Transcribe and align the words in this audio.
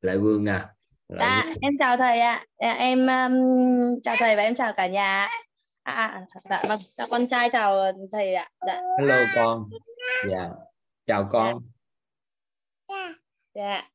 lại 0.00 0.18
vương 0.18 0.46
à 0.48 0.74
lại 1.08 1.18
dạ 1.20 1.42
vương. 1.46 1.56
em 1.62 1.72
chào 1.78 1.96
thầy 1.96 2.20
ạ 2.20 2.44
à. 2.58 2.72
em 2.72 2.98
um, 2.98 4.00
chào 4.02 4.14
thầy 4.18 4.36
và 4.36 4.42
em 4.42 4.54
chào 4.54 4.72
cả 4.72 4.86
nhà 4.86 5.28
à, 5.82 5.92
à 5.92 6.26
dạ 6.50 6.62
vâng 6.68 6.78
chào 6.96 7.06
con 7.10 7.26
trai 7.26 7.50
chào 7.52 7.92
thầy 8.12 8.34
ạ 8.34 8.50
dạ. 8.66 8.82
hello 8.98 9.24
con 9.34 9.70
dạ 10.28 10.50
chào 11.06 11.28
con 11.32 11.58
dạ 13.54 13.90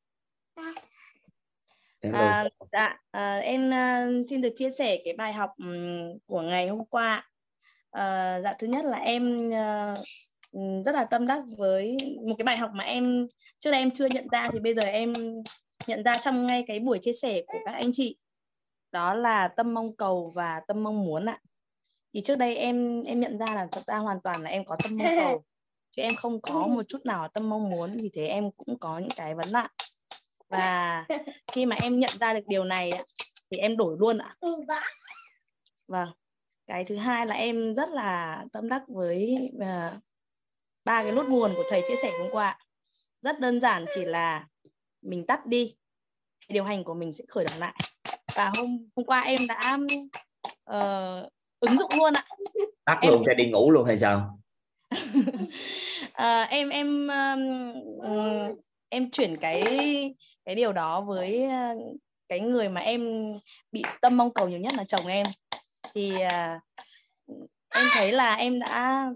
À, 2.12 2.44
dạ, 2.72 2.96
à, 3.10 3.36
em 3.36 3.70
uh, 3.70 4.26
xin 4.30 4.40
được 4.40 4.52
chia 4.56 4.70
sẻ 4.70 4.98
cái 5.04 5.14
bài 5.14 5.32
học 5.32 5.50
um, 5.58 6.18
của 6.26 6.40
ngày 6.40 6.68
hôm 6.68 6.84
qua. 6.84 7.28
À, 7.90 8.40
dạ 8.44 8.54
thứ 8.58 8.66
nhất 8.66 8.84
là 8.84 8.98
em 8.98 9.48
uh, 9.48 10.84
rất 10.84 10.94
là 10.94 11.04
tâm 11.04 11.26
đắc 11.26 11.42
với 11.58 11.96
một 12.26 12.34
cái 12.38 12.44
bài 12.44 12.56
học 12.56 12.70
mà 12.74 12.84
em 12.84 13.26
trước 13.58 13.70
đây 13.70 13.80
em 13.80 13.90
chưa 13.90 14.06
nhận 14.06 14.28
ra 14.32 14.48
thì 14.52 14.58
bây 14.58 14.74
giờ 14.74 14.82
em 14.82 15.12
nhận 15.88 16.02
ra 16.04 16.14
trong 16.24 16.46
ngay 16.46 16.64
cái 16.66 16.80
buổi 16.80 16.98
chia 16.98 17.12
sẻ 17.12 17.42
của 17.46 17.58
các 17.64 17.72
anh 17.72 17.90
chị. 17.92 18.16
Đó 18.92 19.14
là 19.14 19.48
tâm 19.48 19.74
mong 19.74 19.96
cầu 19.96 20.32
và 20.34 20.60
tâm 20.68 20.82
mong 20.82 21.04
muốn 21.04 21.26
ạ. 21.26 21.40
Thì 22.14 22.22
trước 22.24 22.36
đây 22.36 22.56
em 22.56 23.02
em 23.02 23.20
nhận 23.20 23.38
ra 23.38 23.46
là 23.54 23.68
thật 23.72 23.82
ra 23.86 23.96
hoàn 23.96 24.20
toàn 24.20 24.42
là 24.42 24.50
em 24.50 24.64
có 24.64 24.76
tâm 24.82 24.96
mong 24.96 25.08
cầu 25.16 25.44
chứ 25.90 26.02
em 26.02 26.12
không 26.16 26.40
có 26.40 26.66
một 26.66 26.82
chút 26.88 27.06
nào 27.06 27.28
tâm 27.28 27.48
mong 27.48 27.70
muốn 27.70 27.96
vì 28.02 28.10
thế 28.14 28.26
em 28.26 28.50
cũng 28.50 28.78
có 28.78 28.98
những 28.98 29.08
cái 29.16 29.34
vấn 29.34 29.52
nạn. 29.52 29.70
Và 30.48 31.04
khi 31.52 31.66
mà 31.66 31.76
em 31.82 32.00
nhận 32.00 32.10
ra 32.20 32.34
được 32.34 32.46
điều 32.46 32.64
này 32.64 32.90
thì 33.50 33.58
em 33.58 33.76
đổi 33.76 33.96
luôn 33.98 34.18
ạ. 34.18 34.36
Vâng. 35.88 36.08
Cái 36.66 36.84
thứ 36.84 36.96
hai 36.96 37.26
là 37.26 37.34
em 37.34 37.74
rất 37.74 37.88
là 37.88 38.44
tâm 38.52 38.68
đắc 38.68 38.82
với 38.88 39.50
uh, 39.56 40.02
ba 40.84 41.02
cái 41.02 41.12
nốt 41.12 41.28
nguồn 41.28 41.54
của 41.54 41.64
thầy 41.70 41.82
chia 41.88 41.96
sẻ 42.02 42.12
hôm 42.18 42.28
qua. 42.32 42.58
Rất 43.22 43.40
đơn 43.40 43.60
giản 43.60 43.84
chỉ 43.94 44.04
là 44.04 44.46
mình 45.06 45.26
tắt 45.26 45.46
đi 45.46 45.74
điều 46.48 46.64
hành 46.64 46.84
của 46.84 46.94
mình 46.94 47.12
sẽ 47.12 47.24
khởi 47.28 47.44
động 47.44 47.60
lại. 47.60 47.74
Và 48.34 48.52
hôm 48.56 48.88
hôm 48.96 49.06
qua 49.06 49.20
em 49.20 49.38
đã 49.48 49.78
uh, 50.70 51.32
ứng 51.60 51.78
dụng 51.78 51.90
luôn 51.98 52.12
ạ. 52.12 52.24
Tắt 52.84 52.98
em... 53.02 53.12
luôn 53.12 53.22
cho 53.26 53.34
đi 53.34 53.50
ngủ 53.50 53.70
luôn 53.70 53.84
hay 53.84 53.98
sao? 53.98 54.38
Uh, 56.08 56.48
em 56.48 56.68
em 56.68 57.08
um, 57.08 58.54
em 58.88 59.10
chuyển 59.10 59.36
cái 59.36 59.62
cái 60.44 60.54
điều 60.54 60.72
đó 60.72 61.00
với 61.00 61.48
cái 62.28 62.40
người 62.40 62.68
mà 62.68 62.80
em 62.80 63.32
bị 63.72 63.82
tâm 64.00 64.16
mong 64.16 64.34
cầu 64.34 64.48
nhiều 64.48 64.58
nhất 64.58 64.72
là 64.76 64.84
chồng 64.84 65.06
em. 65.06 65.26
Thì 65.94 66.12
uh, 66.14 66.62
em 67.74 67.84
thấy 67.94 68.12
là 68.12 68.34
em 68.34 68.58
đã 68.60 69.10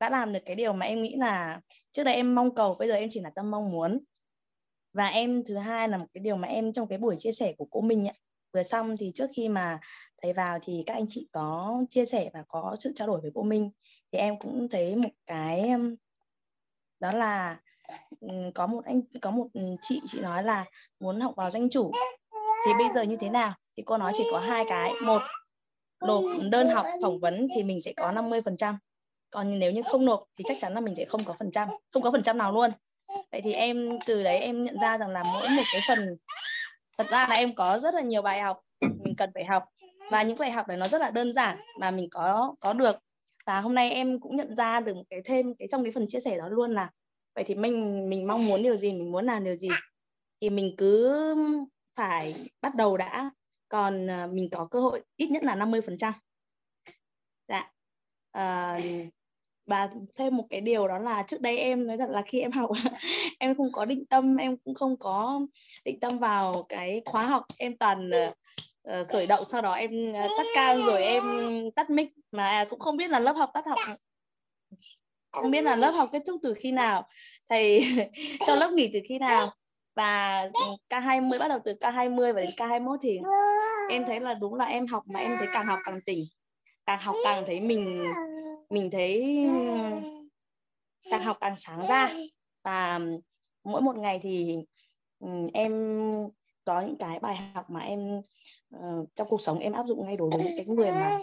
đã 0.00 0.10
làm 0.10 0.32
được 0.32 0.40
cái 0.46 0.56
điều 0.56 0.72
mà 0.72 0.86
em 0.86 1.02
nghĩ 1.02 1.16
là 1.16 1.60
trước 1.92 2.04
đây 2.04 2.14
em 2.14 2.34
mong 2.34 2.54
cầu 2.54 2.76
bây 2.78 2.88
giờ 2.88 2.94
em 2.94 3.08
chỉ 3.12 3.20
là 3.20 3.30
tâm 3.34 3.50
mong 3.50 3.70
muốn 3.70 3.98
và 4.92 5.06
em 5.06 5.44
thứ 5.44 5.56
hai 5.56 5.88
là 5.88 5.98
một 5.98 6.06
cái 6.14 6.20
điều 6.20 6.36
mà 6.36 6.48
em 6.48 6.72
trong 6.72 6.88
cái 6.88 6.98
buổi 6.98 7.16
chia 7.18 7.32
sẻ 7.32 7.52
của 7.58 7.66
cô 7.70 7.80
mình 7.80 8.08
ấy, 8.08 8.18
vừa 8.52 8.62
xong 8.62 8.96
thì 8.96 9.12
trước 9.14 9.30
khi 9.36 9.48
mà 9.48 9.80
thầy 10.22 10.32
vào 10.32 10.58
thì 10.62 10.82
các 10.86 10.94
anh 10.94 11.06
chị 11.08 11.28
có 11.32 11.76
chia 11.90 12.06
sẻ 12.06 12.30
và 12.34 12.44
có 12.48 12.76
sự 12.80 12.92
trao 12.94 13.08
đổi 13.08 13.20
với 13.20 13.30
cô 13.34 13.42
Minh. 13.42 13.70
Thì 14.12 14.18
em 14.18 14.38
cũng 14.38 14.68
thấy 14.68 14.96
một 14.96 15.08
cái 15.26 15.70
um, 15.70 15.94
đó 17.00 17.12
là 17.12 17.60
có 18.54 18.66
một 18.66 18.84
anh 18.84 19.00
có 19.20 19.30
một 19.30 19.46
chị 19.82 20.00
chị 20.06 20.20
nói 20.20 20.42
là 20.42 20.64
muốn 21.00 21.20
học 21.20 21.34
vào 21.36 21.50
danh 21.50 21.70
chủ. 21.70 21.92
Thì 22.66 22.72
bây 22.78 22.86
giờ 22.94 23.02
như 23.02 23.16
thế 23.16 23.30
nào? 23.30 23.54
Thì 23.76 23.82
cô 23.86 23.98
nói 23.98 24.12
chỉ 24.16 24.24
có 24.32 24.38
hai 24.38 24.64
cái. 24.68 24.92
Một 25.04 25.22
nộp 26.06 26.24
đơn 26.50 26.68
học 26.68 26.86
phỏng 27.02 27.20
vấn 27.20 27.48
thì 27.54 27.62
mình 27.62 27.80
sẽ 27.80 27.92
có 27.96 28.12
50 28.12 28.42
phần 28.42 28.56
trăm. 28.56 28.78
Còn 29.30 29.58
nếu 29.58 29.72
như 29.72 29.82
không 29.90 30.04
nộp 30.04 30.24
thì 30.36 30.44
chắc 30.48 30.56
chắn 30.60 30.74
là 30.74 30.80
mình 30.80 30.94
sẽ 30.96 31.04
không 31.04 31.24
có 31.24 31.34
phần 31.38 31.50
trăm. 31.50 31.68
Không 31.90 32.02
có 32.02 32.10
phần 32.10 32.22
trăm 32.22 32.38
nào 32.38 32.52
luôn 32.52 32.70
vậy 33.32 33.40
thì 33.44 33.52
em 33.52 33.88
từ 34.06 34.22
đấy 34.22 34.38
em 34.38 34.64
nhận 34.64 34.76
ra 34.82 34.98
rằng 34.98 35.10
là 35.10 35.22
mỗi 35.22 35.48
một 35.48 35.62
cái 35.72 35.82
phần 35.88 36.16
thật 36.98 37.06
ra 37.10 37.26
là 37.28 37.34
em 37.34 37.54
có 37.54 37.78
rất 37.78 37.94
là 37.94 38.00
nhiều 38.00 38.22
bài 38.22 38.40
học 38.40 38.60
mình 39.04 39.16
cần 39.16 39.30
phải 39.34 39.44
học. 39.44 39.64
Và 40.10 40.22
những 40.22 40.38
bài 40.38 40.50
học 40.50 40.68
này 40.68 40.76
nó 40.76 40.88
rất 40.88 41.00
là 41.00 41.10
đơn 41.10 41.34
giản 41.34 41.58
mà 41.80 41.90
mình 41.90 42.08
có 42.10 42.54
có 42.60 42.72
được. 42.72 42.96
Và 43.46 43.60
hôm 43.60 43.74
nay 43.74 43.90
em 43.90 44.20
cũng 44.20 44.36
nhận 44.36 44.56
ra 44.56 44.80
được 44.80 44.96
một 44.96 45.04
cái 45.10 45.22
thêm 45.24 45.54
cái 45.54 45.68
trong 45.70 45.82
cái 45.82 45.92
phần 45.92 46.08
chia 46.08 46.20
sẻ 46.20 46.38
đó 46.38 46.48
luôn 46.48 46.74
là 46.74 46.90
vậy 47.34 47.44
thì 47.44 47.54
mình 47.54 48.08
mình 48.10 48.26
mong 48.26 48.46
muốn 48.46 48.62
điều 48.62 48.76
gì 48.76 48.92
mình 48.92 49.12
muốn 49.12 49.26
làm 49.26 49.44
điều 49.44 49.56
gì 49.56 49.68
thì 50.40 50.50
mình 50.50 50.74
cứ 50.78 51.14
phải 51.94 52.34
bắt 52.60 52.74
đầu 52.74 52.96
đã. 52.96 53.30
Còn 53.68 54.10
à, 54.10 54.26
mình 54.26 54.48
có 54.52 54.68
cơ 54.70 54.80
hội 54.80 55.02
ít 55.16 55.30
nhất 55.30 55.44
là 55.44 55.54
50 55.54 55.80
phần 55.80 55.98
trăm. 55.98 56.12
Dạ. 57.48 57.70
Uh, 58.38 58.82
và 59.72 59.88
thêm 60.14 60.36
một 60.36 60.46
cái 60.50 60.60
điều 60.60 60.88
đó 60.88 60.98
là 60.98 61.22
trước 61.22 61.40
đây 61.40 61.58
em 61.58 61.86
nói 61.86 61.96
thật 61.96 62.10
là 62.10 62.22
khi 62.22 62.40
em 62.40 62.52
học 62.52 62.70
em 63.38 63.54
không 63.54 63.72
có 63.72 63.84
định 63.84 64.06
tâm 64.06 64.36
em 64.36 64.56
cũng 64.56 64.74
không 64.74 64.96
có 64.96 65.40
định 65.84 66.00
tâm 66.00 66.18
vào 66.18 66.52
cái 66.68 67.02
khóa 67.04 67.26
học. 67.26 67.44
Em 67.58 67.76
toàn 67.76 68.10
uh, 68.88 69.08
khởi 69.08 69.26
động 69.26 69.44
sau 69.44 69.62
đó 69.62 69.72
em 69.72 70.10
uh, 70.10 70.30
tắt 70.38 70.46
cam 70.54 70.82
rồi 70.86 71.02
em 71.02 71.22
tắt 71.76 71.90
mic. 71.90 72.08
Mà 72.32 72.46
à, 72.46 72.64
cũng 72.70 72.78
không 72.78 72.96
biết 72.96 73.10
là 73.10 73.18
lớp 73.18 73.32
học 73.32 73.50
tắt 73.54 73.66
học 73.66 73.78
không 75.32 75.50
biết 75.50 75.62
là 75.64 75.76
lớp 75.76 75.90
học 75.90 76.08
kết 76.12 76.22
thúc 76.26 76.40
từ 76.42 76.54
khi 76.54 76.72
nào. 76.72 77.08
Thầy 77.48 77.84
cho 78.46 78.54
lớp 78.54 78.72
nghỉ 78.72 78.90
từ 78.92 79.00
khi 79.08 79.18
nào. 79.18 79.50
Và 79.94 80.48
K20 80.90 81.38
bắt 81.38 81.48
đầu 81.48 81.58
từ 81.64 81.74
K20 81.80 82.32
và 82.32 82.40
đến 82.40 82.50
K21 82.56 82.96
thì 83.02 83.18
em 83.90 84.04
thấy 84.06 84.20
là 84.20 84.34
đúng 84.34 84.54
là 84.54 84.64
em 84.64 84.86
học 84.86 85.02
mà 85.06 85.20
em 85.20 85.36
thấy 85.38 85.48
càng 85.52 85.66
học 85.66 85.78
càng 85.84 85.98
tỉnh. 86.06 86.24
Càng 86.86 86.98
học 87.02 87.16
càng 87.24 87.44
thấy 87.46 87.60
mình 87.60 88.02
mình 88.72 88.90
thấy 88.90 89.36
càng 91.10 91.22
học 91.22 91.36
càng 91.40 91.54
sáng 91.56 91.88
ra 91.88 92.14
và 92.64 93.00
mỗi 93.64 93.82
một 93.82 93.96
ngày 93.96 94.20
thì 94.22 94.58
em 95.52 95.72
có 96.64 96.80
những 96.80 96.96
cái 96.98 97.18
bài 97.18 97.36
học 97.54 97.70
mà 97.70 97.80
em 97.80 98.18
uh, 98.76 99.08
trong 99.14 99.28
cuộc 99.28 99.40
sống 99.40 99.58
em 99.58 99.72
áp 99.72 99.86
dụng 99.86 100.06
ngay 100.06 100.16
đối 100.16 100.30
với 100.30 100.44
những 100.44 100.52
cái 100.56 100.66
người 100.66 100.90
mà 100.90 101.18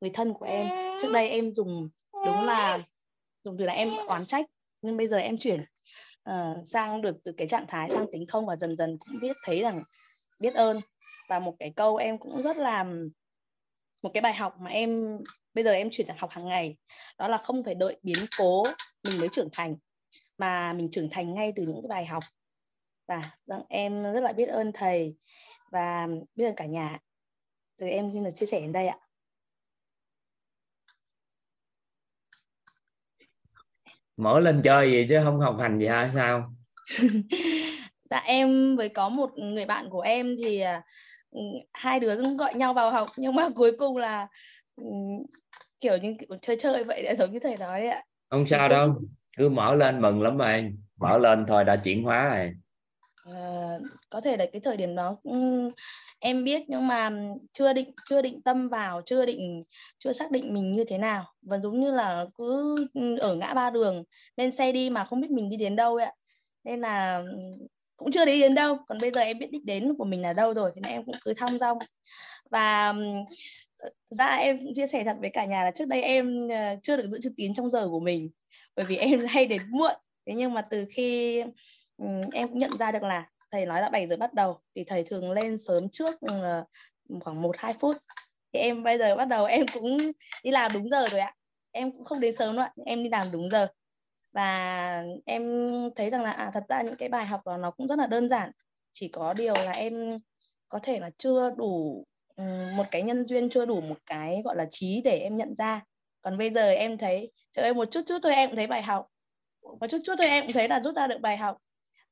người 0.00 0.10
thân 0.10 0.34
của 0.34 0.46
em. 0.46 0.66
Trước 1.02 1.08
đây 1.12 1.28
em 1.28 1.54
dùng 1.54 1.88
đúng 2.12 2.46
là 2.46 2.78
dùng 3.44 3.56
từ 3.58 3.64
là 3.64 3.72
em 3.72 3.88
oán 4.08 4.26
trách 4.26 4.46
nhưng 4.82 4.96
bây 4.96 5.08
giờ 5.08 5.16
em 5.16 5.38
chuyển 5.38 5.64
uh, 6.30 6.66
sang 6.66 7.02
được 7.02 7.16
từ 7.24 7.32
cái 7.36 7.48
trạng 7.48 7.66
thái 7.68 7.90
sang 7.90 8.06
tính 8.12 8.26
không 8.26 8.46
và 8.46 8.56
dần 8.56 8.76
dần 8.76 8.98
cũng 8.98 9.20
biết 9.20 9.36
thấy 9.44 9.62
rằng 9.62 9.82
biết 10.38 10.54
ơn. 10.54 10.80
Và 11.28 11.38
một 11.38 11.54
cái 11.58 11.72
câu 11.76 11.96
em 11.96 12.18
cũng 12.18 12.42
rất 12.42 12.56
là 12.56 12.84
một 14.02 14.10
cái 14.14 14.20
bài 14.20 14.34
học 14.34 14.54
mà 14.60 14.70
em 14.70 15.18
bây 15.58 15.64
giờ 15.64 15.72
em 15.72 15.88
chuyển 15.90 16.06
sang 16.06 16.16
học 16.18 16.30
hàng 16.30 16.46
ngày. 16.46 16.76
Đó 17.18 17.28
là 17.28 17.38
không 17.38 17.64
phải 17.64 17.74
đợi 17.74 17.96
biến 18.02 18.18
cố 18.38 18.62
mình 19.04 19.20
mới 19.20 19.28
trưởng 19.32 19.48
thành 19.52 19.76
mà 20.38 20.72
mình 20.72 20.90
trưởng 20.90 21.08
thành 21.10 21.34
ngay 21.34 21.52
từ 21.56 21.62
những 21.62 21.82
cái 21.82 21.88
bài 21.88 22.06
học. 22.06 22.24
Và 23.08 23.30
rằng 23.46 23.62
em 23.68 24.02
rất 24.02 24.20
là 24.20 24.32
biết 24.32 24.46
ơn 24.46 24.72
thầy 24.72 25.16
và 25.70 26.08
biết 26.34 26.44
ơn 26.44 26.54
cả 26.54 26.66
nhà. 26.66 26.98
Thì 27.80 27.90
em 27.90 28.10
xin 28.14 28.24
được 28.24 28.30
chia 28.36 28.46
sẻ 28.46 28.60
đến 28.60 28.72
đây 28.72 28.86
ạ. 28.86 28.98
Mở 34.16 34.40
lên 34.40 34.60
chơi 34.64 34.90
gì 34.90 35.06
chứ 35.08 35.20
không 35.24 35.40
học 35.40 35.56
hành 35.60 35.78
gì 35.78 35.86
hay 35.86 36.10
sao? 36.14 36.52
Dạ 38.10 38.22
em 38.24 38.76
với 38.76 38.88
có 38.88 39.08
một 39.08 39.30
người 39.38 39.64
bạn 39.64 39.90
của 39.90 40.00
em 40.00 40.36
thì 40.38 40.60
à, 40.60 40.82
hai 41.72 42.00
đứa 42.00 42.16
cũng 42.16 42.36
gọi 42.36 42.54
nhau 42.54 42.74
vào 42.74 42.90
học 42.90 43.08
nhưng 43.16 43.34
mà 43.34 43.48
cuối 43.54 43.72
cùng 43.78 43.96
là 43.96 44.28
ừ, 44.76 44.84
kiểu 45.80 45.96
như 45.96 46.14
kiểu 46.18 46.38
chơi 46.42 46.56
chơi 46.60 46.84
vậy 46.84 47.02
đã 47.02 47.14
giống 47.14 47.32
như 47.32 47.38
thầy 47.38 47.56
nói 47.56 47.86
ạ. 47.86 48.02
Không 48.30 48.46
sao 48.46 48.68
đâu 48.68 48.94
cứ 49.36 49.48
mở 49.48 49.74
lên 49.74 50.00
mừng 50.00 50.22
lắm 50.22 50.38
mà 50.38 50.62
mở 50.96 51.18
lên 51.18 51.44
thôi 51.48 51.64
đã 51.64 51.76
chuyển 51.76 52.02
hóa 52.02 52.36
rồi. 52.36 52.52
Uh, 53.28 53.82
có 54.10 54.20
thể 54.20 54.36
là 54.36 54.46
cái 54.52 54.60
thời 54.60 54.76
điểm 54.76 54.96
đó 54.96 55.16
um, 55.22 55.70
em 56.18 56.44
biết 56.44 56.62
nhưng 56.68 56.86
mà 56.86 57.10
chưa 57.52 57.72
định 57.72 57.90
chưa 58.08 58.22
định 58.22 58.42
tâm 58.42 58.68
vào 58.68 59.02
chưa 59.06 59.26
định 59.26 59.64
chưa 59.98 60.12
xác 60.12 60.30
định 60.30 60.54
mình 60.54 60.72
như 60.72 60.84
thế 60.88 60.98
nào. 60.98 61.24
Và 61.42 61.58
giống 61.58 61.80
như 61.80 61.90
là 61.90 62.26
cứ 62.38 62.76
ở 63.20 63.34
ngã 63.34 63.54
ba 63.54 63.70
đường 63.70 64.04
lên 64.36 64.52
xe 64.52 64.72
đi 64.72 64.90
mà 64.90 65.04
không 65.04 65.20
biết 65.20 65.30
mình 65.30 65.50
đi 65.50 65.56
đến 65.56 65.76
đâu 65.76 65.96
ạ. 65.96 66.12
Nên 66.64 66.80
là 66.80 67.22
cũng 67.96 68.10
chưa 68.10 68.24
đi 68.24 68.40
đến 68.40 68.54
đâu. 68.54 68.78
Còn 68.88 68.98
bây 69.00 69.10
giờ 69.10 69.20
em 69.20 69.38
biết 69.38 69.50
đích 69.52 69.64
đến 69.64 69.94
của 69.98 70.04
mình 70.04 70.22
là 70.22 70.32
đâu 70.32 70.54
rồi 70.54 70.72
thì 70.74 70.80
em 70.84 71.04
cũng 71.04 71.14
cứ 71.24 71.34
thong 71.34 71.58
dong. 71.58 71.78
Và 72.50 72.94
ra 74.10 74.26
em 74.26 74.58
chia 74.74 74.86
sẻ 74.86 75.04
thật 75.04 75.16
với 75.20 75.30
cả 75.30 75.44
nhà 75.44 75.64
là 75.64 75.70
trước 75.70 75.88
đây 75.88 76.02
em 76.02 76.48
ờ, 76.48 76.76
chưa 76.82 76.96
được 76.96 77.10
giữ 77.10 77.18
chữ 77.22 77.30
tín 77.36 77.54
trong 77.54 77.70
giờ 77.70 77.88
của 77.88 78.00
mình 78.00 78.30
bởi 78.76 78.86
vì 78.86 78.96
em 78.96 79.20
hay 79.28 79.46
đến 79.46 79.62
muộn. 79.70 79.94
Thế 80.26 80.34
nhưng 80.34 80.54
mà 80.54 80.62
từ 80.62 80.84
khi 80.90 81.40
ừ, 81.96 82.06
em 82.32 82.48
cũng 82.48 82.58
nhận 82.58 82.70
ra 82.78 82.92
được 82.92 83.02
là 83.02 83.28
thầy 83.50 83.66
nói 83.66 83.80
là 83.82 83.88
7 83.88 84.06
giờ 84.08 84.16
bắt 84.16 84.34
đầu 84.34 84.60
thì 84.74 84.84
thầy 84.84 85.04
thường 85.04 85.30
lên 85.32 85.58
sớm 85.58 85.88
trước 85.88 86.20
ừ, 86.20 86.42
ờ, 86.42 86.64
khoảng 87.20 87.42
1 87.42 87.56
2 87.58 87.74
phút. 87.74 87.96
Thì 88.52 88.60
em 88.60 88.82
bây 88.82 88.98
giờ 88.98 89.16
bắt 89.16 89.24
đầu 89.24 89.44
em 89.44 89.66
cũng 89.74 89.96
đi 90.44 90.50
làm 90.50 90.72
đúng 90.72 90.90
giờ 90.90 91.08
rồi 91.08 91.20
ạ. 91.20 91.34
Em 91.72 91.92
cũng 91.92 92.04
không 92.04 92.20
đến 92.20 92.34
sớm 92.36 92.56
nữa 92.56 92.68
em 92.86 93.02
đi 93.02 93.08
làm 93.08 93.26
đúng 93.32 93.50
giờ. 93.50 93.66
Và 94.32 95.02
em 95.26 95.42
thấy 95.96 96.10
rằng 96.10 96.22
là 96.22 96.30
à, 96.30 96.50
thật 96.54 96.64
ra 96.68 96.82
những 96.82 96.96
cái 96.96 97.08
bài 97.08 97.26
học 97.26 97.40
đó 97.46 97.56
nó 97.56 97.70
cũng 97.70 97.88
rất 97.88 97.98
là 97.98 98.06
đơn 98.06 98.28
giản. 98.28 98.50
Chỉ 98.92 99.08
có 99.08 99.34
điều 99.34 99.54
là 99.54 99.70
em 99.70 100.18
có 100.68 100.78
thể 100.82 101.00
là 101.00 101.10
chưa 101.18 101.50
đủ 101.56 102.04
Ờ, 102.38 102.44
một 102.74 102.84
cái 102.90 103.02
nhân 103.02 103.26
duyên 103.26 103.50
chưa 103.50 103.64
đủ 103.64 103.80
một 103.80 103.98
cái, 104.06 104.42
gọi 104.44 104.56
là, 104.56 104.66
trí 104.70 105.00
để 105.04 105.18
em 105.18 105.36
nhận 105.36 105.54
ra. 105.54 105.84
Còn 106.22 106.38
bây 106.38 106.50
giờ 106.50 106.70
em 106.70 106.98
thấy, 106.98 107.32
trời 107.52 107.62
ơi, 107.62 107.74
một 107.74 107.88
chút 107.90 108.00
chút 108.06 108.18
thôi 108.22 108.34
em 108.34 108.48
cũng 108.48 108.56
thấy 108.56 108.66
bài 108.66 108.82
học. 108.82 109.06
Một 109.62 109.86
chút 109.90 109.98
chút 110.04 110.14
thôi 110.18 110.26
em 110.26 110.44
cũng 110.44 110.52
thấy 110.52 110.68
là 110.68 110.80
rút 110.80 110.96
ra 110.96 111.06
được 111.06 111.20
bài 111.20 111.36
học. 111.36 111.56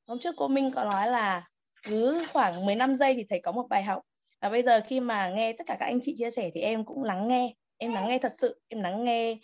Hôm 0.07 0.19
trước 0.19 0.35
cô 0.37 0.47
Minh 0.47 0.71
có 0.75 0.83
nói 0.83 1.07
là 1.07 1.43
cứ 1.83 2.25
khoảng 2.33 2.65
15 2.65 2.97
giây 2.97 3.13
thì 3.13 3.25
thầy 3.29 3.39
có 3.39 3.51
một 3.51 3.67
bài 3.69 3.83
học. 3.83 4.01
Và 4.41 4.49
bây 4.49 4.63
giờ 4.63 4.81
khi 4.87 4.99
mà 4.99 5.29
nghe 5.29 5.53
tất 5.53 5.63
cả 5.67 5.77
các 5.79 5.85
anh 5.85 5.99
chị 6.01 6.15
chia 6.17 6.31
sẻ 6.31 6.49
thì 6.53 6.61
em 6.61 6.85
cũng 6.85 7.03
lắng 7.03 7.27
nghe. 7.27 7.53
Em 7.77 7.93
lắng 7.93 8.07
nghe 8.07 8.19
thật 8.19 8.33
sự, 8.37 8.61
em 8.67 8.81
lắng 8.81 9.03
nghe 9.03 9.37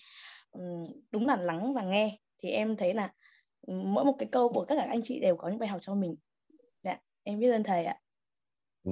đúng 1.11 1.27
là 1.27 1.35
lắng 1.35 1.73
và 1.73 1.81
nghe. 1.83 2.17
Thì 2.43 2.49
em 2.49 2.77
thấy 2.77 2.93
là 2.93 3.13
mỗi 3.67 4.05
một 4.05 4.15
cái 4.19 4.29
câu 4.31 4.53
của 4.53 4.65
tất 4.65 4.75
cả 4.75 4.81
các 4.85 4.91
anh 4.91 5.01
chị 5.03 5.19
đều 5.19 5.35
có 5.35 5.49
những 5.49 5.59
bài 5.59 5.69
học 5.69 5.79
cho 5.81 5.95
mình. 5.95 6.15
Dạ 6.83 6.97
em 7.23 7.39
biết 7.39 7.51
ơn 7.51 7.63
thầy 7.63 7.85
ạ. 7.85 7.99
Ừ 8.83 8.91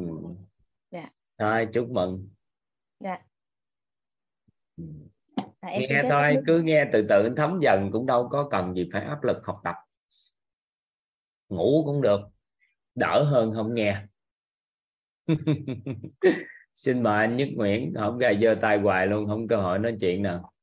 dạ 1.41 1.47
thôi 1.47 1.67
chúc 1.73 1.89
mừng. 1.89 2.29
Dạ. 2.99 3.17
Ừ. 4.77 4.83
à, 5.59 5.69
em 5.69 5.83
nghe 5.89 6.01
thôi 6.09 6.38
cứ 6.47 6.61
nghe 6.61 6.85
từ 6.93 7.05
từ 7.09 7.29
thấm 7.38 7.59
dần 7.61 7.91
cũng 7.91 8.05
đâu 8.05 8.29
có 8.31 8.47
cần 8.51 8.73
gì 8.73 8.89
phải 8.93 9.01
áp 9.01 9.23
lực 9.23 9.38
học 9.43 9.61
tập. 9.63 9.75
Ngủ 11.49 11.83
cũng 11.85 12.01
được 12.01 12.21
đỡ 12.95 13.23
hơn 13.23 13.53
không 13.55 13.73
nghe. 13.73 14.05
Xin 16.75 17.03
mời 17.03 17.19
anh 17.19 17.35
Nhất 17.35 17.49
Nguyễn 17.55 17.93
không 17.95 18.17
gài 18.17 18.39
giơ 18.41 18.55
tay 18.61 18.77
hoài 18.77 19.07
luôn 19.07 19.27
không 19.27 19.47
cơ 19.47 19.57
hội 19.57 19.79
nói 19.79 19.97
chuyện 19.99 20.23
nào. 20.23 20.53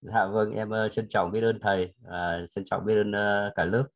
Dạ 0.00 0.26
vâng 0.26 0.50
em 0.50 0.70
uh, 0.70 0.92
trân 0.92 1.08
trọng 1.08 1.30
biết 1.30 1.40
ơn 1.40 1.58
thầy 1.62 1.94
uh, 2.06 2.50
trân 2.50 2.64
trọng 2.64 2.84
biết 2.84 2.94
ơn 2.94 3.10
uh, 3.10 3.52
cả 3.54 3.64
lớp. 3.64 3.86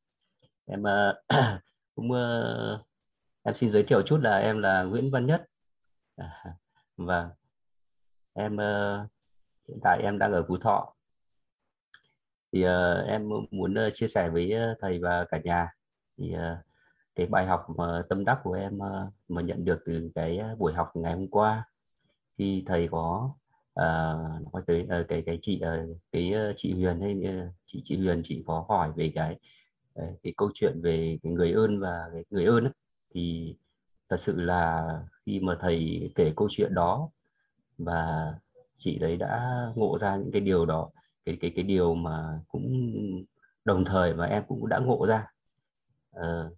Em 0.66 0.82
uh, 0.82 1.16
cũng 1.94 2.10
uh, 2.10 2.80
em 3.42 3.54
xin 3.54 3.70
giới 3.70 3.82
thiệu 3.82 4.02
chút 4.02 4.18
là 4.22 4.38
em 4.38 4.58
là 4.58 4.82
Nguyễn 4.82 5.10
Văn 5.10 5.26
Nhất 5.26 5.44
à, 6.16 6.56
và 6.96 7.30
em 8.32 8.54
uh, 8.54 9.10
hiện 9.68 9.78
tại 9.82 10.00
em 10.02 10.18
đang 10.18 10.32
ở 10.32 10.44
Phú 10.48 10.56
Thọ 10.58 10.94
thì 12.52 12.64
uh, 12.64 13.06
em 13.06 13.28
muốn 13.50 13.74
uh, 13.86 13.94
chia 13.94 14.08
sẻ 14.08 14.28
với 14.28 14.52
thầy 14.80 14.98
và 14.98 15.24
cả 15.24 15.40
nhà 15.44 15.68
thì 16.18 16.34
uh, 16.34 16.64
cái 17.14 17.26
bài 17.26 17.46
học 17.46 17.66
mà 17.76 18.02
tâm 18.08 18.24
đắc 18.24 18.40
của 18.44 18.52
em 18.52 18.78
uh, 18.78 19.12
mà 19.28 19.42
nhận 19.42 19.64
được 19.64 19.82
từ 19.86 20.10
cái 20.14 20.40
buổi 20.58 20.72
học 20.72 20.90
ngày 20.94 21.12
hôm 21.12 21.28
qua 21.28 21.64
khi 22.38 22.64
thầy 22.66 22.88
có 22.90 23.30
uh, 23.80 24.52
nói 24.52 24.62
tới 24.66 24.82
uh, 25.00 25.08
cái 25.08 25.22
cái 25.26 25.38
chị 25.42 25.60
uh, 25.62 25.96
cái 26.12 26.34
uh, 26.50 26.54
chị 26.56 26.74
Huyền 26.74 27.00
hay 27.00 27.44
uh, 27.46 27.52
chị 27.66 27.82
chị 27.84 27.96
Huyền 27.96 28.22
chị 28.24 28.42
có 28.46 28.64
hỏi 28.68 28.92
về 28.96 29.12
cái 29.14 29.38
uh, 30.02 30.22
cái 30.22 30.34
câu 30.36 30.50
chuyện 30.54 30.80
về 30.82 31.18
cái 31.22 31.32
người 31.32 31.52
ơn 31.52 31.80
và 31.80 32.08
cái 32.12 32.24
người 32.30 32.44
ơn 32.44 32.64
ấy. 32.64 32.72
thì 33.14 33.56
thật 34.08 34.20
sự 34.20 34.40
là 34.40 34.88
khi 35.26 35.40
mà 35.40 35.56
thầy 35.60 36.10
kể 36.14 36.32
câu 36.36 36.48
chuyện 36.50 36.74
đó 36.74 37.08
và 37.78 38.34
chị 38.76 38.98
đấy 38.98 39.16
đã 39.16 39.66
ngộ 39.74 39.98
ra 39.98 40.16
những 40.16 40.32
cái 40.32 40.40
điều 40.40 40.66
đó 40.66 40.90
cái 41.24 41.38
cái 41.40 41.52
cái 41.56 41.64
điều 41.64 41.94
mà 41.94 42.40
cũng 42.48 42.92
đồng 43.64 43.84
thời 43.84 44.14
mà 44.14 44.26
em 44.26 44.42
cũng 44.48 44.68
đã 44.68 44.78
ngộ 44.78 45.06
ra. 45.06 45.26
Uh, 46.16 46.52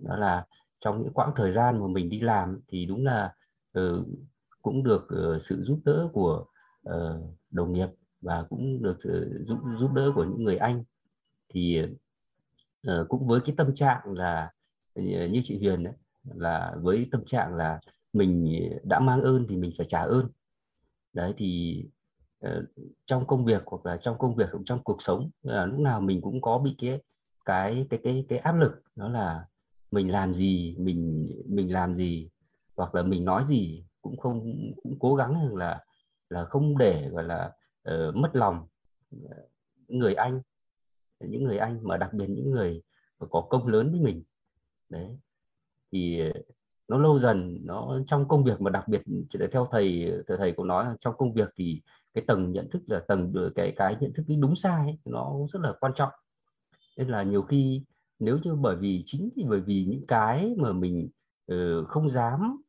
đó 0.00 0.16
là 0.16 0.46
trong 0.80 1.02
những 1.02 1.12
quãng 1.12 1.32
thời 1.36 1.50
gian 1.50 1.80
mà 1.80 1.86
mình 1.86 2.08
đi 2.08 2.20
làm 2.20 2.60
thì 2.68 2.86
đúng 2.86 3.04
là 3.04 3.34
uh, 3.78 4.06
cũng 4.62 4.82
được 4.82 5.08
uh, 5.34 5.42
sự 5.42 5.62
giúp 5.64 5.80
đỡ 5.84 6.08
của 6.12 6.44
uh, 6.88 7.36
đồng 7.50 7.72
nghiệp 7.72 7.88
và 8.20 8.42
cũng 8.50 8.82
được 8.82 8.96
sự 9.04 9.44
giúp 9.48 9.58
giúp 9.80 9.92
đỡ 9.92 10.12
của 10.14 10.24
những 10.24 10.44
người 10.44 10.56
anh. 10.56 10.84
Thì 11.48 11.82
uh, 12.88 13.08
cũng 13.08 13.26
với 13.26 13.40
cái 13.44 13.54
tâm 13.58 13.74
trạng 13.74 14.00
là 14.04 14.52
như 14.94 15.40
chị 15.44 15.58
Huyền 15.58 15.84
ấy, 15.84 15.94
là 16.24 16.76
với 16.82 17.08
tâm 17.12 17.24
trạng 17.24 17.54
là 17.54 17.80
mình 18.12 18.60
đã 18.84 19.00
mang 19.00 19.22
ơn 19.22 19.46
thì 19.48 19.56
mình 19.56 19.72
phải 19.78 19.86
trả 19.90 20.00
ơn. 20.00 20.28
Đấy 21.12 21.34
thì 21.36 21.84
ờ, 22.40 22.66
trong 23.06 23.26
công 23.26 23.44
việc 23.44 23.62
hoặc 23.66 23.86
là 23.86 23.96
trong 23.96 24.18
công 24.18 24.36
việc 24.36 24.48
hoặc 24.52 24.60
trong 24.64 24.82
cuộc 24.84 25.02
sống 25.02 25.30
là 25.42 25.66
lúc 25.66 25.80
nào 25.80 26.00
mình 26.00 26.20
cũng 26.20 26.40
có 26.40 26.58
bị 26.58 26.74
cái 26.78 27.00
cái 27.44 27.86
cái 27.90 28.00
cái 28.04 28.24
cái 28.28 28.38
áp 28.38 28.52
lực 28.52 28.72
đó 28.96 29.08
là 29.08 29.46
mình 29.90 30.12
làm 30.12 30.34
gì 30.34 30.76
mình 30.78 31.30
mình 31.46 31.72
làm 31.72 31.96
gì 31.96 32.28
hoặc 32.76 32.94
là 32.94 33.02
mình 33.02 33.24
nói 33.24 33.44
gì 33.46 33.84
cũng 34.02 34.16
không 34.16 34.40
cũng 34.82 34.96
cố 35.00 35.14
gắng 35.14 35.54
là 35.54 35.84
là 36.28 36.44
không 36.44 36.78
để 36.78 37.08
gọi 37.08 37.24
là 37.24 37.52
uh, 37.90 38.14
mất 38.14 38.30
lòng 38.36 38.66
người 39.88 40.14
anh 40.14 40.40
những 41.20 41.44
người 41.44 41.58
anh 41.58 41.78
mà 41.82 41.96
đặc 41.96 42.12
biệt 42.12 42.26
những 42.28 42.50
người 42.50 42.82
có 43.30 43.46
công 43.50 43.66
lớn 43.66 43.90
với 43.90 44.00
mình. 44.00 44.22
Đấy 44.88 45.18
thì 45.92 46.20
nó 46.88 46.98
lâu 46.98 47.18
dần 47.18 47.58
nó 47.64 47.98
trong 48.06 48.28
công 48.28 48.44
việc 48.44 48.60
mà 48.60 48.70
đặc 48.70 48.88
biệt 48.88 49.02
theo 49.52 49.68
thầy 49.70 50.12
thầy 50.26 50.36
thầy 50.36 50.52
cũng 50.52 50.66
nói 50.66 50.86
trong 51.00 51.14
công 51.18 51.32
việc 51.32 51.48
thì 51.56 51.82
cái 52.14 52.24
tầng 52.26 52.52
nhận 52.52 52.70
thức 52.70 52.82
là 52.86 53.00
tầng 53.08 53.32
cái 53.54 53.72
cái 53.76 53.96
nhận 54.00 54.12
thức 54.12 54.24
cái 54.28 54.36
đúng 54.36 54.56
sai 54.56 54.86
ấy, 54.86 54.98
nó 55.04 55.36
rất 55.52 55.60
là 55.62 55.72
quan 55.80 55.92
trọng. 55.96 56.12
Nên 56.96 57.08
là 57.08 57.22
nhiều 57.22 57.42
khi 57.42 57.82
nếu 58.18 58.38
như 58.42 58.54
bởi 58.54 58.76
vì 58.76 59.02
chính 59.06 59.28
thì 59.36 59.44
bởi 59.48 59.60
vì 59.60 59.84
những 59.84 60.06
cái 60.06 60.54
mà 60.58 60.72
mình 60.72 61.08
uh, 61.52 61.88
không 61.88 62.10
dám 62.10 62.62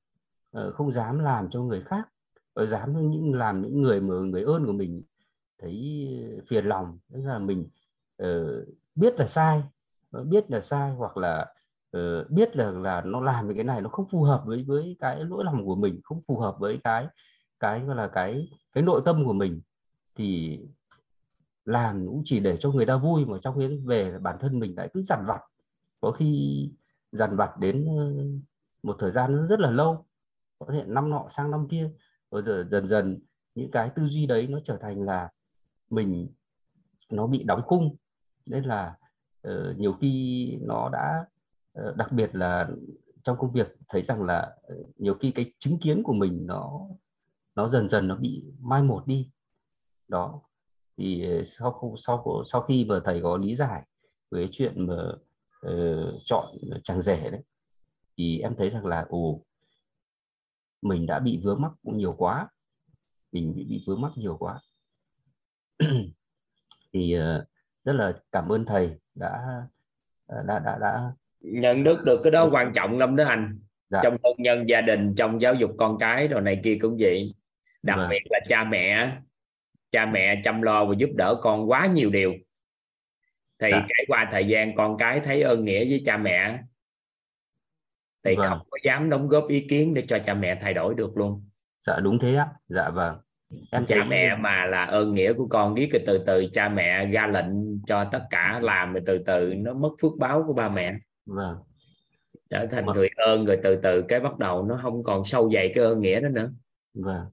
uh, 0.58 0.74
không 0.74 0.92
dám 0.92 1.20
làm 1.20 1.50
cho 1.50 1.62
người 1.62 1.82
khác 1.82 2.10
uh, 2.62 2.70
dám 2.70 3.12
những 3.12 3.34
làm 3.34 3.62
những 3.62 3.82
người 3.82 4.02
mà 4.02 4.14
người 4.16 4.44
ơn 4.44 4.66
của 4.66 4.72
mình 4.72 5.04
thấy 5.62 6.08
phiền 6.48 6.66
lòng 6.66 7.00
tức 7.14 7.22
là 7.24 7.40
mình 7.40 7.68
uh, 8.24 8.68
biết 8.96 9.20
là 9.20 9.28
sai 9.28 9.64
biết 10.12 10.52
là 10.52 10.62
sai 10.62 10.92
hoặc 10.92 11.18
là 11.18 11.54
uh, 11.98 12.30
biết 12.30 12.56
là 12.56 12.72
là 12.72 13.02
nó 13.02 13.22
làm 13.22 13.56
cái 13.56 13.64
này 13.64 13.82
nó 13.82 13.90
không 13.90 14.06
phù 14.12 14.24
hợp 14.24 14.44
với 14.46 14.64
với 14.68 14.96
cái 15.00 15.24
lỗi 15.24 15.44
lầm 15.44 15.66
của 15.66 15.76
mình 15.76 16.00
không 16.04 16.22
phù 16.28 16.40
hợp 16.40 16.56
với 16.60 16.80
cái 16.84 17.08
cái 17.60 17.80
gọi 17.80 17.96
là 17.96 18.08
cái 18.08 18.48
cái 18.74 18.84
nội 18.84 19.02
tâm 19.06 19.26
của 19.26 19.34
mình 19.34 19.62
thì 20.16 20.60
làm 21.66 22.08
cũng 22.08 22.22
chỉ 22.26 22.40
để 22.40 22.58
cho 22.60 22.72
người 22.72 22.86
ta 22.86 22.98
vui 22.98 23.26
mà 23.26 23.38
trong 23.42 23.56
khi 23.58 23.80
về 23.86 24.20
bản 24.20 24.38
thân 24.40 24.60
mình 24.60 24.76
lại 24.78 24.90
cứ 24.94 25.02
dằn 25.02 25.26
vặt. 25.28 25.42
Có 26.02 26.12
khi 26.12 26.70
dằn 27.12 27.36
vặt 27.36 27.58
đến 27.60 27.86
ờ, 27.98 28.24
một 28.84 28.96
thời 29.00 29.12
gian 29.12 29.48
rất 29.48 29.60
là 29.60 29.72
lâu 29.72 30.06
có 30.60 30.74
thể 30.74 30.84
năm 30.88 31.10
nọ 31.10 31.28
sang 31.30 31.52
năm 31.52 31.68
kia 31.68 31.90
rồi 32.32 32.44
giờ 32.46 32.66
dần 32.70 32.88
dần 32.88 33.20
những 33.56 33.72
cái 33.72 33.90
tư 33.96 34.08
duy 34.08 34.26
đấy 34.26 34.48
nó 34.48 34.60
trở 34.66 34.78
thành 34.78 35.02
là 35.02 35.30
mình 35.90 36.30
nó 37.12 37.28
bị 37.28 37.44
đóng 37.44 37.62
cung 37.68 37.96
nên 38.46 38.64
là 38.64 38.96
uh, 39.48 39.78
nhiều 39.78 39.94
khi 40.02 40.58
nó 40.62 40.90
đã 40.90 41.26
Ờ, 41.74 41.94
đặc 41.98 42.12
biệt 42.12 42.36
là 42.36 42.70
trong 43.24 43.38
công 43.38 43.52
việc 43.52 43.76
thấy 43.90 44.04
rằng 44.04 44.24
là 44.24 44.56
ờ, 44.62 44.76
nhiều 44.98 45.14
khi 45.14 45.32
cái 45.32 45.54
chứng 45.60 45.80
kiến 45.80 46.04
của 46.04 46.14
mình 46.14 46.46
nó 46.46 46.88
nó 47.56 47.70
dần 47.70 47.90
dần 47.90 48.08
nó 48.08 48.16
bị 48.16 48.44
mai 48.60 48.84
một 48.84 49.08
đi. 49.08 49.30
Đó 50.08 50.42
thì 50.98 51.24
ờ, 51.30 51.44
sau 51.44 51.96
sau 51.98 52.44
sau 52.46 52.62
khi 52.62 52.86
mà 52.86 53.02
thầy 53.06 53.22
có 53.22 53.38
lý 53.38 53.56
giải 53.56 53.84
về 54.32 54.48
chuyện 54.52 54.88
mà 54.88 55.12
uh, 55.68 56.14
chọn 56.26 56.46
chàng 56.84 57.02
rể 57.02 57.30
đấy 57.32 57.42
thì 58.18 58.40
em 58.40 58.56
thấy 58.56 58.70
rằng 58.70 58.86
là 58.86 59.06
ồ 59.10 59.40
mình 60.82 61.06
đã 61.06 61.20
bị 61.20 61.42
vướng 61.44 61.62
mắc 61.62 61.72
cũng 61.84 61.98
nhiều 61.98 62.16
quá. 62.18 62.50
Mình 63.32 63.54
bị, 63.56 63.66
bị 63.66 63.84
vướng 63.88 64.02
mắc 64.02 64.12
nhiều 64.16 64.38
quá. 64.38 64.62
Thì 66.94 67.18
uh, 67.18 67.48
rất 67.84 67.94
là 67.94 68.14
cảm 68.32 68.50
ơn 68.50 68.66
thầy 68.66 69.00
đã 69.16 69.64
đã 70.28 70.60
đã 70.60 70.78
đã 70.82 71.14
nhận 71.44 71.84
được 71.84 72.04
được. 72.04 72.22
Cái 72.24 72.32
đó 72.32 72.50
quan 72.52 72.74
trọng 72.74 73.00
lắm 73.00 73.16
đó 73.16 73.24
anh. 73.28 73.60
Dạ. 73.90 74.00
trong 74.04 74.18
hôn 74.24 74.36
nhân 74.38 74.70
gia 74.70 74.82
đình 74.82 75.16
trong 75.16 75.42
giáo 75.42 75.54
dục 75.54 75.72
con 75.78 75.98
cái 76.00 76.28
rồi 76.28 76.42
này 76.42 76.62
kia 76.64 76.78
cũng 76.82 76.98
vậy. 77.00 77.34
Đặc 77.84 77.98
vâng. 77.98 78.10
biệt 78.10 78.22
là 78.30 78.40
cha 78.48 78.64
mẹ. 78.64 79.18
Cha 79.92 80.06
mẹ 80.06 80.42
chăm 80.44 80.62
lo 80.62 80.86
và 80.86 80.96
giúp 80.98 81.10
đỡ 81.16 81.36
con 81.42 81.70
quá 81.70 81.86
nhiều 81.86 82.10
điều. 82.10 82.34
Thì 83.60 83.68
dạ. 83.72 83.86
trải 83.90 84.06
qua 84.08 84.30
thời 84.32 84.46
gian 84.46 84.76
con 84.76 84.98
cái 84.98 85.20
thấy 85.20 85.42
ơn 85.42 85.66
nghĩa 85.66 85.86
với 85.90 86.04
cha 86.06 86.18
mẹ 86.18 86.60
thì 88.24 88.36
vâng. 88.36 88.50
không 88.50 88.60
có 88.70 88.78
dám 88.84 89.10
đóng 89.10 89.28
góp 89.28 89.48
ý 89.48 89.66
kiến 89.70 89.94
để 89.94 90.04
cho 90.08 90.20
cha 90.26 90.34
mẹ 90.34 90.60
thay 90.62 90.74
đổi 90.74 90.96
được 90.96 91.18
luôn. 91.18 91.46
Dạ 91.88 92.00
đúng 92.00 92.20
thế 92.20 92.36
á. 92.36 92.48
Dạ 92.68 92.90
vâng. 92.90 93.18
Em 93.72 93.86
cha 93.86 94.06
mẹ 94.08 94.36
mà 94.36 94.66
là 94.66 94.86
ơn 94.86 95.14
nghĩa 95.14 95.34
của 95.34 95.48
con 95.48 95.74
biết 95.74 95.90
từ 96.06 96.24
từ 96.28 96.46
cha 96.54 96.70
mẹ 96.70 97.06
ra 97.06 97.28
lệnh 97.28 97.82
cho 97.88 98.04
tất 98.12 98.24
cả 98.30 98.60
làm 98.64 98.94
rồi 98.94 99.04
từ 99.06 99.18
từ 99.26 99.54
nó 99.58 99.74
mất 99.74 99.90
phước 100.02 100.12
báo 100.20 100.44
của 100.48 100.54
ba 100.54 100.70
mẹ 100.70 100.94
vâng. 101.26 101.58
Trở 102.50 102.68
thành 102.72 102.86
vâng. 102.86 102.96
người 102.96 103.10
ơn 103.16 103.46
rồi 103.46 103.60
từ 103.64 103.76
từ 103.84 104.02
cái 104.08 104.20
bắt 104.20 104.38
đầu 104.40 104.64
nó 104.66 104.80
không 104.82 105.04
còn 105.04 105.26
sâu 105.26 105.52
dày 105.54 105.72
cái 105.76 105.84
ơn 105.84 106.02
nghĩa 106.02 106.20
đó 106.20 106.30
nữa. 106.30 106.52
Vâng. 106.94 107.26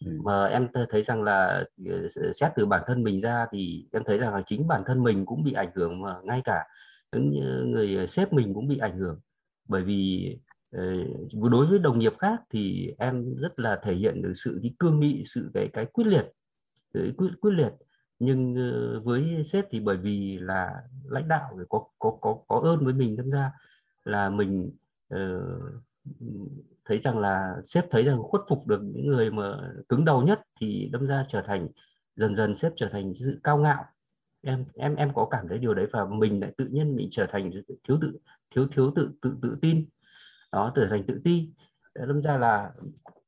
Mà 0.00 0.46
em 0.46 0.68
thấy 0.90 1.02
rằng 1.02 1.22
là 1.22 1.64
ờ, 1.86 2.08
xét 2.34 2.52
từ 2.56 2.66
bản 2.66 2.82
thân 2.86 3.02
mình 3.02 3.20
ra 3.20 3.46
thì 3.52 3.86
em 3.92 4.02
thấy 4.06 4.18
rằng 4.18 4.34
là 4.34 4.42
chính 4.46 4.66
bản 4.66 4.82
thân 4.86 5.02
mình 5.02 5.26
cũng 5.26 5.44
bị 5.44 5.52
ảnh 5.52 5.70
hưởng 5.74 6.02
mà 6.02 6.14
ngay 6.24 6.40
cả 6.44 6.66
những 7.12 7.70
người 7.72 8.06
sếp 8.06 8.32
mình 8.32 8.54
cũng 8.54 8.68
bị 8.68 8.78
ảnh 8.78 8.98
hưởng. 8.98 9.20
Bởi 9.68 9.82
vì 9.82 10.36
ờ, 10.72 10.94
đối 11.32 11.66
với 11.66 11.78
đồng 11.78 11.98
nghiệp 11.98 12.12
khác 12.18 12.40
thì 12.50 12.94
em 12.98 13.36
rất 13.36 13.58
là 13.58 13.80
thể 13.82 13.94
hiện 13.94 14.22
được 14.22 14.32
sự 14.36 14.58
cái 14.62 14.74
cương 14.78 15.00
nghị 15.00 15.24
sự 15.26 15.50
cái 15.54 15.68
cái 15.72 15.86
quyết 15.86 16.06
liệt 16.06 16.24
quyết 17.16 17.30
quyết 17.40 17.52
liệt 17.52 17.72
nhưng 18.20 18.54
ờ, 18.54 19.00
với 19.00 19.44
sếp 19.52 19.64
thì 19.70 19.80
bởi 19.80 19.96
vì 19.96 20.38
là 20.38 20.82
lãnh 21.04 21.28
đạo 21.28 21.58
có 21.68 21.84
có 21.98 22.18
có 22.20 22.38
có 22.48 22.60
ơn 22.64 22.84
với 22.84 22.94
mình 22.94 23.16
đâm 23.16 23.30
ra 23.30 23.52
là 24.04 24.30
mình 24.30 24.70
uh, 25.14 25.82
thấy 26.84 26.98
rằng 26.98 27.18
là 27.18 27.56
sếp 27.64 27.90
thấy 27.90 28.04
rằng 28.04 28.22
khuất 28.22 28.42
phục 28.48 28.66
được 28.66 28.80
những 28.82 29.06
người 29.06 29.30
mà 29.30 29.72
cứng 29.88 30.04
đầu 30.04 30.22
nhất 30.22 30.40
thì 30.60 30.88
đâm 30.92 31.06
ra 31.06 31.26
trở 31.28 31.42
thành 31.42 31.68
dần 32.16 32.34
dần 32.34 32.54
sếp 32.54 32.72
trở 32.76 32.88
thành 32.88 33.12
sự 33.14 33.40
cao 33.44 33.58
ngạo. 33.58 33.84
Em 34.42 34.64
em 34.74 34.96
em 34.96 35.14
có 35.14 35.28
cảm 35.30 35.48
thấy 35.48 35.58
điều 35.58 35.74
đấy 35.74 35.86
và 35.92 36.04
mình 36.04 36.40
lại 36.40 36.52
tự 36.56 36.66
nhiên 36.66 36.96
mình 36.96 37.08
trở 37.10 37.26
thành 37.26 37.50
thiếu 37.88 37.98
tự 38.00 38.18
thiếu 38.54 38.66
thiếu 38.72 38.92
tự 38.96 39.10
tự 39.22 39.36
tự 39.42 39.58
tin. 39.62 39.86
Đó 40.52 40.72
trở 40.74 40.86
thành 40.90 41.04
tự 41.06 41.20
ti. 41.24 41.48
Đâm 41.94 42.22
ra 42.22 42.38
là 42.38 42.70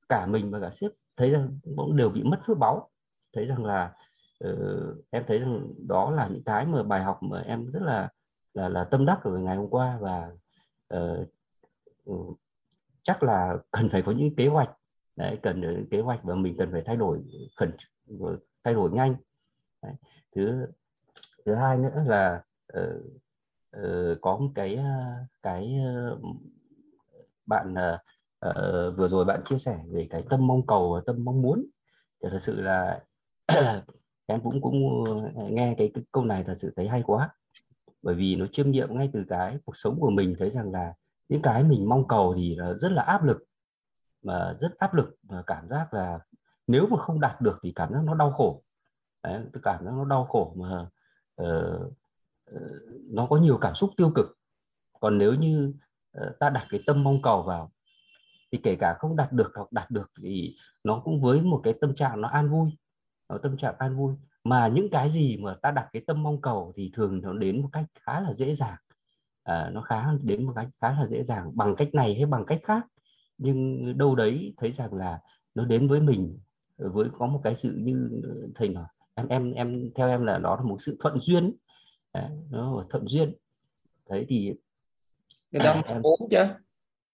cả 0.09 0.27
mình 0.27 0.51
và 0.51 0.61
cả 0.61 0.71
sếp 0.71 0.91
thấy 1.17 1.31
rằng 1.31 1.59
cũng 1.77 1.97
đều 1.97 2.09
bị 2.09 2.23
mất 2.23 2.41
phước 2.47 2.59
báu. 2.59 2.91
Thấy 3.35 3.47
rằng 3.47 3.65
là 3.65 3.93
uh, 4.49 5.05
em 5.11 5.25
thấy 5.27 5.39
rằng 5.39 5.75
đó 5.89 6.11
là 6.11 6.29
những 6.29 6.45
cái 6.45 6.67
mà 6.67 6.83
bài 6.83 7.03
học 7.03 7.23
mà 7.23 7.41
em 7.41 7.71
rất 7.73 7.83
là 7.83 8.09
là 8.55 8.69
là 8.69 8.85
tâm 8.85 9.07
đắc 9.07 9.21
ở 9.25 9.39
ngày 9.39 9.57
hôm 9.57 9.71
qua 9.71 9.99
và 10.01 10.31
uh, 10.95 12.39
chắc 13.03 13.23
là 13.23 13.57
cần 13.71 13.89
phải 13.89 14.03
có 14.03 14.13
những 14.13 14.35
kế 14.35 14.47
hoạch. 14.47 14.71
Đấy 15.17 15.39
cần 15.43 15.61
những 15.61 15.87
kế 15.91 16.01
hoạch 16.01 16.25
và 16.25 16.35
mình 16.35 16.57
cần 16.59 16.73
phải 16.73 16.83
thay 16.83 16.97
đổi 16.97 17.23
khẩn 17.57 17.73
ờ, 18.21 18.39
thay 18.65 18.75
đổi 18.75 18.91
nhanh. 18.91 19.17
Đấy. 19.83 19.95
thứ 20.37 20.67
thứ 21.47 21.55
hai 21.55 21.79
nữa 21.79 22.05
là 22.07 22.43
uh, 22.79 23.05
uh, 23.77 24.19
có 24.21 24.37
một 24.37 24.51
cái 24.55 24.79
cái 25.43 25.79
uh, 26.13 26.19
bạn 27.47 27.75
uh, 27.75 28.97
vừa 28.97 29.09
rồi 29.09 29.25
bạn 29.25 29.43
chia 29.45 29.59
sẻ 29.59 29.79
về 29.91 30.07
cái 30.11 30.25
tâm 30.31 30.47
mong 30.47 30.67
cầu 30.67 30.93
và 30.95 31.01
tâm 31.07 31.25
mong 31.25 31.43
muốn. 31.43 31.67
Thì 32.23 32.29
thật 32.33 32.39
sự 32.43 32.61
là 32.61 33.05
ừ 33.47 34.02
em 34.33 34.41
cũng 34.41 34.61
cũng 34.61 35.05
ờ, 35.37 35.49
nghe 35.51 35.75
cái, 35.79 35.91
cái 35.95 36.05
câu 36.13 36.25
này 36.25 36.45
thật 36.45 36.55
sự 36.59 36.73
thấy 36.77 36.89
hay 36.89 37.03
quá. 37.07 37.31
Bởi 38.03 38.15
vì 38.15 38.37
nó 38.37 38.47
chiêm 38.53 38.71
nghiệm 38.71 38.97
ngay 38.97 39.11
từ 39.13 39.25
cái 39.29 39.59
cuộc 39.65 39.77
sống 39.77 40.01
của 40.01 40.11
mình 40.11 40.35
thấy 40.39 40.51
rằng 40.51 40.73
là 40.73 40.95
những 41.29 41.43
cái 41.43 41.65
mình 41.65 41.89
mong 41.89 42.09
cầu 42.09 42.35
thì 42.37 42.57
rất 42.77 42.93
là 42.93 43.03
áp 43.03 43.25
lực 43.25 43.45
mà 44.23 44.55
rất 44.61 44.79
áp 44.79 44.95
lực 44.95 45.17
và 45.23 45.43
cảm 45.47 45.69
giác 45.69 45.95
là 45.95 46.19
nếu 46.67 46.87
mà 46.87 46.97
không 46.97 47.21
đạt 47.21 47.41
được 47.41 47.59
thì 47.63 47.73
cảm 47.77 47.93
giác 47.93 48.05
nó 48.05 48.15
đau 48.15 48.33
khổ. 48.33 48.63
Đấy, 49.23 49.43
cảm 49.63 49.85
giác 49.85 49.91
nó 49.95 50.05
đau 50.05 50.25
khổ 50.25 50.55
mà 50.57 50.87
uh, 51.43 51.93
nó 53.11 53.27
có 53.27 53.37
nhiều 53.37 53.59
cảm 53.61 53.75
xúc 53.75 53.91
tiêu 53.97 54.13
cực. 54.15 54.27
Còn 55.01 55.19
nếu 55.19 55.35
như 55.35 55.75
uh, 56.19 56.39
ta 56.39 56.51
đặt 56.51 56.67
cái 56.71 56.81
tâm 56.87 57.05
mong 57.05 57.23
cầu 57.23 57.43
vào 57.43 57.73
thì 58.53 58.59
kể 58.63 58.77
cả 58.77 58.97
không 58.99 59.17
đạt 59.17 59.33
được 59.33 59.53
hoặc 59.55 59.73
đạt 59.73 59.91
được 59.91 60.11
thì 60.23 60.57
nó 60.85 61.01
cũng 61.05 61.21
với 61.21 61.41
một 61.41 61.61
cái 61.65 61.75
tâm 61.81 61.95
trạng 61.95 62.21
nó 62.21 62.29
an 62.29 62.51
vui 62.51 62.71
tâm 63.43 63.57
trạng 63.57 63.75
an 63.79 63.97
vui. 63.97 64.15
Mà 64.45 64.69
những 64.69 64.91
cái 64.91 65.11
gì 65.11 65.37
mà 65.37 65.57
ta 65.63 65.71
đặt 65.71 65.89
cái 65.93 66.03
tâm 66.07 66.23
mong 66.23 66.41
cầu 66.41 66.73
thì 66.77 66.91
thường 66.95 67.21
nó 67.23 67.33
đến 67.33 67.63
một 67.63 67.69
cách 67.73 67.85
khá 68.01 68.21
là 68.21 68.35
dễ 68.35 68.55
dàng. 68.55 68.77
À, 69.43 69.71
nó 69.73 69.81
khá 69.81 70.07
đến 70.23 70.45
một 70.45 70.53
cách 70.57 70.69
khá 70.81 70.93
là 70.93 71.07
dễ 71.07 71.25
dàng 71.25 71.51
bằng 71.55 71.75
cách 71.77 71.95
này 71.95 72.15
hay 72.15 72.27
bằng 72.27 72.45
cách 72.47 72.61
khác. 72.65 72.87
Nhưng 73.39 73.99
đâu 73.99 74.15
đấy 74.15 74.55
thấy 74.57 74.73
rằng 74.73 74.95
là 74.95 75.21
nó 75.55 75.65
đến 75.65 75.89
với 75.89 76.01
mình 76.01 76.39
với 76.77 77.09
có 77.19 77.27
một 77.27 77.41
cái 77.45 77.55
sự 77.55 77.73
như 77.77 78.23
thầy 78.55 78.69
nói 78.69 78.87
em 79.15 79.29
em 79.29 79.53
em 79.53 79.91
theo 79.95 80.09
em 80.09 80.25
là 80.25 80.39
nó 80.39 80.57
là 80.57 80.63
một 80.63 80.77
sự 80.83 80.97
thuận 81.01 81.21
duyên 81.21 81.57
Đấy, 82.15 82.31
nó 82.51 82.77
là 82.77 82.85
thuận 82.91 83.09
duyên. 83.09 83.35
Đấy 84.09 84.27
thì 84.29 84.55
cái 85.53 85.61
tâm 85.65 85.83
em 85.87 86.03
muốn 86.03 86.29
chứ. 86.31 86.37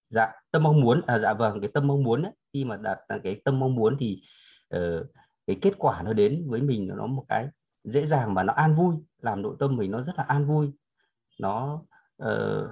Dạ 0.09 0.33
tâm 0.51 0.63
mong 0.63 0.81
muốn 0.81 1.01
à 1.07 1.19
dạ 1.19 1.35
vâng 1.35 1.61
cái 1.61 1.71
tâm 1.75 1.87
mong 1.87 2.03
muốn 2.03 2.23
ấy, 2.23 2.33
khi 2.53 2.65
mà 2.65 2.77
đạt 2.77 2.99
cái 3.23 3.41
tâm 3.45 3.61
mong 3.61 3.75
muốn 3.75 3.97
thì 4.01 4.23
uh, 4.77 5.07
cái 5.49 5.59
kết 5.63 5.75
quả 5.79 6.03
nó 6.03 6.13
đến 6.13 6.45
với 6.47 6.63
mình 6.63 6.89
nó 6.97 7.07
một 7.07 7.25
cái 7.29 7.49
dễ 7.85 8.07
dàng 8.07 8.35
mà 8.35 8.43
nó 8.43 8.53
an 8.53 8.75
vui 8.75 8.95
làm 9.21 9.43
nội 9.43 9.57
tâm 9.59 9.77
mình 9.77 9.91
nó 9.91 10.03
rất 10.03 10.13
là 10.17 10.25
an 10.29 10.47
vui. 10.47 10.71
Nó 11.39 11.83
uh, 12.23 12.71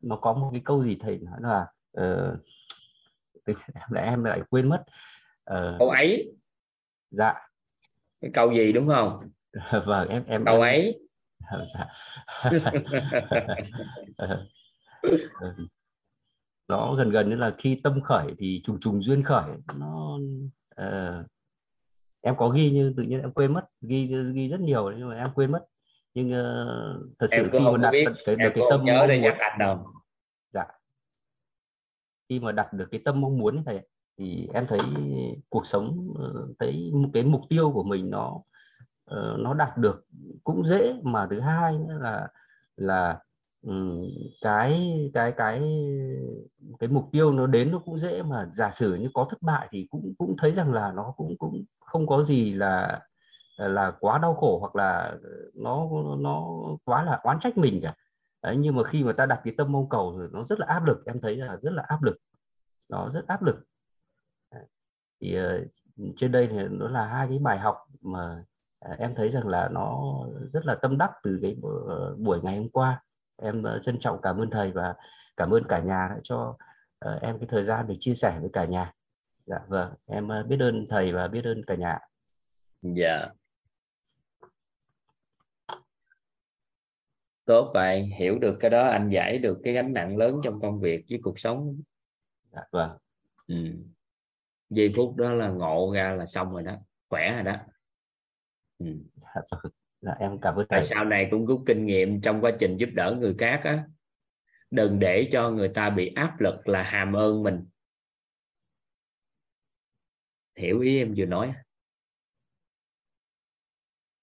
nó 0.00 0.16
có 0.16 0.32
một 0.32 0.48
cái 0.52 0.62
câu 0.64 0.84
gì 0.84 0.96
thầy 1.00 1.18
nói 1.18 1.40
là 1.40 1.66
uh, 2.00 2.38
lại 3.88 4.04
em 4.04 4.24
lại 4.24 4.42
quên 4.50 4.68
mất. 4.68 4.84
Uh, 5.50 5.78
câu 5.78 5.90
ấy. 5.90 6.34
dạ. 7.10 7.34
Cái 8.20 8.30
câu 8.34 8.52
gì 8.52 8.72
đúng 8.72 8.88
không? 8.88 9.30
Vâng 9.86 10.08
em 10.08 10.24
em 10.26 10.44
câu 10.44 10.54
em, 10.54 10.62
ấy. 10.62 10.98
Dạ. 11.74 11.86
nó 16.68 16.94
gần 16.94 17.10
gần 17.10 17.30
như 17.30 17.36
là 17.36 17.54
khi 17.58 17.80
tâm 17.84 18.00
khởi 18.00 18.34
thì 18.38 18.62
trùng 18.64 18.80
trùng 18.80 19.02
duyên 19.02 19.22
khởi 19.22 19.50
nó 19.78 20.18
uh, 20.82 21.26
em 22.26 22.36
có 22.36 22.48
ghi 22.48 22.70
nhưng 22.74 22.94
tự 22.96 23.02
nhiên 23.02 23.20
em 23.20 23.32
quên 23.32 23.52
mất 23.52 23.64
ghi 23.80 24.06
ghi 24.34 24.48
rất 24.48 24.60
nhiều 24.60 24.92
nhưng 24.98 25.08
mà 25.08 25.16
em 25.16 25.30
quên 25.34 25.52
mất. 25.52 25.64
Nhưng 26.14 26.28
uh, 26.28 27.18
thật 27.18 27.26
sự 27.30 27.48
khi 27.52 27.58
mà 27.58 27.76
đặt 27.76 27.90
biết. 27.90 28.06
cái 28.26 28.36
được 28.36 28.50
cái 28.54 28.64
tâm 28.70 28.84
nhớ 28.84 29.06
để 29.08 29.18
nhắc 29.18 29.36
anh 29.38 29.58
đâu 29.58 29.86
dạ. 30.52 30.64
Khi 32.28 32.40
mà 32.40 32.52
đặt 32.52 32.72
được 32.72 32.88
cái 32.90 33.00
tâm 33.04 33.20
mong 33.20 33.38
muốn 33.38 33.62
thầy 33.64 33.80
thì 34.18 34.48
em 34.54 34.66
thấy 34.66 34.78
cuộc 35.48 35.66
sống 35.66 36.14
ờ, 36.18 36.48
thấy 36.58 36.92
cái 37.14 37.22
mục 37.22 37.42
tiêu 37.48 37.72
của 37.72 37.82
mình 37.82 38.10
nó 38.10 38.42
ờ, 39.04 39.36
nó 39.40 39.54
đạt 39.54 39.78
được 39.78 40.04
cũng 40.44 40.68
dễ. 40.68 40.94
Mà 41.02 41.26
thứ 41.30 41.40
hai 41.40 41.78
nữa 41.78 41.98
là 42.00 42.28
là 42.76 43.20
Ừ, 43.66 43.72
cái 44.40 44.92
cái 45.14 45.32
cái 45.32 45.62
cái 46.78 46.88
mục 46.88 47.08
tiêu 47.12 47.32
nó 47.32 47.46
đến 47.46 47.70
nó 47.72 47.78
cũng 47.78 47.98
dễ 47.98 48.22
mà 48.22 48.50
giả 48.54 48.70
sử 48.70 48.94
như 48.94 49.08
có 49.14 49.26
thất 49.30 49.42
bại 49.42 49.68
thì 49.70 49.86
cũng 49.90 50.14
cũng 50.18 50.36
thấy 50.38 50.52
rằng 50.52 50.72
là 50.72 50.92
nó 50.92 51.14
cũng 51.16 51.36
cũng 51.38 51.64
không 51.80 52.06
có 52.06 52.24
gì 52.24 52.54
là 52.54 53.00
là 53.56 53.90
quá 54.00 54.18
đau 54.18 54.34
khổ 54.34 54.58
hoặc 54.60 54.76
là 54.76 55.16
nó 55.54 55.88
nó 56.18 56.48
quá 56.84 57.02
là 57.04 57.20
oán 57.22 57.40
trách 57.40 57.58
mình 57.58 57.80
cả. 57.82 57.94
Đấy, 58.42 58.56
nhưng 58.56 58.76
mà 58.76 58.84
khi 58.84 59.04
mà 59.04 59.12
ta 59.12 59.26
đặt 59.26 59.40
cái 59.44 59.54
tâm 59.58 59.72
mong 59.72 59.88
cầu 59.88 60.18
thì 60.20 60.26
nó 60.32 60.44
rất 60.48 60.60
là 60.60 60.66
áp 60.68 60.84
lực 60.84 61.06
em 61.06 61.20
thấy 61.20 61.36
là 61.36 61.56
rất 61.62 61.72
là 61.72 61.84
áp 61.88 62.02
lực. 62.02 62.16
Nó 62.88 63.10
rất 63.10 63.26
áp 63.26 63.42
lực. 63.42 63.56
Thì 65.20 65.38
uh, 65.40 66.14
trên 66.16 66.32
đây 66.32 66.48
thì 66.50 66.56
nó 66.70 66.88
là 66.88 67.06
hai 67.06 67.28
cái 67.28 67.38
bài 67.38 67.58
học 67.58 67.76
mà 68.00 68.44
uh, 68.92 68.98
em 68.98 69.14
thấy 69.14 69.28
rằng 69.28 69.48
là 69.48 69.68
nó 69.68 70.14
rất 70.52 70.66
là 70.66 70.74
tâm 70.74 70.98
đắc 70.98 71.10
từ 71.22 71.38
cái 71.42 71.56
ờ, 71.88 72.16
buổi 72.18 72.40
ngày 72.42 72.56
hôm 72.58 72.68
qua 72.68 73.02
em 73.36 73.62
uh, 73.62 73.82
trân 73.82 73.98
trọng 74.00 74.20
cảm 74.22 74.38
ơn 74.38 74.50
thầy 74.50 74.72
và 74.72 74.94
cảm 75.36 75.50
ơn 75.50 75.62
cả 75.68 75.80
nhà 75.80 76.08
đã 76.10 76.16
cho 76.22 76.56
uh, 77.08 77.22
em 77.22 77.38
cái 77.38 77.48
thời 77.50 77.64
gian 77.64 77.86
để 77.88 77.96
chia 78.00 78.14
sẻ 78.14 78.38
với 78.40 78.50
cả 78.52 78.64
nhà. 78.64 78.92
Dạ 79.46 79.58
vâng. 79.68 79.94
Em 80.06 80.28
uh, 80.40 80.46
biết 80.46 80.56
ơn 80.60 80.86
thầy 80.90 81.12
và 81.12 81.28
biết 81.28 81.44
ơn 81.44 81.62
cả 81.66 81.74
nhà. 81.74 81.98
Dạ. 82.82 83.28
Tốt 87.44 87.70
vậy. 87.74 88.10
Hiểu 88.18 88.38
được 88.38 88.56
cái 88.60 88.70
đó 88.70 88.88
anh 88.88 89.08
giải 89.08 89.38
được 89.38 89.58
cái 89.64 89.72
gánh 89.72 89.92
nặng 89.92 90.16
lớn 90.16 90.40
trong 90.44 90.60
công 90.60 90.80
việc 90.80 91.04
với 91.10 91.20
cuộc 91.22 91.38
sống. 91.38 91.80
Dạ 92.52 92.62
vâng. 92.70 92.90
Ừ. 93.46 93.56
Giây 94.70 94.92
phút 94.96 95.16
đó 95.16 95.34
là 95.34 95.48
ngộ 95.48 95.92
ra 95.94 96.14
là 96.14 96.26
xong 96.26 96.52
rồi 96.52 96.62
đó. 96.62 96.76
Khỏe 97.08 97.32
rồi 97.32 97.42
đó. 97.42 97.56
Ừ. 98.78 98.86
dạ, 99.14 99.40
vâng. 99.50 99.72
Dạ, 100.00 100.12
em 100.20 100.40
cảm 100.40 100.54
ơn 100.54 100.66
thầy. 100.68 100.84
sau 100.84 101.04
này 101.04 101.28
cũng 101.30 101.46
rút 101.46 101.62
kinh 101.66 101.86
nghiệm 101.86 102.20
trong 102.20 102.40
quá 102.40 102.50
trình 102.58 102.76
giúp 102.76 102.88
đỡ 102.92 103.16
người 103.20 103.34
khác 103.38 103.60
á. 103.64 103.84
Đừng 104.70 104.98
để 104.98 105.28
cho 105.32 105.50
người 105.50 105.68
ta 105.68 105.90
bị 105.90 106.12
áp 106.14 106.40
lực 106.40 106.68
là 106.68 106.82
hàm 106.82 107.16
ơn 107.16 107.42
mình. 107.42 107.64
Hiểu 110.56 110.80
ý 110.80 110.98
em 110.98 111.14
vừa 111.16 111.24
nói 111.24 111.54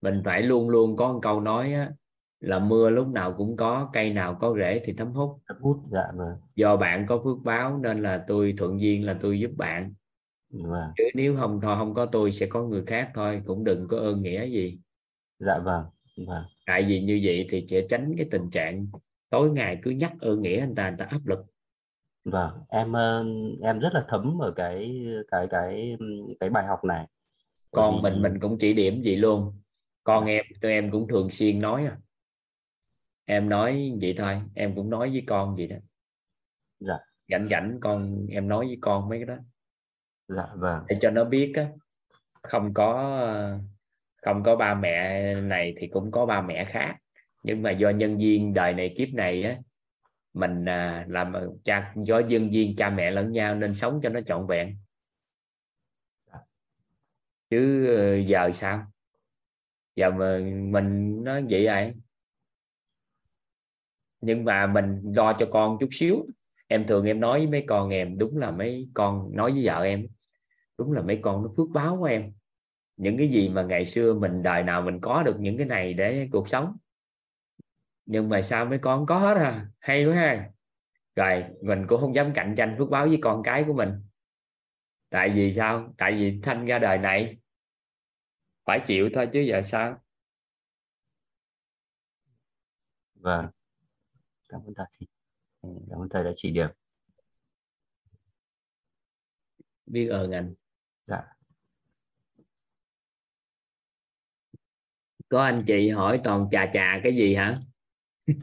mình 0.03 0.21
phải 0.25 0.41
luôn 0.41 0.69
luôn 0.69 0.95
có 0.95 1.13
một 1.13 1.19
câu 1.21 1.41
nói 1.41 1.73
á, 1.73 1.91
là 2.39 2.59
mưa 2.59 2.89
lúc 2.89 3.07
nào 3.07 3.33
cũng 3.37 3.57
có 3.57 3.89
cây 3.93 4.13
nào 4.13 4.37
có 4.41 4.55
rễ 4.57 4.81
thì 4.85 4.93
thấm 4.93 5.11
hút. 5.11 5.39
Thấm 5.47 5.57
hút 5.61 5.77
dạ 5.91 6.03
vâng. 6.15 6.37
Do 6.55 6.77
bạn 6.77 7.05
có 7.07 7.21
phước 7.23 7.37
báo 7.43 7.77
nên 7.77 8.03
là 8.03 8.23
tôi 8.27 8.53
thuận 8.57 8.81
duyên 8.81 9.05
là 9.05 9.17
tôi 9.21 9.39
giúp 9.39 9.51
bạn. 9.57 9.93
Vâng. 10.49 10.89
chứ 10.97 11.03
nếu 11.13 11.35
không 11.35 11.59
thôi 11.61 11.75
không 11.77 11.93
có 11.93 12.05
tôi 12.05 12.31
sẽ 12.31 12.45
có 12.45 12.63
người 12.63 12.83
khác 12.85 13.11
thôi 13.15 13.41
cũng 13.45 13.63
đừng 13.63 13.87
có 13.87 13.97
ơn 13.97 14.21
nghĩa 14.21 14.45
gì 14.45 14.79
dạ 15.39 15.59
vâng 15.59 15.85
vâng. 16.27 16.43
Tại 16.65 16.85
vì 16.87 17.01
như 17.01 17.21
vậy 17.23 17.47
thì 17.49 17.65
sẽ 17.67 17.81
tránh 17.89 18.13
cái 18.17 18.27
tình 18.31 18.49
trạng 18.49 18.87
tối 19.29 19.51
ngày 19.51 19.79
cứ 19.81 19.91
nhắc 19.91 20.13
ơn 20.19 20.41
nghĩa 20.41 20.59
anh 20.59 20.75
ta 20.75 20.83
anh 20.83 20.97
ta 20.97 21.05
áp 21.05 21.25
lực. 21.25 21.45
Vâng 22.23 22.51
em 22.69 22.93
ờ, 22.93 23.25
em 23.61 23.79
rất 23.79 23.93
là 23.93 24.05
thấm 24.07 24.41
ở 24.41 24.51
cái 24.55 25.05
cái 25.31 25.47
cái 25.47 25.97
cái 26.39 26.49
bài 26.49 26.65
học 26.65 26.83
này. 26.83 27.07
Còn 27.71 27.95
vì... 27.95 28.01
mình 28.01 28.21
mình 28.21 28.39
cũng 28.39 28.57
chỉ 28.57 28.73
điểm 28.73 29.01
gì 29.01 29.15
luôn. 29.15 29.61
Con 30.03 30.25
dạ. 30.25 30.31
em 30.31 30.45
tụi 30.61 30.71
em 30.71 30.91
cũng 30.91 31.07
thường 31.07 31.29
xuyên 31.29 31.59
nói 31.59 31.85
à. 31.85 31.97
Em 33.25 33.49
nói 33.49 33.97
vậy 34.01 34.15
thôi 34.17 34.41
em 34.55 34.75
cũng 34.75 34.89
nói 34.89 35.09
với 35.09 35.23
con 35.27 35.55
vậy 35.55 35.67
đó. 35.67 35.75
Dạ. 36.79 36.99
Rảnh 37.27 37.47
rảnh 37.51 37.77
con 37.81 38.27
em 38.29 38.47
nói 38.47 38.65
với 38.65 38.77
con 38.81 39.09
mấy 39.09 39.19
cái 39.19 39.25
đó. 39.25 39.43
Dạ 40.27 40.47
vâng. 40.55 40.83
Để 40.87 40.97
cho 41.01 41.09
nó 41.09 41.23
biết 41.23 41.51
á 41.55 41.67
không 42.41 42.73
có 42.73 43.19
không 44.25 44.43
có 44.43 44.55
ba 44.55 44.73
mẹ 44.75 45.35
này 45.35 45.73
thì 45.77 45.87
cũng 45.87 46.11
có 46.11 46.25
ba 46.25 46.41
mẹ 46.41 46.65
khác. 46.65 46.95
Nhưng 47.43 47.61
mà 47.61 47.71
do 47.71 47.89
nhân 47.89 48.17
viên 48.17 48.53
đời 48.53 48.73
này 48.73 48.93
kiếp 48.97 49.07
này 49.13 49.43
á 49.43 49.57
mình 50.33 50.65
à, 50.69 51.05
làm 51.09 51.33
cha 51.63 51.93
do 51.95 52.19
nhân 52.19 52.49
viên 52.49 52.75
cha 52.75 52.89
mẹ 52.89 53.11
lẫn 53.11 53.31
nhau 53.31 53.55
nên 53.55 53.73
sống 53.73 53.99
cho 54.03 54.09
nó 54.09 54.21
trọn 54.21 54.47
vẹn. 54.47 54.77
Chứ 57.49 57.87
ờ, 57.97 58.17
giờ 58.17 58.51
sao? 58.53 58.85
Giờ 59.95 60.09
mà 60.11 60.39
mình 60.71 61.23
nó 61.23 61.39
vậy 61.49 61.65
vậy 61.65 61.93
nhưng 64.23 64.45
mà 64.45 64.67
mình 64.67 65.01
lo 65.15 65.33
cho 65.33 65.47
con 65.51 65.77
chút 65.79 65.89
xíu. 65.91 66.25
Em 66.67 66.87
thường 66.87 67.05
em 67.05 67.19
nói 67.19 67.39
với 67.39 67.47
mấy 67.47 67.63
con 67.67 67.89
em 67.89 68.17
đúng 68.17 68.37
là 68.37 68.51
mấy 68.51 68.89
con 68.93 69.35
nói 69.35 69.51
với 69.51 69.65
vợ 69.65 69.83
em 69.83 70.07
đúng 70.77 70.91
là 70.91 71.01
mấy 71.01 71.19
con 71.21 71.43
nó 71.43 71.49
phước 71.57 71.67
báo 71.73 71.97
của 71.99 72.05
em 72.05 72.31
những 73.03 73.17
cái 73.17 73.29
gì 73.29 73.49
mà 73.49 73.63
ngày 73.63 73.85
xưa 73.85 74.13
mình 74.13 74.43
đời 74.43 74.63
nào 74.63 74.81
mình 74.81 74.99
có 75.01 75.23
được 75.23 75.35
những 75.39 75.57
cái 75.57 75.65
này 75.65 75.93
để 75.93 76.29
cuộc 76.31 76.49
sống. 76.49 76.77
Nhưng 78.05 78.29
mà 78.29 78.41
sao 78.41 78.65
mấy 78.65 78.79
con 78.79 79.05
có 79.05 79.19
hết 79.19 79.33
à? 79.37 79.67
Hay 79.79 80.05
quá 80.05 80.15
ha. 80.15 80.49
Rồi 81.15 81.45
mình 81.61 81.85
cũng 81.89 82.01
không 82.01 82.15
dám 82.15 82.31
cạnh 82.35 82.53
tranh 82.57 82.75
phước 82.77 82.89
báo 82.89 83.07
với 83.07 83.19
con 83.21 83.43
cái 83.43 83.63
của 83.67 83.73
mình. 83.73 83.89
Tại 85.09 85.29
vì 85.29 85.53
sao? 85.53 85.93
Tại 85.97 86.11
vì 86.11 86.39
thanh 86.43 86.65
ra 86.65 86.79
đời 86.79 86.97
này 86.97 87.37
phải 88.65 88.79
chịu 88.85 89.09
thôi 89.13 89.29
chứ 89.33 89.39
giờ 89.39 89.61
sao? 89.61 90.03
Vâng. 93.15 93.47
Cảm 94.49 94.61
ơn 94.65 94.73
thầy. 94.75 95.07
Cảm 95.89 95.99
ơn 95.99 96.09
thầy 96.09 96.23
đã 96.23 96.31
chỉ 96.35 96.51
điểm. 96.51 96.69
Biết 99.85 100.07
ơn 100.07 100.31
anh 100.31 100.53
dạ 101.05 101.23
có 105.33 105.43
anh 105.43 105.63
chị 105.67 105.89
hỏi 105.89 106.21
toàn 106.23 106.47
trà 106.51 106.71
trà 106.73 106.99
cái 107.03 107.15
gì 107.15 107.35
hả? 107.35 107.57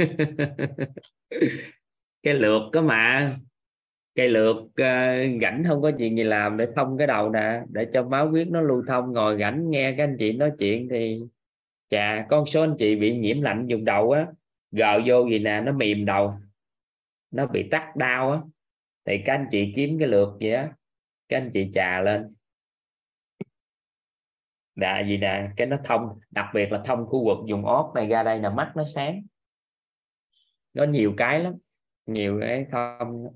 Cái 2.23 2.35
lượt 2.35 2.63
có 2.73 2.83
mà. 2.83 3.37
Cây 4.15 4.29
lượt 4.29 4.57
uh, 4.57 4.73
ờ, 4.77 5.17
rảnh 5.43 5.65
không 5.69 5.83
có 5.83 5.91
chuyện 5.99 6.17
gì 6.17 6.23
làm 6.23 6.57
để 6.57 6.67
thông 6.77 6.99
cái 6.99 7.07
đầu 7.07 7.31
nè 7.31 7.63
để 7.69 7.87
cho 7.93 8.03
máu 8.03 8.31
huyết 8.31 8.49
nó 8.49 8.61
lưu 8.61 8.83
thông. 8.89 9.13
Ngồi 9.13 9.39
rảnh 9.39 9.71
nghe 9.71 9.95
các 9.99 10.05
anh 10.05 10.17
chị 10.19 10.33
nói 10.33 10.53
chuyện 10.59 10.89
thì 10.91 11.21
chà 11.89 12.27
con 12.29 12.47
số 12.47 12.61
anh 12.61 12.75
chị 12.79 12.97
bị 12.97 13.17
nhiễm 13.17 13.41
lạnh 13.41 13.67
dùng 13.67 13.85
đầu 13.85 14.11
á 14.11 14.27
gờ 14.73 15.01
vô 15.07 15.29
gì 15.29 15.39
nè 15.39 15.61
nó 15.61 15.73
mềm 15.73 16.05
đầu 16.05 16.35
nó 17.31 17.47
bị 17.47 17.69
tắt 17.71 17.97
đau 17.97 18.33
á. 18.33 18.41
Thì 19.05 19.23
các 19.25 19.35
anh 19.35 19.47
chị 19.51 19.73
kiếm 19.77 19.99
cái 19.99 20.09
lượt 20.09 20.29
vậy, 20.41 20.53
á 20.53 20.73
các 21.29 21.37
anh 21.37 21.51
chị 21.53 21.71
trà 21.73 22.01
lên 22.01 22.35
đà 24.75 25.01
gì 25.01 25.19
nè 25.19 25.51
cái 25.57 25.67
nó 25.67 25.77
thông, 25.85 26.19
đặc 26.31 26.47
biệt 26.55 26.73
là 26.73 26.83
thông 26.85 27.07
khu 27.07 27.25
vực 27.25 27.39
dùng 27.49 27.67
ốp 27.67 27.93
này 27.95 28.07
ra 28.07 28.23
đây 28.23 28.39
là 28.39 28.51
mắt 28.51 28.73
nó 28.77 28.85
sáng. 28.95 29.23
Nó 30.75 30.85
nhiều 30.85 31.15
cái 31.17 31.41
lắm, 31.41 31.55
nhiều 32.07 32.39
cái 32.41 32.67
không 32.73 33.27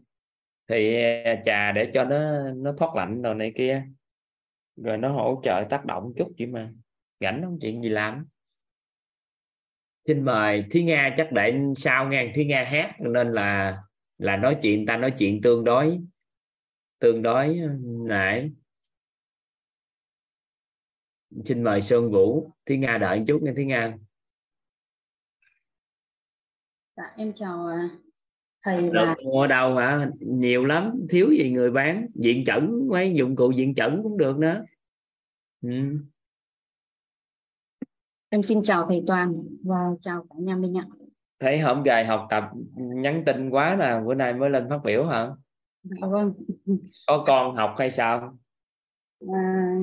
thì 0.69 0.97
trà 1.45 1.73
để 1.73 1.91
cho 1.95 2.05
nó 2.05 2.51
nó 2.57 2.73
thoát 2.79 2.95
lạnh 2.95 3.23
rồi 3.23 3.35
này 3.35 3.53
kia. 3.57 3.83
Rồi 4.77 4.99
nó 4.99 5.13
hỗ 5.13 5.41
trợ 5.45 5.65
tác 5.71 5.85
động 5.85 6.13
chút 6.17 6.33
chỉ 6.37 6.47
mà. 6.47 6.73
Rảnh 7.21 7.43
không 7.45 7.59
chuyện 7.61 7.83
gì 7.83 7.89
làm? 7.89 8.27
Xin 10.07 10.25
mời 10.25 10.65
thúy 10.71 10.85
nga, 10.85 11.15
chắc 11.17 11.33
để 11.33 11.61
sau 11.77 12.09
nghe 12.09 12.33
thúy 12.35 12.45
nga 12.45 12.65
hát, 12.65 12.95
nên 13.01 13.33
là 13.33 13.79
là 14.19 14.37
nói 14.37 14.57
chuyện, 14.63 14.87
ta 14.87 14.97
nói 14.97 15.15
chuyện 15.19 15.41
tương 15.43 15.65
đối 15.65 15.99
tương 16.99 17.23
đối 17.23 17.59
ừ, 17.59 17.69
nãy 18.09 18.51
xin 21.45 21.63
mời 21.63 21.83
sơn 21.83 22.11
vũ 22.11 22.51
thúy 22.67 22.77
nga 22.77 22.99
đợi 22.99 23.19
một 23.19 23.25
chút 23.29 23.43
nha 23.43 23.53
thúy 23.57 23.65
nga. 23.65 23.97
Dạ 26.97 27.05
em 27.17 27.33
chào 27.37 27.67
à, 27.67 27.89
thầy 28.63 28.91
và 28.91 29.17
mua 29.25 29.47
đâu 29.47 29.77
hả? 29.77 30.11
Nhiều 30.21 30.65
lắm 30.65 31.07
thiếu 31.11 31.31
gì 31.31 31.51
người 31.51 31.71
bán. 31.71 32.07
Diện 32.15 32.45
chẩn 32.47 32.89
mấy 32.89 33.15
dụng 33.15 33.37
cụ 33.37 33.51
diện 33.51 33.75
chẩn 33.75 34.01
cũng 34.03 34.19
được 34.19 34.39
nữa. 34.39 34.65
Ừ. 35.63 35.71
em 38.29 38.43
xin 38.43 38.63
chào 38.63 38.87
thầy 38.89 39.03
Toàn 39.07 39.45
và 39.65 39.77
chào 40.03 40.27
cả 40.31 40.37
nhà 40.39 40.57
mình 40.57 40.79
ạ. 40.79 40.87
Thấy 41.41 41.59
hôm 41.59 41.83
gài 41.83 42.07
học 42.07 42.27
tập 42.31 42.45
nhắn 42.77 43.23
tin 43.27 43.51
quá 43.51 43.77
nè 43.81 44.01
bữa 44.07 44.15
nay 44.15 44.33
mới 44.33 44.51
lên 44.51 44.67
phát 44.71 44.79
biểu 44.85 45.07
hả? 45.07 45.31
Dạ 45.83 46.07
vâng. 46.07 46.33
Có 47.07 47.25
con 47.27 47.57
học 47.57 47.75
hay 47.79 47.91
sao 47.91 48.39
à, 49.33 49.75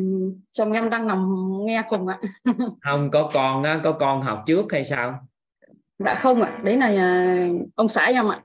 chồng 0.51 0.71
em 0.71 0.89
đang 0.89 1.07
nằm 1.07 1.49
nghe 1.65 1.83
cùng 1.89 2.07
ạ. 2.07 2.19
Không 2.81 3.11
có 3.11 3.31
con 3.33 3.63
á 3.63 3.81
có 3.83 3.91
con 3.91 4.21
học 4.21 4.43
trước 4.47 4.65
hay 4.71 4.85
sao? 4.85 5.27
Dạ 5.99 6.19
không 6.21 6.41
ạ 6.41 6.59
đấy 6.63 6.77
là 6.77 7.47
ông 7.75 7.87
xã 7.87 8.05
em 8.05 8.31
ạ. 8.31 8.43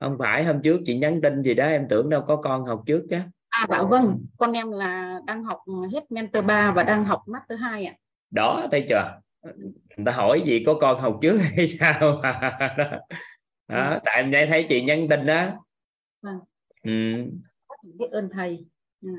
Không 0.00 0.16
phải 0.18 0.44
hôm 0.44 0.62
trước 0.62 0.80
chị 0.84 0.98
nhắn 0.98 1.20
tin 1.22 1.42
gì 1.42 1.54
đó 1.54 1.64
em 1.64 1.86
tưởng 1.88 2.10
đâu 2.10 2.24
có 2.28 2.36
con 2.36 2.64
học 2.64 2.82
trước 2.86 3.06
chứ 3.10 3.16
à 3.48 3.66
dạ 3.68 3.82
vâng 3.82 4.26
con 4.38 4.52
em 4.52 4.70
là 4.70 5.20
đang 5.26 5.44
học 5.44 5.58
hết 5.92 6.12
mentor 6.12 6.44
3 6.44 6.72
và 6.72 6.82
đang 6.82 7.04
học 7.04 7.22
master 7.26 7.60
2 7.60 7.84
ạ. 7.84 7.94
Đó 8.30 8.66
thấy 8.70 8.86
chưa? 8.88 9.20
Người 9.96 10.04
ta 10.06 10.12
hỏi 10.12 10.42
gì 10.44 10.62
có 10.66 10.74
con 10.80 11.00
học 11.00 11.18
trước 11.22 11.38
hay 11.38 11.68
sao? 11.68 12.20
Đó. 13.68 13.90
đó 13.90 13.98
tại 14.04 14.16
em 14.16 14.30
nghe 14.30 14.46
thấy 14.46 14.66
chị 14.68 14.82
nhắn 14.82 15.08
tin 15.08 15.26
đó. 15.26 15.50
Vâng. 16.22 16.38
ừ. 16.82 16.90
biết 17.98 18.10
ơn 18.10 18.28
thầy 18.32 18.66
à, 19.06 19.12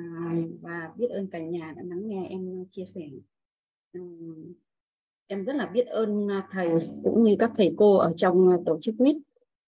và 0.62 0.92
biết 0.98 1.08
ơn 1.10 1.28
cả 1.28 1.40
nhà 1.40 1.74
đã 1.78 1.84
lắng 1.86 2.08
nghe 2.08 2.28
em 2.30 2.66
chia 2.72 2.86
sẻ. 2.96 3.02
À, 3.94 4.02
em 5.28 5.46
rất 5.46 5.56
là 5.56 5.66
biết 5.66 5.88
ơn 5.88 6.28
thầy 6.52 6.70
cũng 7.04 7.24
như 7.24 7.36
các 7.40 7.52
thầy 7.58 7.74
cô 7.78 7.98
ở 7.98 8.14
trong 8.18 8.64
tổ 8.66 8.80
chức 8.82 8.96
quýt 8.98 9.16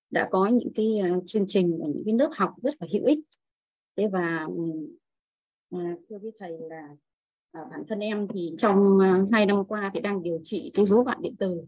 đã 0.10 0.28
có 0.32 0.48
những 0.48 0.74
cái 0.76 1.02
uh, 1.18 1.24
chương 1.28 1.46
trình 1.48 1.78
và 1.82 1.88
những 1.88 2.04
cái 2.06 2.14
lớp 2.14 2.30
học 2.34 2.54
rất 2.64 2.76
là 2.80 2.88
hữu 2.94 3.06
ích. 3.06 3.20
Thế 3.98 4.08
và 4.08 4.46
uh, 5.76 6.00
thưa 6.10 6.18
với 6.18 6.32
thầy 6.40 6.52
là 6.70 6.90
uh, 7.62 7.72
bản 7.72 7.84
thân 7.88 8.00
em 8.00 8.28
thì 8.28 8.56
trong 8.58 9.00
hai 9.32 9.46
năm 9.46 9.66
qua 9.66 9.92
thì 9.94 10.00
đang 10.00 10.24
điều 10.24 10.40
trị 10.44 10.72
cái 10.74 10.86
rối 10.86 11.04
loạn 11.06 11.22
điện 11.22 11.36
từ 11.40 11.66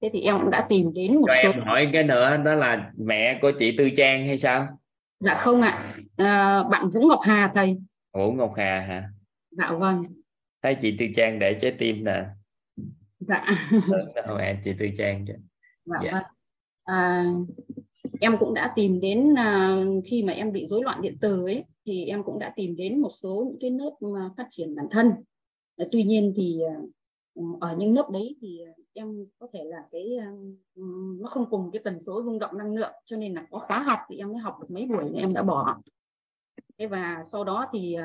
thế 0.00 0.10
thì 0.12 0.20
em 0.20 0.40
cũng 0.40 0.50
đã 0.50 0.66
tìm 0.68 0.92
đến 0.94 1.14
một 1.14 1.26
Cho 1.28 1.34
số 1.42 1.50
em 1.50 1.60
hỏi 1.60 1.88
cái 1.92 2.04
nữa 2.04 2.36
đó 2.44 2.54
là 2.54 2.92
mẹ 2.96 3.38
của 3.42 3.52
chị 3.58 3.74
Tư 3.78 3.90
Trang 3.96 4.26
hay 4.26 4.38
sao 4.38 4.78
dạ 5.20 5.34
không 5.34 5.60
ạ. 5.60 5.94
À, 6.16 6.62
bạn 6.62 6.90
Vũ 6.90 7.00
Ngọc 7.00 7.20
Hà 7.22 7.52
thầy. 7.54 7.76
Vũ 8.12 8.32
Ngọc 8.32 8.52
Hà 8.56 8.80
hả? 8.80 9.10
Dạ 9.50 9.72
vâng. 9.72 10.04
Thấy 10.62 10.76
chị 10.80 10.96
Tư 10.98 11.06
Trang 11.16 11.38
để 11.38 11.58
trái 11.60 11.72
tim 11.78 12.04
nè. 12.04 12.24
Dạ. 13.20 13.70
Mẹ 14.38 14.60
chị 14.64 14.72
Tư 14.78 14.86
Trang 14.98 15.24
chứ 15.26 15.34
dạ, 15.84 15.98
dạ. 16.04 16.12
vâng. 16.12 16.22
À, 16.84 17.24
em 18.20 18.36
cũng 18.38 18.54
đã 18.54 18.72
tìm 18.76 19.00
đến 19.00 19.34
à, 19.34 19.76
khi 20.10 20.22
mà 20.22 20.32
em 20.32 20.52
bị 20.52 20.66
rối 20.70 20.82
loạn 20.82 21.02
điện 21.02 21.16
từ 21.20 21.44
ấy 21.44 21.64
thì 21.86 22.04
em 22.04 22.22
cũng 22.22 22.38
đã 22.38 22.52
tìm 22.56 22.76
đến 22.76 23.00
một 23.00 23.10
số 23.22 23.44
những 23.48 23.58
cái 23.60 23.70
lớp 23.70 24.20
phát 24.36 24.46
triển 24.50 24.74
bản 24.74 24.86
thân. 24.90 25.12
À, 25.76 25.86
tuy 25.92 26.02
nhiên 26.02 26.32
thì 26.36 26.60
à, 26.68 26.74
Ờ, 27.38 27.44
ở 27.60 27.76
những 27.76 27.94
lớp 27.94 28.10
đấy 28.10 28.36
thì 28.40 28.60
em 28.92 29.26
có 29.38 29.46
thể 29.52 29.64
là 29.64 29.78
cái 29.92 30.16
ờ, 30.16 30.26
nó 31.20 31.28
không 31.28 31.50
cùng 31.50 31.70
cái 31.72 31.82
tần 31.84 32.00
số 32.06 32.22
rung 32.22 32.38
động 32.38 32.58
năng 32.58 32.74
lượng, 32.74 32.92
cho 33.04 33.16
nên 33.16 33.34
là 33.34 33.46
có 33.50 33.58
khóa 33.58 33.82
học 33.82 33.98
thì 34.08 34.16
em 34.16 34.28
mới 34.28 34.38
học 34.38 34.56
được 34.60 34.70
mấy 34.70 34.86
buổi 34.86 35.12
em 35.14 35.32
đã 35.34 35.42
bỏ. 35.42 35.78
Thế 36.78 36.86
và 36.86 37.24
sau 37.32 37.44
đó 37.44 37.66
thì 37.72 37.94
ờ, 37.94 38.04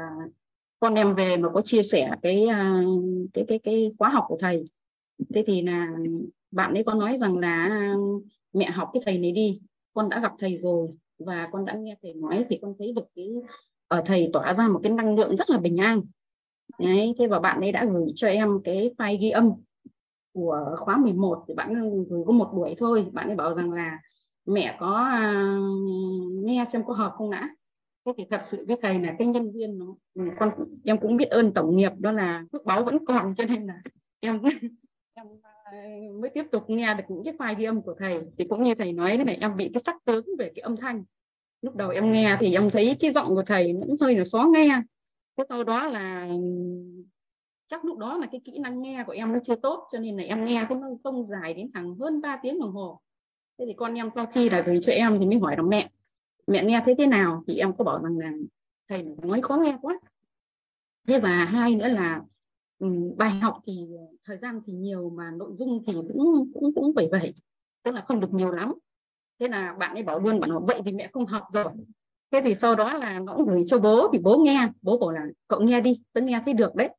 con 0.80 0.94
em 0.94 1.16
về 1.16 1.38
mà 1.38 1.50
có 1.50 1.62
chia 1.62 1.84
sẻ 1.84 2.10
cái 2.22 2.48
cái 3.34 3.46
cái 3.48 3.60
cái 3.64 3.92
khóa 4.00 4.10
học 4.10 4.26
của 4.28 4.38
thầy. 4.40 4.66
Thế 5.34 5.44
thì 5.48 5.62
là 5.62 5.88
bạn 6.52 6.74
ấy 6.74 6.84
có 6.84 6.94
nói 6.94 7.18
rằng 7.22 7.38
là 7.38 7.96
mẹ 8.54 8.70
học 8.72 8.90
cái 8.94 9.04
thầy 9.06 9.18
này 9.18 9.32
đi, 9.32 9.62
con 9.94 10.10
đã 10.10 10.20
gặp 10.20 10.34
thầy 10.40 10.58
rồi 10.58 10.88
và 11.20 11.50
con 11.52 11.66
đã 11.66 11.74
nghe 11.74 11.96
thầy 12.02 12.14
nói 12.14 12.46
thì 12.50 12.60
con 12.62 12.74
thấy 12.80 12.94
được 12.96 13.06
cái 13.16 13.30
ở 13.88 14.04
thầy 14.06 14.30
tỏa 14.34 14.54
ra 14.54 14.68
một 14.68 14.80
cái 14.84 14.92
năng 14.92 15.16
lượng 15.16 15.36
rất 15.36 15.50
là 15.50 15.58
bình 15.58 15.78
an 15.78 16.02
đấy 16.80 17.16
thế 17.20 17.28
và 17.28 17.40
bạn 17.40 17.62
ấy 17.62 17.72
đã 17.72 17.86
gửi 17.86 18.08
cho 18.16 18.28
em 18.28 18.60
cái 18.64 18.92
file 18.98 19.18
ghi 19.22 19.30
âm 19.30 19.52
của 20.34 20.76
khóa 20.80 20.98
11 20.98 21.44
thì 21.48 21.54
bạn 21.54 21.74
gửi 22.10 22.24
có 22.28 22.32
một 22.32 22.52
buổi 22.54 22.76
thôi. 22.78 23.06
Bạn 23.14 23.28
ấy 23.28 23.36
bảo 23.36 23.56
rằng 23.56 23.72
là 23.72 24.00
mẹ 24.46 24.78
có 24.80 25.10
uh, 25.58 26.46
nghe 26.46 26.66
xem 26.74 26.84
có 26.86 26.94
hợp 26.94 27.14
không 27.18 27.32
đã 27.32 27.50
thế 28.06 28.12
thì 28.18 28.26
thật 28.30 28.42
sự 28.44 28.66
cái 28.68 28.78
thầy 28.82 29.00
là 29.00 29.16
cái 29.20 29.28
nhân 29.28 29.52
viên 29.52 29.80
nó 29.80 29.86
ừ, 30.14 30.22
con 30.40 30.52
em 30.86 30.98
cũng 30.98 31.18
biết 31.18 31.30
ơn 31.30 31.54
tổng 31.54 31.78
nghiệp 31.78 31.92
đó 32.00 32.12
là 32.12 32.44
phước 32.52 32.66
báo 32.66 32.84
vẫn 32.84 33.06
còn 33.06 33.36
cho 33.38 33.46
nên 33.46 33.68
là 33.68 33.82
em 34.20 34.42
em 35.14 35.26
à, 35.44 35.72
mới 36.22 36.30
tiếp 36.30 36.44
tục 36.52 36.64
nghe 36.68 36.94
được 36.94 37.04
những 37.08 37.24
cái 37.24 37.34
file 37.34 37.58
ghi 37.58 37.66
âm 37.66 37.82
của 37.82 37.96
thầy. 38.00 38.20
Thì 38.38 38.46
cũng 38.50 38.64
như 38.64 38.76
thầy 38.76 38.94
nói 38.94 39.18
thế 39.18 39.24
này 39.24 39.38
em 39.42 39.58
bị 39.58 39.70
cái 39.74 39.82
sắc 39.86 39.96
tướng 40.06 40.26
về 40.40 40.52
cái 40.56 40.62
âm 40.62 40.78
thanh. 40.78 41.04
Lúc 41.62 41.76
đầu 41.76 41.90
em 41.90 42.12
nghe 42.12 42.38
thì 42.40 42.54
em 42.54 42.70
thấy 42.70 42.98
cái 43.00 43.12
giọng 43.12 43.36
của 43.36 43.44
thầy 43.48 43.74
vẫn 43.74 43.96
hơi 44.02 44.16
là 44.16 44.26
khó 44.32 44.50
nghe 44.54 44.82
cái 45.38 45.46
sau 45.50 45.64
đó 45.64 45.88
là, 45.88 46.28
chắc 47.68 47.86
lúc 47.86 47.98
đó 47.98 48.18
là 48.18 48.28
cái 48.32 48.42
kỹ 48.46 48.60
năng 48.60 48.82
nghe 48.82 49.04
của 49.08 49.12
em 49.12 49.34
nó 49.34 49.40
chưa 49.46 49.56
tốt, 49.56 49.88
cho 49.92 50.00
nên 50.00 50.18
là 50.18 50.24
em 50.24 50.46
nghe 50.46 50.66
cái 50.70 50.78
nó 50.78 50.88
công 51.04 51.28
dài 51.28 51.54
đến 51.54 51.72
thẳng 51.74 51.96
hơn 51.96 52.22
3 52.22 52.40
tiếng 52.44 52.60
đồng 52.60 52.72
hồ. 52.72 53.00
Thế 53.60 53.66
thì 53.68 53.74
con 53.78 53.94
em 53.94 54.10
sau 54.16 54.26
khi 54.26 54.50
là 54.50 54.62
gửi 54.66 54.80
cho 54.82 54.94
em 54.94 55.18
thì 55.20 55.26
mới 55.26 55.40
hỏi 55.40 55.56
là 55.58 55.64
mẹ 55.64 55.90
mẹ 56.48 56.64
nghe 56.64 56.82
thấy 56.86 56.96
thế 56.98 57.08
nào? 57.08 57.44
Thì 57.48 57.58
em 57.58 57.74
có 57.78 57.84
bảo 57.84 58.04
rằng 58.04 58.18
là 58.18 58.32
thầy 58.90 59.04
nói 59.04 59.42
khó 59.42 59.58
nghe 59.58 59.78
quá. 59.82 60.00
Thế 61.08 61.20
và 61.20 61.46
hai 61.46 61.76
nữa 61.76 61.88
là 61.88 62.22
ừ, 62.80 62.88
bài 63.18 63.32
học 63.32 63.60
thì, 63.68 63.88
thời 64.26 64.38
gian 64.38 64.62
thì 64.66 64.74
nhiều 64.74 65.10
mà 65.10 65.32
nội 65.38 65.52
dung 65.58 65.84
thì 65.88 65.94
cũng 65.94 66.52
cũng 66.54 66.74
cũng 66.76 66.94
vậy 66.96 67.08
vậy 67.12 67.34
tức 67.84 67.92
là 67.92 68.02
không 68.02 68.20
được 68.20 68.34
nhiều 68.34 68.52
lắm. 68.52 68.74
Thế 69.40 69.48
là 69.48 69.76
bạn 69.80 69.94
ấy 69.96 70.04
bảo 70.04 70.20
luôn 70.20 70.40
bạn 70.40 70.50
nói 70.50 70.62
vậy 70.68 70.82
thì 70.86 70.92
mẹ 70.92 71.10
không 71.14 71.26
học 71.26 71.44
rồi 71.54 71.66
thế 72.34 72.42
thì 72.46 72.56
sau 72.56 72.76
đó 72.76 72.94
là 72.94 73.20
nó 73.20 73.36
cũng 73.36 73.46
gửi 73.46 73.64
cho 73.68 73.80
bố 73.80 74.10
thì 74.14 74.20
bố 74.20 74.38
nghe. 74.38 74.70
Bố 74.82 74.98
bảo 74.98 75.12
là 75.12 75.22
cậu 75.48 75.62
nghe 75.62 75.82
đi 75.82 76.02
tớ 76.14 76.22
nghe 76.22 76.42
thấy 76.46 76.54
được 76.54 76.76
đấy. 76.76 76.90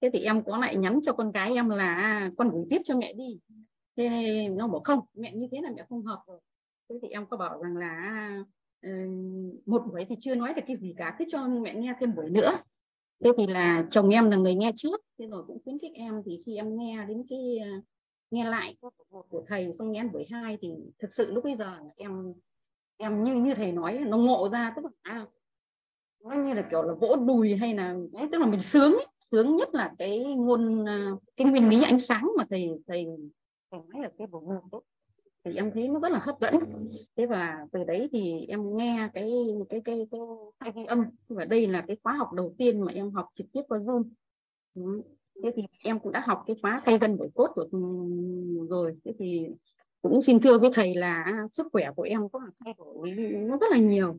Thế 0.00 0.10
thì 0.12 0.18
em 0.20 0.42
có 0.44 0.58
lại 0.58 0.76
nhắn 0.76 1.00
cho 1.02 1.12
con 1.12 1.32
gái 1.32 1.54
em 1.54 1.68
là 1.68 1.94
à, 1.94 2.30
con 2.36 2.50
gửi 2.50 2.64
tiếp 2.70 2.82
cho 2.84 2.96
mẹ 2.96 3.12
đi. 3.12 3.38
Thế 3.96 4.08
nó 4.48 4.68
bảo 4.68 4.80
không 4.84 5.00
mẹ 5.14 5.32
như 5.34 5.48
thế 5.52 5.58
là 5.62 5.70
mẹ 5.76 5.84
không 5.88 6.02
hợp 6.02 6.22
rồi. 6.26 6.40
Thế 6.88 6.96
thì 7.02 7.08
em 7.08 7.26
có 7.26 7.36
bảo 7.36 7.62
rằng 7.62 7.76
là 7.76 7.88
à, 7.88 8.44
ờ, 8.82 8.90
một 9.66 9.82
buổi 9.90 10.04
thì 10.08 10.14
chưa 10.20 10.34
nói 10.34 10.54
được 10.54 10.62
cái 10.66 10.76
gì 10.76 10.94
cả 10.96 11.16
cứ 11.18 11.24
cho 11.28 11.48
mẹ 11.48 11.74
nghe 11.74 11.94
thêm 12.00 12.14
buổi 12.14 12.30
nữa. 12.30 12.58
Thế 13.24 13.30
thì 13.38 13.46
là 13.46 13.86
chồng 13.90 14.08
em 14.08 14.30
là 14.30 14.36
người 14.36 14.54
nghe 14.54 14.72
trước 14.76 15.00
thế 15.18 15.26
rồi 15.26 15.44
cũng 15.46 15.58
khuyến 15.64 15.78
khích 15.78 15.92
em 15.94 16.22
thì 16.26 16.42
khi 16.46 16.56
em 16.56 16.78
nghe 16.78 17.04
đến 17.08 17.22
cái 17.28 17.58
ờ, 17.58 17.68
nghe 18.30 18.44
lại 18.44 18.76
của, 18.80 19.22
của 19.28 19.44
thầy 19.48 19.72
xong 19.78 19.92
nghe 19.92 20.04
buổi 20.04 20.26
hai 20.30 20.58
thì 20.62 20.68
thực 20.98 21.08
sự 21.16 21.32
lúc 21.32 21.44
bây 21.44 21.56
giờ 21.56 21.78
em 21.96 22.32
em 22.96 23.24
như 23.24 23.34
như 23.34 23.54
thầy 23.54 23.72
nói 23.72 23.98
nó 24.06 24.16
ngộ 24.16 24.48
ra 24.52 24.72
tức 24.76 24.84
là 24.84 24.90
à, 25.02 25.26
nó 26.24 26.34
như 26.34 26.54
là 26.54 26.68
kiểu 26.70 26.82
là 26.82 26.94
vỗ 26.94 27.16
đùi 27.16 27.56
hay 27.56 27.74
là 27.74 27.94
ấy 28.14 28.28
tức 28.32 28.38
là 28.38 28.46
mình 28.46 28.62
sướng 28.62 28.92
ấy. 28.92 29.06
sướng 29.30 29.56
nhất 29.56 29.68
là 29.74 29.94
cái 29.98 30.24
ngôn 30.24 30.88
à, 30.88 31.10
cái 31.36 31.46
nguyên 31.46 31.68
lý 31.68 31.82
ánh 31.82 32.00
sáng 32.00 32.30
mà 32.36 32.44
thầy 32.50 32.70
thầy 32.86 33.06
thầy 33.70 33.80
nói 33.92 34.02
là 34.02 34.10
cái 34.18 34.26
bộ 34.26 34.40
môn 34.40 34.60
đấy. 34.72 34.80
Thì 35.44 35.56
em 35.56 35.70
thấy 35.74 35.88
nó 35.88 36.00
rất 36.00 36.12
là 36.12 36.18
hấp 36.18 36.40
dẫn. 36.40 36.54
Thế 37.16 37.26
và 37.26 37.66
từ 37.72 37.84
đấy 37.84 38.08
thì 38.12 38.46
em 38.48 38.76
nghe 38.76 39.08
cái 39.14 39.32
cái 39.68 39.80
cái 39.84 40.06
cái 40.10 40.20
hai 40.58 40.72
ghi 40.76 40.84
âm. 40.84 41.04
Và 41.28 41.44
đây 41.44 41.66
là 41.66 41.84
cái 41.86 41.96
khóa 42.02 42.12
học 42.12 42.32
đầu 42.32 42.54
tiên 42.58 42.80
mà 42.80 42.92
em 42.92 43.10
học 43.10 43.28
trực 43.34 43.46
tiếp 43.52 43.62
qua 43.68 43.78
zoom. 43.78 44.02
Thế 45.42 45.52
thì 45.56 45.62
em 45.78 45.98
cũng 45.98 46.12
đã 46.12 46.20
học 46.26 46.44
cái 46.46 46.56
khóa 46.62 46.82
thay 46.84 46.98
gân 46.98 47.18
bổi 47.18 47.28
cốt 47.34 47.50
của 47.54 47.66
ừ, 47.72 47.78
rồi. 48.68 48.96
Thế 49.04 49.12
thì 49.18 49.48
cũng 50.08 50.22
xin 50.22 50.40
thưa 50.40 50.58
với 50.58 50.70
thầy 50.74 50.94
là 50.94 51.24
sức 51.50 51.66
khỏe 51.72 51.90
của 51.96 52.02
em 52.02 52.28
có 52.28 52.40
thay 52.64 52.74
đổi 52.78 53.10
nó 53.48 53.56
rất 53.56 53.66
là 53.70 53.78
nhiều. 53.78 54.18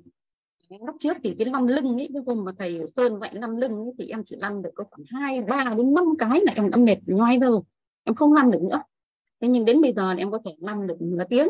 Lúc 0.70 0.96
trước 1.00 1.18
thì 1.24 1.36
cái 1.40 1.46
lăn 1.46 1.68
lưng 1.68 1.98
ấy 1.98 2.10
cái 2.14 2.24
hôm 2.26 2.46
mà 2.46 2.52
thầy 2.58 2.82
sơn 2.96 3.20
vậy 3.20 3.30
lăn 3.34 3.58
lưng 3.58 3.78
ấy, 3.78 3.94
thì 3.98 4.08
em 4.08 4.24
chỉ 4.26 4.36
lăn 4.36 4.62
được 4.62 4.70
có 4.76 4.84
khoảng 4.92 5.04
hai 5.12 5.42
ba 5.42 5.74
đến 5.78 5.94
năm 5.94 6.06
cái 6.20 6.42
là 6.44 6.54
em 6.56 6.70
đã 6.70 6.78
mệt 6.78 6.98
nhoai 7.06 7.40
rồi. 7.40 7.62
Em 8.04 8.16
không 8.16 8.34
lăn 8.34 8.52
được 8.52 8.62
nữa. 8.62 8.82
Thế 9.42 9.48
nhưng 9.48 9.66
đến 9.66 9.82
bây 9.82 9.94
giờ 9.94 10.14
thì 10.14 10.20
em 10.20 10.32
có 10.32 10.40
thể 10.46 10.52
lăn 10.60 10.88
được 10.88 11.02
nửa 11.02 11.24
tiếng. 11.30 11.48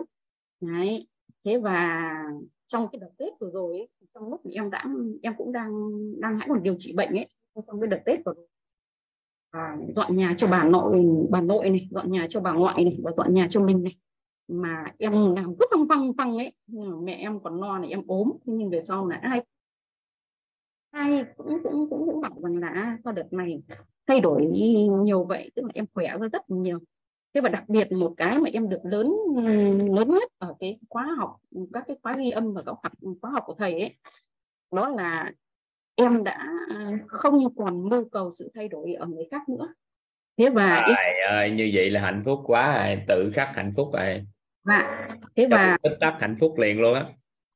Đấy. 0.61 1.07
Thế 1.45 1.57
và 1.57 2.13
trong 2.67 2.87
cái 2.91 2.99
đợt 2.99 3.09
tết 3.17 3.33
vừa 3.39 3.49
rồi 3.49 3.77
ấy, 3.77 3.87
trong 4.13 4.29
lúc 4.29 4.41
em 4.51 4.69
đã 4.69 4.85
em 5.21 5.33
cũng 5.37 5.51
đang 5.51 5.71
đang 6.19 6.39
hãy 6.39 6.47
còn 6.49 6.63
điều 6.63 6.75
trị 6.79 6.93
bệnh 6.93 7.09
ấy 7.09 7.27
trong 7.67 7.79
cái 7.79 7.87
đợt 7.87 7.99
tết 8.05 8.19
vừa 8.25 8.33
rồi. 8.33 8.47
À, 9.51 9.77
dọn 9.95 10.17
nhà 10.17 10.35
cho 10.37 10.47
bà 10.47 10.63
nội 10.63 11.05
bà 11.29 11.41
nội 11.41 11.69
này 11.69 11.87
dọn 11.91 12.11
nhà 12.11 12.27
cho 12.29 12.39
bà 12.39 12.51
ngoại 12.51 12.83
này 12.83 12.99
và 13.03 13.11
dọn 13.17 13.33
nhà 13.33 13.47
cho 13.51 13.61
mình 13.61 13.83
này 13.83 13.95
mà 14.47 14.85
em 14.97 15.35
làm 15.35 15.55
cứ 15.59 15.65
phăng 15.71 15.87
phăng 15.89 16.13
phăng 16.17 16.37
ấy 16.37 16.53
mẹ 17.03 17.13
em 17.13 17.39
còn 17.39 17.61
lo 17.61 17.79
này 17.79 17.89
em 17.89 18.01
ốm. 18.07 18.31
Nhưng 18.45 18.69
về 18.69 18.81
sau 18.87 19.07
là 19.07 19.19
ai 19.21 19.41
ai 20.91 21.25
cũng 21.37 21.63
cũng 21.63 21.89
cũng 21.89 22.05
cũng 22.05 22.21
bảo 22.21 22.33
rằng 22.43 22.57
là 22.57 22.67
à, 22.67 22.97
sau 23.03 23.13
đợt 23.13 23.33
này 23.33 23.61
thay 24.07 24.19
đổi 24.19 24.45
nhiều 25.03 25.23
vậy 25.23 25.51
tức 25.55 25.61
là 25.61 25.71
em 25.73 25.85
khỏe 25.93 26.07
hơn 26.07 26.29
rất 26.29 26.49
nhiều. 26.49 26.79
Thế 27.33 27.41
và 27.41 27.49
đặc 27.49 27.63
biệt 27.69 27.91
một 27.91 28.13
cái 28.17 28.39
mà 28.39 28.49
em 28.53 28.69
được 28.69 28.81
lớn 28.83 29.13
lớn 29.95 30.09
nhất 30.09 30.31
ở 30.37 30.55
cái 30.59 30.79
khóa 30.89 31.15
học 31.17 31.35
các 31.73 31.83
cái 31.87 31.97
khóa 32.03 32.17
ghi 32.17 32.29
âm 32.29 32.53
và 32.53 32.63
các 32.65 32.75
học 32.83 32.91
khóa 33.21 33.31
học 33.31 33.43
của 33.45 33.53
thầy 33.53 33.79
ấy 33.79 33.95
đó 34.71 34.89
là 34.89 35.31
em 35.95 36.23
đã 36.23 36.51
à, 36.69 36.99
không 37.07 37.55
còn 37.55 37.89
mưu 37.89 38.09
cầu 38.09 38.33
sự 38.35 38.51
thay 38.55 38.67
đổi 38.67 38.93
ở 38.93 39.05
người 39.05 39.27
khác 39.31 39.49
nữa. 39.49 39.73
Thế 40.37 40.49
và 40.49 40.85
Trời 40.87 41.21
ơi, 41.29 41.51
như 41.51 41.71
vậy 41.73 41.89
là 41.89 42.01
hạnh 42.01 42.21
phúc 42.25 42.39
quá 42.45 42.85
rồi 42.87 43.03
tự 43.07 43.31
khắc 43.33 43.55
hạnh 43.55 43.71
phúc 43.75 43.89
rồi 43.93 44.25
dạ. 44.67 45.07
Thế 45.35 45.47
và 45.51 45.77
tích 45.83 45.97
tắc 45.99 46.17
hạnh 46.19 46.35
phúc 46.39 46.57
liền 46.57 46.81
luôn 46.81 46.93
á. 46.93 47.05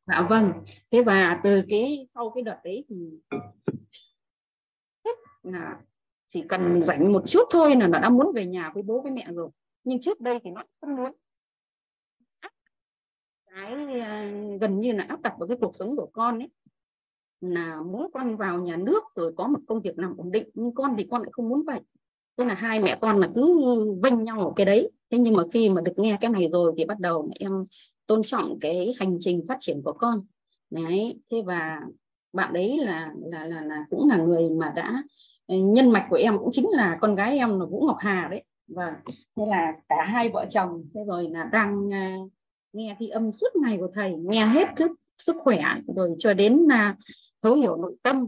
Dạ 0.08 0.28
vâng. 0.30 0.52
Thế 0.91 1.04
và 1.04 1.39
từ 1.43 1.62
cái 1.69 2.08
sau 2.13 2.32
cái 2.36 2.43
đợt 2.43 2.60
đấy 2.63 2.86
thì 2.89 2.95
là 5.43 5.80
chỉ 6.28 6.43
cần 6.50 6.84
rảnh 6.84 7.13
một 7.13 7.24
chút 7.28 7.43
thôi 7.52 7.76
là 7.76 7.88
nó 7.88 8.00
đã 8.00 8.10
muốn 8.10 8.32
về 8.36 8.45
nhà 8.45 8.71
với 8.74 8.84
bố 8.84 9.02
với 9.02 9.12
mẹ 9.12 9.28
rồi. 9.34 9.50
Nhưng 9.84 10.02
trước 10.02 10.21
đây 10.21 10.39
thì 10.43 10.52
nó 10.52 10.63
không 10.82 10.95
muốn. 10.95 11.12
Cái 13.56 13.74
uh, 13.74 14.62
gần 14.62 14.80
như 14.80 14.91
là 14.91 15.06
áp 15.10 15.21
đặt 15.21 15.34
vào 15.39 15.47
cái 15.47 15.58
cuộc 15.62 15.76
sống 15.76 15.95
của 15.95 16.10
con 16.13 16.39
ấy 16.39 16.50
là 17.41 17.82
muốn 17.82 18.12
con 18.13 18.38
vào 18.38 18.60
nhà 18.60 18.76
nước 18.76 19.04
rồi 19.15 19.34
có 19.38 19.47
một 19.47 19.60
công 19.67 19.82
việc 19.82 20.00
làm 20.00 20.17
ổn 20.17 20.32
định 20.32 20.50
nhưng 20.54 20.74
con 20.74 20.95
thì 20.97 21.08
con 21.12 21.21
lại 21.21 21.30
không 21.32 21.50
muốn 21.50 21.63
vậy. 21.65 21.80
Thế 22.38 22.45
là 22.45 22.54
hai 22.54 22.80
mẹ 22.80 22.97
con 23.02 23.19
là 23.19 23.30
cứ 23.36 23.54
vênh 24.04 24.24
nhau 24.24 24.47
ở 24.47 24.54
cái 24.56 24.65
đấy 24.65 24.91
thế 25.12 25.17
nhưng 25.17 25.34
mà 25.34 25.43
khi 25.54 25.69
mà 25.69 25.82
được 25.82 25.93
nghe 26.00 26.17
cái 26.21 26.30
này 26.30 26.50
rồi 26.52 26.74
thì 26.78 26.86
bắt 26.86 27.00
đầu 27.00 27.32
em 27.39 27.52
tôn 28.08 28.21
trọng 28.24 28.60
cái 28.60 28.93
hành 29.00 29.17
trình 29.21 29.45
phát 29.47 29.58
triển 29.62 29.82
của 29.84 29.93
con. 29.93 30.21
Đấy 30.69 31.19
thế 31.32 31.41
và 31.45 31.82
bạn 32.34 32.54
đấy 32.54 32.78
là 32.78 33.13
là 33.32 33.45
là, 33.45 33.62
là 33.62 33.86
cũng 33.89 34.10
là 34.10 34.17
người 34.17 34.50
mà 34.50 34.74
đã 34.76 35.04
ờ, 35.47 35.56
nhân 35.58 35.91
mạch 35.91 36.08
của 36.10 36.15
em 36.15 36.38
cũng 36.38 36.50
chính 36.52 36.69
là 36.69 36.97
con 37.02 37.15
gái 37.15 37.38
em 37.38 37.60
là 37.60 37.65
Vũ 37.65 37.86
Ngọc 37.88 37.97
Hà 38.00 38.28
đấy. 38.32 38.43
Và 38.67 38.95
thế 39.38 39.45
là 39.45 39.74
cả 39.89 40.06
hai 40.06 40.30
vợ 40.30 40.45
chồng 40.50 40.84
thế 40.93 41.02
rồi 41.08 41.30
là 41.30 41.43
đang 41.43 41.88
uh, 41.88 42.32
nghe 42.74 42.95
thi 43.00 43.08
âm 43.08 43.32
suốt 43.32 43.56
ngày 43.56 43.78
của 43.78 43.89
thầy 43.93 44.15
nghe 44.15 44.45
hết 44.45 44.67
thức 44.76 44.91
sức 45.17 45.36
khỏe 45.43 45.63
rồi 45.95 46.15
cho 46.19 46.34
đến 46.34 46.58
là 46.69 46.95
thấu 47.41 47.56
hiểu 47.56 47.76
nội 47.78 47.95
tâm. 48.04 48.28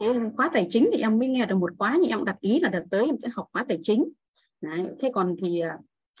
Thế 0.00 0.06
khóa 0.36 0.50
tài 0.52 0.66
chính 0.70 0.90
thì 0.92 1.00
em 1.00 1.18
mới 1.18 1.28
nghe 1.28 1.46
được 1.46 1.56
một 1.56 1.70
khóa 1.78 1.98
nhưng 2.00 2.10
em 2.10 2.24
đặt 2.24 2.40
ý 2.40 2.60
là 2.60 2.68
đợt 2.68 2.84
tới 2.90 3.06
em 3.06 3.16
sẽ 3.22 3.28
học 3.32 3.48
khóa 3.52 3.64
tài 3.68 3.78
chính. 3.82 4.12
Đấy, 4.60 4.86
thế 5.00 5.10
còn 5.14 5.36
thì 5.42 5.62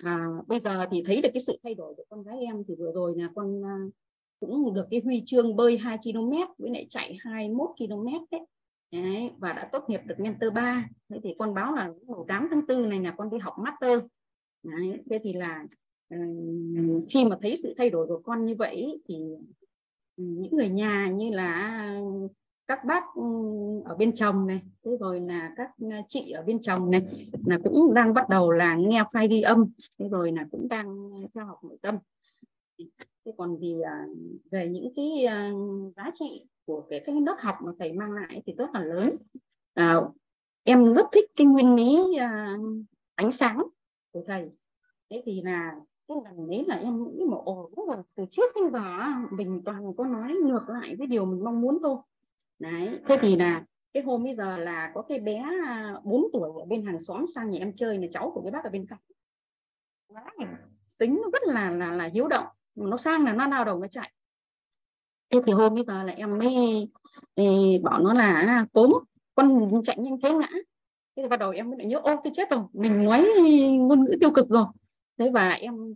à, 0.04 0.26
bây 0.46 0.60
giờ 0.60 0.86
thì 0.90 1.02
thấy 1.06 1.22
được 1.22 1.28
cái 1.34 1.42
sự 1.46 1.58
thay 1.62 1.74
đổi 1.74 1.94
của 1.96 2.04
con 2.08 2.22
gái 2.22 2.36
em 2.40 2.62
thì 2.68 2.74
vừa 2.78 2.92
rồi 2.92 3.14
là 3.16 3.30
con 3.34 3.62
à, 3.64 3.76
cũng 4.40 4.74
được 4.74 4.86
cái 4.90 5.00
huy 5.04 5.22
chương 5.26 5.56
bơi 5.56 5.78
2 5.78 5.98
km 6.04 6.32
với 6.58 6.70
lại 6.70 6.86
chạy 6.90 7.16
21 7.20 7.70
km 7.78 8.06
đấy. 8.30 8.40
đấy 8.92 9.30
và 9.38 9.52
đã 9.52 9.68
tốt 9.72 9.84
nghiệp 9.88 10.00
được 10.06 10.20
mentor 10.20 10.52
3 10.54 10.88
thế 11.08 11.20
thì 11.22 11.34
con 11.38 11.54
báo 11.54 11.74
là 11.74 11.92
8 12.28 12.48
tháng 12.50 12.66
4 12.68 12.88
này 12.88 13.00
là 13.00 13.14
con 13.18 13.30
đi 13.30 13.38
học 13.38 13.54
master 13.58 14.00
đấy, 14.62 15.02
thế 15.10 15.20
thì 15.22 15.32
là 15.32 15.64
um, 16.08 17.06
khi 17.10 17.24
mà 17.24 17.38
thấy 17.42 17.56
sự 17.62 17.74
thay 17.78 17.90
đổi 17.90 18.06
của 18.06 18.20
con 18.24 18.46
như 18.46 18.54
vậy 18.58 19.00
thì 19.08 19.14
ừ, 20.16 20.24
những 20.24 20.56
người 20.56 20.68
nhà 20.68 21.08
như 21.08 21.30
là 21.30 22.00
các 22.70 22.84
bác 22.84 23.04
ừ, 23.14 23.22
ở 23.84 23.94
bên 23.94 24.14
chồng 24.14 24.46
này 24.46 24.60
thế 24.84 24.90
rồi 25.00 25.20
là 25.20 25.54
các 25.56 25.70
chị 26.08 26.30
ở 26.30 26.42
bên 26.42 26.62
chồng 26.62 26.90
này 26.90 27.02
là 27.46 27.58
cũng 27.64 27.94
đang 27.94 28.14
bắt 28.14 28.28
đầu 28.28 28.50
là 28.50 28.76
nghe 28.76 29.02
file 29.12 29.28
ghi 29.28 29.42
âm 29.42 29.66
thế 29.98 30.08
rồi 30.08 30.32
là 30.32 30.46
cũng 30.50 30.68
đang 30.68 31.10
theo 31.34 31.46
học 31.46 31.64
nội 31.64 31.78
tâm. 31.82 31.98
Thế 33.24 33.32
còn 33.36 33.56
thì 33.60 33.80
à, 33.80 34.06
về 34.50 34.68
những 34.68 34.92
cái 34.96 35.24
à, 35.24 35.52
giá 35.96 36.10
trị 36.18 36.46
của 36.66 36.86
cái 36.90 37.02
cái 37.06 37.20
lớp 37.26 37.36
học 37.38 37.54
mà 37.64 37.72
thầy 37.78 37.92
mang 37.92 38.12
lại 38.12 38.42
thì 38.46 38.54
rất 38.58 38.70
là 38.74 38.84
lớn. 38.84 39.16
À, 39.74 40.00
em 40.62 40.94
rất 40.94 41.06
thích 41.12 41.30
cái 41.36 41.46
nguyên 41.46 41.74
lý 41.74 42.16
à, 42.16 42.56
ánh 43.14 43.32
sáng 43.32 43.62
của 44.12 44.22
thầy. 44.26 44.50
Thế 45.10 45.22
thì 45.26 45.42
là 45.42 45.74
cái 46.08 46.16
lần 46.24 46.50
đấy 46.50 46.64
là 46.68 46.76
em 46.76 47.04
nghĩ 47.04 47.24
mà 47.30 47.36
ồ 47.44 47.70
từ 48.14 48.24
trước 48.30 48.52
đến 48.54 48.72
giờ 48.72 48.82
mình 49.30 49.62
toàn 49.64 49.96
có 49.96 50.04
nói 50.04 50.34
ngược 50.44 50.68
lại 50.68 50.96
với 50.96 51.06
điều 51.06 51.24
mình 51.24 51.44
mong 51.44 51.60
muốn 51.60 51.78
thôi 51.82 51.96
đấy 52.60 53.00
thế 53.08 53.18
thì 53.20 53.36
là 53.36 53.64
cái 53.92 54.02
hôm 54.02 54.24
bây 54.24 54.34
giờ 54.34 54.56
là 54.56 54.90
có 54.94 55.02
cái 55.02 55.18
bé 55.18 55.44
4 56.04 56.22
à, 56.22 56.28
tuổi 56.32 56.50
ở 56.60 56.64
bên 56.64 56.86
hàng 56.86 57.00
xóm 57.00 57.24
sang 57.34 57.50
nhà 57.50 57.58
em 57.58 57.72
chơi 57.76 57.98
là 57.98 58.06
cháu 58.12 58.30
của 58.34 58.42
cái 58.42 58.50
bác 58.50 58.64
ở 58.64 58.70
bên 58.70 58.86
cạnh. 58.86 58.98
Tính 60.98 61.20
nó 61.22 61.30
rất 61.32 61.42
là 61.42 61.70
là 61.70 61.92
là 61.92 62.10
hiếu 62.14 62.28
động 62.28 62.46
nó 62.74 62.96
sang 62.96 63.24
là 63.24 63.32
nó 63.32 63.46
lao 63.46 63.64
đầu 63.64 63.78
nó 63.78 63.86
chạy. 63.86 64.12
Thế 65.30 65.40
thì 65.46 65.52
hôm 65.52 65.74
bây 65.74 65.84
giờ 65.84 66.02
là 66.02 66.12
em 66.12 66.38
mới 66.38 66.54
thì 67.36 67.78
bảo 67.82 68.00
nó 68.00 68.12
là 68.14 68.66
cốm 68.72 68.92
con 69.34 69.70
chạy 69.84 69.98
nhanh 69.98 70.20
thế 70.22 70.32
ngã. 70.32 70.48
Thế 71.16 71.22
thì 71.22 71.28
bắt 71.28 71.36
đầu 71.36 71.50
em 71.50 71.70
mới 71.70 71.78
lại 71.78 71.86
nhớ 71.86 71.98
ô 71.98 72.20
tôi 72.24 72.32
chết 72.36 72.50
rồi 72.50 72.62
mình 72.72 73.04
nói 73.04 73.28
ngôn 73.72 74.04
ngữ 74.04 74.16
tiêu 74.20 74.30
cực 74.34 74.48
rồi. 74.48 74.66
Thế 75.18 75.30
và 75.30 75.48
em 75.48 75.94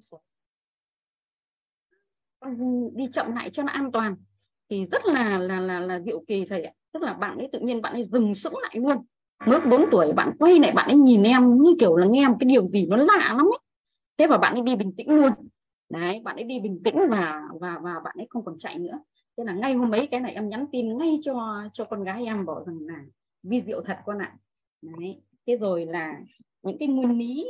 đi 2.94 3.04
chậm 3.12 3.34
lại 3.34 3.50
cho 3.50 3.62
nó 3.62 3.72
an 3.72 3.92
toàn 3.92 4.16
thì 4.70 4.86
rất 4.86 5.06
là 5.06 5.38
là 5.38 5.60
là 5.60 5.80
là 5.80 6.00
diệu 6.00 6.24
kỳ 6.26 6.44
thầy 6.44 6.62
ạ. 6.62 6.72
Tức 6.92 7.02
là 7.02 7.12
bạn 7.12 7.38
ấy 7.38 7.48
tự 7.52 7.60
nhiên 7.60 7.82
bạn 7.82 7.92
ấy 7.92 8.04
dừng 8.04 8.34
sững 8.34 8.54
lại 8.62 8.74
luôn. 8.76 8.96
Mới 9.46 9.60
4 9.70 9.84
tuổi 9.90 10.12
bạn 10.12 10.32
quay 10.38 10.58
lại, 10.58 10.72
bạn 10.74 10.88
ấy 10.88 10.96
nhìn 10.96 11.22
em 11.22 11.62
như 11.62 11.74
kiểu 11.80 11.96
là 11.96 12.06
nghe 12.06 12.28
một 12.28 12.36
cái 12.40 12.48
điều 12.48 12.66
gì 12.66 12.86
nó 12.86 12.96
lạ 12.96 13.34
lắm 13.36 13.46
ấy. 13.46 13.58
Thế 14.18 14.26
và 14.26 14.38
bạn 14.38 14.54
ấy 14.54 14.62
đi 14.62 14.76
bình 14.76 14.92
tĩnh 14.96 15.10
luôn. 15.10 15.32
Đấy, 15.88 16.20
bạn 16.24 16.36
ấy 16.36 16.44
đi 16.44 16.60
bình 16.60 16.80
tĩnh 16.84 16.96
và 17.10 17.42
và 17.60 17.78
và 17.82 18.00
bạn 18.04 18.14
ấy 18.18 18.26
không 18.30 18.44
còn 18.44 18.58
chạy 18.58 18.78
nữa. 18.78 18.98
Thế 19.36 19.44
là 19.44 19.52
ngay 19.52 19.74
hôm 19.74 19.90
ấy 19.90 20.06
cái 20.06 20.20
này 20.20 20.34
em 20.34 20.48
nhắn 20.48 20.66
tin 20.72 20.98
ngay 20.98 21.18
cho 21.22 21.62
cho 21.72 21.84
con 21.84 22.04
gái 22.04 22.24
em 22.24 22.46
bảo 22.46 22.64
rằng 22.66 22.78
là, 22.80 23.04
vi 23.42 23.62
diệu 23.62 23.82
thật 23.82 23.96
con 24.06 24.18
ạ. 24.18 24.36
Đấy, 24.82 25.20
thế 25.46 25.56
rồi 25.56 25.86
là 25.86 26.20
những 26.62 26.78
cái 26.78 26.88
nguyên 26.88 27.18
lý 27.18 27.46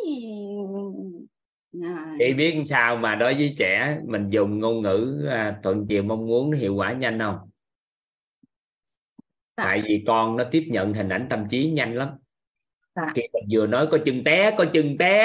chị 2.18 2.34
biết 2.34 2.62
sao 2.66 2.96
mà 2.96 3.14
đối 3.14 3.34
với 3.34 3.54
trẻ 3.58 3.98
mình 4.06 4.30
dùng 4.30 4.58
ngôn 4.58 4.82
ngữ 4.82 5.26
à, 5.30 5.56
thuận 5.62 5.86
chiều 5.88 6.02
mong 6.02 6.26
muốn 6.26 6.52
hiệu 6.52 6.74
quả 6.74 6.92
nhanh 6.92 7.18
không? 7.18 7.38
Dạ. 9.56 9.64
tại 9.64 9.82
vì 9.84 10.04
con 10.06 10.36
nó 10.36 10.44
tiếp 10.44 10.64
nhận 10.70 10.94
hình 10.94 11.08
ảnh 11.08 11.26
tâm 11.30 11.48
trí 11.50 11.70
nhanh 11.70 11.94
lắm. 11.96 12.08
Dạ. 12.96 13.12
khi 13.14 13.22
mình 13.32 13.44
vừa 13.52 13.66
nói 13.66 13.86
có 13.90 13.98
chân 14.04 14.24
té 14.24 14.54
có 14.58 14.64
chân 14.72 14.98
té. 14.98 15.16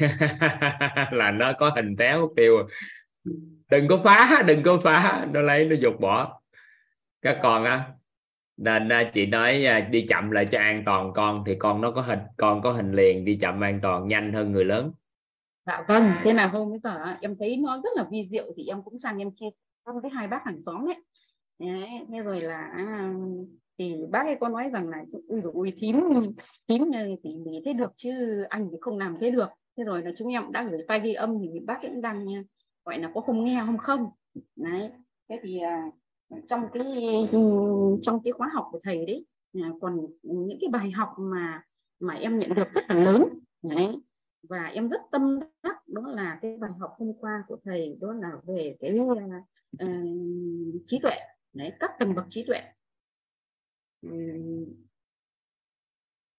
Là 1.12 1.30
nó 1.30 1.52
có 1.52 1.70
hình 1.76 1.96
té 1.96 2.16
mất 2.16 2.28
tiêu 2.36 2.68
đừng 3.70 3.88
có 3.88 4.00
phá 4.04 4.42
đừng 4.46 4.62
có 4.62 4.78
phá. 4.78 5.26
Nó 5.32 5.40
lấy 5.40 5.64
nó 5.64 5.76
dục 5.80 6.00
bỏ. 6.00 6.40
Các 7.22 7.38
con 7.42 7.64
á 7.64 7.84
nên 8.56 8.88
à, 8.88 9.10
chị 9.14 9.26
nói 9.26 9.64
à, 9.64 9.80
đi 9.80 10.06
chậm 10.08 10.30
lại 10.30 10.46
cho 10.50 10.58
an 10.58 10.82
toàn 10.86 11.12
con 11.14 11.44
thì 11.46 11.54
con 11.58 11.80
nó 11.80 11.90
có 11.90 12.00
hình 12.00 12.18
con 12.36 12.62
có 12.62 12.72
hình 12.72 12.92
liền 12.92 13.24
đi 13.24 13.38
chậm 13.40 13.60
an 13.60 13.80
toàn 13.82 14.08
nhanh 14.08 14.32
hơn 14.32 14.52
người 14.52 14.64
lớn 14.64 14.92
dạ 15.70 15.84
vâng 15.88 16.04
thế 16.22 16.32
là 16.32 16.46
hôm 16.46 16.70
bây 16.70 16.78
giờ 16.78 17.16
em 17.20 17.36
thấy 17.38 17.56
nó 17.56 17.80
rất 17.84 17.90
là 17.96 18.08
vi 18.10 18.28
diệu 18.30 18.52
thì 18.56 18.66
em 18.66 18.82
cũng 18.82 18.98
sang 19.02 19.18
em 19.18 19.30
chia 19.30 19.46
với 19.84 20.10
hai 20.10 20.28
bác 20.28 20.44
hàng 20.44 20.62
xóm 20.66 20.86
đấy 20.86 20.96
đấy, 21.58 22.06
thế 22.12 22.18
rồi 22.18 22.40
là 22.40 22.70
à, 22.76 23.14
thì 23.78 23.96
bác 24.10 24.26
ấy 24.26 24.36
có 24.40 24.48
nói 24.48 24.70
rằng 24.72 24.88
là, 24.88 25.04
ui 25.28 25.40
dồi 25.40 25.52
ui 25.52 25.72
thím 25.80 26.00
thím 26.68 26.84
thì 27.24 27.34
mình 27.34 27.62
thế 27.64 27.72
được 27.72 27.92
chứ, 27.96 28.42
anh 28.48 28.68
thì 28.70 28.76
không 28.80 28.98
làm 28.98 29.16
thế 29.20 29.30
được. 29.30 29.48
Thế 29.76 29.84
rồi 29.84 30.02
là 30.02 30.10
chúng 30.16 30.28
em 30.28 30.52
đã 30.52 30.62
gửi 30.70 30.80
file 30.88 31.02
ghi 31.02 31.14
âm 31.14 31.38
thì 31.40 31.60
bác 31.60 31.78
cũng 31.82 32.00
đang 32.00 32.34
à, 32.34 32.42
gọi 32.84 32.98
là 32.98 33.10
có 33.14 33.20
không 33.20 33.44
nghe 33.44 33.62
không 33.66 33.78
không. 33.78 34.08
Đấy, 34.56 34.90
thế 35.28 35.40
thì 35.42 35.58
à, 35.58 35.90
trong 36.48 36.62
cái 36.72 36.84
trong 38.02 38.20
cái 38.24 38.32
khóa 38.32 38.50
học 38.54 38.68
của 38.72 38.80
thầy 38.82 39.06
đấy 39.06 39.24
còn 39.80 40.06
những 40.22 40.58
cái 40.60 40.70
bài 40.70 40.90
học 40.90 41.08
mà 41.18 41.62
mà 42.00 42.14
em 42.14 42.38
nhận 42.38 42.54
được 42.54 42.68
rất 42.74 42.84
là 42.88 42.94
lớn. 42.94 43.24
Đấy 43.62 43.96
và 44.42 44.66
em 44.66 44.88
rất 44.88 45.00
tâm 45.12 45.38
đắc 45.62 45.88
đó 45.88 46.02
là 46.06 46.38
cái 46.42 46.56
bài 46.56 46.70
học 46.78 46.94
hôm 46.98 47.12
qua 47.20 47.44
của 47.48 47.58
thầy 47.64 47.96
đó 48.00 48.12
là 48.12 48.32
về 48.46 48.76
cái 48.80 48.98
uh, 49.00 49.18
uh, 49.82 50.82
trí 50.86 50.98
tuệ 51.02 51.16
đấy 51.52 51.72
các 51.80 51.90
tầng 51.98 52.14
bậc 52.14 52.24
trí 52.30 52.44
tuệ. 52.44 52.60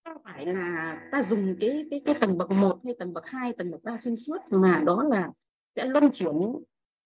Không 0.06 0.24
phải 0.24 0.46
là 0.46 1.00
ta 1.12 1.24
dùng 1.30 1.56
cái 1.60 1.88
cái 1.92 2.02
cái 2.06 2.16
tầng 2.22 2.38
bậc 2.38 2.52
1 2.52 2.80
hay 2.84 2.94
tầng 3.00 3.14
bậc 3.14 3.26
2, 3.26 3.54
tầng 3.58 3.72
bậc 3.72 3.84
3 3.84 3.98
xuyên 3.98 4.16
suốt 4.16 4.38
mà 4.50 4.84
đó 4.86 5.04
là 5.04 5.32
sẽ 5.76 5.86
luân 5.86 6.12
chuyển 6.14 6.34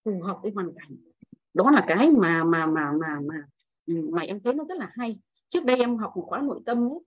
phù 0.05 0.21
hợp 0.21 0.39
với 0.43 0.51
hoàn 0.51 0.71
cảnh. 0.75 0.97
Đó 1.53 1.71
là 1.71 1.86
cái 1.88 2.12
mà 2.12 2.43
mà 2.43 2.65
mà 2.65 2.91
mà 2.91 3.19
mà 3.21 3.47
mà 3.88 4.21
em 4.21 4.39
thấy 4.43 4.53
nó 4.53 4.65
rất 4.69 4.77
là 4.77 4.91
hay. 4.93 5.19
Trước 5.49 5.65
đây 5.65 5.77
em 5.77 5.97
học 5.97 6.12
một 6.15 6.25
khóa 6.27 6.41
nội 6.41 6.62
tâm 6.65 6.77
ấy, 6.77 6.99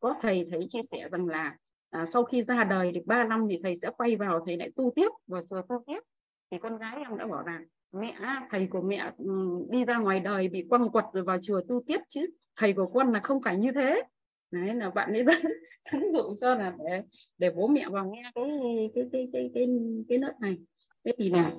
có 0.00 0.14
thầy 0.22 0.48
thấy 0.50 0.68
chia 0.70 0.82
sẻ 0.90 1.08
rằng 1.12 1.26
là 1.26 1.56
à, 1.92 2.06
sau 2.12 2.24
khi 2.24 2.42
ra 2.42 2.64
đời 2.64 2.92
được 2.92 3.02
3 3.06 3.24
năm 3.24 3.46
thì 3.50 3.60
thầy 3.62 3.78
sẽ 3.82 3.90
quay 3.96 4.16
vào 4.16 4.42
thầy 4.46 4.56
lại 4.56 4.70
tu 4.76 4.92
tiếp 4.96 5.08
và 5.26 5.42
sửa 5.50 5.62
tu 5.68 5.84
tiếp 5.86 6.00
thì 6.50 6.58
con 6.62 6.78
gái 6.78 6.96
em 6.96 7.18
đã 7.18 7.26
bảo 7.26 7.42
rằng 7.42 7.64
mẹ 7.92 8.16
thầy 8.50 8.66
của 8.66 8.80
mẹ 8.80 9.12
ừ, 9.18 9.66
đi 9.70 9.84
ra 9.84 9.98
ngoài 9.98 10.20
đời 10.20 10.48
bị 10.48 10.66
quăng 10.68 10.90
quật 10.90 11.04
rồi 11.12 11.24
vào 11.24 11.38
chùa 11.42 11.60
tu 11.68 11.82
tiếp 11.86 11.98
chứ. 12.08 12.26
Thầy 12.56 12.72
của 12.72 12.86
con 12.86 13.12
là 13.12 13.20
không 13.20 13.42
phải 13.42 13.56
như 13.56 13.72
thế. 13.74 14.02
Đấy 14.50 14.74
là 14.74 14.90
bạn 14.90 15.12
ấy 15.12 15.24
dẫn 15.26 15.52
dẫn 15.92 16.12
dụ 16.12 16.36
cho 16.40 16.54
là 16.54 16.76
để 16.78 17.02
để 17.38 17.50
bố 17.50 17.66
mẹ 17.66 17.88
vào 17.88 18.10
nghe 18.10 18.22
cái 18.34 18.90
cái 18.94 19.08
cái 19.12 19.28
cái 19.32 19.50
cái 19.54 19.68
cái 20.08 20.18
lớp 20.18 20.32
này. 20.40 20.56
Thế 21.04 21.12
thì 21.18 21.30
là 21.30 21.52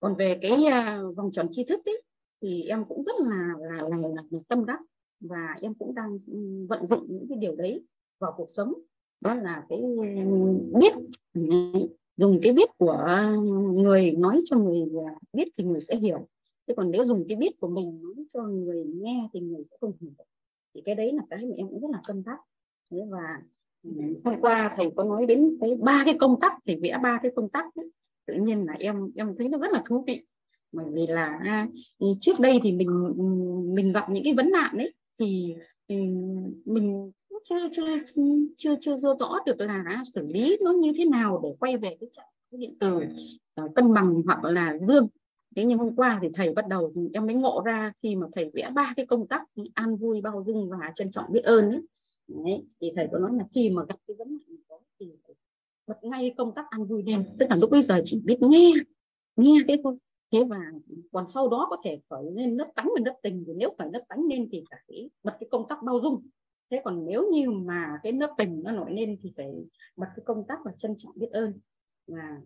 còn 0.00 0.14
về 0.14 0.38
cái 0.42 0.52
uh, 0.52 1.16
vòng 1.16 1.30
tròn 1.32 1.48
tri 1.52 1.64
thức 1.64 1.84
ấy, 1.84 2.02
thì 2.42 2.62
em 2.62 2.84
cũng 2.84 3.04
rất 3.04 3.14
là 3.18 3.48
là, 3.58 3.76
là, 3.76 3.96
là, 3.96 4.08
là 4.30 4.38
tâm 4.48 4.66
đắc 4.66 4.80
và 5.20 5.56
em 5.62 5.74
cũng 5.74 5.94
đang 5.94 6.18
ừ, 6.26 6.66
vận 6.68 6.86
dụng 6.86 7.06
những 7.08 7.26
cái 7.28 7.38
điều 7.38 7.56
đấy 7.56 7.84
vào 8.18 8.34
cuộc 8.36 8.48
sống 8.56 8.74
đó 9.24 9.34
là 9.34 9.62
cái 9.68 9.78
biết, 10.78 10.92
dùng 12.16 12.40
cái 12.42 12.52
biết 12.52 12.70
của 12.78 13.06
người 13.74 14.10
nói 14.10 14.40
cho 14.44 14.58
người 14.58 14.86
à, 15.06 15.14
biết 15.32 15.48
thì 15.58 15.64
người 15.64 15.80
sẽ 15.88 15.96
hiểu. 15.96 16.28
Chứ 16.66 16.74
còn 16.76 16.90
nếu 16.90 17.04
dùng 17.04 17.24
cái 17.28 17.36
biết 17.36 17.60
của 17.60 17.68
mình 17.68 18.02
nói 18.02 18.24
cho 18.32 18.42
người 18.42 18.84
nghe 18.84 19.28
thì 19.32 19.40
người 19.40 19.64
sẽ 19.70 19.76
không 19.80 19.92
hiểu. 20.00 20.10
Thì 20.74 20.80
cái 20.84 20.94
đấy 20.94 21.12
là 21.12 21.22
cái 21.30 21.46
mà 21.46 21.54
em 21.56 21.68
cũng 21.68 21.80
rất 21.80 21.90
là 21.92 22.00
cân 22.06 22.22
đắc. 22.26 22.38
Thế 22.90 22.98
và 23.10 23.42
hôm 24.24 24.40
qua 24.40 24.74
thầy 24.76 24.90
có 24.96 25.04
nói 25.04 25.26
đến 25.26 25.56
cái 25.60 25.74
ba 25.74 26.02
cái 26.04 26.16
công 26.20 26.40
tắc 26.40 26.52
thì 26.66 26.76
vẽ 26.76 26.98
ba 27.02 27.20
cái 27.22 27.32
công 27.36 27.48
tắc 27.48 27.74
ấy. 27.74 27.90
tự 28.26 28.34
nhiên 28.34 28.66
là 28.66 28.72
em 28.78 29.10
em 29.16 29.34
thấy 29.38 29.48
nó 29.48 29.58
rất 29.58 29.72
là 29.72 29.82
thú 29.86 30.04
vị. 30.06 30.20
Bởi 30.72 30.86
vì 30.92 31.06
là 31.06 31.38
à, 31.44 31.68
trước 32.20 32.40
đây 32.40 32.60
thì 32.62 32.72
mình 32.72 33.12
mình 33.74 33.92
gặp 33.92 34.10
những 34.10 34.24
cái 34.24 34.34
vấn 34.34 34.50
nạn 34.50 34.74
đấy 34.78 34.92
thì 35.18 35.54
mình 36.64 37.10
chưa 37.44 37.68
chưa 37.72 37.98
chưa 38.56 38.74
chưa 38.80 38.96
chưa 38.96 39.14
rõ 39.20 39.38
được 39.46 39.60
là 39.60 40.02
xử 40.14 40.26
lý 40.26 40.58
nó 40.60 40.72
như 40.72 40.92
thế 40.96 41.04
nào 41.04 41.40
để 41.42 41.48
quay 41.60 41.76
về 41.76 41.96
cái 42.00 42.10
trạng 42.12 42.26
điện 42.50 42.76
từ 42.80 43.00
uh, 43.64 43.74
cân 43.74 43.94
bằng 43.94 44.22
hoặc 44.26 44.44
là 44.44 44.78
dương 44.88 45.08
thế 45.56 45.64
nhưng 45.64 45.78
hôm 45.78 45.96
qua 45.96 46.18
thì 46.22 46.28
thầy 46.34 46.52
bắt 46.52 46.68
đầu 46.68 46.92
em 47.12 47.26
mới 47.26 47.34
ngộ 47.34 47.62
ra 47.64 47.92
khi 48.02 48.16
mà 48.16 48.26
thầy 48.32 48.50
vẽ 48.54 48.70
ba 48.74 48.92
cái 48.96 49.06
công 49.06 49.26
tắc 49.26 49.42
an 49.74 49.96
vui 49.96 50.20
bao 50.20 50.44
dung 50.46 50.70
và 50.70 50.92
trân 50.96 51.10
trọng 51.10 51.32
biết 51.32 51.44
ơn 51.44 51.70
ấy. 51.70 51.80
Đấy, 52.28 52.62
thì 52.80 52.92
thầy 52.96 53.08
có 53.12 53.18
nói 53.18 53.30
là 53.38 53.44
khi 53.54 53.70
mà 53.70 53.82
gặp 53.88 53.96
cái 54.06 54.14
vấn 54.18 54.38
nạn 54.48 54.56
đó 54.68 54.80
thì 55.00 55.06
bật 55.86 56.04
ngay 56.04 56.34
công 56.36 56.54
tác 56.54 56.66
an 56.70 56.84
vui 56.84 57.02
lên. 57.02 57.24
Tức 57.38 57.46
là 57.50 57.56
lúc 57.56 57.70
bây 57.70 57.82
giờ 57.82 58.02
chỉ 58.04 58.20
biết 58.24 58.36
nghe 58.40 58.72
nghe 59.36 59.58
thế 59.68 59.76
thôi. 59.84 59.96
Thế 60.32 60.44
và 60.44 60.58
còn 61.12 61.28
sau 61.28 61.48
đó 61.48 61.66
có 61.70 61.76
thể 61.84 62.00
khởi 62.10 62.24
lên 62.32 62.56
lớp 62.56 62.72
tánh 62.74 62.86
và 62.96 63.02
lớp 63.04 63.14
tình. 63.22 63.44
Thì 63.46 63.52
nếu 63.56 63.74
phải 63.78 63.88
lớp 63.92 64.02
tánh 64.08 64.24
lên 64.24 64.48
thì 64.52 64.62
phải 64.70 65.08
bật 65.22 65.36
cái 65.40 65.48
công 65.50 65.66
tác 65.68 65.82
bao 65.82 66.00
dung 66.02 66.22
thế 66.70 66.80
còn 66.84 67.06
nếu 67.06 67.30
như 67.32 67.50
mà 67.50 67.98
cái 68.02 68.12
nước 68.12 68.30
tình 68.38 68.62
nó 68.64 68.72
nổi 68.72 68.92
lên 68.92 69.16
thì 69.22 69.32
phải 69.36 69.54
bật 69.96 70.06
cái 70.16 70.22
công 70.24 70.44
tác 70.48 70.58
và 70.64 70.72
trân 70.78 70.94
trọng 70.98 71.12
biết 71.18 71.30
ơn. 71.30 71.52
Và 72.06 72.40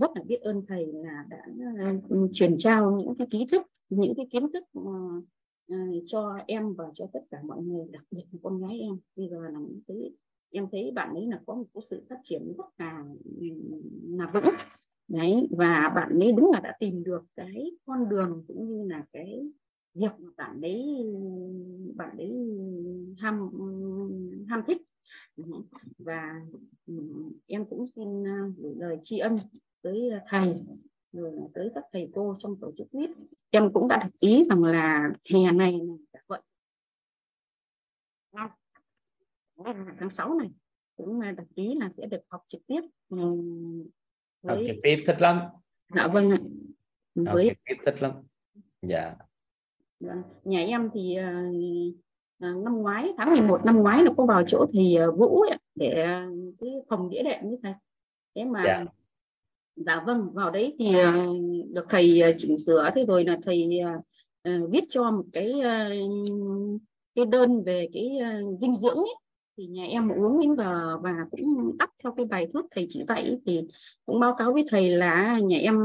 rất 0.00 0.10
là 0.14 0.22
biết 0.26 0.40
ơn 0.40 0.62
thầy 0.68 0.86
là 0.92 1.24
đã 1.28 1.46
à, 1.78 1.94
truyền 2.32 2.58
trao 2.58 2.90
những 2.90 3.14
cái 3.18 3.26
kiến 3.30 3.46
thức, 3.48 3.62
những 3.88 4.14
cái 4.16 4.26
kiến 4.30 4.52
thức 4.52 4.64
ờ, 4.74 4.82
ờ, 5.68 5.76
cho 6.06 6.38
em 6.46 6.74
và 6.74 6.84
cho 6.94 7.06
tất 7.12 7.20
cả 7.30 7.38
mọi 7.44 7.62
người, 7.62 7.86
đặc 7.90 8.04
biệt 8.10 8.24
là 8.32 8.38
con 8.42 8.60
gái 8.60 8.80
em. 8.80 8.98
Bây 9.16 9.28
giờ 9.28 9.40
là 9.40 9.60
thấy, 9.88 10.16
em 10.50 10.68
thấy 10.72 10.90
bạn 10.94 11.14
ấy 11.14 11.26
là 11.26 11.40
có 11.46 11.54
một 11.54 11.66
cái 11.74 11.82
sự 11.82 12.02
phát 12.08 12.18
triển 12.24 12.52
rất 12.58 12.66
là 12.78 13.04
là 14.08 14.30
vững. 14.34 14.54
Đấy, 15.08 15.48
và 15.50 15.92
bạn 15.94 16.18
ấy 16.18 16.32
đúng 16.32 16.50
là 16.52 16.60
đã 16.60 16.76
tìm 16.80 17.04
được 17.04 17.24
cái 17.36 17.70
con 17.86 18.08
đường 18.08 18.44
cũng 18.48 18.68
như 18.68 18.88
là 18.88 19.04
cái 19.12 19.48
việc 19.94 20.10
mà 20.18 20.30
bạn 20.36 20.60
ấy 20.60 20.84
bạn 21.94 22.16
ấy 22.16 22.32
ham 23.18 23.50
ham 24.48 24.62
thích. 24.66 24.82
Và 25.98 26.40
em 27.46 27.64
cũng 27.70 27.86
xin 27.96 28.22
gửi 28.56 28.74
lời 28.76 28.98
tri 29.02 29.18
ân 29.18 29.38
tới 29.82 30.10
thầy 30.28 30.54
rồi 31.12 31.32
tới 31.54 31.70
các 31.74 31.84
thầy 31.92 32.10
cô 32.14 32.36
trong 32.38 32.56
tổ 32.60 32.72
chức 32.78 32.86
viết 32.92 33.10
em 33.50 33.72
cũng 33.72 33.88
đã 33.88 34.02
được 34.04 34.18
ý 34.18 34.44
rằng 34.50 34.64
là 34.64 35.12
hè 35.32 35.52
này 35.52 35.80
là 36.12 36.20
vậy 36.26 36.40
tháng 39.98 40.10
6 40.10 40.34
này 40.34 40.50
cũng 40.96 41.20
đặt 41.20 41.46
ý 41.54 41.74
là 41.74 41.90
sẽ 41.96 42.06
được 42.06 42.20
học 42.28 42.42
trực 42.48 42.66
tiếp 42.66 42.80
với... 43.08 43.26
học 44.42 44.58
trực 44.66 44.76
tiếp 44.82 45.02
thích 45.06 45.20
lắm. 45.20 45.40
Dạ 45.94 46.08
vâng 46.08 46.30
ạ. 46.30 46.38
Với 47.14 47.48
trực 47.48 47.58
tiếp 47.64 47.74
thích 47.86 48.02
lắm. 48.02 48.12
Dạ. 48.82 49.16
Nhà 50.44 50.60
em 50.60 50.90
thì 50.94 51.16
uh, 52.40 52.64
năm 52.64 52.82
ngoái 52.82 53.12
tháng 53.18 53.30
11 53.30 53.64
năm 53.64 53.76
ngoái 53.76 54.02
nó 54.02 54.12
có 54.16 54.26
vào 54.26 54.42
chỗ 54.46 54.66
thì 54.72 54.98
uh, 55.08 55.18
Vũ 55.18 55.40
ấy, 55.40 55.58
để 55.74 56.06
cái 56.60 56.70
phòng 56.88 57.10
đĩa 57.10 57.22
đệm 57.22 57.50
như 57.50 57.56
thế 57.62 57.74
thế 58.34 58.44
mà 58.44 58.62
yeah. 58.62 58.88
dạ 59.76 60.02
vâng 60.06 60.30
vào 60.32 60.50
đấy 60.50 60.76
thì 60.78 60.88
uh, 60.88 61.74
được 61.74 61.86
thầy 61.88 62.34
chỉnh 62.38 62.58
sửa 62.58 62.90
thế 62.94 63.04
rồi 63.04 63.24
là 63.24 63.38
thầy 63.44 63.80
viết 64.70 64.84
cho 64.88 65.10
một 65.10 65.24
cái 65.32 65.52
cái 67.14 67.24
đơn 67.26 67.62
về 67.62 67.88
cái 67.92 68.18
dinh 68.60 68.76
dưỡng 68.82 68.96
ấy 68.96 69.14
thì 69.56 69.66
nhà 69.66 69.84
em 69.84 70.08
uống 70.12 70.40
đến 70.40 70.56
giờ 70.56 70.98
và 71.02 71.26
cũng 71.30 71.76
đắp 71.78 71.90
theo 72.02 72.14
cái 72.16 72.26
bài 72.26 72.46
thuốc 72.52 72.66
thầy 72.70 72.86
chỉ 72.90 73.04
dạy 73.08 73.38
thì 73.46 73.60
cũng 74.06 74.20
báo 74.20 74.34
cáo 74.38 74.52
với 74.52 74.64
thầy 74.70 74.90
là 74.90 75.38
nhà 75.38 75.58
em 75.58 75.78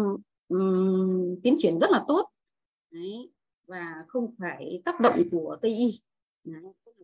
um, 0.47 1.35
tiến 1.43 1.55
triển 1.59 1.79
rất 1.79 1.91
là 1.91 2.03
tốt 2.07 2.29
Đấy 2.91 3.29
và 3.69 4.05
không 4.07 4.35
phải 4.39 4.81
tác 4.85 4.99
động 4.99 5.29
của 5.31 5.57
tây 5.61 5.75
y. 5.75 6.01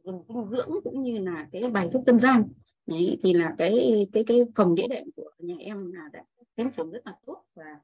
Dùng 0.03 0.23
dinh 0.27 0.45
dưỡng 0.51 0.69
cũng 0.83 1.03
như 1.03 1.17
là 1.17 1.47
cái 1.51 1.69
bài 1.69 1.89
thuốc 1.93 2.03
dân 2.05 2.19
gian. 2.19 2.43
Đấy, 2.85 3.19
thì 3.23 3.33
là 3.33 3.55
cái 3.57 4.07
cái 4.13 4.23
cái 4.27 4.41
phòng 4.55 4.75
đĩa 4.75 4.87
đệm 4.87 5.11
của 5.15 5.31
nhà 5.39 5.55
em 5.59 5.91
là 5.91 6.09
đã 6.13 6.23
tiến 6.55 6.71
triển 6.77 6.91
rất 6.91 7.01
là 7.05 7.15
tốt 7.25 7.43
và 7.55 7.79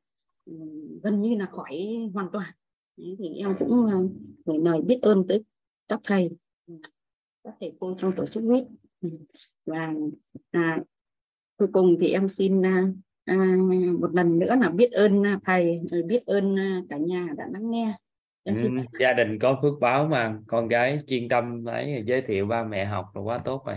um, 0.45 0.99
gần 1.03 1.21
như 1.21 1.35
là 1.35 1.45
khỏi 1.45 1.87
hoàn 2.13 2.27
toàn. 2.33 2.51
Đấy, 2.97 3.15
thì 3.19 3.29
em 3.35 3.55
cũng 3.59 3.71
uh, 3.71 4.11
gửi 4.45 4.59
lời 4.59 4.81
biết 4.81 4.99
ơn 5.01 5.27
tới 5.27 5.43
các 5.87 5.99
thầy 6.03 6.29
ừ, 6.67 6.73
các 7.43 7.53
thầy 7.59 7.73
cô 7.79 7.95
trong 7.97 8.13
tổ 8.17 8.25
chức 8.25 8.43
huyết 8.43 8.63
ừ, 9.01 9.09
và 9.65 9.93
à, 10.51 10.83
cuối 11.57 11.67
cùng 11.73 11.97
thì 12.01 12.07
em 12.07 12.29
xin 12.29 12.65
à, 12.65 12.87
à, 13.25 13.35
một 13.99 14.13
lần 14.13 14.39
nữa 14.39 14.55
là 14.61 14.69
biết 14.69 14.91
ơn 14.91 15.23
à, 15.23 15.39
thầy 15.45 15.81
biết 16.05 16.25
ơn 16.25 16.55
à, 16.59 16.81
cả 16.89 16.97
nhà 16.97 17.27
đã 17.37 17.47
lắng 17.53 17.71
nghe 17.71 17.97
ừ, 18.43 18.53
gia 18.99 19.13
đình 19.13 19.39
có 19.39 19.59
phước 19.61 19.73
báo 19.79 20.07
mà 20.07 20.37
con 20.47 20.67
gái 20.67 20.99
chuyên 21.07 21.29
tâm 21.29 21.65
ấy 21.65 22.03
giới 22.05 22.21
thiệu 22.21 22.45
ba 22.45 22.63
mẹ 22.63 22.85
học 22.85 23.05
là 23.13 23.21
quá 23.21 23.37
tốt 23.45 23.63
rồi. 23.65 23.75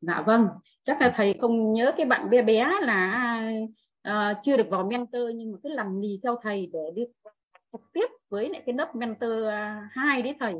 Dạ 0.00 0.22
vâng 0.26 0.48
chắc 0.84 1.00
là 1.00 1.12
thầy 1.16 1.34
không 1.40 1.72
nhớ 1.72 1.92
cái 1.96 2.06
bạn 2.06 2.30
bé 2.30 2.42
bé 2.42 2.68
là 2.82 3.40
uh, 4.08 4.36
chưa 4.42 4.56
được 4.56 4.68
vào 4.70 4.88
mentor 4.90 5.22
nhưng 5.34 5.52
mà 5.52 5.58
cứ 5.62 5.68
làm 5.68 6.00
lì 6.00 6.20
theo 6.22 6.38
thầy 6.42 6.70
để 6.72 6.80
đi 6.94 7.02
trực 7.72 7.82
tiếp 7.92 8.06
với 8.28 8.48
lại 8.48 8.62
cái 8.66 8.74
lớp 8.74 8.94
mentor 8.94 9.44
hai 9.90 10.22
đấy 10.22 10.36
thầy. 10.40 10.54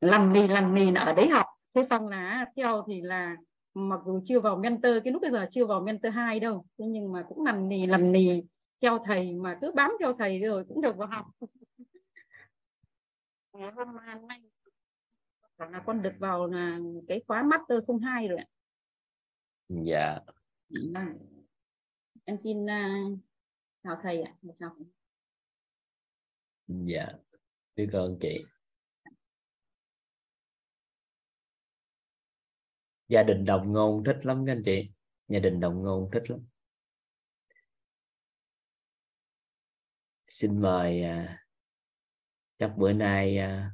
Lằn 0.00 0.32
lì 0.32 0.48
lằn 0.48 0.74
lì 0.74 0.94
ở 0.94 1.12
đấy 1.12 1.28
học 1.28 1.46
thế 1.74 1.82
xong 1.90 2.08
là 2.08 2.46
theo 2.56 2.84
thì 2.86 3.00
là 3.00 3.36
mặc 3.74 4.00
dù 4.06 4.20
chưa 4.26 4.40
vào 4.40 4.56
mentor 4.56 4.92
cái 5.04 5.12
lúc 5.12 5.22
bây 5.22 5.30
giờ 5.30 5.46
chưa 5.50 5.66
vào 5.66 5.80
mentor 5.80 6.14
hai 6.14 6.40
đâu 6.40 6.64
thế 6.78 6.84
nhưng 6.88 7.12
mà 7.12 7.24
cũng 7.28 7.44
lằn 7.44 7.68
lì 7.68 7.86
lằn 7.86 8.12
lì 8.12 8.42
theo 8.82 9.04
thầy 9.06 9.34
mà 9.34 9.58
cứ 9.60 9.72
bám 9.74 9.90
theo 10.00 10.14
thầy 10.18 10.38
rồi 10.38 10.64
cũng 10.68 10.80
được 10.80 10.96
vào 10.96 11.08
học. 11.08 11.26
Ngày 13.52 13.70
hôm 13.76 13.96
nay 14.28 14.40
là 15.58 15.82
con 15.86 16.02
được 16.02 16.14
vào 16.18 16.46
là 16.46 16.78
cái 17.08 17.22
khóa 17.26 17.42
master 17.42 17.78
02 18.00 18.28
rồi 18.28 18.38
ạ. 18.38 18.46
Dạ. 19.68 20.18
Vâng. 20.94 21.18
em 22.24 22.36
xin 22.44 22.64
uh, 22.64 23.18
chào 23.82 24.00
thầy 24.02 24.22
ạ. 24.22 24.34
Chào 24.56 24.76
dạ. 26.66 27.06
Biết 27.76 27.88
ơn 27.92 28.18
chị. 28.20 28.44
Gia 33.08 33.22
đình 33.22 33.44
đồng 33.44 33.72
ngôn 33.72 34.04
thích 34.04 34.18
lắm 34.22 34.44
các 34.46 34.52
anh 34.52 34.62
chị. 34.64 34.90
Gia 35.28 35.38
đình 35.38 35.60
đồng 35.60 35.82
ngôn 35.82 36.10
thích 36.12 36.30
lắm 36.30 36.40
xin 40.42 40.60
mời 40.60 41.02
à, 41.02 41.46
chắc 42.58 42.72
bữa 42.76 42.92
nay 42.92 43.38
à, 43.38 43.70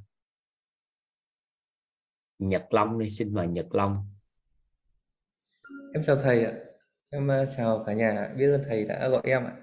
Nhật 2.39 2.67
Long 2.71 2.99
đi 2.99 3.11
xin 3.11 3.35
mời 3.35 3.49
Nhật 3.49 3.67
Long. 3.71 4.09
Em 5.95 6.03
chào 6.07 6.17
thầy 6.17 6.45
ạ. 6.45 6.53
Em 7.11 7.29
uh, 7.43 7.49
chào 7.57 7.85
cả 7.87 7.93
nhà 7.93 8.35
biết 8.37 8.47
ơn 8.47 8.61
thầy 8.69 8.85
đã 8.85 9.09
gọi 9.09 9.23
em 9.25 9.45
ạ. 9.45 9.57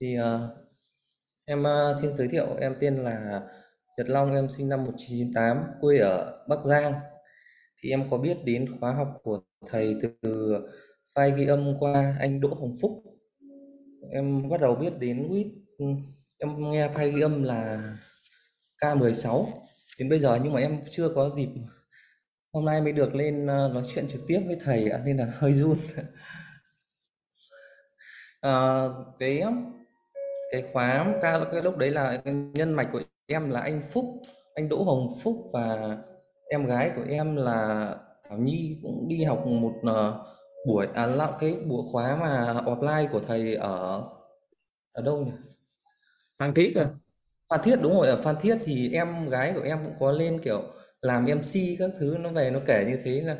Thì 0.00 0.16
uh, 0.20 0.50
em 1.46 1.62
uh, 1.62 1.96
xin 2.00 2.12
giới 2.12 2.28
thiệu 2.28 2.56
em 2.60 2.76
tên 2.80 2.96
là 2.96 3.42
Nhật 3.96 4.08
Long 4.08 4.34
em 4.34 4.50
sinh 4.50 4.68
năm 4.68 4.84
1998 4.84 5.80
quê 5.80 5.98
ở 5.98 6.44
Bắc 6.48 6.64
Giang. 6.64 6.92
Thì 7.82 7.90
em 7.90 8.10
có 8.10 8.18
biết 8.18 8.36
đến 8.44 8.78
khóa 8.80 8.92
học 8.92 9.20
của 9.22 9.42
thầy 9.66 9.96
từ 10.02 10.52
file 11.14 11.36
ghi 11.36 11.46
âm 11.46 11.74
qua 11.78 12.16
anh 12.20 12.40
Đỗ 12.40 12.54
Hồng 12.54 12.76
Phúc. 12.82 13.02
Em 14.12 14.48
bắt 14.48 14.60
đầu 14.60 14.74
biết 14.74 14.92
đến 14.98 15.26
quýt 15.28 15.46
em 16.38 16.70
nghe 16.70 16.88
file 16.88 17.12
ghi 17.14 17.20
âm 17.20 17.42
là 17.42 17.82
K16 18.82 19.46
đến 19.98 20.08
bây 20.08 20.18
giờ 20.18 20.38
nhưng 20.42 20.52
mà 20.52 20.60
em 20.60 20.80
chưa 20.90 21.08
có 21.08 21.30
dịp. 21.30 21.48
Hôm 22.52 22.64
nay 22.64 22.80
mới 22.80 22.92
được 22.92 23.14
lên 23.14 23.46
ờ, 23.46 23.70
nói 23.74 23.82
chuyện 23.94 24.08
trực 24.08 24.20
tiếp 24.26 24.40
với 24.46 24.56
thầy 24.64 24.90
nên 25.04 25.16
là 25.16 25.26
hơi 25.38 25.52
run. 25.52 25.76
À, 28.40 28.84
cái 29.18 29.42
cái 30.50 30.64
khóa 30.72 31.14
ca 31.22 31.40
cái 31.52 31.62
lúc 31.62 31.76
đấy 31.76 31.90
là 31.90 32.22
nhân 32.54 32.72
mạch 32.72 32.88
của 32.92 33.02
em 33.26 33.50
là 33.50 33.60
anh 33.60 33.82
Phúc 33.90 34.04
anh 34.54 34.68
Đỗ 34.68 34.84
Hồng 34.84 35.06
Phúc 35.22 35.50
và 35.52 35.96
em 36.50 36.66
gái 36.66 36.90
của 36.96 37.04
em 37.08 37.36
là 37.36 37.94
Thảo 38.28 38.38
Nhi 38.38 38.78
cũng 38.82 39.08
đi 39.08 39.24
học 39.24 39.46
một 39.46 39.72
ờ, 39.82 40.24
buổi 40.66 40.86
à 40.94 41.06
lạo 41.06 41.36
cái 41.40 41.54
buổi 41.54 41.84
khóa 41.92 42.16
mà 42.20 42.54
offline 42.54 43.08
của 43.12 43.20
thầy 43.20 43.54
ở 43.54 44.02
ở 44.92 45.02
đâu 45.02 45.24
nhỉ? 45.24 45.32
Phan 46.40 46.54
Thiết 46.54 46.72
à? 46.76 46.88
Phan 47.50 47.60
Thiết, 47.64 47.76
đúng 47.82 47.92
rồi, 47.92 48.08
ở 48.08 48.16
Phan 48.22 48.36
Thiết 48.40 48.58
thì 48.64 48.90
em 48.92 49.28
gái 49.28 49.52
của 49.54 49.62
em 49.62 49.78
cũng 49.84 49.94
có 50.00 50.12
lên, 50.12 50.40
kiểu, 50.44 50.62
làm 51.02 51.26
MC 51.26 51.76
các 51.78 51.90
thứ, 51.98 52.16
nó 52.20 52.30
về 52.30 52.50
nó 52.50 52.60
kể 52.66 52.84
như 52.88 52.98
thế 53.04 53.20
là 53.20 53.36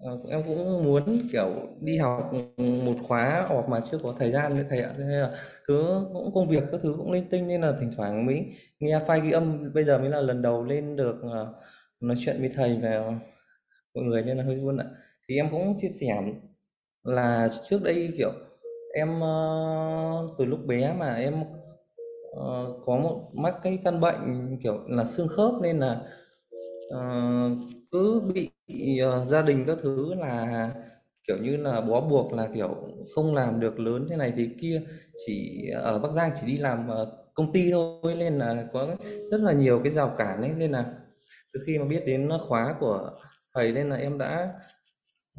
ờ, 0.00 0.18
em 0.30 0.42
cũng 0.46 0.84
muốn, 0.84 1.28
kiểu, 1.32 1.46
đi 1.80 1.98
học 1.98 2.32
một 2.56 2.94
khóa 3.08 3.46
hoặc 3.48 3.68
mà 3.68 3.80
chưa 3.90 3.98
có 4.02 4.14
thời 4.18 4.32
gian 4.32 4.54
với 4.54 4.64
thầy 4.70 4.80
ạ. 4.80 4.92
Nên 4.98 5.08
là 5.08 5.36
cứ, 5.66 6.06
cũng 6.12 6.34
công 6.34 6.48
việc 6.48 6.62
các 6.72 6.80
thứ 6.82 6.94
cũng 6.98 7.12
linh 7.12 7.28
tinh 7.30 7.48
nên 7.48 7.60
là 7.60 7.72
thỉnh 7.80 7.90
thoảng 7.96 8.26
mới 8.26 8.46
nghe 8.80 8.98
file 8.98 9.20
ghi 9.24 9.30
âm. 9.32 9.72
Bây 9.74 9.84
giờ 9.84 9.98
mới 9.98 10.10
là 10.10 10.20
lần 10.20 10.42
đầu 10.42 10.64
lên 10.64 10.96
được 10.96 11.16
ờ, 11.22 11.54
nói 12.00 12.16
chuyện 12.20 12.40
với 12.40 12.50
thầy 12.54 12.78
và 12.82 13.12
mọi 13.94 14.04
người 14.04 14.22
nên 14.22 14.36
là 14.38 14.44
hơi 14.44 14.56
vui 14.56 14.74
ạ. 14.78 14.86
Thì 15.28 15.36
em 15.36 15.50
cũng 15.50 15.74
chia 15.78 15.90
sẻ 16.00 16.22
là 17.04 17.48
trước 17.68 17.82
đây, 17.82 18.14
kiểu, 18.18 18.32
em 18.94 19.20
ờ, 19.20 20.28
từ 20.38 20.44
lúc 20.44 20.66
bé 20.66 20.94
mà 20.98 21.14
em 21.14 21.44
uh, 22.38 22.84
có 22.86 22.96
một 22.96 23.30
mắc 23.34 23.54
cái 23.62 23.78
căn 23.84 24.00
bệnh 24.00 24.58
kiểu 24.62 24.80
là 24.88 25.04
xương 25.04 25.28
khớp 25.28 25.54
nên 25.62 25.78
là 25.78 26.02
uh, 26.94 27.58
cứ 27.90 28.20
bị 28.34 28.50
uh, 29.02 29.28
gia 29.28 29.42
đình 29.42 29.64
các 29.66 29.78
thứ 29.82 30.14
là 30.14 30.70
kiểu 31.28 31.36
như 31.36 31.56
là 31.56 31.80
bó 31.80 32.00
buộc 32.00 32.32
là 32.32 32.48
kiểu 32.54 32.76
không 33.14 33.34
làm 33.34 33.60
được 33.60 33.80
lớn 33.80 34.06
thế 34.10 34.16
này 34.16 34.32
thế 34.36 34.48
kia 34.60 34.82
chỉ 35.26 35.68
ở 35.74 35.98
Bắc 35.98 36.12
Giang 36.12 36.30
chỉ 36.40 36.46
đi 36.46 36.56
làm 36.56 36.88
công 37.34 37.52
ty 37.52 37.70
thôi 37.70 38.14
nên 38.18 38.38
là 38.38 38.66
có 38.72 38.96
rất 39.30 39.40
là 39.40 39.52
nhiều 39.52 39.80
cái 39.84 39.92
rào 39.92 40.14
cản 40.18 40.42
ấy. 40.42 40.50
Nên 40.56 40.72
là 40.72 40.94
từ 41.54 41.60
khi 41.66 41.78
mà 41.78 41.84
biết 41.84 42.02
đến 42.06 42.28
khóa 42.48 42.74
của 42.80 43.10
thầy 43.54 43.72
nên 43.72 43.88
là 43.88 43.96
em 43.96 44.18
đã 44.18 44.52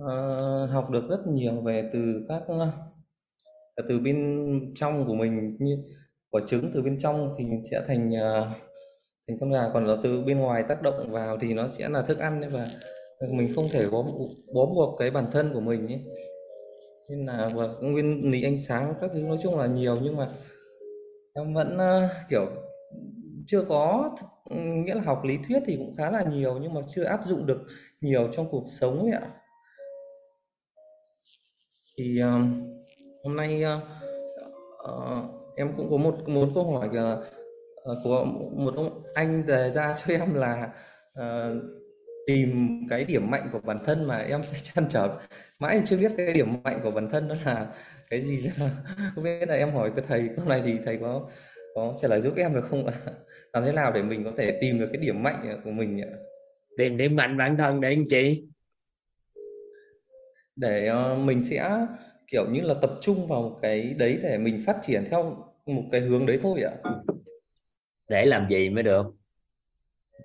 uh, 0.02 0.70
học 0.70 0.90
được 0.90 1.06
rất 1.06 1.28
nhiều 1.28 1.62
về 1.62 1.90
từ 1.94 2.26
các 2.30 2.42
từ 3.88 4.00
bên 4.00 4.50
trong 4.76 5.08
của 5.08 5.16
mình 5.16 5.58
như 5.60 5.78
quả 6.32 6.42
trứng 6.48 6.72
từ 6.74 6.82
bên 6.82 6.98
trong 7.00 7.36
thì 7.38 7.46
sẽ 7.72 7.82
thành 7.88 8.10
uh, 8.10 8.48
thành 9.28 9.38
con 9.40 9.52
gà 9.52 9.70
còn 9.74 9.86
là 9.86 9.96
từ 10.04 10.22
bên 10.22 10.40
ngoài 10.40 10.64
tác 10.68 10.82
động 10.82 11.12
vào 11.12 11.38
thì 11.42 11.54
nó 11.54 11.68
sẽ 11.68 11.90
là 11.90 12.02
thức 12.02 12.18
ăn 12.18 12.42
và 12.52 12.68
mình 13.30 13.54
không 13.56 13.70
thể 13.72 13.90
bó 13.90 14.04
bó 14.54 14.66
buộc 14.66 15.00
cái 15.00 15.12
bản 15.12 15.26
thân 15.32 15.54
của 15.54 15.60
mình 15.60 15.88
ấy. 15.88 16.04
Nên 17.10 17.26
là 17.26 17.50
và 17.56 17.68
nguyên 17.82 18.32
lý 18.32 18.44
ánh 18.44 18.58
sáng 18.58 18.94
các 19.02 19.10
thứ 19.14 19.20
nói 19.20 19.38
chung 19.44 19.60
là 19.60 19.68
nhiều 19.68 19.98
nhưng 20.04 20.18
mà 20.18 20.32
em 21.34 21.54
vẫn 21.54 21.78
uh, 21.78 22.12
kiểu 22.30 22.46
chưa 23.46 23.66
có 23.70 24.16
nghĩa 24.56 24.96
là 24.96 25.02
học 25.02 25.24
lý 25.24 25.38
thuyết 25.48 25.60
thì 25.66 25.76
cũng 25.76 25.94
khá 25.98 26.12
là 26.12 26.24
nhiều 26.24 26.60
nhưng 26.62 26.74
mà 26.74 26.82
chưa 26.90 27.04
áp 27.04 27.26
dụng 27.26 27.46
được 27.46 27.62
nhiều 28.02 28.30
trong 28.32 28.50
cuộc 28.52 28.64
sống 28.80 29.02
ấy 29.02 29.12
ạ. 29.12 29.32
Thì 31.98 32.22
uh, 32.24 32.30
hôm 33.24 33.36
nay 33.36 33.64
uh, 33.64 33.84
uh, 34.90 35.39
em 35.60 35.74
cũng 35.78 35.92
có 35.92 35.98
một 35.98 36.30
muốn 36.30 36.52
câu 36.56 36.72
hỏi 36.72 36.90
là 36.92 37.18
uh, 37.92 37.98
của 38.04 38.26
một 38.56 38.74
ông 38.76 39.04
anh 39.14 39.46
đề 39.46 39.72
ra 39.72 39.94
cho 39.94 40.14
em 40.14 40.34
là 40.34 40.70
uh, 41.20 41.64
tìm 42.28 42.82
cái 42.90 43.04
điểm 43.04 43.32
mạnh 43.32 43.50
của 43.52 43.60
bản 43.60 43.80
thân 43.86 44.08
mà 44.08 44.18
em 44.18 44.42
chăn 44.64 44.86
trở. 44.90 45.20
Mãi 45.60 45.82
chưa 45.86 45.98
biết 45.98 46.12
cái 46.18 46.34
điểm 46.34 46.48
mạnh 46.64 46.80
của 46.84 46.92
bản 46.92 47.10
thân 47.10 47.28
đó 47.28 47.36
là 47.46 47.68
cái 48.10 48.22
gì 48.22 48.50
không 49.16 49.24
biết 49.24 49.48
là 49.48 49.56
em 49.56 49.72
hỏi 49.72 49.92
cái 49.96 50.06
thầy 50.08 50.30
câu 50.36 50.46
này 50.46 50.62
thì 50.66 50.78
thầy 50.86 50.98
có 50.98 51.30
có 51.76 51.98
trả 52.02 52.08
lời 52.08 52.22
giúp 52.22 52.34
em 52.38 52.56
được 52.56 52.66
không 52.70 52.88
ạ? 52.88 52.94
Làm 53.54 53.66
thế 53.66 53.72
nào 53.72 53.92
để 53.92 54.02
mình 54.02 54.24
có 54.24 54.32
thể 54.38 54.58
tìm 54.62 54.80
được 54.80 54.90
cái 54.94 55.02
điểm 55.02 55.24
mạnh 55.24 55.62
của 55.64 55.72
mình 55.72 56.02
ạ? 56.02 56.10
Tìm 56.78 56.98
điểm 56.98 57.16
mạnh 57.16 57.38
bản 57.38 57.58
thân 57.58 57.82
để 57.82 57.90
anh 57.90 58.06
chị 58.10 58.48
để 60.56 60.92
mình 61.18 61.42
sẽ 61.42 61.86
kiểu 62.28 62.46
như 62.52 62.62
là 62.62 62.74
tập 62.82 62.92
trung 63.02 63.28
vào 63.28 63.60
cái 63.62 63.82
đấy 63.82 64.20
để 64.24 64.38
mình 64.38 64.62
phát 64.66 64.78
triển 64.82 65.04
theo 65.10 65.49
một 65.76 65.84
cái 65.92 66.02
hướng 66.02 66.26
đấy 66.26 66.40
thôi 66.42 66.62
ạ. 66.62 66.72
Để 68.10 68.26
làm 68.26 68.50
gì 68.50 68.70
mới 68.70 68.84
được? 68.84 69.06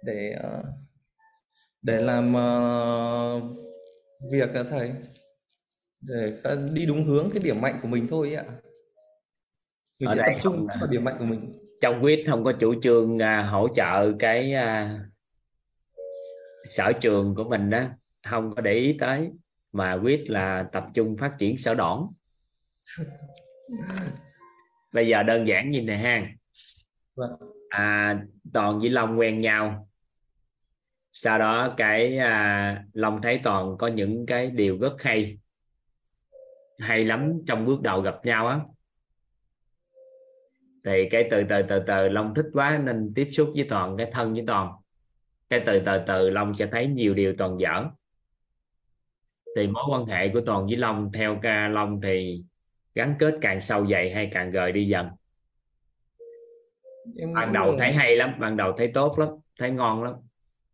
Để 0.02 0.34
uh, 0.38 0.64
để 1.82 2.00
làm 2.00 2.28
uh, 2.28 3.42
việc 4.32 4.54
ạ 4.54 4.64
thầy. 4.70 4.92
Để 6.00 6.38
đi 6.72 6.86
đúng 6.86 7.04
hướng 7.04 7.30
cái 7.30 7.42
điểm 7.42 7.60
mạnh 7.60 7.78
của 7.82 7.88
mình 7.88 8.06
thôi 8.08 8.34
ạ. 8.34 8.44
Mình 10.00 10.08
Ở 10.08 10.14
sẽ 10.14 10.22
tập 10.26 10.38
trung 10.40 10.66
vào 10.80 10.86
điểm 10.86 11.04
mạnh 11.04 11.16
của 11.18 11.24
mình. 11.24 11.52
Trong 11.80 12.04
quyết 12.04 12.24
không 12.26 12.44
có 12.44 12.52
chủ 12.60 12.80
trương 12.82 13.16
uh, 13.16 13.50
hỗ 13.50 13.68
trợ 13.76 14.12
cái 14.18 14.54
uh, 14.54 15.00
sở 16.64 16.92
trường 17.00 17.34
của 17.34 17.44
mình 17.44 17.70
đó 17.70 17.84
không 18.24 18.54
có 18.54 18.62
để 18.62 18.72
ý 18.72 18.96
tới 19.00 19.30
mà 19.72 19.92
quyết 20.02 20.30
là 20.30 20.68
tập 20.72 20.84
trung 20.94 21.16
phát 21.16 21.32
triển 21.38 21.58
sở 21.58 21.74
đỏn 21.74 22.06
bây 24.94 25.08
giờ 25.08 25.22
đơn 25.22 25.46
giản 25.46 25.70
như 25.70 25.82
này 25.82 25.98
ha. 25.98 26.24
Vâng. 27.16 27.30
à, 27.68 28.18
toàn 28.52 28.80
với 28.80 28.90
long 28.90 29.18
quen 29.18 29.40
nhau. 29.40 29.88
Sau 31.12 31.38
đó 31.38 31.74
cái 31.76 32.18
à, 32.18 32.84
long 32.92 33.22
thấy 33.22 33.40
toàn 33.42 33.76
có 33.78 33.86
những 33.86 34.26
cái 34.26 34.50
điều 34.50 34.78
rất 34.78 35.02
hay. 35.02 35.38
Hay 36.78 37.04
lắm 37.04 37.32
trong 37.46 37.66
bước 37.66 37.82
đầu 37.82 38.00
gặp 38.00 38.24
nhau 38.24 38.46
á. 38.46 38.60
Thì 40.84 41.08
cái 41.10 41.28
từ 41.30 41.42
từ 41.48 41.62
từ 41.68 41.82
từ 41.86 42.08
long 42.08 42.34
thích 42.34 42.46
quá 42.52 42.80
nên 42.84 43.12
tiếp 43.14 43.28
xúc 43.32 43.52
với 43.54 43.66
toàn 43.68 43.96
cái 43.96 44.10
thân 44.12 44.32
với 44.32 44.44
toàn. 44.46 44.72
Cái 45.48 45.62
từ 45.66 45.82
từ 45.86 45.98
từ 46.06 46.30
long 46.30 46.54
sẽ 46.54 46.66
thấy 46.66 46.86
nhiều 46.86 47.14
điều 47.14 47.34
toàn 47.38 47.60
dở. 47.60 47.84
Thì 49.56 49.66
mối 49.66 49.84
quan 49.90 50.06
hệ 50.06 50.28
của 50.28 50.40
toàn 50.46 50.66
với 50.66 50.76
long 50.76 51.12
theo 51.12 51.38
ca 51.42 51.68
long 51.68 52.00
thì 52.00 52.44
gắn 52.94 53.14
kết 53.18 53.34
càng 53.40 53.60
sâu 53.60 53.86
dày 53.86 54.14
hay 54.14 54.30
càng 54.32 54.50
gời 54.50 54.72
đi 54.72 54.86
dần? 54.88 55.08
Ban 57.34 57.52
đầu 57.52 57.76
thấy 57.78 57.92
hay 57.92 58.16
lắm 58.16 58.34
ban 58.38 58.56
đầu 58.56 58.72
thấy 58.76 58.90
tốt 58.94 59.18
lắm 59.18 59.28
thấy 59.58 59.70
ngon 59.70 60.02
lắm 60.02 60.14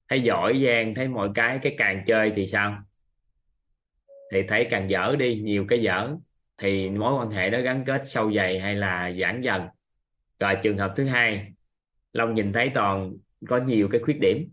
thấy 0.08 0.20
giỏi 0.20 0.62
giang 0.64 0.94
thấy 0.94 1.08
mọi 1.08 1.30
cái 1.34 1.58
cái 1.62 1.74
càng 1.78 2.02
chơi 2.06 2.32
thì 2.36 2.46
sao? 2.46 2.82
Thì 4.32 4.42
thấy 4.48 4.66
càng 4.70 4.90
dở 4.90 5.16
đi 5.18 5.40
nhiều 5.40 5.64
cái 5.68 5.82
dở. 5.82 6.16
Thì 6.58 6.90
mối 6.90 7.14
quan 7.14 7.30
hệ 7.30 7.50
đó 7.50 7.60
gắn 7.60 7.84
kết 7.86 8.02
sâu 8.04 8.32
dày 8.32 8.60
hay 8.60 8.74
là 8.74 9.12
giãn 9.20 9.40
dần? 9.40 9.62
Rồi 10.40 10.54
trường 10.62 10.78
hợp 10.78 10.92
thứ 10.96 11.04
hai 11.04 11.52
long 12.12 12.34
nhìn 12.34 12.52
thấy 12.52 12.70
toàn 12.74 13.12
có 13.48 13.58
nhiều 13.58 13.88
cái 13.92 14.00
khuyết 14.00 14.18
điểm. 14.20 14.48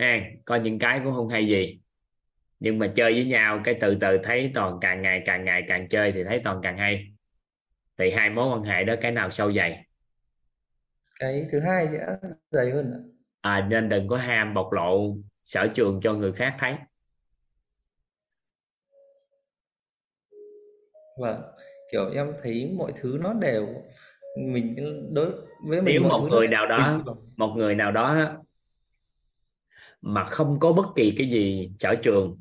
Ha 0.00 0.20
có 0.44 0.56
những 0.56 0.78
cái 0.78 1.00
cũng 1.04 1.14
không 1.14 1.28
hay 1.28 1.48
gì 1.48 1.78
nhưng 2.60 2.78
mà 2.78 2.92
chơi 2.96 3.12
với 3.12 3.24
nhau 3.24 3.60
cái 3.64 3.78
từ 3.80 3.96
từ 4.00 4.18
thấy 4.24 4.50
toàn 4.54 4.78
càng 4.80 5.02
ngày 5.02 5.22
càng 5.26 5.44
ngày 5.44 5.62
càng 5.68 5.88
chơi 5.88 6.12
thì 6.12 6.24
thấy 6.24 6.40
toàn 6.44 6.60
càng 6.62 6.78
hay. 6.78 7.04
Thì 7.98 8.10
hai 8.10 8.30
mối 8.30 8.48
quan 8.48 8.62
hệ 8.62 8.84
đó 8.84 8.94
cái 9.00 9.10
nào 9.10 9.30
sâu 9.30 9.52
dày? 9.52 9.84
Cái 11.20 11.46
thứ 11.52 11.60
hai 11.60 11.88
sẽ 11.92 12.06
dày 12.50 12.70
hơn 12.70 13.14
à, 13.40 13.66
nên 13.70 13.88
đừng 13.88 14.08
có 14.08 14.16
ham 14.16 14.54
bộc 14.54 14.72
lộ 14.72 15.16
sở 15.44 15.66
trường 15.74 16.00
cho 16.02 16.12
người 16.12 16.32
khác 16.32 16.56
thấy. 16.60 16.74
Vâng 21.18 21.42
kiểu 21.92 22.10
em 22.14 22.32
thấy 22.42 22.70
mọi 22.78 22.92
thứ 22.96 23.18
nó 23.20 23.34
đều 23.34 23.68
mình 24.36 24.76
đối 25.14 25.30
với 25.68 25.82
mình 25.82 25.94
nếu 26.00 26.02
một 26.02 26.28
người 26.30 26.48
nào 26.48 26.66
đó 26.66 27.02
một 27.36 27.54
người 27.56 27.74
nào 27.74 27.92
đó 27.92 28.36
mà 30.02 30.24
không 30.24 30.60
có 30.60 30.72
bất 30.72 30.86
kỳ 30.96 31.14
cái 31.18 31.28
gì 31.30 31.70
sở 31.78 31.94
trường 32.02 32.40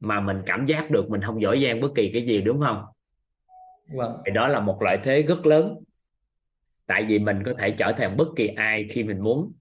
mà 0.00 0.20
mình 0.20 0.42
cảm 0.46 0.66
giác 0.66 0.90
được 0.90 1.10
mình 1.10 1.22
không 1.22 1.42
giỏi 1.42 1.62
giang 1.64 1.80
bất 1.80 1.88
kỳ 1.94 2.10
cái 2.12 2.26
gì 2.26 2.40
đúng 2.40 2.60
không? 2.60 2.84
Vâng. 3.92 4.16
thì 4.26 4.32
đó 4.32 4.48
là 4.48 4.60
một 4.60 4.82
lợi 4.82 4.98
thế 5.02 5.22
rất 5.22 5.46
lớn. 5.46 5.78
Tại 6.86 7.04
vì 7.04 7.18
mình 7.18 7.42
có 7.46 7.52
thể 7.58 7.70
trở 7.70 7.92
thành 7.92 8.16
bất 8.16 8.28
kỳ 8.36 8.46
ai 8.46 8.86
khi 8.90 9.04
mình 9.04 9.20
muốn. 9.20 9.52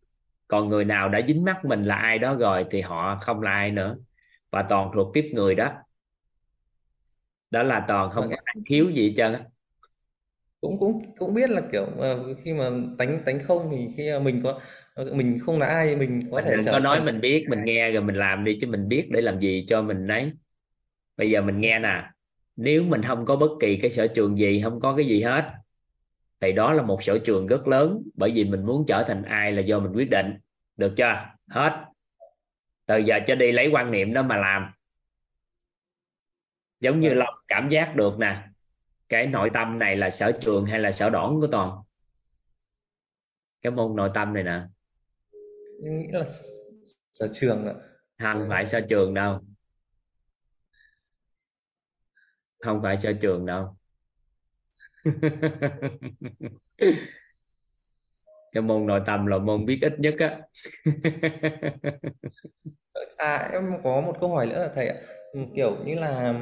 Còn 0.47 0.69
người 0.69 0.85
nào 0.85 1.09
đã 1.09 1.21
dính 1.27 1.43
mắt 1.43 1.65
mình 1.65 1.83
là 1.83 1.95
ai 1.95 2.19
đó 2.19 2.35
rồi 2.35 2.65
thì 2.71 2.81
họ 2.81 3.17
không 3.21 3.41
là 3.41 3.51
ai 3.51 3.71
nữa. 3.71 3.97
Và 4.51 4.63
toàn 4.63 4.91
thuộc 4.93 5.13
tiếp 5.13 5.31
người 5.33 5.55
đó. 5.55 5.71
Đó 7.51 7.63
là 7.63 7.85
toàn 7.87 8.11
không 8.11 8.23
vâng. 8.23 8.31
có 8.31 8.37
năng 8.45 8.63
khiếu 8.65 8.89
gì 8.89 9.07
hết 9.07 9.13
trơn 9.17 9.33
á 9.33 9.43
cũng 10.61 10.79
cũng 10.79 11.15
cũng 11.17 11.33
biết 11.33 11.49
là 11.49 11.61
kiểu 11.71 11.83
uh, 11.83 12.37
khi 12.43 12.53
mà 12.53 12.69
tánh 12.97 13.19
tánh 13.25 13.39
không 13.43 13.69
thì 13.71 13.87
khi 13.97 14.19
mình 14.23 14.41
có 14.43 14.59
mình 15.13 15.39
không 15.39 15.59
là 15.59 15.67
ai 15.67 15.95
mình 15.95 16.21
có 16.31 16.35
mình 16.35 16.45
thể 16.45 16.57
trở 16.65 16.71
có 16.71 16.79
nói 16.79 17.01
mình 17.01 17.21
biết 17.21 17.45
mình 17.49 17.63
nghe 17.65 17.91
rồi 17.91 18.03
mình 18.03 18.15
làm 18.15 18.43
đi 18.43 18.57
chứ 18.61 18.67
mình 18.67 18.87
biết 18.87 19.07
để 19.11 19.21
làm 19.21 19.39
gì 19.39 19.65
cho 19.69 19.81
mình 19.81 20.07
đấy. 20.07 20.31
Bây 21.17 21.29
giờ 21.29 21.41
mình 21.41 21.61
nghe 21.61 21.79
nè 21.79 22.03
nếu 22.55 22.83
mình 22.83 23.03
không 23.03 23.25
có 23.25 23.35
bất 23.35 23.49
kỳ 23.59 23.77
cái 23.77 23.91
sở 23.91 24.07
trường 24.07 24.37
gì 24.37 24.61
không 24.61 24.79
có 24.79 24.95
cái 24.95 25.05
gì 25.05 25.21
hết 25.21 25.51
thì 26.39 26.51
đó 26.51 26.73
là 26.73 26.83
một 26.83 27.03
sở 27.03 27.17
trường 27.17 27.47
rất 27.47 27.67
lớn 27.67 28.01
bởi 28.15 28.31
vì 28.31 28.43
mình 28.43 28.65
muốn 28.65 28.85
trở 28.87 29.03
thành 29.07 29.23
ai 29.23 29.51
là 29.51 29.61
do 29.61 29.79
mình 29.79 29.91
quyết 29.95 30.09
định. 30.09 30.33
Được 30.77 30.93
chưa? 30.97 31.25
Hết. 31.47 31.85
Từ 32.85 32.97
giờ 32.97 33.19
cho 33.27 33.35
đi 33.35 33.51
lấy 33.51 33.67
quan 33.67 33.91
niệm 33.91 34.13
đó 34.13 34.23
mà 34.23 34.37
làm. 34.37 34.71
Giống 36.79 36.99
như 36.99 37.13
long 37.13 37.33
cảm 37.47 37.69
giác 37.69 37.95
được 37.95 38.19
nè 38.19 38.48
cái 39.09 39.27
nội 39.27 39.49
tâm 39.53 39.79
này 39.79 39.95
là 39.95 40.09
sở 40.09 40.31
trường 40.41 40.65
hay 40.65 40.79
là 40.79 40.91
sở 40.91 41.09
đoản 41.09 41.39
của 41.41 41.47
toàn? 41.51 41.71
Cái 43.61 43.71
môn 43.71 43.95
nội 43.95 44.11
tâm 44.13 44.33
này 44.33 44.43
nè. 44.43 44.61
Nghĩ 45.81 46.07
là 46.11 46.25
sở 47.11 47.27
trường 47.31 47.65
ạ. 47.65 47.73
Không 48.19 48.45
phải 48.49 48.65
sở 48.65 48.81
trường 48.89 49.13
đâu. 49.13 49.39
Không 52.59 52.79
phải 52.83 52.97
sở 52.97 53.13
trường 53.21 53.45
đâu. 53.45 53.75
Cái 58.51 58.61
môn 58.63 58.87
nội 58.87 59.01
tâm 59.05 59.25
là 59.25 59.37
môn 59.37 59.65
biết 59.65 59.79
ít 59.81 59.93
nhất 59.99 60.15
á. 60.19 60.39
À 63.17 63.49
em 63.51 63.63
có 63.83 64.01
một 64.01 64.17
câu 64.21 64.29
hỏi 64.29 64.45
nữa 64.45 64.59
là 64.59 64.71
thầy 64.75 64.87
ạ. 64.87 64.95
Kiểu 65.55 65.77
như 65.85 65.95
là 65.95 66.33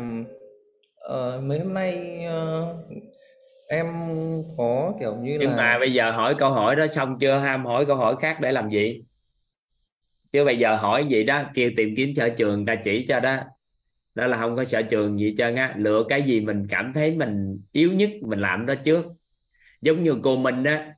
uh, 1.14 1.44
mấy 1.44 1.60
hôm 1.60 1.74
nay 1.74 2.20
uh, 2.28 2.76
em 3.68 3.88
có 4.58 4.94
kiểu 5.00 5.16
như 5.16 5.38
nhưng 5.40 5.50
là 5.50 5.58
mà 5.58 5.80
bây 5.80 5.94
giờ 5.94 6.12
hỏi 6.12 6.36
câu 6.40 6.52
hỏi 6.52 6.76
đó 6.76 6.88
xong 6.88 7.18
chưa 7.20 7.38
ham 7.38 7.66
hỏi 7.66 7.86
câu 7.86 7.96
hỏi 7.96 8.16
khác 8.20 8.38
để 8.42 8.52
làm 8.52 8.70
gì? 8.70 9.02
Chứ 10.32 10.46
bây 10.46 10.60
giờ 10.60 10.76
hỏi 10.76 11.06
gì 11.10 11.24
đó 11.24 11.44
kêu 11.54 11.72
tìm 11.78 11.94
kiếm 11.98 12.14
sở 12.16 12.30
trường 12.30 12.66
ta 12.66 12.76
chỉ 12.76 13.06
cho 13.08 13.20
đó. 13.20 13.38
Đó 14.16 14.28
là 14.28 14.38
không 14.38 14.56
có 14.56 14.64
sở 14.64 14.82
trường 14.82 15.20
gì 15.20 15.36
cho 15.38 15.52
á. 15.56 15.74
Lựa 15.78 16.04
cái 16.10 16.22
gì 16.24 16.42
mình 16.42 16.68
cảm 16.70 16.92
thấy 16.96 17.16
mình 17.16 17.62
yếu 17.72 17.94
nhất 17.94 18.10
mình 18.22 18.40
làm 18.40 18.66
đó 18.66 18.74
trước. 18.84 19.06
Giống 19.82 20.04
như 20.04 20.20
cô 20.24 20.38
Minh 20.38 20.64
á 20.64 20.94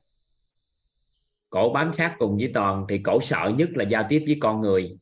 cổ 1.50 1.72
bám 1.72 1.92
sát 1.92 2.14
cùng 2.18 2.36
với 2.36 2.50
toàn 2.54 2.86
thì 2.88 2.98
cổ 2.98 3.20
sợ 3.20 3.52
nhất 3.56 3.68
là 3.72 3.84
giao 3.84 4.06
tiếp 4.08 4.22
với 4.26 4.36
con 4.40 4.60
người. 4.60 4.96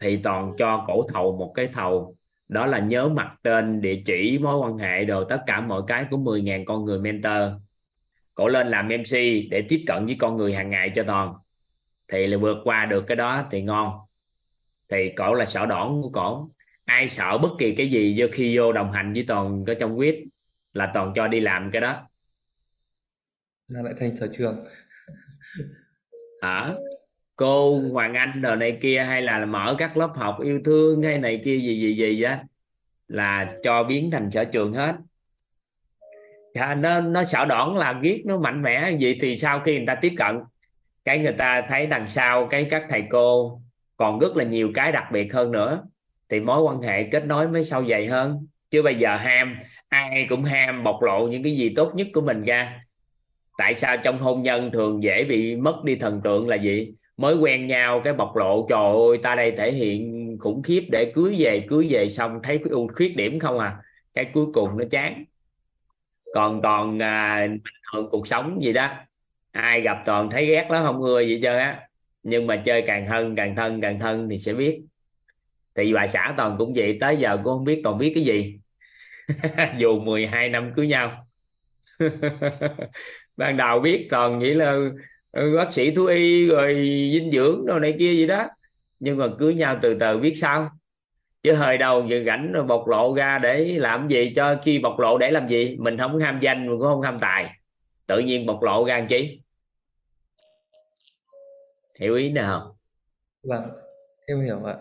Thì 0.00 0.16
toàn 0.16 0.52
cho 0.58 0.84
cổ 0.86 1.06
thầu 1.12 1.36
một 1.36 1.52
cái 1.54 1.66
thầu 1.72 2.16
đó 2.48 2.66
là 2.66 2.78
nhớ 2.78 3.08
mặt 3.08 3.34
tên 3.42 3.80
địa 3.80 4.02
chỉ 4.06 4.38
mối 4.38 4.56
quan 4.56 4.78
hệ 4.78 5.04
đồ 5.04 5.24
tất 5.24 5.42
cả 5.46 5.60
mọi 5.60 5.82
cái 5.86 6.06
của 6.10 6.16
10.000 6.16 6.64
con 6.64 6.84
người 6.84 6.98
mentor. 6.98 7.52
Cổ 8.34 8.48
lên 8.48 8.68
làm 8.68 8.88
MC 8.88 9.12
để 9.50 9.66
tiếp 9.68 9.84
cận 9.86 10.06
với 10.06 10.16
con 10.18 10.36
người 10.36 10.54
hàng 10.54 10.70
ngày 10.70 10.92
cho 10.94 11.02
toàn. 11.06 11.34
Thì 12.08 12.26
là 12.26 12.38
vượt 12.38 12.56
qua 12.64 12.86
được 12.86 13.04
cái 13.06 13.16
đó 13.16 13.48
thì 13.50 13.62
ngon. 13.62 13.98
Thì 14.88 15.12
cổ 15.16 15.34
là 15.34 15.46
sợ 15.46 15.66
đỏn 15.66 16.02
của 16.02 16.10
cổ. 16.10 16.50
Ai 16.84 17.08
sợ 17.08 17.38
bất 17.38 17.50
kỳ 17.58 17.74
cái 17.74 17.90
gì 17.90 18.14
do 18.14 18.26
khi 18.32 18.58
vô 18.58 18.72
đồng 18.72 18.92
hành 18.92 19.12
với 19.12 19.24
toàn 19.28 19.64
có 19.66 19.74
trong 19.80 19.98
quyết 19.98 20.24
là 20.72 20.90
toàn 20.94 21.12
cho 21.14 21.28
đi 21.28 21.40
làm 21.40 21.70
cái 21.70 21.80
đó. 21.80 22.08
Là 23.68 23.82
lại 23.82 23.94
thành 24.00 24.16
sở 24.16 24.28
trường. 24.32 24.64
Ở 26.40 26.74
cô 27.36 27.80
Hoàng 27.92 28.14
Anh 28.14 28.42
đồ 28.42 28.56
này 28.56 28.78
kia 28.80 29.04
hay 29.08 29.22
là 29.22 29.44
mở 29.44 29.74
các 29.78 29.96
lớp 29.96 30.10
học 30.14 30.36
yêu 30.42 30.60
thương 30.64 31.02
hay 31.02 31.18
này 31.18 31.42
kia 31.44 31.56
gì 31.56 31.80
gì 31.80 31.96
gì 31.96 32.22
á 32.22 32.44
là 33.08 33.54
cho 33.62 33.84
biến 33.84 34.10
thành 34.10 34.30
sở 34.30 34.44
trường 34.44 34.72
hết. 34.72 34.94
À, 36.54 36.74
nó 36.74 37.00
nó 37.00 37.24
sợ 37.24 37.44
đoản 37.44 37.76
làm 37.76 38.00
viết 38.00 38.22
nó 38.26 38.38
mạnh 38.38 38.62
mẽ 38.62 38.96
vậy 39.00 39.18
thì 39.20 39.36
sau 39.36 39.60
khi 39.60 39.76
người 39.76 39.86
ta 39.86 39.94
tiếp 39.94 40.12
cận 40.18 40.40
cái 41.04 41.18
người 41.18 41.32
ta 41.32 41.62
thấy 41.68 41.86
đằng 41.86 42.08
sau 42.08 42.46
cái 42.46 42.66
các 42.70 42.86
thầy 42.90 43.02
cô 43.10 43.60
còn 43.96 44.18
rất 44.18 44.36
là 44.36 44.44
nhiều 44.44 44.70
cái 44.74 44.92
đặc 44.92 45.04
biệt 45.12 45.34
hơn 45.34 45.52
nữa 45.52 45.82
thì 46.28 46.40
mối 46.40 46.62
quan 46.62 46.82
hệ 46.82 47.02
kết 47.02 47.26
nối 47.26 47.48
mới 47.48 47.64
sâu 47.64 47.84
dày 47.84 48.06
hơn. 48.06 48.46
Chứ 48.70 48.82
bây 48.82 48.94
giờ 48.94 49.16
ham 49.16 49.56
ai 49.88 50.26
cũng 50.28 50.44
ham 50.44 50.84
bộc 50.84 51.02
lộ 51.02 51.28
những 51.28 51.42
cái 51.42 51.56
gì 51.56 51.72
tốt 51.76 51.92
nhất 51.94 52.06
của 52.12 52.20
mình 52.20 52.44
ra. 52.44 52.80
Tại 53.58 53.74
sao 53.74 53.96
trong 53.96 54.18
hôn 54.18 54.42
nhân 54.42 54.70
thường 54.72 55.02
dễ 55.02 55.24
bị 55.24 55.56
mất 55.56 55.84
đi 55.84 55.96
thần 55.96 56.20
tượng 56.24 56.48
là 56.48 56.56
gì? 56.56 56.94
Mới 57.16 57.36
quen 57.36 57.66
nhau 57.66 58.00
cái 58.04 58.12
bộc 58.12 58.36
lộ 58.36 58.66
trời 58.68 58.92
ơi 59.08 59.18
ta 59.22 59.34
đây 59.34 59.52
thể 59.56 59.72
hiện 59.72 60.36
khủng 60.40 60.62
khiếp 60.62 60.86
để 60.92 61.12
cưới 61.14 61.34
về 61.38 61.66
cưới 61.68 61.86
về 61.90 62.08
xong 62.08 62.40
thấy 62.42 62.58
cái 62.58 62.68
ưu 62.70 62.88
khuyết 62.96 63.16
điểm 63.16 63.40
không 63.40 63.58
à. 63.58 63.76
Cái 64.14 64.30
cuối 64.34 64.46
cùng 64.54 64.78
nó 64.78 64.84
chán. 64.90 65.24
Còn 66.34 66.62
toàn 66.62 67.02
à, 67.02 67.46
thường 67.92 68.08
cuộc 68.10 68.26
sống 68.26 68.58
gì 68.62 68.72
đó. 68.72 68.90
Ai 69.52 69.80
gặp 69.80 70.02
toàn 70.06 70.30
thấy 70.30 70.46
ghét 70.46 70.66
nó 70.70 70.82
không 70.82 71.02
ưa 71.02 71.20
gì 71.20 71.40
chơi 71.42 71.58
á. 71.60 71.88
Nhưng 72.22 72.46
mà 72.46 72.62
chơi 72.64 72.84
càng 72.86 73.06
thân 73.08 73.36
càng 73.36 73.56
thân 73.56 73.80
càng 73.80 74.00
thân 74.00 74.28
thì 74.28 74.38
sẽ 74.38 74.52
biết. 74.52 74.80
Thì 75.74 75.92
bà 75.92 76.06
xã 76.06 76.34
toàn 76.36 76.56
cũng 76.58 76.72
vậy 76.76 76.98
tới 77.00 77.16
giờ 77.16 77.36
cũng 77.36 77.52
không 77.52 77.64
biết 77.64 77.80
toàn 77.84 77.98
biết 77.98 78.12
cái 78.14 78.24
gì. 78.24 78.58
Dù 79.78 80.00
12 80.00 80.48
năm 80.48 80.72
cưới 80.76 80.86
nhau. 80.86 81.26
Ban 83.36 83.56
đầu 83.56 83.80
biết 83.80 84.06
toàn 84.10 84.38
nghĩ 84.38 84.54
là 84.54 84.76
bác 85.34 85.72
sĩ 85.72 85.90
thú 85.90 86.06
y 86.06 86.46
rồi 86.46 86.74
dinh 87.12 87.30
dưỡng 87.32 87.66
đồ 87.66 87.78
này 87.78 87.94
kia 87.98 88.12
gì 88.12 88.26
đó. 88.26 88.48
Nhưng 89.00 89.18
mà 89.18 89.26
cưới 89.38 89.54
nhau 89.54 89.78
từ 89.82 89.96
từ 90.00 90.18
biết 90.18 90.34
sao 90.34 90.70
chứ 91.42 91.54
hơi 91.54 91.78
đầu 91.78 92.06
giờ 92.06 92.22
rảnh 92.26 92.52
rồi 92.52 92.64
bộc 92.64 92.88
lộ 92.88 93.14
ra 93.14 93.38
để 93.38 93.64
làm 93.78 94.08
gì 94.08 94.32
cho 94.36 94.56
khi 94.62 94.78
bộc 94.78 94.98
lộ 94.98 95.18
để 95.18 95.30
làm 95.30 95.48
gì. 95.48 95.76
Mình 95.78 95.98
không 95.98 96.18
ham 96.18 96.40
danh 96.40 96.66
mình 96.66 96.78
cũng 96.78 96.88
không 96.88 97.02
ham 97.02 97.18
tài. 97.20 97.50
Tự 98.06 98.18
nhiên 98.18 98.46
bộc 98.46 98.62
lộ 98.62 98.84
ra 98.84 98.98
làm 98.98 99.06
chi? 99.06 99.40
Hiểu 102.00 102.14
ý 102.14 102.30
nào? 102.30 102.76
Vâng 103.42 103.62
em 104.26 104.40
hiểu 104.40 104.64
ạ. 104.64 104.74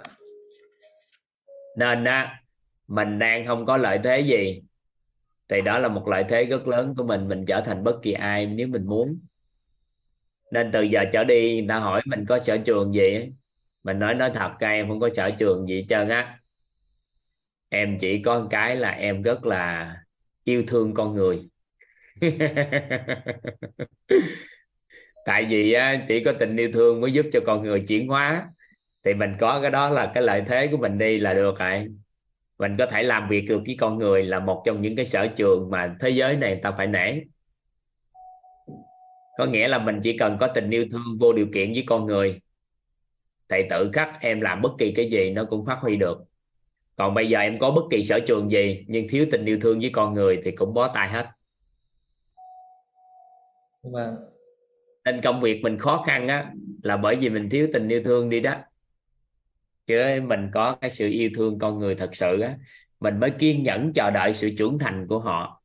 Nên 1.77 2.03
á 2.03 2.39
mình 2.87 3.19
đang 3.19 3.45
không 3.45 3.65
có 3.65 3.77
lợi 3.77 3.99
thế 4.03 4.19
gì. 4.19 4.61
Thì 5.49 5.61
đó 5.61 5.79
là 5.79 5.87
một 5.87 6.07
lợi 6.07 6.23
thế 6.29 6.45
rất 6.45 6.67
lớn 6.67 6.93
của 6.97 7.03
mình. 7.03 7.27
Mình 7.27 7.45
trở 7.45 7.61
thành 7.61 7.83
bất 7.83 7.99
kỳ 8.01 8.11
ai 8.11 8.45
nếu 8.45 8.67
mình 8.67 8.85
muốn 8.85 9.19
nên 10.53 10.71
từ 10.71 10.81
giờ 10.81 11.05
trở 11.13 11.23
đi 11.23 11.55
người 11.55 11.65
ta 11.69 11.79
hỏi 11.79 12.01
mình 12.05 12.25
có 12.29 12.39
sở 12.39 12.57
trường 12.57 12.93
gì 12.93 13.33
mình 13.83 13.99
nói 13.99 14.15
nói 14.15 14.31
thật 14.33 14.51
ra 14.59 14.69
em 14.69 14.87
không 14.87 14.99
có 14.99 15.09
sở 15.09 15.31
trường 15.39 15.67
gì 15.67 15.75
hết 15.75 15.85
trơn 15.89 16.09
á. 16.09 16.39
Em 17.69 17.97
chỉ 17.99 18.21
có 18.21 18.39
một 18.39 18.47
cái 18.51 18.75
là 18.75 18.89
em 18.89 19.21
rất 19.21 19.45
là 19.45 19.95
yêu 20.43 20.63
thương 20.67 20.93
con 20.93 21.13
người. 21.15 21.39
Tại 25.25 25.45
vì 25.49 25.73
á, 25.73 26.05
chỉ 26.07 26.23
có 26.23 26.33
tình 26.39 26.57
yêu 26.57 26.71
thương 26.73 27.01
mới 27.01 27.13
giúp 27.13 27.25
cho 27.33 27.39
con 27.45 27.63
người 27.63 27.83
chuyển 27.87 28.07
hóa. 28.07 28.47
Thì 29.05 29.13
mình 29.13 29.31
có 29.39 29.61
cái 29.61 29.71
đó 29.71 29.89
là 29.89 30.11
cái 30.13 30.23
lợi 30.23 30.43
thế 30.47 30.67
của 30.67 30.77
mình 30.77 30.97
đi 30.97 31.19
là 31.19 31.33
được 31.33 31.59
rồi. 31.59 31.87
Mình 32.59 32.75
có 32.77 32.85
thể 32.85 33.03
làm 33.03 33.29
việc 33.29 33.41
được 33.49 33.61
với 33.65 33.77
con 33.79 33.97
người 33.97 34.23
là 34.23 34.39
một 34.39 34.63
trong 34.65 34.81
những 34.81 34.95
cái 34.95 35.05
sở 35.05 35.27
trường 35.27 35.69
mà 35.71 35.95
thế 35.99 36.09
giới 36.09 36.37
này 36.37 36.59
ta 36.63 36.71
phải 36.77 36.87
nể 36.87 37.13
có 39.37 39.45
nghĩa 39.45 39.67
là 39.67 39.77
mình 39.77 39.99
chỉ 40.03 40.17
cần 40.17 40.37
có 40.39 40.47
tình 40.47 40.69
yêu 40.69 40.85
thương 40.91 41.17
vô 41.19 41.33
điều 41.33 41.47
kiện 41.53 41.73
với 41.73 41.83
con 41.87 42.05
người 42.05 42.41
thì 43.49 43.57
tự 43.69 43.91
khắc 43.93 44.17
em 44.21 44.41
làm 44.41 44.61
bất 44.61 44.71
kỳ 44.77 44.91
cái 44.91 45.09
gì 45.09 45.29
nó 45.29 45.45
cũng 45.45 45.65
phát 45.65 45.77
huy 45.81 45.95
được. 45.95 46.23
Còn 46.95 47.13
bây 47.13 47.29
giờ 47.29 47.39
em 47.39 47.59
có 47.59 47.71
bất 47.71 47.81
kỳ 47.91 48.03
sở 48.03 48.19
trường 48.19 48.51
gì 48.51 48.85
nhưng 48.87 49.07
thiếu 49.09 49.25
tình 49.31 49.45
yêu 49.45 49.59
thương 49.61 49.79
với 49.79 49.89
con 49.93 50.13
người 50.13 50.41
thì 50.43 50.51
cũng 50.51 50.73
bó 50.73 50.87
tay 50.93 51.09
hết. 51.09 51.27
Vâng. 53.83 54.15
Nên 55.05 55.21
công 55.21 55.41
việc 55.41 55.61
mình 55.63 55.77
khó 55.77 56.03
khăn 56.07 56.27
á 56.27 56.51
là 56.83 56.97
bởi 56.97 57.15
vì 57.15 57.29
mình 57.29 57.49
thiếu 57.49 57.67
tình 57.73 57.89
yêu 57.89 58.01
thương 58.03 58.29
đi 58.29 58.39
đó. 58.39 58.55
Chứ 59.87 60.21
mình 60.23 60.49
có 60.53 60.77
cái 60.81 60.89
sự 60.89 61.09
yêu 61.09 61.29
thương 61.35 61.59
con 61.59 61.79
người 61.79 61.95
thật 61.95 62.15
sự 62.15 62.39
á 62.39 62.57
mình 62.99 63.19
mới 63.19 63.31
kiên 63.39 63.63
nhẫn 63.63 63.93
chờ 63.93 64.11
đợi 64.11 64.33
sự 64.33 64.49
trưởng 64.57 64.79
thành 64.79 65.07
của 65.07 65.19
họ 65.19 65.62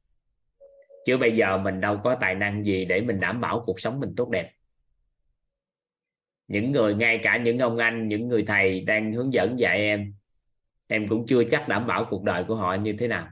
chứ 1.09 1.17
bây 1.17 1.37
giờ 1.37 1.59
mình 1.59 1.81
đâu 1.81 2.01
có 2.05 2.17
tài 2.21 2.35
năng 2.35 2.65
gì 2.65 2.85
để 2.85 3.01
mình 3.01 3.21
đảm 3.21 3.41
bảo 3.41 3.63
cuộc 3.67 3.81
sống 3.81 4.01
mình 4.01 4.15
tốt 4.17 4.29
đẹp. 4.29 4.53
Những 6.49 6.73
người, 6.73 6.95
ngay 6.95 7.21
cả 7.23 7.37
những 7.37 7.59
ông 7.59 7.79
anh, 7.79 8.09
những 8.09 8.29
người 8.29 8.45
thầy 8.47 8.81
đang 8.81 9.13
hướng 9.13 9.33
dẫn 9.33 9.59
dạy 9.59 9.79
em 9.79 10.15
em 10.87 11.09
cũng 11.09 11.27
chưa 11.27 11.45
chắc 11.51 11.69
đảm 11.69 11.87
bảo 11.87 12.07
cuộc 12.11 12.23
đời 12.23 12.45
của 12.45 12.55
họ 12.55 12.75
như 12.75 12.95
thế 12.99 13.09
nào. 13.09 13.29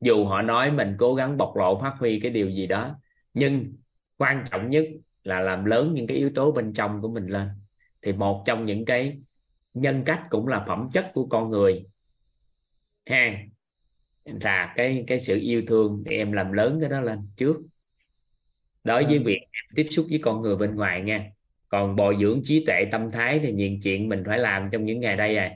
Dù 0.00 0.24
họ 0.24 0.42
nói 0.42 0.70
mình 0.70 0.96
cố 0.98 1.14
gắng 1.14 1.36
bộc 1.36 1.56
lộ, 1.56 1.80
phát 1.80 1.94
huy 1.98 2.20
cái 2.20 2.30
điều 2.30 2.50
gì 2.50 2.66
đó, 2.66 3.00
nhưng 3.34 3.72
quan 4.16 4.44
trọng 4.50 4.70
nhất 4.70 4.88
là 5.24 5.40
làm 5.40 5.64
lớn 5.64 5.94
những 5.94 6.06
cái 6.06 6.16
yếu 6.16 6.30
tố 6.34 6.52
bên 6.52 6.72
trong 6.72 7.02
của 7.02 7.08
mình 7.08 7.26
lên. 7.26 7.48
Thì 8.02 8.12
một 8.12 8.42
trong 8.46 8.66
những 8.66 8.84
cái 8.84 9.20
nhân 9.74 10.02
cách 10.06 10.22
cũng 10.30 10.48
là 10.48 10.64
phẩm 10.68 10.88
chất 10.92 11.10
của 11.14 11.26
con 11.26 11.48
người. 11.48 11.86
Ha 13.06 13.49
là 14.24 14.72
cái 14.76 15.04
cái 15.06 15.20
sự 15.20 15.38
yêu 15.40 15.62
thương 15.68 16.02
thì 16.06 16.16
em 16.16 16.32
làm 16.32 16.52
lớn 16.52 16.78
cái 16.80 16.90
đó 16.90 17.00
lên 17.00 17.18
trước. 17.36 17.56
Đối 18.84 19.04
với 19.04 19.18
việc 19.18 19.40
tiếp 19.74 19.86
xúc 19.90 20.06
với 20.10 20.18
con 20.22 20.42
người 20.42 20.56
bên 20.56 20.74
ngoài 20.74 21.02
nha 21.02 21.30
còn 21.68 21.96
bồi 21.96 22.16
dưỡng 22.20 22.40
trí 22.44 22.64
tuệ 22.66 22.84
tâm 22.92 23.10
thái 23.10 23.40
thì 23.42 23.52
nhiều 23.52 23.70
chuyện 23.82 24.08
mình 24.08 24.22
phải 24.26 24.38
làm 24.38 24.68
trong 24.72 24.84
những 24.84 25.00
ngày 25.00 25.16
đây 25.16 25.34
rồi 25.34 25.50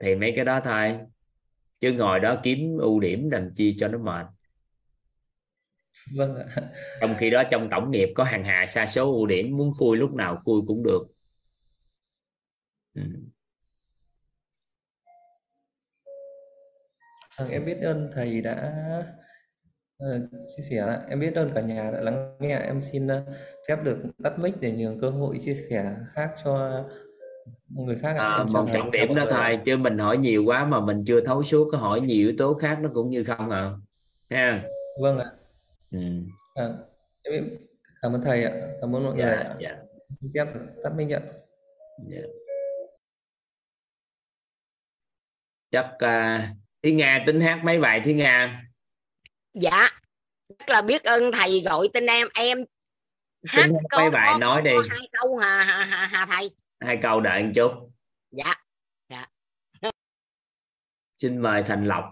thì 0.00 0.14
mấy 0.14 0.32
cái 0.36 0.44
đó 0.44 0.60
thôi 0.64 0.98
chứ 1.80 1.92
ngồi 1.92 2.20
đó 2.20 2.40
kiếm 2.42 2.78
ưu 2.78 3.00
điểm 3.00 3.30
làm 3.30 3.50
chi 3.54 3.76
cho 3.78 3.88
nó 3.88 3.98
mệt. 3.98 4.26
Vâng 6.16 6.36
ạ. 6.36 6.44
Trong 7.00 7.16
khi 7.20 7.30
đó 7.30 7.42
trong 7.50 7.68
tổng 7.70 7.90
nghiệp 7.90 8.08
có 8.14 8.24
hàng 8.24 8.44
hà 8.44 8.66
sa 8.66 8.86
số 8.86 9.12
ưu 9.12 9.26
điểm 9.26 9.56
muốn 9.56 9.72
khui 9.78 9.96
lúc 9.96 10.14
nào 10.14 10.42
khui 10.44 10.62
cũng 10.66 10.82
được. 10.82 11.06
Ừ. 12.94 13.02
Vâng, 17.38 17.50
em 17.50 17.64
biết 17.64 17.78
ơn 17.82 18.10
thầy 18.12 18.40
đã 18.40 18.72
uh, 20.04 20.22
chia 20.30 20.62
sẻ 20.70 20.98
em 21.08 21.20
biết 21.20 21.34
ơn 21.34 21.50
cả 21.54 21.60
nhà 21.60 21.90
đã 21.90 22.00
lắng 22.00 22.36
nghe. 22.40 22.58
Em 22.58 22.82
xin 22.82 23.06
uh, 23.06 23.10
phép 23.68 23.76
được 23.84 23.98
tắt 24.24 24.38
mic 24.38 24.60
để 24.60 24.72
nhường 24.72 25.00
cơ 25.00 25.10
hội 25.10 25.38
chia 25.40 25.54
sẻ 25.54 25.96
khác 26.06 26.34
cho 26.44 26.84
người 27.68 27.96
khác 27.96 28.16
à, 28.18 28.36
em 28.38 28.46
một 28.46 28.50
trọng 28.52 28.90
điểm 28.92 29.14
đó 29.14 29.26
thôi 29.30 29.58
chứ 29.64 29.76
mình 29.76 29.98
hỏi 29.98 30.16
nhiều 30.16 30.44
quá 30.44 30.64
mà 30.64 30.80
mình 30.80 31.04
chưa 31.06 31.20
thấu 31.20 31.42
suốt 31.42 31.68
có 31.72 31.78
hỏi 31.78 32.00
nhiều 32.00 32.28
yếu 32.28 32.34
tố 32.38 32.54
khác 32.54 32.78
nó 32.80 32.90
cũng 32.94 33.10
như 33.10 33.24
không 33.24 33.50
à. 33.50 33.72
Ha 34.30 34.62
vâng 35.00 35.18
ạ. 35.18 35.32
Ừ. 35.90 35.98
à, 36.54 36.68
em 37.22 37.48
cảm 38.02 38.14
ơn 38.14 38.22
thầy 38.22 38.44
ạ. 38.44 38.52
Cảm 38.80 38.96
ơn 38.96 39.04
mọi 39.04 39.14
dạ, 39.18 39.24
người 39.24 39.34
ạ. 39.34 39.56
dạ. 39.60 39.76
xin 40.20 40.30
phép 40.34 40.46
tắt 40.84 40.92
mic 40.96 41.10
ạ. 41.10 41.20
Dạ. 42.08 42.22
chắc 45.70 45.86
uh, 45.94 46.61
Thiên 46.82 46.96
Nga 46.96 47.22
tính 47.26 47.40
hát 47.40 47.60
mấy 47.64 47.78
bài 47.78 48.02
Thiên 48.04 48.16
Nga 48.16 48.62
dạ 49.54 49.88
rất 50.58 50.68
là 50.68 50.82
biết 50.82 51.02
ơn 51.02 51.22
thầy 51.32 51.62
gọi 51.64 51.88
tên 51.92 52.06
em. 52.06 52.28
Em 52.38 52.58
hát 53.48 53.68
câu, 53.88 54.00
mấy 54.00 54.10
bài 54.10 54.28
có, 54.32 54.38
nói 54.38 54.56
có, 54.56 54.60
đi. 54.60 54.70
có 54.74 54.82
hai 54.90 55.08
câu 55.12 55.36
hà, 55.36 55.62
hà, 55.62 55.84
hà, 55.84 56.06
hà 56.06 56.26
thầy. 56.26 56.50
Hai 56.80 56.98
câu 57.02 57.20
đợi 57.20 57.44
một 57.44 57.52
chút. 57.54 57.70
Dạ 58.30 58.54
dạ. 59.08 59.26
Xin 61.16 61.42
mời 61.42 61.62
Thành 61.66 61.86
Lộc. 61.86 62.04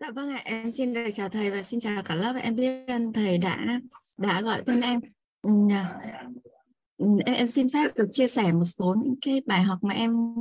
Dạ 0.00 0.10
vâng 0.10 0.30
ạ, 0.30 0.42
em 0.44 0.70
xin 0.70 0.92
được 0.92 1.08
chào 1.12 1.28
thầy 1.28 1.50
và 1.50 1.62
xin 1.62 1.80
chào 1.80 2.02
cả 2.02 2.14
lớp. 2.14 2.34
Em 2.42 2.56
biết 2.56 2.84
ơn 2.86 3.12
thầy 3.12 3.38
đã 3.38 3.58
đã 4.16 4.40
gọi 4.40 4.62
tên 4.66 4.80
em. 4.80 5.00
Ừ, 6.96 7.06
em 7.26 7.34
em 7.34 7.46
xin 7.46 7.68
phép 7.70 7.88
được 7.96 8.08
chia 8.10 8.26
sẻ 8.26 8.52
một 8.52 8.64
số 8.64 8.94
những 9.04 9.14
cái 9.20 9.42
bài 9.46 9.62
học 9.62 9.78
mà 9.82 9.94
em 9.94 10.34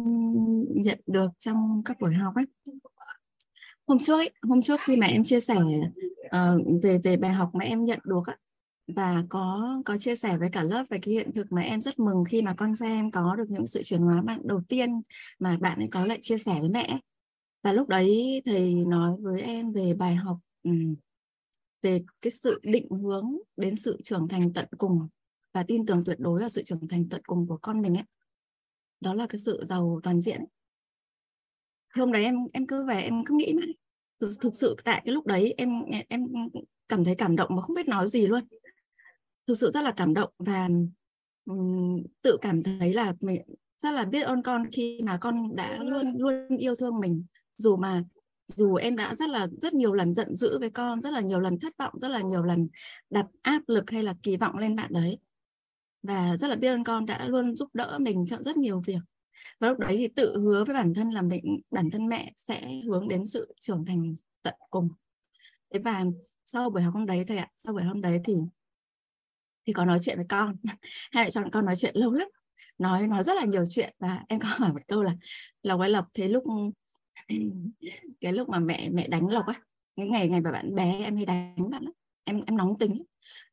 nhận 0.76 0.99
được 1.08 1.28
trong 1.39 1.82
các 1.86 1.99
buổi 1.99 2.14
học 2.14 2.36
ấy. 2.36 2.45
Hôm 3.88 3.99
trước 3.99 4.18
ấy, 4.18 4.30
hôm 4.41 4.62
trước 4.62 4.80
khi 4.84 4.95
mà 4.95 5.08
em 5.08 5.24
chia 5.24 5.39
sẻ 5.39 5.56
uh, 6.26 6.84
về 6.84 6.99
về 7.04 7.18
bài 7.18 7.32
học 7.32 7.49
mà 7.54 7.66
em 7.66 7.86
nhận 7.86 7.99
được 8.04 8.24
ấy, 8.26 8.38
và 8.95 9.24
có 9.30 9.76
có 9.86 9.97
chia 9.97 10.16
sẻ 10.16 10.38
với 10.38 10.49
cả 10.52 10.64
lớp 10.64 10.86
về 10.89 10.99
cái 11.02 11.14
hiện 11.14 11.32
thực 11.36 11.52
mà 11.52 11.62
em 11.62 11.82
rất 11.82 11.99
mừng 11.99 12.24
khi 12.30 12.41
mà 12.41 12.54
con 12.58 12.76
trai 12.76 12.89
em 12.89 13.12
có 13.12 13.36
được 13.36 13.49
những 13.49 13.68
sự 13.68 13.84
chuyển 13.84 14.02
hóa 14.02 14.22
bạn 14.22 14.39
đầu 14.43 14.62
tiên 14.68 15.02
mà 15.39 15.58
bạn 15.58 15.80
ấy 15.80 15.88
có 15.91 16.06
lại 16.06 16.18
chia 16.22 16.38
sẻ 16.38 16.60
với 16.60 16.70
mẹ 16.70 16.99
và 17.64 17.72
lúc 17.72 17.88
đấy 17.88 18.41
thầy 18.45 18.74
nói 18.74 19.12
với 19.20 19.41
em 19.41 19.72
về 19.72 19.93
bài 19.93 20.16
học 20.16 20.38
um, 20.64 20.95
về 21.82 22.02
cái 22.22 22.32
sự 22.32 22.60
định 22.64 22.89
hướng 22.89 23.38
đến 23.58 23.76
sự 23.76 23.99
trưởng 24.04 24.28
thành 24.28 24.54
tận 24.54 24.66
cùng 24.78 25.08
và 25.54 25.64
tin 25.64 25.86
tưởng 25.86 26.04
tuyệt 26.06 26.20
đối 26.20 26.39
vào 26.39 26.49
sự 26.49 26.64
trưởng 26.64 26.88
thành 26.88 27.10
tận 27.10 27.22
cùng 27.26 27.47
của 27.47 27.58
con 27.62 27.82
mình 27.82 27.97
ấy. 27.97 28.04
Đó 28.99 29.14
là 29.14 29.28
cái 29.28 29.39
sự 29.39 29.64
giàu 29.66 29.99
toàn 30.04 30.22
diện. 30.22 30.41
Thì 31.95 31.99
hôm 31.99 32.12
đấy 32.12 32.24
em 32.24 32.36
em 32.54 32.68
cứ 32.68 32.86
về 32.86 33.02
em 33.02 33.26
cứ 33.26 33.36
nghĩ 33.36 33.54
mãi 33.54 33.68
thực, 34.20 34.30
thực 34.41 34.56
sự 34.56 34.76
tại 34.84 35.02
cái 35.06 35.14
lúc 35.14 35.26
đấy 35.26 35.54
em 35.58 35.70
em 36.10 36.28
cảm 36.89 37.04
thấy 37.04 37.16
cảm 37.16 37.36
động 37.36 37.56
mà 37.56 37.62
không 37.62 37.76
biết 37.76 37.88
nói 37.88 38.08
gì 38.08 38.28
luôn. 38.28 38.43
Thực 39.47 39.56
sự 39.56 39.72
rất 39.74 39.82
là 39.82 39.93
cảm 39.97 40.14
động 40.14 40.30
và 40.38 40.70
um, 41.45 42.04
tự 42.22 42.38
cảm 42.41 42.64
thấy 42.64 42.93
là 42.93 43.14
mình 43.20 43.41
rất 43.78 43.91
là 43.91 44.06
biết 44.06 44.22
ơn 44.22 44.43
con 44.43 44.72
khi 44.72 45.02
mà 45.04 45.18
con 45.22 45.56
đã 45.56 45.78
luôn 45.78 46.18
luôn 46.18 46.58
yêu 46.58 46.76
thương 46.76 46.99
mình. 46.99 47.26
Dù 47.58 47.76
mà 47.76 48.04
dù 48.56 48.76
em 48.76 48.95
đã 48.95 49.16
rất 49.16 49.30
là 49.30 49.47
rất 49.62 49.74
nhiều 49.74 49.93
lần 49.93 50.14
giận 50.14 50.36
dữ 50.36 50.60
với 50.60 50.70
con 50.70 51.02
rất 51.02 51.14
là 51.14 51.22
nhiều 51.22 51.39
lần 51.39 51.60
thất 51.60 51.78
vọng 51.78 51.93
rất 51.99 52.08
là 52.08 52.22
nhiều 52.22 52.43
lần 52.43 52.70
đặt 53.10 53.26
áp 53.41 53.62
lực 53.68 53.89
hay 53.89 54.04
là 54.04 54.16
kỳ 54.24 54.38
vọng 54.38 54.58
lên 54.58 54.76
bạn 54.76 54.93
đấy 54.93 55.18
và 56.04 56.38
rất 56.38 56.47
là 56.47 56.56
biết 56.56 56.68
ơn 56.68 56.84
con 56.84 57.06
đã 57.06 57.26
luôn 57.26 57.56
giúp 57.56 57.70
đỡ 57.74 57.97
mình 58.02 58.26
trong 58.26 58.43
rất 58.43 58.58
nhiều 58.58 58.82
việc. 58.86 58.99
Và 59.60 59.70
lúc 59.70 59.80
đấy 59.80 59.95
thì 59.97 60.08
tự 60.08 60.39
hứa 60.39 60.64
với 60.66 60.74
bản 60.74 60.93
thân 60.93 61.10
là 61.10 61.22
mình, 61.22 61.62
bản 61.72 61.89
thân 61.91 62.08
mẹ 62.08 62.32
sẽ 62.36 62.82
hướng 62.88 63.08
đến 63.08 63.26
sự 63.26 63.54
trưởng 63.60 63.86
thành 63.86 64.14
tận 64.43 64.56
cùng. 64.70 64.89
Thế 65.74 65.80
và 65.80 66.04
sau 66.45 66.70
buổi 66.70 66.82
học 66.82 66.93
hôm 66.93 67.06
đấy 67.06 67.26
thầy 67.28 67.38
ạ, 67.38 67.47
sau 67.58 67.74
buổi 67.74 67.84
hôm 67.84 68.02
đấy 68.02 68.22
thì 68.24 68.34
thì 69.68 69.74
có 69.74 69.86
nói 69.86 69.99
chuyện 70.02 70.18
với 70.18 70.26
con. 70.30 70.56
Hai 71.12 71.26
vợ 71.26 71.30
chồng 71.30 71.52
con 71.52 71.66
nói 71.66 71.76
chuyện 71.76 71.95
lâu 71.95 72.12
lắm, 72.12 72.28
nói 72.78 73.08
nói 73.08 73.24
rất 73.24 73.34
là 73.36 73.45
nhiều 73.45 73.64
chuyện. 73.70 73.95
Và 73.99 74.24
em 74.28 74.39
có 74.39 74.47
hỏi 74.58 74.74
một 74.74 74.82
câu 74.88 75.04
là, 75.04 75.16
lộc 75.64 75.80
ơi 75.80 75.89
lộc, 75.89 76.06
thế 76.14 76.28
lúc 76.28 76.43
cái 78.22 78.34
lúc 78.34 78.49
mà 78.49 78.60
mẹ 78.60 78.89
mẹ 78.89 79.08
đánh 79.08 79.28
lộc 79.28 79.45
á 79.47 79.62
những 79.95 80.12
ngày 80.12 80.30
ngày 80.30 80.41
mà 80.41 80.52
bạn 80.52 80.76
bé 80.76 80.99
em 81.04 81.16
hay 81.16 81.26
đánh 81.26 81.70
bạn 81.70 81.86
á, 81.86 81.91
em 82.24 82.41
em 82.45 82.58
nóng 82.58 82.78
tính 82.80 83.04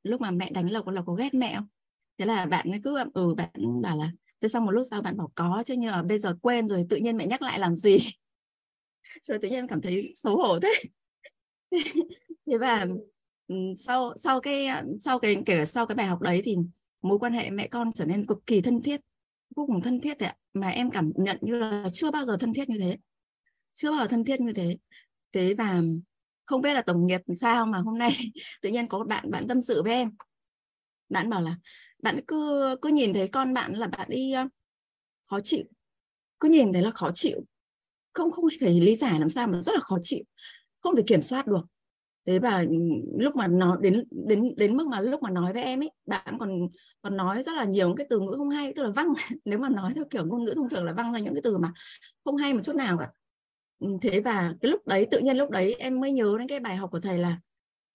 lúc 0.02 0.20
mà 0.20 0.30
mẹ 0.30 0.50
đánh 0.50 0.70
lộc 0.70 0.86
lộc 0.86 1.06
có 1.06 1.12
ghét 1.14 1.34
mẹ 1.34 1.54
không? 1.56 1.66
Thế 2.18 2.24
là 2.24 2.46
bạn 2.46 2.70
ấy 2.70 2.80
cứ 2.84 2.98
ừ 3.14 3.34
bạn 3.36 3.50
bảo 3.82 3.96
là, 3.96 4.10
thế 4.40 4.48
xong 4.48 4.64
một 4.64 4.70
lúc 4.70 4.82
sau 4.90 5.02
bạn 5.02 5.16
bảo 5.16 5.32
có 5.34 5.62
chứ, 5.66 5.74
nhưng 5.78 5.90
mà 5.90 6.02
bây 6.02 6.18
giờ 6.18 6.34
quên 6.42 6.68
rồi, 6.68 6.86
tự 6.88 6.96
nhiên 6.96 7.16
mẹ 7.16 7.26
nhắc 7.26 7.42
lại 7.42 7.58
làm 7.58 7.76
gì? 7.76 7.98
Rồi 9.22 9.38
tự 9.42 9.48
nhiên 9.48 9.66
cảm 9.66 9.80
thấy 9.80 10.12
xấu 10.14 10.36
hổ 10.36 10.58
thế. 10.60 10.72
Thế 12.46 12.58
và 12.58 12.86
ừ, 13.46 13.54
sau 13.76 14.12
sau 14.16 14.40
cái 14.40 14.68
sau 15.00 15.18
cái, 15.18 15.36
kể 15.46 15.56
cả 15.58 15.64
sau 15.64 15.86
cái 15.86 15.94
bài 15.96 16.06
học 16.06 16.20
đấy 16.20 16.42
thì 16.44 16.56
mối 17.02 17.18
quan 17.18 17.32
hệ 17.32 17.50
mẹ 17.50 17.68
con 17.68 17.92
trở 17.92 18.04
nên 18.04 18.26
cực 18.26 18.38
kỳ 18.46 18.60
thân 18.60 18.82
thiết, 18.82 19.00
vô 19.56 19.66
cùng 19.66 19.80
thân 19.80 20.00
thiết 20.00 20.18
ạ. 20.18 20.36
Mà 20.54 20.68
em 20.68 20.90
cảm 20.90 21.10
nhận 21.16 21.38
như 21.40 21.54
là 21.54 21.84
chưa 21.92 22.10
bao 22.10 22.24
giờ 22.24 22.36
thân 22.40 22.54
thiết 22.54 22.68
như 22.68 22.78
thế. 22.78 22.96
Chưa 23.72 23.90
bao 23.90 24.00
giờ 24.00 24.06
thân 24.08 24.24
thiết 24.24 24.40
như 24.40 24.52
thế. 24.52 24.76
Thế 25.32 25.54
và 25.58 25.82
không 26.46 26.60
biết 26.62 26.74
là 26.74 26.82
tổng 26.82 27.06
nghiệp 27.06 27.20
sao 27.40 27.66
mà 27.66 27.78
hôm 27.78 27.98
nay 27.98 28.10
tự 28.62 28.70
nhiên 28.70 28.88
có 28.88 29.04
bạn 29.04 29.30
bạn 29.30 29.48
tâm 29.48 29.60
sự 29.60 29.82
với 29.82 29.92
em. 29.92 30.10
Bạn 31.08 31.30
bảo 31.30 31.40
là 31.40 31.56
bạn 32.02 32.20
cứ 32.26 32.76
cứ 32.82 32.88
nhìn 32.88 33.12
thấy 33.14 33.28
con 33.28 33.54
bạn 33.54 33.74
là 33.74 33.86
bạn 33.86 34.08
đi 34.10 34.34
khó 35.26 35.40
chịu. 35.44 35.64
Cứ 36.40 36.48
nhìn 36.48 36.72
thấy 36.72 36.82
là 36.82 36.90
khó 36.90 37.10
chịu. 37.14 37.40
Không 38.12 38.30
không 38.30 38.44
thể 38.60 38.70
lý 38.70 38.96
giải 38.96 39.20
làm 39.20 39.28
sao 39.28 39.46
mà 39.46 39.62
rất 39.62 39.72
là 39.74 39.80
khó 39.80 39.98
chịu. 40.02 40.24
Không 40.80 40.96
thể 40.96 41.02
kiểm 41.06 41.22
soát 41.22 41.46
được. 41.46 41.62
Thế 42.26 42.38
và 42.38 42.60
ừ, 42.60 42.76
lúc 43.18 43.36
mà 43.36 43.46
nó 43.46 43.76
đến 43.76 44.04
đến 44.10 44.54
đến 44.56 44.76
mức 44.76 44.86
mà 44.86 45.00
lúc 45.00 45.22
mà 45.22 45.30
nói 45.30 45.52
với 45.52 45.62
em 45.62 45.82
ấy 45.82 45.90
bạn 46.06 46.36
còn 46.38 46.68
còn 47.02 47.16
nói 47.16 47.42
rất 47.42 47.52
là 47.54 47.64
nhiều 47.64 47.94
cái 47.96 48.06
từ 48.10 48.20
ngữ 48.20 48.34
không 48.36 48.50
hay 48.50 48.72
tức 48.76 48.82
là 48.82 48.90
văng 48.90 49.08
nếu 49.44 49.58
mà 49.58 49.68
nói 49.68 49.92
theo 49.94 50.04
kiểu 50.10 50.26
ngôn 50.26 50.44
ngữ 50.44 50.52
thông 50.56 50.68
thường 50.68 50.84
là 50.84 50.92
văng 50.92 51.12
ra 51.12 51.18
những 51.18 51.34
cái 51.34 51.42
từ 51.44 51.58
mà 51.58 51.72
không 52.24 52.36
hay 52.36 52.54
một 52.54 52.60
chút 52.64 52.76
nào 52.76 52.98
cả. 52.98 53.10
Ừ, 53.78 53.88
thế 54.02 54.20
và 54.20 54.54
cái 54.60 54.70
lúc 54.70 54.86
đấy 54.86 55.06
tự 55.10 55.18
nhiên 55.18 55.36
lúc 55.36 55.50
đấy 55.50 55.74
em 55.74 56.00
mới 56.00 56.12
nhớ 56.12 56.36
đến 56.38 56.48
cái 56.48 56.60
bài 56.60 56.76
học 56.76 56.90
của 56.92 57.00
thầy 57.00 57.18
là 57.18 57.40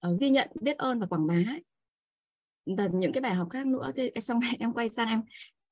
uh, 0.08 0.20
ghi 0.20 0.30
nhận 0.30 0.50
biết 0.62 0.78
ơn 0.78 1.00
và 1.00 1.06
quảng 1.06 1.28
bá 1.28 1.34
ấy 1.34 1.64
những 2.66 3.14
cái 3.14 3.22
bài 3.22 3.34
học 3.34 3.48
khác 3.50 3.68
nữa. 3.68 3.92
Thế 3.96 4.12
xong 4.22 4.40
này 4.40 4.56
em 4.60 4.74
quay 4.74 4.90
sang 4.96 5.22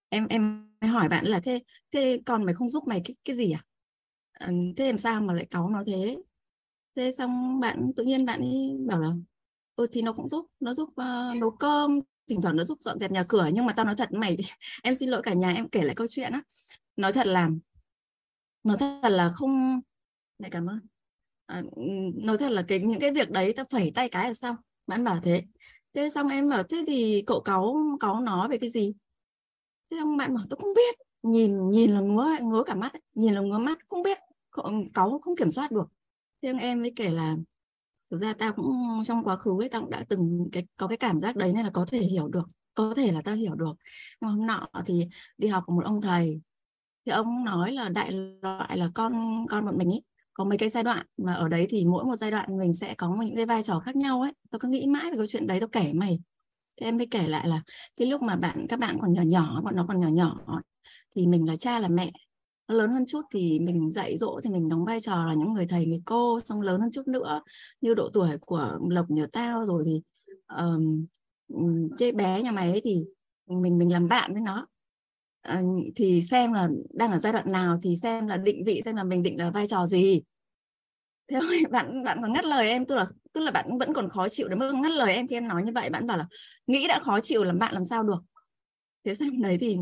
em 0.10 0.28
em 0.28 0.68
em 0.80 0.92
hỏi 0.92 1.10
bạn 1.10 1.26
là 1.26 1.40
thế 1.40 1.60
thế 1.92 2.22
con 2.26 2.44
mày 2.44 2.56
không 2.56 2.70
giúp 2.70 2.88
mày 2.88 3.02
cái 3.06 3.16
cái 3.26 3.36
gì 3.36 3.52
à? 3.52 3.64
Ờ, 4.34 4.48
thế 4.78 4.88
làm 4.88 4.98
sao 4.98 5.22
mà 5.22 5.34
lại 5.34 5.48
cáu 5.52 5.70
nó 5.70 5.84
thế? 5.86 6.18
Thế 6.96 7.12
xong 7.18 7.60
bạn 7.60 7.92
tự 7.96 8.04
nhiên 8.04 8.26
bạn 8.26 8.40
ấy 8.40 8.78
bảo 8.88 9.00
là 9.02 9.10
ừ 9.76 9.88
thì 9.92 10.02
nó 10.02 10.14
cũng 10.14 10.30
giúp 10.30 10.46
nó 10.60 10.74
giúp 10.74 10.90
uh, 10.90 11.38
nấu 11.38 11.52
cơm 11.52 12.00
thỉnh 12.28 12.42
thoảng 12.42 12.56
nó 12.56 12.64
giúp 12.64 12.78
dọn 12.82 13.00
dẹp 13.00 13.12
nhà 13.12 13.24
cửa 13.30 13.50
nhưng 13.54 13.66
mà 13.66 13.74
tao 13.74 13.86
nói 13.86 13.96
thật 13.98 14.10
mày 14.12 14.38
em 14.84 14.96
xin 14.96 15.10
lỗi 15.10 15.22
cả 15.24 15.34
nhà 15.34 15.54
em 15.54 15.70
kể 15.70 15.84
lại 15.84 15.96
câu 15.96 16.08
chuyện 16.08 16.32
á. 16.32 16.42
Nói 16.96 17.14
thật 17.14 17.28
là 17.28 17.50
nói 18.64 18.78
thật 18.80 19.10
là 19.10 19.30
không 19.36 19.82
này 20.40 20.50
cảm 20.52 20.70
ơn. 20.70 20.80
À, 21.46 21.64
nói 22.16 22.38
thật 22.38 22.52
là 22.52 22.66
cái 22.68 22.80
những 22.80 23.00
cái 23.00 23.12
việc 23.12 23.30
đấy 23.32 23.54
tao 23.56 23.66
phẩy 23.70 23.92
tay 23.96 24.10
cái 24.10 24.28
là 24.28 24.34
xong. 24.34 24.56
Bạn 24.88 25.04
bảo 25.04 25.20
thế 25.24 25.44
thế 25.94 26.10
xong 26.10 26.28
em 26.28 26.50
bảo, 26.50 26.64
thế 26.64 26.84
thì 26.88 27.24
cậu 27.28 27.42
cáu 27.42 27.78
cáu 28.00 28.22
nó 28.22 28.48
về 28.48 28.58
cái 28.58 28.70
gì? 28.70 28.94
Thế 29.92 29.98
xong 30.00 30.18
bạn 30.18 30.36
bảo, 30.36 30.44
tôi 30.50 30.60
không 30.62 30.74
biết. 30.76 30.96
Nhìn 31.24 31.70
nhìn 31.70 31.92
là 31.92 32.00
ngứa 32.00 32.38
ngứa 32.42 32.64
cả 32.66 32.76
mắt 32.76 32.92
nhìn 33.14 33.34
là 33.34 33.42
ngứa 33.42 33.58
mắt, 33.58 33.78
không 33.88 34.04
biết 34.04 34.18
cáu 34.94 35.20
không 35.20 35.36
kiểm 35.36 35.52
soát 35.52 35.72
được. 35.72 35.86
Thế 36.42 36.54
em 36.60 36.82
mới 36.82 36.94
kể 36.96 37.10
là, 37.10 37.36
thực 38.12 38.18
ra 38.18 38.34
tao 38.34 38.54
cũng 38.54 39.02
trong 39.06 39.24
quá 39.24 39.36
khứ 39.36 39.52
ấy, 39.62 39.70
tao 39.70 39.82
cũng 39.82 39.90
đã 39.90 40.06
từng 40.10 40.50
cái, 40.52 40.68
có 40.78 40.88
cái 40.88 40.98
cảm 40.98 41.20
giác 41.20 41.36
đấy 41.36 41.54
nên 41.54 41.66
là 41.66 41.72
có 41.74 41.86
thể 41.86 42.00
hiểu 42.00 42.28
được, 42.28 42.44
có 42.74 42.94
thể 42.98 43.12
là 43.12 43.22
tao 43.22 43.36
hiểu 43.36 43.56
được. 43.56 43.74
Nhưng 44.22 44.30
mà 44.30 44.30
hôm 44.30 44.48
nọ 44.48 44.68
thì 44.86 45.08
đi 45.38 45.48
học 45.48 45.64
của 45.68 45.74
một 45.74 45.86
ông 45.86 46.02
thầy, 46.02 46.42
thì 47.06 47.12
ông 47.12 47.46
nói 47.46 47.72
là 47.72 47.90
đại 47.90 48.12
loại 48.42 48.78
là 48.78 48.90
con 48.96 49.46
con 49.50 49.66
bọn 49.66 49.78
mình 49.78 49.90
ấy 49.90 50.02
có 50.34 50.44
mấy 50.44 50.58
cái 50.58 50.70
giai 50.70 50.84
đoạn 50.84 51.06
mà 51.18 51.34
ở 51.34 51.48
đấy 51.48 51.68
thì 51.70 51.86
mỗi 51.86 52.04
một 52.04 52.16
giai 52.16 52.32
đoạn 52.32 52.58
mình 52.58 52.74
sẽ 52.74 52.94
có 52.98 53.18
những 53.26 53.36
cái 53.36 53.46
vai 53.46 53.64
trò 53.64 53.80
khác 53.80 53.96
nhau 53.96 54.22
ấy. 54.22 54.34
Tôi 54.50 54.60
cứ 54.60 54.68
nghĩ 54.68 54.86
mãi 54.88 55.12
về 55.12 55.18
câu 55.18 55.28
chuyện 55.28 55.48
đấy 55.48 55.60
tôi 55.60 55.70
kể 55.72 55.94
mày. 55.94 56.20
Thì 56.82 56.86
em 56.86 56.98
mới 56.98 57.08
kể 57.12 57.28
lại 57.28 57.48
là 57.48 57.64
cái 57.98 58.08
lúc 58.08 58.22
mà 58.22 58.36
bạn 58.36 58.66
các 58.70 58.80
bạn 58.80 58.98
còn 59.02 59.14
nhỏ 59.14 59.22
nhỏ 59.22 59.62
bọn 59.64 59.76
nó 59.76 59.86
còn 59.88 60.00
nhỏ 60.00 60.08
nhỏ 60.08 60.62
thì 61.16 61.28
mình 61.28 61.48
là 61.48 61.56
cha 61.56 61.80
là 61.80 61.88
mẹ. 61.88 62.12
Nó 62.68 62.76
lớn 62.76 62.92
hơn 62.92 63.06
chút 63.08 63.22
thì 63.34 63.60
mình 63.60 63.92
dạy 63.92 64.18
dỗ 64.18 64.40
thì 64.44 64.50
mình 64.50 64.70
đóng 64.70 64.86
vai 64.86 65.02
trò 65.02 65.26
là 65.26 65.34
những 65.34 65.54
người 65.54 65.68
thầy 65.68 65.86
người 65.86 66.02
cô 66.06 66.40
xong 66.46 66.62
lớn 66.62 66.82
hơn 66.82 66.92
chút 66.92 67.08
nữa. 67.08 67.42
Như 67.82 67.94
độ 67.94 68.10
tuổi 68.14 68.30
của 68.42 68.80
lộc 68.90 69.10
nhờ 69.10 69.28
tao 69.32 69.66
rồi 69.66 69.84
thì 69.86 70.02
um, 70.58 71.06
chơi 71.98 72.12
bé 72.12 72.42
nhà 72.42 72.52
mày 72.52 72.72
ấy 72.72 72.82
thì 72.84 73.04
mình 73.48 73.78
mình 73.78 73.92
làm 73.92 74.08
bạn 74.08 74.34
với 74.34 74.42
nó 74.42 74.68
à, 75.42 75.62
thì 75.96 76.22
xem 76.22 76.54
là 76.54 76.70
đang 76.94 77.12
ở 77.12 77.20
giai 77.20 77.34
đoạn 77.34 77.52
nào 77.52 77.80
thì 77.84 77.96
xem 78.02 78.28
là 78.28 78.38
định 78.38 78.64
vị 78.66 78.82
xem 78.86 78.96
là 78.96 79.04
mình 79.04 79.24
định 79.24 79.40
là 79.40 79.50
vai 79.50 79.68
trò 79.68 79.86
gì. 79.86 80.22
Thế 81.28 81.40
rồi 81.40 81.64
bạn 81.72 82.04
bạn 82.04 82.20
còn 82.22 82.34
ngắt 82.34 82.46
lời 82.46 82.70
em 82.70 82.86
tức 82.86 82.96
là 82.96 83.06
tức 83.34 83.42
là 83.42 83.52
bạn 83.52 83.78
vẫn 83.78 83.94
còn 83.94 84.10
khó 84.10 84.30
chịu 84.30 84.48
đến 84.48 84.60
mức 84.60 84.72
ngắt 84.76 84.92
lời 84.92 85.14
em 85.14 85.28
khi 85.28 85.36
em 85.36 85.48
nói 85.48 85.64
như 85.64 85.72
vậy. 85.76 85.90
Bạn 85.90 86.08
bảo 86.08 86.18
là 86.18 86.28
nghĩ 86.68 86.88
đã 86.88 87.00
khó 87.00 87.20
chịu 87.20 87.44
làm 87.44 87.60
bạn 87.60 87.74
làm 87.74 87.86
sao 87.86 88.04
được? 88.04 88.20
Thế 89.04 89.14
xong 89.16 89.42
đấy 89.42 89.58
thì 89.62 89.78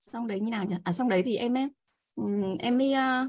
xong 0.00 0.26
đấy 0.26 0.40
như 0.40 0.50
nào 0.50 0.64
nhỉ? 0.64 0.76
À 0.84 0.92
xong 0.92 1.08
đấy 1.08 1.22
thì 1.22 1.36
em 1.36 1.54
ấy 1.56 1.68
em 2.58 2.78
mới 2.78 2.92
ờ, 2.92 3.26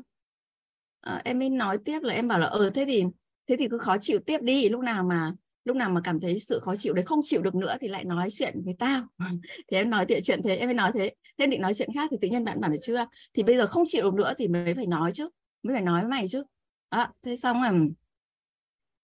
ờ, 1.02 1.22
em 1.26 1.40
mới 1.40 1.50
nói 1.50 1.78
tiếp 1.86 2.00
là 2.04 2.14
em 2.14 2.28
bảo 2.28 2.40
là 2.40 2.48
ờ 2.48 2.70
thế 2.70 2.86
thì 2.88 3.04
thế 3.48 3.56
thì 3.60 3.68
cứ 3.72 3.78
khó 3.78 3.98
chịu 3.98 4.20
tiếp 4.26 4.38
đi 4.42 4.70
lúc 4.70 4.82
nào 4.82 5.04
mà 5.04 5.34
lúc 5.66 5.78
nào 5.78 5.90
mà 5.90 6.02
cảm 6.04 6.20
thấy 6.20 6.40
sự 6.40 6.60
khó 6.60 6.76
chịu 6.76 6.94
đấy 6.94 7.06
không 7.06 7.20
chịu 7.24 7.42
được 7.42 7.56
nữa 7.56 7.76
thì 7.82 7.88
lại 7.88 8.04
nói 8.04 8.30
chuyện 8.32 8.62
với 8.66 8.76
tao. 8.80 9.04
Thì 9.72 9.78
em 9.78 9.90
nói 9.90 10.06
chuyện 10.24 10.42
thế 10.44 10.56
em 10.56 10.68
mới 10.68 10.74
nói 10.74 10.92
thế. 10.94 11.14
Thêm 11.38 11.50
định 11.50 11.62
nói 11.62 11.74
chuyện 11.74 11.90
khác 11.94 12.08
thì 12.12 12.18
tự 12.22 12.28
nhiên 12.28 12.44
bạn 12.44 12.62
bảo 12.62 12.72
là 12.72 12.78
chưa? 12.82 13.06
Thì 13.34 13.44
bây 13.44 13.58
giờ 13.58 13.68
không 13.68 13.84
chịu 13.86 14.04
được 14.04 14.14
nữa 14.14 14.34
thì 14.38 14.48
mới 14.48 14.74
phải 14.74 14.88
nói 14.88 15.12
chứ 15.12 15.30
mới 15.64 15.76
phải 15.76 15.84
nói 15.84 16.02
với 16.02 16.10
mày 16.10 16.28
chứ. 16.28 16.44
Đó 16.92 17.08
thế 17.24 17.36
xong 17.36 17.62
là 17.62 17.74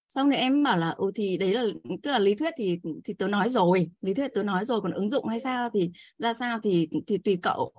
xong 0.10 0.32
thì 0.32 0.38
em 0.38 0.64
bảo 0.64 0.78
là 0.78 0.89
ừ 0.89 1.12
thì 1.16 1.38
đấy 1.38 1.53
là 1.53 1.64
tức 2.03 2.12
là 2.12 2.20
lý 2.20 2.36
thuyết 2.36 2.53
thì 2.57 2.80
thì 3.03 3.14
tớ 3.14 3.28
nói 3.28 3.49
rồi 3.49 3.89
lý 4.01 4.14
thuyết 4.14 4.28
tớ 4.34 4.43
nói 4.43 4.66
rồi 4.66 4.82
còn 4.82 4.91
ứng 4.91 5.10
dụng 5.10 5.28
hay 5.28 5.39
sao 5.39 5.70
thì 5.74 5.91
ra 6.18 6.34
sao 6.34 6.60
thì 6.64 6.88
thì 7.07 7.18
tùy 7.18 7.38
cậu. 7.41 7.74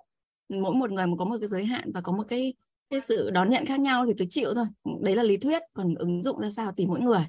Mỗi 0.49 0.74
một 0.74 0.91
người 0.91 1.07
có 1.18 1.24
một 1.24 1.37
cái 1.41 1.49
giới 1.49 1.64
hạn 1.64 1.93
và 1.95 2.01
có 2.01 2.12
một 2.12 2.24
cái 2.28 2.55
cái 2.91 3.01
sự 3.01 3.31
đón 3.31 3.51
nhận 3.51 3.66
khác 3.66 3.81
nhau 3.81 4.07
thì 4.07 4.12
tôi 4.18 4.26
chịu 4.31 4.55
thôi. 4.55 4.66
Đấy 5.03 5.16
là 5.16 5.22
lý 5.22 5.37
thuyết 5.37 5.62
còn 5.72 5.95
ứng 5.95 6.22
dụng 6.22 6.41
ra 6.41 6.51
sao 6.51 6.72
thì 6.76 6.87
mỗi 6.87 7.01
người 7.01 7.26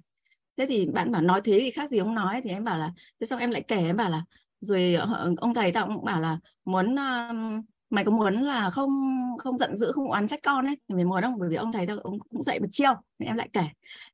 thế 0.61 0.67
thì 0.67 0.85
bạn 0.85 1.11
bảo 1.11 1.21
nói 1.21 1.41
thế 1.43 1.59
thì 1.59 1.71
khác 1.71 1.89
gì 1.89 1.97
ông 1.97 2.15
nói. 2.15 2.41
Thì 2.43 2.49
em 2.49 2.63
bảo 2.63 2.77
là 2.77 2.91
thế 3.19 3.27
xong 3.27 3.39
em 3.39 3.51
lại 3.51 3.63
kể 3.67 3.77
em 3.77 3.97
bảo 3.97 4.09
là 4.09 4.25
rồi 4.61 4.93
ờ, 4.93 5.13
ờ, 5.13 5.33
ông 5.37 5.53
thầy 5.53 5.71
tao 5.71 5.87
cũng 5.87 6.05
bảo 6.05 6.21
là 6.21 6.39
muốn 6.65 6.93
uh, 6.93 7.65
mày 7.89 8.05
có 8.05 8.11
muốn 8.11 8.41
là 8.41 8.69
không 8.69 8.89
không 9.39 9.57
giận 9.57 9.77
dữ 9.77 9.91
không 9.91 10.11
oán 10.11 10.27
trách 10.27 10.39
con 10.43 10.65
ấy? 10.65 10.77
Thì 10.89 10.95
mày 10.95 11.05
muốn 11.05 11.21
không? 11.21 11.39
Bởi 11.39 11.49
vì 11.49 11.55
ông 11.55 11.71
thầy 11.71 11.87
tao 11.87 11.97
ông 11.97 12.19
cũng 12.19 12.43
dạy 12.43 12.59
một 12.59 12.67
chiêu. 12.69 12.93
Thì 13.19 13.25
em 13.25 13.35
lại 13.35 13.49
kể. 13.53 13.63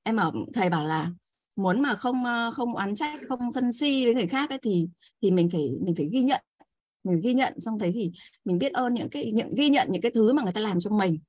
Em 0.03 0.15
bảo 0.15 0.33
thầy 0.53 0.69
bảo 0.69 0.83
là 0.87 1.11
muốn 1.55 1.81
mà 1.81 1.95
không 1.95 2.23
không 2.53 2.75
oán 2.75 2.95
trách 2.95 3.19
không 3.29 3.51
sân 3.51 3.73
si 3.73 4.05
với 4.05 4.13
người 4.13 4.27
khác 4.27 4.49
ấy 4.49 4.59
thì 4.61 4.87
thì 5.21 5.31
mình 5.31 5.49
phải 5.49 5.71
mình 5.81 5.95
phải 5.95 6.09
ghi 6.11 6.21
nhận. 6.21 6.41
Mình 7.03 7.19
ghi 7.23 7.33
nhận. 7.33 7.59
Xong 7.59 7.79
thấy 7.79 7.91
thì 7.93 8.11
mình 8.45 8.57
biết 8.57 8.73
ơn 8.73 8.93
những 8.93 9.09
cái 9.09 9.31
những 9.31 9.55
ghi 9.55 9.69
nhận 9.69 9.87
những 9.91 10.01
cái 10.01 10.11
thứ 10.11 10.33
mà 10.33 10.43
người 10.43 10.53
ta 10.53 10.61
làm 10.61 10.79
cho 10.79 10.89
mình 10.89 11.19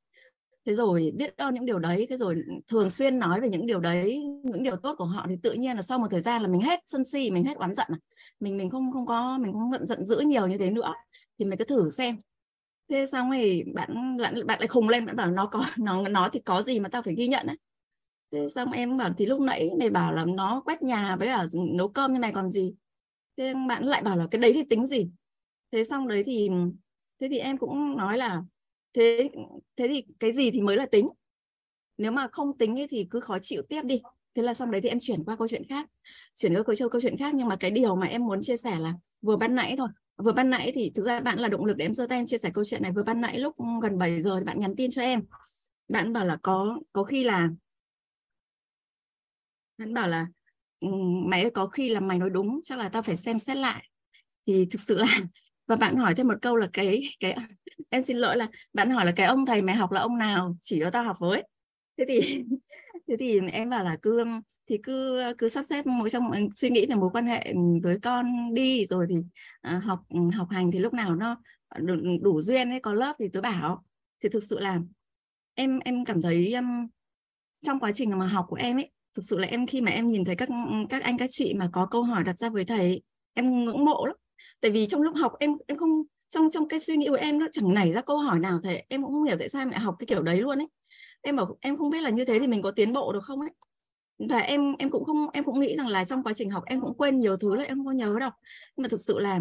thế 0.69 0.75
rồi 0.75 1.13
biết 1.15 1.37
ơn 1.37 1.55
những 1.55 1.67
điều 1.67 1.79
đấy, 1.79 2.07
thế 2.11 2.17
rồi 2.17 2.37
thường 2.67 2.91
xuyên 2.91 3.19
nói 3.19 3.41
về 3.41 3.49
những 3.49 3.67
điều 3.67 3.81
đấy, 3.81 4.23
những 4.45 4.63
điều 4.63 4.77
tốt 4.77 4.95
của 4.99 5.05
họ 5.05 5.27
thì 5.29 5.37
tự 5.43 5.53
nhiên 5.53 5.77
là 5.77 5.83
sau 5.83 5.99
một 5.99 6.07
thời 6.11 6.21
gian 6.21 6.43
là 6.43 6.49
mình 6.49 6.61
hết 6.61 6.81
sân 6.87 7.05
si, 7.05 7.31
mình 7.31 7.45
hết 7.45 7.57
oán 7.57 7.75
giận 7.75 7.87
à. 7.91 7.99
mình 8.41 8.57
mình 8.57 8.71
không 8.71 8.93
không 8.93 9.07
có, 9.07 9.39
mình 9.39 9.53
không 9.53 9.73
giận 9.73 9.87
giận 9.87 10.07
dữ 10.07 10.21
nhiều 10.21 10.47
như 10.47 10.59
thế 10.59 10.71
nữa. 10.71 10.93
Thì 11.39 11.45
mình 11.45 11.59
cứ 11.59 11.65
thử 11.65 11.91
xem. 11.91 12.17
Thế 12.91 13.07
xong 13.07 13.31
thì 13.33 13.65
bạn 13.75 14.17
bạn 14.19 14.47
bạn 14.47 14.59
lại 14.59 14.69
khùng 14.69 14.89
lên, 14.89 15.07
bạn 15.07 15.17
bảo 15.17 15.31
nó 15.31 15.47
có, 15.47 15.65
nó 15.79 16.09
nó 16.09 16.29
thì 16.33 16.41
có 16.41 16.63
gì 16.63 16.81
mà 16.81 16.89
tao 16.89 17.03
phải 17.03 17.15
ghi 17.15 17.29
nhận 17.29 17.47
ấy 17.47 17.57
thế 18.33 18.49
xong 18.55 18.73
em 18.73 18.97
bảo 18.97 19.15
thì 19.19 19.27
lúc 19.27 19.41
nãy 19.41 19.71
mày 19.79 19.91
bảo 19.91 20.13
là 20.13 20.25
nó 20.25 20.63
quét 20.65 20.83
nhà 20.83 21.17
với 21.17 21.29
là 21.29 21.47
nấu 21.75 21.89
cơm 21.89 22.13
như 22.13 22.21
mày 22.21 22.33
còn 22.33 22.51
gì. 22.51 22.75
Thế 23.37 23.55
bạn 23.69 23.85
lại 23.85 24.03
bảo 24.03 24.17
là 24.17 24.27
cái 24.31 24.41
đấy 24.41 24.53
thì 24.55 24.65
tính 24.71 24.87
gì? 24.87 25.11
Thế 25.73 25.85
xong 25.85 26.09
đấy 26.09 26.23
thì, 26.27 26.51
thế 27.21 27.29
thì 27.31 27.39
em 27.39 27.59
cũng 27.59 27.97
nói 27.97 28.19
là 28.19 28.43
thế 28.93 29.31
thế 29.77 29.89
thì 29.89 30.05
cái 30.21 30.33
gì 30.33 30.51
thì 30.51 30.61
mới 30.61 30.77
là 30.77 30.87
tính. 30.87 31.09
Nếu 31.99 32.13
mà 32.13 32.29
không 32.33 32.59
tính 32.59 32.79
ấy 32.79 32.87
thì 32.91 33.07
cứ 33.11 33.21
khó 33.21 33.39
chịu 33.39 33.63
tiếp 33.69 33.83
đi. 33.85 34.01
Thế 34.35 34.43
là 34.43 34.55
xong 34.55 34.71
đấy 34.71 34.81
thì 34.81 34.89
em 34.89 34.99
chuyển 35.01 35.25
qua 35.25 35.37
câu 35.37 35.49
chuyện 35.49 35.63
khác. 35.69 35.89
Chuyển 36.35 36.55
qua 36.55 36.63
câu 36.63 36.75
chuyện 36.77 36.89
câu 36.93 37.01
chuyện 37.01 37.17
khác 37.17 37.35
nhưng 37.35 37.49
mà 37.49 37.57
cái 37.57 37.71
điều 37.71 37.97
mà 37.97 38.07
em 38.07 38.25
muốn 38.25 38.43
chia 38.43 38.57
sẻ 38.57 38.79
là 38.79 38.95
vừa 39.23 39.37
ban 39.37 39.55
nãy 39.55 39.75
thôi. 39.79 39.89
Vừa 40.17 40.33
ban 40.33 40.51
nãy 40.51 40.73
thì 40.75 40.93
thực 40.95 41.03
ra 41.03 41.21
bạn 41.21 41.39
là 41.39 41.49
động 41.49 41.65
lực 41.65 41.77
để 41.77 41.85
em 41.85 41.95
giơ 41.95 42.07
tay 42.07 42.19
em 42.19 42.27
chia 42.27 42.39
sẻ 42.39 42.51
câu 42.55 42.65
chuyện 42.65 42.83
này. 42.83 42.93
Vừa 42.93 43.03
ban 43.03 43.21
nãy 43.21 43.39
lúc 43.39 43.57
gần 43.83 43.99
7 43.99 44.23
giờ 44.23 44.39
thì 44.39 44.45
bạn 44.45 44.61
nhắn 44.61 44.77
tin 44.77 44.91
cho 44.91 45.03
em. 45.03 45.25
Bạn 45.89 46.13
bảo 46.13 46.25
là 46.25 46.39
có 46.43 46.79
có 46.93 47.05
khi 47.05 47.25
là 47.25 47.49
bạn 49.79 49.95
bảo 49.95 50.09
là 50.09 50.27
mày 51.27 51.51
có 51.51 51.67
khi 51.67 51.89
là 51.89 52.01
mày 52.01 52.19
nói 52.19 52.31
đúng, 52.31 52.61
chắc 52.63 52.79
là 52.79 52.89
tao 52.89 53.03
phải 53.03 53.17
xem 53.17 53.39
xét 53.39 53.57
lại. 53.57 53.89
Thì 54.47 54.67
thực 54.71 54.81
sự 54.81 54.99
là 54.99 55.21
và 55.69 55.77
bạn 55.77 55.97
hỏi 55.97 56.15
thêm 56.15 56.29
một 56.29 56.35
câu 56.43 56.57
là 56.57 56.69
cái 56.73 57.03
cái 57.21 57.37
em 57.91 58.03
xin 58.03 58.17
lỗi 58.17 58.37
là 58.37 58.49
bạn 58.73 58.91
hỏi 58.91 59.07
là 59.07 59.13
cái 59.17 59.27
ông 59.27 59.47
thầy 59.47 59.63
mày 59.63 59.75
học 59.75 59.93
là 59.93 60.01
ông 60.01 60.19
nào? 60.19 60.57
Chỉ 60.61 60.81
cho 60.81 60.91
tao 60.91 61.05
học 61.05 61.17
với. 61.21 61.43
Thế 61.99 62.05
thì 62.09 62.45
thế 63.09 63.17
thì 63.19 63.41
em 63.53 63.71
bảo 63.71 63.85
là 63.85 63.97
cứ 64.03 64.25
thì 64.69 64.79
cứ 64.83 65.23
cứ 65.39 65.49
sắp 65.49 65.63
xếp 65.63 65.87
một 65.87 66.09
trong 66.09 66.31
suy 66.55 66.71
nghĩ 66.71 66.87
về 66.87 66.95
mối 66.95 67.11
quan 67.13 67.27
hệ 67.27 67.55
với 67.83 67.99
con 68.03 68.55
đi. 68.55 68.87
Rồi 68.87 69.07
thì 69.09 69.17
à, 69.61 69.79
học 69.85 70.01
học 70.35 70.49
hành 70.51 70.71
thì 70.71 70.79
lúc 70.79 70.95
nào 70.95 71.17
nó 71.17 71.37
đủ, 71.77 71.95
đủ 72.23 72.41
duyên 72.41 72.71
ấy 72.71 72.81
có 72.81 72.93
lớp 72.93 73.17
thì 73.19 73.29
tớ 73.33 73.41
bảo. 73.41 73.85
Thì 74.23 74.29
thực 74.29 74.43
sự 74.43 74.61
là 74.61 74.81
em 75.55 75.79
em 75.85 76.05
cảm 76.05 76.23
thấy 76.23 76.53
em 76.53 76.89
trong 77.61 77.81
quá 77.81 77.93
trình 77.93 78.19
mà 78.19 78.27
học 78.27 78.47
của 78.49 78.57
em 78.57 78.77
ấy 78.77 78.91
thực 79.15 79.25
sự 79.25 79.39
là 79.39 79.47
em 79.47 79.67
khi 79.67 79.81
mà 79.81 79.91
em 79.91 80.07
nhìn 80.07 80.25
thấy 80.25 80.37
các 80.37 80.49
các 80.89 81.03
anh 81.03 81.19
các 81.19 81.29
chị 81.31 81.55
mà 81.55 81.69
có 81.73 81.87
câu 81.87 82.03
hỏi 82.03 82.25
đặt 82.25 82.39
ra 82.39 82.49
với 82.49 82.65
thầy 82.65 83.03
em 83.35 83.65
ngưỡng 83.65 83.85
mộ 83.85 84.07
lắm 84.07 84.17
tại 84.61 84.71
vì 84.71 84.87
trong 84.87 85.03
lúc 85.03 85.15
học 85.17 85.33
em 85.41 85.51
em 85.67 85.79
không, 85.79 86.03
trong 86.29 86.51
trong 86.51 86.69
cái 86.69 86.81
suy 86.81 86.97
nghĩ 86.97 87.09
của 87.09 87.15
em 87.15 87.39
nó 87.39 87.47
chẳng 87.53 87.75
nảy 87.75 87.93
ra 87.93 88.01
câu 88.01 88.17
hỏi 88.17 88.39
nào 88.39 88.61
thế 88.65 88.83
em 88.89 89.03
cũng 89.03 89.13
không 89.13 89.25
hiểu 89.25 89.37
tại 89.39 89.49
sao 89.49 89.63
em 89.63 89.71
lại 89.71 89.81
học 89.81 89.97
cái 89.99 90.07
kiểu 90.07 90.23
đấy 90.23 90.41
luôn 90.41 90.59
ấy. 90.59 90.69
Em 91.23 91.37
bảo, 91.37 91.59
em 91.61 91.77
không 91.77 91.91
biết 91.91 92.01
là 92.01 92.11
như 92.11 92.25
thế 92.25 92.39
thì 92.39 92.47
mình 92.47 92.63
có 92.63 92.71
tiến 92.71 92.93
bộ 92.93 93.13
được 93.13 93.25
không 93.25 93.41
ấy? 93.41 93.51
Và 94.31 94.39
em 94.39 94.75
em 94.79 94.91
cũng 94.91 95.05
không, 95.05 95.31
em 95.33 95.45
cũng 95.45 95.61
nghĩ 95.61 95.77
rằng 95.77 95.89
là 95.89 96.05
trong 96.05 96.23
quá 96.23 96.33
trình 96.35 96.51
học 96.51 96.65
em 96.67 96.81
cũng 96.81 96.97
quên 96.99 97.19
nhiều 97.19 97.37
thứ 97.37 97.55
là 97.55 97.65
em 97.65 97.77
không 97.79 97.87
có 97.87 97.93
nhớ 97.93 98.17
đâu. 98.21 98.31
Nhưng 98.77 98.83
mà 98.83 98.89
thực 98.89 99.01
sự 99.01 99.19
là, 99.19 99.41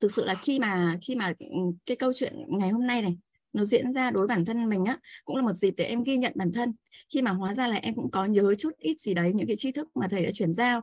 thực 0.00 0.12
sự 0.12 0.24
là 0.24 0.34
khi 0.34 0.58
mà 0.58 0.98
khi 1.02 1.14
mà 1.16 1.32
ừ, 1.38 1.46
cái 1.86 1.96
câu 1.96 2.12
chuyện 2.12 2.34
ngày 2.48 2.70
hôm 2.70 2.86
nay 2.86 3.02
này 3.02 3.16
nó 3.54 3.64
diễn 3.64 3.92
ra 3.92 4.10
đối 4.10 4.26
bản 4.26 4.44
thân 4.44 4.68
mình 4.68 4.84
á 4.84 4.98
cũng 5.24 5.36
là 5.36 5.42
một 5.42 5.52
dịp 5.52 5.74
để 5.76 5.84
em 5.84 6.04
ghi 6.04 6.16
nhận 6.16 6.32
bản 6.36 6.52
thân. 6.52 6.72
Khi 7.14 7.22
mà 7.22 7.30
hóa 7.30 7.54
ra 7.54 7.68
là 7.68 7.76
em 7.76 7.94
cũng 7.94 8.10
có 8.10 8.24
nhớ 8.24 8.54
chút 8.58 8.70
ít 8.78 9.00
gì 9.00 9.14
đấy 9.14 9.32
những 9.34 9.46
cái 9.46 9.56
tri 9.56 9.72
thức 9.72 9.88
mà 9.94 10.08
thầy 10.10 10.24
đã 10.24 10.30
chuyển 10.32 10.52
giao 10.52 10.82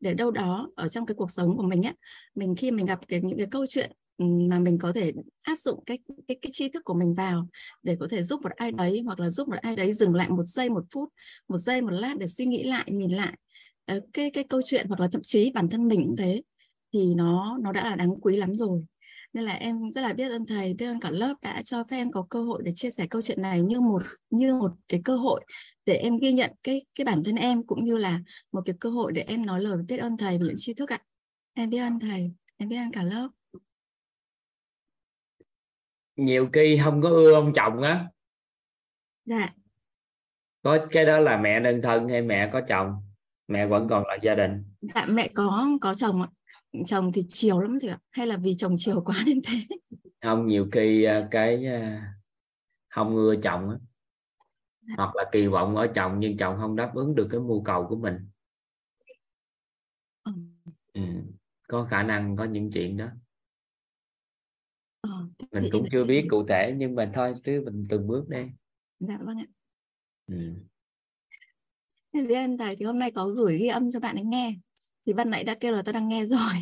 để 0.00 0.14
đâu 0.14 0.30
đó 0.30 0.70
ở 0.76 0.88
trong 0.88 1.06
cái 1.06 1.14
cuộc 1.14 1.30
sống 1.30 1.56
của 1.56 1.62
mình 1.62 1.82
á. 1.82 1.94
Mình 2.34 2.54
khi 2.56 2.70
mình 2.70 2.86
gặp 2.86 2.98
cái, 3.08 3.20
những 3.22 3.38
cái 3.38 3.46
câu 3.50 3.66
chuyện 3.66 3.92
mà 4.48 4.58
mình 4.58 4.78
có 4.78 4.92
thể 4.92 5.12
áp 5.42 5.58
dụng 5.58 5.84
cái 5.86 5.98
cái 6.28 6.38
cái 6.42 6.50
tri 6.52 6.68
thức 6.68 6.84
của 6.84 6.94
mình 6.94 7.14
vào 7.14 7.48
để 7.82 7.96
có 8.00 8.08
thể 8.10 8.22
giúp 8.22 8.42
một 8.42 8.52
ai 8.56 8.72
đấy 8.72 9.02
hoặc 9.04 9.20
là 9.20 9.30
giúp 9.30 9.48
một 9.48 9.56
ai 9.62 9.76
đấy 9.76 9.92
dừng 9.92 10.14
lại 10.14 10.28
một 10.28 10.44
giây 10.44 10.70
một 10.70 10.84
phút 10.94 11.08
một 11.48 11.58
giây 11.58 11.82
một 11.82 11.90
lát 11.90 12.14
để 12.18 12.26
suy 12.26 12.46
nghĩ 12.46 12.62
lại 12.62 12.84
nhìn 12.92 13.10
lại 13.10 13.32
ờ, 13.84 14.00
cái 14.12 14.30
cái 14.30 14.44
câu 14.44 14.60
chuyện 14.64 14.86
hoặc 14.88 15.00
là 15.00 15.08
thậm 15.12 15.22
chí 15.24 15.50
bản 15.54 15.68
thân 15.68 15.88
mình 15.88 16.04
cũng 16.06 16.16
thế 16.16 16.42
thì 16.92 17.14
nó 17.16 17.58
nó 17.62 17.72
đã 17.72 17.84
là 17.90 17.96
đáng 17.96 18.20
quý 18.20 18.36
lắm 18.36 18.54
rồi 18.54 18.84
nên 19.32 19.44
là 19.44 19.52
em 19.52 19.90
rất 19.90 20.00
là 20.00 20.12
biết 20.12 20.28
ơn 20.30 20.46
thầy 20.46 20.74
biết 20.74 20.86
ơn 20.86 21.00
cả 21.00 21.10
lớp 21.10 21.34
đã 21.42 21.62
cho 21.62 21.84
phép 21.84 21.96
em 21.96 22.12
có 22.12 22.26
cơ 22.30 22.42
hội 22.42 22.62
để 22.64 22.72
chia 22.74 22.90
sẻ 22.90 23.06
câu 23.10 23.22
chuyện 23.22 23.42
này 23.42 23.62
như 23.62 23.80
một 23.80 24.02
như 24.30 24.54
một 24.54 24.70
cái 24.88 25.00
cơ 25.04 25.16
hội 25.16 25.44
để 25.86 25.94
em 25.94 26.16
ghi 26.16 26.32
nhận 26.32 26.50
cái 26.62 26.82
cái 26.94 27.04
bản 27.04 27.24
thân 27.24 27.36
em 27.36 27.66
cũng 27.66 27.84
như 27.84 27.96
là 27.96 28.20
một 28.52 28.62
cái 28.64 28.76
cơ 28.80 28.90
hội 28.90 29.12
để 29.12 29.22
em 29.22 29.46
nói 29.46 29.60
lời 29.62 29.82
biết 29.88 29.96
ơn 29.96 30.16
thầy 30.16 30.38
về 30.38 30.44
những 30.46 30.54
tri 30.58 30.74
thức 30.74 30.92
ạ. 30.92 30.98
Em 31.54 31.70
biết 31.70 31.78
ơn 31.78 31.98
thầy 32.00 32.32
em 32.56 32.68
biết 32.68 32.76
ơn 32.76 32.92
cả 32.92 33.02
lớp. 33.02 33.28
Nhiều 36.16 36.48
khi 36.52 36.80
không 36.84 37.02
có 37.02 37.08
ưa 37.08 37.34
ông 37.34 37.52
chồng 37.54 37.82
á. 37.82 38.06
Dạ. 39.24 39.54
Có 40.62 40.86
cái 40.90 41.04
đó 41.04 41.20
là 41.20 41.36
mẹ 41.36 41.60
đơn 41.60 41.80
thân 41.82 42.08
hay 42.08 42.22
mẹ 42.22 42.50
có 42.52 42.60
chồng? 42.68 42.94
Mẹ 43.48 43.66
vẫn 43.66 43.86
còn 43.90 44.06
là 44.06 44.18
gia 44.22 44.34
đình? 44.34 44.64
Dạ 44.94 45.06
mẹ 45.06 45.28
có 45.34 45.68
có 45.80 45.94
chồng 45.94 46.22
ạ 46.22 46.28
chồng 46.86 47.12
thì 47.12 47.22
chiều 47.28 47.60
lắm 47.60 47.78
thì 47.82 47.88
ạ 47.88 47.98
hay 48.10 48.26
là 48.26 48.36
vì 48.36 48.54
chồng 48.58 48.74
chiều 48.78 49.02
quá 49.04 49.22
nên 49.26 49.40
thế 49.44 49.76
không 50.22 50.46
nhiều 50.46 50.68
khi 50.72 51.04
à, 51.04 51.28
cái 51.30 51.66
à, 51.66 52.12
không 52.88 53.14
ưa 53.16 53.34
chồng 53.42 53.70
á 53.70 53.76
hoặc 54.96 55.16
là 55.16 55.24
kỳ 55.32 55.46
vọng 55.46 55.76
ở 55.76 55.86
chồng 55.94 56.16
nhưng 56.20 56.36
chồng 56.36 56.56
không 56.60 56.76
đáp 56.76 56.92
ứng 56.94 57.14
được 57.14 57.28
cái 57.30 57.40
nhu 57.40 57.62
cầu 57.62 57.86
của 57.88 57.96
mình 57.96 58.14
ừ. 60.24 60.32
Ừ. 60.92 61.00
có 61.68 61.84
khả 61.90 62.02
năng 62.02 62.36
có 62.36 62.44
những 62.44 62.70
chuyện 62.72 62.96
đó 62.96 63.06
ờ, 65.00 65.10
mình 65.52 65.64
cũng 65.72 65.88
chưa 65.92 66.04
biết 66.04 66.26
cụ 66.30 66.46
thể 66.48 66.74
nhưng 66.76 66.94
mà 66.94 67.10
thôi 67.14 67.34
cứ 67.44 67.62
mình 67.64 67.86
từng 67.90 68.06
bước 68.06 68.28
đi 68.28 68.38
dạ 69.00 69.18
vâng 69.22 69.38
ạ 69.38 69.46
ừ. 70.26 70.34
Vì 72.12 72.34
anh 72.34 72.58
Tài 72.58 72.76
thì 72.76 72.84
hôm 72.84 72.98
nay 72.98 73.10
có 73.10 73.28
gửi 73.28 73.58
ghi 73.58 73.66
âm 73.66 73.90
cho 73.90 74.00
bạn 74.00 74.16
ấy 74.16 74.24
nghe 74.24 74.54
thì 75.10 75.14
ban 75.14 75.30
nãy 75.30 75.44
đã 75.44 75.54
kêu 75.54 75.72
là 75.72 75.82
tôi 75.82 75.92
đang 75.92 76.08
nghe 76.08 76.26
rồi. 76.26 76.54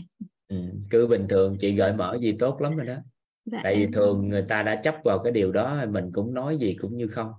Ừ, 0.49 0.57
cứ 0.91 1.07
bình 1.07 1.27
thường 1.29 1.57
chị 1.61 1.75
gợi 1.75 1.93
mở 1.93 2.19
gì 2.21 2.37
tốt 2.39 2.61
lắm 2.61 2.77
rồi 2.77 2.87
đó. 2.87 2.97
Dạ, 3.45 3.61
tại 3.63 3.75
vì 3.75 3.83
em... 3.83 3.93
thường 3.93 4.29
người 4.29 4.45
ta 4.49 4.63
đã 4.63 4.81
chấp 4.85 4.95
vào 5.05 5.19
cái 5.25 5.33
điều 5.33 5.53
đó 5.53 5.85
mình 5.91 6.11
cũng 6.13 6.35
nói 6.35 6.59
gì 6.59 6.77
cũng 6.81 6.97
như 6.97 7.09
không. 7.09 7.33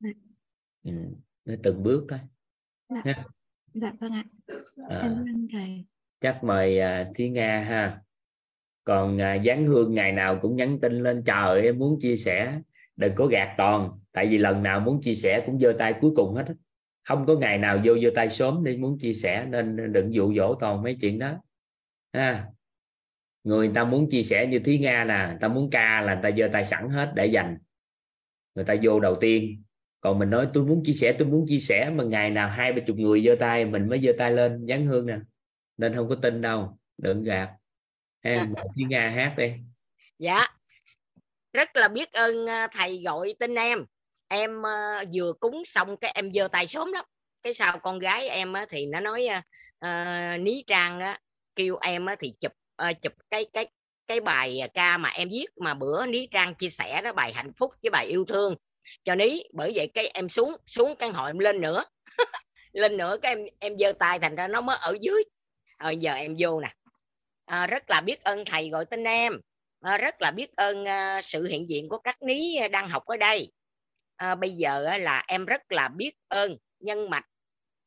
Dạ. 0.00 0.10
ừ, 0.84 0.92
nó 1.44 1.54
từng 1.62 1.82
bước 1.82 2.06
thôi. 2.08 2.18
Dạ. 2.88 3.02
Nha. 3.04 3.24
dạ 3.74 3.92
vâng 4.00 4.12
ạ. 4.12 4.24
À, 4.88 5.00
em 5.26 5.48
thầy 5.52 5.84
chắc 6.20 6.44
mời 6.44 6.80
uh, 6.80 7.16
Thúy 7.16 7.28
Nga 7.28 7.64
ha. 7.68 8.00
Còn 8.84 9.20
à, 9.20 9.34
dán 9.34 9.66
hương 9.66 9.94
ngày 9.94 10.12
nào 10.12 10.38
cũng 10.42 10.56
nhắn 10.56 10.78
tin 10.80 11.02
lên 11.02 11.22
trời 11.26 11.62
em 11.62 11.78
muốn 11.78 11.98
chia 12.00 12.16
sẻ 12.16 12.60
đừng 12.96 13.14
có 13.14 13.26
gạt 13.26 13.54
toàn. 13.58 13.90
Tại 14.12 14.26
vì 14.26 14.38
lần 14.38 14.62
nào 14.62 14.80
muốn 14.80 15.02
chia 15.02 15.14
sẻ 15.14 15.42
cũng 15.46 15.58
giơ 15.58 15.72
tay 15.78 15.94
cuối 16.00 16.12
cùng 16.16 16.34
hết 16.34 16.44
không 17.08 17.26
có 17.26 17.34
ngày 17.34 17.58
nào 17.58 17.80
vô 17.84 17.98
giơ 18.02 18.10
tay 18.14 18.30
sớm 18.30 18.64
đi 18.64 18.76
muốn 18.76 18.98
chia 18.98 19.14
sẻ 19.14 19.46
nên 19.48 19.92
đừng 19.92 20.14
dụ 20.14 20.34
dỗ 20.34 20.54
toàn 20.60 20.82
mấy 20.82 20.96
chuyện 21.00 21.18
đó. 21.18 21.34
Ha. 22.12 22.46
Người 23.44 23.70
ta 23.74 23.84
muốn 23.84 24.10
chia 24.10 24.22
sẻ 24.22 24.46
như 24.46 24.58
thí 24.58 24.78
nga 24.78 25.04
nè 25.04 25.26
người 25.28 25.38
ta 25.40 25.48
muốn 25.48 25.70
ca 25.70 26.00
là 26.00 26.14
người 26.14 26.22
ta 26.22 26.36
giơ 26.38 26.48
tay 26.52 26.64
sẵn 26.64 26.88
hết 26.88 27.12
để 27.14 27.26
dành 27.26 27.58
người 28.54 28.64
ta 28.64 28.74
vô 28.82 29.00
đầu 29.00 29.16
tiên. 29.20 29.62
Còn 30.00 30.18
mình 30.18 30.30
nói 30.30 30.48
tôi 30.54 30.64
muốn 30.64 30.82
chia 30.84 30.92
sẻ 30.92 31.16
tôi 31.18 31.28
muốn 31.28 31.44
chia 31.48 31.58
sẻ 31.58 31.90
mà 31.90 32.04
ngày 32.04 32.30
nào 32.30 32.48
hai 32.48 32.72
ba 32.72 32.80
chục 32.86 32.96
người 32.96 33.22
giơ 33.24 33.36
tay 33.40 33.64
mình 33.64 33.88
mới 33.88 34.00
giơ 34.00 34.12
tay 34.18 34.32
lên 34.32 34.66
dán 34.66 34.86
hương 34.86 35.06
nè. 35.06 35.18
Nên 35.76 35.94
không 35.94 36.08
có 36.08 36.14
tin 36.22 36.40
đâu 36.40 36.78
đừng 36.98 37.22
gạt. 37.22 37.48
Em 38.20 38.38
à. 38.38 38.64
thí 38.76 38.84
nga 38.88 39.10
hát 39.10 39.34
đi. 39.38 39.52
Dạ. 40.18 40.40
Rất 41.52 41.76
là 41.76 41.88
biết 41.88 42.12
ơn 42.12 42.46
à, 42.48 42.68
thầy 42.72 43.02
gọi 43.04 43.34
tin 43.38 43.54
em 43.54 43.78
em 44.28 44.58
uh, 44.60 45.08
vừa 45.14 45.32
cúng 45.40 45.62
xong 45.64 45.96
cái 45.96 46.12
em 46.14 46.32
giơ 46.32 46.48
tay 46.48 46.66
sớm 46.66 46.92
lắm. 46.92 47.04
Cái 47.42 47.54
sau 47.54 47.78
con 47.78 47.98
gái 47.98 48.28
em 48.28 48.52
á 48.52 48.66
thì 48.68 48.86
nó 48.86 49.00
nói 49.00 49.28
uh, 49.84 50.40
ní 50.40 50.64
trang 50.66 51.00
á, 51.00 51.18
kêu 51.54 51.78
em 51.80 52.06
á 52.06 52.16
thì 52.18 52.32
chụp 52.40 52.52
uh, 52.88 53.02
chụp 53.02 53.12
cái 53.30 53.44
cái 53.52 53.66
cái 54.06 54.20
bài 54.20 54.60
ca 54.74 54.96
mà 54.98 55.08
em 55.08 55.28
viết 55.28 55.46
mà 55.56 55.74
bữa 55.74 56.06
ní 56.06 56.28
trang 56.30 56.54
chia 56.54 56.70
sẻ 56.70 57.02
đó 57.02 57.12
bài 57.12 57.32
hạnh 57.32 57.52
phúc 57.56 57.72
với 57.82 57.90
bài 57.90 58.06
yêu 58.06 58.24
thương 58.24 58.56
cho 59.04 59.14
ní. 59.14 59.42
Bởi 59.52 59.72
vậy 59.74 59.90
cái 59.94 60.10
em 60.14 60.28
xuống 60.28 60.56
xuống 60.66 60.96
căn 60.96 61.12
hộ 61.12 61.26
em 61.26 61.38
lên 61.38 61.60
nữa. 61.60 61.84
Lên 62.72 62.96
nữa 62.96 63.16
cái 63.22 63.32
em 63.32 63.46
em 63.60 63.76
giơ 63.78 63.92
tay 63.92 64.18
thành 64.18 64.34
ra 64.34 64.48
nó 64.48 64.60
mới 64.60 64.76
ở 64.80 64.96
dưới. 65.00 65.24
Rồi 65.80 65.96
giờ 65.96 66.14
em 66.14 66.36
vô 66.38 66.60
nè. 66.60 66.68
À, 67.44 67.66
rất 67.66 67.90
là 67.90 68.00
biết 68.00 68.22
ơn 68.24 68.44
thầy 68.44 68.68
gọi 68.68 68.84
tên 68.84 69.04
em. 69.04 69.40
À, 69.80 69.98
rất 69.98 70.22
là 70.22 70.30
biết 70.30 70.56
ơn 70.56 70.82
uh, 70.82 71.24
sự 71.24 71.46
hiện 71.46 71.70
diện 71.70 71.88
của 71.88 71.98
các 71.98 72.22
ní 72.22 72.58
đang 72.70 72.88
học 72.88 73.04
ở 73.06 73.16
đây 73.16 73.52
à, 74.18 74.34
bây 74.34 74.50
giờ 74.50 74.98
là 74.98 75.24
em 75.28 75.44
rất 75.44 75.72
là 75.72 75.88
biết 75.88 76.12
ơn 76.28 76.56
nhân 76.78 77.10
mạch 77.10 77.24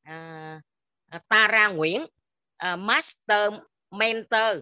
à, 0.03 0.61
à 1.09 1.19
Tara 1.29 1.67
Nguyễn 1.67 2.05
à, 2.57 2.75
Master 2.75 3.53
Mentor 3.91 4.57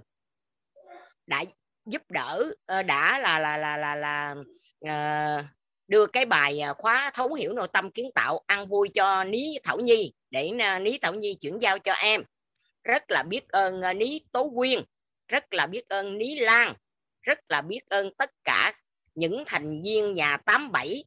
đã 1.27 1.43
giúp 1.85 2.01
đỡ 2.09 2.51
ờ, 2.65 2.83
đã 2.83 3.19
là 3.19 3.39
là 3.39 3.57
là 3.57 3.77
là 3.77 3.95
là 3.95 4.35
à, 4.81 5.43
đưa 5.87 6.07
cái 6.07 6.25
bài 6.25 6.59
à, 6.59 6.73
khóa 6.73 7.11
thấu 7.13 7.33
hiểu 7.33 7.53
nội 7.53 7.67
tâm 7.73 7.91
kiến 7.91 8.11
tạo 8.15 8.41
ăn 8.45 8.67
vui 8.67 8.89
cho 8.93 9.23
Ní 9.23 9.57
Thảo 9.63 9.79
Nhi 9.79 10.13
để 10.29 10.51
à, 10.59 10.79
Ní 10.79 10.97
Thảo 11.01 11.13
Nhi 11.13 11.37
chuyển 11.41 11.59
giao 11.61 11.79
cho 11.79 11.93
em. 11.93 12.23
Rất 12.83 13.11
là 13.11 13.23
biết 13.23 13.49
ơn 13.49 13.81
Ní 13.97 14.21
Tố 14.31 14.51
Quyên 14.55 14.83
rất 15.27 15.53
là 15.53 15.67
biết 15.67 15.89
ơn 15.89 16.17
Ní 16.17 16.39
Lan 16.39 16.73
rất 17.21 17.39
là 17.49 17.61
biết 17.61 17.79
ơn 17.89 18.13
tất 18.17 18.31
cả 18.43 18.73
những 19.15 19.43
thành 19.45 19.81
viên 19.83 20.13
nhà 20.13 20.37
87 20.37 21.03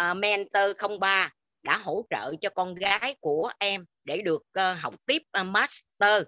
uh, 0.00 0.16
Mentor 0.16 0.98
03 1.00 1.30
đã 1.62 1.78
hỗ 1.78 2.06
trợ 2.10 2.32
cho 2.40 2.50
con 2.50 2.74
gái 2.74 3.16
của 3.20 3.52
em 3.58 3.84
để 4.04 4.22
được 4.22 4.42
uh, 4.42 4.78
học 4.80 4.94
tiếp 5.06 5.22
uh, 5.40 5.46
master. 5.46 6.22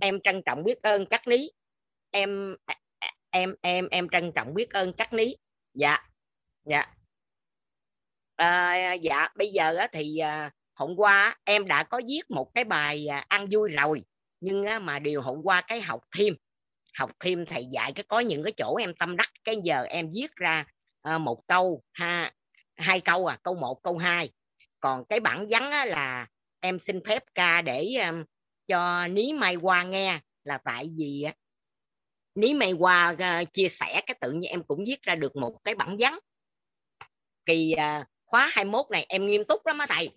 Em 0.00 0.20
trân 0.24 0.42
trọng 0.46 0.64
biết 0.64 0.82
ơn 0.82 1.06
các 1.06 1.28
ní 1.28 1.48
em 2.10 2.56
à, 2.66 2.74
à, 2.98 3.08
em 3.30 3.54
em 3.62 3.88
em 3.90 4.08
trân 4.08 4.32
trọng 4.34 4.54
biết 4.54 4.70
ơn 4.70 4.92
các 4.92 5.12
ní 5.12 5.36
dạ 5.74 5.98
dạ. 6.64 6.86
À, 8.36 8.92
dạ 8.92 9.28
bây 9.36 9.48
giờ 9.48 9.76
á, 9.76 9.88
thì 9.92 10.18
à, 10.18 10.50
hôm 10.74 10.96
qua 10.96 11.36
em 11.44 11.66
đã 11.66 11.82
có 11.82 12.00
viết 12.08 12.22
một 12.28 12.50
cái 12.54 12.64
bài 12.64 13.06
à, 13.06 13.24
ăn 13.28 13.46
vui 13.50 13.70
rồi 13.70 14.04
nhưng 14.40 14.64
á, 14.64 14.78
mà 14.78 14.98
điều 14.98 15.22
hôm 15.22 15.40
qua 15.44 15.60
cái 15.60 15.80
học 15.80 16.00
thêm. 16.16 16.34
Học 16.98 17.10
thêm 17.20 17.46
thầy 17.46 17.64
dạy 17.70 17.92
cái 17.94 18.04
có 18.08 18.20
những 18.20 18.42
cái 18.42 18.52
chỗ 18.56 18.76
em 18.76 18.94
tâm 18.98 19.16
đắc 19.16 19.30
cái 19.44 19.56
giờ 19.62 19.82
em 19.82 20.10
viết 20.14 20.36
ra 20.36 20.64
à, 21.02 21.18
một 21.18 21.42
câu 21.46 21.82
ha 21.92 22.32
hai 22.78 23.00
câu 23.00 23.26
à 23.26 23.36
câu 23.42 23.54
một 23.54 23.82
câu 23.82 23.96
hai. 23.96 24.30
Còn 24.80 25.04
cái 25.04 25.20
bản 25.20 25.46
vắn 25.50 25.70
á, 25.70 25.84
là 25.84 26.26
em 26.60 26.78
xin 26.78 27.04
phép 27.04 27.22
ca 27.34 27.62
để 27.62 27.86
um, 28.08 28.24
cho 28.66 29.06
ní 29.08 29.32
mai 29.32 29.56
qua 29.56 29.82
nghe 29.82 30.20
là 30.44 30.58
tại 30.58 30.90
vì 30.96 31.22
á, 31.22 31.32
ní 32.34 32.54
mai 32.54 32.72
qua 32.72 33.10
uh, 33.10 33.18
ờ, 33.18 33.44
chia 33.52 33.68
sẻ 33.68 34.02
cái 34.06 34.16
tự 34.20 34.32
nhiên 34.32 34.50
em 34.50 34.62
cũng 34.62 34.84
viết 34.86 35.02
ra 35.02 35.14
được 35.14 35.36
một 35.36 35.58
cái 35.64 35.74
bản 35.74 35.96
vắn 35.98 36.12
kỳ 37.46 37.74
uh, 37.74 38.06
khóa 38.26 38.50
21 38.52 38.86
này 38.90 39.06
em 39.08 39.26
nghiêm 39.26 39.44
túc 39.44 39.66
lắm 39.66 39.78
á 39.78 39.86
thầy. 39.86 40.10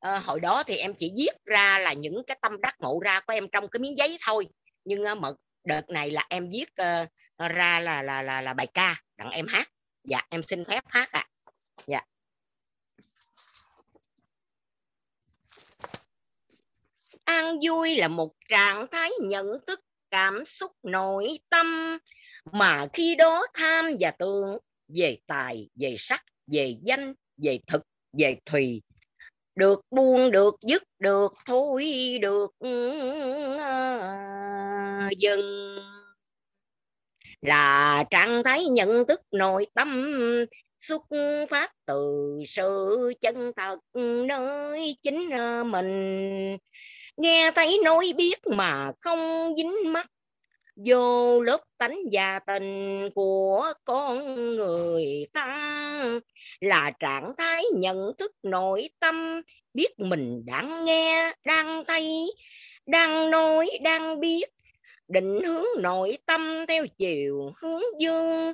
À, 0.00 0.18
hồi 0.18 0.40
đó 0.40 0.62
thì 0.62 0.76
em 0.76 0.94
chỉ 0.96 1.12
viết 1.16 1.32
ra 1.44 1.78
là 1.78 1.92
những 1.92 2.22
cái 2.26 2.38
tâm 2.42 2.60
đắc 2.60 2.74
ngộ 2.80 3.00
ra 3.04 3.20
của 3.20 3.32
em 3.32 3.48
trong 3.52 3.68
cái 3.68 3.80
miếng 3.80 3.96
giấy 3.96 4.16
thôi. 4.26 4.48
Nhưng 4.84 5.02
uh, 5.12 5.18
mật 5.18 5.36
đợt 5.64 5.88
này 5.88 6.10
là 6.10 6.26
em 6.28 6.48
viết 6.52 6.66
uh, 6.82 7.08
ra 7.50 7.80
là 7.80 8.02
là 8.02 8.22
là 8.22 8.42
là 8.42 8.54
bài 8.54 8.66
ca 8.74 8.96
đặng 9.16 9.30
em 9.30 9.46
hát. 9.46 9.68
Dạ 10.04 10.20
em 10.30 10.42
xin 10.42 10.64
phép 10.64 10.84
hát 10.88 11.12
ạ. 11.12 11.20
à 11.20 11.31
dạ. 11.86 12.00
An 17.24 17.58
vui 17.62 17.96
là 17.96 18.08
một 18.08 18.32
trạng 18.48 18.86
thái 18.90 19.10
nhận 19.20 19.46
thức, 19.66 19.80
cảm 20.10 20.44
xúc, 20.44 20.72
nội 20.82 21.38
tâm 21.48 21.98
mà 22.52 22.86
khi 22.92 23.14
đó 23.14 23.46
tham 23.54 23.86
và 24.00 24.10
tưởng 24.10 24.58
về 24.88 25.18
tài, 25.26 25.68
về 25.74 25.94
sắc, 25.98 26.24
về 26.46 26.74
danh, 26.82 27.14
về 27.36 27.58
thực, 27.66 27.82
về 28.18 28.36
thùy. 28.46 28.82
Được 29.54 29.80
buông, 29.90 30.30
được 30.30 30.54
dứt, 30.66 30.82
được 30.98 31.32
thôi, 31.46 31.84
được 32.20 32.50
ừ, 32.58 32.92
à, 33.58 35.10
dừng. 35.18 35.78
Là 37.42 38.04
trạng 38.10 38.42
thái 38.44 38.64
nhận 38.64 39.06
thức, 39.08 39.20
nội 39.30 39.66
tâm 39.74 40.06
xuất 40.82 41.02
phát 41.50 41.72
từ 41.86 42.36
sự 42.46 43.12
chân 43.20 43.52
thật 43.56 43.78
nơi 44.26 44.96
chính 45.02 45.30
ờ, 45.30 45.64
mình. 45.64 46.56
Nghe 47.16 47.50
thấy 47.54 47.80
nói 47.84 48.12
biết 48.16 48.38
mà 48.46 48.92
không 49.00 49.54
dính 49.56 49.92
mắt, 49.92 50.06
vô 50.86 51.40
lớp 51.40 51.60
tánh 51.78 51.98
gia 52.10 52.38
tình 52.38 53.08
của 53.14 53.72
con 53.84 54.34
người 54.56 55.26
ta. 55.32 56.20
Là 56.60 56.90
trạng 57.00 57.32
thái 57.38 57.64
nhận 57.74 57.98
thức 58.18 58.32
nội 58.42 58.88
tâm, 59.00 59.42
biết 59.74 59.98
mình 59.98 60.42
đang 60.46 60.84
nghe, 60.84 61.32
đang 61.46 61.84
thấy, 61.84 62.32
đang 62.86 63.30
nói, 63.30 63.68
đang 63.82 64.20
biết. 64.20 64.44
Định 65.08 65.40
hướng 65.44 65.82
nội 65.82 66.18
tâm 66.26 66.66
theo 66.68 66.86
chiều 66.98 67.50
hướng 67.62 67.82
dương 68.00 68.52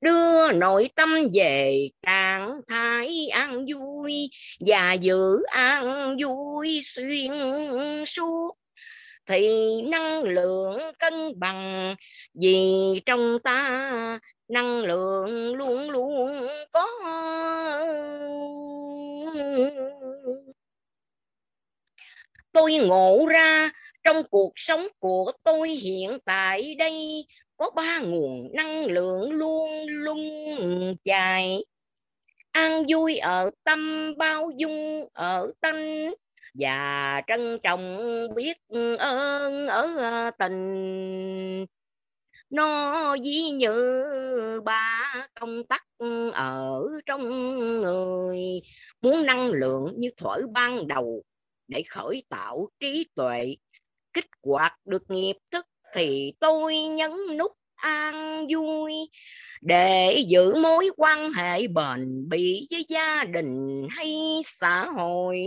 đưa 0.00 0.52
nội 0.52 0.88
tâm 0.94 1.08
về 1.34 1.88
trạng 2.06 2.50
thái 2.68 3.28
an 3.32 3.64
vui 3.66 4.30
và 4.60 4.92
giữ 4.92 5.42
an 5.50 6.16
vui 6.22 6.80
xuyên 6.82 7.30
suốt. 8.06 8.52
Thì 9.26 9.82
năng 9.90 10.22
lượng 10.22 10.78
cân 10.98 11.14
bằng 11.40 11.94
vì 12.34 12.64
trong 13.06 13.38
ta 13.44 14.18
năng 14.48 14.84
lượng 14.84 15.54
luôn 15.54 15.90
luôn 15.90 16.46
có. 16.72 16.86
Tôi 22.52 22.74
ngộ 22.74 23.26
ra 23.26 23.70
trong 24.04 24.16
cuộc 24.30 24.52
sống 24.56 24.86
của 24.98 25.32
tôi 25.44 25.70
hiện 25.70 26.18
tại 26.24 26.74
đây 26.78 27.24
có 27.56 27.70
ba 27.70 28.00
nguồn 28.00 28.50
năng 28.54 28.86
lượng 28.86 29.32
luôn 29.32 29.86
luôn 29.88 30.18
chạy 31.04 31.64
an 32.52 32.84
vui 32.88 33.16
ở 33.16 33.50
tâm, 33.64 34.12
bao 34.18 34.50
dung 34.56 35.08
ở 35.12 35.52
tánh. 35.60 36.14
Và 36.58 37.22
trân 37.26 37.58
trọng 37.62 37.98
biết 38.34 38.56
ơn 38.98 39.66
ở 39.66 40.30
tình. 40.38 41.66
Nó 42.50 43.16
ví 43.22 43.50
như 43.50 44.60
ba 44.64 45.14
công 45.40 45.64
tắc 45.66 45.86
ở 46.32 46.82
trong 47.06 47.22
người. 47.80 48.40
Muốn 49.02 49.26
năng 49.26 49.50
lượng 49.50 49.94
như 49.96 50.10
thổi 50.16 50.42
ban 50.52 50.88
đầu 50.88 51.22
để 51.68 51.82
khởi 51.90 52.22
tạo 52.28 52.68
trí 52.80 53.06
tuệ. 53.14 53.56
Kích 54.12 54.26
hoạt 54.42 54.72
được 54.84 55.10
nghiệp 55.10 55.36
thức 55.50 55.66
thì 55.96 56.32
tôi 56.40 56.76
nhấn 56.76 57.10
nút 57.38 57.52
an 57.74 58.46
vui, 58.46 58.92
để 59.62 60.18
giữ 60.28 60.54
mối 60.54 60.90
quan 60.96 61.32
hệ 61.32 61.66
bền 61.66 62.28
bỉ 62.28 62.66
với 62.70 62.84
gia 62.88 63.24
đình 63.24 63.86
hay 63.90 64.40
xã 64.44 64.84
hội. 64.84 65.38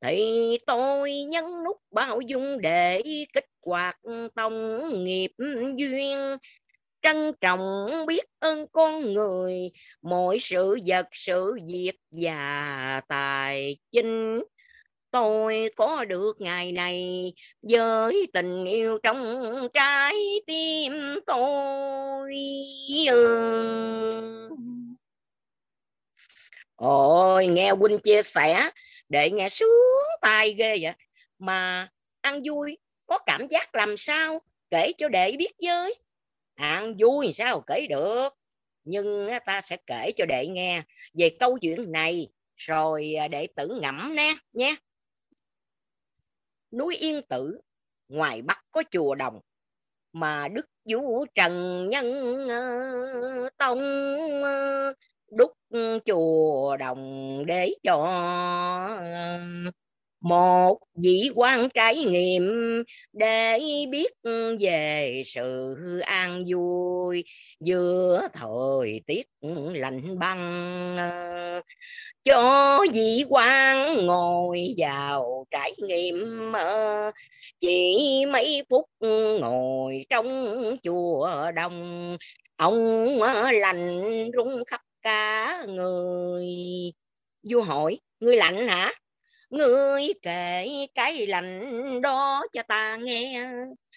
Thì 0.00 0.58
tôi 0.66 1.12
nhấn 1.12 1.44
nút 1.64 1.76
bao 1.90 2.20
dung 2.20 2.60
để 2.60 3.02
kích 3.32 3.46
hoạt 3.66 3.96
tông 4.34 4.80
nghiệp 5.04 5.30
duyên, 5.76 6.18
trân 7.02 7.16
trọng 7.40 7.88
biết 8.06 8.24
ơn 8.38 8.66
con 8.72 9.12
người 9.12 9.70
mọi 10.02 10.38
sự 10.38 10.78
vật, 10.86 11.06
sự 11.12 11.58
việc 11.66 11.92
và 12.10 13.00
tài 13.08 13.76
chính 13.92 14.42
tôi 15.14 15.70
có 15.76 16.04
được 16.04 16.40
ngày 16.40 16.72
này 16.72 17.32
với 17.62 18.26
tình 18.32 18.64
yêu 18.64 18.98
trong 19.02 19.18
trái 19.74 20.14
tim 20.46 20.92
tôi 21.26 22.34
ôi, 26.76 27.46
nghe 27.46 27.70
huynh 27.70 27.98
chia 27.98 28.22
sẻ, 28.22 28.70
để 29.08 29.30
nghe 29.30 29.48
sướng 29.48 29.68
tai 30.20 30.54
ghê 30.54 30.78
vậy. 30.80 30.92
Mà 31.38 31.88
ăn 32.20 32.42
vui 32.44 32.78
có 33.06 33.18
cảm 33.18 33.48
giác 33.48 33.74
làm 33.74 33.96
sao 33.96 34.40
kể 34.70 34.92
cho 34.98 35.08
đệ 35.08 35.32
biết 35.38 35.52
với. 35.62 35.94
Ăn 36.54 36.94
vui 36.98 37.32
sao 37.32 37.60
kể 37.60 37.86
được, 37.90 38.28
nhưng 38.84 39.28
ta 39.46 39.60
sẽ 39.60 39.76
kể 39.86 40.12
cho 40.16 40.26
đệ 40.26 40.46
nghe 40.46 40.82
về 41.14 41.30
câu 41.40 41.58
chuyện 41.58 41.92
này, 41.92 42.28
rồi 42.56 43.14
à, 43.18 43.28
đệ 43.28 43.46
tử 43.56 43.78
ngẫm 43.82 44.14
nè, 44.14 44.34
nhé 44.52 44.76
núi 46.78 46.96
yên 46.96 47.20
tử, 47.28 47.58
ngoài 48.08 48.42
bắc 48.42 48.58
có 48.70 48.82
chùa 48.90 49.14
đồng, 49.14 49.40
mà 50.12 50.48
đức 50.48 50.66
vũ 50.90 51.26
trần 51.34 51.88
nhân 51.88 52.06
ờ, 52.48 53.48
tông 53.58 53.80
ờ, 54.44 54.94
đúc 55.30 55.52
chùa 56.04 56.76
đồng 56.76 57.42
để 57.46 57.70
cho 57.82 57.96
ờ, 59.00 59.40
một 60.24 60.78
vị 61.02 61.30
quan 61.34 61.68
trải 61.74 61.96
nghiệm 61.96 62.42
để 63.12 63.60
biết 63.90 64.12
về 64.60 65.22
sự 65.26 65.74
an 66.00 66.44
vui 66.52 67.24
giữa 67.60 68.28
thời 68.32 69.00
tiết 69.06 69.26
lạnh 69.74 70.18
băng. 70.18 70.96
Cho 72.24 72.80
vị 72.92 73.24
quan 73.28 74.06
ngồi 74.06 74.74
vào 74.78 75.46
trải 75.50 75.72
nghiệm, 75.78 76.52
chỉ 77.60 77.98
mấy 78.32 78.62
phút 78.70 78.84
ngồi 79.40 80.06
trong 80.10 80.56
chùa 80.82 81.50
đông 81.54 82.16
ông 82.56 83.08
lạnh 83.52 84.02
rung 84.36 84.64
khắp 84.66 84.80
cả 85.02 85.64
người. 85.68 86.46
Vua 87.50 87.60
hỏi, 87.60 87.98
ngươi 88.20 88.36
lạnh 88.36 88.68
hả? 88.68 88.92
Ngươi 89.50 90.02
kể 90.22 90.68
cái 90.94 91.26
lạnh 91.26 92.00
đó 92.02 92.42
cho 92.52 92.62
ta 92.68 92.96
nghe. 92.96 93.48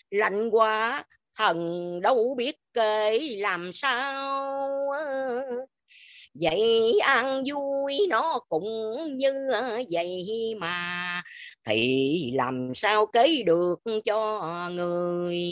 Lạnh 0.10 0.50
quá, 0.50 1.04
thần 1.38 1.58
đâu 2.02 2.36
biết 2.38 2.56
kể 2.74 3.20
làm 3.38 3.74
sao. 3.74 4.88
Vậy 6.42 7.00
ăn 7.04 7.44
vui 7.48 7.98
nó 8.10 8.40
cũng 8.50 8.66
như 9.18 9.34
vậy 9.92 10.26
mà, 10.60 11.22
thì 11.68 12.32
làm 12.36 12.72
sao 12.76 13.06
kế 13.06 13.44
được 13.46 13.76
cho 14.06 14.70
người? 14.72 15.52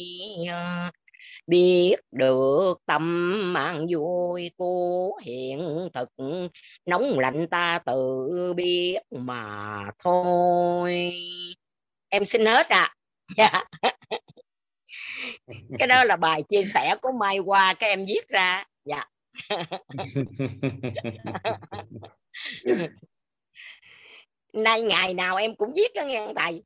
Biết 1.48 1.96
được 2.12 2.74
tâm 2.86 3.54
mang 3.54 3.88
vui 3.90 4.52
của 4.58 5.20
hiện 5.24 5.90
thực, 5.94 6.10
nóng 6.86 7.20
lạnh 7.20 7.48
ta 7.52 7.80
tự 7.86 8.54
biết 8.54 8.98
mà 9.12 9.84
thôi. 10.00 11.14
Em 12.10 12.26
xin 12.26 12.46
hết 12.46 12.70
ạ. 12.70 12.96
À. 13.38 13.38
yeah. 13.38 13.68
Dạ. 13.82 13.90
cái 15.78 15.88
đó 15.88 16.04
là 16.04 16.16
bài 16.16 16.42
chia 16.50 16.64
sẻ 16.74 16.96
của 17.02 17.12
mai 17.20 17.40
qua 17.40 17.74
các 17.80 17.88
em 17.88 18.06
viết 18.06 18.30
ra. 18.30 18.64
Dạ. 18.86 19.06
Nay 24.54 24.82
ngày 24.82 25.14
nào 25.14 25.36
em 25.36 25.56
cũng 25.56 25.74
viết 25.76 25.92
đó 25.96 26.02
nghe 26.06 26.28
thầy? 26.36 26.64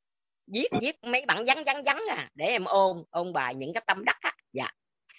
Viết 0.54 0.68
viết 0.82 0.96
mấy 1.04 1.26
bản 1.26 1.44
vắn 1.48 1.58
vắn 1.66 1.84
vắn 1.86 1.98
à 2.10 2.30
để 2.36 2.46
em 2.46 2.66
ôn 2.66 3.04
ôn 3.10 3.34
bài 3.34 3.56
những 3.56 3.74
cái 3.74 3.84
tâm 3.88 4.06
đắc 4.06 4.18
á 4.22 4.34
dạ. 4.54 4.68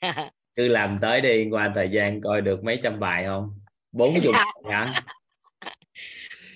Cứ 0.56 0.68
làm 0.68 0.98
tới 1.00 1.20
đi 1.20 1.48
qua 1.50 1.72
thời 1.74 1.90
gian 1.90 2.20
coi 2.20 2.40
được 2.40 2.64
mấy 2.64 2.80
trăm 2.82 3.00
bài 3.00 3.24
không? 3.26 3.60
Bốn 3.92 4.20
chục 4.22 4.34
hả? 4.70 4.86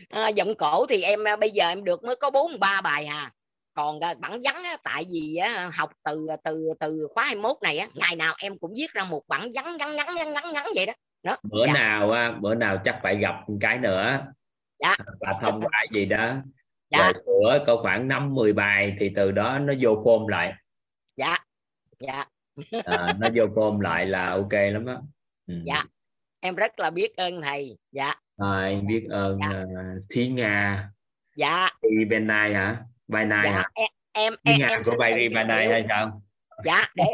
À, 0.09 0.29
giọng 0.29 0.55
cổ 0.59 0.87
thì 0.89 1.03
em 1.03 1.21
bây 1.41 1.51
giờ 1.51 1.69
em 1.69 1.85
được 1.85 2.05
mới 2.05 2.17
có 2.17 2.31
bốn 2.31 2.61
ba 2.61 2.81
bài 2.81 3.07
à. 3.07 3.33
Còn 3.75 4.01
bản 4.01 4.41
vắn 4.45 4.55
á, 4.65 4.77
tại 4.85 5.05
vì 5.13 5.37
á, 5.37 5.69
học 5.79 5.91
từ 6.05 6.27
từ 6.45 6.69
từ 6.81 7.09
khóa 7.15 7.25
21 7.25 7.57
này 7.63 7.79
á, 7.79 7.87
ngày 7.95 8.17
nào 8.17 8.35
em 8.43 8.59
cũng 8.59 8.75
viết 8.77 8.87
ra 8.93 9.05
một 9.05 9.23
bản 9.29 9.41
vắn 9.55 9.65
ngắn 9.79 9.97
ngắn 9.97 10.15
ngắn 10.17 10.33
ngắn 10.33 10.53
ngắn 10.55 10.67
vậy 10.75 10.87
đó, 10.87 10.93
đó. 11.23 11.37
bữa 11.43 11.67
dạ. 11.67 11.73
nào 11.73 12.11
á, 12.11 12.33
bữa 12.41 12.55
nào 12.55 12.79
chắc 12.85 12.99
phải 13.03 13.17
gặp 13.17 13.35
một 13.49 13.59
cái 13.61 13.79
nữa. 13.79 14.27
Dạ. 14.79 14.97
và 15.21 15.33
thông 15.41 15.61
qua 15.61 15.85
gì 15.95 16.05
đó. 16.05 16.35
Dạ. 16.91 17.13
rồi 17.13 17.23
bữa 17.27 17.65
có 17.67 17.79
khoảng 17.83 18.09
năm 18.09 18.35
10 18.35 18.53
bài 18.53 18.97
thì 19.01 19.11
từ 19.17 19.31
đó 19.31 19.59
nó 19.59 19.75
vô 19.81 19.91
form 19.91 20.29
lại. 20.29 20.53
Dạ. 21.17 21.37
Dạ 22.01 22.25
à, 22.85 23.15
nó 23.19 23.29
vô 23.35 23.45
form 23.45 23.81
lại 23.81 24.07
là 24.07 24.31
ok 24.31 24.53
lắm 24.53 24.87
đó 24.87 25.03
ừ. 25.47 25.55
dạ. 25.65 25.85
Em 26.41 26.55
rất 26.55 26.81
là 26.81 26.91
biết 26.91 27.17
ơn 27.17 27.43
thầy. 27.43 27.79
Dạ. 27.93 28.15
À, 28.37 28.65
em 28.65 28.87
biết 28.87 29.07
ơn 29.11 29.39
dạ. 29.51 29.63
uh, 29.63 30.03
thúy 30.15 30.29
nga. 30.29 30.89
Dạ. 31.37 31.69
Đi 31.83 32.05
bên 32.05 32.27
này 32.27 32.55
hả? 32.55 32.77
Bài 33.09 33.25
này 33.25 33.43
dạ, 33.45 33.53
hả? 33.53 33.69
em 33.75 33.87
em 34.13 34.35
em, 34.45 34.69
em 34.71 34.81
của 34.85 34.95
bài 34.99 35.13
đi 35.17 35.35
bài 35.35 35.45
này 35.45 35.67
hay 35.71 35.85
sao? 35.89 36.23
Dạ 36.65 36.89
để 36.95 37.05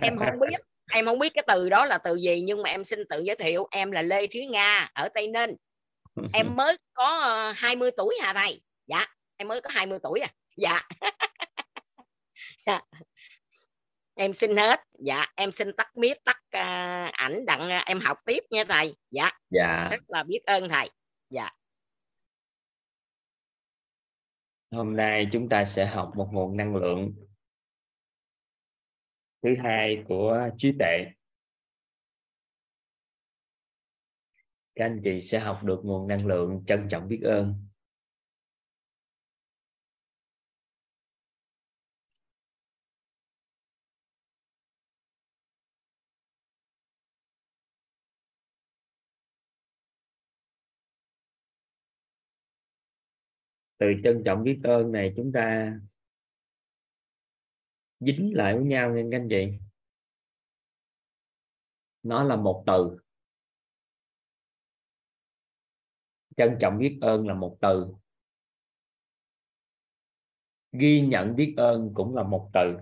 em 0.00 0.16
không 0.16 0.40
biết. 0.40 0.56
Em 0.94 1.04
không 1.04 1.18
biết 1.18 1.32
cái 1.34 1.44
từ 1.46 1.68
đó 1.68 1.84
là 1.86 1.98
từ 1.98 2.16
gì 2.16 2.40
nhưng 2.40 2.62
mà 2.62 2.70
em 2.70 2.84
xin 2.84 2.98
tự 3.10 3.22
giới 3.26 3.36
thiệu. 3.36 3.68
Em 3.70 3.90
là 3.90 4.02
lê 4.02 4.26
thúy 4.26 4.46
nga 4.46 4.88
ở 4.94 5.08
tây 5.08 5.28
ninh. 5.28 5.54
Em 6.32 6.56
mới 6.56 6.76
có 6.94 7.16
uh, 7.18 7.22
ờ, 7.22 7.52
20 7.56 7.90
tuổi 7.96 8.14
hả 8.22 8.32
thầy? 8.34 8.60
Dạ 8.86 9.06
em 9.36 9.48
mới 9.48 9.60
có 9.60 9.70
20 9.72 9.98
tuổi 10.02 10.20
à. 10.20 10.28
Dạ. 10.56 10.80
Dạ 12.66 12.80
em 14.16 14.32
xin 14.32 14.56
hết. 14.56 14.80
Dạ 14.98 15.24
em 15.36 15.52
xin 15.52 15.68
tắt 15.76 15.96
miết 15.96 16.24
tắt 16.24 16.42
uh, 16.46 17.12
ảnh 17.12 17.46
đặng 17.46 17.60
uh, 17.60 17.86
em 17.86 17.98
học 18.04 18.18
tiếp 18.24 18.40
nha 18.50 18.64
thầy. 18.68 18.94
Dạ. 19.10 19.30
Dạ. 19.50 19.88
Rất 19.90 20.02
là 20.08 20.22
biết 20.22 20.40
ơn 20.46 20.68
thầy. 20.68 20.88
Dạ. 21.30 21.48
Hôm 24.70 24.96
nay 24.96 25.28
chúng 25.32 25.48
ta 25.48 25.64
sẽ 25.64 25.86
học 25.86 26.12
một 26.16 26.28
nguồn 26.32 26.56
năng 26.56 26.76
lượng 26.76 27.14
thứ 29.42 29.54
hai 29.62 30.04
của 30.08 30.48
trí 30.58 30.72
tuệ. 30.78 31.06
Các 34.74 34.84
anh 34.84 35.00
chị 35.04 35.20
sẽ 35.20 35.38
học 35.38 35.60
được 35.64 35.80
nguồn 35.84 36.08
năng 36.08 36.26
lượng 36.26 36.64
trân 36.66 36.88
trọng 36.90 37.08
biết 37.08 37.20
ơn 37.24 37.65
từ 53.78 53.86
trân 54.04 54.22
trọng 54.24 54.42
biết 54.42 54.60
ơn 54.64 54.92
này 54.92 55.12
chúng 55.16 55.32
ta 55.32 55.72
dính 58.00 58.36
lại 58.36 58.54
với 58.54 58.64
nhau 58.64 58.94
nghe 58.94 59.02
các 59.10 59.16
anh 59.16 59.28
chị. 59.30 59.58
Nó 62.02 62.24
là 62.24 62.36
một 62.36 62.64
từ. 62.66 62.98
Trân 66.36 66.56
trọng 66.60 66.78
biết 66.78 66.98
ơn 67.00 67.26
là 67.26 67.34
một 67.34 67.58
từ. 67.60 67.86
Ghi 70.72 71.00
nhận 71.00 71.36
biết 71.36 71.54
ơn 71.56 71.90
cũng 71.94 72.16
là 72.16 72.22
một 72.22 72.50
từ. 72.54 72.76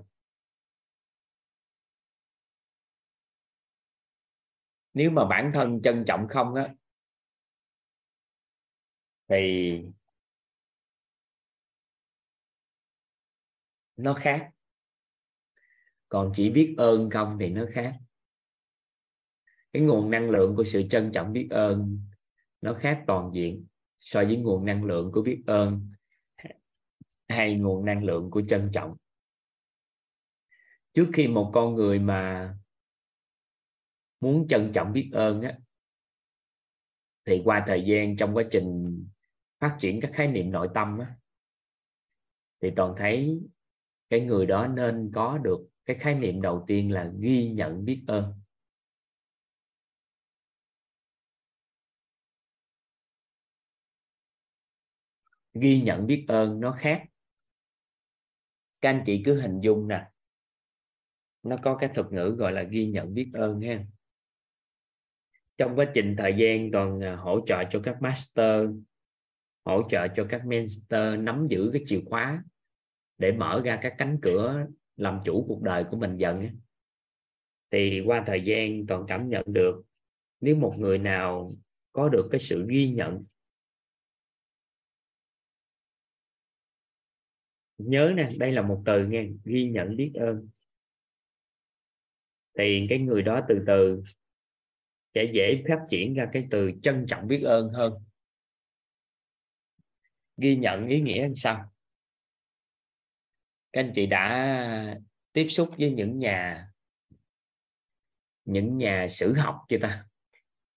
Nếu 4.94 5.10
mà 5.10 5.24
bản 5.28 5.50
thân 5.54 5.80
trân 5.84 6.04
trọng 6.06 6.26
không 6.28 6.54
á, 6.54 6.74
thì 9.28 9.36
nó 13.96 14.14
khác. 14.14 14.50
Còn 16.08 16.32
chỉ 16.34 16.50
biết 16.50 16.74
ơn 16.78 17.10
không 17.10 17.36
thì 17.40 17.48
nó 17.48 17.64
khác. 17.72 17.96
Cái 19.72 19.82
nguồn 19.82 20.10
năng 20.10 20.30
lượng 20.30 20.56
của 20.56 20.64
sự 20.64 20.82
trân 20.90 21.12
trọng 21.12 21.32
biết 21.32 21.48
ơn, 21.50 21.98
nó 22.60 22.74
khác 22.74 23.04
toàn 23.06 23.30
diện 23.34 23.66
so 24.00 24.24
với 24.24 24.36
nguồn 24.36 24.64
năng 24.64 24.84
lượng 24.84 25.12
của 25.12 25.22
biết 25.22 25.42
ơn 25.46 25.92
hay 27.28 27.54
nguồn 27.54 27.84
năng 27.84 28.04
lượng 28.04 28.30
của 28.30 28.42
trân 28.48 28.70
trọng. 28.72 28.96
Trước 30.94 31.10
khi 31.12 31.28
một 31.28 31.50
con 31.54 31.74
người 31.74 31.98
mà 31.98 32.54
muốn 34.20 34.46
trân 34.48 34.70
trọng 34.74 34.92
biết 34.92 35.10
ơn 35.12 35.42
á, 35.42 35.58
thì 37.24 37.42
qua 37.44 37.64
thời 37.66 37.84
gian 37.86 38.16
trong 38.16 38.34
quá 38.34 38.44
trình 38.50 38.98
phát 39.60 39.76
triển 39.80 40.00
các 40.00 40.10
khái 40.14 40.28
niệm 40.28 40.50
nội 40.50 40.68
tâm 40.74 40.98
á, 40.98 41.16
thì 42.62 42.70
toàn 42.76 42.94
thấy 42.98 43.40
cái 44.14 44.20
người 44.20 44.46
đó 44.46 44.66
nên 44.66 45.10
có 45.14 45.38
được 45.38 45.58
cái 45.86 45.96
khái 46.00 46.14
niệm 46.14 46.42
đầu 46.42 46.64
tiên 46.66 46.92
là 46.92 47.12
ghi 47.20 47.50
nhận 47.50 47.84
biết 47.84 48.04
ơn. 48.06 48.34
Ghi 55.54 55.82
nhận 55.82 56.06
biết 56.06 56.24
ơn 56.28 56.60
nó 56.60 56.76
khác. 56.78 57.02
Các 58.80 58.88
anh 58.88 59.02
chị 59.06 59.22
cứ 59.24 59.40
hình 59.40 59.60
dung 59.60 59.88
nè. 59.88 60.10
Nó 61.42 61.56
có 61.62 61.76
cái 61.76 61.90
thuật 61.94 62.12
ngữ 62.12 62.34
gọi 62.38 62.52
là 62.52 62.62
ghi 62.62 62.86
nhận 62.86 63.14
biết 63.14 63.30
ơn 63.34 63.60
ha. 63.60 63.84
Trong 65.56 65.76
quá 65.76 65.86
trình 65.94 66.14
thời 66.18 66.34
gian 66.38 66.70
toàn 66.72 67.00
à, 67.00 67.16
hỗ 67.16 67.40
trợ 67.46 67.62
cho 67.70 67.80
các 67.84 67.96
master, 68.02 68.70
hỗ 69.64 69.88
trợ 69.90 70.08
cho 70.16 70.26
các 70.28 70.46
mentor 70.46 71.18
nắm 71.18 71.46
giữ 71.50 71.70
cái 71.72 71.82
chìa 71.86 72.00
khóa 72.06 72.44
để 73.18 73.32
mở 73.32 73.62
ra 73.64 73.78
các 73.82 73.94
cánh 73.98 74.18
cửa 74.22 74.66
làm 74.96 75.20
chủ 75.24 75.44
cuộc 75.48 75.62
đời 75.62 75.84
của 75.90 75.96
mình 75.96 76.16
dần 76.16 76.48
thì 77.70 78.02
qua 78.06 78.24
thời 78.26 78.42
gian 78.44 78.86
toàn 78.86 79.04
cảm 79.08 79.28
nhận 79.28 79.44
được 79.46 79.82
nếu 80.40 80.56
một 80.56 80.74
người 80.78 80.98
nào 80.98 81.48
có 81.92 82.08
được 82.08 82.28
cái 82.30 82.40
sự 82.40 82.66
ghi 82.68 82.90
nhận, 82.90 83.24
nhớ 87.78 88.12
nè, 88.16 88.30
đây 88.38 88.52
là 88.52 88.62
một 88.62 88.82
từ 88.86 89.06
nghe 89.06 89.26
ghi 89.44 89.70
nhận 89.70 89.96
biết 89.96 90.12
ơn, 90.14 90.48
thì 92.58 92.86
cái 92.88 92.98
người 92.98 93.22
đó 93.22 93.40
từ 93.48 93.64
từ 93.66 94.02
sẽ 95.14 95.30
dễ 95.34 95.62
phát 95.68 95.78
triển 95.90 96.14
ra 96.14 96.28
cái 96.32 96.46
từ 96.50 96.70
trân 96.82 97.06
trọng 97.08 97.28
biết 97.28 97.42
ơn 97.42 97.68
hơn. 97.68 97.92
Ghi 100.36 100.56
nhận 100.56 100.88
ý 100.88 101.00
nghĩa 101.00 101.22
làm 101.22 101.36
sao? 101.36 101.73
Các 103.74 103.80
anh 103.80 103.92
chị 103.94 104.06
đã 104.06 105.00
tiếp 105.32 105.46
xúc 105.48 105.70
với 105.78 105.90
những 105.90 106.18
nhà 106.18 106.68
những 108.44 108.78
nhà 108.78 109.06
sử 109.10 109.34
học 109.34 109.56
chưa 109.68 109.76
ta? 109.82 110.06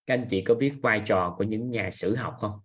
Các 0.05 0.13
anh 0.13 0.27
chị 0.29 0.43
có 0.47 0.55
biết 0.55 0.73
vai 0.81 1.01
trò 1.05 1.35
của 1.37 1.43
những 1.43 1.71
nhà 1.71 1.89
sử 1.93 2.15
học 2.15 2.35
không? 2.39 2.59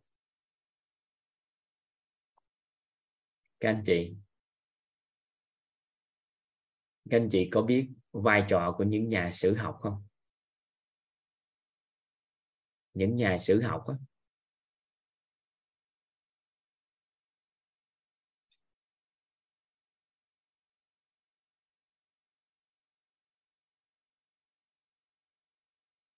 Các 3.60 3.68
anh 3.68 3.82
chị 3.86 4.14
các 7.10 7.16
anh 7.16 7.28
chị 7.32 7.48
có 7.52 7.62
biết 7.62 7.88
vai 8.12 8.44
trò 8.48 8.74
của 8.78 8.84
những 8.84 9.08
nhà 9.08 9.30
sử 9.32 9.54
học 9.54 9.78
không? 9.80 10.06
Những 12.94 13.16
nhà 13.16 13.38
sử 13.38 13.62
học 13.62 13.84
đó, 13.88 13.98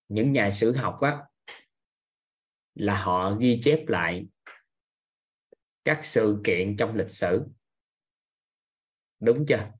những 0.07 0.31
nhà 0.31 0.51
sử 0.51 0.75
học 0.75 0.99
á, 1.01 1.23
là 2.73 3.03
họ 3.03 3.35
ghi 3.39 3.59
chép 3.63 3.79
lại 3.87 4.25
các 5.85 5.99
sự 6.03 6.41
kiện 6.43 6.75
trong 6.77 6.95
lịch 6.95 7.09
sử. 7.09 7.45
Đúng 9.19 9.45
chưa? 9.47 9.71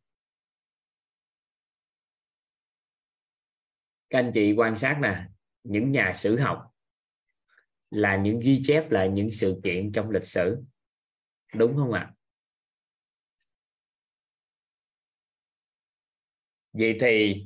Các 4.10 4.20
anh 4.20 4.32
chị 4.34 4.54
quan 4.58 4.76
sát 4.76 5.00
nè, 5.02 5.28
những 5.64 5.92
nhà 5.92 6.14
sử 6.16 6.40
học 6.40 6.72
là 7.90 8.16
những 8.18 8.40
ghi 8.40 8.62
chép 8.66 8.92
lại 8.92 9.10
những 9.10 9.32
sự 9.32 9.60
kiện 9.64 9.92
trong 9.92 10.10
lịch 10.10 10.26
sử. 10.26 10.64
Đúng 11.54 11.76
không 11.76 11.92
ạ? 11.92 12.14
Vậy 16.74 16.98
thì 17.02 17.46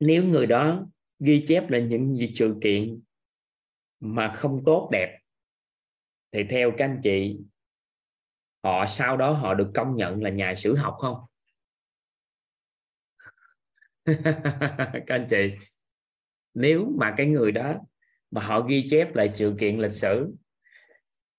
nếu 0.00 0.24
người 0.24 0.46
đó 0.46 0.86
ghi 1.18 1.44
chép 1.48 1.70
lại 1.70 1.82
những 1.82 2.16
gì 2.16 2.32
sự 2.34 2.54
kiện 2.62 3.00
mà 4.00 4.32
không 4.36 4.62
tốt, 4.66 4.88
đẹp. 4.92 5.18
Thì 6.32 6.44
theo 6.50 6.72
các 6.78 6.84
anh 6.84 7.00
chị, 7.02 7.38
họ, 8.62 8.86
sau 8.86 9.16
đó 9.16 9.32
họ 9.32 9.54
được 9.54 9.70
công 9.74 9.96
nhận 9.96 10.22
là 10.22 10.30
nhà 10.30 10.54
sử 10.54 10.76
học 10.76 10.96
không? 10.98 11.16
Các 15.06 15.06
anh 15.06 15.26
chị, 15.30 15.50
nếu 16.54 16.92
mà 16.98 17.14
cái 17.16 17.26
người 17.26 17.52
đó 17.52 17.74
mà 18.30 18.46
họ 18.46 18.60
ghi 18.60 18.86
chép 18.90 19.14
lại 19.14 19.28
sự 19.28 19.56
kiện 19.60 19.78
lịch 19.78 19.92
sử, 19.92 20.34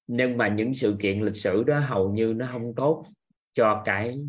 nhưng 0.08 0.38
mà 0.38 0.48
những 0.48 0.74
sự 0.74 0.96
kiện 1.00 1.22
lịch 1.22 1.36
sử 1.36 1.64
đó 1.64 1.80
hầu 1.80 2.14
như 2.14 2.34
nó 2.36 2.50
không 2.52 2.74
tốt 2.76 3.06
cho 3.54 3.82
cái, 3.86 4.20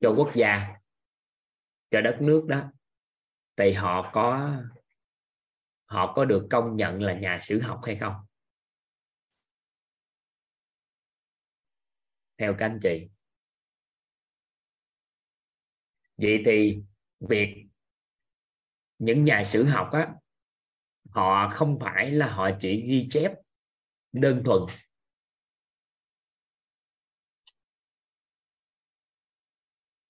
cho 0.00 0.14
quốc 0.16 0.30
gia, 0.34 0.74
cho 1.90 2.00
đất 2.00 2.16
nước 2.20 2.44
đó 2.46 2.72
thì 3.56 3.72
họ 3.72 4.10
có 4.12 4.56
họ 5.84 6.12
có 6.16 6.24
được 6.24 6.46
công 6.50 6.76
nhận 6.76 7.02
là 7.02 7.18
nhà 7.18 7.38
sử 7.42 7.60
học 7.60 7.80
hay 7.82 7.96
không? 8.00 8.14
Theo 12.38 12.54
các 12.58 12.66
anh 12.66 12.78
chị. 12.82 13.08
Vậy 16.16 16.42
thì 16.46 16.82
việc 17.20 17.66
những 18.98 19.24
nhà 19.24 19.42
sử 19.44 19.64
học 19.64 19.88
á, 19.92 20.14
họ 21.10 21.48
không 21.52 21.78
phải 21.80 22.10
là 22.10 22.34
họ 22.34 22.50
chỉ 22.60 22.82
ghi 22.86 23.08
chép 23.10 23.32
đơn 24.12 24.42
thuần. 24.44 24.62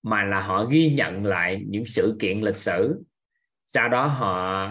Mà 0.01 0.23
là 0.23 0.47
họ 0.47 0.65
ghi 0.65 0.93
nhận 0.97 1.25
lại 1.25 1.63
những 1.67 1.85
sự 1.85 2.17
kiện 2.19 2.41
lịch 2.41 2.55
sử 2.55 3.03
sau 3.65 3.89
đó 3.89 4.07
họ 4.07 4.69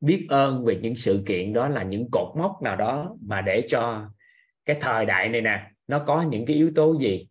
biết 0.00 0.26
ơn 0.28 0.64
về 0.64 0.78
những 0.82 0.96
sự 0.96 1.22
kiện 1.26 1.52
đó 1.52 1.68
là 1.68 1.82
những 1.82 2.08
cột 2.12 2.36
mốc 2.36 2.62
nào 2.62 2.76
đó 2.76 3.16
mà 3.20 3.40
để 3.40 3.60
cho 3.68 4.10
cái 4.64 4.78
thời 4.80 5.06
đại 5.06 5.28
này 5.28 5.40
nè, 5.40 5.70
nó 5.86 6.04
có 6.06 6.22
những 6.22 6.46
cái 6.46 6.56
yếu 6.56 6.72
tố 6.74 6.98
gì? 6.98 7.28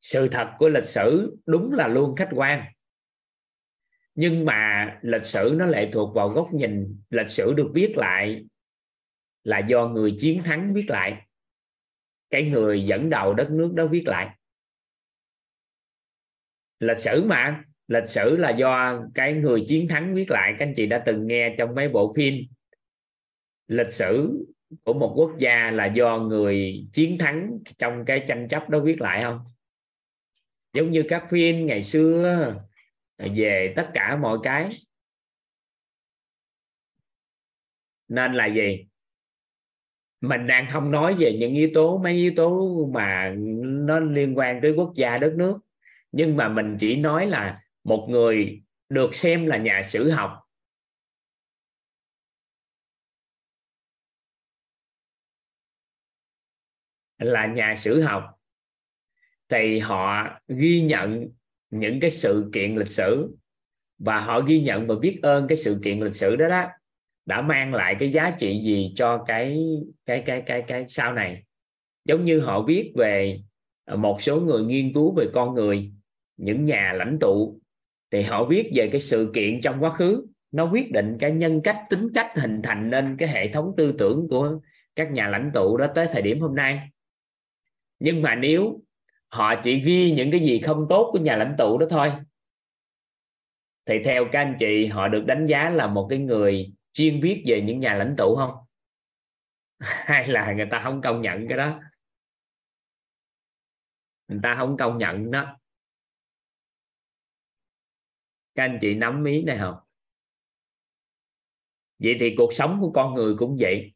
Sự 0.00 0.28
thật 0.28 0.48
của 0.58 0.68
lịch 0.68 0.84
sử 0.84 1.36
đúng 1.46 1.72
là 1.72 1.88
luôn 1.88 2.16
khách 2.16 2.28
quan. 2.34 2.72
Nhưng 4.14 4.44
mà 4.44 4.86
lịch 5.02 5.24
sử 5.24 5.52
nó 5.56 5.66
lệ 5.66 5.90
thuộc 5.92 6.14
vào 6.14 6.28
góc 6.28 6.48
nhìn 6.52 7.00
lịch 7.10 7.30
sử 7.30 7.52
được 7.52 7.70
viết 7.74 7.92
lại 7.96 8.44
là 9.42 9.58
do 9.58 9.88
người 9.88 10.16
chiến 10.18 10.42
thắng 10.42 10.74
viết 10.74 10.84
lại. 10.88 11.26
Cái 12.30 12.42
người 12.42 12.84
dẫn 12.84 13.10
đầu 13.10 13.34
đất 13.34 13.50
nước 13.50 13.72
đó 13.74 13.86
viết 13.86 14.02
lại 14.06 14.36
lịch 16.80 16.98
sử 16.98 17.24
mà. 17.24 17.64
Lịch 17.88 18.08
sử 18.08 18.36
là 18.36 18.50
do 18.50 19.02
cái 19.14 19.32
người 19.32 19.64
chiến 19.68 19.88
thắng 19.88 20.14
viết 20.14 20.30
lại, 20.30 20.54
các 20.58 20.66
anh 20.66 20.74
chị 20.76 20.86
đã 20.86 21.02
từng 21.06 21.26
nghe 21.26 21.54
trong 21.58 21.74
mấy 21.74 21.88
bộ 21.88 22.14
phim. 22.16 22.34
Lịch 23.68 23.90
sử 23.90 24.44
của 24.84 24.92
một 24.92 25.12
quốc 25.16 25.38
gia 25.38 25.70
là 25.70 25.86
do 25.86 26.18
người 26.18 26.86
chiến 26.92 27.18
thắng 27.18 27.58
trong 27.78 28.04
cái 28.04 28.24
tranh 28.28 28.48
chấp 28.48 28.68
đó 28.68 28.80
viết 28.80 29.00
lại 29.00 29.22
không? 29.22 29.40
Giống 30.72 30.90
như 30.90 31.04
các 31.08 31.26
phim 31.30 31.66
ngày 31.66 31.82
xưa 31.82 32.54
về 33.18 33.72
tất 33.76 33.90
cả 33.94 34.16
mọi 34.16 34.38
cái. 34.42 34.70
Nên 38.08 38.32
là 38.32 38.46
gì? 38.46 38.86
Mình 40.20 40.46
đang 40.46 40.66
không 40.70 40.90
nói 40.90 41.14
về 41.18 41.36
những 41.40 41.54
yếu 41.54 41.70
tố, 41.74 41.98
mấy 41.98 42.12
yếu 42.12 42.32
tố 42.36 42.76
mà 42.94 43.34
nó 43.60 44.00
liên 44.00 44.38
quan 44.38 44.60
tới 44.62 44.72
quốc 44.76 44.92
gia 44.96 45.18
đất 45.18 45.32
nước 45.36 45.58
nhưng 46.12 46.36
mà 46.36 46.48
mình 46.48 46.76
chỉ 46.80 46.96
nói 46.96 47.26
là 47.26 47.62
một 47.84 48.06
người 48.10 48.62
được 48.88 49.14
xem 49.14 49.46
là 49.46 49.56
nhà 49.56 49.82
sử 49.84 50.10
học. 50.10 50.30
Là 57.18 57.46
nhà 57.46 57.74
sử 57.74 58.00
học. 58.00 58.24
Thì 59.48 59.78
họ 59.78 60.28
ghi 60.48 60.82
nhận 60.82 61.28
những 61.70 62.00
cái 62.00 62.10
sự 62.10 62.50
kiện 62.52 62.76
lịch 62.76 62.88
sử. 62.88 63.36
Và 63.98 64.20
họ 64.20 64.40
ghi 64.40 64.60
nhận 64.60 64.86
và 64.86 64.94
biết 64.94 65.18
ơn 65.22 65.48
cái 65.48 65.56
sự 65.56 65.80
kiện 65.84 66.00
lịch 66.00 66.14
sử 66.14 66.36
đó 66.36 66.48
đó 66.48 66.68
đã 67.26 67.42
mang 67.42 67.74
lại 67.74 67.96
cái 67.98 68.12
giá 68.12 68.36
trị 68.38 68.60
gì 68.60 68.92
cho 68.96 69.24
cái 69.26 69.58
cái 70.06 70.22
cái 70.26 70.42
cái 70.46 70.62
cái 70.62 70.84
sau 70.88 71.12
này. 71.12 71.42
Giống 72.04 72.24
như 72.24 72.40
họ 72.40 72.62
viết 72.62 72.92
về 72.96 73.40
một 73.96 74.22
số 74.22 74.40
người 74.40 74.64
nghiên 74.64 74.94
cứu 74.94 75.14
về 75.16 75.26
con 75.34 75.54
người 75.54 75.92
những 76.40 76.64
nhà 76.64 76.92
lãnh 76.92 77.18
tụ, 77.20 77.60
thì 78.10 78.22
họ 78.22 78.44
viết 78.44 78.70
về 78.74 78.88
cái 78.92 79.00
sự 79.00 79.30
kiện 79.34 79.60
trong 79.62 79.82
quá 79.82 79.94
khứ. 79.94 80.26
Nó 80.50 80.70
quyết 80.72 80.92
định 80.92 81.16
cái 81.20 81.30
nhân 81.30 81.60
cách, 81.64 81.86
tính 81.90 82.08
cách 82.14 82.32
hình 82.36 82.60
thành 82.62 82.90
nên 82.90 83.16
cái 83.16 83.28
hệ 83.28 83.48
thống 83.48 83.74
tư 83.76 83.94
tưởng 83.98 84.26
của 84.30 84.60
các 84.96 85.12
nhà 85.12 85.28
lãnh 85.28 85.50
tụ 85.54 85.76
đó 85.76 85.86
tới 85.94 86.06
thời 86.12 86.22
điểm 86.22 86.40
hôm 86.40 86.54
nay. 86.54 86.88
Nhưng 87.98 88.22
mà 88.22 88.34
nếu 88.34 88.80
họ 89.28 89.54
chỉ 89.62 89.80
ghi 89.80 90.12
những 90.12 90.30
cái 90.30 90.40
gì 90.40 90.60
không 90.60 90.86
tốt 90.88 91.10
của 91.12 91.18
nhà 91.18 91.36
lãnh 91.36 91.54
tụ 91.58 91.78
đó 91.78 91.86
thôi, 91.90 92.12
thì 93.86 94.02
theo 94.04 94.24
các 94.32 94.40
anh 94.40 94.56
chị, 94.58 94.86
họ 94.86 95.08
được 95.08 95.24
đánh 95.26 95.46
giá 95.46 95.70
là 95.70 95.86
một 95.86 96.06
cái 96.10 96.18
người 96.18 96.72
chuyên 96.92 97.20
viết 97.20 97.44
về 97.46 97.62
những 97.62 97.80
nhà 97.80 97.94
lãnh 97.94 98.14
tụ 98.16 98.36
không? 98.36 98.54
Hay 99.80 100.28
là 100.28 100.52
người 100.52 100.66
ta 100.70 100.80
không 100.84 101.00
công 101.02 101.22
nhận 101.22 101.48
cái 101.48 101.58
đó? 101.58 101.80
Người 104.28 104.40
ta 104.42 104.54
không 104.58 104.76
công 104.76 104.98
nhận 104.98 105.30
đó 105.30 105.59
các 108.54 108.64
anh 108.64 108.78
chị 108.80 108.94
nắm 108.94 109.24
ý 109.24 109.42
này 109.42 109.58
không? 109.58 109.74
Vậy 111.98 112.16
thì 112.20 112.34
cuộc 112.36 112.52
sống 112.52 112.78
của 112.80 112.90
con 112.92 113.14
người 113.14 113.34
cũng 113.38 113.56
vậy. 113.60 113.92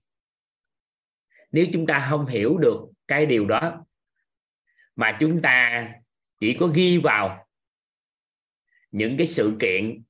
Nếu 1.53 1.67
chúng 1.73 1.87
ta 1.87 2.07
không 2.11 2.27
hiểu 2.27 2.59
được 2.59 2.81
cái 3.09 3.27
điều 3.27 3.47
đó, 3.47 3.87
mà 4.97 5.17
chúng 5.21 5.43
ta 5.43 5.89
chỉ 6.41 6.57
có 6.61 6.67
ghi 6.67 6.99
vào 6.99 7.47
những 8.91 9.17
cái 9.17 9.27
sự 9.27 9.57
kiện, 9.61 10.03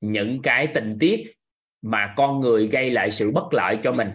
những 0.00 0.40
cái 0.42 0.68
tình 0.74 0.96
tiết 1.00 1.34
mà 1.82 2.14
con 2.16 2.40
người 2.40 2.68
gây 2.68 2.90
lại 2.90 3.10
sự 3.10 3.30
bất 3.30 3.52
lợi 3.52 3.78
cho 3.82 3.92
mình, 3.92 4.10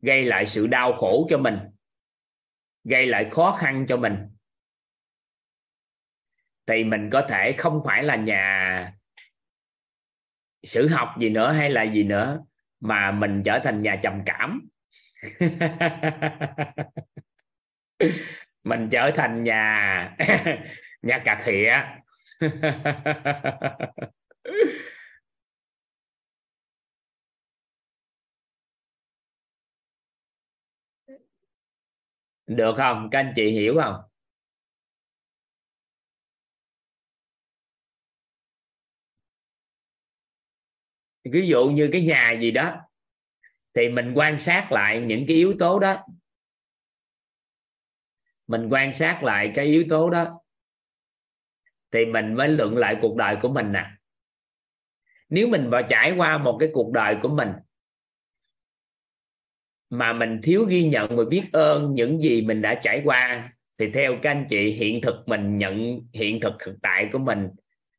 gây 0.00 0.24
lại 0.24 0.46
sự 0.46 0.66
đau 0.66 0.92
khổ 0.92 1.26
cho 1.30 1.38
mình, 1.38 1.58
gây 2.84 3.06
lại 3.06 3.28
khó 3.30 3.56
khăn 3.60 3.86
cho 3.88 3.96
mình 3.96 4.33
thì 6.66 6.84
mình 6.84 7.10
có 7.12 7.22
thể 7.28 7.54
không 7.58 7.82
phải 7.86 8.02
là 8.02 8.16
nhà 8.16 8.92
sử 10.62 10.88
học 10.88 11.08
gì 11.20 11.30
nữa 11.30 11.52
hay 11.52 11.70
là 11.70 11.82
gì 11.82 12.02
nữa, 12.02 12.40
mà 12.80 13.10
mình 13.10 13.42
trở 13.44 13.60
thành 13.64 13.82
nhà 13.82 13.96
trầm 14.02 14.22
cảm. 14.26 14.68
Mình 18.64 18.88
trở 18.90 19.10
thành 19.14 19.44
nhà 19.44 20.16
nhà 21.02 21.18
cà 21.24 21.42
khịa. 21.44 21.74
Được 32.46 32.74
không? 32.76 33.08
Các 33.10 33.18
anh 33.18 33.32
chị 33.36 33.50
hiểu 33.50 33.74
không? 33.82 33.94
Ví 41.24 41.48
dụ 41.48 41.64
như 41.64 41.88
cái 41.92 42.00
nhà 42.00 42.32
gì 42.40 42.50
đó, 42.50 42.76
thì 43.74 43.88
mình 43.88 44.12
quan 44.14 44.38
sát 44.38 44.72
lại 44.72 45.00
những 45.00 45.24
cái 45.28 45.36
yếu 45.36 45.54
tố 45.58 45.78
đó. 45.78 46.04
Mình 48.46 48.68
quan 48.70 48.92
sát 48.92 49.22
lại 49.22 49.52
cái 49.54 49.66
yếu 49.66 49.84
tố 49.88 50.10
đó, 50.10 50.40
thì 51.92 52.06
mình 52.06 52.34
mới 52.34 52.48
luận 52.48 52.76
lại 52.76 52.98
cuộc 53.02 53.16
đời 53.16 53.36
của 53.42 53.48
mình 53.48 53.72
nè. 53.72 53.90
Nếu 55.28 55.48
mình 55.48 55.70
vào 55.70 55.82
trải 55.88 56.14
qua 56.16 56.38
một 56.38 56.56
cái 56.60 56.70
cuộc 56.72 56.92
đời 56.92 57.16
của 57.22 57.28
mình 57.28 57.48
mà 59.90 60.12
mình 60.12 60.40
thiếu 60.42 60.64
ghi 60.64 60.88
nhận 60.88 61.16
và 61.16 61.24
biết 61.30 61.44
ơn 61.52 61.94
những 61.94 62.20
gì 62.20 62.42
mình 62.42 62.62
đã 62.62 62.80
trải 62.82 63.02
qua, 63.04 63.52
thì 63.78 63.90
theo 63.90 64.18
các 64.22 64.30
anh 64.30 64.46
chị, 64.48 64.70
hiện 64.70 65.00
thực 65.00 65.28
mình 65.28 65.58
nhận, 65.58 66.00
hiện 66.12 66.40
thực 66.40 66.52
thực 66.58 66.76
tại 66.82 67.08
của 67.12 67.18
mình 67.18 67.48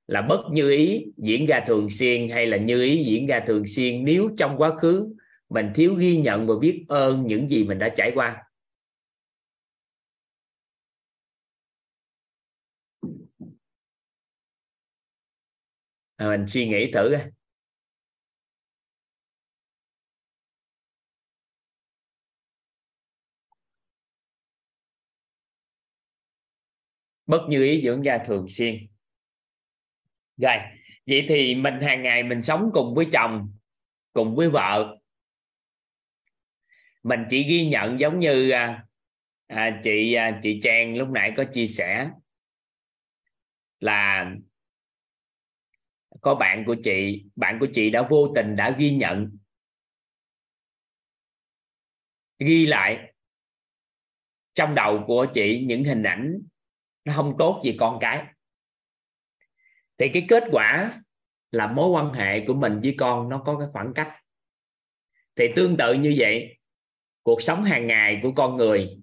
là 0.08 0.22
bất 0.22 0.42
như 0.52 0.72
ý 0.72 1.06
diễn 1.18 1.46
ra 1.46 1.64
thường 1.68 1.90
xuyên 1.90 2.30
hay 2.30 2.46
là 2.48 2.58
như 2.58 2.82
ý 2.84 3.04
diễn 3.04 3.28
ra 3.28 3.40
thường 3.48 3.68
xuyên 3.68 4.06
nếu 4.06 4.30
trong 4.38 4.58
quá 4.58 4.76
khứ 4.78 5.16
mình 5.50 5.72
thiếu 5.76 5.94
ghi 5.96 6.18
nhận 6.18 6.48
và 6.48 6.54
biết 6.62 6.86
ơn 6.88 7.28
những 7.28 7.48
gì 7.48 7.64
mình 7.64 7.80
đã 7.80 7.90
trải 7.90 8.12
qua? 8.16 8.44
À, 16.18 16.28
mình 16.30 16.48
suy 16.48 16.68
nghĩ 16.68 16.92
thử 16.94 17.10
coi. 17.12 17.22
Bất 27.28 27.42
như 27.50 27.64
ý 27.64 27.80
diễn 27.82 28.02
ra 28.02 28.18
thường 28.26 28.50
xuyên 28.50 28.76
rồi 30.38 30.56
vậy 31.08 31.26
thì 31.30 31.56
mình 31.56 31.82
hàng 31.82 32.04
ngày 32.04 32.24
mình 32.24 32.42
sống 32.42 32.70
cùng 32.74 32.96
với 32.96 33.08
chồng 33.14 33.54
cùng 34.14 34.36
với 34.36 34.50
vợ. 34.50 34.98
Mình 37.04 37.20
chỉ 37.30 37.44
ghi 37.44 37.66
nhận 37.66 38.00
giống 38.00 38.20
như 38.20 38.50
à, 38.50 38.86
à, 39.48 39.80
chị 39.84 40.14
à, 40.14 40.40
chị 40.44 40.60
Trang 40.64 40.98
lúc 40.98 41.10
nãy 41.10 41.34
có 41.38 41.44
chia 41.54 41.68
sẻ 41.68 42.10
là 43.80 44.32
có 46.22 46.36
bạn 46.36 46.64
của 46.66 46.76
chị 46.84 47.26
bạn 47.36 47.58
của 47.60 47.68
chị 47.74 47.90
đã 47.90 48.08
vô 48.10 48.32
tình 48.36 48.56
đã 48.56 48.76
ghi 48.80 48.96
nhận 48.96 49.38
ghi 52.40 52.66
lại 52.66 53.14
trong 54.54 54.76
đầu 54.76 55.04
của 55.08 55.26
chị 55.34 55.66
những 55.68 55.84
hình 55.84 56.04
ảnh 56.04 56.42
nó 57.06 57.14
không 57.16 57.36
tốt 57.40 57.62
gì 57.64 57.76
con 57.80 57.98
cái 58.02 58.26
thì 59.98 60.10
cái 60.14 60.26
kết 60.30 60.44
quả 60.52 61.02
là 61.52 61.68
mối 61.68 61.90
quan 61.90 62.14
hệ 62.14 62.46
của 62.48 62.54
mình 62.54 62.80
với 62.80 62.96
con 62.98 63.30
nó 63.30 63.42
có 63.46 63.60
cái 63.60 63.68
khoảng 63.72 63.94
cách. 63.94 64.12
Thì 65.36 65.48
tương 65.56 65.78
tự 65.78 65.94
như 65.94 66.16
vậy, 66.18 66.58
cuộc 67.24 67.42
sống 67.42 67.64
hàng 67.64 67.88
ngày 67.88 68.20
của 68.24 68.32
con 68.32 68.58
người, 68.58 68.98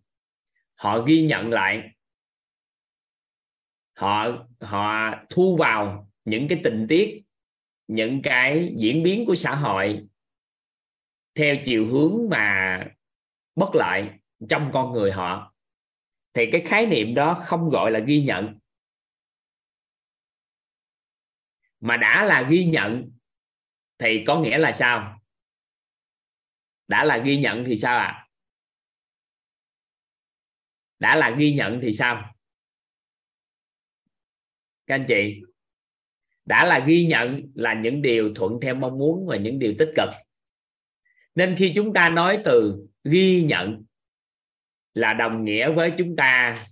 họ 0.74 1.00
ghi 1.00 1.22
nhận 1.26 1.50
lại, 1.50 1.90
họ 3.96 4.28
họ 4.60 5.14
thu 5.30 5.56
vào 5.56 6.10
những 6.24 6.48
cái 6.48 6.60
tình 6.64 6.86
tiết, 6.88 7.22
những 7.88 8.22
cái 8.22 8.74
diễn 8.76 9.02
biến 9.02 9.26
của 9.26 9.34
xã 9.34 9.54
hội 9.54 10.06
theo 11.34 11.56
chiều 11.64 11.86
hướng 11.86 12.28
mà 12.30 12.84
bất 13.54 13.74
lợi 13.74 14.08
trong 14.48 14.70
con 14.72 14.92
người 14.92 15.12
họ. 15.12 15.54
Thì 16.34 16.50
cái 16.50 16.60
khái 16.60 16.86
niệm 16.86 17.14
đó 17.14 17.34
không 17.44 17.68
gọi 17.68 17.90
là 17.90 17.98
ghi 17.98 18.22
nhận. 18.22 18.58
Mà 21.82 21.96
đã 21.96 22.24
là 22.24 22.48
ghi 22.50 22.64
nhận 22.64 23.10
thì 23.98 24.24
có 24.26 24.40
nghĩa 24.40 24.58
là 24.58 24.72
sao? 24.72 25.22
Đã 26.88 27.04
là 27.04 27.18
ghi 27.18 27.40
nhận 27.40 27.64
thì 27.66 27.76
sao 27.76 27.96
ạ? 27.96 28.06
À? 28.06 28.22
đã 31.02 31.16
là 31.16 31.36
ghi 31.38 31.52
nhận 31.52 31.80
thì 31.82 31.92
sao? 31.92 32.34
Các 34.86 34.94
anh 34.94 35.04
chị, 35.08 35.40
đã 36.44 36.66
là 36.66 36.84
ghi 36.86 37.06
nhận 37.06 37.42
là 37.54 37.74
những 37.74 38.02
điều 38.02 38.34
thuận 38.34 38.58
theo 38.62 38.74
mong 38.74 38.98
muốn 38.98 39.26
và 39.26 39.36
những 39.36 39.58
điều 39.58 39.74
tích 39.78 39.92
cực. 39.96 40.08
Nên 41.34 41.54
khi 41.58 41.72
chúng 41.76 41.92
ta 41.92 42.10
nói 42.10 42.38
từ 42.44 42.86
ghi 43.04 43.42
nhận 43.42 43.84
là 44.94 45.12
đồng 45.12 45.44
nghĩa 45.44 45.72
với 45.72 45.92
chúng 45.98 46.16
ta, 46.16 46.66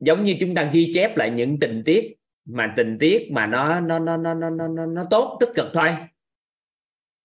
giống 0.00 0.24
như 0.24 0.36
chúng 0.40 0.54
ta 0.54 0.70
ghi 0.72 0.90
chép 0.94 1.16
lại 1.16 1.30
những 1.30 1.58
tình 1.60 1.82
tiết 1.86 2.14
mà 2.44 2.74
tình 2.76 2.98
tiết 3.00 3.28
mà 3.32 3.46
nó 3.46 3.80
nó 3.80 3.98
nó 3.98 4.16
nó 4.16 4.34
nó 4.34 4.50
nó, 4.50 4.86
nó 4.86 5.04
tốt 5.10 5.36
tích 5.40 5.50
cực 5.54 5.66
thôi. 5.74 5.96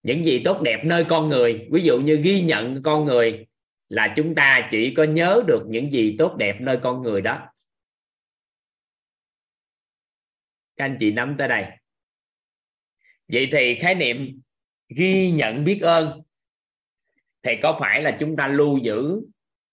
Những 0.02 0.24
gì 0.24 0.42
tốt 0.44 0.62
đẹp 0.62 0.80
nơi 0.84 1.04
con 1.08 1.28
người 1.28 1.68
ví 1.72 1.82
dụ 1.82 2.00
như 2.00 2.16
ghi 2.16 2.42
nhận 2.42 2.82
con 2.82 3.04
người 3.04 3.46
là 3.88 4.12
chúng 4.16 4.34
ta 4.34 4.68
chỉ 4.70 4.94
có 4.94 5.04
nhớ 5.04 5.42
được 5.46 5.62
những 5.68 5.92
gì 5.92 6.16
tốt 6.18 6.36
đẹp 6.36 6.60
nơi 6.60 6.78
con 6.82 7.02
người 7.02 7.20
đó. 7.20 7.48
Các 10.76 10.84
anh 10.84 10.96
chị 11.00 11.12
nắm 11.12 11.34
tới 11.38 11.48
đây. 11.48 11.66
Vậy 13.28 13.48
thì 13.52 13.74
khái 13.74 13.94
niệm 13.94 14.40
ghi 14.88 15.30
nhận 15.30 15.64
biết 15.64 15.80
ơn 15.82 16.22
thì 17.42 17.52
có 17.62 17.76
phải 17.80 18.02
là 18.02 18.16
chúng 18.20 18.36
ta 18.36 18.48
lưu 18.48 18.78
giữ 18.78 19.20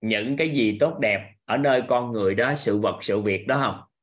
những 0.02 0.38
cái 0.38 0.50
gì 0.50 0.78
tốt 0.80 1.00
đẹp 1.00 1.34
ở 1.46 1.58
nơi 1.58 1.84
con 1.88 2.12
người 2.12 2.36
đó 2.36 2.56
sự 2.56 2.78
vật 2.78 3.00
sự 3.02 3.22
việc 3.22 3.48
đó 3.48 3.58
không? 3.62 3.95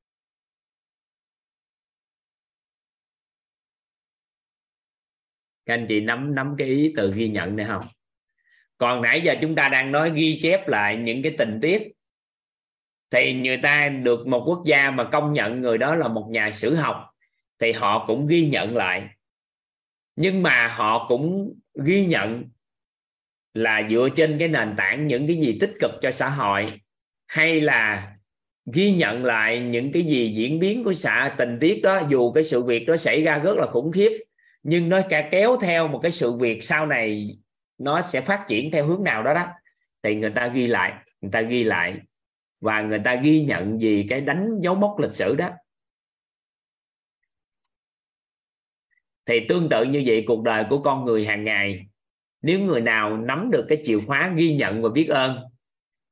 Các 5.73 5.79
anh 5.79 5.87
chị 5.87 6.01
nắm 6.01 6.35
nắm 6.35 6.55
cái 6.59 6.69
ý 6.69 6.93
từ 6.97 7.13
ghi 7.15 7.29
nhận 7.29 7.57
này 7.57 7.67
không? 7.67 7.87
Còn 8.79 9.03
nãy 9.03 9.21
giờ 9.25 9.35
chúng 9.41 9.55
ta 9.55 9.69
đang 9.69 9.93
nói 9.93 10.13
ghi 10.15 10.39
chép 10.43 10.69
lại 10.69 10.97
những 10.97 11.23
cái 11.23 11.35
tình 11.39 11.59
tiết. 11.63 11.93
Thì 13.11 13.35
người 13.35 13.57
ta 13.57 13.89
được 13.89 14.27
một 14.27 14.45
quốc 14.47 14.63
gia 14.67 14.91
mà 14.91 15.05
công 15.05 15.33
nhận 15.33 15.61
người 15.61 15.79
đó 15.79 15.95
là 15.95 16.09
một 16.09 16.29
nhà 16.31 16.51
sử 16.51 16.75
học, 16.75 17.11
thì 17.59 17.73
họ 17.73 18.07
cũng 18.07 18.27
ghi 18.27 18.47
nhận 18.47 18.77
lại. 18.77 19.09
Nhưng 20.17 20.43
mà 20.43 20.67
họ 20.67 21.09
cũng 21.09 21.55
ghi 21.85 22.07
nhận 22.07 22.45
là 23.55 23.87
dựa 23.91 24.09
trên 24.17 24.39
cái 24.39 24.49
nền 24.49 24.75
tảng 24.77 25.07
những 25.07 25.27
cái 25.27 25.37
gì 25.37 25.59
tích 25.61 25.73
cực 25.81 25.91
cho 26.03 26.11
xã 26.11 26.29
hội, 26.29 26.81
hay 27.27 27.61
là 27.61 28.17
ghi 28.73 28.93
nhận 28.93 29.25
lại 29.25 29.61
những 29.61 29.93
cái 29.93 30.03
gì 30.03 30.33
diễn 30.35 30.59
biến 30.59 30.85
của 30.85 30.93
xã, 30.93 31.35
tình 31.39 31.59
tiết 31.61 31.81
đó, 31.83 32.03
dù 32.11 32.33
cái 32.33 32.45
sự 32.45 32.63
việc 32.63 32.87
đó 32.87 32.97
xảy 32.97 33.23
ra 33.23 33.39
rất 33.39 33.57
là 33.57 33.67
khủng 33.67 33.93
khiếp 33.93 34.13
nhưng 34.63 34.89
nó 34.89 35.01
cả 35.09 35.29
kéo 35.31 35.57
theo 35.61 35.89
một 35.89 36.01
cái 36.03 36.13
sự 36.13 36.33
việc 36.33 36.63
sau 36.63 36.87
này 36.87 37.37
nó 37.79 38.03
sẽ 38.03 38.21
phát 38.21 38.45
triển 38.49 38.71
theo 38.71 38.87
hướng 38.87 39.05
nào 39.05 39.23
đó 39.23 39.35
đó. 39.35 39.47
Thì 40.03 40.15
người 40.15 40.31
ta 40.31 40.47
ghi 40.47 40.67
lại, 40.67 40.93
người 41.21 41.31
ta 41.31 41.41
ghi 41.41 41.65
lại 41.65 41.97
và 42.61 42.83
người 42.83 43.01
ta 43.05 43.15
ghi 43.15 43.45
nhận 43.45 43.79
gì 43.79 44.07
cái 44.09 44.21
đánh 44.21 44.59
dấu 44.61 44.75
mốc 44.75 44.99
lịch 44.99 45.13
sử 45.13 45.35
đó. 45.35 45.51
Thì 49.27 49.47
tương 49.49 49.69
tự 49.69 49.85
như 49.85 50.03
vậy, 50.07 50.25
cuộc 50.27 50.43
đời 50.43 50.65
của 50.71 50.83
con 50.83 51.05
người 51.05 51.27
hàng 51.27 51.45
ngày, 51.45 51.87
nếu 52.43 52.61
người 52.61 52.81
nào 52.81 53.17
nắm 53.17 53.51
được 53.53 53.67
cái 53.69 53.83
chìa 53.85 53.99
khóa 54.07 54.33
ghi 54.37 54.55
nhận 54.55 54.83
và 54.83 54.89
biết 54.89 55.07
ơn, 55.09 55.39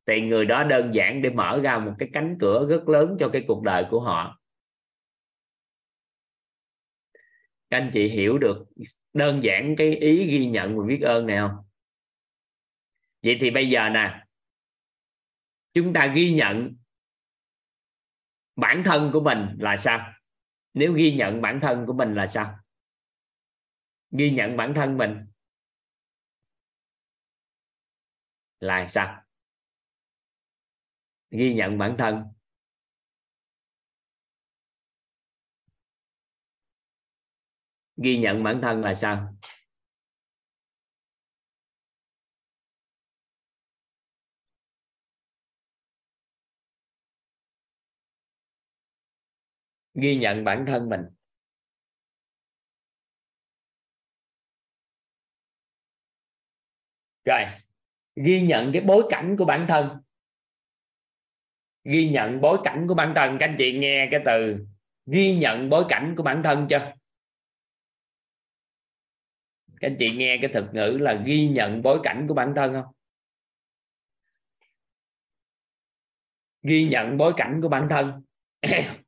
thì 0.06 0.20
người 0.20 0.44
đó 0.44 0.64
đơn 0.64 0.94
giản 0.94 1.22
để 1.22 1.30
mở 1.30 1.60
ra 1.62 1.78
một 1.78 1.92
cái 1.98 2.08
cánh 2.12 2.36
cửa 2.40 2.66
rất 2.68 2.88
lớn 2.88 3.16
cho 3.20 3.28
cái 3.28 3.44
cuộc 3.48 3.62
đời 3.62 3.84
của 3.90 4.00
họ. 4.00 4.39
Các 7.70 7.76
anh 7.76 7.90
chị 7.92 8.08
hiểu 8.08 8.38
được 8.38 8.66
đơn 9.12 9.40
giản 9.42 9.74
cái 9.78 9.96
ý 9.96 10.26
ghi 10.26 10.46
nhận 10.46 10.78
và 10.78 10.84
biết 10.86 11.00
ơn 11.02 11.26
này 11.26 11.38
không? 11.38 11.56
Vậy 13.22 13.36
thì 13.40 13.50
bây 13.50 13.70
giờ 13.70 13.88
nè, 13.88 14.26
chúng 15.72 15.92
ta 15.92 16.12
ghi 16.14 16.32
nhận 16.32 16.76
bản 18.56 18.82
thân 18.84 19.10
của 19.12 19.20
mình 19.20 19.56
là 19.58 19.76
sao? 19.76 20.12
Nếu 20.74 20.92
ghi 20.92 21.16
nhận 21.16 21.40
bản 21.40 21.60
thân 21.62 21.86
của 21.86 21.92
mình 21.92 22.14
là 22.14 22.26
sao? 22.26 22.58
Ghi 24.10 24.30
nhận 24.30 24.56
bản 24.56 24.72
thân 24.76 24.96
mình 24.96 25.26
là 28.60 28.88
sao? 28.88 29.22
Ghi 31.30 31.54
nhận 31.54 31.78
bản 31.78 31.96
thân 31.98 32.24
ghi 38.02 38.18
nhận 38.18 38.42
bản 38.42 38.60
thân 38.62 38.80
là 38.84 38.94
sao? 38.94 39.34
Ghi 49.94 50.16
nhận 50.16 50.44
bản 50.44 50.64
thân 50.66 50.88
mình. 50.88 51.00
Rồi, 57.24 57.44
ghi 58.16 58.42
nhận 58.42 58.70
cái 58.72 58.82
bối 58.82 59.06
cảnh 59.10 59.36
của 59.38 59.44
bản 59.44 59.66
thân. 59.68 60.00
Ghi 61.84 62.10
nhận 62.10 62.40
bối 62.40 62.58
cảnh 62.64 62.86
của 62.88 62.94
bản 62.94 63.12
thân. 63.16 63.36
Các 63.40 63.46
anh 63.48 63.56
chị 63.58 63.78
nghe 63.78 64.08
cái 64.10 64.20
từ 64.24 64.66
ghi 65.06 65.36
nhận 65.36 65.70
bối 65.70 65.84
cảnh 65.88 66.14
của 66.16 66.22
bản 66.22 66.42
thân 66.44 66.66
chưa? 66.70 66.99
Các 69.80 69.88
anh 69.88 69.96
chị 69.98 70.10
nghe 70.16 70.38
cái 70.42 70.50
thực 70.54 70.74
ngữ 70.74 70.98
là 71.00 71.14
ghi 71.14 71.48
nhận 71.48 71.82
bối 71.82 72.00
cảnh 72.02 72.26
của 72.28 72.34
bản 72.34 72.52
thân 72.56 72.72
không? 72.72 72.94
Ghi 76.62 76.88
nhận 76.88 77.16
bối 77.16 77.32
cảnh 77.36 77.60
của 77.62 77.68
bản 77.68 77.88
thân. 77.90 78.22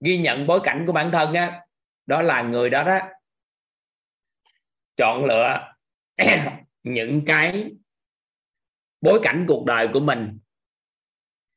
Ghi 0.00 0.18
nhận 0.18 0.46
bối 0.46 0.60
cảnh 0.64 0.84
của 0.86 0.92
bản 0.92 1.10
thân 1.12 1.34
á, 1.34 1.66
đó 2.06 2.22
là 2.22 2.42
người 2.42 2.70
đó 2.70 2.84
đó. 2.84 2.98
Chọn 4.96 5.24
lựa 5.24 5.74
những 6.82 7.22
cái 7.26 7.70
bối 9.00 9.20
cảnh 9.22 9.44
cuộc 9.48 9.64
đời 9.66 9.88
của 9.92 10.00
mình 10.00 10.38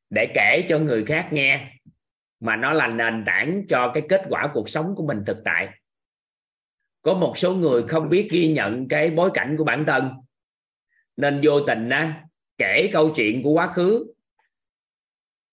để 0.09 0.31
kể 0.35 0.65
cho 0.69 0.79
người 0.79 1.05
khác 1.05 1.29
nghe 1.31 1.78
mà 2.39 2.55
nó 2.55 2.73
là 2.73 2.87
nền 2.87 3.23
tảng 3.25 3.63
cho 3.69 3.91
cái 3.93 4.03
kết 4.09 4.21
quả 4.29 4.51
cuộc 4.53 4.69
sống 4.69 4.93
của 4.95 5.07
mình 5.07 5.23
thực 5.25 5.37
tại. 5.45 5.69
Có 7.01 7.13
một 7.13 7.33
số 7.37 7.53
người 7.53 7.83
không 7.87 8.09
biết 8.09 8.27
ghi 8.31 8.51
nhận 8.51 8.87
cái 8.87 9.09
bối 9.09 9.31
cảnh 9.33 9.55
của 9.57 9.63
bản 9.63 9.83
thân 9.87 10.09
nên 11.17 11.41
vô 11.43 11.65
tình 11.67 11.89
á, 11.89 12.25
kể 12.57 12.89
câu 12.93 13.13
chuyện 13.15 13.43
của 13.43 13.51
quá 13.53 13.73
khứ 13.73 14.13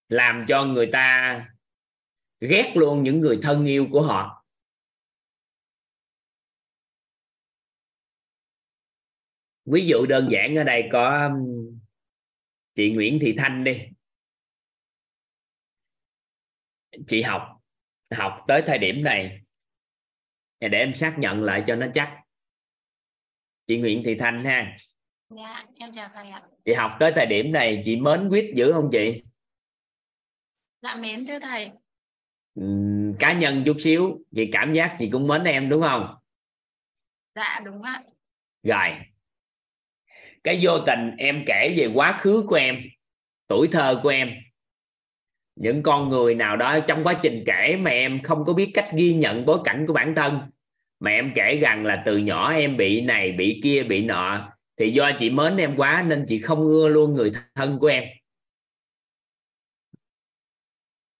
làm 0.08 0.44
cho 0.48 0.64
người 0.64 0.88
ta 0.92 1.48
ghét 2.40 2.72
luôn 2.74 3.02
những 3.02 3.20
người 3.20 3.38
thân 3.42 3.66
yêu 3.66 3.86
của 3.92 4.02
họ. 4.02 4.44
Ví 9.64 9.86
dụ 9.86 10.06
đơn 10.06 10.28
giản 10.30 10.56
ở 10.56 10.64
đây 10.64 10.88
có 10.92 11.30
chị 12.74 12.92
Nguyễn 12.92 13.18
Thị 13.22 13.34
Thanh 13.38 13.64
đi 13.64 13.80
chị 17.06 17.22
học 17.22 17.42
học 18.14 18.44
tới 18.48 18.62
thời 18.66 18.78
điểm 18.78 19.02
này. 19.02 19.40
Để 20.60 20.78
em 20.78 20.94
xác 20.94 21.14
nhận 21.18 21.42
lại 21.42 21.64
cho 21.66 21.76
nó 21.76 21.86
chắc. 21.94 22.16
Chị 23.66 23.78
Nguyễn 23.78 24.02
Thị 24.04 24.16
Thanh 24.20 24.44
ha. 24.44 24.76
Dạ 25.28 25.64
em 25.74 25.92
chào 25.92 26.10
thầy 26.14 26.30
ạ. 26.30 26.42
Chị 26.64 26.72
học 26.72 26.92
tới 27.00 27.12
thời 27.14 27.26
điểm 27.26 27.52
này 27.52 27.82
chị 27.84 27.96
mến 27.96 28.28
quyết 28.28 28.52
dữ 28.56 28.72
không 28.72 28.88
chị? 28.92 29.22
Dạ 30.82 30.96
mến 30.96 31.26
thưa 31.26 31.38
thầy. 31.38 31.70
Cá 33.18 33.32
nhân 33.32 33.62
chút 33.66 33.76
xíu 33.80 34.24
chị 34.34 34.48
cảm 34.52 34.72
giác 34.72 34.96
chị 34.98 35.08
cũng 35.12 35.26
mến 35.26 35.44
em 35.44 35.68
đúng 35.68 35.82
không? 35.82 36.14
Dạ 37.34 37.60
đúng 37.64 37.82
ạ. 37.82 38.02
Rồi. 38.62 38.88
Cái 40.44 40.58
vô 40.62 40.78
tình 40.86 41.10
em 41.18 41.44
kể 41.46 41.74
về 41.78 41.90
quá 41.94 42.18
khứ 42.20 42.46
của 42.48 42.56
em 42.56 42.82
tuổi 43.46 43.68
thơ 43.72 44.00
của 44.02 44.08
em 44.08 44.30
những 45.56 45.82
con 45.82 46.08
người 46.08 46.34
nào 46.34 46.56
đó 46.56 46.80
trong 46.80 47.04
quá 47.04 47.20
trình 47.22 47.44
kể 47.46 47.76
mà 47.76 47.90
em 47.90 48.22
không 48.22 48.44
có 48.44 48.52
biết 48.52 48.70
cách 48.74 48.88
ghi 48.94 49.14
nhận 49.14 49.46
bối 49.46 49.58
cảnh 49.64 49.84
của 49.86 49.92
bản 49.92 50.14
thân 50.14 50.40
mà 51.00 51.10
em 51.10 51.32
kể 51.34 51.58
rằng 51.62 51.84
là 51.86 52.02
từ 52.06 52.18
nhỏ 52.18 52.52
em 52.52 52.76
bị 52.76 53.00
này 53.00 53.32
bị 53.32 53.60
kia 53.62 53.82
bị 53.82 54.04
nọ 54.04 54.52
thì 54.76 54.90
do 54.90 55.10
chị 55.18 55.30
mến 55.30 55.56
em 55.56 55.76
quá 55.76 56.04
nên 56.08 56.24
chị 56.28 56.38
không 56.38 56.58
ưa 56.58 56.88
luôn 56.88 57.14
người 57.14 57.32
thân 57.54 57.78
của 57.78 57.86
em. 57.86 58.04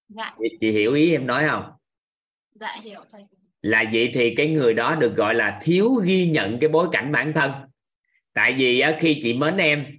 Dạ. 0.08 0.34
chị, 0.38 0.56
chị 0.60 0.70
hiểu 0.70 0.94
ý 0.94 1.12
em 1.12 1.26
nói 1.26 1.44
không? 1.48 1.72
Dạ 2.54 2.76
hiểu 2.82 3.00
thầy. 3.10 3.24
Là 3.62 3.84
vậy 3.92 4.10
thì 4.14 4.34
cái 4.34 4.46
người 4.46 4.74
đó 4.74 4.94
được 4.94 5.16
gọi 5.16 5.34
là 5.34 5.58
thiếu 5.62 5.90
ghi 6.04 6.28
nhận 6.28 6.58
cái 6.60 6.68
bối 6.68 6.88
cảnh 6.92 7.12
bản 7.12 7.32
thân. 7.32 7.52
Tại 8.32 8.52
vì 8.52 8.82
khi 9.00 9.20
chị 9.22 9.34
mến 9.34 9.56
em 9.56 9.98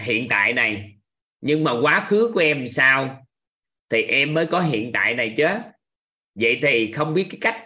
hiện 0.00 0.26
tại 0.30 0.52
này 0.52 0.96
nhưng 1.40 1.64
mà 1.64 1.72
quá 1.82 2.06
khứ 2.08 2.30
của 2.34 2.40
em 2.40 2.68
sao 2.68 3.25
thì 3.90 4.02
em 4.02 4.34
mới 4.34 4.46
có 4.46 4.60
hiện 4.60 4.92
tại 4.92 5.14
này 5.14 5.34
chứ. 5.36 5.46
Vậy 6.34 6.58
thì 6.62 6.92
không 6.92 7.14
biết 7.14 7.26
cái 7.30 7.38
cách 7.40 7.62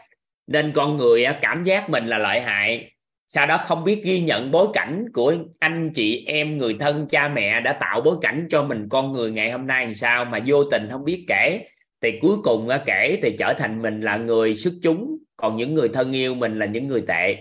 nên 0.47 0.73
con 0.75 0.97
người 0.97 1.25
cảm 1.43 1.65
giác 1.65 1.91
mình 1.91 2.07
là 2.07 2.19
lợi 2.19 2.41
hại. 2.41 2.93
Sau 3.27 3.47
đó 3.47 3.57
không 3.57 3.85
biết 3.85 4.01
ghi 4.05 4.21
nhận 4.21 4.51
bối 4.51 4.69
cảnh 4.73 5.05
của 5.13 5.35
anh 5.59 5.91
chị 5.95 6.25
em 6.27 6.59
người 6.59 6.77
thân 6.81 7.07
cha 7.11 7.29
mẹ 7.29 7.61
đã 7.61 7.73
tạo 7.73 8.01
bối 8.01 8.17
cảnh 8.21 8.47
cho 8.51 8.63
mình 8.63 8.89
con 8.89 9.13
người 9.13 9.31
ngày 9.31 9.51
hôm 9.51 9.67
nay 9.67 9.85
làm 9.85 9.95
sao 9.95 10.25
mà 10.25 10.39
vô 10.47 10.65
tình 10.65 10.89
không 10.91 11.05
biết 11.05 11.25
kể. 11.29 11.67
Thì 12.03 12.19
cuối 12.23 12.37
cùng 12.45 12.69
kể 12.87 13.19
thì 13.23 13.37
trở 13.39 13.55
thành 13.59 13.83
mình 13.83 14.01
là 14.01 14.17
người 14.17 14.55
xuất 14.55 14.73
chúng 14.83 15.17
còn 15.37 15.57
những 15.57 15.75
người 15.75 15.89
thân 15.89 16.13
yêu 16.13 16.35
mình 16.35 16.59
là 16.59 16.67
những 16.67 16.89
người 16.89 17.05
tệ. 17.09 17.37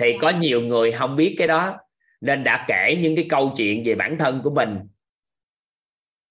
Thì 0.00 0.18
có 0.20 0.28
nhiều 0.28 0.60
người 0.60 0.92
không 0.92 1.16
biết 1.16 1.34
cái 1.38 1.48
đó 1.48 1.78
nên 2.20 2.44
đã 2.44 2.64
kể 2.68 2.96
những 3.02 3.16
cái 3.16 3.26
câu 3.28 3.52
chuyện 3.56 3.82
về 3.84 3.94
bản 3.94 4.16
thân 4.18 4.40
của 4.44 4.50
mình 4.50 4.78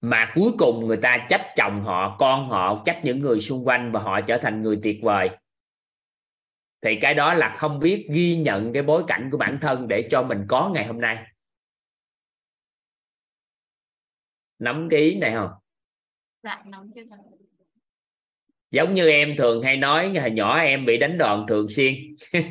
mà 0.02 0.32
cuối 0.36 0.52
cùng 0.58 0.88
người 0.88 0.98
ta 0.98 1.26
trách 1.30 1.48
chồng 1.56 1.84
họ 1.84 2.18
con 2.20 2.50
họ 2.50 2.82
trách 2.86 3.02
những 3.04 3.20
người 3.20 3.40
xung 3.40 3.68
quanh 3.68 3.92
và 3.92 4.00
họ 4.00 4.22
trở 4.22 4.38
thành 4.38 4.62
người 4.62 4.80
tuyệt 4.84 5.00
vời. 5.02 5.30
Thì 6.82 7.00
cái 7.02 7.14
đó 7.14 7.34
là 7.34 7.56
không 7.58 7.80
biết 7.80 8.08
ghi 8.10 8.38
nhận 8.38 8.74
cái 8.74 8.84
bối 8.84 9.04
cảnh 9.08 9.30
của 9.32 9.38
bản 9.38 9.58
thân 9.62 9.88
để 9.88 10.08
cho 10.12 10.24
mình 10.24 10.46
có 10.48 10.70
ngày 10.74 10.86
hôm 10.86 11.02
nay. 11.02 11.26
Nắm 14.60 14.88
cái 14.92 15.00
ý 15.00 15.16
này 15.16 15.34
không? 15.34 15.52
Dạ 16.44 16.64
nắm 16.66 16.92
giống 18.72 18.94
như 18.94 19.10
em 19.10 19.36
thường 19.38 19.64
hay 19.64 19.78
nói 19.78 20.14
hồi 20.22 20.32
nhỏ 20.32 20.60
em 20.60 20.86
bị 20.86 20.98
đánh 20.98 21.18
đòn 21.18 21.46
thường 21.48 21.70
xuyên. 21.70 21.96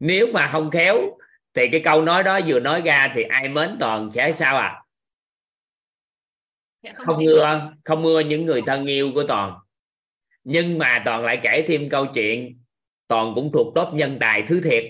Nếu 0.00 0.26
mà 0.32 0.48
không 0.52 0.70
khéo 0.70 0.96
thì 1.54 1.68
cái 1.72 1.80
câu 1.84 2.02
nói 2.02 2.22
đó 2.22 2.40
vừa 2.46 2.60
nói 2.60 2.82
ra 2.84 3.12
thì 3.14 3.22
ai 3.22 3.48
mến 3.48 3.76
toàn 3.80 4.10
sẽ 4.10 4.32
sao 4.32 4.56
à 4.56 4.81
không, 6.82 6.94
không 7.06 7.24
mưa 7.24 7.72
không 7.84 8.02
mưa 8.02 8.20
những 8.20 8.46
người 8.46 8.62
thân 8.66 8.86
yêu 8.86 9.10
của 9.14 9.24
toàn. 9.28 9.54
Nhưng 10.44 10.78
mà 10.78 11.02
toàn 11.04 11.24
lại 11.24 11.40
kể 11.42 11.64
thêm 11.68 11.88
câu 11.88 12.06
chuyện 12.06 12.58
toàn 13.08 13.32
cũng 13.34 13.52
thuộc 13.52 13.74
tốt 13.74 13.90
nhân 13.94 14.16
tài 14.20 14.42
thứ 14.42 14.60
thiệt. 14.60 14.84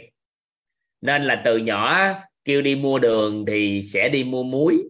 Nên 1.00 1.24
là 1.24 1.42
từ 1.44 1.58
nhỏ 1.58 2.08
kêu 2.44 2.62
đi 2.62 2.76
mua 2.76 2.98
đường 2.98 3.44
thì 3.46 3.82
sẽ 3.82 4.08
đi 4.08 4.24
mua 4.24 4.42
muối. 4.42 4.82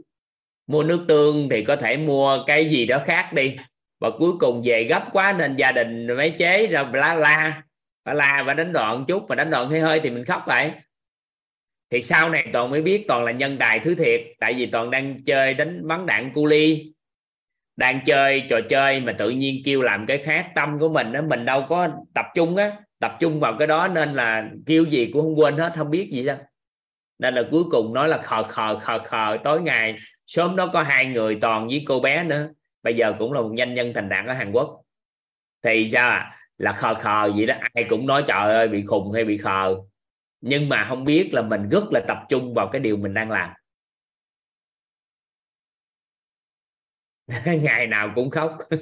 Mua 0.67 0.83
nước 0.83 1.05
tương 1.09 1.49
thì 1.49 1.65
có 1.65 1.77
thể 1.77 1.97
mua 1.97 2.45
cái 2.47 2.71
gì 2.71 2.87
đó 2.87 3.03
khác 3.07 3.33
đi. 3.33 3.57
Và 4.01 4.11
cuối 4.19 4.33
cùng 4.41 4.63
về 4.65 4.85
gấp 4.85 5.09
quá 5.13 5.33
nên 5.39 5.57
gia 5.57 5.73
đình 5.73 6.07
mấy 6.17 6.31
chế 6.31 6.67
ra 6.67 6.91
la. 6.93 7.63
La 8.05 8.15
la 8.15 8.43
và 8.47 8.55
đánh 8.55 8.73
đòn 8.73 9.05
chút 9.09 9.27
mà 9.29 9.35
đánh 9.35 9.51
đòn 9.51 9.71
hơi 9.71 9.81
hơi 9.81 10.01
thì 10.01 10.11
mình 10.11 10.25
khóc 10.25 10.43
vậy 10.47 10.71
thì 11.93 12.03
sau 12.03 12.31
này 12.31 12.47
toàn 12.53 12.71
mới 12.71 12.83
biết 12.83 13.05
toàn 13.09 13.25
là 13.25 13.33
nhân 13.33 13.57
tài 13.59 13.79
thứ 13.79 13.95
thiệt, 13.95 14.23
tại 14.41 14.55
vì 14.55 14.67
toàn 14.67 14.91
đang 14.91 15.25
chơi 15.25 15.55
đánh 15.55 15.89
bắn 15.89 16.07
đạn 16.07 16.33
cu 16.35 16.47
ly. 16.47 16.93
Đang 17.77 18.01
chơi 18.05 18.43
trò 18.51 18.61
chơi 18.69 19.01
mà 19.01 19.13
tự 19.19 19.31
nhiên 19.31 19.63
kêu 19.65 19.83
làm 19.83 20.07
cái 20.07 20.19
khác 20.19 20.47
tâm 20.55 20.79
của 20.79 20.89
mình 20.89 21.13
đó 21.13 21.23
mình 21.23 21.45
đâu 21.45 21.67
có 21.69 21.89
tập 22.15 22.27
trung 22.35 22.57
á. 22.57 22.77
Tập 23.01 23.17
trung 23.21 23.41
vào 23.41 23.57
cái 23.59 23.69
đó 23.69 23.89
nên 23.89 24.15
là 24.15 24.51
kêu 24.67 24.85
gì 24.85 25.11
cũng 25.13 25.23
không 25.23 25.39
quên 25.39 25.57
hết, 25.57 25.73
không 25.77 25.91
biết 25.91 26.11
gì 26.13 26.25
đâu. 26.25 26.37
Nên 27.19 27.35
là 27.35 27.43
cuối 27.51 27.65
cùng 27.71 27.95
nói 27.95 28.09
là 28.09 28.19
khờ 28.23 28.43
khờ 28.43 28.79
khờ 28.79 28.99
khờ, 28.99 29.39
tối 29.45 29.63
ngày 29.63 29.97
sớm 30.27 30.57
đó 30.57 30.71
có 30.73 30.83
hai 30.83 31.05
người 31.05 31.39
toàn 31.41 31.69
với 31.69 31.85
cô 31.89 32.01
bé 32.01 32.25
nữa. 32.25 32.49
Bây 32.83 32.95
giờ 32.95 33.15
cũng 33.19 33.33
là 33.33 33.41
một 33.41 33.55
doanh 33.59 33.75
nhân 33.75 33.93
thành 33.95 34.09
đạt 34.09 34.27
ở 34.27 34.33
Hàn 34.33 34.53
Quốc. 34.53 34.83
Thì 35.65 35.91
sao 35.93 36.11
à? 36.11 36.37
là 36.59 36.73
khờ 36.73 36.95
khờ 36.95 37.33
vậy 37.37 37.47
đó, 37.47 37.55
ai 37.75 37.85
cũng 37.89 38.07
nói, 38.07 38.25
trời 38.27 38.55
ơi, 38.55 38.69
bị 38.69 38.85
khùng 38.87 39.13
hay 39.13 39.25
bị 39.25 39.39
khờ 39.39 39.77
nhưng 40.43 40.69
mà 40.69 40.85
không 40.89 41.05
biết 41.05 41.31
là 41.33 41.43
mình 41.43 41.69
rất 41.69 41.85
là 41.91 42.01
tập 42.09 42.19
trung 42.29 42.55
vào 42.55 42.69
cái 42.73 42.81
điều 42.81 42.97
mình 42.97 43.15
đang 43.15 43.31
làm. 43.31 43.51
Ngày 47.63 47.87
nào 47.87 48.13
cũng 48.15 48.31
khóc. 48.31 48.59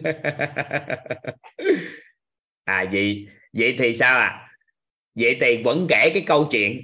À 2.64 2.84
vậy 2.92 3.26
vậy 3.52 3.74
thì 3.78 3.94
sao 3.94 4.18
à? 4.18 4.48
Vậy 5.14 5.36
thì 5.40 5.62
vẫn 5.62 5.86
kể 5.88 6.10
cái 6.14 6.24
câu 6.26 6.48
chuyện 6.50 6.80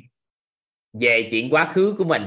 về 0.93 1.29
chuyện 1.31 1.51
quá 1.51 1.73
khứ 1.73 1.95
của 1.99 2.05
mình. 2.05 2.23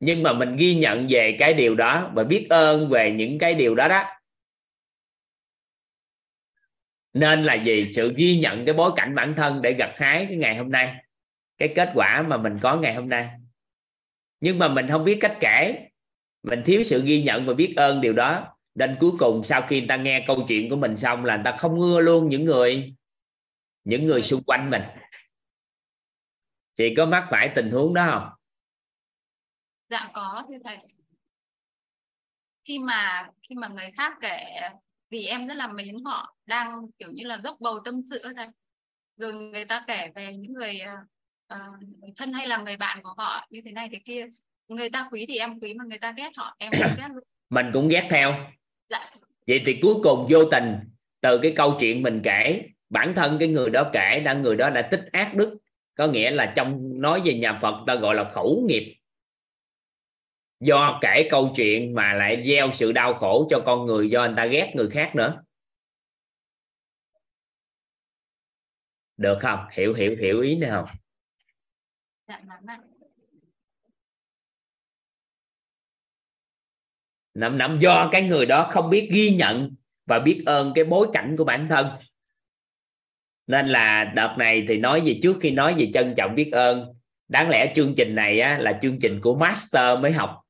Nhưng 0.00 0.22
mà 0.22 0.32
mình 0.32 0.56
ghi 0.56 0.74
nhận 0.74 1.06
về 1.10 1.36
cái 1.38 1.54
điều 1.54 1.74
đó 1.74 2.12
và 2.14 2.24
biết 2.24 2.46
ơn 2.50 2.88
về 2.90 3.12
những 3.12 3.38
cái 3.38 3.54
điều 3.54 3.74
đó 3.74 3.88
đó. 3.88 4.04
Nên 7.12 7.42
là 7.42 7.54
gì? 7.54 7.92
Sự 7.92 8.14
ghi 8.16 8.38
nhận 8.38 8.64
cái 8.64 8.74
bối 8.74 8.92
cảnh 8.96 9.14
bản 9.14 9.34
thân 9.36 9.62
để 9.62 9.72
gặt 9.72 9.92
hái 9.96 10.26
cái 10.28 10.36
ngày 10.36 10.56
hôm 10.56 10.70
nay 10.70 11.03
cái 11.58 11.72
kết 11.76 11.90
quả 11.94 12.24
mà 12.28 12.36
mình 12.36 12.58
có 12.62 12.76
ngày 12.76 12.94
hôm 12.94 13.08
nay. 13.08 13.30
Nhưng 14.40 14.58
mà 14.58 14.68
mình 14.68 14.86
không 14.90 15.04
biết 15.04 15.18
cách 15.20 15.36
kể. 15.40 15.88
Mình 16.42 16.62
thiếu 16.66 16.82
sự 16.82 17.02
ghi 17.04 17.22
nhận 17.22 17.46
và 17.46 17.54
biết 17.54 17.74
ơn 17.76 18.00
điều 18.00 18.12
đó. 18.12 18.56
Nên 18.74 18.96
cuối 19.00 19.12
cùng 19.18 19.44
sau 19.44 19.66
khi 19.68 19.78
người 19.80 19.88
ta 19.88 19.96
nghe 19.96 20.24
câu 20.26 20.44
chuyện 20.48 20.70
của 20.70 20.76
mình 20.76 20.96
xong 20.96 21.24
là 21.24 21.36
người 21.36 21.44
ta 21.44 21.56
không 21.56 21.80
ưa 21.80 22.00
luôn 22.00 22.28
những 22.28 22.44
người 22.44 22.94
những 23.84 24.06
người 24.06 24.22
xung 24.22 24.42
quanh 24.46 24.70
mình. 24.70 24.82
Chị 26.76 26.94
có 26.96 27.06
mắc 27.06 27.26
phải 27.30 27.52
tình 27.54 27.70
huống 27.70 27.94
đó 27.94 28.06
không? 28.10 28.28
Dạ 29.90 30.10
có 30.14 30.44
thưa 30.48 30.58
thầy. 30.64 30.78
Khi 32.64 32.78
mà 32.78 33.30
khi 33.48 33.54
mà 33.54 33.68
người 33.68 33.90
khác 33.96 34.12
kể, 34.20 34.60
vì 35.10 35.26
em 35.26 35.46
rất 35.46 35.54
là 35.54 35.68
mến 35.68 36.04
họ, 36.04 36.36
đang 36.46 36.86
kiểu 36.98 37.10
như 37.12 37.24
là 37.24 37.38
dốc 37.38 37.56
bầu 37.60 37.78
tâm 37.84 38.00
sự 38.10 38.22
thầy. 38.36 38.46
Rồi 39.16 39.34
người 39.34 39.64
ta 39.64 39.84
kể 39.86 40.10
về 40.14 40.34
những 40.34 40.52
người 40.52 40.80
à, 40.80 40.96
uh, 41.54 42.14
thân 42.16 42.32
hay 42.32 42.46
là 42.46 42.56
người 42.56 42.76
bạn 42.76 43.02
của 43.02 43.14
họ 43.16 43.46
như 43.50 43.60
thế 43.64 43.72
này 43.72 43.88
thế 43.92 43.98
kia. 44.04 44.26
Người 44.68 44.90
ta 44.90 45.08
quý 45.12 45.26
thì 45.28 45.38
em 45.38 45.60
quý 45.60 45.74
mà 45.74 45.84
người 45.88 45.98
ta 45.98 46.14
ghét 46.16 46.30
họ 46.36 46.56
em 46.58 46.72
cũng 46.72 46.94
ghét 46.98 47.08
luôn. 47.14 47.24
Mình 47.50 47.66
cũng 47.72 47.88
ghét 47.88 48.08
theo. 48.10 48.34
Dạ. 48.88 49.10
vậy 49.46 49.62
thì 49.66 49.78
cuối 49.82 49.94
cùng 50.02 50.26
vô 50.30 50.44
tình 50.50 50.74
từ 51.20 51.38
cái 51.42 51.52
câu 51.56 51.76
chuyện 51.80 52.02
mình 52.02 52.20
kể 52.24 52.62
bản 52.90 53.12
thân 53.16 53.36
cái 53.38 53.48
người 53.48 53.70
đó 53.70 53.90
kể 53.92 54.20
là 54.24 54.34
người 54.34 54.56
đó 54.56 54.70
đã 54.70 54.82
tích 54.82 55.04
ác 55.12 55.34
đức. 55.34 55.58
Có 55.94 56.06
nghĩa 56.06 56.30
là 56.30 56.52
trong 56.56 57.00
nói 57.00 57.22
về 57.24 57.38
nhà 57.38 57.58
Phật 57.62 57.84
ta 57.86 57.94
gọi 57.94 58.14
là 58.14 58.30
khẩu 58.34 58.64
nghiệp. 58.68 58.96
Do 60.60 60.98
kể 61.02 61.28
câu 61.30 61.52
chuyện 61.56 61.94
mà 61.94 62.12
lại 62.12 62.42
gieo 62.46 62.72
sự 62.72 62.92
đau 62.92 63.14
khổ 63.14 63.48
cho 63.50 63.62
con 63.66 63.86
người 63.86 64.10
do 64.10 64.26
người 64.26 64.34
ta 64.36 64.46
ghét 64.46 64.72
người 64.74 64.88
khác 64.90 65.12
nữa. 65.14 65.42
Được 69.16 69.38
không? 69.40 69.58
Hiểu 69.72 69.94
hiểu 69.94 70.16
hiểu 70.20 70.40
ý 70.40 70.56
này 70.56 70.70
không 70.70 70.86
dạ, 72.28 72.40
nắm 77.34 77.58
nắm 77.58 77.78
do 77.80 78.08
cái 78.12 78.22
người 78.22 78.46
đó 78.46 78.68
không 78.70 78.90
biết 78.90 79.08
ghi 79.12 79.34
nhận 79.34 79.74
và 80.06 80.18
biết 80.18 80.42
ơn 80.46 80.72
cái 80.74 80.84
bối 80.84 81.08
cảnh 81.12 81.34
của 81.38 81.44
bản 81.44 81.66
thân. 81.68 81.86
Nên 83.46 83.66
là 83.66 84.04
đợt 84.04 84.34
này 84.38 84.64
thì 84.68 84.78
nói 84.78 85.00
gì 85.00 85.20
trước 85.22 85.36
khi 85.40 85.50
nói 85.50 85.74
về 85.78 85.90
trân 85.94 86.14
trọng 86.16 86.34
biết 86.34 86.50
ơn 86.52 86.94
đáng 87.28 87.48
lẽ 87.48 87.72
chương 87.74 87.94
trình 87.96 88.14
này 88.14 88.40
á, 88.40 88.58
là 88.58 88.78
chương 88.82 88.98
trình 89.00 89.20
của 89.22 89.34
master 89.34 90.00
mới 90.00 90.12
học. 90.12 90.40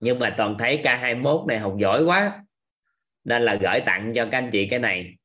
Nhưng 0.00 0.18
mà 0.18 0.34
toàn 0.36 0.56
thấy 0.58 0.80
K21 0.84 1.46
này 1.46 1.58
học 1.58 1.74
giỏi 1.78 2.04
quá 2.04 2.44
nên 3.24 3.42
là 3.42 3.58
gửi 3.62 3.80
tặng 3.86 4.12
cho 4.14 4.28
các 4.30 4.38
anh 4.38 4.50
chị 4.52 4.66
cái 4.70 4.78
này. 4.78 5.16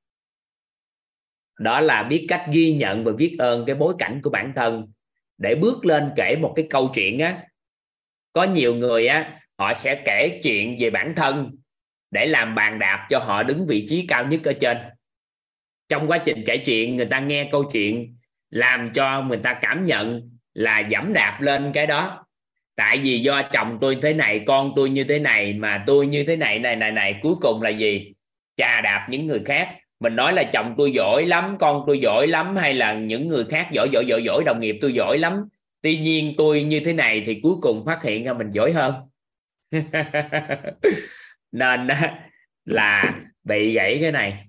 Đó 1.59 1.81
là 1.81 2.03
biết 2.03 2.25
cách 2.29 2.45
ghi 2.51 2.73
nhận 2.73 3.03
và 3.03 3.11
biết 3.11 3.35
ơn 3.39 3.63
cái 3.65 3.75
bối 3.75 3.95
cảnh 3.99 4.21
của 4.23 4.29
bản 4.29 4.53
thân 4.55 4.91
để 5.39 5.55
bước 5.55 5.85
lên 5.85 6.11
kể 6.15 6.35
một 6.35 6.53
cái 6.55 6.67
câu 6.69 6.91
chuyện 6.93 7.19
á, 7.19 7.43
có 8.33 8.43
nhiều 8.43 8.75
người 8.75 9.07
á, 9.07 9.39
họ 9.57 9.73
sẽ 9.73 10.01
kể 10.05 10.39
chuyện 10.43 10.75
về 10.79 10.89
bản 10.89 11.13
thân 11.15 11.51
để 12.11 12.25
làm 12.25 12.55
bàn 12.55 12.79
đạp 12.79 13.07
cho 13.09 13.19
họ 13.19 13.43
đứng 13.43 13.67
vị 13.67 13.85
trí 13.89 14.05
cao 14.07 14.25
nhất 14.25 14.43
ở 14.43 14.53
trên. 14.53 14.77
Trong 15.89 16.07
quá 16.07 16.17
trình 16.17 16.43
kể 16.45 16.57
chuyện, 16.57 16.95
người 16.95 17.05
ta 17.05 17.19
nghe 17.19 17.49
câu 17.51 17.63
chuyện 17.73 18.15
làm 18.49 18.91
cho 18.93 19.21
người 19.21 19.39
ta 19.43 19.59
cảm 19.61 19.85
nhận 19.85 20.29
là 20.53 20.79
dẫm 20.79 21.13
đạp 21.13 21.37
lên 21.41 21.71
cái 21.73 21.87
đó. 21.87 22.25
Tại 22.75 22.97
vì 22.97 23.19
do 23.19 23.41
chồng 23.51 23.77
tôi 23.81 23.97
thế 24.01 24.13
này, 24.13 24.43
con 24.47 24.73
tôi 24.75 24.89
như 24.89 25.03
thế 25.03 25.19
này, 25.19 25.53
mà 25.53 25.83
tôi 25.87 26.07
như 26.07 26.23
thế 26.23 26.35
này 26.35 26.59
này 26.59 26.75
này 26.75 26.91
này, 26.91 27.19
cuối 27.21 27.35
cùng 27.41 27.61
là 27.61 27.69
gì? 27.69 28.13
Chà 28.57 28.81
đạp 28.81 29.07
những 29.09 29.27
người 29.27 29.41
khác 29.45 29.75
mình 29.99 30.15
nói 30.15 30.33
là 30.33 30.43
chồng 30.53 30.75
tôi 30.77 30.91
giỏi 30.91 31.25
lắm, 31.25 31.57
con 31.59 31.83
tôi 31.87 31.99
giỏi 31.99 32.27
lắm, 32.27 32.55
hay 32.55 32.73
là 32.73 32.93
những 32.93 33.27
người 33.27 33.45
khác 33.49 33.69
giỏi 33.71 33.89
giỏi 33.91 34.05
giỏi 34.05 34.23
giỏi, 34.23 34.43
đồng 34.45 34.59
nghiệp 34.59 34.77
tôi 34.81 34.93
giỏi 34.93 35.17
lắm. 35.17 35.47
Tuy 35.81 35.97
nhiên 35.97 36.33
tôi 36.37 36.63
như 36.63 36.79
thế 36.85 36.93
này 36.93 37.23
thì 37.25 37.39
cuối 37.43 37.55
cùng 37.61 37.85
phát 37.85 37.99
hiện 38.03 38.23
ra 38.23 38.33
mình 38.33 38.51
giỏi 38.51 38.71
hơn. 38.71 38.93
Nên 41.51 41.87
là 42.65 43.21
bị 43.43 43.73
gãy 43.73 43.97
cái 44.01 44.11
này. 44.11 44.45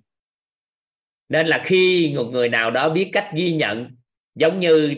Nên 1.28 1.46
là 1.46 1.62
khi 1.64 2.12
một 2.16 2.24
người 2.24 2.48
nào 2.48 2.70
đó 2.70 2.88
biết 2.88 3.10
cách 3.12 3.30
ghi 3.34 3.52
nhận, 3.52 3.96
giống 4.34 4.60
như 4.60 4.94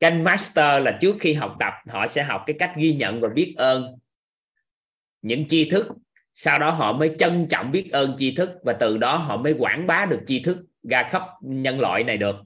kênh 0.00 0.24
master 0.24 0.84
là 0.84 0.98
trước 1.00 1.16
khi 1.20 1.32
học 1.32 1.56
tập, 1.60 1.72
họ 1.88 2.06
sẽ 2.06 2.22
học 2.22 2.42
cái 2.46 2.56
cách 2.58 2.72
ghi 2.76 2.92
nhận 2.92 3.20
và 3.20 3.28
biết 3.28 3.54
ơn 3.56 3.98
những 5.22 5.48
tri 5.48 5.70
thức 5.70 5.86
sau 6.38 6.58
đó 6.58 6.70
họ 6.70 6.92
mới 6.92 7.14
trân 7.18 7.46
trọng 7.50 7.70
biết 7.70 7.88
ơn 7.92 8.16
tri 8.18 8.34
thức 8.34 8.50
và 8.62 8.72
từ 8.72 8.96
đó 8.96 9.16
họ 9.16 9.36
mới 9.36 9.54
quảng 9.58 9.86
bá 9.86 10.06
được 10.10 10.20
tri 10.26 10.40
thức 10.40 10.58
ra 10.82 11.02
khắp 11.10 11.22
nhân 11.40 11.80
loại 11.80 12.04
này 12.04 12.16
được. 12.16 12.36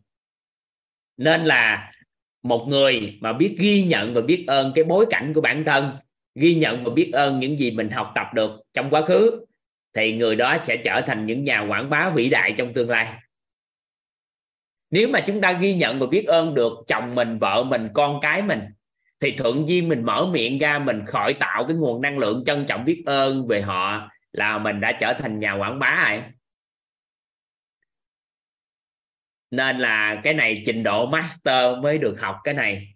Nên 1.17 1.45
là 1.45 1.93
một 2.43 2.67
người 2.69 3.19
mà 3.21 3.33
biết 3.33 3.57
ghi 3.59 3.83
nhận 3.83 4.15
và 4.15 4.21
biết 4.21 4.45
ơn 4.47 4.73
cái 4.75 4.85
bối 4.85 5.07
cảnh 5.11 5.33
của 5.35 5.41
bản 5.41 5.65
thân, 5.65 5.97
ghi 6.35 6.55
nhận 6.55 6.85
và 6.85 6.91
biết 6.91 7.11
ơn 7.13 7.41
những 7.41 7.59
gì 7.59 7.71
mình 7.71 7.91
học 7.91 8.13
tập 8.15 8.27
được 8.35 8.51
trong 8.75 8.91
quá 8.91 9.03
khứ, 9.07 9.47
thì 9.95 10.17
người 10.17 10.37
đó 10.37 10.57
sẽ 10.65 10.77
trở 10.77 11.01
thành 11.01 11.27
những 11.27 11.45
nhà 11.45 11.61
quảng 11.69 11.91
bá 11.91 12.11
vĩ 12.11 12.29
đại 12.29 12.55
trong 12.59 12.75
tương 12.75 12.91
lai. 12.91 13.15
Nếu 14.91 15.09
mà 15.09 15.21
chúng 15.21 15.41
ta 15.41 15.53
ghi 15.53 15.75
nhận 15.75 15.99
và 15.99 16.07
biết 16.07 16.25
ơn 16.27 16.55
được 16.55 16.73
chồng 16.87 17.15
mình, 17.15 17.39
vợ 17.39 17.65
mình, 17.65 17.89
con 17.95 18.21
cái 18.23 18.43
mình 18.43 18.61
thì 19.21 19.35
thuận 19.37 19.69
duyên 19.69 19.89
mình 19.89 20.03
mở 20.03 20.27
miệng 20.33 20.59
ra 20.59 20.79
mình 20.79 21.07
khởi 21.07 21.35
tạo 21.35 21.65
cái 21.69 21.77
nguồn 21.77 22.03
năng 22.03 22.19
lượng 22.19 22.43
trân 22.47 22.67
trọng 22.67 22.85
biết 22.85 23.03
ơn 23.07 23.47
về 23.47 23.63
họ 23.63 24.11
là 24.33 24.59
mình 24.59 24.81
đã 24.81 24.93
trở 24.93 25.13
thành 25.13 25.39
nhà 25.39 25.53
quảng 25.53 25.79
bá 25.79 26.07
rồi. 26.09 26.23
Nên 29.51 29.79
là 29.79 30.21
cái 30.25 30.35
này 30.35 30.63
trình 30.67 30.83
độ 30.83 31.07
master 31.07 31.79
mới 31.83 31.99
được 31.99 32.21
học 32.21 32.37
cái 32.45 32.55
này. 32.55 32.95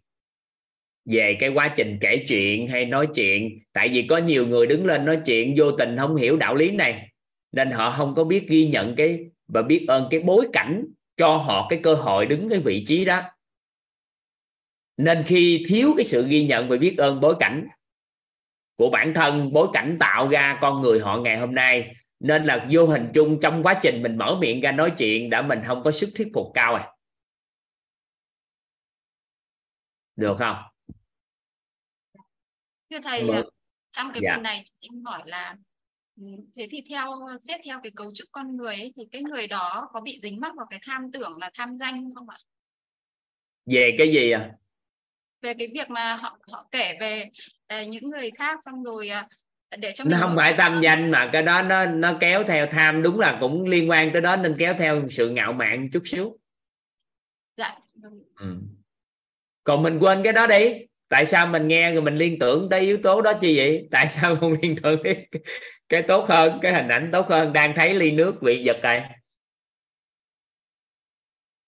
Về 1.04 1.36
cái 1.40 1.48
quá 1.48 1.74
trình 1.76 1.98
kể 2.00 2.24
chuyện 2.28 2.68
hay 2.68 2.84
nói 2.84 3.08
chuyện. 3.14 3.62
Tại 3.72 3.88
vì 3.88 4.06
có 4.06 4.18
nhiều 4.18 4.46
người 4.46 4.66
đứng 4.66 4.86
lên 4.86 5.04
nói 5.04 5.20
chuyện 5.26 5.54
vô 5.56 5.72
tình 5.72 5.96
không 5.98 6.16
hiểu 6.16 6.36
đạo 6.36 6.54
lý 6.54 6.70
này. 6.70 7.08
Nên 7.52 7.70
họ 7.70 7.90
không 7.90 8.14
có 8.14 8.24
biết 8.24 8.48
ghi 8.48 8.66
nhận 8.66 8.94
cái 8.96 9.18
và 9.48 9.62
biết 9.62 9.84
ơn 9.88 10.08
cái 10.10 10.20
bối 10.20 10.48
cảnh 10.52 10.84
cho 11.16 11.36
họ 11.36 11.66
cái 11.70 11.80
cơ 11.82 11.94
hội 11.94 12.26
đứng 12.26 12.48
cái 12.48 12.58
vị 12.58 12.84
trí 12.88 13.04
đó 13.04 13.22
nên 14.96 15.24
khi 15.26 15.64
thiếu 15.68 15.94
cái 15.96 16.04
sự 16.04 16.26
ghi 16.28 16.46
nhận 16.46 16.68
và 16.68 16.76
biết 16.76 16.94
ơn 16.98 17.20
bối 17.20 17.36
cảnh 17.40 17.68
của 18.76 18.90
bản 18.90 19.12
thân 19.14 19.52
bối 19.52 19.68
cảnh 19.72 19.96
tạo 20.00 20.28
ra 20.28 20.58
con 20.60 20.82
người 20.82 21.00
họ 21.00 21.18
ngày 21.18 21.38
hôm 21.38 21.54
nay 21.54 21.94
nên 22.20 22.44
là 22.44 22.66
vô 22.70 22.86
hình 22.86 23.10
chung 23.14 23.38
trong 23.42 23.62
quá 23.62 23.80
trình 23.82 24.02
mình 24.02 24.16
mở 24.16 24.38
miệng 24.40 24.60
ra 24.60 24.72
nói 24.72 24.92
chuyện 24.98 25.30
đã 25.30 25.42
mình 25.42 25.58
không 25.64 25.82
có 25.84 25.90
sức 25.90 26.10
thuyết 26.16 26.28
phục 26.34 26.46
cao 26.54 26.72
rồi 26.72 26.82
được 30.16 30.36
không 30.38 30.56
thưa 32.90 32.98
thầy 33.04 33.22
Được. 33.22 33.50
trong 33.90 34.10
cái 34.12 34.20
dạ. 34.24 34.34
phần 34.34 34.42
này 34.42 34.64
em 34.80 35.04
hỏi 35.04 35.22
là 35.26 35.56
thế 36.56 36.68
thì 36.70 36.82
theo 36.90 37.10
xét 37.40 37.60
theo 37.64 37.80
cái 37.82 37.92
cấu 37.96 38.10
trúc 38.14 38.28
con 38.32 38.56
người 38.56 38.74
ấy, 38.74 38.92
thì 38.96 39.02
cái 39.12 39.22
người 39.22 39.46
đó 39.46 39.88
có 39.92 40.00
bị 40.00 40.20
dính 40.22 40.40
mắc 40.40 40.52
vào 40.56 40.66
cái 40.70 40.80
tham 40.86 41.12
tưởng 41.12 41.38
là 41.38 41.50
tham 41.54 41.76
danh 41.78 42.08
không 42.14 42.28
ạ 42.28 42.38
về 43.66 43.94
cái 43.98 44.12
gì 44.12 44.30
à 44.30 44.50
về 45.44 45.54
cái 45.58 45.68
việc 45.74 45.90
mà 45.90 46.14
họ 46.14 46.38
họ 46.52 46.68
kể 46.72 46.96
về 47.00 47.30
uh, 47.74 47.88
những 47.88 48.10
người 48.10 48.30
khác 48.38 48.60
xong 48.64 48.84
rồi 48.84 49.10
uh, 49.20 49.78
để 49.78 49.92
cho 49.94 50.04
nó 50.08 50.18
không 50.20 50.34
phải 50.36 50.54
tham 50.58 50.80
danh 50.82 51.10
mà 51.10 51.30
cái 51.32 51.42
đó 51.42 51.62
nó 51.62 51.86
nó 51.86 52.16
kéo 52.20 52.44
theo 52.48 52.66
tham 52.72 53.02
đúng 53.02 53.20
là 53.20 53.36
cũng 53.40 53.64
liên 53.64 53.90
quan 53.90 54.12
tới 54.12 54.22
đó 54.22 54.36
nên 54.36 54.54
kéo 54.58 54.74
theo 54.78 55.08
sự 55.10 55.30
ngạo 55.30 55.52
mạn 55.52 55.88
chút 55.92 56.02
xíu. 56.04 56.38
Dạ 57.56 57.78
ừ. 58.38 58.56
còn 59.64 59.82
mình 59.82 59.98
quên 59.98 60.22
cái 60.22 60.32
đó 60.32 60.46
đi. 60.46 60.72
Tại 61.08 61.26
sao 61.26 61.46
mình 61.46 61.68
nghe 61.68 61.92
rồi 61.92 62.02
mình 62.02 62.16
liên 62.16 62.38
tưởng 62.38 62.68
tới 62.70 62.80
yếu 62.80 62.98
tố 63.02 63.22
đó 63.22 63.32
chi 63.40 63.56
vậy? 63.56 63.88
Tại 63.90 64.08
sao 64.08 64.36
không 64.40 64.54
liên 64.62 64.76
tưởng 64.82 65.00
cái, 65.04 65.26
cái 65.88 66.02
tốt 66.02 66.28
hơn 66.28 66.58
cái 66.62 66.74
hình 66.74 66.88
ảnh 66.88 67.10
tốt 67.12 67.26
hơn? 67.28 67.52
Đang 67.52 67.72
thấy 67.76 67.94
ly 67.94 68.10
nước 68.10 68.42
bị 68.42 68.64
giật 68.64 68.76
này 68.82 69.10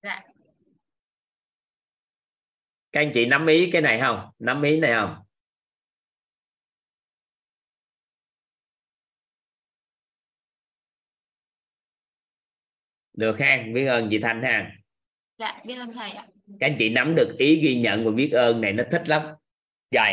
dạ. 0.07 0.23
Các 2.97 3.03
anh 3.03 3.11
chị 3.15 3.27
nắm 3.27 3.47
ý 3.47 3.71
cái 3.71 3.83
này 3.83 4.01
không? 4.01 4.31
Nắm 4.39 4.63
ý 4.63 4.81
này 4.81 4.93
không? 4.95 5.17
Được 13.13 13.39
ha 13.39 13.65
biết 13.75 13.87
ơn 13.87 14.09
chị 14.11 14.19
thanh 14.19 14.43
ha. 14.43 14.73
Dạ 15.39 15.63
biết 15.67 15.75
ơn 15.75 15.93
thầy 15.93 16.11
ạ. 16.11 16.27
Các 16.61 16.67
anh 16.67 16.77
chị 16.79 16.91
nắm 16.91 17.15
được 17.15 17.37
ý 17.39 17.61
ghi 17.61 17.81
nhận 17.81 18.05
và 18.05 18.11
biết 18.11 18.31
ơn 18.33 18.61
này 18.61 18.73
nó 18.73 18.85
thích 18.93 19.09
lắm. 19.09 19.23
Rồi. 19.91 20.09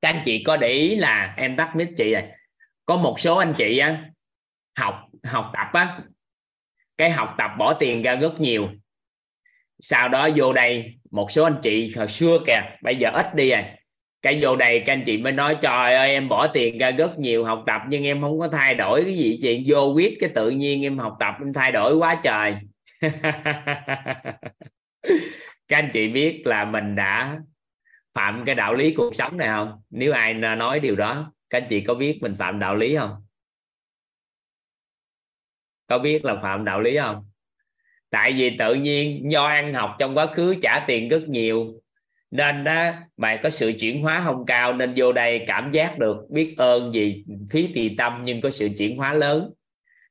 Các 0.00 0.14
anh 0.14 0.22
chị 0.24 0.42
có 0.46 0.56
để 0.56 0.68
ý 0.68 0.96
là 0.96 1.34
em 1.36 1.56
tắt 1.56 1.72
mic 1.76 1.88
chị 1.96 2.12
rồi. 2.12 2.22
Có 2.86 2.96
một 2.96 3.20
số 3.20 3.36
anh 3.36 3.54
chị 3.56 3.78
á 3.78 4.10
học 4.76 4.94
học 5.24 5.50
tập 5.54 5.68
á 5.72 6.00
cái 6.96 7.10
học 7.10 7.34
tập 7.38 7.50
bỏ 7.58 7.74
tiền 7.74 8.02
ra 8.02 8.14
rất 8.14 8.40
nhiều 8.40 8.68
sau 9.80 10.08
đó 10.08 10.28
vô 10.36 10.52
đây, 10.52 10.94
một 11.10 11.30
số 11.30 11.44
anh 11.44 11.58
chị 11.62 11.94
hồi 11.96 12.08
xưa 12.08 12.38
kìa, 12.46 12.60
bây 12.82 12.96
giờ 12.96 13.10
ít 13.14 13.34
đi 13.34 13.50
rồi. 13.50 13.64
Cái 14.22 14.38
vô 14.42 14.56
đây 14.56 14.82
các 14.86 14.92
anh 14.92 15.02
chị 15.06 15.18
mới 15.18 15.32
nói, 15.32 15.56
trời 15.62 15.94
ơi, 15.94 16.10
em 16.10 16.28
bỏ 16.28 16.46
tiền 16.46 16.78
ra 16.78 16.90
rất 16.90 17.18
nhiều 17.18 17.44
học 17.44 17.62
tập 17.66 17.82
nhưng 17.88 18.04
em 18.04 18.20
không 18.20 18.38
có 18.38 18.48
thay 18.48 18.74
đổi 18.74 19.04
cái 19.04 19.14
gì 19.16 19.38
chuyện 19.42 19.64
vô 19.66 19.92
quyết 19.94 20.16
cái 20.20 20.30
tự 20.34 20.50
nhiên 20.50 20.82
em 20.82 20.98
học 20.98 21.16
tập 21.20 21.34
em 21.40 21.52
thay 21.52 21.72
đổi 21.72 21.96
quá 21.96 22.20
trời. 22.22 22.56
Các 25.68 25.78
anh 25.78 25.90
chị 25.92 26.08
biết 26.08 26.42
là 26.44 26.64
mình 26.64 26.96
đã 26.96 27.38
phạm 28.14 28.42
cái 28.46 28.54
đạo 28.54 28.74
lý 28.74 28.94
cuộc 28.94 29.14
sống 29.14 29.36
này 29.36 29.48
không? 29.48 29.82
Nếu 29.90 30.12
ai 30.12 30.34
nói 30.34 30.80
điều 30.80 30.96
đó 30.96 31.32
các 31.50 31.62
anh 31.62 31.66
chị 31.70 31.80
có 31.80 31.94
biết 31.94 32.18
mình 32.22 32.36
phạm 32.38 32.58
đạo 32.58 32.76
lý 32.76 32.96
không? 32.96 33.16
Có 35.86 35.98
biết 35.98 36.24
là 36.24 36.36
phạm 36.42 36.64
đạo 36.64 36.80
lý 36.80 36.98
không? 36.98 37.27
Tại 38.10 38.32
vì 38.32 38.56
tự 38.58 38.74
nhiên 38.74 39.32
do 39.32 39.44
ăn 39.44 39.74
học 39.74 39.96
trong 39.98 40.16
quá 40.16 40.26
khứ 40.26 40.54
trả 40.62 40.84
tiền 40.86 41.08
rất 41.08 41.28
nhiều. 41.28 41.66
Nên 42.30 42.64
đó 42.64 42.92
mày 43.16 43.38
có 43.42 43.50
sự 43.50 43.72
chuyển 43.80 44.02
hóa 44.02 44.22
không 44.24 44.46
cao, 44.46 44.72
nên 44.72 44.92
vô 44.96 45.12
đây 45.12 45.44
cảm 45.46 45.70
giác 45.70 45.98
được 45.98 46.16
biết 46.30 46.54
ơn 46.56 46.92
gì 46.92 47.24
phí 47.50 47.72
tỳ 47.74 47.96
tâm 47.98 48.22
nhưng 48.24 48.40
có 48.40 48.50
sự 48.50 48.68
chuyển 48.78 48.96
hóa 48.96 49.12
lớn. 49.12 49.50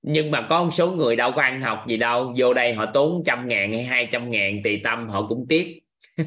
Nhưng 0.02 0.32
mà 0.32 0.48
có 0.50 0.64
một 0.64 0.70
số 0.74 0.92
người 0.92 1.16
đâu 1.16 1.32
có 1.32 1.42
ăn 1.42 1.62
học 1.62 1.86
gì 1.88 1.98
đâu, 1.98 2.34
vô 2.38 2.54
đây 2.54 2.74
họ 2.74 2.86
tốn 2.94 3.24
trăm 3.26 3.48
ngàn 3.48 3.72
hay 3.74 3.84
hai 3.84 4.08
trăm 4.12 4.32
ngàn 4.32 4.62
tỳ 4.64 4.78
tâm 4.78 5.10
họ 5.10 5.28
cũng 5.28 5.46
tiếc. 5.50 5.80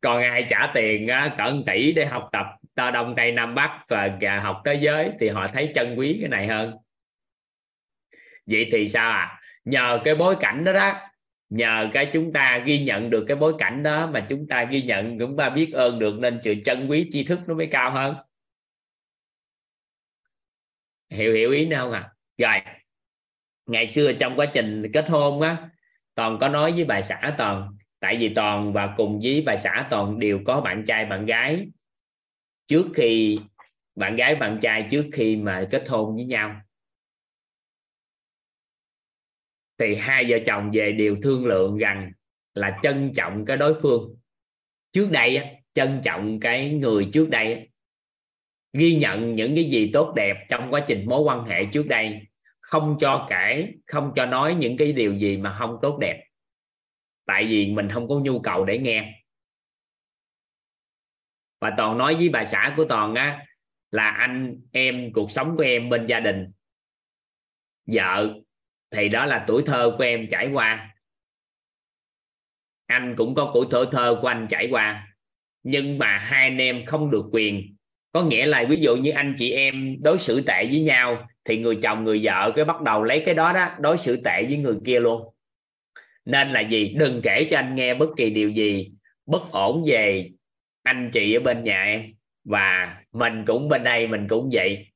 Còn 0.00 0.22
ai 0.22 0.46
trả 0.50 0.70
tiền 0.74 1.08
cỡ 1.38 1.52
tỷ 1.66 1.92
để 1.92 2.06
học 2.06 2.28
tập 2.32 2.46
ta 2.74 2.90
đông, 2.90 3.14
tây, 3.16 3.32
nam 3.32 3.54
bắc 3.54 3.84
và 4.20 4.40
học 4.40 4.62
thế 4.64 4.74
giới 4.80 5.10
thì 5.20 5.28
họ 5.28 5.46
thấy 5.46 5.72
chân 5.74 5.94
quý 5.98 6.18
cái 6.20 6.28
này 6.28 6.46
hơn. 6.46 6.72
Vậy 8.46 8.68
thì 8.72 8.88
sao 8.88 9.10
à 9.10 9.37
nhờ 9.68 10.00
cái 10.04 10.14
bối 10.14 10.36
cảnh 10.40 10.64
đó 10.64 10.72
đó, 10.72 11.00
nhờ 11.50 11.90
cái 11.92 12.10
chúng 12.12 12.32
ta 12.32 12.58
ghi 12.66 12.84
nhận 12.84 13.10
được 13.10 13.24
cái 13.28 13.36
bối 13.36 13.54
cảnh 13.58 13.82
đó 13.82 14.06
mà 14.06 14.26
chúng 14.28 14.46
ta 14.48 14.64
ghi 14.64 14.82
nhận, 14.82 15.18
chúng 15.18 15.36
ta 15.36 15.50
biết 15.50 15.72
ơn 15.72 15.98
được 15.98 16.14
nên 16.18 16.40
sự 16.40 16.54
chân 16.64 16.90
quý 16.90 17.08
tri 17.10 17.24
thức 17.24 17.40
nó 17.46 17.54
mới 17.54 17.66
cao 17.66 17.90
hơn. 17.90 18.14
Hiểu 21.10 21.34
hiểu 21.34 21.52
ý 21.52 21.66
nào 21.66 21.84
không 21.84 21.92
à 21.92 22.12
rồi, 22.38 22.56
ngày 23.66 23.86
xưa 23.86 24.12
trong 24.12 24.36
quá 24.36 24.46
trình 24.46 24.92
kết 24.92 25.08
hôn 25.08 25.40
á, 25.40 25.68
toàn 26.14 26.38
có 26.40 26.48
nói 26.48 26.72
với 26.72 26.84
bà 26.84 27.02
xã 27.02 27.34
toàn, 27.38 27.76
tại 28.00 28.16
vì 28.16 28.34
toàn 28.34 28.72
và 28.72 28.94
cùng 28.96 29.20
với 29.22 29.42
bà 29.46 29.56
xã 29.56 29.86
toàn 29.90 30.18
đều 30.18 30.40
có 30.46 30.60
bạn 30.60 30.84
trai, 30.86 31.06
bạn 31.06 31.26
gái. 31.26 31.66
Trước 32.66 32.86
khi 32.94 33.38
bạn 33.96 34.16
gái, 34.16 34.34
bạn 34.34 34.58
trai 34.62 34.88
trước 34.90 35.06
khi 35.12 35.36
mà 35.36 35.68
kết 35.70 35.88
hôn 35.88 36.14
với 36.14 36.24
nhau 36.24 36.60
thì 39.78 39.94
hai 39.94 40.24
vợ 40.28 40.38
chồng 40.46 40.70
về 40.74 40.92
đều 40.92 41.16
thương 41.22 41.46
lượng 41.46 41.78
rằng 41.78 42.12
là 42.54 42.78
trân 42.82 43.12
trọng 43.14 43.44
cái 43.44 43.56
đối 43.56 43.80
phương. 43.82 44.16
Trước 44.92 45.08
đây 45.10 45.40
trân 45.74 46.00
trọng 46.04 46.40
cái 46.40 46.70
người 46.70 47.08
trước 47.12 47.30
đây 47.30 47.70
ghi 48.72 48.96
nhận 48.96 49.34
những 49.34 49.54
cái 49.54 49.64
gì 49.64 49.90
tốt 49.92 50.12
đẹp 50.16 50.36
trong 50.48 50.70
quá 50.70 50.84
trình 50.86 51.06
mối 51.06 51.20
quan 51.20 51.44
hệ 51.44 51.64
trước 51.72 51.86
đây, 51.86 52.20
không 52.60 52.96
cho 53.00 53.26
kể, 53.30 53.72
không 53.86 54.12
cho 54.16 54.26
nói 54.26 54.54
những 54.54 54.76
cái 54.76 54.92
điều 54.92 55.14
gì 55.14 55.36
mà 55.36 55.52
không 55.52 55.78
tốt 55.82 55.98
đẹp. 56.00 56.24
Tại 57.26 57.46
vì 57.46 57.72
mình 57.72 57.88
không 57.88 58.08
có 58.08 58.14
nhu 58.14 58.40
cầu 58.40 58.64
để 58.64 58.78
nghe. 58.78 59.24
Và 61.60 61.74
toàn 61.76 61.98
nói 61.98 62.14
với 62.14 62.28
bà 62.28 62.44
xã 62.44 62.74
của 62.76 62.84
toàn 62.84 63.14
á, 63.14 63.46
là 63.90 64.08
anh 64.08 64.60
em, 64.72 65.12
cuộc 65.12 65.30
sống 65.30 65.56
của 65.56 65.62
em 65.62 65.88
bên 65.90 66.06
gia 66.06 66.20
đình, 66.20 66.52
vợ 67.86 68.34
thì 68.90 69.08
đó 69.08 69.26
là 69.26 69.44
tuổi 69.46 69.62
thơ 69.66 69.94
của 69.98 70.04
em 70.04 70.26
trải 70.30 70.50
qua. 70.52 70.94
Anh 72.86 73.14
cũng 73.16 73.34
có 73.34 73.50
tuổi 73.54 73.66
thơ 73.70 73.88
thơ 73.92 74.18
của 74.22 74.28
anh 74.28 74.46
trải 74.50 74.68
qua. 74.70 75.08
Nhưng 75.62 75.98
mà 75.98 76.06
hai 76.06 76.42
anh 76.42 76.58
em 76.58 76.86
không 76.86 77.10
được 77.10 77.24
quyền. 77.32 77.76
Có 78.12 78.22
nghĩa 78.22 78.46
là 78.46 78.64
ví 78.68 78.76
dụ 78.80 78.96
như 78.96 79.10
anh 79.10 79.34
chị 79.38 79.52
em 79.52 79.96
đối 80.02 80.18
xử 80.18 80.40
tệ 80.40 80.64
với 80.64 80.80
nhau, 80.80 81.28
thì 81.44 81.58
người 81.58 81.76
chồng, 81.82 82.04
người 82.04 82.20
vợ 82.22 82.52
cái 82.56 82.64
bắt 82.64 82.82
đầu 82.82 83.02
lấy 83.02 83.22
cái 83.26 83.34
đó 83.34 83.52
đó, 83.52 83.70
đối 83.80 83.98
xử 83.98 84.16
tệ 84.24 84.44
với 84.48 84.56
người 84.56 84.76
kia 84.84 85.00
luôn. 85.00 85.34
Nên 86.24 86.48
là 86.48 86.60
gì? 86.60 86.94
Đừng 86.98 87.20
kể 87.22 87.46
cho 87.50 87.58
anh 87.58 87.74
nghe 87.74 87.94
bất 87.94 88.08
kỳ 88.16 88.30
điều 88.30 88.50
gì. 88.50 88.90
Bất 89.26 89.50
ổn 89.50 89.84
về 89.86 90.30
anh 90.82 91.10
chị 91.12 91.34
ở 91.34 91.40
bên 91.40 91.64
nhà 91.64 91.84
em. 91.84 92.14
Và 92.44 92.96
mình 93.12 93.44
cũng 93.46 93.68
bên 93.68 93.84
đây, 93.84 94.06
mình 94.06 94.28
cũng 94.28 94.50
vậy. 94.52 94.86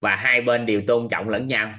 Và 0.00 0.16
hai 0.16 0.40
bên 0.40 0.66
đều 0.66 0.82
tôn 0.86 1.08
trọng 1.08 1.28
lẫn 1.28 1.48
nhau 1.48 1.74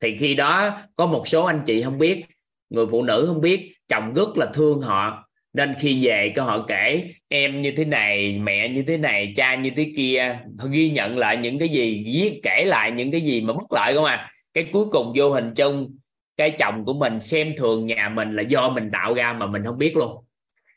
thì 0.00 0.16
khi 0.18 0.34
đó 0.34 0.80
có 0.96 1.06
một 1.06 1.28
số 1.28 1.44
anh 1.44 1.62
chị 1.66 1.82
không 1.82 1.98
biết, 1.98 2.24
người 2.70 2.86
phụ 2.90 3.02
nữ 3.02 3.24
không 3.26 3.40
biết, 3.40 3.72
chồng 3.88 4.14
rất 4.14 4.36
là 4.36 4.46
thương 4.54 4.80
họ. 4.80 5.28
Nên 5.52 5.74
khi 5.80 6.06
về 6.06 6.32
có 6.36 6.42
họ 6.42 6.64
kể, 6.68 7.04
em 7.28 7.62
như 7.62 7.72
thế 7.76 7.84
này, 7.84 8.38
mẹ 8.42 8.68
như 8.68 8.82
thế 8.82 8.96
này, 8.96 9.34
cha 9.36 9.54
như 9.54 9.70
thế 9.76 9.92
kia. 9.96 10.38
Ghi 10.70 10.90
nhận 10.90 11.18
lại 11.18 11.36
những 11.36 11.58
cái 11.58 11.68
gì, 11.68 12.04
viết 12.06 12.40
kể 12.42 12.64
lại 12.64 12.90
những 12.90 13.10
cái 13.10 13.20
gì 13.20 13.40
mà 13.40 13.52
bất 13.52 13.72
lợi 13.72 13.94
không 13.94 14.04
à. 14.04 14.30
Cái 14.54 14.66
cuối 14.72 14.86
cùng 14.92 15.12
vô 15.16 15.30
hình 15.30 15.54
chung, 15.54 15.98
cái 16.36 16.50
chồng 16.50 16.84
của 16.84 16.92
mình 16.94 17.20
xem 17.20 17.54
thường 17.58 17.86
nhà 17.86 18.08
mình 18.08 18.36
là 18.36 18.42
do 18.42 18.68
mình 18.68 18.90
tạo 18.92 19.14
ra 19.14 19.32
mà 19.32 19.46
mình 19.46 19.64
không 19.64 19.78
biết 19.78 19.96
luôn. 19.96 20.24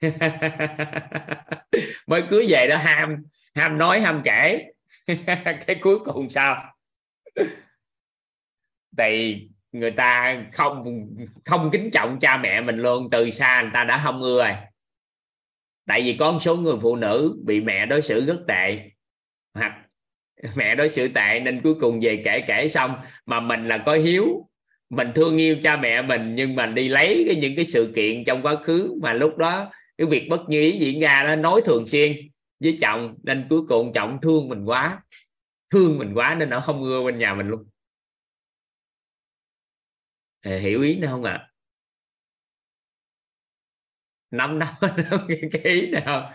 Mới 2.07 2.23
cưới 2.29 2.45
về 2.49 2.67
đó 2.69 2.77
ham 2.77 3.15
ham 3.55 3.77
nói, 3.77 4.01
ham 4.01 4.21
kể. 4.23 4.63
Cái 5.67 5.75
cuối 5.81 5.99
cùng 5.99 6.29
sao? 6.29 6.73
Thì 8.97 9.41
người 9.71 9.91
ta 9.91 10.43
không 10.53 10.83
không 11.45 11.69
kính 11.71 11.91
trọng 11.91 12.19
cha 12.19 12.37
mẹ 12.37 12.61
mình 12.61 12.77
luôn, 12.77 13.09
từ 13.09 13.29
xa 13.29 13.61
người 13.61 13.71
ta 13.73 13.83
đã 13.83 14.01
không 14.03 14.21
ưa 14.21 14.43
rồi. 14.43 14.55
Tại 15.87 16.01
vì 16.01 16.17
có 16.19 16.31
một 16.31 16.39
số 16.41 16.55
người 16.55 16.75
phụ 16.81 16.95
nữ 16.95 17.39
bị 17.45 17.61
mẹ 17.61 17.85
đối 17.85 18.01
xử 18.01 18.25
rất 18.25 18.39
tệ. 18.47 18.79
Hoặc 19.53 19.73
mẹ 20.55 20.75
đối 20.75 20.89
xử 20.89 21.07
tệ 21.07 21.39
nên 21.39 21.61
cuối 21.61 21.75
cùng 21.81 21.99
về 21.99 22.21
kể 22.25 22.43
kể 22.47 22.67
xong 22.67 22.95
mà 23.25 23.39
mình 23.39 23.67
là 23.67 23.77
có 23.77 23.93
hiếu. 23.93 24.45
Mình 24.89 25.11
thương 25.15 25.37
yêu 25.37 25.57
cha 25.63 25.77
mẹ 25.77 26.01
mình 26.01 26.35
nhưng 26.35 26.55
mà 26.55 26.65
đi 26.65 26.89
lấy 26.89 27.23
cái 27.27 27.35
những 27.35 27.55
cái 27.55 27.65
sự 27.65 27.93
kiện 27.95 28.23
trong 28.23 28.41
quá 28.41 28.55
khứ 28.63 28.99
mà 29.01 29.13
lúc 29.13 29.37
đó 29.37 29.71
cái 29.97 30.07
việc 30.07 30.27
bất 30.29 30.49
như 30.49 30.61
ý 30.61 30.71
diễn 30.71 30.99
ra 30.99 31.23
nó 31.23 31.35
nói 31.35 31.61
thường 31.65 31.87
xuyên 31.87 32.13
với 32.59 32.77
chồng 32.81 33.15
nên 33.23 33.47
cuối 33.49 33.61
cùng 33.69 33.93
chồng 33.93 34.19
thương 34.21 34.49
mình 34.49 34.65
quá. 34.65 35.01
Thương 35.69 35.99
mình 35.99 36.13
quá 36.13 36.35
nên 36.39 36.49
nó 36.49 36.59
không 36.59 36.83
ưa 36.83 37.03
bên 37.03 37.17
nhà 37.17 37.33
mình 37.33 37.47
luôn 37.47 37.65
hiểu 40.43 40.81
ý 40.81 40.95
nữa 40.95 41.07
không 41.11 41.23
ạ? 41.23 41.33
À? 41.33 41.49
năm 44.31 44.59
năm 44.59 44.73
cái 45.51 45.61
ý 45.63 45.87
nào? 45.87 46.31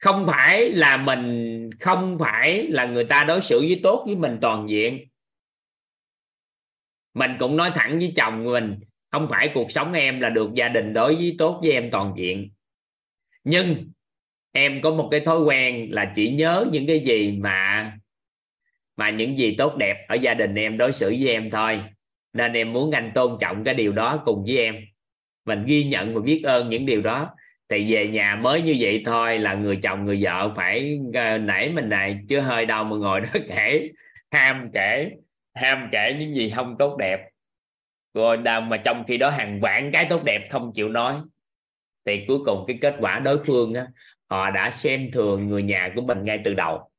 Không 0.00 0.26
phải 0.26 0.72
là 0.72 0.96
mình, 0.96 1.70
không 1.80 2.18
phải 2.20 2.66
là 2.66 2.86
người 2.86 3.04
ta 3.04 3.24
đối 3.24 3.40
xử 3.40 3.60
với 3.60 3.80
tốt 3.82 4.02
với 4.06 4.16
mình 4.16 4.38
toàn 4.40 4.68
diện. 4.68 5.08
Mình 7.14 7.30
cũng 7.38 7.56
nói 7.56 7.72
thẳng 7.74 7.98
với 7.98 8.12
chồng 8.16 8.44
mình, 8.44 8.80
không 9.10 9.26
phải 9.30 9.50
cuộc 9.54 9.70
sống 9.70 9.92
em 9.92 10.20
là 10.20 10.30
được 10.30 10.50
gia 10.54 10.68
đình 10.68 10.92
đối 10.92 11.14
với 11.14 11.34
tốt 11.38 11.60
với 11.62 11.72
em 11.72 11.90
toàn 11.90 12.14
diện. 12.16 12.50
Nhưng 13.44 13.92
em 14.52 14.80
có 14.82 14.90
một 14.90 15.08
cái 15.10 15.20
thói 15.20 15.40
quen 15.40 15.88
là 15.90 16.12
chỉ 16.16 16.30
nhớ 16.30 16.66
những 16.72 16.86
cái 16.86 17.00
gì 17.00 17.32
mà 17.32 17.92
mà 18.96 19.10
những 19.10 19.38
gì 19.38 19.54
tốt 19.58 19.76
đẹp 19.76 20.06
ở 20.08 20.14
gia 20.14 20.34
đình 20.34 20.54
em 20.54 20.78
đối 20.78 20.92
xử 20.92 21.08
với 21.08 21.28
em 21.28 21.50
thôi 21.50 21.82
nên 22.36 22.52
em 22.52 22.72
muốn 22.72 22.90
anh 22.90 23.12
tôn 23.14 23.36
trọng 23.40 23.64
cái 23.64 23.74
điều 23.74 23.92
đó 23.92 24.22
cùng 24.24 24.44
với 24.46 24.58
em. 24.58 24.76
Mình 25.46 25.64
ghi 25.66 25.84
nhận 25.84 26.14
và 26.14 26.20
biết 26.20 26.42
ơn 26.44 26.70
những 26.70 26.86
điều 26.86 27.02
đó. 27.02 27.30
Thì 27.68 27.92
về 27.92 28.08
nhà 28.08 28.36
mới 28.36 28.62
như 28.62 28.76
vậy 28.78 29.02
thôi 29.06 29.38
là 29.38 29.54
người 29.54 29.76
chồng 29.82 30.04
người 30.04 30.18
vợ 30.22 30.52
phải 30.56 30.98
ờ, 31.14 31.38
nảy 31.38 31.70
mình 31.70 31.88
này 31.88 32.18
chứ 32.28 32.40
hơi 32.40 32.66
đâu 32.66 32.84
mà 32.84 32.96
ngồi 32.96 33.20
đó 33.34 33.40
kể 33.48 33.90
ham 34.30 34.70
kể 34.74 35.10
ham 35.54 35.88
kể 35.92 36.16
những 36.18 36.34
gì 36.34 36.50
không 36.50 36.76
tốt 36.78 36.96
đẹp. 36.98 37.20
Rồi 38.14 38.36
đào 38.36 38.60
mà 38.60 38.76
trong 38.76 39.04
khi 39.08 39.16
đó 39.16 39.30
hàng 39.30 39.60
vạn 39.60 39.90
cái 39.92 40.06
tốt 40.10 40.24
đẹp 40.24 40.48
không 40.50 40.72
chịu 40.74 40.88
nói. 40.88 41.16
Thì 42.06 42.24
cuối 42.28 42.38
cùng 42.46 42.64
cái 42.66 42.78
kết 42.80 42.96
quả 43.00 43.18
đối 43.18 43.44
phương 43.44 43.74
á, 43.74 43.86
họ 44.30 44.50
đã 44.50 44.70
xem 44.70 45.10
thường 45.12 45.48
người 45.48 45.62
nhà 45.62 45.90
của 45.94 46.00
mình 46.00 46.24
ngay 46.24 46.40
từ 46.44 46.54
đầu. 46.54 46.90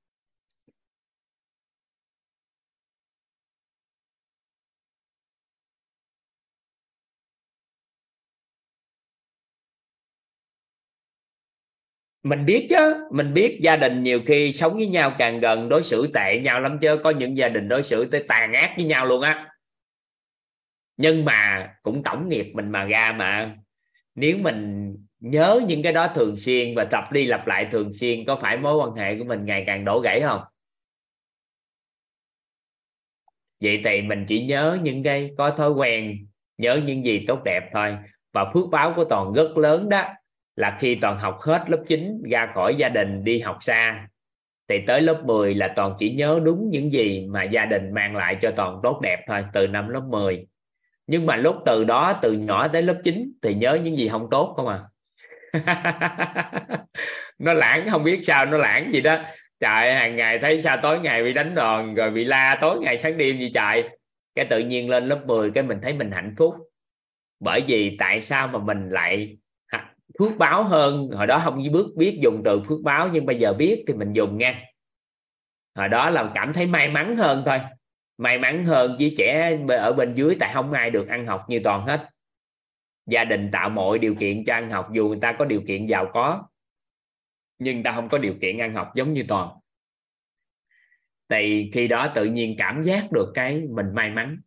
mình 12.29 12.45
biết 12.45 12.67
chứ, 12.69 13.07
mình 13.11 13.33
biết 13.33 13.59
gia 13.61 13.75
đình 13.75 14.03
nhiều 14.03 14.21
khi 14.25 14.53
sống 14.53 14.73
với 14.73 14.87
nhau 14.87 15.15
càng 15.19 15.39
gần 15.39 15.69
đối 15.69 15.83
xử 15.83 16.07
tệ 16.13 16.39
nhau 16.39 16.59
lắm 16.59 16.77
chứ, 16.81 16.99
có 17.03 17.09
những 17.09 17.37
gia 17.37 17.49
đình 17.49 17.67
đối 17.67 17.83
xử 17.83 18.05
tới 18.05 18.23
tàn 18.27 18.53
ác 18.53 18.73
với 18.75 18.85
nhau 18.85 19.05
luôn 19.05 19.21
á. 19.21 19.49
Nhưng 20.97 21.25
mà 21.25 21.69
cũng 21.81 22.03
tổng 22.03 22.29
nghiệp 22.29 22.51
mình 22.53 22.71
mà 22.71 22.85
ra 22.85 23.15
mà. 23.17 23.55
Nếu 24.15 24.37
mình 24.37 24.93
nhớ 25.19 25.61
những 25.67 25.83
cái 25.83 25.93
đó 25.93 26.07
thường 26.15 26.37
xuyên 26.37 26.73
và 26.75 26.85
tập 26.91 27.03
đi 27.11 27.25
lặp 27.25 27.47
lại 27.47 27.67
thường 27.71 27.93
xuyên, 27.93 28.25
có 28.25 28.39
phải 28.41 28.57
mối 28.57 28.75
quan 28.75 28.93
hệ 28.93 29.17
của 29.17 29.23
mình 29.23 29.45
ngày 29.45 29.63
càng 29.67 29.85
đổ 29.85 29.99
gãy 29.99 30.21
không? 30.21 30.41
Vậy 33.61 33.81
thì 33.83 34.01
mình 34.01 34.25
chỉ 34.27 34.45
nhớ 34.45 34.77
những 34.81 35.03
cái 35.03 35.31
có 35.37 35.49
thói 35.49 35.71
quen, 35.71 36.27
nhớ 36.57 36.79
những 36.85 37.05
gì 37.05 37.25
tốt 37.27 37.39
đẹp 37.45 37.69
thôi. 37.73 37.97
Và 38.33 38.51
phước 38.53 38.69
báo 38.71 38.93
của 38.95 39.03
toàn 39.03 39.33
rất 39.33 39.57
lớn 39.57 39.89
đó 39.89 40.07
là 40.57 40.77
khi 40.79 40.97
toàn 41.01 41.17
học 41.17 41.37
hết 41.41 41.63
lớp 41.67 41.83
9 41.87 42.23
ra 42.31 42.51
khỏi 42.53 42.75
gia 42.75 42.89
đình, 42.89 43.23
đi 43.23 43.39
học 43.39 43.57
xa. 43.61 44.07
Thì 44.67 44.79
tới 44.87 45.01
lớp 45.01 45.21
10 45.25 45.53
là 45.53 45.73
toàn 45.75 45.95
chỉ 45.99 46.11
nhớ 46.11 46.39
đúng 46.43 46.69
những 46.69 46.91
gì 46.91 47.27
mà 47.29 47.43
gia 47.43 47.65
đình 47.65 47.93
mang 47.93 48.15
lại 48.15 48.37
cho 48.41 48.51
toàn 48.55 48.79
tốt 48.83 48.99
đẹp 49.03 49.25
thôi, 49.27 49.45
từ 49.53 49.67
năm 49.67 49.89
lớp 49.89 50.03
10 50.09 50.47
nhưng 51.07 51.25
mà 51.25 51.35
lúc 51.35 51.55
từ 51.65 51.83
đó, 51.83 52.19
từ 52.21 52.31
nhỏ 52.31 52.67
tới 52.67 52.81
lớp 52.81 53.01
9 53.03 53.31
thì 53.41 53.53
nhớ 53.53 53.79
những 53.83 53.97
gì 53.97 54.07
không 54.09 54.27
tốt 54.31 54.53
không 54.55 54.67
à? 54.67 54.79
Nó 57.39 57.53
lãng, 57.53 57.89
không 57.91 58.03
biết 58.03 58.21
sao 58.23 58.45
nó 58.45 58.57
lãng 58.57 58.93
gì 58.93 59.01
đó. 59.01 59.17
Trời 59.59 59.93
hàng 59.93 60.15
ngày 60.15 60.39
thấy 60.39 60.61
sao 60.61 60.77
tối 60.81 60.99
ngày 60.99 61.23
bị 61.23 61.33
đánh 61.33 61.55
đòn, 61.55 61.95
rồi 61.95 62.11
bị 62.11 62.25
la 62.25 62.57
tối 62.61 62.79
ngày 62.79 62.97
sáng 62.97 63.17
đêm 63.17 63.39
gì 63.39 63.51
trời. 63.53 63.89
Cái 64.35 64.45
tự 64.45 64.59
nhiên 64.59 64.89
lên 64.89 65.07
lớp 65.07 65.21
10 65.25 65.51
cái 65.51 65.63
mình 65.63 65.79
thấy 65.83 65.93
mình 65.93 66.11
hạnh 66.11 66.35
phúc. 66.37 66.55
Bởi 67.39 67.61
vì 67.67 67.95
tại 67.99 68.21
sao 68.21 68.47
mà 68.47 68.59
mình 68.59 68.89
lại 68.89 69.37
phước 70.19 70.37
báo 70.37 70.63
hơn. 70.63 71.09
Hồi 71.11 71.27
đó 71.27 71.41
không 71.43 71.57
biết 71.57 71.83
biết 71.95 72.19
dùng 72.23 72.41
từ 72.45 72.61
phước 72.67 72.79
báo, 72.83 73.09
nhưng 73.13 73.25
bây 73.25 73.39
giờ 73.39 73.53
biết 73.53 73.83
thì 73.87 73.93
mình 73.93 74.13
dùng 74.13 74.37
nha. 74.37 74.63
Hồi 75.75 75.89
đó 75.89 76.09
là 76.09 76.31
cảm 76.35 76.53
thấy 76.53 76.65
may 76.65 76.89
mắn 76.89 77.17
hơn 77.17 77.43
thôi. 77.45 77.59
May 78.17 78.37
mắn 78.37 78.65
hơn 78.65 78.95
với 78.99 79.15
trẻ 79.17 79.57
ở 79.69 79.93
bên 79.93 80.13
dưới 80.15 80.35
tại 80.39 80.51
không 80.53 80.71
ai 80.71 80.89
được 80.89 81.07
ăn 81.07 81.25
học 81.25 81.45
như 81.49 81.59
toàn 81.63 81.85
hết. 81.85 82.09
Gia 83.05 83.25
đình 83.25 83.49
tạo 83.51 83.69
mọi 83.69 83.99
điều 83.99 84.15
kiện 84.15 84.43
cho 84.45 84.53
ăn 84.53 84.69
học, 84.69 84.89
dù 84.93 85.07
người 85.07 85.19
ta 85.21 85.35
có 85.39 85.45
điều 85.45 85.61
kiện 85.67 85.85
giàu 85.85 86.09
có, 86.13 86.43
nhưng 87.59 87.83
ta 87.83 87.91
không 87.95 88.09
có 88.09 88.17
điều 88.17 88.33
kiện 88.41 88.57
ăn 88.57 88.73
học 88.73 88.91
giống 88.95 89.13
như 89.13 89.25
toàn. 89.27 89.49
Thì 91.29 91.71
khi 91.73 91.87
đó 91.87 92.11
tự 92.15 92.25
nhiên 92.25 92.55
cảm 92.57 92.83
giác 92.83 93.11
được 93.11 93.31
cái 93.33 93.61
mình 93.69 93.85
may 93.93 94.09
mắn 94.09 94.39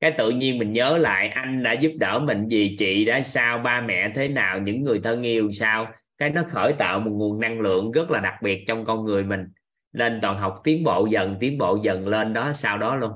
cái 0.00 0.10
tự 0.18 0.30
nhiên 0.30 0.58
mình 0.58 0.72
nhớ 0.72 0.96
lại 0.98 1.28
anh 1.28 1.62
đã 1.62 1.72
giúp 1.72 1.92
đỡ 1.98 2.18
mình 2.18 2.48
gì, 2.48 2.76
chị 2.78 3.04
đã 3.04 3.20
sao, 3.22 3.58
ba 3.58 3.80
mẹ 3.80 4.12
thế 4.14 4.28
nào, 4.28 4.58
những 4.60 4.84
người 4.84 5.00
thân 5.04 5.22
yêu 5.22 5.52
sao? 5.52 5.92
Cái 6.18 6.30
nó 6.30 6.42
khởi 6.48 6.72
tạo 6.78 7.00
một 7.00 7.10
nguồn 7.14 7.40
năng 7.40 7.60
lượng 7.60 7.92
rất 7.92 8.10
là 8.10 8.20
đặc 8.20 8.34
biệt 8.42 8.64
trong 8.68 8.84
con 8.84 9.04
người 9.04 9.24
mình. 9.24 9.44
Nên 9.92 10.18
toàn 10.22 10.36
học 10.38 10.54
tiến 10.64 10.84
bộ 10.84 11.06
dần, 11.06 11.36
tiến 11.40 11.58
bộ 11.58 11.78
dần 11.82 12.08
lên 12.08 12.32
đó, 12.32 12.52
sau 12.52 12.78
đó 12.78 12.96
luôn. 12.96 13.12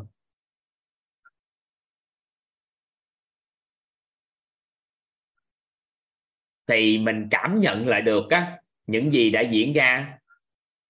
Thì 6.66 6.98
mình 6.98 7.28
cảm 7.30 7.60
nhận 7.60 7.88
lại 7.88 8.02
được 8.02 8.30
á, 8.30 8.56
những 8.86 9.12
gì 9.12 9.30
đã 9.30 9.40
diễn 9.40 9.72
ra. 9.72 10.18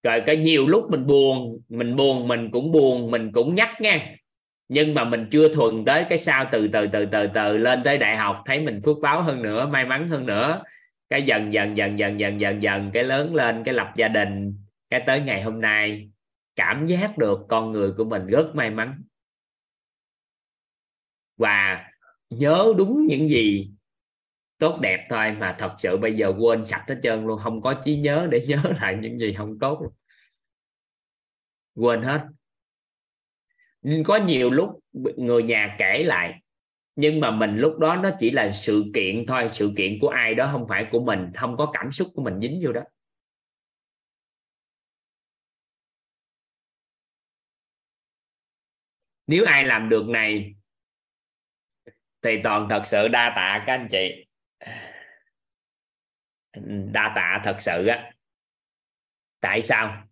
Rồi 0.02 0.22
cái 0.26 0.36
nhiều 0.36 0.66
lúc 0.68 0.90
mình 0.90 1.06
buồn 1.06 1.60
mình 1.68 1.96
buồn 1.96 2.28
mình 2.28 2.50
cũng 2.52 2.72
buồn, 2.72 3.10
mình 3.10 3.32
cũng 3.32 3.54
nhắc 3.54 3.70
nha 3.80 4.16
nhưng 4.72 4.94
mà 4.94 5.04
mình 5.04 5.28
chưa 5.30 5.54
thuần 5.54 5.84
tới 5.84 6.06
cái 6.08 6.18
sao 6.18 6.48
từ 6.52 6.68
từ 6.72 6.86
từ 6.92 7.06
từ 7.06 7.26
từ 7.34 7.56
lên 7.56 7.82
tới 7.84 7.98
đại 7.98 8.16
học. 8.16 8.42
Thấy 8.46 8.60
mình 8.60 8.80
phước 8.84 8.98
báo 9.02 9.22
hơn 9.22 9.42
nữa, 9.42 9.66
may 9.66 9.84
mắn 9.84 10.08
hơn 10.08 10.26
nữa. 10.26 10.62
Cái 11.10 11.22
dần 11.22 11.52
dần 11.52 11.76
dần 11.76 11.98
dần 11.98 12.20
dần 12.20 12.40
dần 12.40 12.62
dần 12.62 12.90
cái 12.94 13.04
lớn 13.04 13.34
lên, 13.34 13.62
cái 13.64 13.74
lập 13.74 13.92
gia 13.96 14.08
đình. 14.08 14.56
Cái 14.90 15.02
tới 15.06 15.20
ngày 15.20 15.42
hôm 15.42 15.60
nay, 15.60 16.10
cảm 16.56 16.86
giác 16.86 17.18
được 17.18 17.38
con 17.48 17.72
người 17.72 17.92
của 17.96 18.04
mình 18.04 18.26
rất 18.26 18.50
may 18.54 18.70
mắn. 18.70 19.02
Và 21.36 21.90
nhớ 22.30 22.74
đúng 22.78 23.06
những 23.06 23.28
gì 23.28 23.70
tốt 24.58 24.78
đẹp 24.82 25.06
thôi 25.10 25.32
mà 25.32 25.56
thật 25.58 25.74
sự 25.78 25.96
bây 25.96 26.14
giờ 26.16 26.32
quên 26.38 26.66
sạch 26.66 26.84
hết 26.88 27.00
trơn 27.02 27.26
luôn. 27.26 27.40
Không 27.42 27.62
có 27.62 27.74
trí 27.84 27.96
nhớ 27.96 28.28
để 28.30 28.40
nhớ 28.48 28.62
lại 28.80 28.98
những 29.00 29.18
gì 29.18 29.34
không 29.34 29.58
tốt. 29.58 29.80
Luôn. 29.82 29.92
quên 31.74 32.02
hết 32.02 32.26
có 34.04 34.16
nhiều 34.16 34.50
lúc 34.50 34.80
người 35.16 35.42
nhà 35.42 35.76
kể 35.78 36.02
lại, 36.04 36.42
nhưng 36.96 37.20
mà 37.20 37.30
mình 37.30 37.56
lúc 37.56 37.78
đó 37.78 37.96
nó 37.96 38.10
chỉ 38.18 38.30
là 38.30 38.52
sự 38.52 38.84
kiện 38.94 39.24
thôi, 39.28 39.48
sự 39.52 39.72
kiện 39.76 39.98
của 40.00 40.08
ai 40.08 40.34
đó, 40.34 40.48
không 40.52 40.66
phải 40.68 40.86
của 40.90 41.00
mình, 41.04 41.32
không 41.36 41.56
có 41.56 41.70
cảm 41.72 41.92
xúc 41.92 42.08
của 42.14 42.22
mình 42.22 42.40
dính 42.40 42.60
vô 42.62 42.72
đó. 42.72 42.82
Nếu 49.26 49.44
ai 49.44 49.64
làm 49.64 49.88
được 49.88 50.08
này, 50.08 50.54
thì 52.22 52.30
toàn 52.44 52.66
thật 52.70 52.82
sự 52.84 53.08
đa 53.08 53.32
tạ 53.36 53.64
các 53.66 53.74
anh 53.74 53.88
chị. 53.90 54.26
Đa 56.92 57.12
tạ 57.16 57.40
thật 57.44 57.56
sự 57.60 57.86
á. 57.86 58.12
Tại 59.40 59.62
sao? 59.62 60.06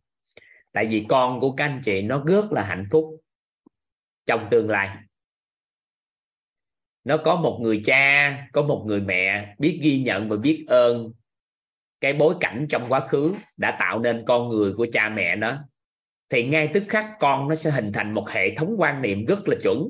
Tại 0.72 0.86
vì 0.86 1.06
con 1.08 1.40
của 1.40 1.52
các 1.56 1.64
anh 1.64 1.80
chị 1.84 2.02
nó 2.02 2.24
rất 2.26 2.52
là 2.52 2.62
hạnh 2.62 2.86
phúc 2.90 3.19
trong 4.26 4.48
tương 4.50 4.70
lai. 4.70 4.96
Nó 7.04 7.16
có 7.16 7.36
một 7.36 7.58
người 7.62 7.82
cha, 7.84 8.36
có 8.52 8.62
một 8.62 8.84
người 8.86 9.00
mẹ 9.00 9.54
biết 9.58 9.78
ghi 9.82 10.02
nhận 10.02 10.28
và 10.28 10.36
biết 10.36 10.64
ơn 10.68 11.12
cái 12.00 12.12
bối 12.12 12.34
cảnh 12.40 12.66
trong 12.70 12.86
quá 12.88 13.06
khứ 13.08 13.34
đã 13.56 13.76
tạo 13.80 13.98
nên 13.98 14.24
con 14.26 14.48
người 14.48 14.72
của 14.72 14.86
cha 14.92 15.08
mẹ 15.08 15.36
nó. 15.36 15.58
Thì 16.28 16.44
ngay 16.44 16.68
tức 16.74 16.84
khắc 16.88 17.06
con 17.20 17.48
nó 17.48 17.54
sẽ 17.54 17.70
hình 17.70 17.92
thành 17.92 18.14
một 18.14 18.28
hệ 18.28 18.54
thống 18.54 18.74
quan 18.78 19.02
niệm 19.02 19.24
rất 19.24 19.48
là 19.48 19.56
chuẩn. 19.62 19.88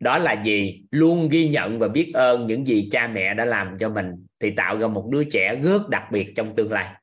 Đó 0.00 0.18
là 0.18 0.42
gì? 0.42 0.82
Luôn 0.90 1.28
ghi 1.28 1.48
nhận 1.48 1.78
và 1.78 1.88
biết 1.88 2.10
ơn 2.14 2.46
những 2.46 2.66
gì 2.66 2.88
cha 2.90 3.08
mẹ 3.08 3.34
đã 3.34 3.44
làm 3.44 3.78
cho 3.78 3.88
mình 3.88 4.26
thì 4.40 4.50
tạo 4.50 4.78
ra 4.78 4.86
một 4.86 5.08
đứa 5.12 5.24
trẻ 5.24 5.60
rất 5.62 5.88
đặc 5.88 6.02
biệt 6.12 6.32
trong 6.36 6.56
tương 6.56 6.72
lai. 6.72 6.94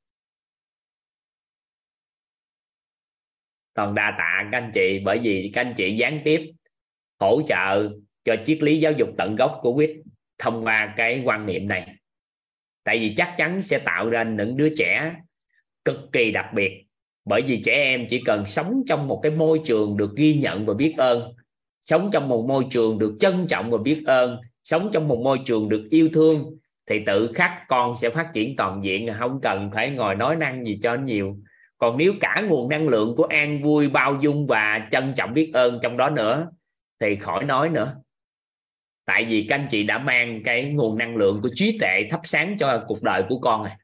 Còn 3.75 3.95
đa 3.95 4.15
tạ 4.17 4.49
các 4.51 4.57
anh 4.57 4.71
chị, 4.73 5.01
bởi 5.05 5.19
vì 5.23 5.51
các 5.53 5.61
anh 5.61 5.73
chị 5.77 5.95
gián 5.95 6.21
tiếp 6.23 6.51
hỗ 7.19 7.41
trợ 7.47 7.89
cho 8.23 8.35
triết 8.45 8.63
lý 8.63 8.79
giáo 8.79 8.91
dục 8.91 9.09
tận 9.17 9.35
gốc 9.35 9.59
của 9.61 9.73
quýt 9.73 9.91
thông 10.39 10.65
qua 10.65 10.93
cái 10.97 11.21
quan 11.25 11.45
niệm 11.45 11.67
này. 11.67 11.95
Tại 12.83 12.99
vì 12.99 13.13
chắc 13.17 13.35
chắn 13.37 13.61
sẽ 13.61 13.79
tạo 13.79 14.09
ra 14.09 14.23
những 14.23 14.57
đứa 14.57 14.69
trẻ 14.77 15.15
cực 15.85 15.99
kỳ 16.11 16.31
đặc 16.31 16.45
biệt, 16.53 16.85
bởi 17.25 17.41
vì 17.41 17.61
trẻ 17.61 17.73
em 17.73 18.05
chỉ 18.09 18.21
cần 18.25 18.45
sống 18.45 18.81
trong 18.87 19.07
một 19.07 19.19
cái 19.23 19.31
môi 19.31 19.61
trường 19.65 19.97
được 19.97 20.15
ghi 20.15 20.33
nhận 20.33 20.65
và 20.65 20.73
biết 20.73 20.93
ơn, 20.97 21.33
sống 21.81 22.09
trong 22.13 22.27
một 22.27 22.45
môi 22.47 22.65
trường 22.69 22.99
được 22.99 23.17
trân 23.19 23.47
trọng 23.47 23.71
và 23.71 23.77
biết 23.77 24.03
ơn, 24.05 24.37
sống 24.63 24.89
trong 24.93 25.07
một 25.07 25.21
môi 25.23 25.39
trường 25.45 25.69
được 25.69 25.83
yêu 25.89 26.09
thương, 26.13 26.57
thì 26.87 26.99
tự 27.05 27.31
khắc 27.35 27.51
con 27.67 27.97
sẽ 27.97 28.09
phát 28.09 28.29
triển 28.33 28.55
toàn 28.55 28.83
diện, 28.83 29.09
không 29.17 29.39
cần 29.41 29.71
phải 29.73 29.89
ngồi 29.89 30.15
nói 30.15 30.35
năng 30.35 30.65
gì 30.65 30.79
cho 30.83 30.95
nhiều 30.95 31.37
còn 31.77 31.97
nếu 31.97 32.13
cả 32.21 32.43
nguồn 32.49 32.69
năng 32.69 32.87
lượng 32.87 33.15
của 33.17 33.23
an 33.23 33.63
vui, 33.63 33.89
bao 33.89 34.17
dung 34.21 34.47
và 34.47 34.87
trân 34.91 35.13
trọng 35.17 35.33
biết 35.33 35.51
ơn 35.53 35.79
trong 35.83 35.97
đó 35.97 36.09
nữa, 36.09 36.51
thì 36.99 37.15
khỏi 37.15 37.45
nói 37.45 37.69
nữa. 37.69 37.95
Tại 39.05 39.25
vì 39.25 39.45
các 39.49 39.55
anh 39.55 39.67
chị 39.69 39.83
đã 39.83 39.97
mang 39.97 40.41
cái 40.45 40.63
nguồn 40.63 40.97
năng 40.97 41.15
lượng 41.15 41.39
của 41.43 41.49
trí 41.53 41.77
tuệ 41.79 42.07
thắp 42.11 42.21
sáng 42.23 42.57
cho 42.59 42.83
cuộc 42.87 43.03
đời 43.03 43.23
của 43.29 43.39
con 43.39 43.63
này 43.63 43.77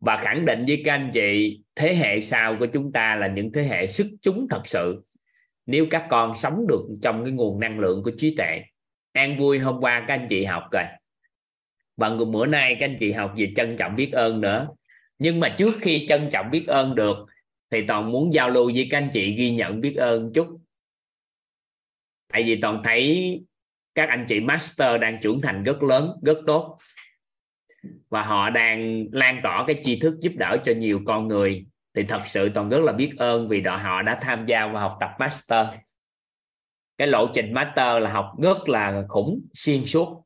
và 0.00 0.16
khẳng 0.16 0.44
định 0.44 0.64
với 0.66 0.82
các 0.84 0.92
anh 0.92 1.10
chị, 1.14 1.60
thế 1.74 1.94
hệ 1.94 2.20
sau 2.20 2.56
của 2.58 2.66
chúng 2.66 2.92
ta 2.92 3.14
là 3.16 3.26
những 3.26 3.52
thế 3.52 3.62
hệ 3.62 3.86
sức 3.86 4.06
chúng 4.22 4.46
thật 4.50 4.62
sự. 4.64 5.04
Nếu 5.66 5.86
các 5.90 6.06
con 6.10 6.34
sống 6.34 6.66
được 6.68 6.88
trong 7.02 7.24
cái 7.24 7.32
nguồn 7.32 7.60
năng 7.60 7.78
lượng 7.78 8.02
của 8.02 8.10
trí 8.18 8.34
tuệ, 8.36 8.62
an 9.12 9.38
vui 9.38 9.58
hôm 9.58 9.80
qua 9.80 10.04
các 10.08 10.14
anh 10.14 10.26
chị 10.30 10.44
học 10.44 10.62
rồi 10.72 10.84
và 11.98 12.10
bữa 12.32 12.46
nay 12.46 12.76
các 12.80 12.86
anh 12.86 12.96
chị 13.00 13.12
học 13.12 13.32
về 13.36 13.52
trân 13.56 13.76
trọng 13.78 13.96
biết 13.96 14.12
ơn 14.12 14.40
nữa. 14.40 14.68
Nhưng 15.18 15.40
mà 15.40 15.48
trước 15.48 15.74
khi 15.80 16.06
trân 16.08 16.28
trọng 16.30 16.50
biết 16.50 16.64
ơn 16.66 16.94
được, 16.94 17.16
thì 17.70 17.86
toàn 17.86 18.12
muốn 18.12 18.32
giao 18.32 18.50
lưu 18.50 18.70
với 18.74 18.88
các 18.90 18.98
anh 18.98 19.10
chị 19.12 19.34
ghi 19.34 19.54
nhận 19.54 19.80
biết 19.80 19.94
ơn 19.96 20.32
chút. 20.34 20.60
Tại 22.32 22.42
vì 22.42 22.60
toàn 22.60 22.82
thấy 22.84 23.40
các 23.94 24.08
anh 24.08 24.24
chị 24.28 24.40
master 24.40 25.00
đang 25.00 25.18
trưởng 25.22 25.40
thành 25.40 25.64
rất 25.64 25.82
lớn, 25.82 26.12
rất 26.22 26.38
tốt. 26.46 26.78
Và 28.08 28.22
họ 28.22 28.50
đang 28.50 29.06
lan 29.12 29.40
tỏa 29.42 29.64
cái 29.66 29.80
tri 29.82 30.00
thức 30.00 30.14
giúp 30.20 30.32
đỡ 30.36 30.56
cho 30.64 30.72
nhiều 30.72 31.00
con 31.06 31.28
người. 31.28 31.66
Thì 31.94 32.02
thật 32.02 32.22
sự 32.26 32.48
toàn 32.54 32.68
rất 32.68 32.80
là 32.80 32.92
biết 32.92 33.12
ơn 33.16 33.48
vì 33.48 33.60
đội 33.60 33.78
họ 33.78 34.02
đã 34.02 34.18
tham 34.22 34.46
gia 34.46 34.66
vào 34.66 34.88
học 34.88 34.96
tập 35.00 35.10
master. 35.18 35.66
Cái 36.98 37.08
lộ 37.08 37.30
trình 37.34 37.52
master 37.52 38.02
là 38.02 38.12
học 38.12 38.32
rất 38.42 38.68
là 38.68 39.04
khủng, 39.08 39.40
xuyên 39.54 39.86
suốt 39.86 40.24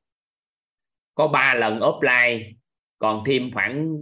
có 1.14 1.28
3 1.28 1.54
lần 1.54 1.80
offline, 1.80 2.52
còn 2.98 3.24
thêm 3.26 3.50
khoảng 3.54 3.92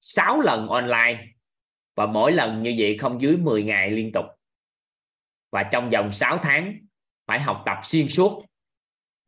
6 0.00 0.40
lần 0.40 0.68
online. 0.68 1.26
Và 1.94 2.06
mỗi 2.06 2.32
lần 2.32 2.62
như 2.62 2.74
vậy 2.78 2.98
không 2.98 3.22
dưới 3.22 3.36
10 3.36 3.62
ngày 3.62 3.90
liên 3.90 4.12
tục. 4.12 4.24
Và 5.50 5.62
trong 5.62 5.90
vòng 5.90 6.12
6 6.12 6.38
tháng, 6.42 6.76
phải 7.26 7.40
học 7.40 7.62
tập 7.66 7.78
xuyên 7.84 8.08
suốt. 8.08 8.44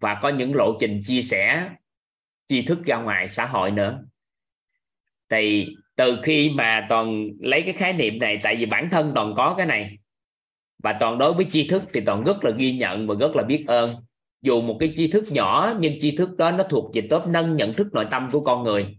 Và 0.01 0.19
có 0.23 0.29
những 0.29 0.55
lộ 0.55 0.77
trình 0.81 1.03
chia 1.05 1.23
sẻ, 1.23 1.71
tri 2.47 2.63
thức 2.63 2.85
ra 2.85 2.97
ngoài 2.97 3.29
xã 3.29 3.47
hội 3.47 3.71
nữa. 3.71 4.05
Thì 5.29 5.67
từ 5.97 6.19
khi 6.23 6.51
mà 6.51 6.87
toàn 6.89 7.29
lấy 7.41 7.63
cái 7.63 7.73
khái 7.73 7.93
niệm 7.93 8.19
này, 8.19 8.41
tại 8.43 8.57
vì 8.57 8.67
bản 8.67 8.89
thân 8.91 9.13
toàn 9.15 9.35
có 9.37 9.55
cái 9.57 9.67
này. 9.67 9.99
Và 10.83 10.97
toàn 11.01 11.19
đối 11.19 11.35
với 11.35 11.47
tri 11.51 11.69
thức 11.69 11.83
thì 11.93 12.01
toàn 12.07 12.25
rất 12.25 12.45
là 12.45 12.51
ghi 12.51 12.73
nhận 12.73 13.07
và 13.07 13.15
rất 13.21 13.37
là 13.37 13.43
biết 13.43 13.65
ơn 13.67 14.05
dù 14.45 14.61
một 14.61 14.77
cái 14.81 14.93
tri 14.95 15.09
thức 15.09 15.25
nhỏ, 15.33 15.75
nhưng 15.81 16.01
tri 16.01 16.17
thức 16.17 16.37
đó 16.37 16.51
nó 16.51 16.65
thuộc 16.65 16.95
về 16.95 17.03
top 17.11 17.27
nâng 17.27 17.57
nhận 17.57 17.75
thức 17.75 17.87
nội 17.93 18.07
tâm 18.11 18.29
của 18.33 18.41
con 18.41 18.63
người. 18.63 18.99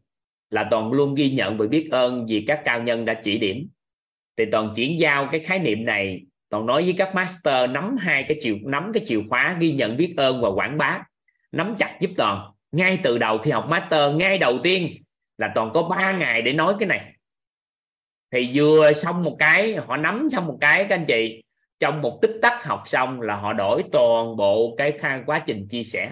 Là 0.49 0.67
toàn 0.71 0.91
luôn 0.91 1.15
ghi 1.15 1.31
nhận 1.31 1.57
và 1.57 1.65
biết 1.67 1.87
ơn 1.91 2.25
vì 2.29 2.43
các 2.47 2.61
cao 2.65 2.81
nhân 2.81 3.05
đã 3.05 3.13
chỉ 3.13 3.37
điểm. 3.37 3.67
Thì 4.37 4.45
toàn 4.51 4.73
chuyển 4.75 4.99
giao 4.99 5.29
cái 5.31 5.39
khái 5.39 5.59
niệm 5.59 5.85
này 5.85 6.21
toàn 6.49 6.65
nói 6.65 6.83
với 6.83 6.93
các 6.97 7.15
master 7.15 7.69
nắm 7.69 7.95
hai 7.99 8.25
cái 8.27 8.37
chiều, 8.41 8.57
nắm 8.63 8.91
cái 8.93 9.05
chìa 9.07 9.19
khóa 9.29 9.57
ghi 9.59 9.71
nhận 9.71 9.97
biết 9.97 10.13
ơn 10.17 10.41
và 10.41 10.49
quảng 10.49 10.77
bá. 10.77 11.03
Nắm 11.51 11.75
chặt 11.77 11.97
giúp 12.01 12.11
toàn 12.17 12.51
ngay 12.71 12.99
từ 13.03 13.17
đầu 13.17 13.37
khi 13.37 13.51
học 13.51 13.65
master, 13.69 14.15
ngay 14.15 14.37
đầu 14.37 14.59
tiên 14.63 15.03
là 15.37 15.51
toàn 15.55 15.71
có 15.73 15.83
3 15.83 16.11
ngày 16.11 16.41
để 16.41 16.53
nói 16.53 16.75
cái 16.79 16.87
này. 16.87 17.13
Thì 18.31 18.51
vừa 18.53 18.93
xong 18.93 19.23
một 19.23 19.35
cái, 19.39 19.75
họ 19.75 19.97
nắm 19.97 20.27
xong 20.31 20.47
một 20.47 20.57
cái 20.61 20.85
các 20.89 20.95
anh 20.95 21.05
chị 21.05 21.41
trong 21.79 22.01
một 22.01 22.19
tích 22.21 22.39
tắc 22.41 22.63
học 22.63 22.81
xong 22.85 23.21
là 23.21 23.35
họ 23.35 23.53
đổi 23.53 23.83
toàn 23.91 24.35
bộ 24.37 24.75
cái 24.77 24.99
quá 25.25 25.39
trình 25.39 25.67
chia 25.69 25.83
sẻ. 25.83 26.11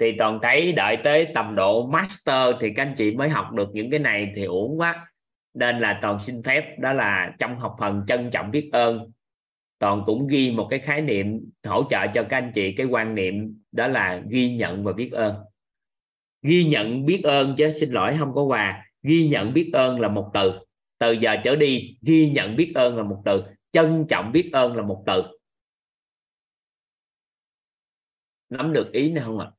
Thì 0.00 0.12
toàn 0.18 0.38
thấy 0.42 0.72
đợi 0.72 0.96
tới 1.04 1.28
tầm 1.34 1.54
độ 1.54 1.86
master 1.86 2.54
thì 2.60 2.72
các 2.76 2.82
anh 2.82 2.94
chị 2.96 3.16
mới 3.16 3.28
học 3.28 3.52
được 3.52 3.68
những 3.72 3.90
cái 3.90 4.00
này 4.00 4.32
thì 4.36 4.44
uổng 4.44 4.80
quá. 4.80 5.06
Nên 5.54 5.78
là 5.78 5.98
toàn 6.02 6.20
xin 6.20 6.42
phép, 6.42 6.78
đó 6.78 6.92
là 6.92 7.34
trong 7.38 7.58
học 7.58 7.76
phần 7.80 8.04
trân 8.06 8.30
trọng 8.30 8.50
biết 8.50 8.70
ơn, 8.72 9.12
toàn 9.78 10.02
cũng 10.06 10.26
ghi 10.26 10.50
một 10.50 10.66
cái 10.70 10.78
khái 10.78 11.00
niệm 11.00 11.50
hỗ 11.66 11.82
trợ 11.90 12.06
cho 12.14 12.26
các 12.28 12.36
anh 12.36 12.52
chị, 12.54 12.72
cái 12.72 12.86
quan 12.86 13.14
niệm 13.14 13.62
đó 13.72 13.88
là 13.88 14.22
ghi 14.28 14.56
nhận 14.56 14.84
và 14.84 14.92
biết 14.92 15.12
ơn. 15.12 15.34
Ghi 16.42 16.64
nhận 16.64 17.06
biết 17.06 17.20
ơn 17.24 17.54
chứ 17.56 17.70
xin 17.70 17.90
lỗi, 17.90 18.16
không 18.18 18.34
có 18.34 18.42
quà. 18.42 18.84
Ghi 19.02 19.28
nhận 19.28 19.52
biết 19.52 19.70
ơn 19.72 20.00
là 20.00 20.08
một 20.08 20.30
từ 20.34 20.52
từ 20.98 21.12
giờ 21.12 21.36
trở 21.44 21.56
đi, 21.56 21.98
ghi 22.02 22.30
nhận 22.30 22.56
biết 22.56 22.72
ơn 22.74 22.96
là 22.96 23.02
một 23.02 23.22
từ, 23.24 23.42
trân 23.72 24.06
trọng 24.08 24.32
biết 24.32 24.50
ơn 24.52 24.76
là 24.76 24.82
một 24.82 25.04
từ. 25.06 25.22
Nắm 28.48 28.72
được 28.72 28.90
ý 28.92 29.12
này 29.12 29.24
không 29.24 29.38
ạ? 29.38 29.50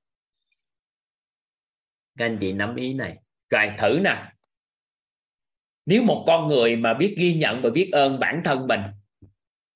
Các 2.18 2.26
anh 2.26 2.38
chị 2.42 2.54
nắm 2.54 2.76
ý 2.76 2.94
này. 2.94 3.18
Rồi, 3.50 3.72
thử 3.80 4.00
nè. 4.04 4.34
Nếu 5.86 6.04
một 6.04 6.24
con 6.28 6.48
người 6.48 6.76
mà 6.76 6.94
biết 6.94 7.16
ghi 7.18 7.34
nhận 7.34 7.62
và 7.62 7.70
biết 7.70 7.90
ơn 7.92 8.20
bản 8.20 8.42
thân 8.46 8.68
mình, 8.68 8.82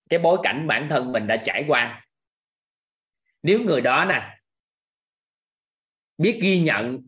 cái 0.09 0.19
bối 0.19 0.39
cảnh 0.43 0.67
bản 0.67 0.87
thân 0.89 1.11
mình 1.11 1.27
đã 1.27 1.37
trải 1.45 1.65
qua, 1.67 2.07
nếu 3.43 3.59
người 3.61 3.81
đó 3.81 4.05
nè, 4.09 4.39
biết 6.17 6.39
ghi 6.41 6.61
nhận 6.61 7.07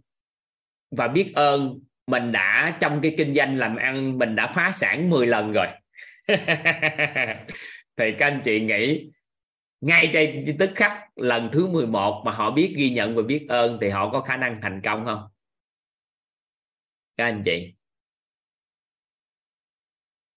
và 0.91 1.07
biết 1.07 1.31
ơn 1.35 1.79
mình 2.07 2.31
đã 2.31 2.77
trong 2.79 2.99
cái 3.01 3.15
kinh 3.17 3.33
doanh 3.33 3.57
làm 3.57 3.75
ăn 3.75 4.17
mình 4.17 4.35
đã 4.35 4.53
phá 4.55 4.71
sản 4.71 5.09
10 5.09 5.27
lần 5.27 5.51
rồi. 5.51 5.67
Thì 7.97 8.05
các 8.19 8.27
anh 8.27 8.41
chị 8.43 8.59
nghĩ 8.59 9.09
ngay 9.81 10.09
trên 10.13 10.55
tức 10.59 10.71
khắc 10.75 11.17
lần 11.17 11.49
thứ 11.53 11.67
11 11.67 12.21
mà 12.25 12.31
họ 12.31 12.51
biết 12.51 12.73
ghi 12.77 12.89
nhận 12.89 13.15
và 13.15 13.21
biết 13.21 13.45
ơn 13.49 13.77
thì 13.81 13.89
họ 13.89 14.09
có 14.11 14.21
khả 14.21 14.37
năng 14.37 14.59
thành 14.61 14.81
công 14.81 15.05
không? 15.05 15.23
Các 17.17 17.25
anh 17.25 17.41
chị. 17.45 17.73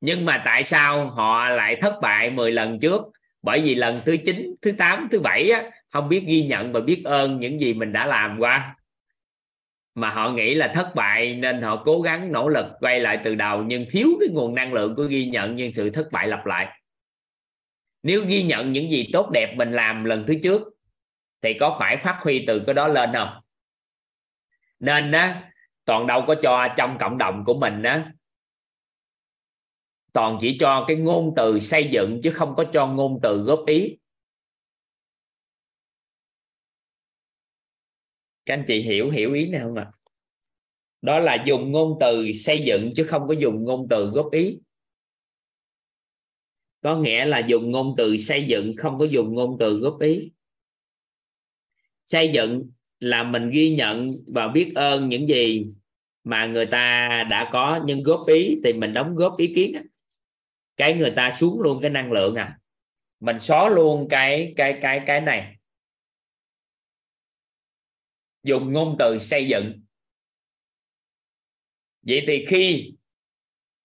Nhưng 0.01 0.25
mà 0.25 0.43
tại 0.45 0.65
sao 0.65 1.11
họ 1.11 1.49
lại 1.49 1.77
thất 1.83 1.95
bại 2.03 2.31
10 2.31 2.53
lần 2.53 2.81
trước? 2.81 3.03
Bởi 3.43 3.61
vì 3.61 3.75
lần 3.75 4.03
thứ 4.07 4.17
9 4.25 4.55
thứ 4.63 4.73
8 4.73 5.09
thứ 5.13 5.21
7 5.21 5.51
á, 5.51 5.71
không 5.91 6.09
biết 6.09 6.25
ghi 6.27 6.47
nhận 6.47 6.73
và 6.73 6.81
biết 6.81 7.03
ơn 7.05 7.41
những 7.41 7.61
gì 7.61 7.75
mình 7.75 7.93
đã 7.93 8.07
làm 8.07 8.39
qua 8.39 8.78
mà 10.01 10.11
họ 10.11 10.31
nghĩ 10.31 10.55
là 10.55 10.73
thất 10.75 10.95
bại 10.95 11.35
nên 11.35 11.63
họ 11.63 11.83
cố 11.85 12.01
gắng 12.01 12.33
nỗ 12.33 12.49
lực 12.49 12.67
quay 12.81 13.01
lại 13.01 13.21
từ 13.25 13.35
đầu, 13.35 13.63
nhưng 13.63 13.87
thiếu 13.91 14.09
cái 14.21 14.29
nguồn 14.33 14.55
năng 14.55 14.73
lượng 14.73 14.95
của 14.97 15.03
ghi 15.03 15.27
nhận, 15.27 15.57
nhưng 15.57 15.73
sự 15.75 15.91
thất 15.91 16.13
bại 16.13 16.29
lặp 16.29 16.47
lại. 16.47 16.81
Nếu 18.03 18.25
ghi 18.27 18.43
nhận 18.43 18.73
những 18.73 18.91
gì 18.91 19.09
tốt 19.13 19.31
đẹp 19.33 19.55
mình 19.57 19.73
làm 19.73 20.05
lần 20.05 20.25
thứ 20.27 20.35
trước, 20.43 20.63
thì 21.43 21.55
có 21.61 21.77
phải 21.79 21.97
phát 21.97 22.19
huy 22.23 22.45
từ 22.47 22.63
cái 22.67 22.75
đó 22.75 22.89
lên 22.89 23.11
không? 23.13 23.41
Nên 24.81 25.11
đó 25.11 25.35
toàn 25.85 26.07
đâu 26.07 26.25
có 26.27 26.35
cho 26.43 26.69
trong 26.77 26.99
cộng 27.01 27.19
đồng 27.19 27.45
của 27.45 27.55
mình 27.55 27.83
đó 27.83 27.99
toàn 30.13 30.39
chỉ 30.41 30.59
cho 30.61 30.85
cái 30.89 30.97
ngôn 30.97 31.33
từ 31.37 31.61
xây 31.61 31.89
dựng, 31.93 32.21
chứ 32.23 32.31
không 32.31 32.55
có 32.57 32.65
cho 32.65 32.87
ngôn 32.87 33.19
từ 33.23 33.37
góp 33.37 33.67
ý. 33.67 33.97
Các 38.49 38.55
anh 38.55 38.65
chị 38.67 38.81
hiểu 38.81 39.11
hiểu 39.11 39.33
ý 39.33 39.49
này 39.49 39.61
không 39.65 39.75
ạ? 39.75 39.91
Đó 41.03 41.19
là 41.19 41.45
dùng 41.47 41.73
ngôn 41.73 41.97
từ 42.01 42.33
xây 42.33 42.63
dựng 42.65 42.93
chứ 42.97 43.05
không 43.05 43.29
có 43.29 43.35
dùng 43.35 43.65
ngôn 43.65 43.87
từ 43.91 44.07
góp 44.07 44.33
ý. 44.33 44.59
Có 46.83 46.97
nghĩa 46.97 47.25
là 47.25 47.39
dùng 47.39 47.71
ngôn 47.71 47.95
từ 47.97 48.17
xây 48.17 48.47
dựng, 48.47 48.73
không 48.77 48.99
có 48.99 49.05
dùng 49.05 49.35
ngôn 49.35 49.57
từ 49.61 49.79
góp 49.79 50.01
ý. 50.01 50.31
Xây 52.07 52.33
dựng 52.33 52.71
là 53.01 53.23
mình 53.23 53.51
ghi 53.51 53.75
nhận 53.75 54.09
và 54.35 54.49
biết 54.49 54.73
ơn 54.75 55.09
những 55.09 55.29
gì 55.29 55.67
mà 56.25 56.47
người 56.47 56.67
ta 56.67 57.09
đã 57.31 57.49
có, 57.53 57.81
nhưng 57.87 58.03
góp 58.03 58.27
ý 58.27 58.55
thì 58.65 58.73
mình 58.73 58.93
đóng 58.93 59.15
góp 59.15 59.39
ý 59.39 59.53
kiến 59.55 59.83
cái 60.77 60.95
người 60.95 61.11
ta 61.11 61.31
xuống 61.31 61.61
luôn 61.61 61.79
cái 61.83 61.91
năng 61.91 62.13
lượng 62.13 62.35
à. 62.35 62.59
Mình 63.21 63.39
xóa 63.39 63.69
luôn 63.69 64.09
cái 64.11 64.53
cái 64.57 64.79
cái 64.83 65.01
cái 65.07 65.21
này 65.21 65.58
dùng 68.49 68.73
ngôn 68.73 68.97
từ 68.99 69.19
xây 69.19 69.49
dựng. 69.49 69.81
Vậy 72.03 72.25
thì 72.27 72.45
khi 72.49 72.93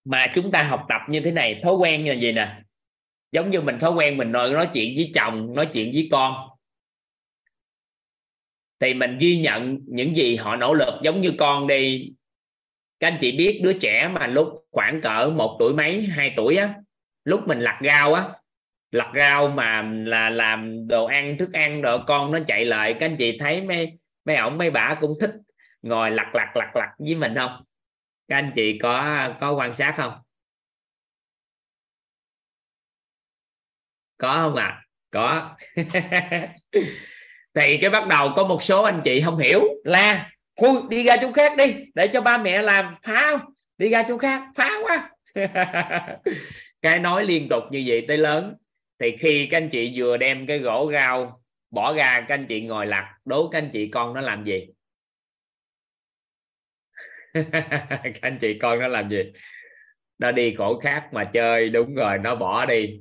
mà 0.04 0.26
chúng 0.34 0.50
ta 0.50 0.62
học 0.62 0.86
tập 0.88 1.00
như 1.08 1.20
thế 1.20 1.30
này, 1.30 1.60
thói 1.62 1.74
quen 1.74 2.04
như 2.04 2.12
là 2.12 2.20
gì 2.20 2.32
nè? 2.32 2.60
Giống 3.32 3.50
như 3.50 3.60
mình 3.60 3.78
thói 3.78 3.92
quen 3.92 4.16
mình 4.16 4.32
nói 4.32 4.50
nói 4.50 4.68
chuyện 4.72 4.94
với 4.96 5.12
chồng, 5.14 5.54
nói 5.54 5.68
chuyện 5.72 5.90
với 5.94 6.08
con. 6.12 6.48
Thì 8.80 8.94
mình 8.94 9.16
ghi 9.20 9.36
nhận 9.36 9.78
những 9.86 10.16
gì 10.16 10.36
họ 10.36 10.56
nỗ 10.56 10.74
lực. 10.74 10.94
Giống 11.02 11.20
như 11.20 11.32
con 11.38 11.66
đi, 11.66 12.12
các 13.00 13.08
anh 13.08 13.18
chị 13.20 13.32
biết 13.32 13.60
đứa 13.64 13.78
trẻ 13.78 14.08
mà 14.12 14.26
lúc 14.26 14.66
khoảng 14.70 15.00
cỡ 15.00 15.32
một 15.36 15.56
tuổi 15.58 15.74
mấy, 15.74 16.02
hai 16.02 16.32
tuổi 16.36 16.56
á, 16.56 16.74
lúc 17.24 17.48
mình 17.48 17.60
lặt 17.60 17.80
rau 17.84 18.14
á, 18.14 18.28
lặt 18.90 19.12
rau 19.18 19.48
mà 19.48 19.82
là 19.82 20.30
làm 20.30 20.88
đồ 20.88 21.04
ăn, 21.04 21.38
thức 21.38 21.52
ăn 21.52 21.80
rồi 21.80 21.98
con 22.06 22.32
nó 22.32 22.38
chạy 22.46 22.64
lại. 22.64 22.94
Các 23.00 23.06
anh 23.06 23.16
chị 23.16 23.38
thấy 23.38 23.62
mấy 23.62 23.98
mấy 24.24 24.36
ổng, 24.36 24.58
mấy 24.58 24.70
bà 24.70 24.98
cũng 25.00 25.14
thích 25.20 25.34
ngồi 25.82 26.10
lặt 26.10 26.34
lặt 26.34 26.56
lặt 26.56 26.76
lặt 26.76 26.88
với 26.98 27.14
mình 27.14 27.34
không? 27.34 27.64
Các 28.28 28.36
anh 28.36 28.52
chị 28.54 28.78
có 28.82 29.28
có 29.40 29.52
quan 29.52 29.74
sát 29.74 29.94
không? 29.96 30.12
Có 34.18 34.30
không 34.30 34.56
ạ? 34.56 34.64
À? 34.64 34.84
có. 35.14 35.56
Thì 37.54 37.78
cái 37.80 37.90
bắt 37.90 38.06
đầu 38.08 38.32
có 38.36 38.44
một 38.44 38.62
số 38.62 38.82
anh 38.82 39.00
chị 39.04 39.20
không 39.20 39.38
hiểu. 39.38 39.62
La 39.84 40.30
thôi 40.56 40.82
đi 40.90 41.04
ra 41.04 41.16
chỗ 41.20 41.32
khác 41.32 41.56
đi, 41.56 41.74
để 41.94 42.06
cho 42.06 42.20
ba 42.20 42.38
mẹ 42.38 42.62
làm. 42.62 42.94
Phá 43.02 43.38
đi 43.78 43.88
ra 43.88 44.02
chỗ 44.08 44.18
khác, 44.18 44.42
phá 44.56 44.70
quá. 44.82 45.10
Cái 46.82 46.98
nói 46.98 47.24
liên 47.24 47.48
tục 47.48 47.62
như 47.70 47.84
vậy 47.86 48.04
tới 48.08 48.18
lớn. 48.18 48.54
Thì 48.98 49.16
khi 49.20 49.48
các 49.50 49.56
anh 49.56 49.68
chị 49.68 49.92
vừa 49.96 50.16
đem 50.16 50.46
cái 50.46 50.58
gỗ 50.58 50.90
rau 50.92 51.43
bỏ 51.74 51.94
ra, 51.94 52.24
các 52.28 52.34
anh 52.34 52.46
chị 52.48 52.60
ngồi 52.60 52.86
lặt, 52.86 53.16
đố 53.24 53.48
các 53.48 53.58
anh 53.58 53.70
chị 53.72 53.88
con 53.88 54.14
nó 54.14 54.20
làm 54.20 54.44
gì? 54.44 54.66
Các 58.02 58.20
anh 58.20 58.38
chị 58.40 58.58
con 58.58 58.78
nó 58.78 58.88
làm 58.88 59.10
gì? 59.10 59.32
Nó 60.18 60.32
đi 60.32 60.54
cổ 60.58 60.80
khác 60.80 61.08
mà 61.12 61.24
chơi, 61.24 61.68
đúng 61.68 61.94
rồi, 61.94 62.18
nó 62.18 62.34
bỏ 62.34 62.66
đi. 62.66 63.00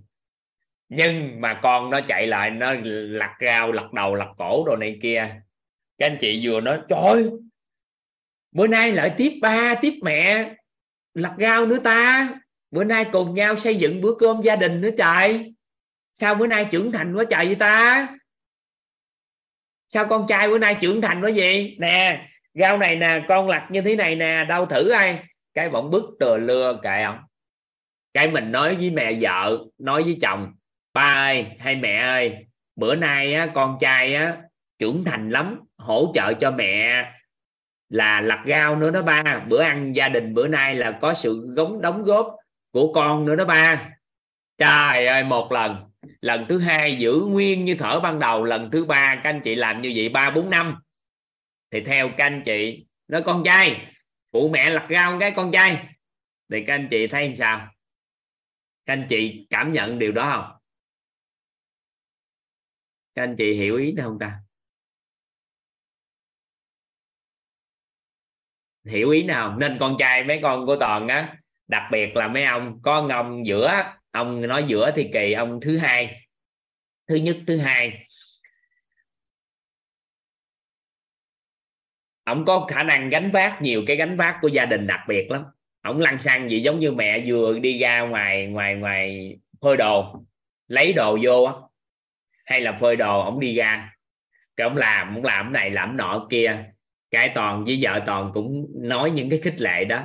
Nhưng 0.89 1.41
mà 1.41 1.59
con 1.63 1.89
nó 1.89 2.01
chạy 2.07 2.27
lại, 2.27 2.51
nó 2.51 2.73
lặt 2.83 3.35
rau, 3.45 3.71
lặt 3.71 3.93
đầu, 3.93 4.15
lặt 4.15 4.27
cổ 4.37 4.63
đồ 4.67 4.75
này 4.75 4.99
kia. 5.01 5.41
Các 5.97 6.05
anh 6.05 6.17
chị 6.19 6.47
vừa 6.47 6.61
nói, 6.61 6.79
trời 6.89 7.29
bữa 8.51 8.67
nay 8.67 8.91
lại 8.91 9.13
tiếp 9.17 9.39
ba, 9.41 9.75
tiếp 9.81 9.93
mẹ, 10.01 10.53
lặt 11.13 11.33
rau 11.39 11.65
nữa 11.65 11.79
ta. 11.83 12.29
Bữa 12.71 12.83
nay 12.83 13.05
cùng 13.11 13.33
nhau 13.33 13.57
xây 13.57 13.75
dựng 13.75 14.01
bữa 14.01 14.15
cơm 14.19 14.41
gia 14.41 14.55
đình 14.55 14.81
nữa 14.81 14.89
trời. 14.97 15.53
Sao 16.13 16.35
bữa 16.35 16.47
nay 16.47 16.67
trưởng 16.71 16.91
thành 16.91 17.15
quá 17.15 17.23
trời 17.29 17.45
vậy 17.45 17.55
ta? 17.55 18.07
Sao 19.87 20.05
con 20.05 20.25
trai 20.27 20.47
bữa 20.47 20.57
nay 20.57 20.77
trưởng 20.81 21.01
thành 21.01 21.21
quá 21.21 21.29
gì 21.29 21.75
nè 21.79 22.27
rau 22.53 22.77
này 22.77 22.95
nè 22.95 23.25
con 23.27 23.47
lặt 23.47 23.67
như 23.71 23.81
thế 23.81 23.95
này 23.95 24.15
nè 24.15 24.45
đau 24.49 24.65
thử 24.65 24.89
ai? 24.89 25.23
Cái 25.53 25.69
bọn 25.69 25.89
bức 25.89 26.03
từa 26.19 26.37
lưa 26.37 26.79
kệ 26.83 27.03
không 27.05 27.19
cái 28.13 28.27
mình 28.27 28.51
nói 28.51 28.75
với 28.75 28.89
mẹ 28.89 29.13
vợ 29.21 29.57
nói 29.77 30.03
với 30.03 30.17
chồng 30.21 30.53
ba 30.93 31.13
ơi 31.13 31.45
hay 31.59 31.75
mẹ 31.75 31.95
ơi 31.95 32.45
bữa 32.75 32.95
nay 32.95 33.33
á, 33.33 33.47
con 33.53 33.77
trai 33.79 34.15
á, 34.15 34.37
trưởng 34.79 35.03
thành 35.03 35.29
lắm 35.29 35.59
hỗ 35.77 36.11
trợ 36.15 36.33
cho 36.33 36.51
mẹ 36.51 37.05
là 37.89 38.21
lặt 38.21 38.43
rau 38.47 38.75
nữa 38.75 38.91
đó 38.91 39.01
ba. 39.01 39.45
Bữa 39.47 39.61
ăn 39.61 39.95
gia 39.95 40.09
đình 40.09 40.33
bữa 40.33 40.47
nay 40.47 40.75
là 40.75 40.97
có 41.01 41.13
sự 41.13 41.53
đóng 41.55 41.81
đóng 41.81 42.03
góp 42.03 42.35
của 42.71 42.93
con 42.93 43.25
nữa 43.25 43.35
đó 43.35 43.45
ba. 43.45 43.89
Trời 44.57 45.05
ơi 45.05 45.23
một 45.23 45.51
lần 45.51 45.92
lần 46.21 46.45
thứ 46.49 46.59
hai 46.59 46.97
giữ 46.99 47.25
nguyên 47.29 47.65
như 47.65 47.75
thở 47.79 47.99
ban 47.99 48.19
đầu, 48.19 48.43
lần 48.43 48.71
thứ 48.71 48.85
ba 48.85 49.15
các 49.23 49.29
anh 49.29 49.41
chị 49.43 49.55
làm 49.55 49.81
như 49.81 49.93
vậy 49.95 50.09
ba 50.09 50.29
bốn 50.29 50.49
năm. 50.49 50.75
Thì 51.71 51.81
theo 51.81 52.09
các 52.17 52.25
anh 52.25 52.41
chị 52.45 52.85
nói 53.07 53.23
con 53.25 53.43
trai, 53.45 53.93
phụ 54.31 54.49
mẹ 54.49 54.69
lật 54.69 54.85
ra 54.89 55.09
một 55.09 55.17
cái 55.19 55.33
con 55.35 55.51
trai. 55.51 55.87
Thì 56.51 56.63
các 56.67 56.73
anh 56.73 56.87
chị 56.91 57.07
thấy 57.07 57.33
sao? 57.35 57.71
Các 58.85 58.93
anh 58.93 59.05
chị 59.09 59.47
cảm 59.49 59.71
nhận 59.71 59.99
điều 59.99 60.11
đó 60.11 60.31
không? 60.31 60.59
Các 63.15 63.23
anh 63.23 63.35
chị 63.37 63.53
hiểu 63.53 63.77
ý 63.77 63.95
không 64.01 64.19
ta? 64.19 64.39
Hiểu 68.85 69.09
ý 69.09 69.23
nào 69.23 69.57
nên 69.57 69.77
con 69.79 69.95
trai 69.99 70.23
mấy 70.23 70.39
con 70.43 70.65
của 70.65 70.75
toàn 70.79 71.07
á, 71.07 71.37
đặc 71.67 71.83
biệt 71.91 72.15
là 72.15 72.27
mấy 72.27 72.43
ông 72.43 72.81
có 72.81 73.03
ngông 73.03 73.45
giữa 73.45 73.93
ông 74.13 74.41
nói 74.41 74.65
giữa 74.67 74.91
thì 74.95 75.09
kỳ 75.13 75.33
ông 75.33 75.59
thứ 75.61 75.77
hai. 75.77 76.27
Thứ 77.07 77.15
nhất, 77.15 77.37
thứ 77.47 77.57
hai. 77.57 78.07
Ông 82.23 82.45
có 82.45 82.67
khả 82.69 82.83
năng 82.83 83.09
gánh 83.09 83.31
vác 83.31 83.61
nhiều 83.61 83.83
cái 83.87 83.95
gánh 83.95 84.17
vác 84.17 84.35
của 84.41 84.47
gia 84.47 84.65
đình 84.65 84.87
đặc 84.87 84.99
biệt 85.07 85.31
lắm. 85.31 85.43
Ông 85.81 85.99
lăn 85.99 86.19
xăng 86.19 86.49
gì 86.49 86.61
giống 86.61 86.79
như 86.79 86.91
mẹ 86.91 87.23
vừa 87.27 87.59
đi 87.59 87.79
ra 87.79 88.01
ngoài 88.01 88.47
ngoài 88.47 88.75
ngoài 88.75 89.37
phơi 89.61 89.77
đồ, 89.77 90.23
lấy 90.67 90.93
đồ 90.93 91.17
vô 91.23 91.43
á. 91.43 91.53
Hay 92.45 92.61
là 92.61 92.77
phơi 92.81 92.95
đồ, 92.95 93.21
ông 93.21 93.39
đi 93.39 93.55
ra. 93.55 93.89
Cái 94.55 94.67
ông 94.67 94.77
làm 94.77 95.15
ông 95.15 95.23
làm 95.23 95.53
này 95.53 95.69
làm 95.69 95.97
nọ 95.97 96.27
kia. 96.29 96.65
Cái 97.11 97.31
toàn 97.35 97.65
với 97.65 97.79
vợ 97.81 98.01
toàn 98.05 98.31
cũng 98.33 98.67
nói 98.75 99.11
những 99.11 99.29
cái 99.29 99.39
khích 99.43 99.61
lệ 99.61 99.85
đó. 99.85 100.03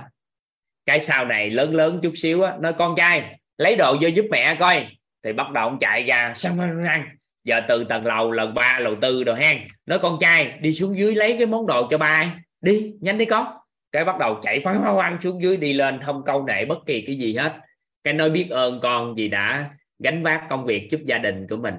Cái 0.87 1.01
sau 1.01 1.25
này 1.25 1.51
lớn 1.51 1.75
lớn 1.75 2.01
chút 2.03 2.13
xíu 2.17 2.43
á, 2.43 2.57
nói 2.61 2.75
con 2.79 2.95
trai 2.97 3.39
lấy 3.59 3.77
đồ 3.77 3.97
vô 4.01 4.09
giúp 4.09 4.27
mẹ 4.31 4.57
coi. 4.61 4.87
Thì 5.25 5.33
bắt 5.33 5.51
đầu 5.51 5.65
ông 5.65 5.79
chạy 5.79 6.03
ra 6.03 6.35
xong 6.37 6.85
ăn? 6.87 7.09
Giờ 7.45 7.61
từ 7.69 7.85
tầng 7.85 8.07
lầu, 8.07 8.33
lần 8.33 8.55
ba, 8.55 8.79
lầu 8.81 8.97
tư 9.01 9.25
đồ 9.25 9.35
hen. 9.35 9.59
Nói 9.87 9.99
con 9.99 10.19
trai, 10.21 10.59
đi 10.61 10.73
xuống 10.73 10.97
dưới 10.97 11.15
lấy 11.15 11.37
cái 11.39 11.47
món 11.47 11.67
đồ 11.67 11.89
cho 11.91 11.99
ba 11.99 12.35
đi, 12.61 12.93
nhanh 13.01 13.19
đi 13.19 13.25
con. 13.25 13.47
Cái 13.93 14.05
bắt 14.05 14.19
đầu 14.19 14.39
chạy 14.43 14.61
phá 14.65 14.73
hoa 14.73 15.05
ăn 15.05 15.19
xuống 15.23 15.43
dưới, 15.43 15.57
đi 15.57 15.73
lên 15.73 16.01
không 16.03 16.23
câu 16.27 16.45
nệ 16.47 16.65
bất 16.65 16.79
kỳ 16.87 17.05
cái 17.07 17.17
gì 17.17 17.35
hết. 17.35 17.61
Cái 18.05 18.15
nói 18.15 18.31
biết 18.31 18.51
ơn 18.51 18.81
con 18.83 19.15
vì 19.15 19.29
đã 19.29 19.71
gánh 19.99 20.23
vác 20.23 20.47
công 20.51 20.65
việc 20.65 20.89
giúp 20.91 21.01
gia 21.05 21.19
đình 21.19 21.47
của 21.49 21.57
mình. 21.57 21.75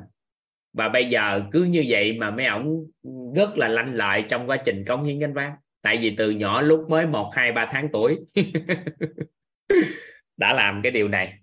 Và 0.73 0.89
bây 0.89 1.09
giờ 1.09 1.41
cứ 1.51 1.63
như 1.63 1.85
vậy 1.87 2.13
mà 2.13 2.31
mấy 2.31 2.45
ổng 2.45 2.85
rất 3.35 3.57
là 3.57 3.67
lanh 3.67 3.95
lợi 3.95 4.23
trong 4.29 4.49
quá 4.49 4.57
trình 4.57 4.85
cống 4.85 5.03
hiến 5.03 5.19
gánh 5.19 5.33
vác. 5.33 5.51
Tại 5.81 5.97
vì 5.97 6.15
từ 6.17 6.31
nhỏ 6.31 6.61
lúc 6.61 6.89
mới 6.89 7.05
một, 7.05 7.29
hai, 7.35 7.51
ba 7.51 7.69
tháng 7.71 7.89
tuổi, 7.93 8.17
đã 10.37 10.53
làm 10.53 10.81
cái 10.83 10.91
điều 10.91 11.07
này 11.07 11.33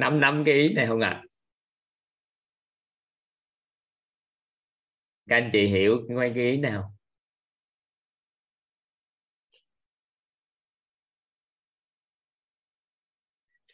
năm 0.00 0.20
năm 0.20 0.42
cái 0.46 0.54
ý 0.54 0.74
này 0.74 0.86
không 0.86 1.00
ạ? 1.00 1.10
À? 1.10 1.22
các 5.30 5.36
anh 5.36 5.50
chị 5.52 5.66
hiểu 5.66 5.98
mấy 6.16 6.32
cái 6.34 6.44
ý 6.44 6.56
nào? 6.56 6.92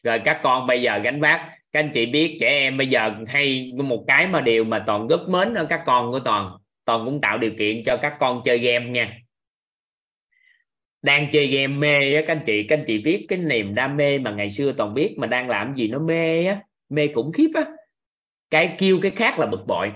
Rồi 0.03 0.21
các 0.25 0.41
con 0.43 0.67
bây 0.67 0.83
giờ 0.83 0.99
gánh 0.99 1.21
vác. 1.21 1.41
Các 1.73 1.81
anh 1.81 1.91
chị 1.95 2.07
biết 2.07 2.39
trẻ 2.41 2.47
em 2.49 2.79
bây 2.79 2.87
giờ 2.89 3.11
hay 3.29 3.73
một 3.85 4.05
cái 4.09 4.27
mà 4.27 4.41
điều 4.41 4.65
mà 4.65 4.85
toàn 4.87 5.09
rất 5.09 5.29
mến 5.29 5.55
ở 5.55 5.67
các 5.71 5.83
con 5.87 6.13
của 6.13 6.21
toàn. 6.21 6.57
Toàn 6.85 7.05
cũng 7.05 7.21
tạo 7.21 7.39
điều 7.39 7.53
kiện 7.59 7.83
cho 7.87 7.97
các 8.03 8.17
con 8.21 8.43
chơi 8.45 8.59
game 8.59 8.91
nha 8.91 9.26
đang 11.07 11.31
chơi 11.33 11.47
game 11.47 11.67
mê 11.67 12.15
á, 12.15 12.23
các 12.27 12.37
anh 12.37 12.43
chị, 12.47 12.67
các 12.69 12.79
anh 12.79 12.85
chị 12.87 12.99
biết 12.99 13.27
cái 13.29 13.39
niềm 13.39 13.75
đam 13.75 13.97
mê 13.97 14.19
mà 14.19 14.31
ngày 14.31 14.51
xưa 14.51 14.73
toàn 14.73 14.95
biết 14.95 15.15
mà 15.19 15.27
đang 15.27 15.49
làm 15.49 15.75
gì 15.75 15.89
nó 15.89 15.99
mê 15.99 16.47
á, 16.47 16.61
mê 16.89 17.09
khủng 17.15 17.33
khiếp 17.33 17.51
á. 17.55 17.65
Cái 18.51 18.77
kêu 18.79 18.99
cái 19.03 19.11
khác 19.11 19.39
là 19.39 19.47
bực 19.47 19.67
bội. 19.67 19.93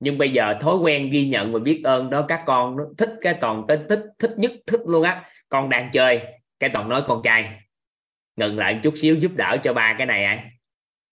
Nhưng 0.00 0.18
bây 0.18 0.30
giờ 0.30 0.54
thói 0.60 0.76
quen 0.76 1.10
ghi 1.10 1.28
nhận 1.28 1.52
và 1.52 1.58
biết 1.58 1.80
ơn 1.84 2.10
đó, 2.10 2.24
các 2.28 2.42
con 2.46 2.76
nó 2.76 2.84
thích 2.98 3.10
cái 3.20 3.34
toàn 3.40 3.64
tới 3.68 3.78
thích 3.88 4.02
thích 4.18 4.30
nhất, 4.36 4.52
thích 4.66 4.80
luôn 4.86 5.02
á. 5.02 5.30
Con 5.48 5.68
đang 5.68 5.90
chơi, 5.92 6.20
cái 6.60 6.70
toàn 6.70 6.88
nói 6.88 7.02
con 7.06 7.20
trai. 7.24 7.50
Ngừng 8.36 8.58
lại 8.58 8.80
chút 8.82 8.94
xíu, 8.96 9.14
giúp 9.14 9.32
đỡ 9.36 9.56
cho 9.62 9.72
ba 9.72 9.94
cái 9.98 10.06
này 10.06 10.24
ai. 10.24 10.44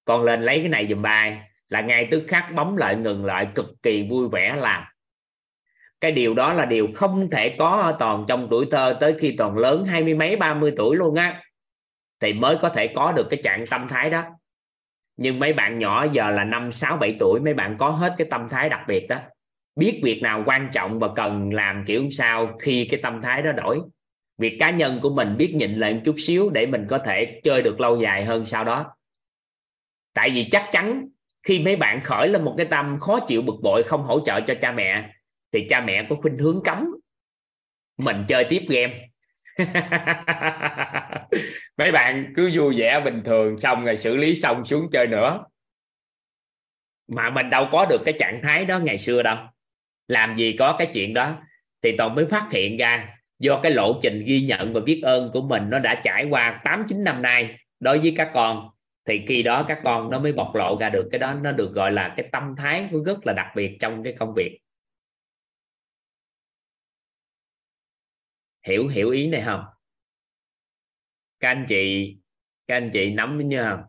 Con 0.04 0.22
lên 0.24 0.42
lấy 0.42 0.58
cái 0.58 0.68
này 0.68 0.86
dùm 0.90 1.02
ba 1.02 1.46
là 1.68 1.80
ngay 1.80 2.08
tức 2.10 2.24
khắc 2.28 2.52
bấm 2.54 2.76
lại, 2.76 2.96
ngừng 2.96 3.24
lại, 3.24 3.48
cực 3.54 3.66
kỳ 3.82 4.02
vui 4.02 4.28
vẻ 4.28 4.56
làm 4.56 4.84
cái 6.04 6.12
điều 6.12 6.34
đó 6.34 6.52
là 6.52 6.64
điều 6.64 6.88
không 6.94 7.30
thể 7.30 7.56
có 7.58 7.68
ở 7.68 7.96
toàn 7.98 8.24
trong 8.28 8.48
tuổi 8.50 8.66
thơ 8.70 8.96
tới 9.00 9.14
khi 9.18 9.34
toàn 9.38 9.58
lớn, 9.58 9.84
hai 9.84 10.02
mươi 10.02 10.14
mấy, 10.14 10.36
ba 10.36 10.54
mươi 10.54 10.72
tuổi 10.76 10.96
luôn 10.96 11.14
á. 11.14 11.42
Thì 12.20 12.32
mới 12.32 12.56
có 12.62 12.68
thể 12.68 12.86
có 12.96 13.12
được 13.12 13.26
cái 13.30 13.40
trạng 13.44 13.66
tâm 13.66 13.88
thái 13.88 14.10
đó. 14.10 14.24
Nhưng 15.16 15.38
mấy 15.38 15.52
bạn 15.52 15.78
nhỏ 15.78 16.06
giờ 16.12 16.30
là 16.30 16.44
năm, 16.44 16.72
sáu, 16.72 16.96
bảy 16.96 17.16
tuổi, 17.20 17.40
mấy 17.40 17.54
bạn 17.54 17.76
có 17.78 17.90
hết 17.90 18.14
cái 18.18 18.26
tâm 18.30 18.48
thái 18.48 18.68
đặc 18.68 18.80
biệt 18.88 19.06
đó. 19.08 19.16
Biết 19.76 20.00
việc 20.02 20.22
nào 20.22 20.42
quan 20.46 20.68
trọng 20.72 20.98
và 20.98 21.08
cần 21.16 21.52
làm 21.52 21.84
kiểu 21.86 22.10
sao 22.10 22.56
khi 22.60 22.88
cái 22.90 23.00
tâm 23.02 23.22
thái 23.22 23.42
đó 23.42 23.52
đổi. 23.52 23.80
Việc 24.38 24.56
cá 24.60 24.70
nhân 24.70 25.00
của 25.02 25.10
mình 25.10 25.36
biết 25.36 25.54
nhịn 25.54 25.72
lại 25.72 25.94
một 25.94 26.00
chút 26.04 26.14
xíu 26.18 26.50
để 26.50 26.66
mình 26.66 26.86
có 26.88 26.98
thể 26.98 27.40
chơi 27.44 27.62
được 27.62 27.80
lâu 27.80 27.96
dài 27.96 28.24
hơn 28.24 28.46
sau 28.46 28.64
đó. 28.64 28.86
Tại 30.14 30.30
vì 30.30 30.48
chắc 30.50 30.68
chắn 30.72 31.08
khi 31.42 31.58
mấy 31.58 31.76
bạn 31.76 32.00
khởi 32.00 32.28
lên 32.28 32.44
một 32.44 32.54
cái 32.56 32.66
tâm 32.66 33.00
khó 33.00 33.20
chịu 33.20 33.42
bực 33.42 33.56
bội 33.62 33.82
không 33.82 34.02
hỗ 34.02 34.20
trợ 34.26 34.40
cho 34.40 34.54
cha 34.60 34.72
mẹ 34.72 35.13
thì 35.54 35.66
cha 35.68 35.80
mẹ 35.80 36.06
có 36.10 36.16
khuynh 36.16 36.38
hướng 36.38 36.60
cấm 36.64 36.86
mình 37.98 38.24
chơi 38.28 38.46
tiếp 38.50 38.62
game. 38.68 39.08
Mấy 41.78 41.92
bạn 41.92 42.32
cứ 42.36 42.50
vui 42.54 42.74
vẻ 42.78 43.00
bình 43.04 43.22
thường, 43.24 43.58
xong 43.58 43.84
rồi 43.84 43.96
xử 43.96 44.16
lý 44.16 44.34
xong 44.34 44.64
xuống 44.64 44.86
chơi 44.92 45.06
nữa. 45.06 45.44
Mà 47.08 47.30
mình 47.30 47.50
đâu 47.50 47.68
có 47.72 47.86
được 47.86 48.02
cái 48.04 48.14
trạng 48.18 48.40
thái 48.42 48.64
đó 48.64 48.78
ngày 48.78 48.98
xưa 48.98 49.22
đâu. 49.22 49.36
Làm 50.08 50.36
gì 50.36 50.56
có 50.58 50.76
cái 50.78 50.90
chuyện 50.94 51.14
đó. 51.14 51.38
Thì 51.82 51.96
toàn 51.98 52.14
mới 52.14 52.26
phát 52.26 52.48
hiện 52.52 52.76
ra, 52.76 53.08
do 53.38 53.60
cái 53.62 53.72
lộ 53.72 54.00
trình 54.02 54.24
ghi 54.26 54.40
nhận 54.40 54.72
và 54.72 54.80
biết 54.80 55.00
ơn 55.02 55.30
của 55.32 55.42
mình 55.42 55.62
nó 55.70 55.78
đã 55.78 56.00
trải 56.04 56.26
qua 56.30 56.60
8 56.64 56.84
9 56.88 57.04
năm 57.04 57.22
nay 57.22 57.58
đối 57.80 57.98
với 57.98 58.14
các 58.16 58.30
con, 58.34 58.68
thì 59.08 59.24
khi 59.28 59.42
đó 59.42 59.64
các 59.68 59.80
con 59.84 60.10
nó 60.10 60.18
mới 60.18 60.32
bộc 60.32 60.54
lộ 60.54 60.76
ra 60.80 60.90
được 60.90 61.08
cái 61.12 61.18
đó. 61.18 61.34
Nó 61.34 61.52
được 61.52 61.72
gọi 61.72 61.92
là 61.92 62.14
cái 62.16 62.28
tâm 62.32 62.54
thái 62.56 62.88
của 62.90 63.02
rất 63.06 63.26
là 63.26 63.32
đặc 63.32 63.46
biệt 63.56 63.76
trong 63.80 64.02
cái 64.02 64.12
công 64.18 64.34
việc. 64.34 64.60
Hiểu 68.64 68.88
hiểu 68.88 69.10
ý 69.10 69.26
này 69.26 69.42
không? 69.44 69.64
Các 71.40 71.48
anh 71.48 71.64
chị, 71.68 72.16
các 72.66 72.76
anh 72.76 72.90
chị 72.92 73.10
nắm 73.10 73.36
với 73.36 73.46
nhau 73.46 73.76
không? 73.76 73.84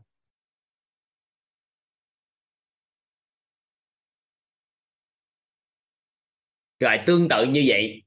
Rồi, 6.80 6.98
tương 7.06 7.30
tự 7.30 7.46
như 7.46 7.64
vậy. 7.68 8.04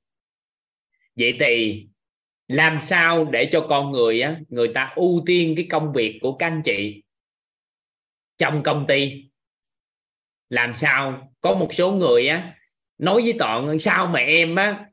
Vậy 1.17 1.37
thì 1.41 1.87
làm 2.49 2.81
sao 2.81 3.25
để 3.25 3.49
cho 3.53 3.67
con 3.69 3.91
người 3.93 4.21
á, 4.21 4.41
người 4.49 4.69
ta 4.75 4.93
ưu 4.97 5.23
tiên 5.27 5.55
cái 5.57 5.67
công 5.71 5.93
việc 5.93 6.19
của 6.23 6.37
các 6.37 6.47
anh 6.47 6.63
chị 6.65 7.03
trong 8.39 8.63
công 8.63 8.85
ty? 8.89 9.25
Làm 10.49 10.75
sao? 10.75 11.33
Có 11.41 11.55
một 11.55 11.69
số 11.75 11.93
người 11.93 12.29
á, 12.29 12.55
nói 12.99 13.23
với 13.23 13.35
toàn, 13.39 13.79
sao 13.79 14.07
mà 14.07 14.19
em 14.21 14.57
á 14.57 14.88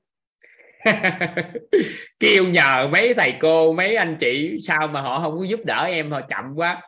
kêu 2.19 2.43
nhờ 2.47 2.89
mấy 2.91 3.13
thầy 3.13 3.33
cô, 3.41 3.73
mấy 3.73 3.95
anh 3.95 4.17
chị, 4.19 4.57
sao 4.63 4.87
mà 4.87 5.01
họ 5.01 5.19
không 5.19 5.37
có 5.37 5.43
giúp 5.43 5.59
đỡ 5.65 5.83
em, 5.83 6.11
họ 6.11 6.21
chậm 6.29 6.45
quá. 6.55 6.81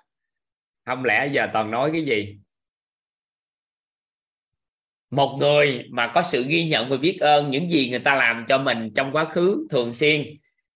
Không 0.86 1.06
lẽ 1.06 1.28
giờ 1.32 1.48
toàn 1.54 1.72
nói 1.72 1.90
cái 1.94 2.06
gì? 2.06 2.38
Một 5.10 5.38
người 5.40 5.84
mà 5.92 6.12
có 6.16 6.22
sự 6.22 6.46
ghi 6.48 6.68
nhận 6.68 6.90
và 6.90 6.98
biết 6.98 7.18
ơn 7.22 7.52
những 7.52 7.70
gì 7.70 7.90
người 7.90 8.00
ta 8.00 8.16
làm 8.16 8.46
cho 8.50 8.58
mình 8.58 8.92
trong 8.96 9.12
quá 9.12 9.26
khứ 9.26 9.68
thường 9.70 9.94
xuyên, 9.94 10.26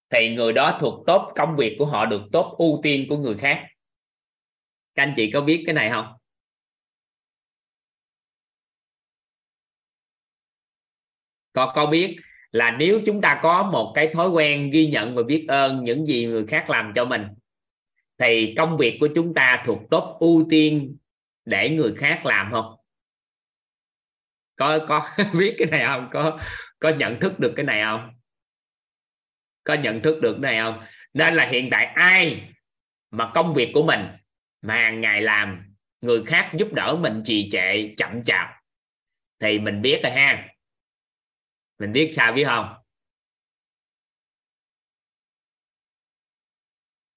thì 0.10 0.36
người 0.36 0.54
đó 0.54 0.78
thuộc 0.82 1.04
tốt 1.08 1.32
công 1.36 1.56
việc 1.56 1.76
của 1.80 1.86
họ 1.86 2.06
được 2.06 2.22
tốt 2.32 2.56
ưu 2.58 2.80
tiên 2.84 3.06
của 3.10 3.18
người 3.18 3.38
khác. 3.38 3.66
Các 4.96 5.04
anh 5.04 5.14
chị 5.16 5.32
có 5.32 5.42
biết 5.42 5.64
cái 5.66 5.74
này 5.76 5.90
không? 5.90 6.06
Có 11.54 11.72
có 11.76 11.86
biết 11.86 12.16
là 12.52 12.72
nếu 12.72 13.02
chúng 13.06 13.22
ta 13.22 13.40
có 13.44 13.70
một 13.72 13.92
cái 13.96 14.08
thói 14.08 14.30
quen 14.30 14.72
ghi 14.72 14.88
nhận 14.88 15.16
và 15.16 15.24
biết 15.24 15.46
ơn 15.48 15.84
những 15.84 16.06
gì 16.06 16.26
người 16.26 16.46
khác 16.48 16.70
làm 16.70 16.92
cho 16.96 17.06
mình, 17.06 17.28
thì 18.18 18.54
công 18.58 18.78
việc 18.78 18.98
của 19.00 19.08
chúng 19.16 19.34
ta 19.34 19.64
thuộc 19.66 19.80
top 19.90 20.04
ưu 20.20 20.48
tiên 20.50 20.98
để 21.46 21.70
người 21.70 21.94
khác 21.98 22.26
làm 22.26 22.52
không? 22.52 22.76
Có 24.56 24.80
có 24.88 25.08
biết 25.40 25.56
cái 25.58 25.68
này 25.72 25.86
không? 25.86 26.10
Có 26.12 26.40
có 26.80 26.90
nhận 26.90 27.20
thức 27.20 27.40
được 27.40 27.54
cái 27.56 27.66
này 27.66 27.84
không? 27.84 28.10
Có 29.64 29.74
nhận 29.74 30.02
thức 30.02 30.22
được 30.22 30.38
cái 30.42 30.52
này 30.54 30.62
không? 30.62 30.86
Nên 31.14 31.36
là 31.36 31.46
hiện 31.46 31.70
tại 31.72 31.86
ai 31.86 32.42
mà 33.12 33.32
công 33.34 33.54
việc 33.54 33.72
của 33.74 33.84
mình 33.84 34.00
mà 34.62 34.80
hàng 34.80 35.02
ngày 35.02 35.22
làm 35.22 35.76
người 36.02 36.24
khác 36.26 36.52
giúp 36.58 36.74
đỡ 36.74 36.98
mình 37.00 37.24
trì 37.26 37.50
trệ, 37.52 37.96
chậm 37.98 38.24
chạp 38.24 38.48
thì 39.40 39.60
mình 39.60 39.82
biết 39.82 40.00
rồi 40.04 40.12
ha 40.12 40.51
mình 41.82 41.92
biết 41.94 42.12
sao 42.14 42.34
biết 42.34 42.44
không? 42.46 42.74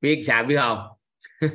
Biết 0.00 0.22
sao 0.26 0.44
biết 0.44 0.56
không? 0.60 0.78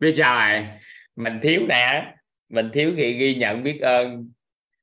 Biết 0.00 0.14
sao 0.18 0.36
này 0.36 0.80
mình 1.16 1.40
thiếu 1.42 1.60
nè. 1.68 2.14
Mình 2.48 2.70
thiếu 2.72 2.92
khi 2.96 3.12
ghi 3.12 3.34
nhận 3.34 3.62
biết 3.62 3.80
ơn. 3.80 4.30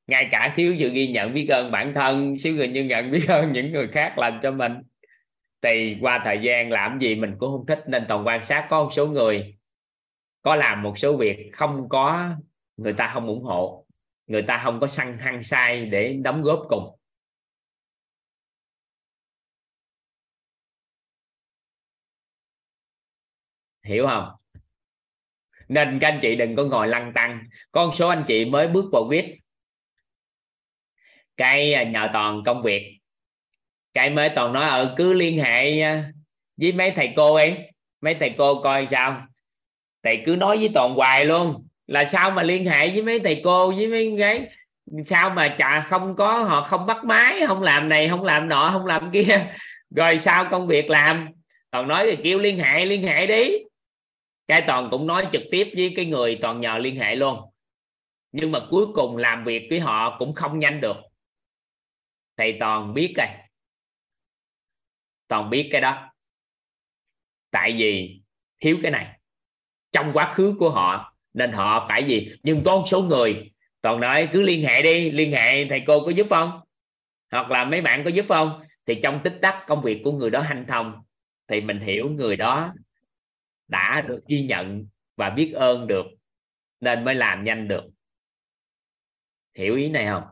Ngay 0.07 0.27
cả 0.31 0.53
thiếu 0.55 0.75
sự 0.79 0.89
ghi 0.89 1.07
nhận 1.07 1.33
biết 1.33 1.47
ơn 1.49 1.71
bản 1.71 1.93
thân 1.93 2.37
xíu 2.37 2.55
người 2.55 2.67
nhưng 2.67 2.87
nhận 2.87 3.11
biết 3.11 3.25
ơn 3.27 3.51
những 3.51 3.71
người 3.71 3.87
khác 3.87 4.17
làm 4.17 4.39
cho 4.41 4.51
mình. 4.51 4.73
Thì 5.61 5.97
qua 6.01 6.21
thời 6.25 6.39
gian 6.41 6.71
làm 6.71 6.99
gì 6.99 7.15
mình 7.15 7.35
cũng 7.39 7.51
không 7.51 7.65
thích, 7.65 7.83
nên 7.87 8.05
toàn 8.07 8.27
quan 8.27 8.43
sát 8.43 8.67
có 8.69 8.83
một 8.83 8.89
số 8.93 9.07
người, 9.07 9.57
có 10.41 10.55
làm 10.55 10.83
một 10.83 10.97
số 10.97 11.17
việc 11.17 11.49
không 11.53 11.89
có, 11.89 12.29
người 12.77 12.93
ta 12.93 13.11
không 13.13 13.27
ủng 13.27 13.43
hộ 13.43 13.85
người 14.27 14.41
ta 14.47 14.61
không 14.63 14.79
có 14.79 14.87
săn 14.87 15.17
hăng 15.19 15.43
sai 15.43 15.85
để 15.85 16.13
đóng 16.23 16.41
góp 16.41 16.65
cùng. 16.69 16.97
Hiểu 23.83 24.07
không? 24.07 24.29
Nên 25.67 25.99
các 26.01 26.07
anh 26.07 26.19
chị 26.21 26.35
đừng 26.35 26.55
có 26.55 26.63
ngồi 26.63 26.87
lăn 26.87 27.11
tăng 27.15 27.43
con 27.71 27.91
số 27.93 28.07
anh 28.07 28.23
chị 28.27 28.45
mới 28.45 28.67
bước 28.67 28.85
vào 28.91 29.07
viết 29.09 29.39
cái 31.37 31.73
à, 31.73 31.83
nhờ 31.83 32.09
toàn 32.13 32.43
công 32.45 32.63
việc. 32.63 32.99
Cái 33.93 34.09
mới 34.09 34.29
toàn 34.35 34.53
nói 34.53 34.69
ở 34.69 34.95
cứ 34.97 35.13
liên 35.13 35.37
hệ 35.37 35.79
à, 35.81 36.11
với 36.57 36.71
mấy 36.71 36.91
thầy 36.91 37.13
cô 37.15 37.33
ấy. 37.35 37.57
Mấy 38.01 38.15
thầy 38.19 38.35
cô 38.37 38.61
coi 38.63 38.87
sao. 38.91 39.27
Thầy 40.03 40.23
cứ 40.25 40.35
nói 40.35 40.57
với 40.57 40.69
toàn 40.73 40.93
hoài 40.93 41.25
luôn 41.25 41.67
là 41.87 42.05
sao 42.05 42.31
mà 42.31 42.43
liên 42.43 42.65
hệ 42.65 42.89
với 42.89 43.01
mấy 43.01 43.19
thầy 43.19 43.41
cô, 43.43 43.71
với 43.71 43.87
mấy 43.87 44.15
cái 44.19 44.49
sao 45.05 45.29
mà 45.29 45.55
chả, 45.57 45.85
không 45.89 46.15
có, 46.15 46.43
họ 46.43 46.61
không 46.61 46.85
bắt 46.85 47.05
máy, 47.05 47.41
không 47.47 47.61
làm 47.61 47.89
này, 47.89 48.09
không 48.09 48.23
làm 48.23 48.49
nọ, 48.49 48.69
không 48.73 48.85
làm 48.85 49.11
kia. 49.11 49.53
Rồi 49.95 50.19
sao 50.19 50.47
công 50.51 50.67
việc 50.67 50.89
làm? 50.89 51.27
Toàn 51.71 51.87
nói 51.87 52.07
thì 52.09 52.23
kêu 52.23 52.39
liên 52.39 52.57
hệ 52.57 52.85
liên 52.85 53.03
hệ 53.03 53.27
đi. 53.27 53.49
Cái 54.47 54.63
toàn 54.67 54.87
cũng 54.91 55.07
nói 55.07 55.27
trực 55.31 55.41
tiếp 55.51 55.71
với 55.75 55.93
cái 55.95 56.05
người 56.05 56.37
toàn 56.41 56.61
nhờ 56.61 56.77
liên 56.77 56.95
hệ 56.95 57.15
luôn. 57.15 57.39
Nhưng 58.31 58.51
mà 58.51 58.59
cuối 58.69 58.85
cùng 58.93 59.17
làm 59.17 59.43
việc 59.43 59.67
với 59.69 59.79
họ 59.79 60.19
cũng 60.19 60.35
không 60.35 60.59
nhanh 60.59 60.81
được. 60.81 60.97
Thầy 62.37 62.57
toàn 62.59 62.93
biết 62.93 63.13
rồi. 63.17 63.27
Toàn 65.27 65.49
biết 65.49 65.69
cái 65.71 65.81
đó. 65.81 66.09
Tại 67.51 67.75
vì 67.77 68.21
thiếu 68.59 68.77
cái 68.81 68.91
này. 68.91 69.19
Trong 69.91 70.11
quá 70.13 70.33
khứ 70.33 70.55
của 70.59 70.69
họ 70.69 71.12
nên 71.33 71.51
họ 71.51 71.85
phải 71.89 72.03
gì? 72.03 72.31
Nhưng 72.43 72.63
có 72.63 72.75
một 72.75 72.83
số 72.87 73.01
người 73.01 73.51
toàn 73.81 73.99
nói, 73.99 74.29
cứ 74.33 74.41
liên 74.41 74.63
hệ 74.63 74.81
đi, 74.81 75.11
liên 75.11 75.31
hệ 75.31 75.67
thầy 75.69 75.83
cô 75.87 76.05
có 76.05 76.11
giúp 76.11 76.27
không? 76.29 76.59
Hoặc 77.31 77.51
là 77.51 77.65
mấy 77.65 77.81
bạn 77.81 78.03
có 78.03 78.09
giúp 78.09 78.25
không? 78.29 78.63
Thì 78.85 78.99
trong 79.03 79.21
tích 79.23 79.37
tắc 79.41 79.55
công 79.67 79.81
việc 79.81 80.01
của 80.03 80.11
người 80.11 80.29
đó 80.29 80.41
hanh 80.41 80.65
thông, 80.67 80.93
thì 81.47 81.61
mình 81.61 81.79
hiểu 81.79 82.09
người 82.09 82.35
đó 82.35 82.73
đã 83.67 84.01
được 84.07 84.21
ghi 84.27 84.41
nhận 84.41 84.87
và 85.15 85.29
biết 85.29 85.51
ơn 85.53 85.87
được, 85.87 86.05
nên 86.79 87.05
mới 87.05 87.15
làm 87.15 87.43
nhanh 87.43 87.67
được. 87.67 87.83
Hiểu 89.57 89.75
ý 89.75 89.89
này 89.89 90.07
không? 90.07 90.23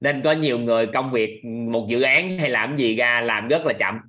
Nên 0.00 0.22
có 0.24 0.32
nhiều 0.32 0.58
người 0.58 0.88
công 0.94 1.12
việc 1.12 1.44
một 1.44 1.86
dự 1.90 2.02
án 2.02 2.38
hay 2.38 2.50
làm 2.50 2.76
gì 2.76 2.96
ra, 2.96 3.20
làm 3.20 3.48
rất 3.48 3.62
là 3.64 3.72
chậm. 3.78 4.00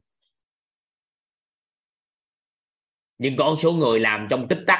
Nhưng 3.17 3.35
có 3.35 3.55
số 3.59 3.71
người 3.71 3.99
làm 3.99 4.27
trong 4.29 4.47
tích 4.47 4.63
tắc 4.67 4.79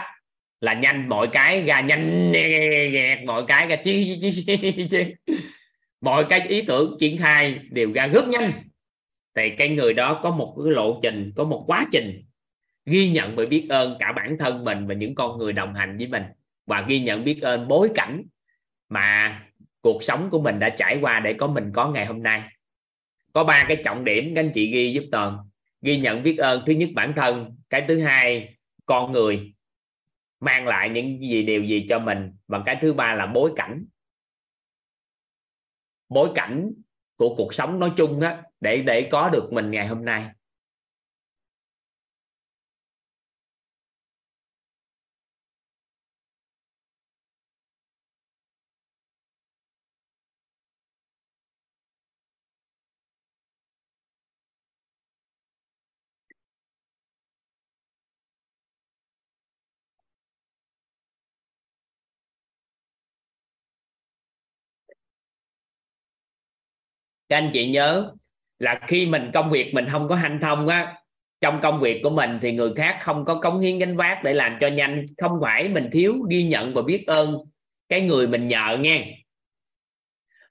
là 0.61 0.73
nhanh 0.73 1.09
mọi 1.09 1.27
cái 1.27 1.61
ra 1.61 1.81
nhanh 1.81 2.31
nhẹt 2.31 3.23
mọi 3.25 3.43
cái 3.47 3.67
ra 3.67 3.75
chi 3.75 4.17
chi 4.21 4.31
chi 4.47 4.87
chi 4.89 5.15
mọi 6.01 6.25
cái 6.29 6.47
ý 6.47 6.61
tưởng 6.61 6.97
triển 6.99 7.17
khai 7.17 7.59
đều 7.69 7.91
ra 7.93 8.07
rất 8.07 8.27
nhanh. 8.27 8.51
Thì 9.35 9.49
cái 9.49 9.69
người 9.69 9.93
đó 9.93 10.19
có 10.23 10.31
một 10.31 10.55
cái 10.63 10.73
lộ 10.73 10.99
trình, 11.03 11.31
có 11.35 11.43
một 11.43 11.63
quá 11.67 11.85
trình 11.91 12.25
ghi 12.85 13.09
nhận 13.09 13.35
và 13.35 13.45
biết 13.45 13.67
ơn 13.69 13.97
cả 13.99 14.11
bản 14.11 14.37
thân 14.39 14.63
mình 14.63 14.87
và 14.87 14.93
những 14.93 15.15
con 15.15 15.37
người 15.37 15.53
đồng 15.53 15.73
hành 15.73 15.97
với 15.97 16.07
mình. 16.07 16.23
Và 16.65 16.85
ghi 16.87 16.99
nhận 16.99 17.23
biết 17.23 17.41
ơn 17.41 17.67
bối 17.67 17.89
cảnh 17.95 18.23
mà 18.89 19.41
cuộc 19.81 20.03
sống 20.03 20.29
của 20.29 20.41
mình 20.41 20.59
đã 20.59 20.69
trải 20.69 20.97
qua 21.01 21.19
để 21.19 21.33
có 21.33 21.47
mình 21.47 21.71
có 21.73 21.89
ngày 21.89 22.05
hôm 22.05 22.23
nay. 22.23 22.41
Có 23.33 23.43
ba 23.43 23.63
cái 23.67 23.81
trọng 23.85 24.05
điểm 24.05 24.35
các 24.35 24.41
anh 24.41 24.51
chị 24.53 24.71
ghi 24.71 24.93
giúp 24.93 25.03
toàn 25.11 25.37
ghi 25.85 25.99
nhận 25.99 26.23
biết 26.23 26.37
ơn. 26.37 26.63
Thứ 26.67 26.73
nhất, 26.73 26.89
bản 26.95 27.13
thân. 27.15 27.55
Cái 27.69 27.85
thứ 27.87 27.99
hai, 27.99 28.55
con 28.85 29.11
người. 29.11 29.53
Mang 30.39 30.67
lại 30.67 30.89
những 30.89 31.19
gì, 31.19 31.43
điều 31.43 31.63
gì 31.63 31.85
cho 31.89 31.99
mình. 31.99 32.31
Và 32.47 32.63
cái 32.65 32.77
thứ 32.81 32.93
ba 32.93 33.15
là 33.15 33.25
bối 33.25 33.51
cảnh. 33.55 33.85
Bối 36.09 36.29
cảnh 36.35 36.71
của 37.15 37.35
cuộc 37.35 37.53
sống 37.53 37.79
nói 37.79 37.91
chung 37.97 38.21
á, 38.21 38.43
để 38.61 38.81
để 38.81 39.09
có 39.11 39.29
được 39.29 39.53
mình 39.53 39.71
ngày 39.71 39.87
hôm 39.87 40.05
nay. 40.05 40.25
Các 67.29 67.37
anh 67.37 67.49
chị 67.53 67.67
nhớ 67.67 68.11
là 68.59 68.79
khi 68.87 69.05
mình 69.05 69.31
công 69.33 69.51
việc 69.51 69.73
mình 69.73 69.85
không 69.91 70.07
có 70.07 70.15
hanh 70.15 70.39
thông 70.41 70.67
á, 70.67 70.95
trong 71.41 71.59
công 71.61 71.79
việc 71.79 71.99
của 72.03 72.09
mình 72.09 72.39
thì 72.41 72.51
người 72.51 72.73
khác 72.75 72.99
không 73.01 73.25
có 73.25 73.35
cống 73.41 73.59
hiến 73.59 73.79
gánh 73.79 73.97
vác 73.97 74.23
để 74.23 74.33
làm 74.33 74.57
cho 74.61 74.67
nhanh. 74.67 75.05
Không 75.21 75.39
phải 75.41 75.67
mình 75.67 75.89
thiếu 75.91 76.15
ghi 76.29 76.43
nhận 76.43 76.73
và 76.73 76.81
biết 76.81 77.07
ơn 77.07 77.37
cái 77.89 78.01
người 78.01 78.27
mình 78.27 78.47
nhờ 78.47 78.77
nghe, 78.81 79.17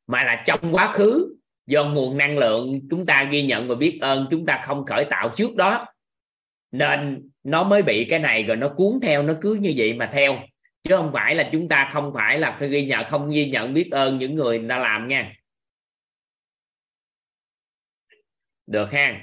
mà 0.06 0.24
là 0.24 0.42
trong 0.46 0.60
quá 0.72 0.92
khứ, 0.92 1.36
do 1.66 1.84
nguồn 1.84 2.18
năng 2.18 2.38
lượng 2.38 2.80
chúng 2.90 3.06
ta 3.06 3.24
ghi 3.30 3.42
nhận 3.42 3.68
và 3.68 3.74
biết 3.74 3.98
ơn, 4.00 4.26
chúng 4.30 4.46
ta 4.46 4.62
không 4.66 4.86
khởi 4.86 5.04
tạo 5.04 5.30
trước 5.36 5.56
đó. 5.56 5.86
Nên 6.72 7.28
nó 7.44 7.64
mới 7.64 7.82
bị 7.82 8.06
cái 8.10 8.18
này 8.18 8.42
rồi 8.42 8.56
nó 8.56 8.68
cuốn 8.68 9.00
theo, 9.02 9.22
nó 9.22 9.34
cứ 9.40 9.54
như 9.54 9.72
vậy 9.76 9.92
mà 9.92 10.10
theo. 10.12 10.38
Chứ 10.82 10.96
không 10.96 11.10
phải 11.12 11.34
là 11.34 11.48
chúng 11.52 11.68
ta 11.68 11.90
không 11.92 12.12
phải 12.14 12.38
là 12.38 12.58
ghi 12.60 12.86
nhận, 12.86 13.04
không 13.04 13.30
ghi 13.30 13.50
nhận, 13.50 13.74
biết 13.74 13.88
ơn 13.90 14.18
những 14.18 14.34
người 14.34 14.62
ta 14.68 14.78
làm 14.78 15.08
nha 15.08 15.32
được 18.66 18.90
ha. 18.92 19.20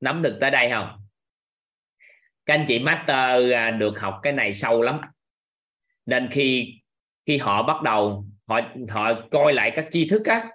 Nắm 0.00 0.22
được 0.22 0.38
tới 0.40 0.50
đây 0.50 0.70
không? 0.70 1.04
Các 2.46 2.54
anh 2.54 2.64
chị 2.68 2.78
master 2.78 3.52
à, 3.52 3.70
được 3.70 3.98
học 3.98 4.20
cái 4.22 4.32
này 4.32 4.54
sâu 4.54 4.82
lắm. 4.82 5.00
Nên 6.06 6.28
khi 6.30 6.74
khi 7.26 7.36
họ 7.36 7.62
bắt 7.62 7.82
đầu, 7.82 8.24
họ 8.46 8.60
họ 8.88 9.12
coi 9.30 9.54
lại 9.54 9.72
các 9.74 9.88
tri 9.90 10.08
thức 10.08 10.26
á, 10.26 10.48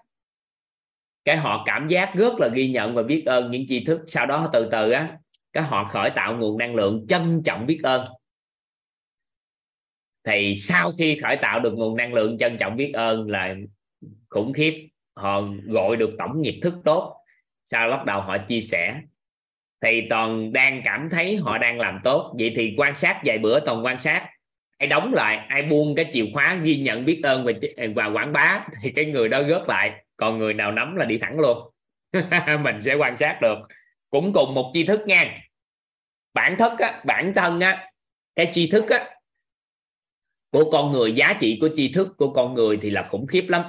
cái 1.25 1.37
họ 1.37 1.63
cảm 1.65 1.87
giác 1.87 2.13
rất 2.15 2.33
là 2.39 2.47
ghi 2.47 2.67
nhận 2.67 2.95
và 2.95 3.03
biết 3.03 3.23
ơn 3.25 3.51
những 3.51 3.65
tri 3.67 3.85
thức. 3.85 4.01
Sau 4.07 4.25
đó 4.25 4.49
từ 4.53 4.69
từ 4.71 4.91
á, 4.91 5.17
cái 5.53 5.63
họ 5.63 5.89
khởi 5.91 6.09
tạo 6.15 6.37
nguồn 6.37 6.57
năng 6.57 6.75
lượng 6.75 7.05
trân 7.09 7.41
trọng 7.45 7.65
biết 7.65 7.79
ơn. 7.83 8.05
Thì 10.23 10.55
sau 10.55 10.91
khi 10.97 11.19
khởi 11.23 11.37
tạo 11.41 11.59
được 11.59 11.73
nguồn 11.73 11.97
năng 11.97 12.13
lượng 12.13 12.37
trân 12.37 12.57
trọng 12.59 12.75
biết 12.75 12.91
ơn 12.93 13.31
là 13.31 13.55
khủng 14.29 14.53
khiếp 14.53 14.89
họ 15.15 15.41
gọi 15.65 15.95
được 15.95 16.15
tổng 16.19 16.41
nhiệt 16.41 16.56
thức 16.61 16.73
tốt. 16.85 17.15
Sau 17.64 17.90
bắt 17.90 18.06
đầu 18.06 18.22
họ 18.22 18.38
chia 18.38 18.61
sẻ 18.61 19.02
thì 19.81 20.02
toàn 20.10 20.53
đang 20.53 20.81
cảm 20.85 21.10
thấy 21.11 21.38
họ 21.38 21.57
đang 21.57 21.80
làm 21.80 21.99
tốt. 22.03 22.35
Vậy 22.40 22.53
thì 22.56 22.76
quan 22.77 22.95
sát 22.98 23.22
vài 23.26 23.38
bữa 23.38 23.60
toàn 23.60 23.85
quan 23.85 23.99
sát. 23.99 24.30
Ai 24.80 24.88
đóng 24.88 25.14
lại 25.14 25.45
ai 25.49 25.64
buông 25.64 25.95
cái 25.95 26.06
chìa 26.11 26.26
khóa 26.34 26.60
ghi 26.64 26.77
nhận 26.77 27.06
biết 27.06 27.19
ơn 27.23 27.45
và, 27.45 27.53
và 27.95 28.06
quảng 28.06 28.34
bá 28.34 28.65
thì 28.81 28.91
cái 28.95 29.06
người 29.06 29.30
đó 29.30 29.41
gớt 29.41 29.61
lại. 29.68 29.91
Còn 30.18 30.38
người 30.38 30.53
nào 30.53 30.72
nắm 30.72 30.95
là 30.95 31.06
đi 31.06 31.18
thẳng 31.18 31.40
luôn. 31.40 31.72
Mình 32.64 32.81
sẽ 32.81 32.95
quan 32.95 33.18
sát 33.18 33.40
được. 33.41 33.57
Cũng 34.10 34.34
cùng 34.34 34.53
một 34.53 34.72
chi 34.73 34.85
thức 34.85 35.07
nha. 35.07 35.40
Bản 36.34 36.56
thức 36.60 36.72
á, 36.80 37.02
bản 37.06 37.34
thân 37.35 37.60
á 37.60 37.90
cái 38.35 38.49
chi 38.53 38.69
thức 38.72 38.90
á 38.90 39.10
của 40.52 40.72
con 40.72 40.91
người 40.91 41.14
giá 41.14 41.38
trị 41.40 41.57
của 41.61 41.69
tri 41.76 41.91
thức 41.91 42.07
của 42.18 42.34
con 42.34 42.53
người 42.53 42.77
thì 42.81 42.90
là 42.90 43.07
khủng 43.11 43.27
khiếp 43.27 43.45
lắm 43.49 43.64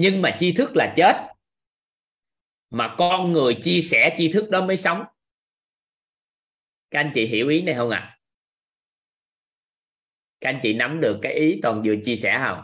nhưng 0.00 0.22
mà 0.22 0.36
tri 0.38 0.52
thức 0.52 0.70
là 0.74 0.94
chết. 0.96 1.16
Mà 2.70 2.94
con 2.98 3.32
người 3.32 3.58
chia 3.62 3.80
sẻ 3.80 4.14
tri 4.18 4.32
thức 4.32 4.50
đó 4.50 4.66
mới 4.66 4.76
sống. 4.76 5.04
Các 6.90 7.00
anh 7.00 7.10
chị 7.14 7.26
hiểu 7.26 7.48
ý 7.48 7.62
này 7.62 7.74
không 7.74 7.90
ạ? 7.90 7.98
À? 7.98 8.16
các 10.40 10.50
anh 10.50 10.60
chị 10.62 10.74
nắm 10.74 11.00
được 11.00 11.18
cái 11.22 11.34
ý 11.34 11.58
toàn 11.62 11.82
vừa 11.84 11.94
chia 12.04 12.16
sẻ 12.16 12.38
không? 12.38 12.62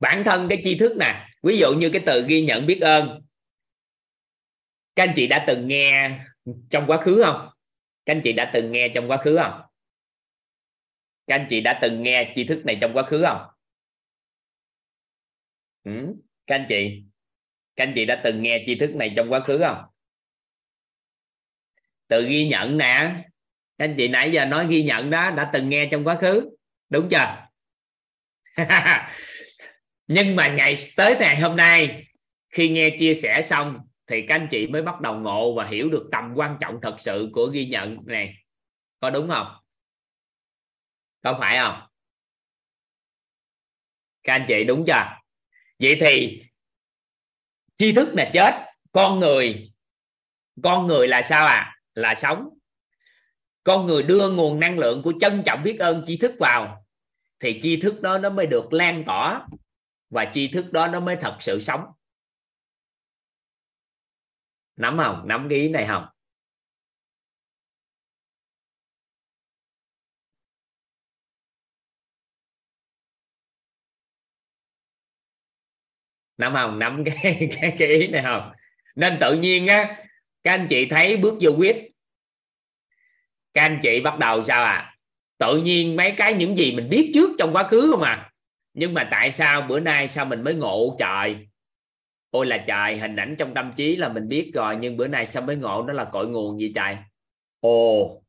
Bản 0.00 0.22
thân 0.26 0.46
cái 0.48 0.60
tri 0.64 0.78
thức 0.78 0.96
nè, 1.00 1.26
ví 1.42 1.58
dụ 1.58 1.72
như 1.72 1.90
cái 1.92 2.02
từ 2.06 2.24
ghi 2.28 2.44
nhận 2.44 2.66
biết 2.66 2.80
ơn. 2.80 3.22
Các 4.94 5.02
anh 5.08 5.12
chị 5.16 5.26
đã 5.26 5.44
từng 5.46 5.68
nghe 5.68 6.20
trong 6.70 6.84
quá 6.86 7.02
khứ 7.04 7.22
không? 7.24 7.48
Các 8.04 8.14
anh 8.14 8.20
chị 8.24 8.32
đã 8.32 8.50
từng 8.54 8.72
nghe 8.72 8.88
trong 8.94 9.10
quá 9.10 9.16
khứ 9.16 9.38
không? 9.42 9.71
Các 11.26 11.34
anh 11.34 11.46
chị 11.48 11.60
đã 11.60 11.78
từng 11.82 12.02
nghe 12.02 12.32
tri 12.34 12.44
thức 12.44 12.62
này 12.64 12.78
trong 12.80 12.92
quá 12.94 13.02
khứ 13.02 13.24
không? 13.26 13.46
Ừ. 15.84 16.14
các 16.46 16.54
anh 16.54 16.66
chị. 16.68 17.04
Các 17.76 17.86
anh 17.86 17.92
chị 17.94 18.04
đã 18.04 18.20
từng 18.24 18.42
nghe 18.42 18.62
tri 18.66 18.74
thức 18.74 18.94
này 18.94 19.12
trong 19.16 19.32
quá 19.32 19.40
khứ 19.40 19.58
không? 19.58 19.82
Từ 22.08 22.28
ghi 22.28 22.48
nhận 22.48 22.78
nè. 22.78 23.24
Các 23.78 23.84
anh 23.84 23.94
chị 23.98 24.08
nãy 24.08 24.32
giờ 24.32 24.44
nói 24.44 24.66
ghi 24.70 24.82
nhận 24.82 25.10
đó, 25.10 25.30
đã 25.30 25.50
từng 25.52 25.68
nghe 25.68 25.88
trong 25.90 26.04
quá 26.04 26.18
khứ. 26.20 26.50
Đúng 26.90 27.08
chưa? 27.10 27.46
Nhưng 30.06 30.36
mà 30.36 30.48
ngày 30.48 30.74
tới 30.96 31.16
ngày 31.20 31.40
hôm 31.40 31.56
nay, 31.56 32.04
khi 32.50 32.68
nghe 32.68 32.90
chia 32.98 33.14
sẻ 33.14 33.42
xong, 33.42 33.78
thì 34.06 34.26
các 34.28 34.34
anh 34.34 34.48
chị 34.50 34.66
mới 34.66 34.82
bắt 34.82 35.00
đầu 35.00 35.14
ngộ 35.14 35.54
và 35.54 35.64
hiểu 35.64 35.88
được 35.90 36.08
tầm 36.12 36.32
quan 36.36 36.56
trọng 36.60 36.78
thật 36.82 36.94
sự 36.98 37.30
của 37.32 37.46
ghi 37.46 37.66
nhận 37.66 37.96
này. 38.06 38.34
Có 39.00 39.10
đúng 39.10 39.28
không? 39.28 39.61
Có 41.22 41.36
phải 41.40 41.58
không? 41.60 41.82
Các 44.22 44.32
anh 44.32 44.44
chị, 44.48 44.64
đúng 44.64 44.84
chưa? 44.86 45.18
Vậy 45.78 45.96
thì, 46.00 46.42
tri 47.76 47.92
thức 47.92 48.08
là 48.14 48.30
chết, 48.34 48.54
con 48.92 49.20
người 49.20 49.72
con 50.62 50.86
người 50.86 51.08
là 51.08 51.22
sao 51.22 51.46
à? 51.46 51.76
Là 51.94 52.14
sống. 52.14 52.48
Con 53.64 53.86
người 53.86 54.02
đưa 54.02 54.30
nguồn 54.30 54.60
năng 54.60 54.78
lượng 54.78 55.02
của 55.04 55.12
trân 55.20 55.42
trọng 55.46 55.62
biết 55.62 55.78
ơn 55.78 56.04
tri 56.06 56.16
thức 56.16 56.32
vào, 56.38 56.86
thì 57.40 57.60
tri 57.62 57.80
thức 57.80 58.00
đó 58.00 58.18
nó 58.18 58.30
mới 58.30 58.46
được 58.46 58.72
lan 58.72 59.04
tỏa 59.06 59.46
và 60.10 60.30
tri 60.32 60.48
thức 60.48 60.72
đó 60.72 60.86
nó 60.86 61.00
mới 61.00 61.16
thật 61.16 61.36
sự 61.40 61.60
sống. 61.60 61.80
Nắm 64.76 64.98
không? 64.98 65.22
Nắm 65.28 65.46
cái 65.50 65.58
ý 65.58 65.68
này 65.68 65.86
không? 65.88 66.06
Nắm 76.42 76.52
không? 76.54 76.78
Nắm 76.78 77.04
cái 77.04 77.48
cái, 77.60 77.74
cái 77.78 77.88
ý 77.88 78.06
này 78.06 78.22
không? 78.22 78.52
Nên 78.96 79.18
tự 79.20 79.34
nhiên 79.34 79.66
á 79.66 79.96
các 80.42 80.52
anh 80.52 80.66
chị 80.68 80.86
thấy 80.90 81.16
bước 81.16 81.34
vô 81.40 81.50
quyết 81.58 81.92
các 83.54 83.62
anh 83.62 83.78
chị 83.82 84.00
bắt 84.00 84.18
đầu 84.18 84.44
sao 84.44 84.62
à? 84.62 84.96
Tự 85.38 85.62
nhiên 85.62 85.96
mấy 85.96 86.12
cái 86.12 86.34
những 86.34 86.58
gì 86.58 86.72
mình 86.72 86.88
biết 86.88 87.10
trước 87.14 87.30
trong 87.38 87.52
quá 87.52 87.68
khứ 87.68 87.88
không 87.90 88.02
à? 88.02 88.30
Nhưng 88.74 88.94
mà 88.94 89.08
tại 89.10 89.32
sao 89.32 89.62
bữa 89.62 89.80
nay 89.80 90.08
sao 90.08 90.24
mình 90.24 90.44
mới 90.44 90.54
ngộ? 90.54 90.96
Trời. 90.98 91.48
Ôi 92.30 92.46
là 92.46 92.64
trời 92.66 92.96
hình 92.96 93.16
ảnh 93.16 93.36
trong 93.38 93.54
tâm 93.54 93.72
trí 93.76 93.96
là 93.96 94.08
mình 94.08 94.28
biết 94.28 94.50
rồi 94.54 94.76
nhưng 94.80 94.96
bữa 94.96 95.06
nay 95.06 95.26
sao 95.26 95.42
mới 95.42 95.56
ngộ? 95.56 95.82
Nó 95.82 95.92
là 95.92 96.04
cội 96.04 96.28
nguồn 96.28 96.60
gì 96.60 96.72
trời? 96.74 96.96
Ồ. 97.60 98.22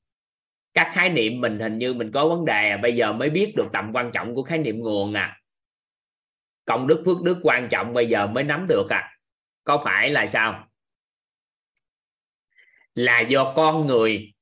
Các 0.74 0.90
khái 0.94 1.10
niệm 1.10 1.42
mình 1.42 1.60
hình 1.60 1.78
như 1.78 1.94
mình 1.94 2.12
có 2.12 2.28
vấn 2.28 2.46
đề 2.46 2.70
à, 2.70 2.78
bây 2.78 2.96
giờ 2.96 3.14
mới 3.14 3.30
biết 3.30 3.54
được 3.56 3.68
tầm 3.74 3.92
quan 3.94 4.12
trọng 4.12 4.36
của 4.36 4.44
khái 4.44 4.58
niệm 4.58 4.80
nguồn 4.80 5.14
à 5.14 5.40
công 6.66 6.88
đức, 6.88 7.04
phước 7.06 7.22
đức 7.22 7.38
quan 7.44 7.68
trọng 7.72 7.94
bây 7.94 8.10
giờ 8.10 8.28
mới 8.28 8.44
nắm 8.44 8.66
được 8.70 8.86
à. 8.90 9.18
Có 9.64 9.82
phải 9.86 10.10
là 10.10 10.28
sao? 10.28 10.68
Là 12.96 13.20
do 13.20 13.54
con 13.56 13.88
người, 13.88 14.34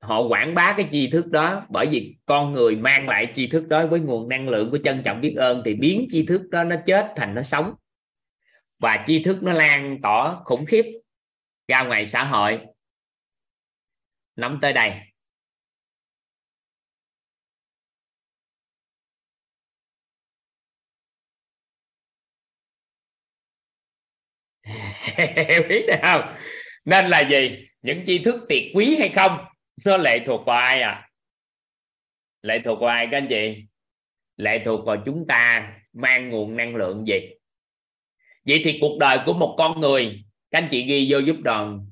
họ 0.00 0.22
quảng 0.22 0.54
bá 0.54 0.74
cái 0.76 0.88
tri 0.92 1.10
thức 1.10 1.26
đó. 1.26 1.66
Bởi 1.68 1.86
vì 1.90 2.16
con 2.26 2.52
người 2.52 2.76
mang 2.76 3.08
lại 3.08 3.32
tri 3.34 3.46
thức 3.46 3.68
đó 3.68 3.86
với 3.86 4.00
nguồn 4.00 4.28
năng 4.28 4.48
lượng 4.48 4.70
của 4.70 4.78
trân 4.84 5.02
trọng 5.04 5.20
biết 5.20 5.34
ơn, 5.36 5.62
thì 5.64 5.74
biến 5.74 6.06
tri 6.10 6.26
thức 6.26 6.42
đó 6.50 6.64
nó 6.64 6.76
chết 6.86 7.12
thành 7.16 7.34
nó 7.34 7.42
sống. 7.42 7.74
Và 8.78 9.04
tri 9.06 9.22
thức 9.22 9.42
nó 9.42 9.52
lan 9.52 9.98
tỏa 10.02 10.36
khủng 10.44 10.66
khiếp 10.66 10.84
ra 11.68 11.82
ngoài 11.82 12.06
xã 12.06 12.24
hội. 12.24 12.60
Nắm 14.36 14.58
tới 14.62 14.72
đây. 14.72 14.92
Biết 25.68 25.84
được 25.86 25.98
không? 26.02 26.34
Nên 26.84 27.06
là 27.06 27.20
gì? 27.20 27.68
Những 27.82 28.04
tri 28.06 28.18
thức 28.18 28.46
tuyệt 28.48 28.64
quý 28.74 28.96
hay 28.98 29.08
không? 29.08 29.38
Nó 29.84 29.96
lệ 29.96 30.18
thuộc 30.26 30.46
vào 30.46 30.60
ai 30.60 30.82
à? 30.82 31.10
Lệ 32.42 32.60
thuộc 32.64 32.80
vào 32.80 32.88
ai 32.88 33.08
các 33.10 33.16
anh 33.18 33.26
chị? 33.30 33.64
Lệ 34.36 34.62
thuộc 34.64 34.86
vào 34.86 34.96
chúng 35.06 35.26
ta 35.28 35.72
mang 35.92 36.30
nguồn 36.30 36.56
năng 36.56 36.76
lượng 36.76 37.04
gì? 37.06 37.20
Vậy 38.44 38.60
thì 38.64 38.78
cuộc 38.80 38.98
đời 38.98 39.18
của 39.26 39.34
một 39.34 39.54
con 39.58 39.80
người, 39.80 40.24
các 40.50 40.58
anh 40.58 40.68
chị 40.70 40.84
ghi 40.86 41.06
vô 41.12 41.18
giúp 41.18 41.36
đoàn 41.42 41.86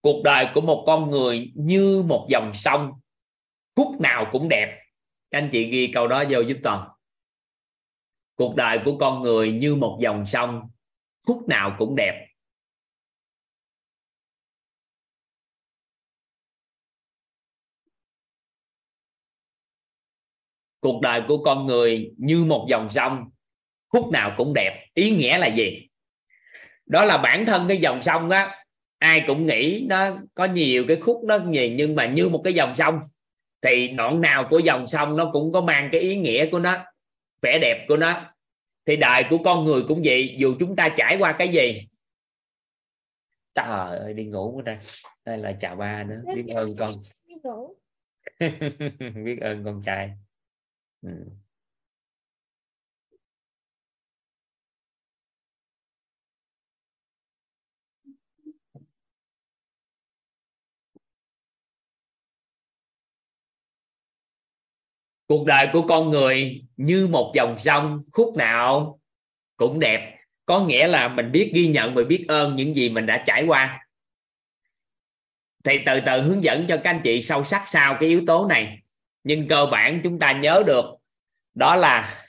cuộc 0.00 0.22
đời 0.24 0.46
của 0.54 0.60
một 0.60 0.84
con 0.86 1.10
người 1.10 1.52
như 1.54 2.02
một 2.06 2.26
dòng 2.30 2.52
sông, 2.54 2.92
khúc 3.76 4.00
nào 4.00 4.28
cũng 4.32 4.48
đẹp. 4.48 4.78
Các 5.30 5.38
anh 5.38 5.48
chị 5.52 5.64
ghi 5.64 5.90
câu 5.94 6.08
đó 6.08 6.24
vô 6.30 6.40
giúp 6.40 6.56
toàn 6.62 6.88
cuộc 8.34 8.56
đời 8.56 8.78
của 8.84 8.98
con 8.98 9.22
người 9.22 9.52
như 9.52 9.74
một 9.74 9.98
dòng 10.02 10.26
sông 10.26 10.62
phút 11.26 11.48
nào 11.48 11.76
cũng 11.78 11.96
đẹp. 11.96 12.26
Cuộc 20.80 21.00
đời 21.02 21.22
của 21.28 21.42
con 21.44 21.66
người 21.66 22.12
như 22.16 22.44
một 22.44 22.66
dòng 22.70 22.90
sông 22.90 23.30
khúc 23.88 24.10
nào 24.12 24.34
cũng 24.36 24.52
đẹp. 24.54 24.86
Ý 24.94 25.10
nghĩa 25.10 25.38
là 25.38 25.46
gì? 25.46 25.88
Đó 26.86 27.04
là 27.04 27.18
bản 27.18 27.46
thân 27.46 27.68
cái 27.68 27.76
dòng 27.76 28.02
sông 28.02 28.30
á. 28.30 28.64
Ai 28.98 29.24
cũng 29.26 29.46
nghĩ 29.46 29.86
nó 29.88 30.16
có 30.34 30.44
nhiều 30.44 30.84
cái 30.88 30.96
khúc 31.00 31.24
nó 31.24 31.38
nhiều 31.38 31.70
nhưng 31.74 31.94
mà 31.94 32.06
như 32.06 32.28
một 32.28 32.40
cái 32.44 32.54
dòng 32.54 32.76
sông, 32.76 33.00
thì 33.62 33.88
đoạn 33.88 34.20
nào 34.20 34.46
của 34.50 34.58
dòng 34.58 34.86
sông 34.86 35.16
nó 35.16 35.30
cũng 35.32 35.52
có 35.52 35.60
mang 35.60 35.88
cái 35.92 36.00
ý 36.00 36.16
nghĩa 36.16 36.50
của 36.50 36.58
nó, 36.58 36.84
vẻ 37.42 37.58
đẹp 37.58 37.84
của 37.88 37.96
nó 37.96 38.31
thì 38.86 38.96
đời 38.96 39.22
của 39.30 39.38
con 39.44 39.64
người 39.64 39.82
cũng 39.88 40.02
vậy 40.04 40.36
dù 40.38 40.54
chúng 40.60 40.76
ta 40.76 40.88
trải 40.96 41.16
qua 41.20 41.36
cái 41.38 41.48
gì. 41.48 41.88
Trời 43.54 43.98
ơi 43.98 44.14
đi 44.14 44.24
ngủ 44.24 44.52
của 44.54 44.62
đây 44.62 44.78
đây 45.24 45.38
là 45.38 45.52
chào 45.60 45.76
ba 45.76 46.04
nữa. 46.04 46.22
Biết 46.36 46.54
ơn 46.54 46.68
con. 46.78 46.90
Biết 49.24 49.38
ơn 49.40 49.64
con 49.64 49.82
trai. 49.86 50.10
Ừ. 51.02 51.10
cuộc 65.32 65.46
đời 65.46 65.68
của 65.72 65.82
con 65.82 66.10
người 66.10 66.62
như 66.76 67.06
một 67.06 67.32
dòng 67.34 67.58
sông, 67.58 68.02
khúc 68.12 68.36
nào 68.36 69.00
cũng 69.56 69.80
đẹp. 69.80 70.16
Có 70.46 70.60
nghĩa 70.60 70.88
là 70.88 71.08
mình 71.08 71.32
biết 71.32 71.50
ghi 71.54 71.68
nhận 71.68 71.94
và 71.94 72.02
biết 72.02 72.24
ơn 72.28 72.56
những 72.56 72.76
gì 72.76 72.90
mình 72.90 73.06
đã 73.06 73.22
trải 73.26 73.44
qua. 73.46 73.86
Thì 75.64 75.78
từ 75.86 76.00
từ 76.06 76.22
hướng 76.22 76.44
dẫn 76.44 76.66
cho 76.68 76.76
các 76.76 76.90
anh 76.90 77.00
chị 77.04 77.22
sâu 77.22 77.44
sắc 77.44 77.62
sau 77.66 77.96
cái 78.00 78.08
yếu 78.08 78.22
tố 78.26 78.46
này. 78.46 78.78
Nhưng 79.24 79.48
cơ 79.48 79.66
bản 79.66 80.00
chúng 80.04 80.18
ta 80.18 80.32
nhớ 80.32 80.62
được, 80.66 80.84
đó 81.54 81.76
là 81.76 82.24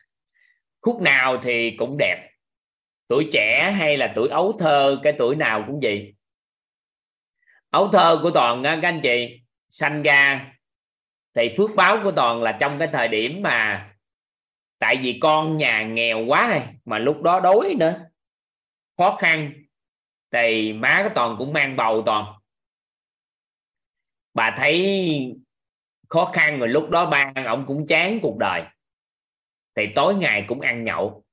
khúc 0.81 1.01
nào 1.01 1.37
thì 1.43 1.71
cũng 1.77 1.97
đẹp. 1.99 2.29
Tuổi 3.07 3.29
trẻ 3.33 3.71
hay 3.71 3.97
là 3.97 4.13
tuổi 4.15 4.29
ấu 4.29 4.57
thơ, 4.59 4.99
cái 5.03 5.13
tuổi 5.19 5.35
nào 5.35 5.63
cũng 5.67 5.79
vậy. 5.83 6.13
Ấu 7.69 7.87
thơ 7.87 8.19
của 8.23 8.31
toàn 8.31 8.63
các 8.63 8.79
anh 8.83 9.01
chị, 9.03 9.39
sanh 9.69 10.03
ra 10.03 10.53
thì 11.35 11.53
phước 11.57 11.69
báo 11.75 11.99
của 12.03 12.11
toàn 12.11 12.43
là 12.43 12.57
trong 12.59 12.79
cái 12.79 12.89
thời 12.93 13.07
điểm 13.07 13.41
mà 13.41 13.89
tại 14.79 14.97
vì 15.01 15.19
con 15.21 15.57
nhà 15.57 15.83
nghèo 15.83 16.25
quá 16.25 16.67
mà 16.85 16.97
lúc 16.97 17.21
đó 17.21 17.39
đói 17.39 17.75
nữa. 17.79 17.99
Khó 18.97 19.17
khăn. 19.19 19.53
Thì 20.31 20.73
má 20.73 21.01
của 21.03 21.11
toàn 21.15 21.35
cũng 21.39 21.53
mang 21.53 21.75
bầu 21.75 22.03
toàn. 22.05 22.33
Bà 24.33 24.55
thấy 24.57 25.35
khó 26.09 26.31
khăn 26.33 26.59
rồi 26.59 26.69
lúc 26.69 26.89
đó 26.89 27.05
ba 27.05 27.31
ông 27.45 27.65
cũng 27.67 27.87
chán 27.87 28.19
cuộc 28.21 28.37
đời. 28.37 28.63
Thì 29.75 29.87
tối 29.95 30.15
ngày 30.15 30.45
cũng 30.47 30.61
ăn 30.61 30.83
nhậu. 30.83 31.23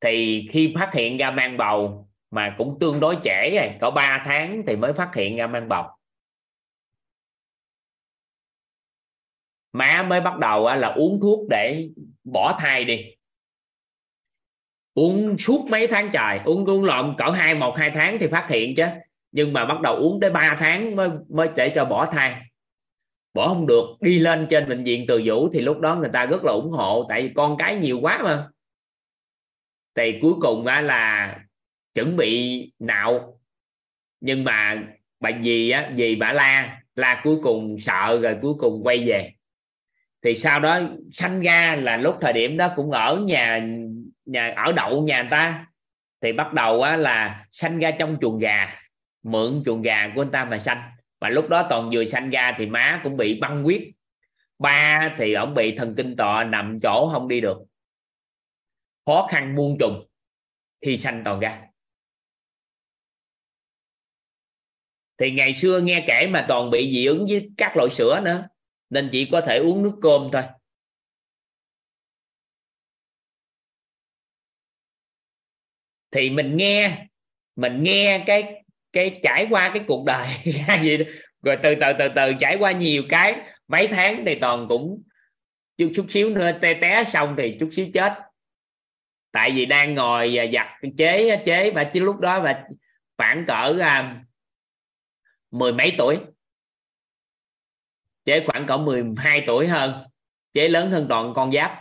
Thì 0.00 0.48
khi 0.50 0.74
phát 0.74 0.90
hiện 0.94 1.16
ra 1.16 1.30
mang 1.30 1.56
bầu, 1.56 2.08
mà 2.30 2.54
cũng 2.58 2.76
tương 2.80 3.00
đối 3.00 3.16
trễ 3.22 3.50
rồi, 3.50 3.70
có 3.80 3.90
3 3.90 4.22
tháng 4.24 4.62
thì 4.66 4.76
mới 4.76 4.92
phát 4.92 5.10
hiện 5.14 5.36
ra 5.36 5.46
mang 5.46 5.68
bầu. 5.68 5.84
Má 9.74 10.02
mới 10.08 10.20
bắt 10.20 10.38
đầu 10.38 10.74
là 10.74 10.88
uống 10.88 11.20
thuốc 11.20 11.48
để 11.50 11.88
bỏ 12.32 12.58
thai 12.60 12.84
đi. 12.84 13.14
Uống 14.94 15.38
suốt 15.38 15.66
mấy 15.70 15.86
tháng 15.86 16.10
trời, 16.12 16.40
uống 16.44 16.64
uống 16.64 16.84
lộn 16.84 17.14
cỡ 17.18 17.30
hai, 17.30 17.54
một, 17.54 17.76
hai 17.76 17.90
tháng 17.90 18.18
thì 18.20 18.26
phát 18.26 18.46
hiện 18.50 18.74
chứ. 18.74 18.84
Nhưng 19.32 19.52
mà 19.52 19.64
bắt 19.64 19.80
đầu 19.80 19.96
uống 19.96 20.20
tới 20.20 20.30
3 20.30 20.56
tháng 20.60 20.96
mới 20.96 21.08
mới 21.28 21.48
để 21.56 21.72
cho 21.74 21.84
bỏ 21.84 22.06
thai. 22.06 22.42
Bỏ 23.34 23.48
không 23.48 23.66
được, 23.66 23.84
đi 24.00 24.18
lên 24.18 24.46
trên 24.50 24.68
bệnh 24.68 24.84
viện 24.84 25.04
từ 25.08 25.22
vũ 25.24 25.48
thì 25.52 25.60
lúc 25.60 25.80
đó 25.80 25.96
người 25.96 26.10
ta 26.12 26.26
rất 26.26 26.44
là 26.44 26.52
ủng 26.52 26.70
hộ, 26.70 27.06
tại 27.08 27.22
vì 27.22 27.32
con 27.34 27.56
cái 27.58 27.76
nhiều 27.76 28.00
quá 28.00 28.20
mà. 28.24 28.48
Thì 29.94 30.18
cuối 30.22 30.34
cùng 30.40 30.66
là 30.66 31.38
chuẩn 31.94 32.16
bị 32.16 32.60
nạo. 32.78 33.40
Nhưng 34.20 34.44
mà 34.44 34.82
bà 35.20 35.30
gì 35.30 35.70
á 35.70 35.92
gì 35.96 36.16
bà 36.16 36.32
la 36.32 36.80
la 36.94 37.20
cuối 37.24 37.36
cùng 37.42 37.80
sợ 37.80 38.20
rồi 38.22 38.38
cuối 38.42 38.54
cùng 38.58 38.80
quay 38.84 39.04
về 39.06 39.32
thì 40.24 40.34
sau 40.34 40.60
đó 40.60 40.80
sanh 41.12 41.40
ra 41.40 41.76
là 41.82 41.96
lúc 41.96 42.16
thời 42.20 42.32
điểm 42.32 42.56
đó 42.56 42.72
cũng 42.76 42.90
ở 42.90 43.16
nhà 43.16 43.68
nhà 44.24 44.54
ở 44.56 44.72
đậu 44.72 45.02
nhà 45.02 45.22
người 45.22 45.30
ta. 45.30 45.66
Thì 46.20 46.32
bắt 46.32 46.52
đầu 46.52 46.82
á, 46.82 46.96
là 46.96 47.46
sanh 47.50 47.78
ra 47.78 47.90
trong 47.98 48.18
chuồng 48.20 48.38
gà 48.38 48.80
mượn 49.22 49.62
chuồng 49.64 49.82
gà 49.82 50.12
của 50.14 50.22
anh 50.22 50.30
ta 50.30 50.44
mà 50.44 50.58
sanh. 50.58 50.90
Và 51.20 51.28
lúc 51.28 51.48
đó 51.48 51.66
toàn 51.70 51.90
vừa 51.92 52.04
sanh 52.04 52.30
ra 52.30 52.54
thì 52.58 52.66
má 52.66 53.00
cũng 53.04 53.16
bị 53.16 53.40
băng 53.40 53.62
huyết. 53.62 53.82
Ba 54.58 55.14
thì 55.18 55.34
ổng 55.34 55.54
bị 55.54 55.76
thần 55.78 55.94
kinh 55.96 56.16
tọa 56.16 56.44
nằm 56.44 56.80
chỗ 56.82 57.08
không 57.12 57.28
đi 57.28 57.40
được. 57.40 57.58
Khó 59.06 59.28
khăn 59.30 59.54
muôn 59.54 59.76
trùng 59.80 60.06
thì 60.80 60.96
sanh 60.96 61.22
toàn 61.24 61.40
ra. 61.40 61.62
Thì 65.18 65.30
ngày 65.30 65.54
xưa 65.54 65.80
nghe 65.80 66.04
kể 66.06 66.26
mà 66.26 66.44
toàn 66.48 66.70
bị 66.70 66.92
dị 66.92 67.06
ứng 67.06 67.26
với 67.28 67.50
các 67.56 67.76
loại 67.76 67.90
sữa 67.90 68.20
nữa 68.24 68.48
nên 68.94 69.08
chỉ 69.12 69.28
có 69.32 69.40
thể 69.40 69.58
uống 69.58 69.82
nước 69.82 69.98
cơm 70.02 70.28
thôi. 70.32 70.42
Thì 76.10 76.30
mình 76.30 76.56
nghe 76.56 77.06
mình 77.56 77.82
nghe 77.82 78.24
cái 78.26 78.64
cái 78.92 79.20
trải 79.22 79.46
qua 79.50 79.70
cái 79.74 79.84
cuộc 79.88 80.04
đời 80.04 80.28
gì 80.82 80.96
rồi 81.42 81.56
từ 81.62 81.74
từ 81.80 81.92
từ 81.98 82.08
từ 82.16 82.32
trải 82.40 82.56
qua 82.56 82.72
nhiều 82.72 83.02
cái 83.08 83.40
mấy 83.68 83.88
tháng 83.88 84.24
thì 84.26 84.34
toàn 84.40 84.66
cũng 84.68 85.02
chút 85.76 85.92
chút 85.94 86.06
xíu 86.08 86.30
nữa 86.30 86.52
té 86.60 86.74
té 86.74 87.04
xong 87.04 87.34
thì 87.38 87.56
chút 87.60 87.68
xíu 87.72 87.86
chết. 87.94 88.12
Tại 89.32 89.50
vì 89.50 89.66
đang 89.66 89.94
ngồi 89.94 90.30
và 90.34 90.44
giặt 90.52 90.66
chế 90.98 91.42
chế 91.44 91.70
và 91.70 91.84
chứ 91.84 92.00
lúc 92.00 92.20
đó 92.20 92.40
và 92.40 92.64
khoảng 93.18 93.44
cỡ 93.46 93.76
à, 93.80 94.24
mười 95.50 95.72
mấy 95.72 95.92
tuổi 95.98 96.18
chế 98.24 98.44
khoảng 98.46 98.66
cỡ 98.66 98.76
12 98.76 99.44
tuổi 99.46 99.66
hơn. 99.66 100.04
Chế 100.52 100.68
lớn 100.68 100.90
hơn 100.90 101.06
toàn 101.08 101.32
con 101.34 101.52
giáp. 101.52 101.80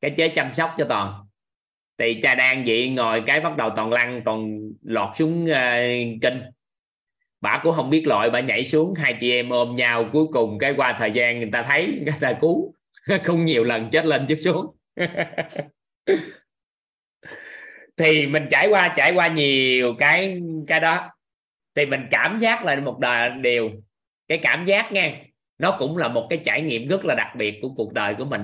Cái 0.00 0.14
chế 0.16 0.28
chăm 0.28 0.54
sóc 0.54 0.74
cho 0.78 0.86
toàn. 0.88 1.12
Thì 1.98 2.20
cha 2.22 2.34
đang 2.34 2.64
vậy 2.66 2.88
ngồi 2.88 3.22
cái 3.26 3.40
bắt 3.40 3.56
đầu 3.56 3.70
toàn 3.76 3.92
lăn 3.92 4.22
toàn 4.24 4.58
lọt 4.82 5.16
xuống 5.16 5.46
ờ, 5.46 5.76
uh, 5.76 6.22
kinh 6.22 6.42
bà 7.42 7.60
cũng 7.62 7.74
không 7.74 7.90
biết 7.90 8.06
lội 8.06 8.30
bà 8.30 8.40
nhảy 8.40 8.64
xuống. 8.64 8.94
Hai 8.96 9.16
chị 9.20 9.32
em 9.32 9.50
ôm 9.50 9.76
nhau. 9.76 10.10
Cuối 10.12 10.26
cùng 10.32 10.58
cái 10.58 10.74
qua 10.76 10.96
thời 10.98 11.12
gian 11.12 11.38
người 11.38 11.48
ta 11.52 11.62
thấy 11.62 11.86
người 12.04 12.14
ta 12.20 12.32
cứu. 12.40 12.74
Không 13.24 13.44
nhiều 13.44 13.64
lần 13.64 13.88
chết 13.92 14.04
lên 14.04 14.26
chết 14.28 14.36
xuống. 14.40 14.76
Thì 17.96 18.26
mình 18.26 18.46
trải 18.50 18.68
qua 18.68 18.92
trải 18.96 19.12
qua 19.12 19.28
nhiều 19.28 19.94
cái 19.98 20.40
cái 20.66 20.80
đó. 20.80 21.10
Thì 21.74 21.86
mình 21.86 22.06
cảm 22.10 22.38
giác 22.38 22.64
là 22.64 22.76
một 22.76 22.98
đời 22.98 23.30
điều. 23.40 23.70
Cái 24.28 24.38
cảm 24.42 24.64
giác 24.64 24.92
nghe 24.92 25.24
nó 25.62 25.76
cũng 25.78 25.96
là 25.96 26.08
một 26.08 26.26
cái 26.30 26.40
trải 26.44 26.62
nghiệm 26.62 26.88
rất 26.88 27.04
là 27.04 27.14
đặc 27.14 27.36
biệt 27.36 27.58
của 27.62 27.68
cuộc 27.76 27.92
đời 27.92 28.14
của 28.18 28.24
mình. 28.24 28.42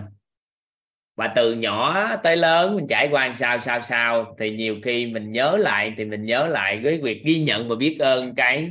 Và 1.17 1.33
từ 1.37 1.55
nhỏ 1.55 2.17
tới 2.17 2.37
lớn 2.37 2.77
mình 2.77 2.87
trải 2.89 3.09
qua 3.11 3.35
sao 3.39 3.61
sao 3.61 3.83
sao, 3.83 4.37
thì 4.39 4.51
nhiều 4.57 4.77
khi 4.85 5.07
mình 5.07 5.33
nhớ 5.33 5.57
lại, 5.57 5.95
thì 5.97 6.05
mình 6.05 6.25
nhớ 6.25 6.47
lại 6.47 6.81
với 6.83 7.01
việc 7.03 7.23
ghi 7.25 7.41
nhận 7.41 7.69
và 7.69 7.75
biết 7.77 7.97
ơn 8.01 8.35
cái 8.35 8.71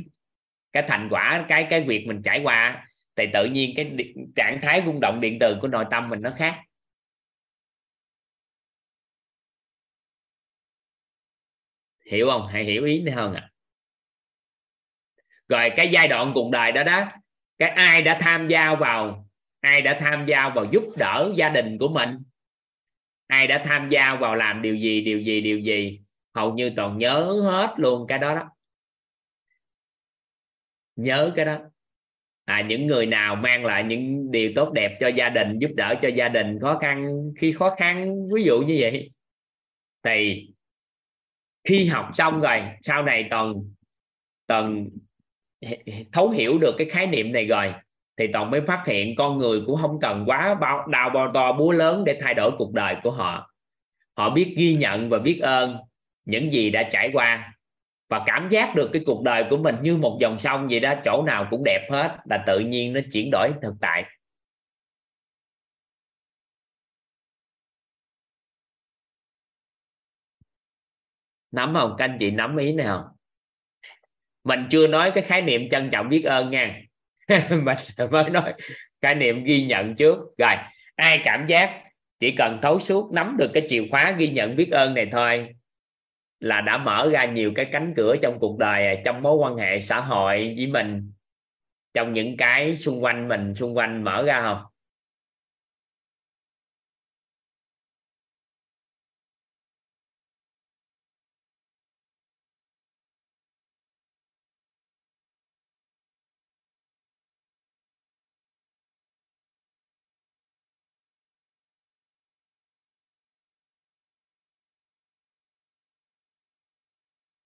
cái 0.72 0.82
thành 0.88 1.08
quả, 1.10 1.46
cái 1.48 1.66
cái 1.70 1.80
việc 1.80 2.06
mình 2.06 2.22
trải 2.24 2.40
qua, 2.44 2.86
thì 3.16 3.24
tự 3.32 3.44
nhiên 3.44 3.72
cái 3.76 3.92
trạng 4.36 4.60
thái 4.62 4.82
rung 4.86 5.00
động 5.00 5.20
điện 5.20 5.38
từ 5.40 5.56
của 5.62 5.68
nội 5.68 5.84
tâm 5.90 6.08
mình 6.08 6.22
nó 6.22 6.34
khác. 6.38 6.56
Hiểu 12.10 12.26
không? 12.30 12.46
Hãy 12.52 12.64
hiểu 12.64 12.84
ý 12.84 13.02
này 13.02 13.14
hơn 13.14 13.34
ạ. 13.34 13.40
À? 13.42 13.48
rồi 15.48 15.70
cái 15.76 15.90
giai 15.92 16.08
đoạn 16.08 16.32
cuộc 16.34 16.50
đời 16.50 16.72
đó 16.72 16.82
đó 16.84 17.12
cái 17.58 17.68
ai 17.68 18.02
đã 18.02 18.18
tham 18.20 18.48
gia 18.48 18.74
vào 18.74 19.28
ai 19.60 19.82
đã 19.82 19.98
tham 20.00 20.26
gia 20.26 20.48
vào 20.48 20.64
giúp 20.72 20.84
đỡ 20.96 21.32
gia 21.36 21.48
đình 21.48 21.78
của 21.78 21.88
mình? 21.88 22.10
Ai 23.26 23.46
đã 23.46 23.64
tham 23.66 23.88
gia 23.88 24.14
vào 24.14 24.34
làm 24.34 24.62
điều 24.62 24.76
gì 24.76 25.00
điều 25.00 25.20
gì 25.20 25.40
điều 25.40 25.58
gì? 25.58 26.00
Hầu 26.34 26.54
như 26.54 26.72
toàn 26.76 26.98
nhớ 26.98 27.40
hết 27.44 27.74
luôn 27.76 28.06
cái 28.08 28.18
đó 28.18 28.34
đó. 28.34 28.50
Nhớ 30.96 31.32
cái 31.36 31.44
đó. 31.44 31.58
À, 32.44 32.60
những 32.60 32.86
người 32.86 33.06
nào 33.06 33.36
mang 33.36 33.64
lại 33.64 33.84
những 33.84 34.30
điều 34.30 34.52
tốt 34.56 34.72
đẹp 34.72 34.96
cho 35.00 35.08
gia 35.08 35.28
đình 35.28 35.58
giúp 35.58 35.70
đỡ 35.76 35.94
cho 36.02 36.08
gia 36.08 36.28
đình 36.28 36.58
khó 36.60 36.78
khăn 36.78 37.22
khi 37.38 37.52
khó 37.52 37.74
khăn 37.78 38.14
ví 38.34 38.42
dụ 38.44 38.60
như 38.60 38.76
vậy. 38.80 39.10
Thì 40.02 40.48
khi 41.64 41.86
học 41.86 42.10
xong 42.14 42.40
rồi 42.40 42.62
sau 42.82 43.02
này 43.02 43.26
toàn 43.30 43.54
toàn 44.46 44.88
thấu 46.12 46.30
hiểu 46.30 46.58
được 46.58 46.74
cái 46.78 46.88
khái 46.90 47.06
niệm 47.06 47.32
này 47.32 47.46
rồi, 47.46 47.74
thì 48.18 48.26
toàn 48.32 48.50
mới 48.50 48.60
phát 48.66 48.84
hiện 48.86 49.14
con 49.18 49.38
người 49.38 49.62
cũng 49.66 49.80
không 49.82 50.00
cần 50.00 50.24
quá 50.26 50.54
bao 50.54 50.86
đào 50.88 51.10
bao 51.10 51.30
to 51.34 51.52
búa 51.52 51.72
lớn 51.72 52.04
để 52.04 52.18
thay 52.22 52.34
đổi 52.34 52.50
cuộc 52.58 52.72
đời 52.72 52.96
của 53.02 53.10
họ. 53.10 53.52
Họ 54.16 54.30
biết 54.30 54.54
ghi 54.58 54.74
nhận 54.74 55.08
và 55.10 55.18
biết 55.18 55.40
ơn 55.42 55.76
những 56.24 56.52
gì 56.52 56.70
đã 56.70 56.88
trải 56.92 57.10
qua 57.12 57.52
và 58.10 58.22
cảm 58.26 58.48
giác 58.50 58.74
được 58.74 58.90
cái 58.92 59.02
cuộc 59.06 59.22
đời 59.22 59.44
của 59.50 59.56
mình 59.56 59.76
như 59.82 59.96
một 59.96 60.18
dòng 60.20 60.38
sông 60.38 60.68
vậy 60.70 60.80
đó, 60.80 60.94
chỗ 61.04 61.22
nào 61.26 61.46
cũng 61.50 61.62
đẹp 61.64 61.88
hết 61.90 62.18
là 62.30 62.44
tự 62.46 62.58
nhiên 62.60 62.92
nó 62.92 63.00
chuyển 63.12 63.30
đổi 63.32 63.52
thực 63.62 63.74
tại. 63.80 64.04
Nắm 71.50 71.74
không? 71.74 71.94
Các 71.98 72.04
anh 72.04 72.16
chị 72.20 72.30
nắm 72.30 72.56
ý 72.56 72.72
này 72.72 72.86
không? 72.86 73.17
Mình 74.48 74.66
chưa 74.70 74.86
nói 74.86 75.10
cái 75.10 75.24
khái 75.24 75.42
niệm 75.42 75.68
trân 75.70 75.90
trọng 75.90 76.08
biết 76.08 76.22
ơn 76.22 76.50
nha. 76.50 76.80
Mình 77.50 77.64
mới 78.10 78.30
nói 78.30 78.54
khái 79.02 79.14
niệm 79.14 79.44
ghi 79.44 79.62
nhận 79.62 79.94
trước. 79.94 80.18
Rồi, 80.38 80.54
ai 80.96 81.20
cảm 81.24 81.46
giác 81.46 81.82
chỉ 82.20 82.30
cần 82.30 82.58
thấu 82.62 82.80
suốt 82.80 83.12
nắm 83.12 83.36
được 83.38 83.50
cái 83.54 83.66
chìa 83.68 83.82
khóa 83.90 84.14
ghi 84.18 84.28
nhận 84.28 84.56
biết 84.56 84.70
ơn 84.70 84.94
này 84.94 85.08
thôi 85.12 85.48
là 86.40 86.60
đã 86.60 86.78
mở 86.78 87.10
ra 87.12 87.24
nhiều 87.24 87.52
cái 87.54 87.66
cánh 87.72 87.94
cửa 87.96 88.16
trong 88.22 88.38
cuộc 88.40 88.58
đời, 88.58 88.98
trong 89.04 89.22
mối 89.22 89.36
quan 89.36 89.56
hệ 89.56 89.80
xã 89.80 90.00
hội 90.00 90.54
với 90.56 90.66
mình, 90.66 91.12
trong 91.94 92.12
những 92.12 92.36
cái 92.36 92.76
xung 92.76 93.04
quanh 93.04 93.28
mình, 93.28 93.54
xung 93.54 93.76
quanh 93.76 94.04
mở 94.04 94.22
ra 94.22 94.40
không? 94.42 94.58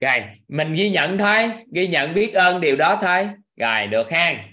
Rồi, 0.02 0.18
mình 0.48 0.72
ghi 0.72 0.90
nhận 0.90 1.18
thôi, 1.18 1.50
ghi 1.72 1.88
nhận 1.88 2.14
biết 2.14 2.34
ơn 2.34 2.60
điều 2.60 2.76
đó 2.76 2.98
thôi. 3.02 3.28
Rồi, 3.56 3.86
được 3.86 4.10
ha 4.10 4.48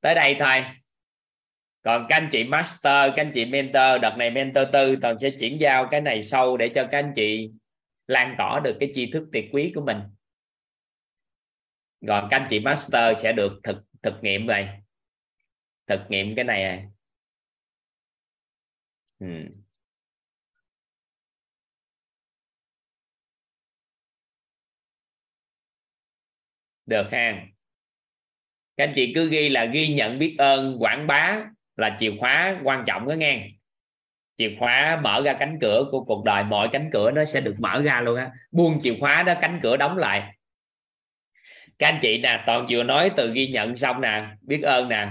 tới 0.00 0.14
đây 0.14 0.36
thôi. 0.38 0.64
Còn 1.82 2.06
các 2.08 2.16
anh 2.16 2.28
chị 2.32 2.44
master, 2.44 3.12
các 3.16 3.22
anh 3.22 3.32
chị 3.34 3.44
mentor, 3.44 4.02
đợt 4.02 4.14
này 4.18 4.30
mentor 4.30 4.64
tư, 4.72 4.96
toàn 5.02 5.18
sẽ 5.18 5.30
chuyển 5.30 5.60
giao 5.60 5.88
cái 5.90 6.00
này 6.00 6.22
sâu 6.22 6.56
để 6.56 6.68
cho 6.74 6.88
các 6.92 6.98
anh 6.98 7.12
chị 7.16 7.50
lan 8.06 8.34
tỏa 8.38 8.60
được 8.64 8.76
cái 8.80 8.90
tri 8.94 9.10
thức 9.12 9.28
tuyệt 9.32 9.44
quý 9.52 9.72
của 9.74 9.80
mình. 9.80 9.98
Còn 12.06 12.28
các 12.30 12.36
anh 12.36 12.46
chị 12.50 12.60
master 12.60 13.18
sẽ 13.18 13.32
được 13.32 13.60
thực 13.62 13.76
thực 14.02 14.14
nghiệm 14.22 14.46
này 14.46 14.80
thực 15.86 16.00
nghiệm 16.08 16.34
cái 16.36 16.44
này 16.44 16.64
à. 16.64 16.82
ừ. 19.18 19.26
Được 26.86 27.06
ha. 27.12 27.46
Các 28.76 28.84
anh 28.84 28.92
chị 28.96 29.12
cứ 29.14 29.30
ghi 29.30 29.48
là 29.48 29.64
ghi 29.64 29.88
nhận 29.88 30.18
biết 30.18 30.34
ơn, 30.38 30.76
quảng 30.78 31.06
bá 31.06 31.44
là 31.76 31.96
chìa 31.98 32.12
khóa 32.20 32.60
quan 32.62 32.84
trọng 32.86 33.08
đó 33.08 33.12
nghe. 33.12 33.48
Chìa 34.36 34.56
khóa 34.58 35.00
mở 35.02 35.22
ra 35.24 35.36
cánh 35.40 35.58
cửa 35.60 35.84
của 35.90 36.04
cuộc 36.04 36.24
đời, 36.24 36.44
mọi 36.44 36.68
cánh 36.72 36.90
cửa 36.92 37.10
nó 37.10 37.24
sẽ 37.24 37.40
được 37.40 37.54
mở 37.58 37.82
ra 37.84 38.00
luôn 38.00 38.16
á. 38.16 38.30
Buông 38.50 38.80
chìa 38.82 38.94
khóa 39.00 39.22
đó, 39.22 39.34
cánh 39.40 39.60
cửa 39.62 39.76
đóng 39.76 39.98
lại. 39.98 40.36
Các 41.78 41.88
anh 41.88 41.98
chị 42.02 42.18
nè, 42.18 42.42
toàn 42.46 42.66
vừa 42.70 42.82
nói 42.82 43.10
từ 43.16 43.32
ghi 43.32 43.48
nhận 43.48 43.76
xong 43.76 44.00
nè, 44.00 44.26
biết 44.40 44.62
ơn 44.62 44.88
nè. 44.88 45.08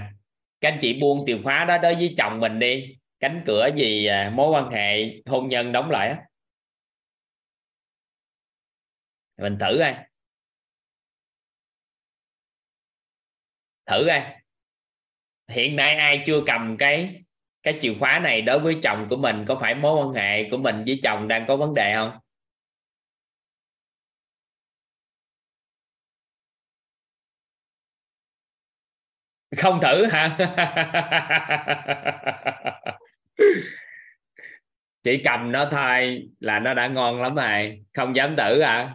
Các 0.60 0.72
anh 0.72 0.78
chị 0.82 1.00
buông 1.00 1.24
chìa 1.26 1.38
khóa 1.42 1.64
đó 1.64 1.78
đối 1.78 1.94
với 1.94 2.14
chồng 2.18 2.40
mình 2.40 2.58
đi. 2.58 2.96
Cánh 3.20 3.42
cửa 3.46 3.68
gì 3.76 4.06
à, 4.06 4.30
mối 4.34 4.50
quan 4.50 4.70
hệ, 4.70 5.20
hôn 5.26 5.48
nhân 5.48 5.72
đóng 5.72 5.90
lại 5.90 6.08
á. 6.08 6.22
Mình 9.38 9.58
thử 9.60 9.76
coi. 9.78 9.94
Thử 13.86 14.04
coi. 14.06 14.20
Hiện 15.48 15.76
nay 15.76 15.94
ai 15.94 16.22
chưa 16.26 16.40
cầm 16.46 16.76
cái 16.78 17.22
cái 17.62 17.78
chìa 17.80 17.94
khóa 18.00 18.18
này 18.18 18.42
đối 18.42 18.58
với 18.58 18.78
chồng 18.82 19.06
của 19.10 19.16
mình? 19.16 19.44
Có 19.48 19.58
phải 19.60 19.74
mối 19.74 20.06
quan 20.06 20.14
hệ 20.14 20.50
của 20.50 20.56
mình 20.56 20.84
với 20.86 21.00
chồng 21.02 21.28
đang 21.28 21.44
có 21.48 21.56
vấn 21.56 21.74
đề 21.74 21.94
không? 21.94 22.18
Không 29.56 29.80
thử 29.82 30.06
hả? 30.06 30.36
Chỉ 35.04 35.22
cầm 35.24 35.52
nó 35.52 35.68
thôi 35.70 36.22
là 36.40 36.58
nó 36.58 36.74
đã 36.74 36.86
ngon 36.88 37.22
lắm 37.22 37.34
rồi. 37.34 37.84
Không 37.94 38.16
dám 38.16 38.36
thử 38.36 38.60
à 38.60 38.94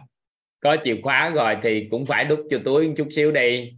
có 0.60 0.76
chìa 0.84 0.96
khóa 1.02 1.30
rồi 1.30 1.56
thì 1.62 1.88
cũng 1.90 2.06
phải 2.06 2.24
đút 2.24 2.38
cho 2.50 2.58
túi 2.64 2.88
một 2.88 2.94
chút 2.96 3.08
xíu 3.16 3.30
đi 3.32 3.72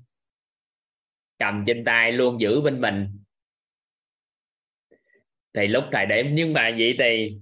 cầm 1.45 1.65
trên 1.67 1.85
tay 1.85 2.13
luôn, 2.13 2.41
giữ 2.41 2.61
bên 2.61 2.81
mình. 2.81 3.19
Thì 5.55 5.67
lúc 5.67 5.85
thầy 5.93 6.07
điểm, 6.07 6.35
nhưng 6.35 6.53
mà 6.53 6.71
vậy 6.79 6.97
thì 6.99 7.39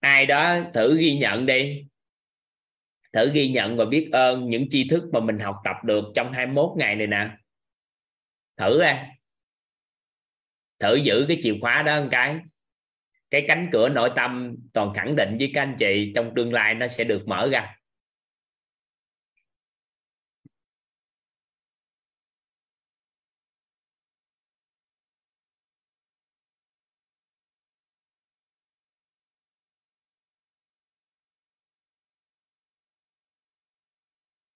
ai 0.00 0.26
đó 0.26 0.60
thử 0.74 0.98
ghi 0.98 1.18
nhận 1.18 1.46
đi. 1.46 1.86
Thử 3.12 3.30
ghi 3.32 3.48
nhận 3.48 3.76
và 3.76 3.84
biết 3.84 4.08
ơn 4.12 4.48
những 4.48 4.70
tri 4.70 4.88
thức 4.88 5.04
mà 5.12 5.20
mình 5.20 5.38
học 5.38 5.56
tập 5.64 5.76
được 5.84 6.04
trong 6.14 6.32
21 6.32 6.70
ngày 6.76 6.96
này 6.96 7.06
nè. 7.06 7.30
Thử 8.56 8.80
ra. 8.80 9.06
Thử 10.78 10.94
giữ 10.94 11.24
cái 11.28 11.38
chìa 11.42 11.54
khóa 11.60 11.82
đó 11.82 12.00
một 12.00 12.08
cái. 12.10 12.38
Cái 13.30 13.44
cánh 13.48 13.68
cửa 13.72 13.88
nội 13.88 14.10
tâm 14.16 14.56
toàn 14.72 14.94
khẳng 14.94 15.16
định 15.16 15.36
với 15.38 15.50
các 15.54 15.62
anh 15.62 15.76
chị 15.78 16.12
trong 16.14 16.32
tương 16.36 16.52
lai 16.52 16.74
nó 16.74 16.88
sẽ 16.88 17.04
được 17.04 17.22
mở 17.28 17.48
ra. 17.52 17.76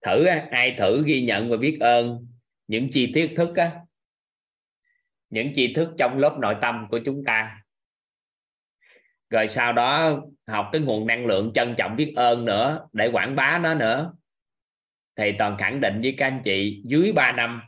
Thử 0.09 0.25
ai 0.51 0.75
thử 0.79 1.05
ghi 1.07 1.23
nhận 1.23 1.51
và 1.51 1.57
biết 1.57 1.79
ơn 1.81 2.27
những 2.67 2.89
chi 2.93 3.13
tiết 3.15 3.35
thức 3.37 3.57
á, 3.57 3.81
những 5.31 5.53
chi 5.55 5.75
thức 5.75 5.95
trong 5.99 6.19
lớp 6.19 6.37
nội 6.41 6.57
tâm 6.63 6.87
của 6.91 7.01
chúng 7.05 7.25
ta. 7.25 7.63
Rồi 9.31 9.49
sau 9.49 9.73
đó 9.73 10.21
học 10.47 10.69
cái 10.73 10.81
nguồn 10.81 11.07
năng 11.07 11.27
lượng 11.27 11.53
trân 11.55 11.75
trọng 11.79 11.97
biết 11.97 12.13
ơn 12.17 12.45
nữa 12.45 12.89
để 12.93 13.11
quảng 13.13 13.37
bá 13.37 13.59
nó 13.59 13.75
nữa. 13.75 14.13
Thì 15.17 15.33
toàn 15.39 15.57
khẳng 15.59 15.81
định 15.81 16.01
với 16.03 16.15
các 16.19 16.27
anh 16.27 16.43
chị, 16.45 16.83
dưới 16.85 17.13
3 17.13 17.33
năm, 17.33 17.63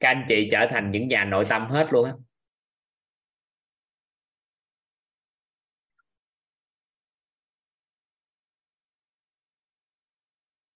các 0.00 0.08
anh 0.08 0.26
chị 0.28 0.48
trở 0.52 0.66
thành 0.70 0.90
những 0.90 1.08
nhà 1.08 1.24
nội 1.24 1.46
tâm 1.48 1.66
hết 1.70 1.86
luôn 1.90 2.04
á. 2.04 2.12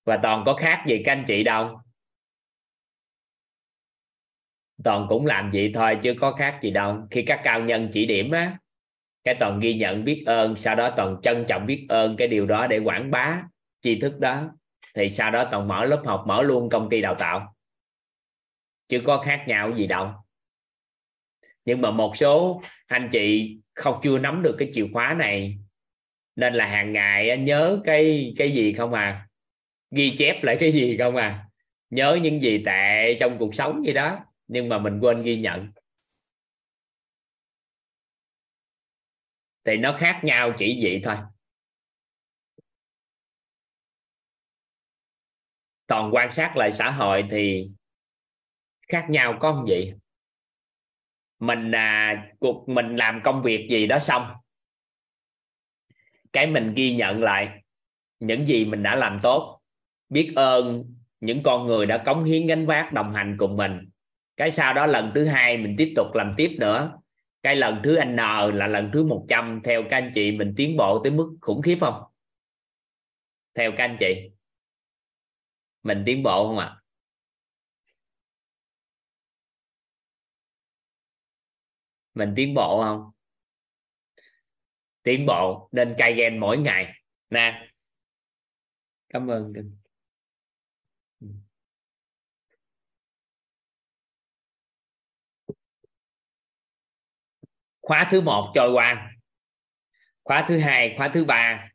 Và 0.04 0.16
toàn 0.22 0.42
có 0.46 0.54
khác 0.54 0.84
gì 0.86 1.02
các 1.04 1.12
anh 1.12 1.24
chị 1.26 1.44
đâu. 1.44 1.80
Toàn 4.84 5.06
cũng 5.08 5.26
làm 5.26 5.50
vậy 5.50 5.70
thôi 5.74 5.98
chứ 6.02 6.14
có 6.20 6.32
khác 6.32 6.58
gì 6.62 6.70
đâu. 6.70 7.06
Khi 7.10 7.22
các 7.22 7.40
cao 7.44 7.60
nhân 7.60 7.88
chỉ 7.92 8.06
điểm 8.06 8.30
á, 8.30 8.58
cái 9.24 9.34
toàn 9.40 9.60
ghi 9.60 9.74
nhận 9.74 10.04
biết 10.04 10.22
ơn, 10.26 10.56
sau 10.56 10.74
đó 10.76 10.92
toàn 10.96 11.16
trân 11.22 11.44
trọng 11.48 11.66
biết 11.66 11.86
ơn 11.88 12.16
cái 12.16 12.28
điều 12.28 12.46
đó 12.46 12.66
để 12.66 12.78
quảng 12.78 13.10
bá 13.10 13.42
tri 13.80 14.00
thức 14.00 14.18
đó, 14.18 14.50
thì 14.94 15.10
sau 15.10 15.30
đó 15.30 15.48
toàn 15.50 15.68
mở 15.68 15.84
lớp 15.84 16.02
học, 16.06 16.24
mở 16.26 16.42
luôn 16.42 16.68
công 16.68 16.88
ty 16.90 17.00
đào 17.00 17.14
tạo. 17.14 17.54
Chứ 18.88 19.02
có 19.04 19.22
khác 19.22 19.44
nhau 19.46 19.72
gì 19.76 19.86
đâu. 19.86 20.10
Nhưng 21.64 21.80
mà 21.80 21.90
một 21.90 22.16
số 22.16 22.62
anh 22.86 23.08
chị 23.12 23.56
không, 23.74 23.98
chưa 24.02 24.18
nắm 24.18 24.42
được 24.42 24.56
cái 24.58 24.70
chìa 24.74 24.86
khóa 24.92 25.14
này, 25.18 25.58
nên 26.36 26.54
là 26.54 26.66
hàng 26.66 26.92
ngày 26.92 27.38
nhớ 27.38 27.80
cái 27.84 28.34
cái 28.36 28.52
gì 28.52 28.72
không 28.72 28.92
à? 28.92 29.28
Ghi 29.94 30.14
chép 30.18 30.42
lại 30.42 30.56
cái 30.60 30.72
gì 30.72 30.96
không 30.98 31.16
à? 31.16 31.48
Nhớ 31.90 32.18
những 32.22 32.42
gì 32.42 32.62
tệ 32.66 33.16
trong 33.20 33.36
cuộc 33.38 33.54
sống 33.54 33.86
gì 33.86 33.92
đó 33.92 34.18
nhưng 34.48 34.68
mà 34.68 34.78
mình 34.78 35.00
quên 35.00 35.22
ghi 35.22 35.40
nhận. 35.40 35.72
Thì 39.64 39.76
nó 39.76 39.96
khác 39.98 40.20
nhau 40.24 40.52
chỉ 40.58 40.80
vậy 40.82 41.00
thôi. 41.04 41.16
Toàn 45.86 46.10
quan 46.14 46.32
sát 46.32 46.56
lại 46.56 46.72
xã 46.72 46.90
hội 46.90 47.24
thì 47.30 47.70
khác 48.88 49.06
nhau 49.10 49.38
có 49.40 49.52
không 49.52 49.64
vậy? 49.68 49.94
Mình 51.38 51.72
à, 51.74 52.26
cuộc 52.38 52.68
mình 52.68 52.96
làm 52.96 53.20
công 53.24 53.42
việc 53.42 53.66
gì 53.70 53.86
đó 53.86 53.98
xong 53.98 54.34
cái 56.32 56.46
mình 56.46 56.74
ghi 56.76 56.94
nhận 56.94 57.22
lại 57.22 57.62
những 58.20 58.46
gì 58.46 58.64
mình 58.64 58.82
đã 58.82 58.94
làm 58.94 59.18
tốt 59.22 59.53
biết 60.14 60.32
ơn 60.36 60.84
những 61.20 61.42
con 61.42 61.66
người 61.66 61.86
đã 61.86 62.02
cống 62.06 62.24
hiến 62.24 62.46
gánh 62.46 62.66
vác 62.66 62.92
đồng 62.92 63.14
hành 63.14 63.36
cùng 63.38 63.56
mình. 63.56 63.90
Cái 64.36 64.50
sau 64.50 64.74
đó 64.74 64.86
lần 64.86 65.12
thứ 65.14 65.24
hai 65.26 65.56
mình 65.56 65.74
tiếp 65.78 65.92
tục 65.96 66.06
làm 66.14 66.34
tiếp 66.36 66.56
nữa. 66.58 66.98
Cái 67.42 67.56
lần 67.56 67.80
thứ 67.84 68.04
n 68.04 68.16
là 68.56 68.66
lần 68.66 68.90
thứ 68.92 69.04
100 69.04 69.60
theo 69.64 69.82
các 69.90 69.96
anh 69.96 70.12
chị, 70.14 70.32
mình 70.32 70.54
tiến 70.56 70.76
bộ 70.76 71.00
tới 71.04 71.12
mức 71.12 71.36
khủng 71.40 71.62
khiếp 71.62 71.78
không? 71.80 72.02
Theo 73.54 73.72
các 73.76 73.84
anh 73.84 73.96
chị, 74.00 74.30
mình 75.82 76.02
tiến 76.06 76.22
bộ 76.22 76.46
không 76.48 76.58
ạ? 76.58 76.66
À? 76.66 76.80
mình 82.14 82.32
tiến 82.36 82.54
bộ 82.54 82.82
không? 82.82 83.10
Tiến 85.02 85.26
bộ 85.26 85.68
nên 85.72 85.94
cay 85.98 86.14
ghen 86.14 86.40
mỗi 86.40 86.58
ngày. 86.58 86.94
Nè. 87.30 87.68
Cảm 89.08 89.30
ơn. 89.30 89.52
Khóa 97.84 98.08
thứ 98.10 98.20
một 98.20 98.52
trôi 98.54 98.72
qua 98.72 99.10
khóa 100.24 100.44
thứ 100.48 100.58
hai, 100.58 100.94
khóa 100.96 101.10
thứ 101.14 101.24
ba. 101.24 101.70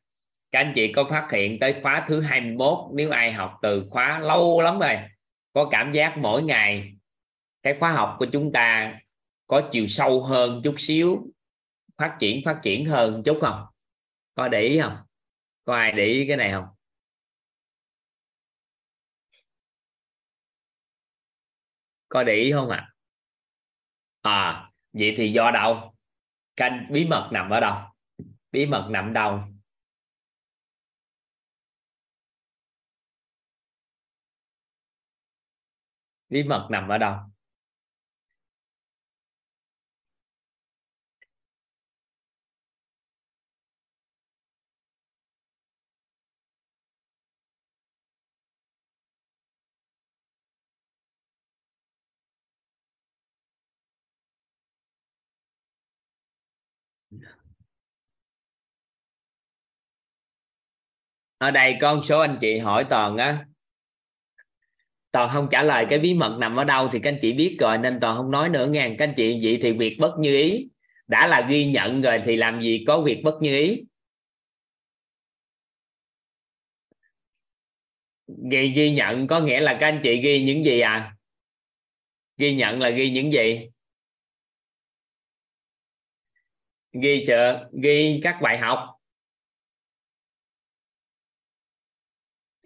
Các 0.52 0.60
anh 0.60 0.74
chị 0.76 0.94
có 0.94 1.08
phát 1.10 1.28
hiện 1.32 1.58
tới 1.60 1.80
khóa 1.82 2.06
thứ 2.10 2.22
21 2.22 2.78
nếu 2.94 3.12
ai 3.12 3.32
học 3.32 3.60
từ 3.62 3.88
khóa 3.90 4.20
lâu 4.20 4.62
lắm 4.62 4.80
rồi, 4.80 4.98
có 5.54 5.68
cảm 5.72 5.92
giác 5.92 6.18
mỗi 6.18 6.44
ngày 6.44 6.94
cái 7.64 7.76
khóa 7.80 7.92
học 7.92 8.16
của 8.20 8.26
chúng 8.32 8.52
ta 8.52 9.00
có 9.48 9.70
chiều 9.72 9.88
sâu 9.88 10.24
hơn 10.24 10.62
chút 10.64 10.76
xíu, 10.78 11.28
phát 11.98 12.18
triển 12.20 12.42
phát 12.46 12.60
triển 12.64 12.86
hơn 12.86 13.24
chút 13.26 13.38
không? 13.42 13.66
Có 14.36 14.48
để 14.48 14.62
ý 14.62 14.80
không? 14.82 14.98
Có 15.66 15.76
ai 15.76 15.92
để 15.92 16.06
ý 16.06 16.28
cái 16.28 16.38
này 16.38 16.52
không? 16.52 16.66
Có 22.10 22.24
để 22.24 22.34
ý 22.34 22.52
không 22.52 22.70
ạ? 22.70 22.90
À? 24.22 24.32
à 24.32 24.72
vậy 24.94 25.14
thì 25.18 25.32
do 25.32 25.52
đâu? 25.52 25.99
Canh, 26.60 26.88
bí 26.92 27.08
mật 27.08 27.30
nằm 27.34 27.50
ở 27.50 27.60
đâu? 27.60 27.76
Bí 28.52 28.66
mật 28.66 28.88
nằm 28.92 29.14
đâu? 29.14 29.40
Bí 36.30 36.44
mật 36.44 36.68
nằm 36.72 36.88
ở 36.90 36.98
đâu? 36.98 37.16
Ở 61.40 61.52
đây 61.52 61.78
có 61.82 61.96
một 61.96 62.02
số 62.06 62.20
anh 62.20 62.38
chị 62.42 62.58
hỏi 62.58 62.86
toàn 62.90 63.18
á, 63.18 63.46
toàn 65.12 65.30
không 65.34 65.48
trả 65.52 65.64
lời 65.64 65.86
cái 65.90 66.00
bí 66.00 66.14
mật 66.14 66.38
nằm 66.40 66.56
ở 66.56 66.64
đâu 66.64 66.90
thì 66.92 67.00
các 67.04 67.10
anh 67.10 67.20
chị 67.22 67.34
biết 67.34 67.58
rồi, 67.60 67.78
nên 67.78 68.00
toàn 68.00 68.18
không 68.18 68.32
nói 68.32 68.50
nữa 68.50 68.68
nghe. 68.68 68.96
Các 69.00 69.08
anh 69.08 69.14
chị 69.18 69.40
vậy 69.44 69.60
thì 69.62 69.72
việc 69.72 69.98
bất 70.00 70.16
như 70.20 70.36
ý. 70.36 70.70
Đã 71.08 71.28
là 71.28 71.48
ghi 71.50 71.72
nhận 71.72 72.02
rồi 72.02 72.22
thì 72.26 72.36
làm 72.36 72.62
gì 72.62 72.84
có 72.88 73.02
việc 73.02 73.22
bất 73.24 73.42
như 73.42 73.60
ý? 73.60 73.84
Ghi 78.52 78.70
ghi 78.76 78.92
nhận 78.92 79.28
có 79.28 79.40
nghĩa 79.40 79.60
là 79.60 79.78
các 79.80 79.88
anh 79.88 80.00
chị 80.04 80.22
ghi 80.22 80.44
những 80.44 80.64
gì 80.64 80.80
à? 80.80 81.16
Ghi 82.38 82.56
nhận 82.56 82.80
là 82.80 82.90
ghi 82.90 83.12
những 83.12 83.32
gì? 83.32 83.70
Ghi 87.02 87.24
sợ 87.28 87.70
ghi 87.84 88.20
các 88.24 88.40
bài 88.42 88.58
học. 88.58 88.99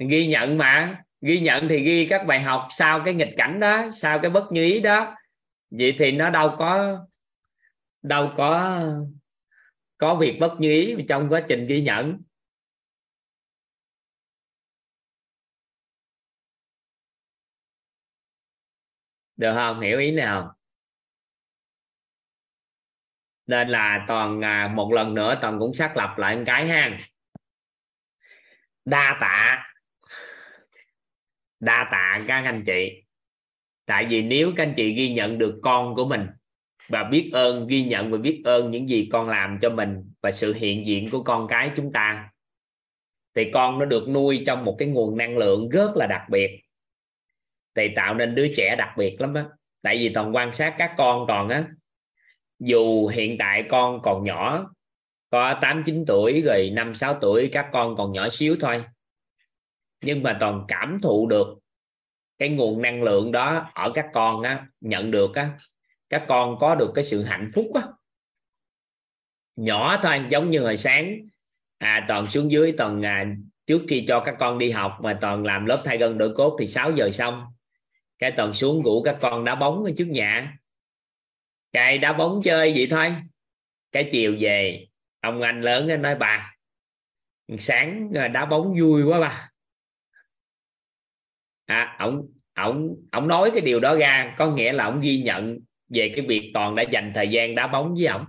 Ghi 0.07 0.27
nhận 0.27 0.57
mà. 0.57 1.03
Ghi 1.21 1.39
nhận 1.39 1.67
thì 1.69 1.83
ghi 1.83 2.07
các 2.09 2.25
bài 2.27 2.41
học 2.41 2.67
sau 2.71 3.01
cái 3.05 3.13
nghịch 3.13 3.33
cảnh 3.37 3.59
đó, 3.59 3.89
sau 3.89 4.19
cái 4.19 4.31
bất 4.31 4.51
như 4.51 4.63
ý 4.63 4.79
đó. 4.79 5.15
Vậy 5.69 5.95
thì 5.99 6.11
nó 6.11 6.29
đâu 6.29 6.55
có 6.59 6.99
đâu 8.01 8.31
có 8.37 8.81
có 9.97 10.15
việc 10.15 10.37
bất 10.39 10.55
như 10.59 10.71
ý 10.71 10.95
trong 11.09 11.29
quá 11.29 11.41
trình 11.49 11.67
ghi 11.67 11.81
nhận. 11.81 12.21
Được 19.37 19.53
không? 19.55 19.79
Hiểu 19.81 19.99
ý 19.99 20.11
nào 20.11 20.55
nên 23.47 23.69
là 23.69 24.05
toàn 24.07 24.41
à, 24.41 24.71
một 24.75 24.93
lần 24.93 25.13
nữa 25.13 25.39
toàn 25.41 25.59
cũng 25.59 25.73
xác 25.73 25.97
lập 25.97 26.15
lại 26.17 26.35
một 26.37 26.43
cái 26.45 26.67
ha. 26.67 26.99
Đa 28.85 29.17
tạ 29.21 29.72
đa 31.63 31.87
tạ 31.91 32.23
các 32.27 32.43
anh 32.45 32.63
chị. 32.65 33.03
Tại 33.85 34.05
vì 34.05 34.21
nếu 34.21 34.51
các 34.55 34.63
anh 34.63 34.73
chị 34.75 34.93
ghi 34.93 35.13
nhận 35.13 35.37
được 35.37 35.59
con 35.63 35.95
của 35.95 36.05
mình 36.05 36.27
và 36.89 37.03
biết 37.03 37.29
ơn, 37.33 37.67
ghi 37.67 37.83
nhận 37.83 38.11
và 38.11 38.17
biết 38.17 38.41
ơn 38.45 38.71
những 38.71 38.89
gì 38.89 39.09
con 39.11 39.29
làm 39.29 39.59
cho 39.61 39.69
mình 39.69 40.11
và 40.21 40.31
sự 40.31 40.53
hiện 40.53 40.85
diện 40.85 41.09
của 41.11 41.23
con 41.23 41.47
cái 41.47 41.71
chúng 41.75 41.91
ta, 41.93 42.29
thì 43.35 43.51
con 43.53 43.79
nó 43.79 43.85
được 43.85 44.09
nuôi 44.09 44.43
trong 44.47 44.65
một 44.65 44.75
cái 44.79 44.87
nguồn 44.87 45.17
năng 45.17 45.37
lượng 45.37 45.69
rất 45.69 45.91
là 45.95 46.07
đặc 46.07 46.21
biệt. 46.29 46.59
Thì 47.75 47.87
tạo 47.95 48.13
nên 48.13 48.35
đứa 48.35 48.47
trẻ 48.55 48.75
đặc 48.77 48.89
biệt 48.97 49.21
lắm 49.21 49.33
á. 49.33 49.45
Tại 49.81 49.97
vì 49.97 50.11
toàn 50.13 50.35
quan 50.35 50.53
sát 50.53 50.75
các 50.77 50.93
con 50.97 51.25
còn 51.27 51.49
á, 51.49 51.67
dù 52.59 53.07
hiện 53.07 53.37
tại 53.39 53.63
con 53.69 54.01
còn 54.01 54.23
nhỏ, 54.23 54.69
có 55.31 55.59
8 55.61 55.83
9 55.85 56.03
tuổi 56.07 56.41
rồi 56.41 56.69
5 56.73 56.95
6 56.95 57.17
tuổi, 57.21 57.49
các 57.53 57.69
con 57.71 57.95
còn 57.95 58.11
nhỏ 58.11 58.29
xíu 58.29 58.55
thôi 58.59 58.83
nhưng 60.03 60.23
mà 60.23 60.37
toàn 60.39 60.65
cảm 60.67 60.99
thụ 61.01 61.27
được 61.27 61.59
cái 62.37 62.49
nguồn 62.49 62.81
năng 62.81 63.03
lượng 63.03 63.31
đó 63.31 63.71
ở 63.73 63.91
các 63.95 64.05
con 64.13 64.41
á 64.41 64.67
nhận 64.81 65.11
được 65.11 65.35
á 65.35 65.57
các 66.13 66.25
con 66.27 66.57
có 66.59 66.75
được 66.75 66.91
cái 66.95 67.03
sự 67.03 67.23
hạnh 67.23 67.51
phúc 67.55 67.65
á. 67.73 67.81
Nhỏ 69.55 69.99
thôi 70.03 70.25
giống 70.29 70.49
như 70.49 70.59
hồi 70.59 70.77
sáng 70.77 71.17
à 71.77 72.05
toàn 72.07 72.29
xuống 72.29 72.51
dưới 72.51 72.73
toàn 72.77 73.05
à, 73.05 73.25
trước 73.67 73.81
khi 73.87 74.05
cho 74.07 74.23
các 74.25 74.35
con 74.39 74.59
đi 74.59 74.71
học 74.71 74.97
mà 75.01 75.17
toàn 75.21 75.45
làm 75.45 75.65
lớp 75.65 75.81
thay 75.85 75.97
gân 75.97 76.17
đổi 76.17 76.33
cốt 76.35 76.57
thì 76.59 76.67
6 76.67 76.91
giờ 76.91 77.11
xong. 77.11 77.45
Cái 78.19 78.31
toàn 78.31 78.53
xuống 78.53 78.83
ngủ 78.83 79.01
các 79.05 79.17
con 79.21 79.45
đá 79.45 79.55
bóng 79.55 79.83
ở 79.83 79.91
trước 79.97 80.07
nhà. 80.07 80.57
Cái 81.71 81.97
đá 81.97 82.13
bóng 82.13 82.41
chơi 82.43 82.73
vậy 82.75 82.87
thôi. 82.89 83.15
Cái 83.91 84.09
chiều 84.11 84.35
về 84.39 84.87
ông 85.19 85.41
anh 85.41 85.61
lớn 85.61 86.01
nói 86.01 86.15
bà 86.15 86.55
sáng 87.59 88.11
à, 88.15 88.27
đá 88.27 88.45
bóng 88.45 88.75
vui 88.79 89.03
quá 89.03 89.19
bà 89.19 89.52
à 91.65 91.95
ông 91.99 92.27
ông 92.53 92.95
ông 93.11 93.27
nói 93.27 93.51
cái 93.51 93.61
điều 93.61 93.79
đó 93.79 93.95
ra, 93.95 94.35
có 94.37 94.51
nghĩa 94.51 94.73
là 94.73 94.83
ông 94.83 95.01
ghi 95.01 95.21
nhận 95.21 95.59
về 95.89 96.11
cái 96.15 96.25
việc 96.25 96.51
toàn 96.53 96.75
đã 96.75 96.83
dành 96.83 97.11
thời 97.15 97.27
gian 97.27 97.55
đá 97.55 97.67
bóng 97.67 97.93
với 97.95 98.05
ông. 98.05 98.25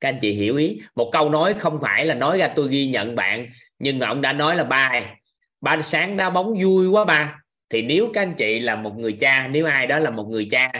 Các 0.00 0.08
anh 0.08 0.18
chị 0.20 0.32
hiểu 0.32 0.56
ý. 0.56 0.80
Một 0.94 1.10
câu 1.12 1.30
nói 1.30 1.54
không 1.54 1.78
phải 1.82 2.06
là 2.06 2.14
nói 2.14 2.38
ra 2.38 2.52
tôi 2.56 2.68
ghi 2.68 2.88
nhận 2.88 3.14
bạn, 3.14 3.46
nhưng 3.78 3.98
mà 3.98 4.06
ông 4.06 4.20
đã 4.20 4.32
nói 4.32 4.56
là 4.56 4.64
ba 4.64 5.16
ba 5.60 5.82
sáng 5.82 6.16
đá 6.16 6.30
bóng 6.30 6.54
vui 6.62 6.88
quá 6.88 7.04
ba. 7.04 7.38
Thì 7.70 7.82
nếu 7.82 8.10
các 8.14 8.22
anh 8.22 8.34
chị 8.34 8.58
là 8.58 8.76
một 8.76 8.98
người 8.98 9.16
cha, 9.20 9.48
nếu 9.48 9.66
ai 9.66 9.86
đó 9.86 9.98
là 9.98 10.10
một 10.10 10.24
người 10.30 10.48
cha, 10.50 10.72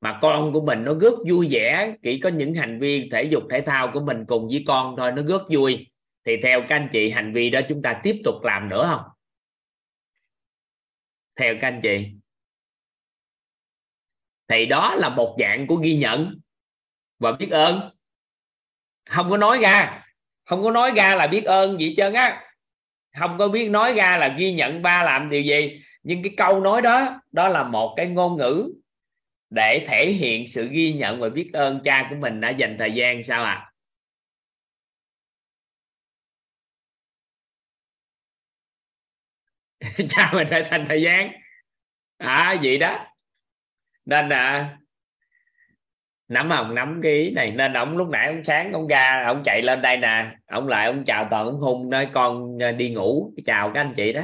mà 0.00 0.18
con 0.22 0.52
của 0.52 0.60
mình 0.60 0.84
nó 0.84 0.94
rất 1.00 1.14
vui 1.28 1.48
vẻ, 1.50 1.94
chỉ 2.02 2.20
có 2.20 2.28
những 2.28 2.54
hành 2.54 2.80
vi 2.80 3.08
thể 3.12 3.22
dục, 3.22 3.42
thể 3.50 3.60
thao 3.60 3.90
của 3.92 4.00
mình 4.00 4.24
cùng 4.28 4.48
với 4.48 4.64
con 4.66 4.94
thôi, 4.96 5.12
nó 5.12 5.22
rất 5.22 5.42
vui, 5.50 5.86
thì 6.26 6.36
theo 6.42 6.60
các 6.60 6.76
anh 6.76 6.88
chị 6.92 7.10
hành 7.10 7.32
vi 7.32 7.50
đó 7.50 7.60
chúng 7.68 7.82
ta 7.82 8.00
tiếp 8.02 8.16
tục 8.24 8.34
làm 8.42 8.68
nữa 8.68 8.86
không? 8.90 9.02
Theo 11.40 11.54
các 11.60 11.68
anh 11.68 11.80
chị. 11.82 12.10
Thì 14.48 14.66
đó 14.66 14.94
là 14.94 15.08
một 15.08 15.36
dạng 15.40 15.66
của 15.66 15.76
ghi 15.76 15.96
nhận. 15.96 16.40
Và 17.18 17.32
biết 17.32 17.50
ơn. 17.50 17.90
Không 19.08 19.30
có 19.30 19.36
nói 19.36 19.58
ra. 19.62 20.02
Không 20.44 20.62
có 20.62 20.70
nói 20.70 20.92
ra 20.96 21.16
là 21.16 21.26
biết 21.26 21.44
ơn 21.44 21.80
gì 21.80 21.94
trơn 21.96 22.12
á. 22.12 22.42
Không 23.18 23.38
có 23.38 23.48
biết 23.48 23.70
nói 23.70 23.92
ra 23.92 24.16
là 24.18 24.34
ghi 24.38 24.52
nhận 24.52 24.82
ba 24.82 25.02
làm 25.02 25.30
điều 25.30 25.42
gì. 25.42 25.82
Nhưng 26.02 26.22
cái 26.22 26.34
câu 26.36 26.60
nói 26.60 26.82
đó 26.82 27.20
đó 27.32 27.48
là 27.48 27.62
một 27.62 27.94
cái 27.96 28.06
ngôn 28.06 28.36
ngữ 28.36 28.72
để 29.50 29.86
thể 29.88 30.10
hiện 30.10 30.48
sự 30.48 30.68
ghi 30.68 30.92
nhận 30.92 31.20
và 31.20 31.28
biết 31.28 31.50
ơn 31.52 31.80
cha 31.84 32.06
của 32.10 32.16
mình 32.16 32.40
đã 32.40 32.50
dành 32.50 32.76
thời 32.78 32.92
gian 32.92 33.22
sao 33.22 33.44
ạ? 33.44 33.52
à? 33.52 33.69
cha 40.08 40.30
mình 40.34 40.46
phải 40.50 40.62
thành 40.70 40.86
thời 40.88 41.02
gian. 41.02 41.32
À 42.18 42.56
vậy 42.62 42.78
đó. 42.78 43.06
Nên 44.04 44.28
là 44.28 44.76
nắm 46.28 46.50
hồng 46.50 46.74
nắm 46.74 47.00
cái 47.02 47.12
ý 47.12 47.30
này. 47.30 47.50
Nên 47.50 47.72
ông 47.72 47.96
lúc 47.96 48.08
nãy 48.08 48.26
ông 48.26 48.44
sáng, 48.44 48.72
ông 48.72 48.86
ra, 48.86 49.22
ông 49.26 49.42
chạy 49.44 49.62
lên 49.62 49.82
đây 49.82 49.96
nè. 49.96 50.36
Ông 50.46 50.68
lại 50.68 50.86
ông 50.86 51.04
chào 51.06 51.28
toàn 51.30 51.46
ông 51.46 51.60
hung 51.60 51.90
nói 51.90 52.08
con 52.12 52.58
ờ, 52.58 52.72
đi 52.72 52.90
ngủ. 52.90 53.34
Chào 53.44 53.70
các 53.74 53.80
anh 53.80 53.94
chị 53.96 54.12
đó. 54.12 54.22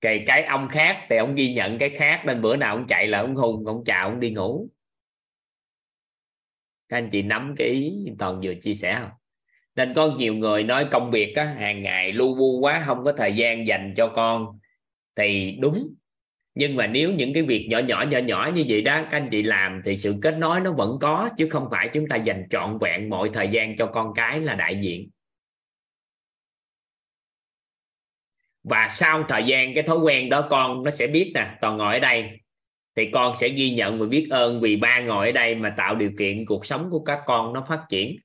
Cái 0.00 0.24
cái 0.26 0.44
ông 0.44 0.68
khác 0.68 1.06
thì 1.10 1.16
ông 1.16 1.34
ghi 1.34 1.54
nhận 1.54 1.78
cái 1.78 1.90
khác. 1.90 2.22
Nên 2.26 2.42
bữa 2.42 2.56
nào 2.56 2.76
ông 2.76 2.86
chạy 2.86 3.06
là 3.06 3.18
ông 3.20 3.34
hung, 3.36 3.66
ông 3.66 3.84
chào 3.84 4.08
ông 4.08 4.20
đi 4.20 4.30
ngủ. 4.30 4.68
Các 6.88 6.96
anh 6.96 7.08
chị 7.12 7.22
nắm 7.22 7.54
cái 7.58 7.68
ý 7.68 8.06
toàn 8.18 8.40
vừa 8.44 8.54
chia 8.62 8.74
sẻ 8.74 8.98
không? 9.00 9.10
Nên 9.76 9.94
có 9.94 10.06
nhiều 10.18 10.34
người 10.34 10.62
nói 10.62 10.86
công 10.90 11.10
việc 11.10 11.36
á, 11.36 11.44
hàng 11.44 11.82
ngày 11.82 12.12
lu 12.12 12.34
bu 12.34 12.58
quá 12.60 12.82
không 12.86 13.04
có 13.04 13.12
thời 13.12 13.32
gian 13.32 13.66
dành 13.66 13.94
cho 13.96 14.08
con. 14.08 14.58
Thì 15.16 15.58
đúng. 15.60 15.94
Nhưng 16.54 16.76
mà 16.76 16.86
nếu 16.86 17.12
những 17.12 17.34
cái 17.34 17.42
việc 17.42 17.66
nhỏ 17.70 17.78
nhỏ 17.78 18.02
nhỏ 18.02 18.18
nhỏ 18.18 18.50
như 18.54 18.64
vậy 18.68 18.82
đó 18.82 19.02
các 19.02 19.16
anh 19.16 19.28
chị 19.30 19.42
làm 19.42 19.82
thì 19.84 19.96
sự 19.96 20.14
kết 20.22 20.38
nối 20.38 20.60
nó 20.60 20.72
vẫn 20.72 20.98
có 21.00 21.30
chứ 21.36 21.48
không 21.48 21.68
phải 21.70 21.90
chúng 21.92 22.08
ta 22.08 22.16
dành 22.16 22.46
trọn 22.50 22.78
vẹn 22.80 23.10
mọi 23.10 23.30
thời 23.32 23.48
gian 23.48 23.76
cho 23.76 23.86
con 23.86 24.12
cái 24.14 24.40
là 24.40 24.54
đại 24.54 24.80
diện. 24.82 25.10
Và 28.64 28.88
sau 28.90 29.24
thời 29.28 29.44
gian 29.46 29.74
cái 29.74 29.82
thói 29.82 29.98
quen 29.98 30.28
đó 30.28 30.46
con 30.50 30.82
nó 30.82 30.90
sẽ 30.90 31.06
biết 31.06 31.32
nè 31.34 31.58
toàn 31.60 31.76
ngồi 31.76 31.94
ở 31.94 32.00
đây. 32.00 32.24
Thì 32.96 33.10
con 33.12 33.36
sẽ 33.36 33.48
ghi 33.48 33.74
nhận 33.74 33.98
và 33.98 34.06
biết 34.06 34.26
ơn 34.30 34.60
vì 34.60 34.76
ba 34.76 35.00
ngồi 35.00 35.26
ở 35.26 35.32
đây 35.32 35.54
mà 35.54 35.74
tạo 35.76 35.94
điều 35.94 36.10
kiện 36.18 36.46
cuộc 36.46 36.66
sống 36.66 36.88
của 36.90 37.04
các 37.04 37.20
con 37.26 37.52
nó 37.52 37.64
phát 37.68 37.84
triển 37.88 38.16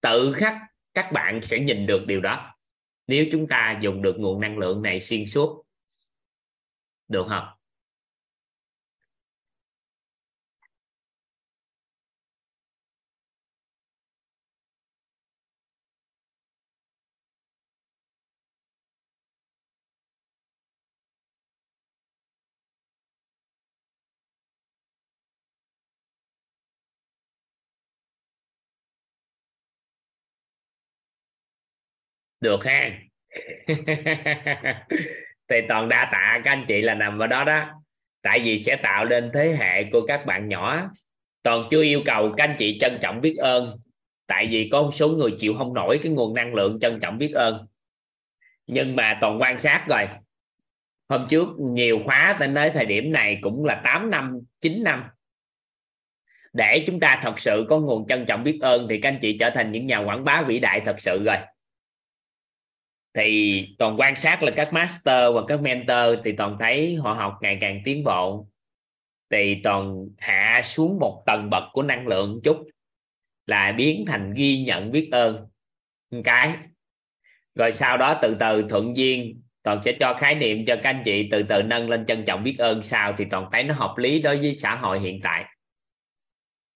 tự 0.00 0.32
khắc 0.32 0.56
các 0.94 1.12
bạn 1.12 1.40
sẽ 1.42 1.58
nhìn 1.58 1.86
được 1.86 2.06
điều 2.06 2.20
đó. 2.20 2.54
Nếu 3.06 3.26
chúng 3.32 3.46
ta 3.48 3.78
dùng 3.82 4.02
được 4.02 4.16
nguồn 4.18 4.40
năng 4.40 4.58
lượng 4.58 4.82
này 4.82 5.00
xuyên 5.00 5.26
suốt, 5.26 5.64
được 7.08 7.26
không? 7.28 7.55
Được 32.46 32.64
ha. 32.64 32.90
Thì 35.48 35.56
toàn 35.68 35.88
đa 35.88 36.08
tạ 36.12 36.40
các 36.44 36.50
anh 36.50 36.64
chị 36.68 36.82
là 36.82 36.94
nằm 36.94 37.18
vào 37.18 37.28
đó 37.28 37.44
đó. 37.44 37.70
Tại 38.22 38.40
vì 38.40 38.62
sẽ 38.62 38.76
tạo 38.76 39.04
nên 39.04 39.30
thế 39.34 39.56
hệ 39.58 39.84
của 39.84 40.06
các 40.06 40.26
bạn 40.26 40.48
nhỏ. 40.48 40.90
Toàn 41.42 41.68
chưa 41.70 41.82
yêu 41.82 42.02
cầu 42.04 42.34
các 42.36 42.44
anh 42.44 42.56
chị 42.58 42.78
trân 42.80 42.98
trọng 43.02 43.20
biết 43.20 43.36
ơn. 43.36 43.76
Tại 44.26 44.46
vì 44.46 44.68
có 44.72 44.82
một 44.82 44.90
số 44.92 45.08
người 45.08 45.34
chịu 45.38 45.54
không 45.58 45.74
nổi 45.74 46.00
cái 46.02 46.12
nguồn 46.12 46.34
năng 46.34 46.54
lượng 46.54 46.78
trân 46.80 47.00
trọng 47.00 47.18
biết 47.18 47.32
ơn. 47.34 47.66
Nhưng 48.66 48.96
mà 48.96 49.18
toàn 49.20 49.40
quan 49.40 49.60
sát 49.60 49.84
rồi 49.88 50.08
hôm 51.08 51.26
trước 51.28 51.48
nhiều 51.58 52.00
khóa 52.04 52.36
tới 52.40 52.50
tới 52.54 52.70
thời 52.70 52.84
điểm 52.84 53.12
này 53.12 53.38
cũng 53.42 53.64
là 53.64 53.80
8 53.84 54.10
năm 54.10 54.40
9 54.60 54.82
năm. 54.82 55.04
Để 56.52 56.84
chúng 56.86 57.00
ta 57.00 57.20
thật 57.22 57.38
sự 57.38 57.66
có 57.68 57.78
nguồn 57.78 58.06
trân 58.06 58.26
trọng 58.26 58.44
biết 58.44 58.58
ơn 58.62 58.86
thì 58.90 59.00
các 59.00 59.08
anh 59.08 59.18
chị 59.22 59.36
trở 59.40 59.50
thành 59.50 59.72
những 59.72 59.86
nhà 59.86 59.98
quảng 59.98 60.24
bá 60.24 60.42
vĩ 60.46 60.58
đại 60.58 60.80
thật 60.80 61.00
sự 61.00 61.24
rồi 61.24 61.36
thì 63.16 63.64
toàn 63.78 64.00
quan 64.00 64.16
sát 64.16 64.42
là 64.42 64.52
các 64.56 64.72
master 64.72 65.34
và 65.34 65.42
các 65.48 65.60
mentor 65.60 66.20
thì 66.24 66.32
toàn 66.32 66.56
thấy 66.60 66.94
họ 66.94 67.12
học 67.12 67.38
ngày 67.40 67.58
càng 67.60 67.80
tiến 67.84 68.04
bộ. 68.04 68.46
Thì 69.30 69.60
toàn 69.64 70.06
hạ 70.18 70.62
xuống 70.64 70.98
một 71.00 71.22
tầng 71.26 71.50
bậc 71.50 71.62
của 71.72 71.82
năng 71.82 72.06
lượng 72.06 72.40
chút 72.44 72.66
là 73.46 73.72
biến 73.72 74.04
thành 74.06 74.34
ghi 74.34 74.62
nhận 74.62 74.90
biết 74.90 75.08
ơn. 75.12 75.46
Một 76.10 76.20
cái. 76.24 76.56
Rồi 77.54 77.72
sau 77.72 77.96
đó 77.96 78.18
từ 78.22 78.36
từ 78.40 78.62
thuận 78.68 78.96
duyên, 78.96 79.42
toàn 79.62 79.82
sẽ 79.82 79.92
cho 80.00 80.16
khái 80.20 80.34
niệm 80.34 80.64
cho 80.66 80.76
các 80.82 80.90
anh 80.90 81.02
chị 81.04 81.28
từ 81.30 81.42
từ 81.42 81.62
nâng 81.62 81.90
lên 81.90 82.06
trân 82.06 82.24
trọng 82.24 82.42
biết 82.42 82.56
ơn 82.58 82.82
sao 82.82 83.14
thì 83.18 83.24
toàn 83.30 83.48
thấy 83.52 83.62
nó 83.62 83.74
hợp 83.74 83.94
lý 83.98 84.22
đối 84.22 84.36
với 84.36 84.54
xã 84.54 84.74
hội 84.74 85.00
hiện 85.00 85.20
tại. 85.22 85.44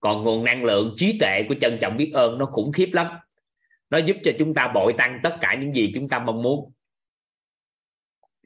Còn 0.00 0.24
nguồn 0.24 0.44
năng 0.44 0.64
lượng 0.64 0.94
trí 0.96 1.18
tuệ 1.20 1.42
của 1.48 1.54
trân 1.60 1.78
trọng 1.80 1.96
biết 1.96 2.10
ơn 2.14 2.38
nó 2.38 2.46
khủng 2.46 2.72
khiếp 2.72 2.90
lắm 2.92 3.06
nó 3.90 3.98
giúp 3.98 4.16
cho 4.24 4.32
chúng 4.38 4.54
ta 4.54 4.72
bội 4.74 4.94
tăng 4.98 5.20
tất 5.22 5.36
cả 5.40 5.54
những 5.54 5.74
gì 5.74 5.92
chúng 5.94 6.08
ta 6.08 6.18
mong 6.18 6.42
muốn. 6.42 6.72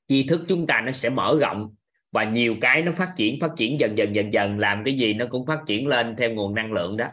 Tri 0.09 0.27
thức 0.29 0.41
chúng 0.49 0.67
ta 0.67 0.81
nó 0.81 0.93
sẽ 0.93 1.11
mở 1.11 1.39
rộng 1.41 1.75
và 2.13 2.25
nhiều 2.25 2.57
cái 2.61 2.83
nó 2.83 2.93
phát 2.97 3.13
triển 3.17 3.41
phát 3.41 3.51
triển 3.57 3.81
dần 3.81 3.99
dần 3.99 4.15
dần 4.15 4.33
dần. 4.33 4.59
Làm 4.59 4.85
cái 4.85 4.95
gì 4.95 5.15
nó 5.15 5.27
cũng 5.31 5.47
phát 5.47 5.61
triển 5.67 5.87
lên 5.87 6.17
theo 6.19 6.31
nguồn 6.31 6.55
năng 6.55 6.73
lượng 6.73 6.97
đó. 6.97 7.09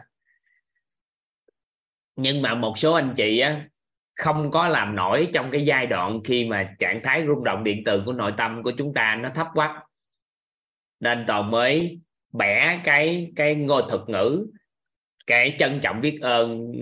Nhưng 2.16 2.42
mà 2.42 2.54
một 2.54 2.78
số 2.78 2.92
anh 2.92 3.14
chị 3.16 3.38
á, 3.38 3.68
không 4.14 4.50
có 4.50 4.68
làm 4.68 4.96
nổi 4.96 5.30
trong 5.34 5.50
cái 5.50 5.64
giai 5.66 5.86
đoạn 5.86 6.20
khi 6.24 6.44
mà 6.44 6.74
trạng 6.78 7.00
thái 7.04 7.24
rung 7.26 7.44
động 7.44 7.64
điện 7.64 7.82
từ 7.84 8.02
của 8.06 8.12
nội 8.12 8.32
tâm 8.36 8.62
của 8.62 8.72
chúng 8.78 8.94
ta 8.94 9.18
nó 9.22 9.28
thấp 9.34 9.46
quá. 9.54 9.84
Nên 11.00 11.24
toàn 11.26 11.50
mới 11.50 12.00
bẻ 12.32 12.80
cái 12.84 13.32
cái 13.36 13.54
ngôi 13.54 13.82
thuật 13.88 14.00
ngữ 14.08 14.46
cái 15.26 15.56
trân 15.58 15.80
trọng 15.82 16.00
biết 16.00 16.18
ơn, 16.20 16.72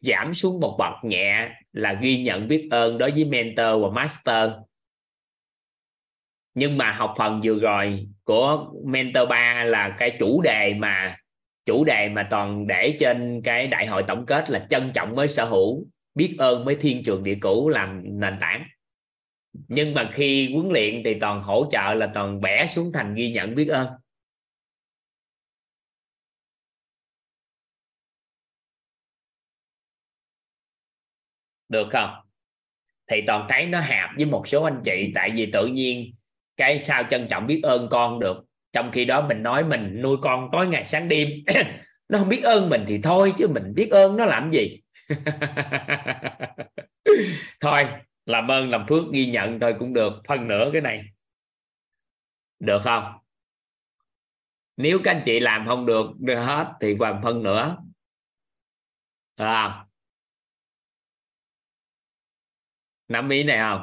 giảm 0.00 0.34
xuống 0.34 0.60
một 0.60 0.76
bậc 0.78 1.04
nhẹ 1.04 1.50
là 1.72 1.92
ghi 1.92 2.22
nhận 2.22 2.48
biết 2.48 2.68
ơn 2.70 2.98
đối 2.98 3.10
với 3.10 3.24
mentor 3.24 3.82
và 3.82 3.90
master. 3.92 4.50
Nhưng 6.54 6.78
mà 6.78 6.92
học 6.92 7.14
phần 7.18 7.40
vừa 7.44 7.58
rồi 7.60 8.06
của 8.24 8.72
mentor 8.84 9.28
3 9.28 9.64
là 9.64 9.94
cái 9.98 10.16
chủ 10.18 10.42
đề 10.42 10.74
mà, 10.78 11.16
chủ 11.66 11.84
đề 11.84 12.08
mà 12.08 12.26
toàn 12.30 12.66
để 12.66 12.96
trên 13.00 13.42
cái 13.44 13.66
đại 13.66 13.86
hội 13.86 14.02
tổng 14.08 14.26
kết 14.26 14.50
là 14.50 14.66
trân 14.70 14.90
trọng 14.94 15.16
mới 15.16 15.28
sở 15.28 15.44
hữu, 15.44 15.86
biết 16.14 16.34
ơn 16.38 16.64
mới 16.64 16.74
thiên 16.74 17.02
trường 17.04 17.24
địa 17.24 17.36
cũ 17.40 17.68
làm 17.68 18.02
nền 18.20 18.34
tảng. 18.40 18.64
Nhưng 19.68 19.94
mà 19.94 20.10
khi 20.12 20.52
huấn 20.54 20.72
luyện 20.72 21.02
thì 21.04 21.14
toàn 21.20 21.42
hỗ 21.42 21.66
trợ 21.70 21.94
là 21.94 22.10
toàn 22.14 22.40
bẻ 22.40 22.66
xuống 22.66 22.92
thành 22.92 23.14
ghi 23.14 23.32
nhận 23.32 23.54
biết 23.54 23.68
ơn. 23.68 23.86
Được 31.70 31.88
không? 31.90 32.10
Thì 33.10 33.22
toàn 33.26 33.46
thấy 33.48 33.66
nó 33.66 33.80
hạp 33.80 34.10
với 34.16 34.24
một 34.24 34.48
số 34.48 34.62
anh 34.64 34.80
chị 34.84 35.12
tại 35.14 35.30
vì 35.34 35.50
tự 35.52 35.66
nhiên 35.66 36.14
cái 36.56 36.78
sao 36.78 37.02
trân 37.10 37.28
trọng 37.28 37.46
biết 37.46 37.60
ơn 37.62 37.88
con 37.90 38.20
được. 38.20 38.44
Trong 38.72 38.90
khi 38.92 39.04
đó 39.04 39.26
mình 39.28 39.42
nói 39.42 39.64
mình 39.64 40.02
nuôi 40.02 40.16
con 40.22 40.48
tối 40.52 40.66
ngày 40.66 40.86
sáng 40.86 41.08
đêm 41.08 41.28
nó 42.08 42.18
không 42.18 42.28
biết 42.28 42.42
ơn 42.44 42.68
mình 42.68 42.84
thì 42.86 43.00
thôi 43.02 43.32
chứ 43.38 43.48
mình 43.48 43.74
biết 43.74 43.90
ơn 43.90 44.16
nó 44.16 44.24
làm 44.24 44.50
gì? 44.50 44.80
Thôi 47.60 47.86
làm 48.26 48.50
ơn 48.50 48.70
làm 48.70 48.86
phước 48.88 49.12
ghi 49.12 49.26
nhận 49.26 49.60
thôi 49.60 49.74
cũng 49.78 49.94
được 49.94 50.12
phần 50.28 50.48
nữa 50.48 50.70
cái 50.72 50.80
này. 50.82 51.04
Được 52.60 52.78
không? 52.84 53.12
Nếu 54.76 54.98
các 55.04 55.10
anh 55.10 55.22
chị 55.24 55.40
làm 55.40 55.66
không 55.66 55.86
được, 55.86 56.06
được 56.18 56.40
hết 56.40 56.72
thì 56.80 56.96
còn 56.98 57.20
phân 57.22 57.42
nữa 57.42 57.76
được 59.36 59.89
nắm 63.10 63.28
ý 63.28 63.42
này 63.44 63.58
không? 63.58 63.82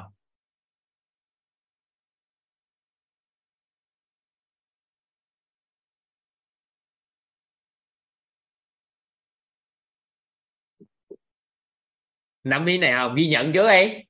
Nắm 12.43 12.65
ý 12.65 12.77
này 12.77 12.91
không? 12.91 13.15
Ghi 13.15 13.27
nhận 13.27 13.51
chứ 13.53 13.65
ấy 13.65 14.07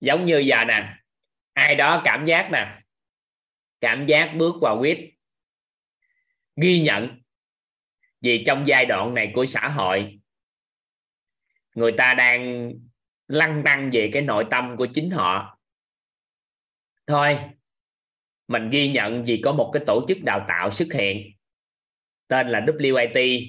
giống 0.00 0.26
như 0.26 0.38
giờ 0.38 0.64
nè, 0.68 0.96
ai 1.52 1.74
đó 1.74 2.02
cảm 2.04 2.24
giác 2.26 2.48
nè, 2.52 2.80
cảm 3.80 4.06
giác 4.06 4.34
bước 4.38 4.54
vào 4.62 4.78
quýt. 4.78 4.98
Ghi 6.56 6.80
nhận 6.80 7.22
vì 8.20 8.44
trong 8.46 8.64
giai 8.68 8.86
đoạn 8.86 9.14
này 9.14 9.32
của 9.34 9.46
xã 9.46 9.68
hội, 9.68 10.20
người 11.74 11.92
ta 11.98 12.14
đang 12.14 12.72
lăn 13.28 13.62
tăng 13.64 13.90
về 13.92 14.10
cái 14.12 14.22
nội 14.22 14.46
tâm 14.50 14.76
của 14.76 14.86
chính 14.94 15.10
họ. 15.10 15.58
Thôi, 17.06 17.38
mình 18.48 18.70
ghi 18.70 18.92
nhận 18.92 19.24
vì 19.24 19.40
có 19.44 19.52
một 19.52 19.70
cái 19.74 19.82
tổ 19.86 20.04
chức 20.08 20.18
đào 20.22 20.44
tạo 20.48 20.70
xuất 20.70 20.88
hiện, 20.92 21.32
tên 22.28 22.48
là 22.48 22.60
WIT 22.60 23.46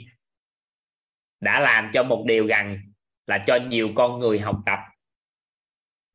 đã 1.39 1.60
làm 1.60 1.89
cho 1.93 2.03
một 2.03 2.23
điều 2.27 2.47
rằng 2.47 2.81
là 3.27 3.43
cho 3.47 3.56
nhiều 3.68 3.89
con 3.95 4.19
người 4.19 4.39
học 4.39 4.57
tập 4.65 4.80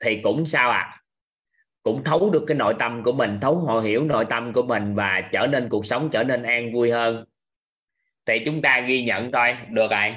thì 0.00 0.20
cũng 0.22 0.46
sao 0.46 0.70
à 0.70 1.00
cũng 1.82 2.04
thấu 2.04 2.30
được 2.30 2.44
cái 2.46 2.56
nội 2.56 2.74
tâm 2.78 3.02
của 3.02 3.12
mình, 3.12 3.38
thấu, 3.40 3.58
họ 3.58 3.80
hiểu 3.80 4.04
nội 4.04 4.24
tâm 4.30 4.52
của 4.52 4.62
mình 4.62 4.94
và 4.94 5.28
trở 5.32 5.46
nên, 5.46 5.68
cuộc 5.68 5.86
sống 5.86 6.08
trở 6.12 6.24
nên 6.24 6.42
an 6.42 6.72
vui 6.72 6.90
hơn. 6.90 7.24
Thì 8.26 8.42
chúng 8.44 8.62
ta 8.62 8.80
ghi 8.80 9.04
nhận 9.04 9.32
thôi 9.32 9.56
được 9.68 9.90
rồi. 9.90 10.14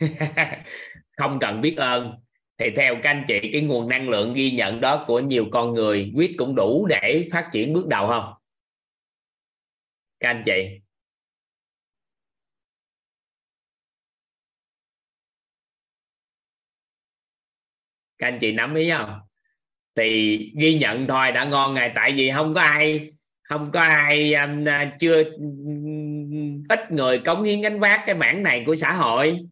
Không 1.16 1.38
cần 1.40 1.60
biết 1.60 1.76
ơn 1.76 2.25
thì 2.58 2.70
theo 2.76 2.94
các 3.02 3.10
anh 3.10 3.24
chị 3.28 3.50
cái 3.52 3.60
nguồn 3.62 3.88
năng 3.88 4.08
lượng 4.08 4.34
ghi 4.34 4.50
nhận 4.50 4.80
đó 4.80 5.04
của 5.06 5.20
nhiều 5.20 5.46
con 5.52 5.74
người 5.74 6.12
quyết 6.14 6.34
cũng 6.38 6.54
đủ 6.54 6.86
để 6.86 7.28
phát 7.32 7.48
triển 7.52 7.72
bước 7.72 7.86
đầu 7.86 8.08
không? 8.08 8.34
Các 10.20 10.28
anh 10.28 10.42
chị. 10.46 10.80
Các 18.18 18.26
anh 18.26 18.38
chị 18.40 18.52
nắm 18.52 18.74
ý 18.74 18.90
không? 18.90 19.20
Thì 19.96 20.38
ghi 20.60 20.78
nhận 20.78 21.06
thôi 21.06 21.32
đã 21.32 21.44
ngon 21.44 21.74
ngày. 21.74 21.92
Tại 21.94 22.12
vì 22.16 22.30
không 22.34 22.54
có 22.54 22.60
ai 22.60 23.10
không 23.42 23.70
có 23.72 23.80
ai 23.80 24.34
um, 24.34 24.68
à, 24.68 24.96
chưa 25.00 25.24
ít 26.68 26.92
người 26.92 27.18
cống 27.26 27.42
hiến 27.42 27.60
gánh 27.60 27.80
vác 27.80 28.00
cái 28.06 28.14
mảng 28.14 28.42
này 28.42 28.62
của 28.66 28.76
xã 28.76 28.92
hội 28.92 29.46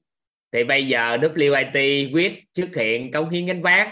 thì 0.54 0.64
bây 0.64 0.88
giờ 0.88 1.16
WIT 1.16 2.10
quyết 2.14 2.44
xuất 2.54 2.68
hiện 2.76 3.12
cống 3.12 3.30
hiến 3.30 3.46
gánh 3.46 3.62
vác. 3.62 3.88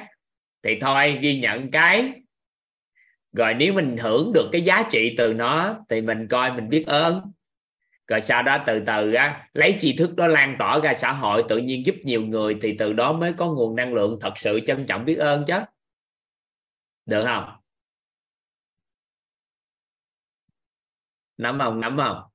Thì 0.63 0.79
thôi 0.81 1.19
ghi 1.23 1.41
nhận 1.41 1.71
cái. 1.71 2.13
Rồi 3.33 3.55
nếu 3.55 3.73
mình 3.73 3.97
hưởng 3.97 4.33
được 4.35 4.49
cái 4.53 4.63
giá 4.63 4.89
trị 4.91 5.15
từ 5.19 5.33
nó 5.33 5.85
thì 5.89 6.01
mình 6.01 6.29
coi 6.29 6.53
mình 6.53 6.69
biết 6.69 6.85
ơn. 6.87 7.33
Rồi 8.09 8.21
sau 8.21 8.43
đó 8.43 8.65
từ 8.67 8.83
từ 8.87 9.13
á, 9.13 9.49
lấy 9.53 9.77
tri 9.81 9.97
thức 9.97 10.17
đó 10.17 10.27
lan 10.27 10.57
tỏa 10.59 10.79
ra 10.79 10.95
xã 10.95 11.13
hội 11.13 11.45
tự 11.49 11.59
nhiên 11.59 11.87
giúp 11.87 11.95
nhiều 12.03 12.23
người 12.23 12.57
thì 12.63 12.77
từ 12.79 12.93
đó 12.93 13.13
mới 13.13 13.33
có 13.33 13.53
nguồn 13.53 13.77
năng 13.77 13.95
lượng 13.95 14.19
thật 14.21 14.33
sự 14.37 14.61
trân 14.67 14.87
trọng 14.87 15.05
biết 15.05 15.17
ơn 15.17 15.45
chứ. 15.47 15.59
Được 17.07 17.25
không? 17.25 17.45
Nắm 21.37 21.59
không? 21.59 21.81
Nắm 21.81 21.97
không? 21.97 22.32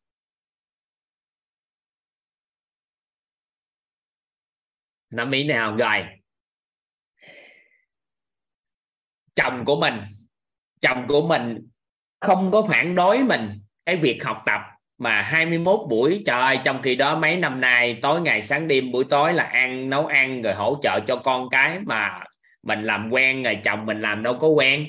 Nắm 5.09 5.31
ý 5.31 5.43
nào? 5.43 5.75
Rồi. 5.75 6.05
Chồng 9.35 9.65
của 9.65 9.79
mình. 9.79 9.93
Chồng 10.81 11.07
của 11.07 11.27
mình 11.27 11.67
không 12.19 12.51
có 12.51 12.67
phản 12.69 12.95
đối 12.95 13.23
mình 13.23 13.59
cái 13.85 13.95
việc 13.95 14.23
học 14.23 14.43
tập 14.45 14.61
mà 14.97 15.21
21 15.21 15.79
buổi 15.89 16.23
trời 16.25 16.41
ơi, 16.41 16.59
trong 16.63 16.81
khi 16.81 16.95
đó 16.95 17.19
mấy 17.19 17.37
năm 17.37 17.61
nay 17.61 17.99
tối 18.01 18.21
ngày 18.21 18.41
sáng 18.41 18.67
đêm 18.67 18.91
buổi 18.91 19.03
tối 19.09 19.33
là 19.33 19.43
ăn 19.43 19.89
nấu 19.89 20.05
ăn 20.05 20.41
rồi 20.41 20.53
hỗ 20.53 20.79
trợ 20.81 20.99
cho 21.07 21.15
con 21.15 21.49
cái 21.49 21.79
mà 21.79 22.23
mình 22.63 22.83
làm 22.83 23.09
quen 23.11 23.43
rồi 23.43 23.59
chồng 23.63 23.85
mình 23.85 24.01
làm 24.01 24.23
đâu 24.23 24.37
có 24.41 24.47
quen. 24.47 24.85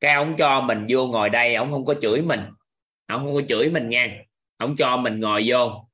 Cái 0.00 0.14
ông 0.14 0.36
cho 0.36 0.60
mình 0.60 0.86
vô 0.88 1.06
ngồi 1.06 1.30
đây 1.30 1.54
ông 1.54 1.70
không 1.70 1.84
có 1.84 1.94
chửi 2.02 2.22
mình. 2.22 2.40
Ông 3.06 3.24
không 3.24 3.34
có 3.34 3.42
chửi 3.48 3.70
mình 3.70 3.88
nha. 3.88 4.06
Ông 4.56 4.76
cho 4.76 4.96
mình 4.96 5.20
ngồi 5.20 5.44
vô 5.46 5.89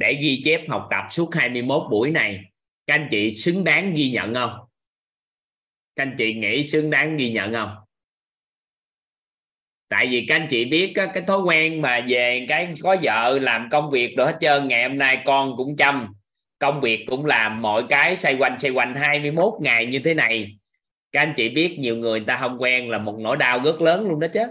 để 0.00 0.18
ghi 0.22 0.40
chép 0.44 0.60
học 0.68 0.88
tập 0.90 1.04
suốt 1.10 1.34
21 1.34 1.82
buổi 1.90 2.10
này. 2.10 2.40
Các 2.86 2.94
anh 2.94 3.08
chị 3.10 3.30
xứng 3.30 3.64
đáng 3.64 3.94
ghi 3.94 4.10
nhận 4.10 4.34
không? 4.34 4.58
Các 5.96 6.02
anh 6.02 6.14
chị 6.18 6.34
nghĩ 6.34 6.62
xứng 6.62 6.90
đáng 6.90 7.16
ghi 7.16 7.32
nhận 7.32 7.52
không? 7.52 7.76
Tại 9.88 10.06
vì 10.10 10.26
các 10.28 10.34
anh 10.34 10.46
chị 10.50 10.64
biết 10.64 10.92
cái 10.94 11.22
thói 11.26 11.40
quen 11.40 11.82
mà 11.82 12.06
về 12.08 12.46
cái 12.48 12.74
có 12.82 12.96
vợ 13.02 13.38
làm 13.42 13.68
công 13.70 13.90
việc 13.90 14.14
rồi 14.16 14.26
hết 14.26 14.38
trơn 14.40 14.68
ngày 14.68 14.88
hôm 14.88 14.98
nay 14.98 15.22
con 15.24 15.56
cũng 15.56 15.76
chăm 15.76 16.14
công 16.58 16.80
việc 16.80 17.04
cũng 17.06 17.26
làm 17.26 17.62
mọi 17.62 17.84
cái 17.88 18.16
xoay 18.16 18.36
quanh 18.38 18.60
xoay 18.60 18.72
quanh 18.72 18.94
21 18.94 19.54
ngày 19.60 19.86
như 19.86 20.00
thế 20.04 20.14
này. 20.14 20.58
Các 21.12 21.20
anh 21.20 21.34
chị 21.36 21.48
biết 21.48 21.76
nhiều 21.78 21.96
người, 21.96 22.20
người 22.20 22.26
ta 22.26 22.36
không 22.36 22.62
quen 22.62 22.90
là 22.90 22.98
một 22.98 23.16
nỗi 23.20 23.36
đau 23.36 23.60
rất 23.64 23.80
lớn 23.80 24.08
luôn 24.08 24.20
đó 24.20 24.26
chứ. 24.32 24.42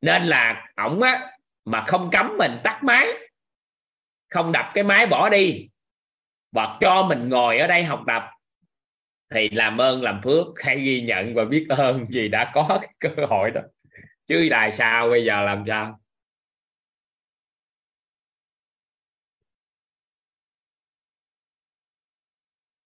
Nên 0.00 0.26
là 0.26 0.68
ổng 0.76 1.02
á 1.02 1.29
mà 1.64 1.84
không 1.86 2.10
cấm 2.12 2.36
mình 2.38 2.52
tắt 2.64 2.80
máy. 2.84 3.06
Không 4.30 4.52
đập 4.52 4.70
cái 4.74 4.84
máy 4.84 5.06
bỏ 5.06 5.28
đi. 5.28 5.68
Và 6.52 6.78
cho 6.80 7.06
mình 7.08 7.28
ngồi 7.28 7.58
ở 7.58 7.66
đây 7.66 7.84
học 7.84 8.02
tập. 8.06 8.22
Thì 9.34 9.48
làm 9.48 9.80
ơn, 9.80 10.02
làm 10.02 10.20
phước 10.24 10.46
hãy 10.56 10.80
ghi 10.80 11.00
nhận 11.02 11.34
và 11.34 11.44
biết 11.44 11.66
ơn 11.68 12.06
vì 12.10 12.28
đã 12.28 12.50
có 12.54 12.78
cái 12.82 12.94
cơ 13.00 13.26
hội 13.26 13.50
đó. 13.50 13.60
Chứ 14.26 14.48
đài 14.50 14.72
sao, 14.72 15.08
bây 15.10 15.24
giờ 15.24 15.42
làm 15.42 15.64
sao? 15.68 16.00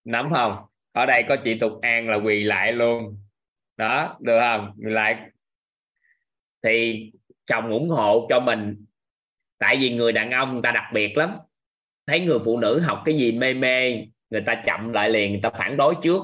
Nắm 0.05 0.31
không? 0.35 0.67
Ở 0.93 1.07
đây 1.07 1.25
có 1.29 1.37
chị 1.45 1.59
tục 1.61 1.73
an 1.83 2.09
là 2.09 2.17
quỳ 2.17 2.45
lại 2.45 2.73
luôn. 2.73 3.19
Đó, 3.77 4.19
được 4.21 4.39
không? 4.41 4.75
Quỳ 4.77 4.93
lại. 4.93 5.31
Thì 6.63 7.11
chồng 7.47 7.71
ủng 7.71 7.89
hộ 7.89 8.27
cho 8.31 8.41
mình. 8.41 8.85
Tại 9.59 9.77
vì 9.77 9.95
người 9.95 10.13
đàn 10.13 10.31
ông, 10.31 10.53
người 10.53 10.63
ta 10.63 10.73
đặc 10.73 10.85
biệt 10.93 11.17
lắm. 11.17 11.37
Thấy 12.07 12.21
người 12.21 12.39
phụ 12.45 12.59
nữ 12.59 12.81
học 12.81 13.03
cái 13.05 13.19
gì 13.19 13.33
mê 13.33 13.55
mê, 13.55 14.07
người 14.31 14.43
ta 14.47 14.63
chậm 14.67 14.93
lại 14.93 15.11
liền, 15.11 15.33
người 15.33 15.41
ta 15.43 15.51
phản 15.51 15.77
đối 15.77 15.95
trước. 16.03 16.23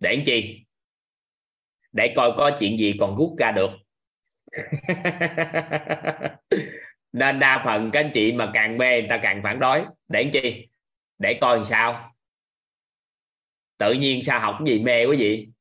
Để 0.00 0.16
làm 0.16 0.24
chi? 0.24 0.64
Để 1.92 2.12
coi 2.16 2.32
có 2.36 2.56
chuyện 2.60 2.78
gì 2.78 2.94
còn 3.00 3.16
rút 3.16 3.36
ra 3.38 3.52
được. 3.52 3.70
Nên 7.12 7.38
đa 7.38 7.62
phần 7.64 7.90
các 7.90 8.00
anh 8.00 8.10
chị 8.14 8.32
mà 8.32 8.50
càng 8.54 8.78
mê, 8.78 9.00
người 9.00 9.08
ta 9.08 9.20
càng 9.22 9.40
phản 9.42 9.58
đối. 9.58 9.84
Để 10.08 10.24
làm 10.24 10.32
chi? 10.32 10.68
Để 11.18 11.38
coi 11.40 11.56
làm 11.56 11.64
sao? 11.64 12.14
Tự 13.78 13.92
nhiên 13.92 14.22
sao 14.22 14.40
học 14.40 14.56
cái 14.58 14.74
gì 14.74 14.84
mê 14.84 15.06
quá 15.06 15.14
gì 15.14 15.52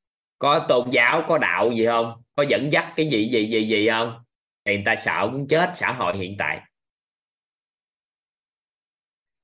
có 0.42 0.66
tôn 0.70 0.90
giáo, 0.92 1.24
có 1.28 1.38
đạo 1.38 1.72
gì 1.72 1.86
không? 1.86 2.24
Có 2.36 2.44
dẫn 2.50 2.72
dắt 2.72 2.94
cái 2.96 3.10
gì 3.10 3.30
gì 3.30 3.50
gì 3.50 3.68
gì 3.68 3.90
không? 3.90 4.21
Người 4.66 4.84
ta 4.86 4.96
sợ 4.96 5.30
muốn 5.32 5.48
chết 5.50 5.72
xã 5.76 5.94
hội 5.94 6.18
hiện 6.18 6.36
tại. 6.40 6.62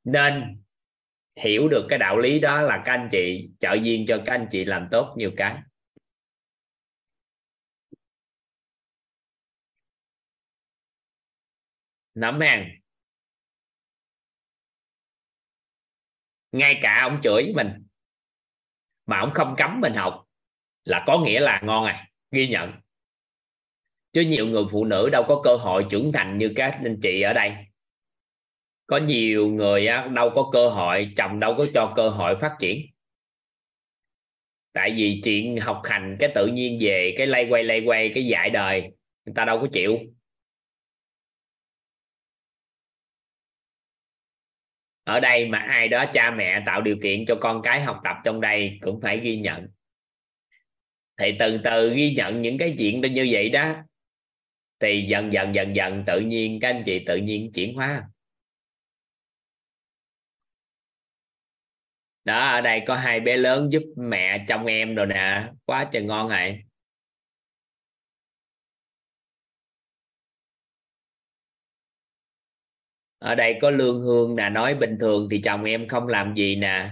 Nên 0.04 0.64
hiểu 1.36 1.68
được 1.70 1.88
cái 1.90 2.00
đạo 2.00 2.18
lý 2.18 2.40
đó 2.40 2.62
là 2.62 2.82
các 2.86 2.92
anh 2.94 3.10
chị, 3.12 3.50
trợ 3.60 3.74
duyên 3.84 4.06
cho 4.08 4.24
các 4.26 4.34
anh 4.34 4.48
chị 4.52 4.66
làm 4.66 4.88
tốt 4.92 5.16
nhiều 5.18 5.32
cái. 5.38 5.62
Nắm 12.16 12.40
hàng. 12.40 12.70
Ngay 16.52 16.80
cả 16.82 17.00
ông 17.04 17.20
chửi 17.24 17.54
mình, 17.56 17.88
mà 19.06 19.20
ông 19.20 19.32
không 19.34 19.56
cấm 19.58 19.82
mình 19.82 19.94
học, 19.94 20.26
là 20.84 21.04
có 21.08 21.20
nghĩa 21.26 21.40
là 21.40 21.62
ngon 21.64 21.86
à 21.86 22.08
ghi 22.32 22.48
nhận 22.48 22.87
chứ 24.18 24.24
nhiều 24.24 24.46
người 24.48 24.64
phụ 24.72 24.86
nữ 24.86 25.10
đâu 25.12 25.24
có 25.28 25.42
cơ 25.44 25.56
hội 25.56 25.86
trưởng 25.90 26.12
thành 26.12 26.38
như 26.38 26.54
các 26.56 26.80
anh 26.84 27.00
chị 27.02 27.22
ở 27.22 27.34
đây. 27.34 27.52
Có 28.88 28.98
nhiều 28.98 29.48
người 29.48 29.88
đâu 30.14 30.32
có 30.36 30.50
cơ 30.54 30.70
hội, 30.70 31.14
chồng 31.18 31.40
đâu 31.40 31.56
có 31.58 31.66
cho 31.74 31.94
cơ 31.96 32.10
hội 32.10 32.36
phát 32.42 32.56
triển. 32.60 32.82
Tại 34.74 34.94
vì 34.98 35.22
chuyện 35.24 35.58
học 35.58 35.82
hành 35.84 36.18
cái 36.20 36.32
tự 36.36 36.48
nhiên 36.48 36.78
về, 36.82 37.16
cái 37.18 37.28
lay 37.28 37.48
quay 37.50 37.64
lay 37.64 37.82
quay, 37.86 38.12
cái 38.16 38.26
dạy 38.26 38.50
đời, 38.50 38.82
người 39.26 39.34
ta 39.36 39.46
đâu 39.46 39.60
có 39.62 39.68
chịu. 39.74 40.00
Ở 45.04 45.20
đây 45.20 45.46
mà 45.46 45.58
ai 45.58 45.88
đó 45.88 46.06
cha 46.14 46.32
mẹ 46.32 46.64
tạo 46.66 46.82
điều 46.82 46.98
kiện 47.04 47.26
cho 47.26 47.38
con 47.42 47.62
cái 47.64 47.82
học 47.82 48.02
tập 48.04 48.16
trong 48.24 48.42
đây 48.42 48.78
cũng 48.82 49.02
phải 49.02 49.20
ghi 49.20 49.38
nhận. 49.38 49.68
Thì 51.18 51.36
từ 51.40 51.58
từ 51.64 51.94
ghi 51.96 52.14
nhận 52.14 52.42
những 52.42 52.58
cái 52.58 52.76
chuyện 52.78 53.02
như 53.02 53.28
vậy 53.32 53.50
đó 53.50 53.76
thì 54.80 55.06
dần 55.10 55.34
dần 55.34 55.56
dần 55.56 55.76
dần 55.76 56.04
tự 56.08 56.20
nhiên 56.20 56.60
các 56.62 56.70
anh 56.70 56.84
chị 56.86 57.04
tự 57.08 57.16
nhiên 57.18 57.52
chuyển 57.54 57.76
hóa. 57.76 58.04
Đó, 62.24 62.48
ở 62.48 62.62
đây 62.62 62.82
có 62.88 62.96
hai 62.96 63.20
bé 63.20 63.38
lớn 63.38 63.70
giúp 63.72 63.84
mẹ 63.98 64.46
chồng 64.48 64.66
em 64.66 64.96
rồi 64.96 65.06
nè. 65.06 65.50
Quá 65.66 65.90
trời 65.92 66.04
ngon 66.04 66.30
này. 66.30 66.64
Ở 73.20 73.36
đây 73.36 73.56
có 73.62 73.70
lương 73.70 74.02
hương 74.02 74.36
nè, 74.36 74.50
nói 74.50 74.76
bình 74.76 74.98
thường 75.00 75.28
thì 75.32 75.42
chồng 75.42 75.64
em 75.64 75.88
không 75.88 76.08
làm 76.08 76.34
gì 76.36 76.56
nè. 76.56 76.90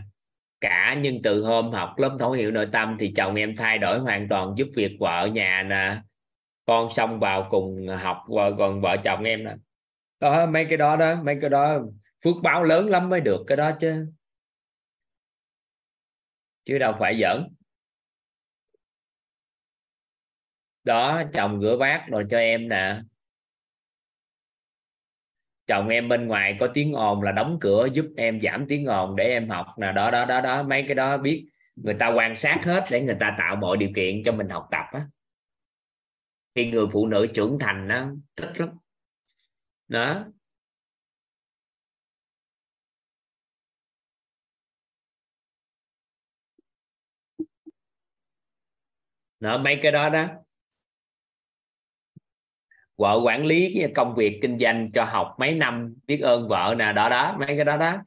Cả 0.62 0.98
nhưng 1.02 1.22
từ 1.24 1.44
hôm 1.44 1.72
học 1.72 1.94
lớp 1.98 2.18
thấu 2.20 2.32
hiểu 2.32 2.52
nội 2.52 2.68
tâm 2.72 2.98
thì 2.99 3.14
chồng 3.16 3.36
em 3.36 3.56
thay 3.56 3.78
đổi 3.78 3.99
hoàn 3.99 4.30
toàn 4.30 4.53
giúp 4.57 4.68
việc 4.76 4.91
vợ 4.99 5.30
nhà 5.34 5.64
nè 5.70 5.98
con 6.65 6.89
xong 6.89 7.19
vào 7.19 7.47
cùng 7.49 7.87
học 7.87 8.17
còn 8.57 8.81
vợ 8.81 8.97
chồng 9.03 9.23
em 9.23 9.43
nè 9.43 9.55
đó, 10.19 10.45
mấy 10.45 10.65
cái 10.69 10.77
đó 10.77 10.95
đó, 10.95 11.15
mấy 11.23 11.37
cái 11.41 11.49
đó 11.49 11.79
phước 12.23 12.35
báo 12.43 12.63
lớn 12.63 12.89
lắm 12.89 13.09
mới 13.09 13.21
được 13.21 13.43
cái 13.47 13.57
đó 13.57 13.71
chứ. 13.79 14.05
Chứ 16.65 16.77
đâu 16.77 16.93
phải 16.99 17.19
giỡn. 17.21 17.55
Đó, 20.83 21.23
chồng 21.33 21.61
rửa 21.61 21.77
bát 21.79 22.05
rồi 22.09 22.23
cho 22.29 22.37
em 22.37 22.69
nè. 22.69 23.01
Chồng 25.67 25.87
em 25.89 26.09
bên 26.09 26.27
ngoài 26.27 26.55
có 26.59 26.67
tiếng 26.73 26.93
ồn 26.93 27.21
là 27.21 27.31
đóng 27.31 27.57
cửa 27.61 27.87
giúp 27.93 28.05
em 28.17 28.41
giảm 28.41 28.65
tiếng 28.67 28.85
ồn 28.85 29.15
để 29.15 29.23
em 29.23 29.49
học 29.49 29.67
nè. 29.77 29.91
Đó 29.91 30.11
đó 30.11 30.25
đó 30.25 30.41
đó, 30.41 30.63
mấy 30.63 30.83
cái 30.83 30.95
đó 30.95 31.17
biết. 31.17 31.49
Người 31.75 31.95
ta 31.99 32.07
quan 32.07 32.35
sát 32.35 32.59
hết 32.63 32.85
để 32.91 33.01
người 33.01 33.17
ta 33.19 33.35
tạo 33.37 33.55
mọi 33.55 33.77
điều 33.77 33.89
kiện 33.95 34.23
cho 34.25 34.31
mình 34.31 34.49
học 34.49 34.67
tập 34.71 34.85
á 34.91 35.07
khi 36.56 36.72
người 36.72 36.86
phụ 36.91 37.07
nữ 37.07 37.27
trưởng 37.34 37.57
thành 37.60 37.88
nó 37.88 38.11
thích 38.36 38.52
lắm. 38.60 38.69
Đó. 39.88 40.26
Đó, 49.40 49.57
mấy 49.57 49.80
cái 49.84 49.91
đó 49.91 50.10
đó. 50.10 50.27
Vợ 52.98 53.19
quản 53.23 53.45
lý 53.45 53.76
công 53.95 54.15
việc 54.15 54.40
kinh 54.41 54.60
doanh 54.60 54.91
cho 54.94 55.03
học 55.06 55.36
mấy 55.40 55.56
năm, 55.56 55.95
biết 56.07 56.19
ơn 56.22 56.48
vợ 56.49 56.76
nè, 56.77 56.94
đó 56.94 57.10
đó, 57.10 57.36
mấy 57.40 57.48
cái 57.48 57.65
đó 57.65 57.77
đó. 57.77 57.98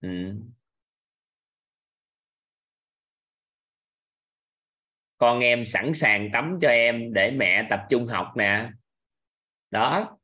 Ừ. 0.00 0.51
con 5.22 5.40
em 5.40 5.64
sẵn 5.64 5.94
sàng 5.94 6.30
tắm 6.32 6.58
cho 6.60 6.68
em 6.68 7.12
để 7.12 7.30
mẹ 7.30 7.66
tập 7.70 7.80
trung 7.90 8.06
học 8.06 8.32
nè. 8.36 8.70
Đó. 9.70 10.18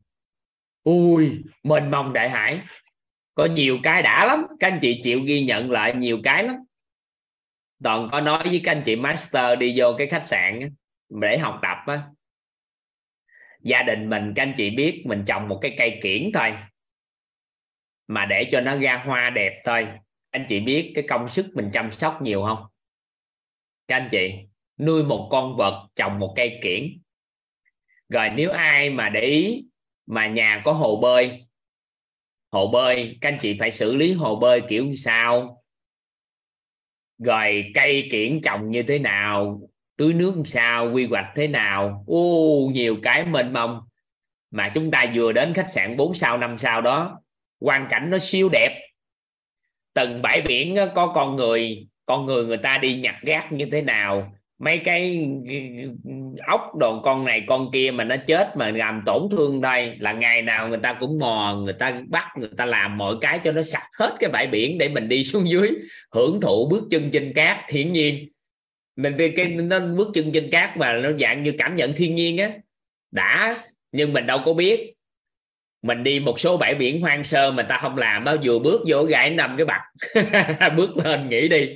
Ui, 0.82 1.42
mênh 1.62 1.90
mông 1.90 2.12
đại 2.12 2.30
hải. 2.30 2.60
Có 3.34 3.44
nhiều 3.44 3.78
cái 3.82 4.02
đã 4.02 4.26
lắm. 4.26 4.46
Các 4.60 4.68
anh 4.68 4.78
chị 4.82 5.00
chịu 5.02 5.20
ghi 5.20 5.42
nhận 5.42 5.70
lại 5.70 5.94
nhiều 5.94 6.20
cái 6.24 6.42
lắm. 6.42 6.56
Toàn 7.82 8.08
có 8.12 8.20
nói 8.20 8.42
với 8.44 8.60
các 8.64 8.72
anh 8.72 8.82
chị 8.84 8.96
master 8.96 9.58
đi 9.58 9.74
vô 9.76 9.94
cái 9.98 10.06
khách 10.06 10.24
sạn 10.24 10.60
để 11.08 11.38
học 11.38 11.58
tập 11.62 11.78
á. 11.86 12.02
Gia 13.62 13.82
đình 13.82 14.10
mình, 14.10 14.32
các 14.36 14.42
anh 14.42 14.54
chị 14.56 14.70
biết, 14.70 15.02
mình 15.06 15.24
trồng 15.26 15.48
một 15.48 15.58
cái 15.62 15.74
cây 15.78 16.00
kiển 16.02 16.30
thôi. 16.34 16.56
Mà 18.06 18.26
để 18.26 18.48
cho 18.52 18.60
nó 18.60 18.76
ra 18.76 19.02
hoa 19.06 19.30
đẹp 19.30 19.62
thôi. 19.64 19.88
Anh 20.30 20.46
chị 20.48 20.60
biết 20.60 20.92
cái 20.94 21.04
công 21.08 21.28
sức 21.28 21.46
mình 21.54 21.70
chăm 21.72 21.92
sóc 21.92 22.22
nhiều 22.22 22.42
không? 22.42 22.66
Các 23.88 23.96
anh 23.96 24.08
chị? 24.10 24.34
Nuôi 24.78 25.04
một 25.04 25.28
con 25.30 25.56
vật 25.56 25.88
trồng 25.96 26.18
một 26.18 26.32
cây 26.36 26.60
kiển. 26.62 26.98
Rồi 28.08 28.28
nếu 28.34 28.50
ai 28.50 28.90
mà 28.90 29.08
để 29.08 29.20
ý 29.20 29.64
mà 30.06 30.26
nhà 30.26 30.62
có 30.64 30.72
hồ 30.72 31.00
bơi 31.00 31.44
hồ 32.50 32.70
bơi, 32.70 33.18
các 33.20 33.28
anh 33.28 33.38
chị 33.42 33.56
phải 33.58 33.70
xử 33.70 33.94
lý 33.94 34.12
hồ 34.12 34.36
bơi 34.36 34.62
kiểu 34.68 34.94
sao 34.96 35.62
rồi 37.18 37.72
cây 37.74 38.08
kiển 38.12 38.40
trồng 38.42 38.70
như 38.70 38.82
thế 38.82 38.98
nào, 38.98 39.60
tưới 39.96 40.12
nước 40.12 40.32
làm 40.36 40.44
sao, 40.44 40.90
quy 40.92 41.06
hoạch 41.06 41.26
thế 41.34 41.48
nào. 41.48 42.04
Ô, 42.06 42.70
nhiều 42.72 42.96
cái 43.02 43.24
mênh 43.24 43.52
mông. 43.52 43.80
Mà 44.50 44.72
chúng 44.74 44.90
ta 44.90 45.04
vừa 45.14 45.32
đến 45.32 45.54
khách 45.54 45.70
sạn 45.70 45.96
4 45.96 46.14
sao, 46.14 46.38
năm 46.38 46.58
sao 46.58 46.80
đó 46.80 47.20
quan 47.60 47.86
cảnh 47.90 48.10
nó 48.10 48.18
siêu 48.18 48.48
đẹp. 48.52 48.90
Từng 49.94 50.22
bãi 50.22 50.40
biển 50.40 50.76
có 50.94 51.12
con 51.14 51.36
người 51.36 51.88
con 52.06 52.26
người 52.26 52.44
người 52.44 52.56
ta 52.56 52.78
đi 52.78 52.94
nhặt 53.00 53.16
rác 53.22 53.52
như 53.52 53.68
thế 53.72 53.82
nào 53.82 54.37
mấy 54.58 54.78
cái 54.84 55.28
ốc 56.46 56.76
đồ 56.76 57.00
con 57.02 57.24
này 57.24 57.44
con 57.46 57.70
kia 57.72 57.90
mà 57.90 58.04
nó 58.04 58.16
chết 58.26 58.56
mà 58.56 58.70
làm 58.70 59.02
tổn 59.06 59.22
thương 59.30 59.60
đây 59.60 59.96
là 59.98 60.12
ngày 60.12 60.42
nào 60.42 60.68
người 60.68 60.78
ta 60.82 60.96
cũng 61.00 61.18
mò, 61.18 61.60
người 61.64 61.72
ta 61.72 62.00
bắt, 62.08 62.26
người 62.38 62.50
ta 62.56 62.66
làm 62.66 62.98
mọi 62.98 63.14
cái 63.20 63.40
cho 63.44 63.52
nó 63.52 63.62
sạch 63.62 63.88
hết 63.98 64.16
cái 64.20 64.30
bãi 64.30 64.46
biển 64.46 64.78
để 64.78 64.88
mình 64.88 65.08
đi 65.08 65.24
xuống 65.24 65.48
dưới, 65.48 65.70
hưởng 66.12 66.40
thụ 66.40 66.68
bước 66.68 66.84
chân 66.90 67.10
trên 67.10 67.32
cát. 67.34 67.56
Thiên 67.68 67.92
nhiên, 67.92 68.28
mình 68.96 69.14
cái 69.36 69.46
nó 69.46 69.80
bước 69.80 70.08
chân 70.14 70.32
trên 70.32 70.50
cát 70.50 70.76
mà 70.76 70.92
nó 70.92 71.10
dạng 71.20 71.42
như 71.42 71.52
cảm 71.58 71.76
nhận 71.76 71.92
thiên 71.92 72.14
nhiên 72.14 72.38
á. 72.38 72.50
Đã, 73.10 73.64
nhưng 73.92 74.12
mình 74.12 74.26
đâu 74.26 74.40
có 74.44 74.52
biết. 74.52 74.94
Mình 75.82 76.04
đi 76.04 76.20
một 76.20 76.40
số 76.40 76.56
bãi 76.56 76.74
biển 76.74 77.00
hoang 77.00 77.24
sơ 77.24 77.50
mà 77.50 77.62
ta 77.62 77.78
không 77.82 77.98
làm, 77.98 78.24
bao 78.24 78.36
vừa 78.42 78.58
bước 78.58 78.80
vô 78.86 79.02
gãi 79.02 79.30
nằm 79.30 79.56
cái 79.56 79.66
bạc 79.66 79.82
bước 80.76 80.96
lên 80.96 81.28
nghỉ 81.28 81.48
đi 81.48 81.68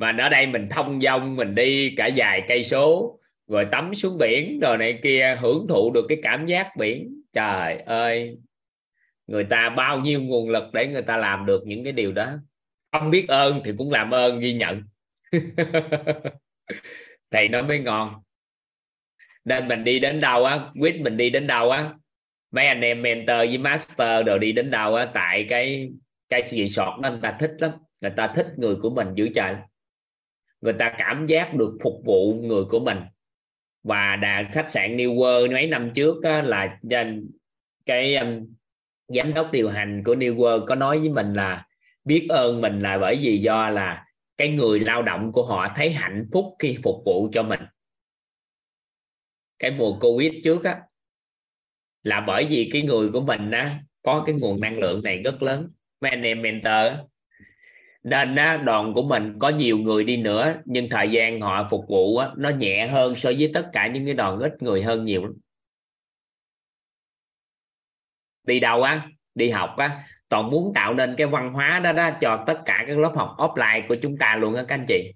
mà 0.00 0.16
ở 0.18 0.28
đây 0.28 0.46
mình 0.46 0.68
thông 0.70 1.00
dong, 1.00 1.36
mình 1.36 1.54
đi 1.54 1.94
cả 1.96 2.10
vài 2.16 2.42
cây 2.48 2.64
số, 2.64 3.18
rồi 3.46 3.66
tắm 3.72 3.94
xuống 3.94 4.18
biển 4.18 4.60
rồi 4.60 4.78
này 4.78 4.98
kia, 5.02 5.38
hưởng 5.40 5.66
thụ 5.68 5.90
được 5.94 6.06
cái 6.08 6.18
cảm 6.22 6.46
giác 6.46 6.76
biển. 6.76 7.22
Trời 7.32 7.76
ơi, 7.76 8.38
người 9.26 9.44
ta 9.44 9.68
bao 9.68 10.00
nhiêu 10.00 10.20
nguồn 10.22 10.50
lực 10.50 10.64
để 10.72 10.86
người 10.86 11.02
ta 11.02 11.16
làm 11.16 11.46
được 11.46 11.62
những 11.66 11.84
cái 11.84 11.92
điều 11.92 12.12
đó. 12.12 12.32
Không 12.92 13.10
biết 13.10 13.28
ơn 13.28 13.60
thì 13.64 13.72
cũng 13.78 13.90
làm 13.92 14.10
ơn, 14.10 14.40
ghi 14.40 14.54
nhận. 14.54 14.82
Thì 17.30 17.48
nó 17.48 17.62
mới 17.62 17.78
ngon. 17.78 18.14
Nên 19.44 19.68
mình 19.68 19.84
đi 19.84 19.98
đến 19.98 20.20
đâu 20.20 20.44
á, 20.44 20.60
quyết 20.80 21.00
mình 21.00 21.16
đi 21.16 21.30
đến 21.30 21.46
đâu 21.46 21.70
á, 21.70 21.94
mấy 22.50 22.66
anh 22.66 22.80
em 22.80 23.02
mentor 23.02 23.36
với 23.36 23.58
master 23.58 24.26
rồi 24.26 24.38
đi 24.38 24.52
đến 24.52 24.70
đâu 24.70 24.94
á, 24.94 25.06
tại 25.14 25.46
cái 25.48 25.90
cái 26.28 26.42
resort 26.46 27.00
đó 27.02 27.10
người 27.10 27.20
ta 27.22 27.36
thích 27.40 27.52
lắm. 27.58 27.70
Người 28.00 28.12
ta 28.16 28.32
thích 28.36 28.46
người 28.56 28.76
của 28.76 28.90
mình 28.90 29.08
giữ 29.14 29.28
trời 29.34 29.54
người 30.60 30.72
ta 30.72 30.94
cảm 30.98 31.26
giác 31.26 31.54
được 31.54 31.78
phục 31.82 32.02
vụ 32.04 32.34
người 32.34 32.64
của 32.64 32.80
mình. 32.80 32.98
Và 33.82 34.16
đà 34.16 34.50
khách 34.52 34.70
sạn 34.70 34.96
New 34.96 35.14
World 35.14 35.52
mấy 35.52 35.66
năm 35.66 35.90
trước 35.94 36.24
á, 36.24 36.42
là 36.42 36.78
cái 37.86 38.16
um, 38.16 38.46
giám 39.08 39.34
đốc 39.34 39.52
điều 39.52 39.70
hành 39.70 40.02
của 40.04 40.14
New 40.14 40.36
World 40.36 40.66
có 40.66 40.74
nói 40.74 40.98
với 40.98 41.08
mình 41.08 41.34
là 41.34 41.66
biết 42.04 42.26
ơn 42.28 42.60
mình 42.60 42.80
là 42.80 42.98
bởi 42.98 43.16
vì 43.22 43.38
do 43.38 43.70
là 43.70 44.06
cái 44.36 44.48
người 44.48 44.80
lao 44.80 45.02
động 45.02 45.32
của 45.32 45.42
họ 45.42 45.68
thấy 45.76 45.90
hạnh 45.90 46.26
phúc 46.32 46.44
khi 46.58 46.78
phục 46.82 47.02
vụ 47.06 47.28
cho 47.32 47.42
mình. 47.42 47.60
Cái 49.58 49.70
mùa 49.70 49.98
Covid 49.98 50.32
trước 50.44 50.64
á 50.64 50.80
là 52.02 52.20
bởi 52.20 52.46
vì 52.50 52.70
cái 52.72 52.82
người 52.82 53.08
của 53.12 53.20
mình 53.20 53.50
á 53.50 53.80
có 54.02 54.22
cái 54.26 54.34
nguồn 54.34 54.60
năng 54.60 54.78
lượng 54.78 55.02
này 55.02 55.18
rất 55.18 55.42
lớn. 55.42 55.70
Mấy 56.00 56.10
anh 56.10 56.22
em 56.22 56.42
mentor 56.42 57.09
nên 58.02 58.36
á, 58.36 58.56
đoàn 58.56 58.94
của 58.94 59.02
mình 59.02 59.38
có 59.38 59.48
nhiều 59.48 59.78
người 59.78 60.04
đi 60.04 60.16
nữa 60.16 60.54
nhưng 60.64 60.88
thời 60.90 61.10
gian 61.10 61.40
họ 61.40 61.68
phục 61.70 61.84
vụ 61.88 62.16
á, 62.16 62.30
nó 62.36 62.50
nhẹ 62.50 62.86
hơn 62.86 63.16
so 63.16 63.30
với 63.38 63.50
tất 63.54 63.70
cả 63.72 63.86
những 63.86 64.04
cái 64.04 64.14
đoàn 64.14 64.38
ít 64.38 64.62
người 64.62 64.82
hơn 64.82 65.04
nhiều. 65.04 65.22
Lắm. 65.22 65.32
đi 68.50 68.60
đâu 68.60 68.82
á? 68.82 69.08
Đi 69.34 69.50
học 69.50 69.74
á. 69.76 70.04
Toàn 70.28 70.50
muốn 70.50 70.72
tạo 70.74 70.94
nên 70.94 71.14
cái 71.18 71.26
văn 71.26 71.52
hóa 71.52 71.80
đó 71.84 71.92
đó 71.92 72.10
cho 72.20 72.44
tất 72.46 72.62
cả 72.66 72.84
các 72.88 72.98
lớp 72.98 73.12
học 73.16 73.34
offline 73.38 73.88
của 73.88 73.96
chúng 74.02 74.16
ta 74.18 74.36
luôn 74.36 74.54
á 74.54 74.64
các 74.68 74.74
anh 74.74 74.84
chị. 74.88 75.12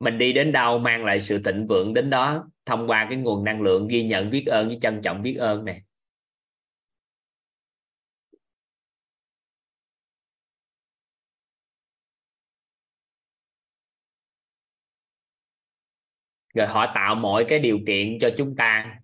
Mình 0.00 0.18
đi 0.18 0.32
đến 0.32 0.52
đâu 0.52 0.78
mang 0.78 1.04
lại 1.04 1.20
sự 1.20 1.42
thịnh 1.42 1.66
vượng 1.66 1.94
đến 1.94 2.10
đó 2.10 2.48
thông 2.66 2.86
qua 2.90 3.06
cái 3.10 3.18
nguồn 3.18 3.44
năng 3.44 3.62
lượng 3.62 3.88
ghi 3.88 4.02
nhận 4.02 4.30
biết 4.30 4.46
ơn 4.46 4.68
với 4.68 4.78
trân 4.82 5.02
trọng 5.02 5.22
biết 5.22 5.34
ơn 5.34 5.64
này. 5.64 5.82
Rồi 16.54 16.66
họ 16.66 16.92
tạo 16.94 17.14
mọi 17.14 17.44
cái 17.48 17.58
điều 17.58 17.78
kiện 17.86 18.18
cho 18.18 18.30
chúng 18.38 18.56
ta 18.56 18.96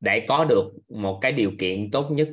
để 0.00 0.24
có 0.28 0.44
được 0.44 0.72
một 0.88 1.18
cái 1.22 1.32
điều 1.32 1.52
kiện 1.58 1.90
tốt 1.90 2.10
nhất. 2.10 2.28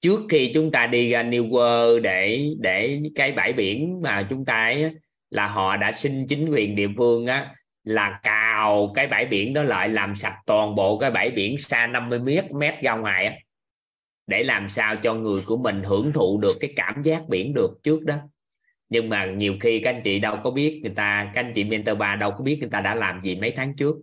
Trước 0.00 0.20
khi 0.30 0.50
chúng 0.54 0.70
ta 0.70 0.86
đi 0.86 1.10
ra 1.10 1.22
New 1.22 1.48
World 1.48 2.00
để 2.00 2.50
để 2.58 3.00
cái 3.14 3.32
bãi 3.32 3.52
biển 3.52 4.00
mà 4.02 4.26
chúng 4.30 4.44
ta 4.44 4.64
ấy, 4.64 4.94
là 5.30 5.46
họ 5.46 5.76
đã 5.76 5.92
xin 5.92 6.26
chính 6.26 6.48
quyền 6.48 6.76
địa 6.76 6.88
phương 6.96 7.26
á 7.26 7.54
là 7.84 8.20
cào 8.22 8.92
cái 8.94 9.06
bãi 9.06 9.26
biển 9.26 9.54
đó 9.54 9.62
lại 9.62 9.88
làm 9.88 10.16
sạch 10.16 10.36
toàn 10.46 10.74
bộ 10.74 10.98
cái 10.98 11.10
bãi 11.10 11.30
biển 11.30 11.58
xa 11.58 11.86
50 11.86 12.18
mét 12.18 12.52
mét 12.52 12.74
ra 12.82 12.96
ngoài 12.96 13.26
á 13.26 13.34
để 14.26 14.42
làm 14.42 14.68
sao 14.68 14.96
cho 14.96 15.14
người 15.14 15.42
của 15.46 15.56
mình 15.56 15.82
hưởng 15.82 16.12
thụ 16.12 16.38
được 16.38 16.56
cái 16.60 16.72
cảm 16.76 17.02
giác 17.02 17.28
biển 17.28 17.54
được 17.54 17.70
trước 17.82 18.02
đó 18.02 18.16
nhưng 18.94 19.08
mà 19.08 19.26
nhiều 19.26 19.54
khi 19.60 19.80
các 19.84 19.90
anh 19.90 20.02
chị 20.02 20.18
đâu 20.18 20.36
có 20.42 20.50
biết 20.50 20.80
người 20.82 20.92
ta 20.96 21.30
các 21.34 21.44
anh 21.44 21.52
chị 21.52 21.64
mentor 21.64 21.98
ba 21.98 22.16
đâu 22.16 22.30
có 22.30 22.44
biết 22.44 22.58
người 22.60 22.70
ta 22.70 22.80
đã 22.80 22.94
làm 22.94 23.20
gì 23.22 23.36
mấy 23.36 23.50
tháng 23.56 23.76
trước. 23.76 23.94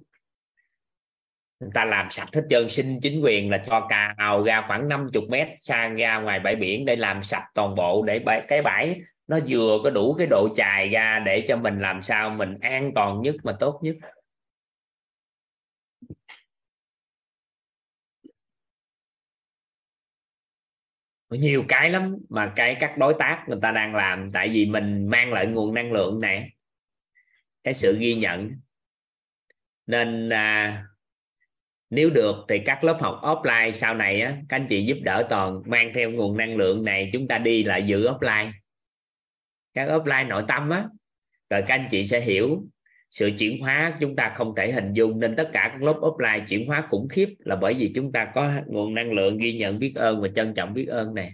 Người 1.60 1.70
ta 1.74 1.86
làm 1.86 2.08
sạch 2.10 2.30
hết 2.34 2.42
trơn 2.50 2.70
xin 2.70 3.00
chính 3.00 3.22
quyền 3.24 3.50
là 3.50 3.64
cho 3.68 3.88
cào 3.90 4.44
ra 4.44 4.64
khoảng 4.68 4.88
50 4.88 5.24
mét 5.30 5.48
sang 5.62 5.96
ra 5.96 6.20
ngoài 6.20 6.40
bãi 6.40 6.56
biển 6.56 6.86
để 6.86 6.96
làm 6.96 7.24
sạch 7.24 7.44
toàn 7.56 7.76
bộ 7.76 8.04
để 8.08 8.20
bãi, 8.20 8.42
cái 8.48 8.62
bãi 8.62 9.02
nó 9.28 9.40
vừa 9.48 9.80
có 9.84 9.90
đủ 9.90 10.14
cái 10.14 10.28
độ 10.28 10.50
chài 10.56 10.90
ra 10.90 11.20
để 11.20 11.46
cho 11.48 11.58
mình 11.58 11.80
làm 11.80 12.02
sao 12.02 12.30
mình 12.30 12.58
an 12.62 12.92
toàn 12.96 13.22
nhất 13.22 13.36
mà 13.44 13.52
tốt 13.60 13.80
nhất. 13.84 13.96
Nhiều 21.38 21.66
cái 21.68 21.90
lắm 21.90 22.18
mà 22.30 22.53
cái 22.56 22.76
các 22.80 22.98
đối 22.98 23.16
tác 23.20 23.45
người 23.48 23.60
ta 23.62 23.72
đang 23.72 23.95
làm 23.95 24.32
tại 24.32 24.49
vì 24.49 24.66
mình 24.66 25.08
mang 25.08 25.34
lại 25.34 25.48
nguồn 25.48 25.74
năng 25.74 25.91
lượng 25.91 26.20
này 26.20 26.49
cái 27.64 27.74
sự 27.74 27.98
ghi 27.99 28.16
nhận. 28.16 28.52
Nên 29.88 30.30
à, 30.30 30.84
nếu 31.90 32.10
được 32.10 32.36
thì 32.49 32.60
các 32.66 32.84
lớp 32.84 32.98
học 33.02 33.20
offline 33.22 33.72
sau 33.72 33.94
này 33.95 34.22
á, 34.22 34.38
các 34.49 34.56
anh 34.56 34.68
chị 34.70 34.86
giúp 34.86 34.98
đỡ 35.02 35.28
toàn 35.30 35.62
mang 35.66 35.91
theo 35.94 36.12
nguồn 36.12 36.38
năng 36.38 36.58
lượng 36.58 36.84
này 36.84 37.10
chúng 37.14 37.28
ta 37.28 37.38
đi 37.38 37.64
lại 37.64 37.84
giữ 37.84 38.08
offline. 38.08 38.52
Các 39.74 39.88
offline 39.88 40.28
nội 40.28 40.44
tâm 40.48 40.70
á 40.70 40.86
rồi 41.49 41.64
các 41.68 41.76
anh 41.76 41.88
chị 41.91 42.08
sẽ 42.08 42.22
hiểu 42.22 42.64
sự 43.12 43.32
chuyển 43.40 43.62
hóa 43.62 43.98
chúng 44.02 44.18
ta 44.18 44.34
không 44.38 44.56
thể 44.58 44.72
hình 44.74 44.94
dung, 44.94 45.20
nên 45.22 45.36
tất 45.38 45.50
cả 45.54 45.70
các 45.74 45.84
lớp 45.84 46.00
offline 46.02 46.46
chuyển 46.50 46.68
hóa 46.68 46.88
khủng 46.92 47.10
khiếp 47.10 47.30
là 47.40 47.58
bởi 47.58 47.76
vì 47.80 47.94
chúng 47.96 48.14
ta 48.14 48.32
có 48.36 48.52
nguồn 48.68 48.96
năng 48.96 49.14
lượng 49.14 49.38
ghi 49.40 49.54
nhận 49.58 49.80
biết 49.80 49.94
ơn 49.96 50.22
và 50.22 50.30
trân 50.36 50.54
trọng 50.56 50.76
biết 50.76 50.86
ơn 50.88 51.16
này 51.16 51.32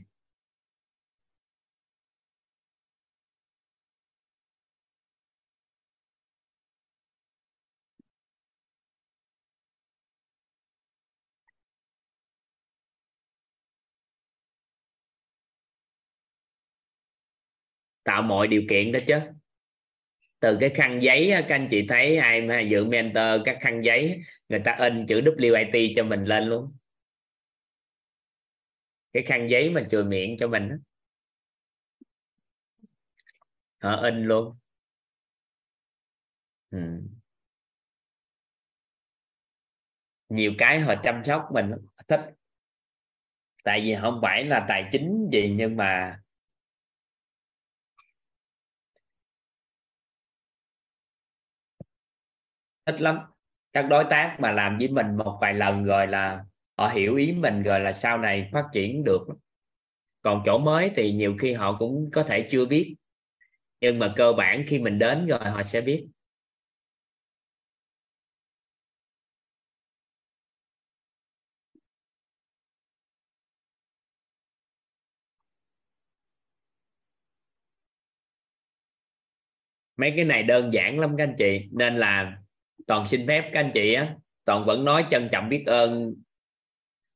tạo 18.03 18.21
mọi 18.21 18.47
điều 18.47 18.61
kiện 18.69 18.91
đó 18.91 18.99
chứ 19.07 19.36
từ 20.39 20.57
cái 20.59 20.69
khăn 20.69 20.99
giấy 21.01 21.33
các 21.49 21.55
anh 21.55 21.67
chị 21.71 21.85
thấy 21.89 22.17
ai 22.17 22.41
mà 22.41 22.59
dự 22.59 22.85
mentor 22.85 23.41
các 23.45 23.57
khăn 23.61 23.81
giấy, 23.83 24.21
người 24.49 24.61
ta 24.65 24.75
in 24.79 25.05
chữ 25.07 25.21
WIT 25.21 25.93
cho 25.95 26.03
mình 26.03 26.23
lên 26.25 26.43
luôn. 26.43 26.73
Cái 29.13 29.23
khăn 29.23 29.47
giấy 29.49 29.69
mà 29.69 29.81
chùi 29.91 30.03
miệng 30.03 30.37
cho 30.37 30.47
mình 30.47 30.69
họ 33.79 33.95
in 34.01 34.23
luôn. 34.23 34.55
Ừ. 36.71 36.77
nhiều 40.29 40.53
cái 40.57 40.79
họ 40.79 40.95
chăm 41.03 41.23
sóc 41.25 41.41
mình 41.53 41.71
thích. 42.07 42.19
Tại 43.63 43.81
vì 43.81 43.95
không 44.01 44.19
phải 44.21 44.43
là 44.45 44.65
tài 44.69 44.85
chính 44.91 45.29
gì 45.31 45.53
nhưng 45.57 45.77
mà 45.77 46.19
ít 52.87 53.01
lắm. 53.01 53.19
Các 53.73 53.81
đối 53.81 54.03
tác 54.03 54.37
mà 54.39 54.51
làm 54.51 54.77
với 54.77 54.87
mình 54.87 55.17
một 55.17 55.37
vài 55.41 55.53
lần 55.53 55.83
rồi 55.85 56.07
là 56.07 56.45
họ 56.77 56.89
hiểu 56.89 57.15
ý 57.15 57.31
mình 57.33 57.63
rồi 57.63 57.79
là 57.79 57.93
sau 57.93 58.17
này 58.17 58.49
phát 58.53 58.65
triển 58.73 59.03
được. 59.03 59.27
Còn 60.21 60.41
chỗ 60.45 60.57
mới 60.57 60.91
thì 60.95 61.11
nhiều 61.13 61.35
khi 61.39 61.53
họ 61.53 61.77
cũng 61.79 62.09
có 62.13 62.23
thể 62.23 62.47
chưa 62.51 62.65
biết. 62.65 62.95
Nhưng 63.81 63.99
mà 63.99 64.13
cơ 64.17 64.33
bản 64.33 64.63
khi 64.67 64.79
mình 64.79 64.99
đến 64.99 65.27
rồi 65.27 65.39
họ 65.39 65.63
sẽ 65.63 65.81
biết. 65.81 66.07
Mấy 79.97 80.13
cái 80.15 80.25
này 80.25 80.43
đơn 80.43 80.73
giản 80.73 80.99
lắm 80.99 81.15
các 81.17 81.23
anh 81.23 81.35
chị. 81.37 81.67
Nên 81.71 81.97
là 81.97 82.37
toàn 82.87 83.05
xin 83.07 83.27
phép 83.27 83.49
các 83.53 83.59
anh 83.59 83.71
chị 83.73 83.93
á, 83.93 84.15
toàn 84.45 84.65
vẫn 84.65 84.85
nói 84.85 85.05
trân 85.11 85.29
trọng 85.31 85.49
biết 85.49 85.63
ơn 85.65 86.13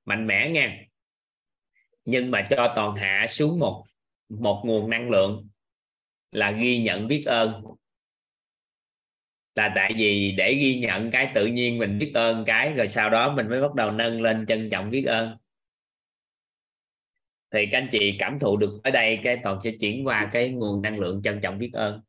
mạnh 0.06 0.28
mẽ 0.28 0.50
nha. 0.50 0.78
Nhưng 2.06 2.32
mà 2.32 2.48
cho 2.50 2.74
toàn 2.76 2.96
hạ 2.96 3.26
xuống 3.30 3.60
một 3.60 3.86
một 4.30 4.62
nguồn 4.66 4.90
năng 4.90 5.10
lượng 5.10 5.48
là 6.32 6.52
ghi 6.52 6.84
nhận 6.84 7.08
biết 7.08 7.24
ơn. 7.26 7.64
Là 9.56 9.72
tại 9.76 9.94
vì 9.98 10.32
để 10.38 10.54
ghi 10.54 10.80
nhận 10.80 11.12
cái 11.12 11.32
tự 11.36 11.46
nhiên 11.46 11.78
mình 11.78 11.98
biết 11.98 12.12
ơn 12.14 12.44
cái, 12.46 12.74
rồi 12.74 12.88
sau 12.88 13.10
đó 13.10 13.34
mình 13.34 13.50
mới 13.50 13.62
bắt 13.62 13.74
đầu 13.76 13.92
nâng 13.92 14.22
lên 14.22 14.46
trân 14.46 14.70
trọng 14.70 14.90
biết 14.90 15.04
ơn. 15.06 15.38
Thì 17.54 17.66
các 17.72 17.78
anh 17.78 17.88
chị 17.92 18.16
cảm 18.20 18.40
thụ 18.40 18.58
được 18.58 18.80
ở 18.84 18.92
đây, 18.92 19.20
cái 19.24 19.38
toàn 19.44 19.60
sẽ 19.64 19.72
chuyển 19.80 20.08
qua 20.08 20.30
cái 20.34 20.50
nguồn 20.50 20.82
năng 20.82 21.00
lượng 21.00 21.22
trân 21.24 21.40
trọng 21.42 21.58
biết 21.58 21.70
ơn. 21.74 22.02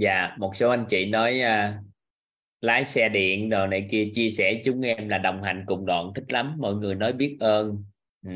Dạ 0.00 0.36
một 0.38 0.56
số 0.56 0.70
anh 0.70 0.84
chị 0.88 1.06
nói 1.06 1.40
uh, 1.44 1.74
lái 2.60 2.84
xe 2.84 3.08
điện 3.08 3.50
đồ 3.50 3.66
này 3.66 3.88
kia 3.90 4.08
chia 4.14 4.30
sẻ 4.30 4.62
chúng 4.64 4.80
em 4.82 5.08
là 5.08 5.18
đồng 5.18 5.42
hành 5.42 5.64
cùng 5.66 5.86
đoạn 5.86 6.12
thích 6.14 6.24
lắm 6.32 6.56
mọi 6.58 6.74
người 6.74 6.94
nói 6.94 7.12
biết 7.12 7.36
ơn 7.40 7.84
ừ. 8.26 8.30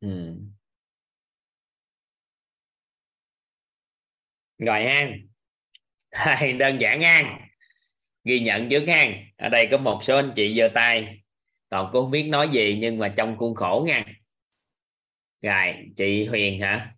Ừ. 0.00 0.38
rồi 4.58 4.84
ha 4.84 5.08
đơn 6.58 6.78
giản 6.80 7.00
ngang 7.00 7.38
ghi 8.24 8.40
nhận 8.40 8.68
trước 8.68 8.84
ha 8.88 9.06
ở 9.36 9.48
đây 9.48 9.68
có 9.70 9.78
một 9.78 9.98
số 10.02 10.16
anh 10.16 10.32
chị 10.36 10.56
giơ 10.58 10.68
tay. 10.74 11.18
Còn 11.70 11.90
cô 11.92 12.02
không 12.02 12.10
biết 12.10 12.22
nói 12.22 12.48
gì 12.52 12.78
nhưng 12.80 12.98
mà 12.98 13.14
trong 13.16 13.36
khuôn 13.38 13.54
khổ 13.54 13.84
nha. 13.86 14.04
Rồi 15.42 15.74
chị 15.96 16.26
Huyền 16.26 16.60
hả? 16.60 16.94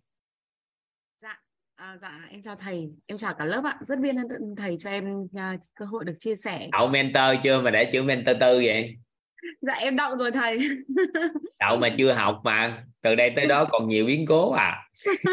Dạ 1.21 1.39
à, 1.75 1.97
dạ 2.01 2.27
em 2.31 2.41
chào 2.41 2.55
thầy. 2.55 2.89
Em 3.05 3.17
chào 3.17 3.33
cả 3.33 3.45
lớp 3.45 3.61
ạ. 3.63 3.77
Rất 3.81 3.99
biết 3.99 4.15
ơn 4.39 4.55
thầy 4.57 4.77
cho 4.79 4.89
em 4.89 5.21
uh, 5.21 5.29
cơ 5.75 5.85
hội 5.85 6.05
được 6.05 6.15
chia 6.19 6.35
sẻ. 6.35 6.67
Đậu 6.71 6.87
mentor 6.87 7.43
chưa 7.43 7.61
mà 7.61 7.71
để 7.71 7.89
chữ 7.91 8.03
mentor 8.03 8.35
tư 8.39 8.61
vậy? 8.65 8.95
Dạ 9.61 9.73
em 9.73 9.95
đậu 9.95 10.17
rồi 10.17 10.31
thầy. 10.31 10.59
Đậu 11.59 11.77
mà 11.77 11.95
chưa 11.97 12.13
học 12.13 12.41
mà. 12.43 12.83
Từ 13.01 13.15
đây 13.15 13.31
tới 13.35 13.45
đó 13.45 13.65
còn 13.71 13.87
nhiều 13.87 14.05
biến 14.05 14.25
cố 14.25 14.51
à. 14.51 14.83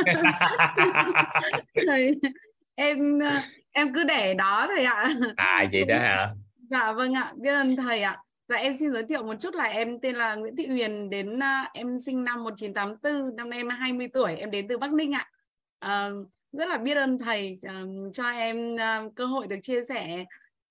Thầy 1.86 2.14
em 2.74 3.18
em 3.74 3.92
cứ 3.94 4.04
để 4.04 4.34
đó 4.34 4.66
thầy 4.76 4.84
ạ. 4.84 5.14
À 5.36 5.64
chị 5.72 5.84
đó 5.84 5.98
hả? 5.98 6.34
Dạ 6.70 6.92
vâng 6.92 7.14
ạ. 7.14 7.32
Biết 7.36 7.50
ơn 7.50 7.76
thầy 7.76 8.02
ạ. 8.02 8.18
Dạ 8.48 8.56
em 8.56 8.72
xin 8.72 8.92
giới 8.92 9.02
thiệu 9.02 9.22
một 9.22 9.34
chút 9.40 9.54
là 9.54 9.64
em 9.64 10.00
tên 10.00 10.16
là 10.16 10.34
Nguyễn 10.34 10.56
Thị 10.56 10.66
Huyền 10.66 11.10
đến 11.10 11.36
uh, 11.36 11.72
em 11.74 11.98
sinh 11.98 12.24
năm 12.24 12.44
1984 12.44 13.36
năm 13.36 13.50
nay 13.50 13.58
em 13.58 13.68
20 13.68 14.08
tuổi 14.12 14.36
em 14.36 14.50
đến 14.50 14.68
từ 14.68 14.78
Bắc 14.78 14.92
Ninh 14.92 15.14
ạ. 15.14 15.30
Uh, 15.84 16.28
rất 16.52 16.68
là 16.68 16.78
biết 16.78 16.96
ơn 16.96 17.18
thầy 17.18 17.58
uh, 17.66 18.14
cho 18.14 18.30
em 18.30 18.74
uh, 18.74 19.14
cơ 19.14 19.26
hội 19.26 19.46
được 19.46 19.58
chia 19.62 19.84
sẻ 19.84 20.24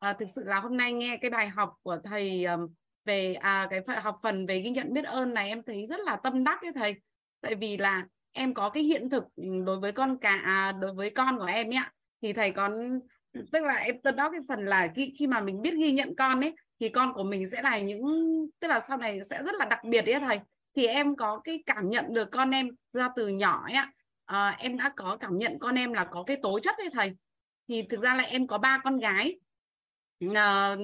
uh, 0.09 0.17
thực 0.19 0.29
sự 0.29 0.43
là 0.45 0.59
hôm 0.59 0.77
nay 0.77 0.93
nghe 0.93 1.17
cái 1.17 1.31
bài 1.31 1.49
học 1.49 1.73
của 1.83 1.97
thầy 2.03 2.45
uh, 2.53 2.71
về 3.05 3.33
à, 3.33 3.67
cái 3.69 3.81
học 4.01 4.19
phần 4.23 4.45
về 4.45 4.59
ghi 4.59 4.69
nhận 4.69 4.93
biết 4.93 5.05
ơn 5.05 5.33
này 5.33 5.47
em 5.47 5.63
thấy 5.63 5.85
rất 5.85 5.99
là 5.99 6.15
tâm 6.15 6.43
đắc 6.43 6.61
ấy 6.61 6.71
thầy. 6.75 6.95
Tại 7.41 7.55
vì 7.55 7.77
là 7.77 8.05
em 8.31 8.53
có 8.53 8.69
cái 8.69 8.83
hiện 8.83 9.09
thực 9.09 9.23
đối 9.65 9.79
với 9.79 9.91
con 9.91 10.17
cả 10.17 10.41
à, 10.43 10.71
đối 10.71 10.93
với 10.93 11.09
con 11.09 11.37
của 11.37 11.45
em 11.45 11.73
ấy 11.73 11.83
thì 12.23 12.33
thầy 12.33 12.51
còn 12.51 12.99
tức 13.51 13.63
là 13.63 13.73
em 13.73 14.01
tâm 14.01 14.15
đó 14.15 14.31
cái 14.31 14.41
phần 14.47 14.65
là 14.65 14.91
khi, 14.95 15.13
khi 15.17 15.27
mà 15.27 15.41
mình 15.41 15.61
biết 15.61 15.73
ghi 15.77 15.91
nhận 15.91 16.15
con 16.15 16.41
ấy 16.41 16.53
thì 16.79 16.89
con 16.89 17.13
của 17.13 17.23
mình 17.23 17.47
sẽ 17.47 17.61
là 17.61 17.79
những 17.79 18.01
tức 18.59 18.67
là 18.67 18.79
sau 18.79 18.97
này 18.97 19.23
sẽ 19.23 19.43
rất 19.43 19.55
là 19.55 19.65
đặc 19.65 19.79
biệt 19.83 20.05
ấy 20.05 20.19
thầy. 20.19 20.39
Thì 20.75 20.87
em 20.87 21.15
có 21.15 21.41
cái 21.43 21.63
cảm 21.65 21.89
nhận 21.89 22.13
được 22.13 22.31
con 22.31 22.51
em 22.51 22.69
ra 22.93 23.09
từ 23.15 23.27
nhỏ 23.27 23.63
ấy 23.65 23.75
à, 24.25 24.55
em 24.59 24.77
đã 24.77 24.93
có 24.95 25.17
cảm 25.19 25.37
nhận 25.37 25.59
con 25.59 25.75
em 25.75 25.93
là 25.93 26.07
có 26.11 26.23
cái 26.23 26.37
tố 26.41 26.59
chất 26.59 26.77
ấy 26.77 26.89
thầy. 26.93 27.11
Thì 27.67 27.83
thực 27.89 28.01
ra 28.01 28.15
là 28.15 28.23
em 28.23 28.47
có 28.47 28.57
ba 28.57 28.81
con 28.83 28.99
gái. 28.99 29.39
À, 30.35 30.75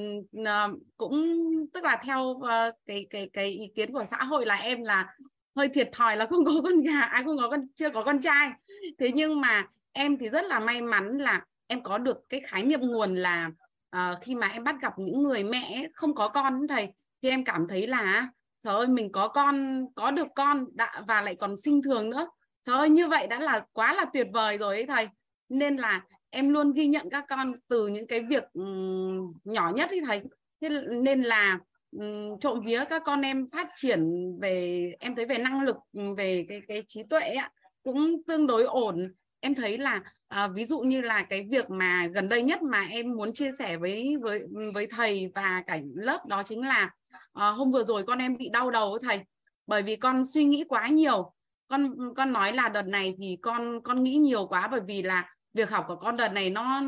à, 0.45 0.68
cũng 0.98 1.35
tức 1.74 1.84
là 1.84 2.00
theo 2.03 2.22
uh, 2.24 2.76
cái 2.85 3.08
cái 3.09 3.30
cái 3.34 3.48
ý 3.48 3.72
kiến 3.76 3.93
của 3.93 4.06
xã 4.06 4.18
hội 4.18 4.45
là 4.45 4.56
em 4.56 4.84
là 4.84 5.16
hơi 5.56 5.69
thiệt 5.69 5.90
thòi 5.92 6.18
là 6.18 6.26
không 6.26 6.45
có 6.45 6.51
con 6.64 6.82
gà 6.82 7.01
ai 7.01 7.22
à, 7.22 7.24
không 7.26 7.38
có 7.38 7.50
con 7.50 7.68
chưa 7.76 7.90
có 7.90 8.03
con 8.03 8.22
trai. 8.22 8.50
Thế 8.98 9.11
nhưng 9.14 9.42
mà 9.42 9.68
em 9.93 10.18
thì 10.18 10.30
rất 10.30 10.45
là 10.45 10.59
may 10.59 10.82
mắn 10.82 11.18
là 11.18 11.45
em 11.68 11.84
có 11.84 11.98
được 11.98 12.18
cái 12.30 12.42
khái 12.48 12.64
niệm 12.64 12.82
nguồn 12.82 13.16
là 13.16 13.51
uh, 13.95 14.22
khi 14.22 14.35
mà 14.35 14.48
em 14.48 14.64
bắt 14.64 14.76
gặp 14.82 14.93
những 14.98 15.24
người 15.24 15.43
mẹ 15.43 15.88
không 15.93 16.16
có 16.16 16.27
con 16.27 16.68
thầy 16.68 16.88
thì 17.22 17.30
em 17.30 17.43
cảm 17.43 17.68
thấy 17.68 17.88
là 17.88 18.30
trời 18.64 18.76
ơi 18.76 18.88
mình 18.88 19.11
có 19.11 19.27
con 19.27 19.85
có 19.95 20.11
được 20.11 20.27
con 20.35 20.66
đã, 20.74 21.03
và 21.08 21.22
lại 21.22 21.35
còn 21.35 21.58
sinh 21.58 21.82
thường 21.82 22.09
nữa. 22.09 22.30
Trời 22.61 22.77
ơi 22.77 22.90
như 22.90 23.08
vậy 23.08 23.27
đã 23.27 23.40
là 23.40 23.66
quá 23.74 23.93
là 23.93 24.06
tuyệt 24.14 24.27
vời 24.34 24.58
rồi 24.58 24.76
ấy 24.76 24.85
thầy. 24.85 25.08
Nên 25.50 25.77
là 25.77 26.01
em 26.30 26.50
luôn 26.50 26.74
ghi 26.74 26.88
nhận 26.88 27.09
các 27.09 27.26
con 27.30 27.53
từ 27.68 27.88
những 27.88 28.08
cái 28.08 28.22
việc 28.22 28.43
um, 28.53 29.34
nhỏ 29.43 29.72
nhất 29.76 29.90
ấy 29.90 30.01
thầy. 30.06 30.22
Thế 30.61 30.69
nên 30.90 31.22
là 31.22 31.59
um, 31.92 32.40
trộm 32.40 32.61
vía 32.66 32.84
các 32.90 33.01
con 33.06 33.22
em 33.22 33.50
phát 33.50 33.68
triển 33.76 34.09
về 34.42 34.92
em 35.00 35.16
thấy 35.16 35.26
về 35.26 35.38
năng 35.38 35.61
lực 35.61 35.76
về 36.18 36.45
cái 36.50 36.61
cái 36.68 36.84
trí 36.88 37.03
tuệ 37.03 37.19
ấy, 37.19 37.50
cũng 37.84 38.24
tương 38.27 38.48
đối 38.48 38.64
ổn 38.64 39.14
em 39.40 39.56
thấy 39.56 39.77
là 39.77 40.01
à, 40.27 40.48
ví 40.48 40.66
dụ 40.66 40.80
như 40.80 41.01
là 41.01 41.24
cái 41.24 41.48
việc 41.51 41.69
mà 41.69 42.08
gần 42.14 42.30
đây 42.30 42.43
nhất 42.43 42.61
mà 42.61 42.85
em 42.90 43.11
muốn 43.11 43.34
chia 43.34 43.51
sẻ 43.59 43.77
với 43.77 44.16
với 44.22 44.48
với 44.74 44.88
thầy 44.88 45.32
và 45.35 45.64
cả 45.68 45.80
lớp 45.95 46.26
đó 46.27 46.43
chính 46.43 46.68
là 46.68 46.92
à, 47.34 47.48
hôm 47.50 47.72
vừa 47.72 47.84
rồi 47.84 48.03
con 48.03 48.19
em 48.19 48.38
bị 48.38 48.50
đau 48.50 48.72
đầu 48.72 48.92
với 48.92 49.00
thầy. 49.03 49.19
Bởi 49.68 49.84
vì 49.84 49.95
con 49.95 50.26
suy 50.26 50.43
nghĩ 50.43 50.64
quá 50.69 50.88
nhiều. 50.88 51.34
Con 51.68 52.14
con 52.16 52.34
nói 52.34 52.53
là 52.53 52.69
đợt 52.69 52.88
này 52.88 53.16
thì 53.18 53.38
con 53.42 53.82
con 53.84 54.03
nghĩ 54.03 54.16
nhiều 54.16 54.48
quá 54.48 54.68
bởi 54.68 54.82
vì 54.88 55.01
là 55.01 55.35
việc 55.53 55.69
học 55.69 55.85
của 55.88 55.95
con 55.95 56.18
đợt 56.18 56.30
này 56.30 56.50
nó 56.50 56.82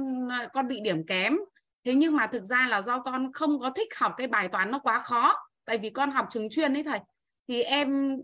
con 0.54 0.68
bị 0.68 0.80
điểm 0.80 1.06
kém. 1.06 1.38
Thế 1.86 1.94
nhưng 1.94 2.16
mà 2.16 2.28
thực 2.28 2.44
ra 2.44 2.68
là 2.70 2.82
do 2.82 3.00
con 3.00 3.32
không 3.34 3.60
có 3.60 3.70
thích 3.70 3.88
học 3.96 4.14
cái 4.18 4.28
bài 4.28 4.48
toán 4.48 4.72
nó 4.72 4.80
quá 4.80 5.00
khó 5.00 5.36
tại 5.66 5.78
vì 5.78 5.90
con 5.90 6.12
học 6.12 6.28
trường 6.32 6.50
chuyên 6.50 6.74
ấy 6.74 6.84
thầy. 6.84 7.00
Thì 7.48 7.62
em 7.62 8.18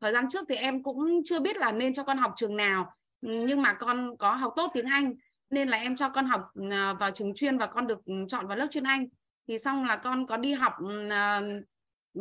thời 0.00 0.12
gian 0.12 0.28
trước 0.30 0.44
thì 0.48 0.54
em 0.54 0.82
cũng 0.82 1.22
chưa 1.24 1.40
biết 1.40 1.56
là 1.56 1.72
nên 1.72 1.94
cho 1.94 2.04
con 2.04 2.18
học 2.18 2.32
trường 2.36 2.56
nào 2.56 2.94
nhưng 3.24 3.62
mà 3.62 3.72
con 3.72 4.16
có 4.16 4.34
học 4.34 4.52
tốt 4.56 4.70
tiếng 4.74 4.86
Anh 4.86 5.14
nên 5.50 5.68
là 5.68 5.78
em 5.78 5.96
cho 5.96 6.08
con 6.08 6.26
học 6.26 6.42
à, 6.70 6.92
vào 6.92 7.10
trường 7.10 7.34
chuyên 7.34 7.58
và 7.58 7.66
con 7.66 7.86
được 7.86 7.98
chọn 8.28 8.46
vào 8.46 8.56
lớp 8.56 8.66
chuyên 8.70 8.84
Anh. 8.84 9.06
Thì 9.48 9.58
xong 9.58 9.84
là 9.84 9.96
con 9.96 10.26
có 10.26 10.36
đi 10.36 10.52
học 10.52 10.72
à, 11.10 11.42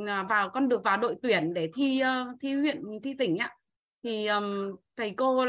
à, 0.08 0.24
vào 0.24 0.50
con 0.50 0.70
được 0.70 0.84
vào 0.84 0.98
đội 0.98 1.16
tuyển 1.22 1.54
để 1.54 1.70
thi 1.76 2.04
thi 2.42 2.54
huyện 2.56 2.84
thi 3.04 3.14
tỉnh 3.14 3.38
ạ. 3.38 3.56
Thì 4.04 4.28
thầy 4.98 5.14
cô 5.18 5.46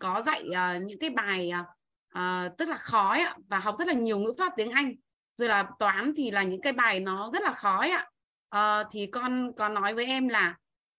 có 0.00 0.22
dạy 0.22 0.44
những 0.86 0.98
cái 0.98 1.10
bài 1.10 1.52
tức 2.58 2.68
là 2.68 2.76
khó 2.76 3.10
ấy, 3.10 3.24
và 3.48 3.58
học 3.58 3.74
rất 3.78 3.88
là 3.88 3.94
nhiều 3.94 4.18
ngữ 4.18 4.32
pháp 4.38 4.52
tiếng 4.56 4.70
Anh. 4.70 4.94
Rồi 5.36 5.48
là 5.48 5.66
toán 5.78 6.12
thì 6.16 6.30
là 6.30 6.42
những 6.42 6.60
cái 6.60 6.72
bài 6.72 7.00
nó 7.00 7.30
rất 7.32 7.42
là 7.42 7.52
khó 7.52 7.78
ấy, 7.78 7.90
ạ. 7.90 8.10
Ờ, 8.48 8.84
thì 8.90 9.06
con 9.06 9.52
có 9.56 9.68
nói 9.68 9.94
với 9.94 10.06
em 10.06 10.28
là 10.28 10.56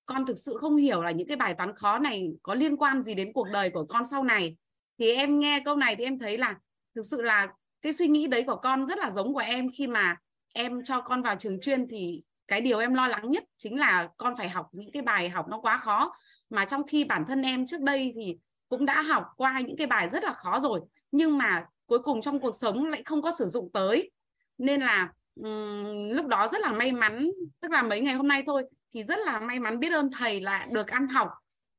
con 0.08 0.26
thực 0.26 0.38
sự 0.38 0.58
không 0.62 0.76
hiểu 0.76 1.02
là 1.02 1.12
những 1.12 1.28
cái 1.28 1.38
bài 1.38 1.54
toán 1.54 1.76
khó 1.76 2.00
này 2.00 2.32
có 2.44 2.54
liên 2.54 2.78
quan 2.78 3.04
gì 3.04 3.16
đến 3.16 3.34
cuộc 3.34 3.48
đời 3.54 3.70
của 3.70 3.86
con 3.90 4.06
sau 4.06 4.24
này. 4.24 4.58
Thì 5.00 5.12
em 5.12 5.40
nghe 5.40 5.62
câu 5.66 5.76
này 5.76 5.96
thì 5.96 6.04
em 6.04 6.20
thấy 6.20 6.38
là 6.38 6.56
thực 6.96 7.06
sự 7.06 7.22
là 7.22 7.48
cái 7.82 7.94
suy 7.94 8.08
nghĩ 8.08 8.28
đấy 8.28 8.44
của 8.48 8.56
con 8.56 8.88
rất 8.88 8.98
là 8.98 9.12
giống 9.12 9.34
của 9.34 9.40
em. 9.40 9.68
Khi 9.78 9.88
mà 9.88 10.18
em 10.54 10.84
cho 10.84 11.02
con 11.02 11.22
vào 11.22 11.36
trường 11.36 11.60
chuyên 11.60 11.88
thì 11.90 12.24
cái 12.48 12.62
điều 12.62 12.80
em 12.80 12.94
lo 12.94 13.08
lắng 13.08 13.32
nhất 13.32 13.44
chính 13.58 13.80
là 13.80 14.10
con 14.18 14.36
phải 14.38 14.50
học 14.50 14.68
những 14.72 14.92
cái 14.92 15.02
bài 15.02 15.30
học 15.30 15.46
nó 15.50 15.60
quá 15.60 15.78
khó. 15.78 16.14
Mà 16.50 16.66
trong 16.66 16.88
khi 16.88 17.04
bản 17.04 17.26
thân 17.28 17.42
em 17.42 17.66
trước 17.66 17.82
đây 17.82 18.14
thì 18.16 18.38
cũng 18.70 18.86
đã 18.86 19.02
học 19.02 19.24
qua 19.38 19.60
những 19.60 19.78
cái 19.78 19.88
bài 19.88 20.10
rất 20.10 20.24
là 20.24 20.34
khó 20.34 20.60
rồi 20.60 20.82
nhưng 21.12 21.38
mà 21.38 21.66
cuối 21.86 22.00
cùng 22.00 22.22
trong 22.22 22.40
cuộc 22.40 22.56
sống 22.56 22.86
lại 22.86 23.04
không 23.06 23.22
có 23.22 23.32
sử 23.32 23.48
dụng 23.48 23.70
tới. 23.74 24.12
Nên 24.58 24.82
là 24.82 25.10
um, 25.36 26.10
lúc 26.10 26.26
đó 26.26 26.48
rất 26.52 26.62
là 26.62 26.72
may 26.72 26.92
mắn 26.92 27.32
tức 27.60 27.72
là 27.72 27.82
mấy 27.82 28.02
ngày 28.02 28.14
hôm 28.14 28.28
nay 28.28 28.44
thôi 28.46 28.64
thì 28.94 29.04
rất 29.04 29.20
là 29.26 29.40
may 29.40 29.60
mắn 29.60 29.80
biết 29.80 29.92
ơn 29.92 30.12
thầy 30.12 30.42
là 30.42 30.68
được 30.72 30.88
ăn 30.88 31.08
học 31.08 31.30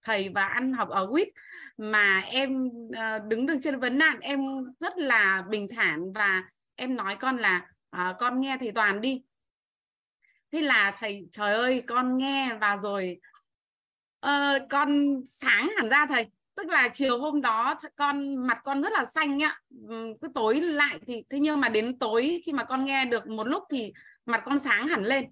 thầy 0.02 0.28
và 0.28 0.46
ăn 0.46 0.72
học 0.72 0.88
ở 0.88 1.06
WIT 1.06 1.26
mà 1.76 2.20
em 2.20 2.70
ờ, 2.96 3.18
đứng 3.18 3.46
được 3.46 3.58
trên 3.62 3.80
vấn 3.80 3.98
nạn 3.98 4.20
em 4.20 4.40
rất 4.80 4.98
là 4.98 5.44
bình 5.50 5.68
thản 5.76 6.12
và 6.12 6.42
em 6.76 6.96
nói 6.96 7.16
con 7.16 7.36
là 7.36 7.66
à, 7.90 8.14
con 8.18 8.40
nghe 8.40 8.56
thầy 8.60 8.72
Toàn 8.72 9.00
đi. 9.00 9.22
Thế 10.52 10.62
là 10.62 10.96
thầy 10.98 11.28
trời 11.32 11.54
ơi 11.54 11.82
con 11.86 12.18
nghe 12.18 12.54
và 12.60 12.76
rồi 12.76 13.20
uh, 14.26 14.62
con 14.70 15.20
sáng 15.24 15.70
hẳn 15.76 15.88
ra 15.88 16.06
thầy. 16.08 16.26
Tức 16.56 16.66
là 16.66 16.88
chiều 16.88 17.18
hôm 17.18 17.40
đó 17.40 17.74
con 17.96 18.46
mặt 18.46 18.58
con 18.64 18.82
rất 18.82 18.92
là 18.92 19.04
xanh 19.04 19.36
nhá. 19.36 19.60
Ừ, 19.88 20.14
cứ 20.20 20.28
tối 20.34 20.60
lại 20.60 20.98
thì 21.06 21.22
thế 21.30 21.38
nhưng 21.38 21.60
mà 21.60 21.68
đến 21.68 21.98
tối 21.98 22.42
khi 22.46 22.52
mà 22.52 22.64
con 22.64 22.84
nghe 22.84 23.04
được 23.04 23.26
một 23.26 23.46
lúc 23.46 23.62
thì 23.70 23.92
mặt 24.26 24.42
con 24.44 24.58
sáng 24.58 24.88
hẳn 24.88 25.04
lên 25.04 25.24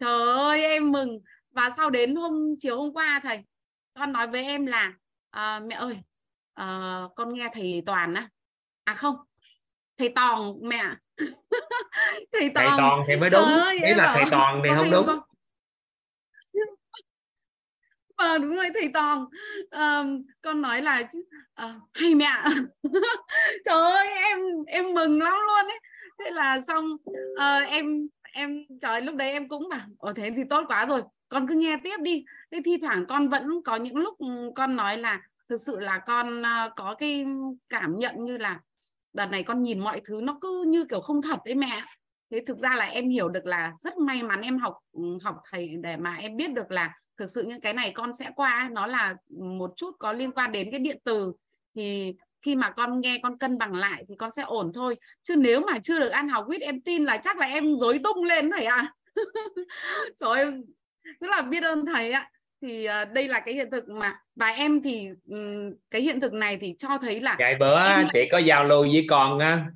trời 0.00 0.36
ơi 0.36 0.62
em 0.62 0.92
mừng. 0.92 1.20
Và 1.50 1.70
sau 1.70 1.90
đến 1.90 2.14
hôm 2.14 2.54
chiều 2.58 2.76
hôm 2.76 2.92
qua 2.92 3.20
thầy 3.22 3.44
con 3.94 4.12
nói 4.12 4.26
với 4.26 4.44
em 4.44 4.66
là 4.66 4.92
à, 5.30 5.60
mẹ 5.60 5.74
ơi 5.74 5.98
à, 6.54 6.98
con 7.16 7.34
nghe 7.34 7.48
thầy 7.52 7.82
toàn 7.86 8.14
á. 8.14 8.28
À 8.84 8.94
không 8.94 9.16
thầy 9.98 10.08
tòng 10.08 10.58
mẹ. 10.62 10.84
Thầy 12.32 12.50
tòng. 12.54 12.64
Thầy 12.64 12.76
toàn 12.76 13.04
thì 13.08 13.16
mới 13.16 13.30
đúng. 13.30 13.44
ơi, 13.44 13.78
ý 13.84 13.94
là 13.94 14.12
thầy 14.14 14.24
toàn 14.30 14.62
thì 14.64 14.70
không 14.76 14.90
đúng. 14.90 15.06
con... 15.06 15.20
à, 18.16 18.38
đúng 18.42 18.56
rồi 18.56 18.68
thầy 18.74 18.90
toàn 18.94 19.24
à, 19.70 20.04
con 20.42 20.62
nói 20.62 20.82
là 20.82 21.02
à, 21.54 21.74
hay 21.94 22.14
mẹ. 22.14 22.30
Trời 23.64 23.82
ơi 23.92 24.08
em 24.08 24.38
em 24.66 24.94
mừng 24.94 25.22
lắm 25.22 25.38
luôn 25.46 25.70
ấy. 25.70 25.80
Thế 26.18 26.30
là 26.30 26.60
xong 26.60 26.96
à, 27.36 27.58
em 27.58 28.08
em, 28.32 28.64
trời, 28.80 29.00
lúc 29.00 29.16
đấy 29.16 29.32
em 29.32 29.48
cũng 29.48 29.68
bảo 29.68 29.80
ở 29.98 30.12
thế 30.12 30.30
thì 30.36 30.42
tốt 30.50 30.64
quá 30.68 30.86
rồi, 30.86 31.02
con 31.28 31.48
cứ 31.48 31.54
nghe 31.54 31.76
tiếp 31.84 31.96
đi. 32.02 32.24
Thế 32.52 32.60
thi 32.64 32.78
thoảng 32.80 33.04
con 33.08 33.28
vẫn 33.28 33.62
có 33.64 33.76
những 33.76 33.96
lúc 33.96 34.18
ừ, 34.18 34.50
con 34.54 34.76
nói 34.76 34.98
là, 34.98 35.20
thực 35.48 35.60
sự 35.60 35.80
là 35.80 35.98
con 35.98 36.42
ờ, 36.42 36.70
có 36.76 36.94
cái 36.98 37.24
cảm 37.68 37.96
nhận 37.96 38.24
như 38.24 38.36
là 38.36 38.60
đợt 39.12 39.26
này 39.26 39.42
con 39.42 39.62
nhìn 39.62 39.80
mọi 39.80 40.00
thứ 40.04 40.20
nó 40.22 40.38
cứ 40.40 40.64
như 40.68 40.84
kiểu 40.84 41.00
không 41.00 41.22
thật 41.22 41.38
đấy 41.44 41.54
mẹ. 41.54 41.82
Thế 42.30 42.42
thực 42.46 42.58
ra 42.58 42.76
là 42.76 42.84
em 42.84 43.08
hiểu 43.08 43.28
được 43.28 43.46
là 43.46 43.72
rất 43.78 43.98
may 43.98 44.22
mắn 44.22 44.40
em 44.40 44.58
học 44.58 44.78
ừ, 44.92 45.02
học 45.22 45.36
thầy 45.50 45.68
để 45.82 45.96
mà 45.96 46.14
em 46.14 46.36
biết 46.36 46.52
được 46.52 46.70
là 46.70 46.94
thực 47.16 47.30
sự 47.30 47.42
những 47.42 47.60
cái 47.60 47.74
này 47.74 47.92
con 47.94 48.12
sẽ 48.14 48.30
qua, 48.36 48.70
nó 48.72 48.86
là 48.86 49.14
một 49.28 49.72
chút 49.76 49.96
có 49.98 50.12
liên 50.12 50.32
quan 50.32 50.52
đến 50.52 50.68
cái 50.70 50.80
điện 50.80 50.98
từ. 51.04 51.32
Thì 51.74 52.14
khi 52.42 52.56
mà 52.56 52.70
con 52.70 53.00
nghe 53.00 53.18
con 53.22 53.38
cân 53.38 53.58
bằng 53.58 53.74
lại 53.74 54.04
thì 54.08 54.14
con 54.18 54.32
sẽ 54.32 54.42
ổn 54.42 54.72
thôi. 54.74 54.96
Chứ 55.22 55.36
nếu 55.36 55.60
mà 55.60 55.78
chưa 55.78 56.00
được 56.00 56.08
ăn 56.08 56.28
học 56.28 56.44
quýt 56.46 56.60
em 56.60 56.80
tin 56.80 57.04
là 57.04 57.16
chắc 57.16 57.38
là 57.38 57.46
em 57.46 57.76
dối 57.78 58.00
tung 58.04 58.24
lên 58.24 58.50
thầy 58.50 58.64
ạ. 58.64 58.76
À. 58.76 58.92
trời 60.20 60.38
ơi 60.38 60.52
rất 61.20 61.30
là 61.30 61.42
biết 61.42 61.62
ơn 61.62 61.86
thầy 61.86 62.12
ạ. 62.12 62.30
Thì 62.62 62.88
uh, 62.88 63.12
đây 63.12 63.28
là 63.28 63.40
cái 63.40 63.54
hiện 63.54 63.70
thực 63.70 63.88
mà 63.88 64.20
và 64.36 64.46
em 64.46 64.82
thì 64.82 65.08
cái 65.90 66.02
hiện 66.02 66.20
thực 66.20 66.32
này 66.32 66.58
thì 66.60 66.74
cho 66.78 66.98
thấy 67.00 67.20
là 67.20 67.36
ngày 67.38 67.56
bữa 67.60 67.88
em... 67.88 68.06
chị 68.12 68.20
có 68.32 68.38
giao 68.38 68.64
lưu 68.64 68.82
với 68.82 69.06
con 69.10 69.38
á. 69.38 69.66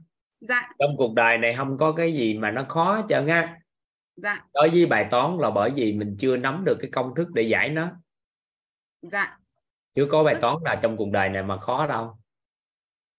Dạ. 0.41 0.71
Trong 0.79 0.97
cuộc 0.99 1.15
đời 1.15 1.39
này 1.39 1.55
không 1.57 1.79
có 1.79 1.93
cái 1.93 2.15
gì 2.15 2.39
mà 2.39 2.51
nó 2.51 2.65
khó 2.69 2.97
hết 2.97 3.03
trơn 3.09 3.27
á. 3.27 3.57
Dạ. 4.17 4.45
Đối 4.55 4.69
với 4.69 4.87
bài 4.87 5.07
toán 5.11 5.39
là 5.39 5.51
bởi 5.51 5.71
vì 5.75 5.93
mình 5.93 6.17
chưa 6.21 6.37
nắm 6.37 6.63
được 6.67 6.77
cái 6.81 6.91
công 6.91 7.15
thức 7.15 7.29
để 7.35 7.43
giải 7.43 7.69
nó. 7.69 7.91
Dạ. 9.03 9.39
Chưa 9.95 10.07
có 10.07 10.25
bài 10.25 10.35
toán 10.41 10.57
nào 10.65 10.79
trong 10.83 10.97
cuộc 10.97 11.11
đời 11.13 11.29
này 11.29 11.43
mà 11.43 11.59
khó 11.59 11.87
đâu 11.87 12.17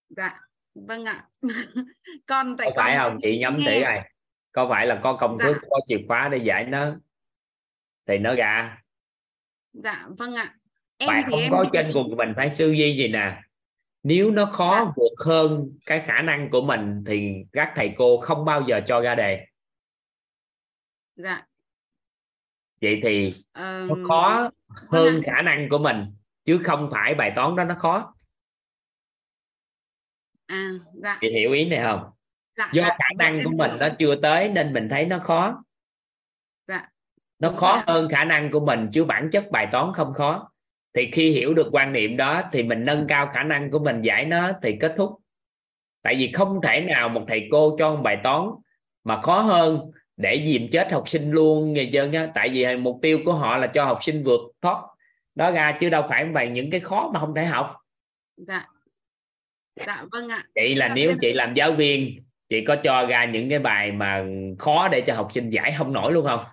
dạ 0.08 0.40
vâng 0.74 1.04
ạ. 1.04 1.28
Con 2.26 2.56
tại 2.56 2.70
có 2.76 2.82
phải 2.82 2.96
không? 2.96 3.18
Chị 3.22 3.38
nhắm 3.38 3.56
nghe... 3.56 3.66
tỷ 3.66 3.82
này 3.82 4.12
có 4.52 4.66
phải 4.70 4.86
là 4.86 5.00
có 5.02 5.16
công 5.20 5.38
thức 5.38 5.56
dạ. 5.62 5.68
có 5.70 5.80
chìa 5.88 5.98
khóa 6.08 6.28
để 6.28 6.38
giải 6.38 6.64
nó 6.64 6.94
thì 8.06 8.18
nó 8.18 8.34
ra. 8.34 8.82
Dạ 9.72 10.08
vâng 10.18 10.34
ạ. 10.34 10.54
Em 10.98 11.08
bạn 11.08 11.24
thì 11.26 11.30
không 11.30 11.40
em 11.40 11.52
có 11.52 11.64
trên 11.72 11.90
cùng 11.94 12.16
mình 12.16 12.32
phải 12.36 12.54
sư 12.54 12.70
duy 12.70 12.96
gì 12.96 13.08
nè. 13.08 13.42
Nếu 14.02 14.30
nó 14.30 14.44
khó 14.44 14.84
dạ. 14.84 14.92
vượt 14.96 15.24
hơn 15.26 15.70
cái 15.86 16.00
khả 16.00 16.22
năng 16.22 16.50
của 16.50 16.60
mình 16.60 17.04
thì 17.06 17.34
các 17.52 17.72
thầy 17.76 17.94
cô 17.96 18.20
không 18.20 18.44
bao 18.44 18.62
giờ 18.68 18.80
cho 18.86 19.00
ra 19.00 19.14
đề. 19.14 19.46
Dạ. 21.16 21.46
Vậy 22.80 23.00
thì 23.02 23.34
um... 23.54 23.88
nó 23.88 24.08
khó 24.08 24.50
vâng 24.90 25.04
hơn 25.04 25.22
khả 25.26 25.42
năng 25.42 25.68
của 25.68 25.78
mình 25.78 26.04
chứ 26.44 26.60
không 26.64 26.88
phải 26.92 27.14
bài 27.14 27.32
toán 27.36 27.56
đó 27.56 27.64
nó 27.64 27.74
khó 27.74 28.15
à 30.46 30.70
dạ. 30.94 31.18
Chị 31.20 31.30
hiểu 31.30 31.52
ý 31.52 31.64
này 31.64 31.80
không? 31.82 32.10
Dạ, 32.56 32.70
do 32.72 32.82
dạ, 32.82 32.88
khả 32.88 33.08
năng 33.18 33.36
dạ, 33.36 33.42
của 33.44 33.50
mình 33.56 33.70
nó 33.78 33.88
chưa 33.98 34.16
tới 34.22 34.48
nên 34.48 34.72
mình 34.72 34.88
thấy 34.88 35.06
nó 35.06 35.18
khó. 35.18 35.64
Nó 37.38 37.48
khó 37.50 37.82
hơn 37.86 38.08
khả 38.08 38.24
năng 38.24 38.50
của 38.50 38.60
mình 38.60 38.88
chứ 38.92 39.04
bản 39.04 39.28
chất 39.32 39.50
bài 39.50 39.68
toán 39.72 39.92
không 39.94 40.14
khó. 40.14 40.52
Thì 40.94 41.10
khi 41.12 41.30
hiểu 41.30 41.54
được 41.54 41.68
quan 41.72 41.92
niệm 41.92 42.16
đó 42.16 42.42
thì 42.52 42.62
mình 42.62 42.84
nâng 42.84 43.06
cao 43.08 43.30
khả 43.34 43.42
năng 43.42 43.70
của 43.70 43.78
mình 43.78 44.02
giải 44.02 44.24
nó 44.24 44.52
thì 44.62 44.76
kết 44.80 44.94
thúc. 44.96 45.10
Tại 46.02 46.14
vì 46.14 46.32
không 46.32 46.60
thể 46.62 46.80
nào 46.80 47.08
một 47.08 47.24
thầy 47.28 47.48
cô 47.50 47.76
cho 47.78 47.94
một 47.94 48.02
bài 48.02 48.20
toán 48.24 48.42
mà 49.04 49.20
khó 49.20 49.40
hơn 49.40 49.90
để 50.16 50.42
dìm 50.44 50.68
chết 50.72 50.92
học 50.92 51.08
sinh 51.08 51.30
luôn 51.30 51.72
người 51.72 51.86
dân 51.86 52.12
á. 52.12 52.28
Tại 52.34 52.48
vì 52.48 52.76
mục 52.76 52.98
tiêu 53.02 53.18
của 53.24 53.32
họ 53.32 53.56
là 53.56 53.66
cho 53.66 53.84
học 53.84 53.98
sinh 54.02 54.24
vượt 54.24 54.40
thoát. 54.62 54.82
Đó 55.34 55.50
ra 55.50 55.76
chứ 55.80 55.90
đâu 55.90 56.02
phải 56.08 56.24
bài 56.24 56.48
những 56.48 56.70
cái 56.70 56.80
khó 56.80 57.10
mà 57.14 57.20
không 57.20 57.34
thể 57.34 57.44
học. 57.44 57.76
Dạ 58.36 58.66
dạ 59.76 60.04
vâng 60.12 60.28
ạ. 60.28 60.44
Chị 60.54 60.74
là 60.74 60.88
nếu 60.88 61.12
chị 61.20 61.32
làm 61.32 61.54
giáo 61.54 61.72
viên 61.72 62.22
chị 62.48 62.64
có 62.64 62.76
cho 62.76 63.06
ra 63.06 63.24
những 63.24 63.50
cái 63.50 63.58
bài 63.58 63.92
mà 63.92 64.24
khó 64.58 64.88
để 64.92 65.00
cho 65.06 65.14
học 65.14 65.28
sinh 65.34 65.50
giải 65.50 65.74
không 65.78 65.92
nổi 65.92 66.12
luôn 66.12 66.26
không? 66.26 66.44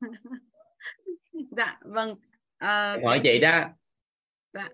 Dạ 1.56 1.78
vâng. 1.80 2.14
À, 2.58 2.92
em 2.92 3.04
hỏi 3.04 3.20
chị 3.22 3.38
đó. 3.38 3.64
Dạ. 4.52 4.68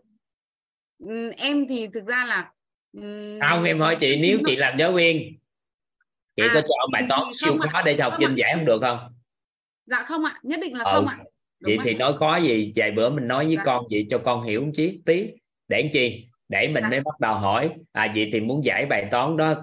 em 1.36 1.66
thì 1.68 1.88
thực 1.94 2.06
ra 2.06 2.24
là 2.24 2.52
không 3.50 3.64
em 3.64 3.80
hỏi 3.80 3.96
chị 4.00 4.16
nếu 4.16 4.38
chị 4.46 4.56
làm 4.56 4.78
giáo 4.78 4.92
viên 4.92 5.38
chị 6.36 6.42
à, 6.42 6.50
có 6.54 6.60
chọn 6.60 6.90
bài 6.92 7.02
toán 7.08 7.22
siêu 7.34 7.58
khó 7.60 7.82
để 7.82 7.94
cho 7.98 8.04
học 8.04 8.14
sinh 8.18 8.34
giải 8.34 8.52
không 8.54 8.64
được 8.64 8.78
không? 8.80 8.98
Dạ 9.86 10.04
không 10.04 10.24
ạ. 10.24 10.40
Nhất 10.42 10.60
định 10.62 10.76
là 10.76 10.84
ừ. 10.84 10.90
không 10.94 11.06
ạ. 11.06 11.18
Đúng 11.60 11.76
vậy 11.76 11.78
thì 11.84 11.94
nói 11.94 12.16
khó 12.18 12.36
gì 12.36 12.72
vài 12.76 12.90
bữa 12.90 13.10
mình 13.10 13.28
nói 13.28 13.44
với 13.44 13.56
dạ. 13.56 13.62
con 13.66 13.84
vậy 13.90 14.06
cho 14.10 14.18
con 14.24 14.42
hiểu 14.42 14.64
một 14.64 14.70
chí 14.74 15.00
tí. 15.06 15.26
Để 15.68 15.90
chi 15.92 16.29
để 16.50 16.68
mình 16.68 16.84
mới 16.90 17.00
bắt 17.00 17.20
đầu 17.20 17.34
hỏi. 17.34 17.74
À 17.92 18.12
vậy 18.14 18.30
thì 18.32 18.40
muốn 18.40 18.64
giải 18.64 18.86
bài 18.86 19.08
toán 19.10 19.36
đó 19.36 19.54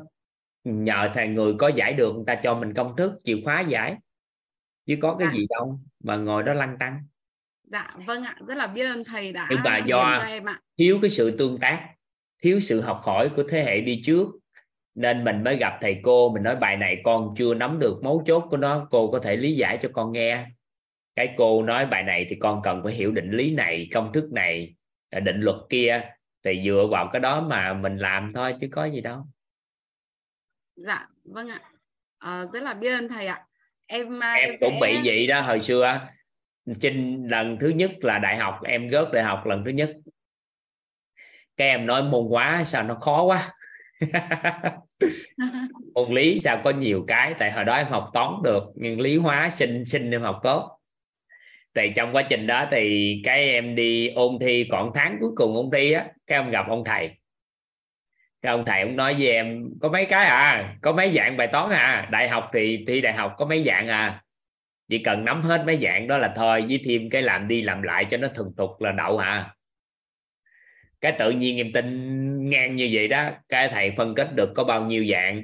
nhờ 0.63 1.11
thầy 1.13 1.27
người 1.27 1.53
có 1.59 1.67
giải 1.67 1.93
được 1.93 2.13
người 2.15 2.23
ta 2.27 2.35
cho 2.35 2.55
mình 2.55 2.73
công 2.73 2.95
thức 2.95 3.13
chìa 3.23 3.37
khóa 3.43 3.61
giải. 3.61 3.95
Chứ 4.85 4.95
có 5.01 5.15
cái 5.19 5.27
dạ. 5.31 5.37
gì 5.37 5.45
đâu 5.49 5.79
mà 6.03 6.15
ngồi 6.15 6.43
đó 6.43 6.53
lăn 6.53 6.77
tăng. 6.79 7.03
Dạ 7.63 7.95
vâng 8.05 8.23
ạ. 8.23 8.35
Rất 8.47 8.55
là 8.57 8.67
biết 8.67 8.85
ơn 8.85 9.03
thầy 9.03 9.33
đã 9.33 9.47
nhưng 9.49 9.59
mà 9.63 9.77
do 9.77 10.15
cho 10.17 10.27
em 10.27 10.45
ạ. 10.45 10.59
thiếu 10.77 10.99
cái 11.01 11.09
sự 11.09 11.37
tương 11.37 11.59
tác 11.59 11.89
thiếu 12.43 12.59
sự 12.59 12.81
học 12.81 13.01
hỏi 13.03 13.29
của 13.35 13.43
thế 13.49 13.63
hệ 13.63 13.81
đi 13.81 14.01
trước 14.05 14.27
nên 14.95 15.23
mình 15.23 15.43
mới 15.43 15.57
gặp 15.57 15.77
thầy 15.81 15.99
cô 16.03 16.29
mình 16.29 16.43
nói 16.43 16.55
bài 16.55 16.77
này 16.77 17.01
con 17.03 17.33
chưa 17.37 17.53
nắm 17.53 17.79
được 17.79 17.99
mấu 18.03 18.23
chốt 18.25 18.43
của 18.49 18.57
nó 18.57 18.87
cô 18.91 19.11
có 19.11 19.19
thể 19.19 19.35
lý 19.35 19.55
giải 19.55 19.79
cho 19.81 19.89
con 19.93 20.11
nghe. 20.11 20.45
Cái 21.15 21.33
cô 21.37 21.63
nói 21.63 21.85
bài 21.85 22.03
này 22.03 22.25
thì 22.29 22.35
con 22.39 22.61
cần 22.63 22.81
phải 22.83 22.93
hiểu 22.93 23.11
định 23.11 23.31
lý 23.31 23.55
này 23.55 23.89
công 23.93 24.13
thức 24.13 24.31
này 24.31 24.75
định 25.11 25.41
luật 25.41 25.57
kia 25.69 26.01
thì 26.43 26.61
dựa 26.65 26.87
vào 26.91 27.09
cái 27.13 27.19
đó 27.19 27.41
mà 27.41 27.73
mình 27.73 27.97
làm 27.97 28.31
thôi 28.35 28.55
chứ 28.61 28.67
có 28.71 28.85
gì 28.85 29.01
đâu. 29.01 29.27
Dạ 30.75 31.07
vâng 31.23 31.49
ạ. 31.49 31.61
À, 32.17 32.45
rất 32.53 32.63
là 32.63 32.73
biết 32.73 32.91
ơn 32.91 33.07
thầy 33.07 33.27
ạ. 33.27 33.45
Em 33.87 34.23
à, 34.23 34.33
em, 34.33 34.49
em 34.49 34.55
cũng 34.59 34.73
sẽ... 34.81 34.87
bị 34.87 35.01
vậy 35.03 35.27
đó 35.27 35.41
hồi 35.41 35.59
xưa 35.59 36.07
trên 36.81 37.27
lần 37.27 37.57
thứ 37.61 37.69
nhất 37.69 37.91
là 38.01 38.19
đại 38.19 38.37
học 38.37 38.59
em 38.63 38.91
rớt 38.91 39.07
đại 39.13 39.23
học 39.23 39.45
lần 39.45 39.63
thứ 39.65 39.71
nhất. 39.71 39.91
Cái 41.57 41.69
em 41.69 41.85
nói 41.85 42.03
môn 42.03 42.27
hóa 42.29 42.63
sao 42.65 42.83
nó 42.83 42.95
khó 42.95 43.23
quá. 43.23 43.53
Môn 45.93 46.13
lý 46.13 46.39
sao 46.39 46.61
có 46.63 46.69
nhiều 46.69 47.05
cái 47.07 47.33
tại 47.39 47.51
hồi 47.51 47.65
đó 47.65 47.75
em 47.75 47.87
học 47.87 48.09
toán 48.13 48.33
được 48.43 48.63
nhưng 48.75 49.01
lý 49.01 49.17
hóa 49.17 49.49
sinh 49.49 49.85
sinh 49.85 50.11
em 50.11 50.21
học 50.21 50.39
tốt 50.43 50.76
thì 51.77 51.91
trong 51.95 52.15
quá 52.15 52.23
trình 52.29 52.47
đó 52.47 52.67
thì 52.71 53.15
cái 53.23 53.49
em 53.49 53.75
đi 53.75 54.07
ôn 54.07 54.37
thi 54.41 54.67
còn 54.71 54.91
tháng 54.95 55.17
cuối 55.19 55.31
cùng 55.35 55.55
ôn 55.55 55.69
thi 55.73 55.91
á, 55.91 56.07
cái 56.27 56.37
ông 56.37 56.51
gặp 56.51 56.65
ông 56.69 56.83
thầy. 56.85 57.11
Cái 58.41 58.51
ông 58.51 58.65
thầy 58.65 58.81
ông 58.81 58.95
nói 58.95 59.13
với 59.13 59.27
em, 59.27 59.69
có 59.81 59.89
mấy 59.89 60.05
cái 60.05 60.25
à? 60.25 60.75
Có 60.81 60.91
mấy 60.91 61.09
dạng 61.09 61.37
bài 61.37 61.47
toán 61.47 61.69
à? 61.69 62.07
Đại 62.11 62.29
học 62.29 62.49
thì 62.53 62.85
thi 62.87 63.01
đại 63.01 63.13
học 63.13 63.35
có 63.37 63.45
mấy 63.45 63.63
dạng 63.63 63.87
à? 63.87 64.23
Chỉ 64.89 64.97
cần 64.97 65.25
nắm 65.25 65.41
hết 65.41 65.63
mấy 65.65 65.77
dạng 65.81 66.07
đó 66.07 66.17
là 66.17 66.33
thôi, 66.35 66.65
với 66.67 66.81
thêm 66.85 67.09
cái 67.09 67.21
làm 67.21 67.47
đi 67.47 67.61
làm 67.61 67.81
lại 67.81 68.05
cho 68.09 68.17
nó 68.17 68.27
thuần 68.27 68.47
tục 68.57 68.69
là 68.79 68.91
đậu 68.91 69.17
à. 69.17 69.55
Cái 71.01 71.11
tự 71.19 71.31
nhiên 71.31 71.57
em 71.57 71.71
tin 71.73 72.49
ngang 72.49 72.75
như 72.75 72.89
vậy 72.91 73.07
đó, 73.07 73.29
cái 73.49 73.69
thầy 73.71 73.91
phân 73.97 74.15
tích 74.15 74.27
được 74.35 74.53
có 74.55 74.63
bao 74.63 74.85
nhiêu 74.85 75.05
dạng. 75.05 75.43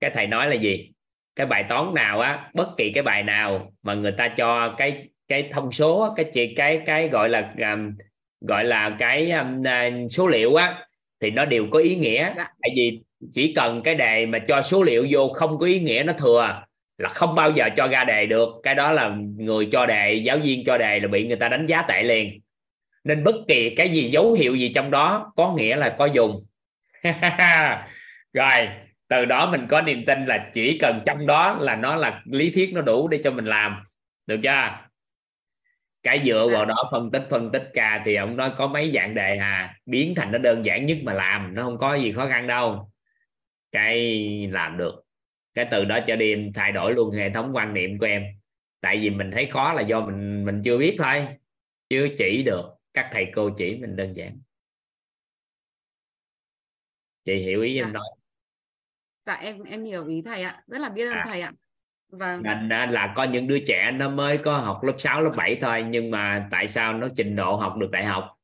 Cái 0.00 0.10
thầy 0.14 0.26
nói 0.26 0.48
là 0.50 0.54
gì? 0.54 0.90
Cái 1.36 1.46
bài 1.46 1.64
toán 1.68 1.94
nào 1.94 2.20
á, 2.20 2.50
bất 2.54 2.68
kỳ 2.76 2.92
cái 2.94 3.02
bài 3.02 3.22
nào 3.22 3.72
mà 3.82 3.94
người 3.94 4.12
ta 4.12 4.28
cho 4.28 4.74
cái 4.78 5.08
cái 5.28 5.50
thông 5.52 5.72
số 5.72 6.14
cái 6.16 6.30
cái 6.34 6.54
cái 6.56 6.80
cái 6.86 7.08
gọi 7.08 7.28
là 7.28 7.54
um, 7.58 7.92
gọi 8.40 8.64
là 8.64 8.96
cái 8.98 9.30
um, 9.30 9.62
số 10.08 10.26
liệu 10.26 10.54
á 10.54 10.86
thì 11.20 11.30
nó 11.30 11.44
đều 11.44 11.66
có 11.70 11.78
ý 11.78 11.96
nghĩa. 11.96 12.32
Dạ. 12.36 12.44
tại 12.62 12.70
vì 12.76 13.00
chỉ 13.32 13.52
cần 13.56 13.82
cái 13.84 13.94
đề 13.94 14.26
mà 14.26 14.38
cho 14.48 14.62
số 14.62 14.82
liệu 14.82 15.06
vô 15.10 15.28
không 15.28 15.58
có 15.58 15.66
ý 15.66 15.80
nghĩa 15.80 16.02
nó 16.06 16.12
thừa 16.12 16.62
là 16.98 17.08
không 17.08 17.34
bao 17.34 17.50
giờ 17.50 17.68
cho 17.76 17.86
ra 17.86 18.04
đề 18.04 18.26
được. 18.26 18.48
Cái 18.62 18.74
đó 18.74 18.92
là 18.92 19.16
người 19.36 19.68
cho 19.72 19.86
đề 19.86 20.14
giáo 20.14 20.38
viên 20.38 20.64
cho 20.64 20.78
đề 20.78 21.00
là 21.00 21.08
bị 21.08 21.26
người 21.26 21.36
ta 21.36 21.48
đánh 21.48 21.66
giá 21.66 21.82
tệ 21.82 22.02
liền. 22.02 22.40
Nên 23.04 23.24
bất 23.24 23.34
kỳ 23.48 23.74
cái 23.74 23.88
gì 23.88 24.10
dấu 24.10 24.32
hiệu 24.32 24.54
gì 24.54 24.72
trong 24.74 24.90
đó 24.90 25.32
có 25.36 25.54
nghĩa 25.56 25.76
là 25.76 25.94
có 25.98 26.06
dùng. 26.06 26.46
Rồi 28.32 28.68
từ 29.08 29.24
đó 29.24 29.50
mình 29.50 29.66
có 29.68 29.82
niềm 29.82 30.04
tin 30.04 30.26
là 30.26 30.50
chỉ 30.54 30.78
cần 30.78 31.00
trong 31.06 31.26
đó 31.26 31.56
là 31.60 31.76
nó 31.76 31.96
là 31.96 32.22
lý 32.24 32.50
thuyết 32.50 32.70
nó 32.74 32.80
đủ 32.80 33.08
để 33.08 33.20
cho 33.24 33.30
mình 33.30 33.44
làm. 33.44 33.76
Được 34.26 34.40
chưa 34.42 34.85
cái 36.06 36.18
dựa 36.18 36.48
vào 36.52 36.64
đó 36.64 36.88
phân 36.92 37.10
tích 37.10 37.26
phân 37.30 37.52
tích 37.52 37.70
ca 37.74 38.02
thì 38.04 38.14
ông 38.14 38.36
nói 38.36 38.52
có 38.56 38.66
mấy 38.66 38.92
dạng 38.94 39.14
đề 39.14 39.36
à 39.36 39.78
biến 39.86 40.14
thành 40.16 40.32
nó 40.32 40.38
đơn 40.38 40.64
giản 40.64 40.86
nhất 40.86 40.98
mà 41.02 41.12
làm 41.12 41.54
nó 41.54 41.62
không 41.62 41.78
có 41.78 41.94
gì 41.94 42.12
khó 42.12 42.28
khăn 42.28 42.46
đâu. 42.46 42.90
Cái 43.72 44.48
làm 44.52 44.76
được. 44.76 45.04
Cái 45.54 45.68
từ 45.70 45.84
đó 45.84 45.98
cho 46.06 46.16
đi 46.16 46.32
em 46.32 46.52
thay 46.52 46.72
đổi 46.72 46.94
luôn 46.94 47.10
hệ 47.10 47.30
thống 47.30 47.50
quan 47.54 47.74
niệm 47.74 47.98
của 47.98 48.06
em. 48.06 48.24
Tại 48.80 48.98
vì 49.00 49.10
mình 49.10 49.30
thấy 49.30 49.48
khó 49.52 49.72
là 49.72 49.82
do 49.82 50.00
mình 50.00 50.44
mình 50.44 50.62
chưa 50.64 50.78
biết 50.78 50.96
thôi 50.98 51.26
chưa 51.88 52.08
chỉ 52.18 52.42
được. 52.46 52.64
Các 52.94 53.10
thầy 53.12 53.26
cô 53.34 53.50
chỉ 53.58 53.76
mình 53.76 53.96
đơn 53.96 54.16
giản. 54.16 54.40
Chị 57.24 57.36
hiểu 57.36 57.62
ý 57.62 57.74
dạ. 57.74 57.82
em 57.82 57.92
nói. 57.92 58.08
Dạ 59.20 59.34
em 59.34 59.62
em 59.62 59.84
hiểu 59.84 60.06
ý 60.06 60.22
thầy 60.24 60.42
ạ. 60.42 60.62
Rất 60.66 60.78
là 60.78 60.88
biết 60.88 61.06
ơn 61.06 61.14
à. 61.14 61.24
thầy 61.26 61.40
ạ 61.40 61.52
vâng. 62.18 62.42
nên 62.68 62.90
là 62.90 63.12
có 63.16 63.24
những 63.24 63.46
đứa 63.46 63.58
trẻ 63.66 63.90
nó 63.94 64.10
mới 64.10 64.38
có 64.38 64.58
học 64.58 64.84
lớp 64.84 64.94
6, 64.98 65.22
lớp 65.22 65.30
7 65.36 65.58
thôi 65.62 65.84
nhưng 65.88 66.10
mà 66.10 66.48
tại 66.50 66.68
sao 66.68 66.92
nó 66.92 67.08
trình 67.16 67.36
độ 67.36 67.56
học 67.56 67.76
được 67.76 67.90
đại 67.90 68.04
học? 68.04 68.36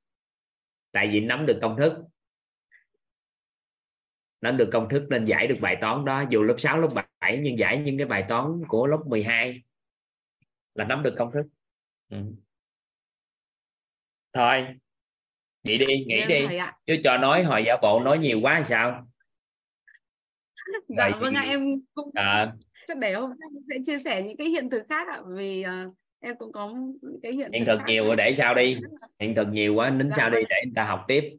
Tại 0.92 1.08
vì 1.12 1.20
nắm 1.20 1.46
được 1.46 1.58
công 1.62 1.76
thức. 1.76 1.92
Nắm 4.40 4.56
được 4.56 4.68
công 4.72 4.88
thức 4.88 5.06
nên 5.10 5.24
giải 5.24 5.46
được 5.46 5.58
bài 5.60 5.76
toán 5.80 6.04
đó. 6.04 6.24
Dù 6.30 6.42
lớp 6.42 6.54
6, 6.58 6.80
lớp 6.80 7.04
7 7.20 7.38
nhưng 7.42 7.58
giải 7.58 7.78
những 7.78 7.98
cái 7.98 8.06
bài 8.06 8.24
toán 8.28 8.44
của 8.68 8.86
lớp 8.86 9.00
12 9.06 9.62
là 10.74 10.84
nắm 10.84 11.02
được 11.02 11.14
công 11.18 11.32
thức. 11.32 11.46
Ừ. 12.08 12.18
thôi 14.32 14.66
nghĩ 15.62 15.78
đi 15.78 15.86
nghĩ 16.06 16.26
đi. 16.28 16.46
chứ 16.86 16.96
cho 17.04 17.16
nói 17.16 17.42
hồi 17.42 17.64
giả 17.66 17.76
bộ 17.82 18.00
nói 18.04 18.18
nhiều 18.18 18.40
quá 18.42 18.64
sao? 18.68 19.06
Dạ 20.88 21.08
Rồi, 21.08 21.20
vâng 21.20 21.34
ạ 21.34 21.42
em 21.42 21.60
cũng 21.94 22.10
à, 22.14 22.52
chắc 22.86 22.98
để 22.98 23.14
hôm 23.14 23.30
nay 23.30 23.48
sẽ 23.70 23.76
chia 23.86 23.98
sẻ 23.98 24.22
những 24.22 24.36
cái 24.36 24.46
hiện 24.46 24.70
thực 24.70 24.82
khác 24.88 25.08
ạ 25.08 25.20
vì 25.36 25.64
uh, 25.86 25.94
em 26.20 26.36
cũng 26.36 26.52
có 26.52 26.74
những 27.02 27.20
cái 27.22 27.32
hiện, 27.32 27.52
hiện 27.52 27.64
thực 27.66 27.78
nhiều 27.86 28.04
rồi 28.04 28.16
để 28.16 28.34
sao 28.36 28.54
đi. 28.54 28.76
Hiện 29.18 29.34
thực 29.34 29.48
nhiều 29.48 29.74
quá 29.74 29.90
nín 29.90 30.10
dạ, 30.10 30.14
sao 30.16 30.30
đi 30.30 30.36
vâng. 30.36 30.46
để 30.50 30.56
người 30.64 30.72
ta 30.76 30.84
học 30.84 31.04
tiếp. 31.08 31.36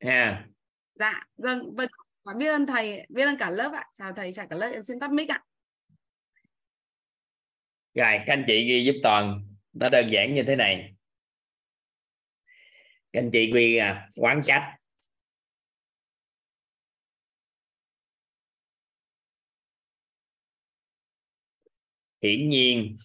Ha. 0.00 0.46
Dạ 0.94 1.26
vâng 1.36 1.74
vâng. 1.74 1.88
Biết 2.38 2.46
ơn 2.46 2.66
thầy 2.66 3.06
biết 3.08 3.24
ơn 3.24 3.36
cả 3.38 3.50
lớp 3.50 3.72
ạ. 3.72 3.84
Chào 3.94 4.12
thầy 4.12 4.32
chào 4.32 4.46
cả 4.46 4.56
lớp 4.56 4.70
em 4.72 4.82
xin 4.82 4.98
tắt 4.98 5.10
mic 5.10 5.28
ạ. 5.28 5.42
Rồi 7.94 8.18
các 8.26 8.32
anh 8.32 8.44
chị 8.46 8.64
ghi 8.68 8.84
giúp 8.84 8.94
toàn. 9.02 9.46
Nó 9.72 9.88
đơn 9.88 10.08
giản 10.10 10.34
như 10.34 10.42
thế 10.46 10.56
này. 10.56 10.94
Các 13.12 13.20
anh 13.20 13.30
chị 13.30 13.52
ghi 13.54 13.76
à, 13.76 14.08
quán 14.16 14.42
trách 14.42 14.75
hiển 22.22 22.48
nhiên. 22.48 22.96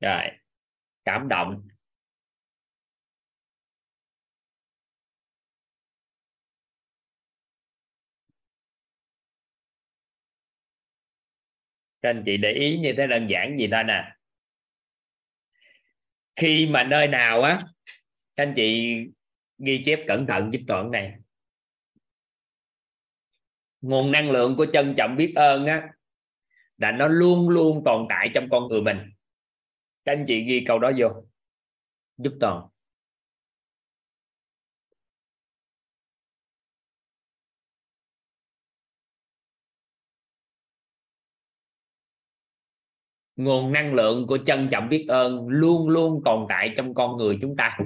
Rồi, 0.00 0.22
cảm 1.04 1.28
động. 1.28 1.68
Các 12.02 12.08
anh 12.08 12.22
chị 12.26 12.36
để 12.36 12.52
ý 12.52 12.78
như 12.78 12.94
thế 12.96 13.06
đơn 13.06 13.26
giản 13.30 13.58
gì 13.58 13.68
ta 13.70 13.82
nè. 13.82 14.16
Khi 16.36 16.66
mà 16.66 16.84
nơi 16.84 17.08
nào 17.08 17.42
á, 17.42 17.58
các 18.36 18.42
anh 18.42 18.52
chị 18.56 18.96
ghi 19.64 19.82
chép 19.84 20.00
cẩn 20.08 20.26
thận 20.26 20.52
giúp 20.52 20.60
toàn 20.68 20.90
này. 20.90 21.14
Nguồn 23.80 24.12
năng 24.12 24.30
lượng 24.30 24.56
của 24.56 24.66
trân 24.72 24.94
trọng 24.96 25.16
biết 25.16 25.32
ơn 25.36 25.66
á, 25.66 25.88
là 26.78 26.92
nó 26.92 27.08
luôn 27.08 27.48
luôn 27.48 27.82
tồn 27.84 28.06
tại 28.08 28.30
trong 28.34 28.48
con 28.50 28.68
người 28.68 28.80
mình. 28.80 28.98
Các 30.04 30.12
anh 30.12 30.24
chị 30.26 30.44
ghi 30.44 30.64
câu 30.66 30.78
đó 30.78 30.90
vô. 30.98 31.08
Giúp 32.16 32.32
toàn. 32.40 32.68
Nguồn 43.36 43.72
năng 43.72 43.94
lượng 43.94 44.26
của 44.26 44.38
trân 44.46 44.68
trọng 44.72 44.88
biết 44.88 45.06
ơn 45.08 45.48
luôn 45.48 45.88
luôn 45.88 46.22
tồn 46.24 46.46
tại 46.48 46.74
trong 46.76 46.94
con 46.94 47.16
người 47.16 47.38
chúng 47.42 47.56
ta. 47.56 47.78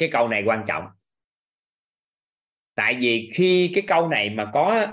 Cái 0.00 0.08
câu 0.12 0.28
này 0.28 0.42
quan 0.46 0.64
trọng. 0.68 0.84
Tại 2.74 2.96
vì 3.00 3.30
khi 3.34 3.70
cái 3.74 3.84
câu 3.86 4.08
này 4.08 4.30
mà 4.30 4.50
có, 4.54 4.86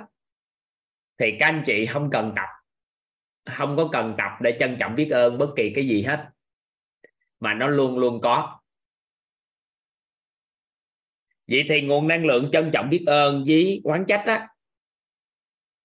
thì 1.17 1.31
các 1.39 1.47
anh 1.47 1.63
chị 1.65 1.85
không 1.85 2.09
cần 2.11 2.33
tập 2.35 2.47
không 3.47 3.77
có 3.77 3.89
cần 3.91 4.15
tập 4.17 4.31
để 4.41 4.57
trân 4.59 4.77
trọng 4.79 4.95
biết 4.95 5.09
ơn 5.09 5.37
bất 5.37 5.49
kỳ 5.55 5.71
cái 5.75 5.87
gì 5.87 6.01
hết. 6.01 6.29
Mà 7.39 7.53
nó 7.53 7.67
luôn 7.67 7.97
luôn 7.97 8.21
có. 8.21 8.59
Vậy 11.47 11.65
thì 11.69 11.81
nguồn 11.81 12.07
năng 12.07 12.25
lượng 12.25 12.49
trân 12.53 12.69
trọng 12.73 12.89
biết 12.89 13.03
ơn 13.07 13.43
với 13.47 13.81
quán 13.83 14.05
trách 14.07 14.23
á, 14.25 14.47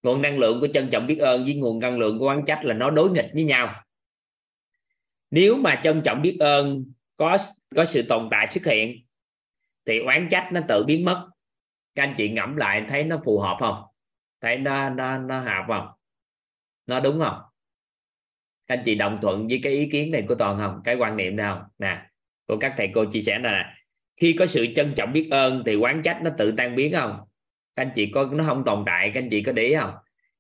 nguồn 0.03 0.23
năng 0.23 0.39
lượng 0.39 0.61
của 0.61 0.69
trân 0.75 0.89
trọng 0.93 1.07
biết 1.07 1.19
ơn 1.19 1.45
với 1.45 1.55
nguồn 1.55 1.79
năng 1.79 1.99
lượng 1.99 2.19
của 2.19 2.27
quán 2.27 2.45
trách 2.47 2.65
là 2.65 2.75
nó 2.75 2.91
đối 2.91 3.11
nghịch 3.11 3.31
với 3.35 3.45
nhau. 3.45 3.85
Nếu 5.31 5.57
mà 5.57 5.81
trân 5.85 6.03
trọng 6.05 6.23
biết 6.23 6.37
ơn 6.41 6.85
có 7.17 7.37
có 7.77 7.85
sự 7.85 8.03
tồn 8.09 8.29
tại 8.31 8.47
xuất 8.47 8.65
hiện 8.65 9.05
thì 9.87 9.99
oán 9.99 10.29
trách 10.31 10.49
nó 10.53 10.61
tự 10.69 10.85
biến 10.85 11.05
mất. 11.05 11.29
Các 11.95 12.03
anh 12.03 12.15
chị 12.17 12.29
ngẫm 12.29 12.57
lại 12.57 12.85
thấy 12.89 13.05
nó 13.05 13.21
phù 13.25 13.39
hợp 13.39 13.57
không? 13.61 13.83
Thấy 14.41 14.57
nó 14.57 14.91
nó 14.91 15.19
nó 15.19 15.41
hợp 15.41 15.65
không? 15.69 15.89
Nó 16.87 17.01
đúng 17.01 17.21
không? 17.21 17.39
Các 18.67 18.79
anh 18.79 18.83
chị 18.85 18.95
đồng 18.95 19.19
thuận 19.23 19.49
với 19.49 19.61
cái 19.63 19.73
ý 19.73 19.89
kiến 19.93 20.11
này 20.11 20.25
của 20.29 20.35
toàn 20.35 20.59
không? 20.59 20.81
Cái 20.85 20.95
quan 20.95 21.17
niệm 21.17 21.37
nào 21.37 21.71
nè, 21.79 22.03
của 22.47 22.57
các 22.57 22.75
thầy 22.77 22.91
cô 22.95 23.05
chia 23.05 23.21
sẻ 23.21 23.39
này 23.39 23.53
nè. 23.53 23.75
Khi 24.17 24.37
có 24.39 24.47
sự 24.47 24.67
trân 24.77 24.95
trọng 24.97 25.13
biết 25.13 25.29
ơn 25.31 25.63
thì 25.67 25.77
quán 25.77 26.03
trách 26.03 26.21
nó 26.23 26.31
tự 26.39 26.55
tan 26.57 26.77
biến 26.77 26.93
không? 26.93 27.19
Các 27.75 27.83
anh 27.83 27.91
chị 27.95 28.07
có, 28.07 28.29
nó 28.33 28.45
không 28.45 28.63
tồn 28.67 28.83
tại, 28.87 29.11
các 29.15 29.23
anh 29.23 29.29
chị 29.29 29.43
có 29.43 29.53
để 29.53 29.63
ý 29.63 29.75
không? 29.75 29.95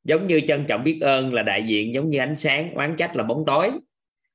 Giống 0.04 0.26
như 0.26 0.40
trân 0.40 0.64
trọng 0.68 0.84
biết 0.84 0.98
ơn 1.00 1.34
là 1.34 1.42
đại 1.42 1.66
diện, 1.66 1.94
giống 1.94 2.10
như 2.10 2.18
ánh 2.18 2.36
sáng 2.36 2.70
quán 2.74 2.96
trách 2.96 3.16
là 3.16 3.24
bóng 3.24 3.44
tối. 3.46 3.70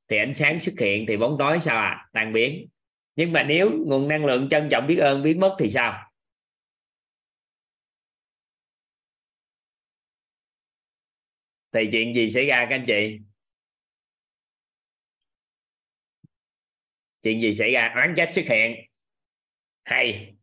Thì 0.10 0.18
ánh 0.18 0.34
sáng 0.34 0.60
xuất 0.60 0.80
hiện 0.80 1.06
thì 1.08 1.18
bóng 1.18 1.36
tối 1.40 1.60
sao 1.60 1.78
à? 1.78 2.08
Tan 2.14 2.34
biến 2.34 2.68
nhưng 3.18 3.34
mà 3.34 3.44
nếu 3.44 3.72
nguồn 3.86 4.08
năng 4.08 4.26
lượng 4.26 4.48
trân 4.50 4.68
trọng 4.72 4.88
biết 4.88 4.98
ơn 4.98 5.24
biến 5.24 5.40
mất 5.40 5.56
thì 5.60 5.70
sao? 5.70 6.12
Thì 11.72 11.90
chuyện 11.92 12.16
gì 12.16 12.30
xảy 12.30 12.46
ra 12.46 12.68
các 12.70 12.76
anh 12.76 12.86
chị? 12.88 13.20
Chuyện 17.22 17.42
gì 17.42 17.54
xảy 17.54 17.72
ra? 17.72 17.92
Oán 17.96 18.14
trách 18.18 18.34
xuất 18.34 18.46
hiện. 18.50 18.76
Hay. 19.84 20.36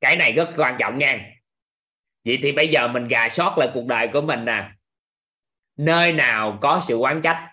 Cái 0.00 0.16
này 0.16 0.32
rất 0.32 0.50
quan 0.56 0.76
trọng 0.78 0.98
nha. 0.98 1.32
Vậy 2.24 2.38
thì 2.42 2.52
bây 2.52 2.68
giờ 2.68 2.88
mình 2.88 3.08
gà 3.08 3.28
sót 3.28 3.54
lại 3.58 3.70
cuộc 3.74 3.86
đời 3.86 4.08
của 4.12 4.20
mình 4.20 4.44
nè. 4.44 4.70
Nơi 5.76 6.12
nào 6.12 6.58
có 6.62 6.82
sự 6.88 6.96
quán 6.96 7.20
trách? 7.22 7.52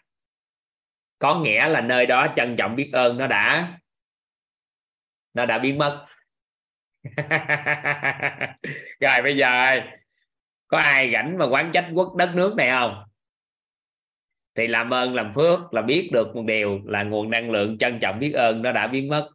Có 1.20 1.40
nghĩa 1.40 1.68
là 1.68 1.82
nơi 1.82 2.06
đó 2.06 2.34
trân 2.36 2.56
trọng 2.58 2.76
biết 2.76 2.90
ơn 2.94 3.18
nó 3.18 3.28
đã 3.28 3.80
nó 5.34 5.46
đã 5.46 5.60
biến 5.60 5.78
mất. 5.78 6.06
Rồi, 9.00 9.22
bây 9.24 9.38
giờ, 9.38 9.80
có 10.68 10.78
ai 10.78 11.12
rảnh 11.14 11.38
mà 11.38 11.46
quán 11.46 11.72
trách 11.74 11.90
quốc, 11.94 12.16
đất 12.16 12.32
nước 12.36 12.56
này 12.56 12.70
không? 12.70 13.04
Thì 14.56 14.68
làm 14.68 14.94
ơn, 14.94 15.16
làm 15.16 15.34
phước, 15.36 15.74
là 15.74 15.82
biết 15.82 16.10
được 16.14 16.36
một 16.36 16.44
điều 16.48 16.82
là 16.86 17.04
nguồn 17.04 17.30
năng 17.30 17.52
lượng 17.52 17.78
trân 17.78 18.00
trọng 18.00 18.20
biết 18.20 18.32
ơn 18.32 18.62
nó 18.62 18.72
đã 18.72 18.88
biến 18.88 19.10
mất. 19.10 19.30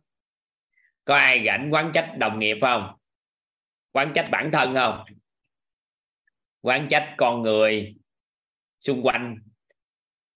Có 1.04 1.14
ai 1.14 1.42
rảnh 1.46 1.68
quán 1.72 1.90
trách 1.94 2.14
đồng 2.18 2.38
nghiệp 2.38 2.56
không? 2.60 2.96
Quán 3.92 4.12
trách 4.14 4.28
bản 4.30 4.50
thân 4.52 4.74
không? 4.74 5.04
Quán 6.60 6.88
trách 6.90 7.14
con 7.16 7.42
người 7.42 7.96
xung 8.78 9.02
quanh. 9.02 9.36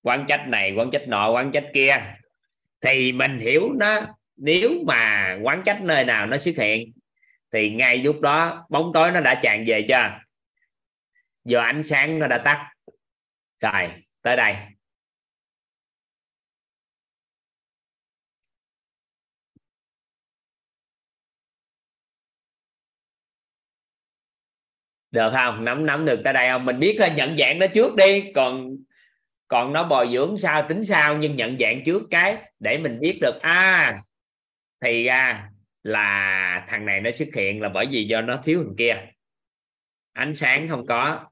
Quán 0.02 0.24
trách 0.28 0.44
này, 0.48 0.74
quán 0.76 0.90
trách 0.90 1.08
nọ, 1.08 1.30
quán 1.30 1.52
trách 1.52 1.66
kia. 1.74 1.96
Thì 2.80 3.12
mình 3.12 3.38
hiểu 3.38 3.72
nó 3.72 4.06
nếu 4.36 4.70
mà 4.86 5.36
quán 5.42 5.62
trách 5.64 5.80
nơi 5.82 6.04
nào 6.04 6.26
nó 6.26 6.36
xuất 6.38 6.56
hiện, 6.56 6.92
thì 7.52 7.70
ngay 7.70 7.98
lúc 7.98 8.20
đó 8.20 8.66
bóng 8.70 8.90
tối 8.94 9.10
nó 9.10 9.20
đã 9.20 9.40
tràn 9.42 9.64
về 9.66 9.84
chưa? 9.88 10.10
Giờ 11.44 11.60
ánh 11.60 11.82
sáng 11.82 12.18
nó 12.18 12.26
đã 12.26 12.38
tắt. 12.38 12.72
Rồi, 13.60 14.04
tới 14.22 14.36
đây. 14.36 14.56
Được 25.10 25.30
không? 25.36 25.64
Nắm 25.64 25.86
nắm 25.86 26.04
được 26.04 26.20
tới 26.24 26.32
đây 26.32 26.48
không? 26.48 26.64
Mình 26.64 26.78
biết 26.78 26.96
là 27.00 27.08
nhận 27.08 27.36
dạng 27.36 27.58
nó 27.58 27.66
trước 27.74 27.94
đi. 27.96 28.32
Còn 28.34 28.76
còn 29.48 29.72
nó 29.72 29.84
bồi 29.88 30.08
dưỡng 30.12 30.38
sao, 30.38 30.66
tính 30.68 30.84
sao, 30.84 31.16
nhưng 31.18 31.36
nhận 31.36 31.58
dạng 31.58 31.82
trước 31.86 32.02
cái 32.10 32.36
để 32.58 32.78
mình 32.78 33.00
biết 33.00 33.18
được. 33.20 33.38
À 33.42 34.02
thì 34.82 35.04
ra 35.04 35.48
là 35.82 36.64
thằng 36.68 36.86
này 36.86 37.00
nó 37.00 37.10
xuất 37.10 37.28
hiện 37.36 37.60
là 37.60 37.68
bởi 37.68 37.86
vì 37.90 38.04
do 38.04 38.20
nó 38.20 38.40
thiếu 38.44 38.62
thằng 38.64 38.74
kia. 38.78 38.92
Ánh 40.12 40.34
sáng 40.34 40.68
không 40.68 40.86
có. 40.86 41.26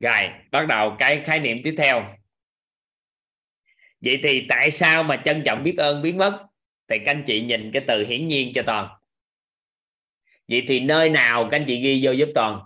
Rồi, 0.00 0.30
bắt 0.50 0.66
đầu 0.68 0.96
cái 0.98 1.22
khái 1.24 1.40
niệm 1.40 1.58
tiếp 1.64 1.74
theo. 1.78 2.16
Vậy 4.00 4.20
thì 4.22 4.46
tại 4.48 4.70
sao 4.70 5.02
mà 5.02 5.22
trân 5.24 5.42
trọng 5.44 5.62
biết 5.62 5.74
ơn 5.78 6.02
biến 6.02 6.18
mất? 6.18 6.46
Thì 6.88 6.96
các 6.98 7.10
anh 7.10 7.24
chị 7.26 7.42
nhìn 7.42 7.70
cái 7.72 7.84
từ 7.88 8.06
hiển 8.06 8.28
nhiên 8.28 8.52
cho 8.54 8.62
toàn. 8.66 8.88
Vậy 10.48 10.64
thì 10.68 10.80
nơi 10.80 11.08
nào 11.08 11.48
các 11.50 11.56
anh 11.56 11.64
chị 11.66 11.80
ghi 11.80 12.00
vô 12.02 12.12
giúp 12.12 12.28
toàn? 12.34 12.60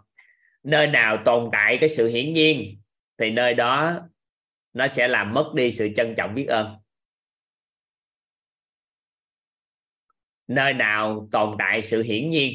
Nơi 0.62 0.86
nào 0.86 1.22
tồn 1.24 1.48
tại 1.52 1.78
cái 1.80 1.88
sự 1.88 2.08
hiển 2.08 2.32
nhiên, 2.32 2.80
thì 3.18 3.30
nơi 3.30 3.54
đó 3.54 4.00
nó 4.72 4.88
sẽ 4.88 5.08
làm 5.08 5.34
mất 5.34 5.52
đi 5.54 5.72
sự 5.72 5.88
trân 5.96 6.14
trọng 6.16 6.34
biết 6.34 6.46
ơn. 6.46 6.76
Nơi 10.48 10.72
nào 10.72 11.28
tồn 11.32 11.56
tại 11.58 11.82
sự 11.82 12.02
hiển 12.02 12.30
nhiên, 12.30 12.52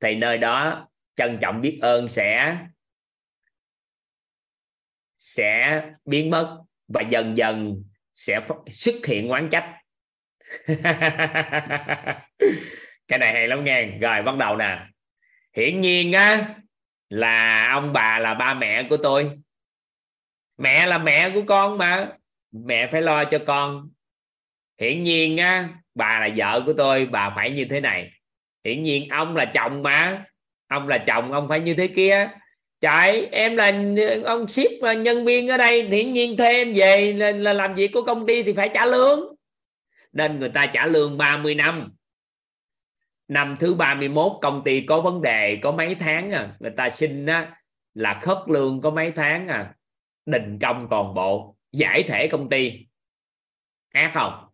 thì 0.00 0.14
nơi 0.14 0.38
đó 0.38 0.88
trân 1.16 1.38
trọng 1.42 1.60
biết 1.60 1.78
ơn 1.82 2.08
sẽ 2.08 2.58
sẽ 5.18 5.82
biến 6.04 6.30
mất 6.30 6.58
và 6.88 7.02
dần 7.10 7.36
dần 7.36 7.82
sẽ 8.12 8.46
xuất 8.72 8.94
hiện 9.06 9.28
oán 9.28 9.48
trách. 9.50 9.76
Cái 13.08 13.18
này 13.18 13.32
hay 13.32 13.48
lắm 13.48 13.64
nghe. 13.64 13.98
Rồi, 14.00 14.22
bắt 14.22 14.36
đầu 14.36 14.56
nè. 14.56 14.86
Hiển 15.56 15.80
nhiên 15.80 16.12
á, 16.12 16.54
là 17.08 17.68
ông 17.72 17.92
bà 17.92 18.18
là 18.18 18.34
ba 18.34 18.54
mẹ 18.54 18.86
của 18.90 18.96
tôi. 19.02 19.30
Mẹ 20.58 20.86
là 20.86 20.98
mẹ 20.98 21.30
của 21.34 21.42
con 21.46 21.78
mà. 21.78 22.12
Mẹ 22.52 22.88
phải 22.92 23.02
lo 23.02 23.24
cho 23.24 23.38
con. 23.46 23.90
Hiển 24.80 25.02
nhiên 25.02 25.36
á 25.36 25.68
bà 25.96 26.18
là 26.20 26.28
vợ 26.36 26.62
của 26.66 26.72
tôi 26.72 27.06
bà 27.06 27.32
phải 27.36 27.50
như 27.50 27.64
thế 27.64 27.80
này. 27.80 28.10
Hiển 28.64 28.82
nhiên 28.82 29.08
ông 29.08 29.36
là 29.36 29.44
chồng 29.44 29.82
mà. 29.82 30.24
Ông 30.68 30.88
là 30.88 30.98
chồng 30.98 31.32
ông 31.32 31.48
phải 31.48 31.60
như 31.60 31.74
thế 31.74 31.86
kia. 31.86 32.30
Trời 32.80 33.28
em 33.32 33.56
là 33.56 33.72
ông 34.24 34.48
ship 34.48 34.70
nhân 34.98 35.24
viên 35.24 35.48
ở 35.48 35.56
đây. 35.56 35.88
Hiển 35.88 36.12
nhiên 36.12 36.36
thuê 36.36 36.48
em 36.48 36.72
về 36.72 37.12
là, 37.12 37.30
là 37.30 37.52
làm 37.52 37.74
việc 37.74 37.90
của 37.92 38.02
công 38.02 38.26
ty 38.26 38.42
thì 38.42 38.52
phải 38.52 38.70
trả 38.74 38.86
lương. 38.86 39.34
Nên 40.12 40.38
người 40.38 40.48
ta 40.48 40.66
trả 40.66 40.86
lương 40.86 41.18
30 41.18 41.54
năm. 41.54 41.92
Năm 43.28 43.56
thứ 43.60 43.74
31 43.74 44.32
công 44.42 44.62
ty 44.64 44.80
có 44.80 45.00
vấn 45.00 45.22
đề 45.22 45.58
có 45.62 45.72
mấy 45.72 45.94
tháng 45.94 46.30
à. 46.30 46.56
Người 46.60 46.72
ta 46.76 46.90
xin 46.90 47.26
á, 47.26 47.56
là 47.94 48.20
khất 48.22 48.38
lương 48.46 48.80
có 48.80 48.90
mấy 48.90 49.10
tháng 49.10 49.48
à. 49.48 49.74
Đình 50.26 50.58
công 50.58 50.86
toàn 50.90 51.14
bộ 51.14 51.56
giải 51.72 52.02
thể 52.02 52.28
công 52.28 52.48
ty. 52.48 52.86
Ác 53.92 54.10
không? 54.14 54.45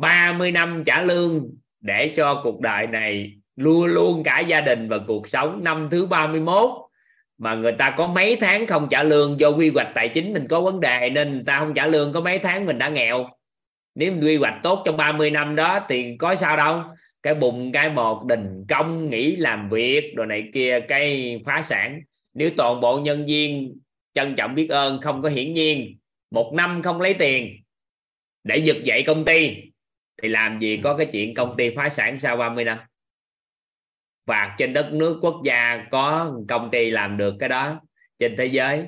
30 0.00 0.50
năm 0.50 0.82
trả 0.86 1.02
lương 1.02 1.50
để 1.80 2.14
cho 2.16 2.40
cuộc 2.44 2.60
đời 2.60 2.86
này 2.86 3.32
luôn 3.56 3.84
luôn 3.84 4.22
cả 4.22 4.40
gia 4.40 4.60
đình 4.60 4.88
và 4.88 4.98
cuộc 5.06 5.28
sống. 5.28 5.64
Năm 5.64 5.88
thứ 5.90 6.06
31 6.06 6.70
mà 7.38 7.54
người 7.54 7.72
ta 7.72 7.94
có 7.96 8.06
mấy 8.06 8.36
tháng 8.36 8.66
không 8.66 8.88
trả 8.90 9.02
lương 9.02 9.40
do 9.40 9.48
quy 9.48 9.70
hoạch 9.70 9.92
tài 9.94 10.08
chính 10.08 10.32
mình 10.32 10.48
có 10.48 10.60
vấn 10.60 10.80
đề 10.80 11.10
nên 11.10 11.32
người 11.32 11.44
ta 11.46 11.58
không 11.58 11.74
trả 11.74 11.86
lương, 11.86 12.12
có 12.12 12.20
mấy 12.20 12.38
tháng 12.38 12.66
mình 12.66 12.78
đã 12.78 12.88
nghèo. 12.88 13.28
Nếu 13.94 14.12
mình 14.12 14.24
quy 14.24 14.36
hoạch 14.36 14.60
tốt 14.62 14.82
trong 14.84 14.96
30 14.96 15.30
năm 15.30 15.56
đó 15.56 15.86
thì 15.88 16.16
có 16.18 16.34
sao 16.34 16.56
đâu. 16.56 16.82
Cái 17.22 17.34
bùng 17.34 17.72
cái 17.72 17.90
một 17.90 18.24
đình 18.24 18.64
công, 18.68 19.10
nghỉ 19.10 19.36
làm 19.36 19.68
việc 19.68 20.12
rồi 20.16 20.26
này 20.26 20.44
kia, 20.54 20.80
cái 20.88 21.36
phá 21.46 21.62
sản. 21.62 22.00
Nếu 22.34 22.50
toàn 22.56 22.80
bộ 22.80 22.98
nhân 22.98 23.26
viên 23.26 23.78
trân 24.14 24.34
trọng 24.34 24.54
biết 24.54 24.68
ơn, 24.68 25.00
không 25.00 25.22
có 25.22 25.28
hiển 25.28 25.54
nhiên, 25.54 25.98
một 26.30 26.52
năm 26.56 26.82
không 26.82 27.00
lấy 27.00 27.14
tiền 27.14 27.56
để 28.44 28.56
giật 28.56 28.76
dậy 28.84 29.02
công 29.06 29.24
ty 29.24 29.56
thì 30.22 30.28
làm 30.28 30.60
gì 30.60 30.80
có 30.84 30.96
cái 30.96 31.08
chuyện 31.12 31.34
công 31.34 31.54
ty 31.56 31.70
phá 31.76 31.88
sản 31.88 32.18
sau 32.18 32.36
30 32.36 32.64
năm? 32.64 32.78
Và 34.26 34.54
trên 34.58 34.72
đất 34.72 34.90
nước 34.92 35.18
quốc 35.22 35.40
gia 35.44 35.86
có 35.90 36.34
công 36.48 36.70
ty 36.70 36.90
làm 36.90 37.16
được 37.16 37.34
cái 37.40 37.48
đó 37.48 37.80
trên 38.18 38.34
thế 38.38 38.46
giới. 38.46 38.86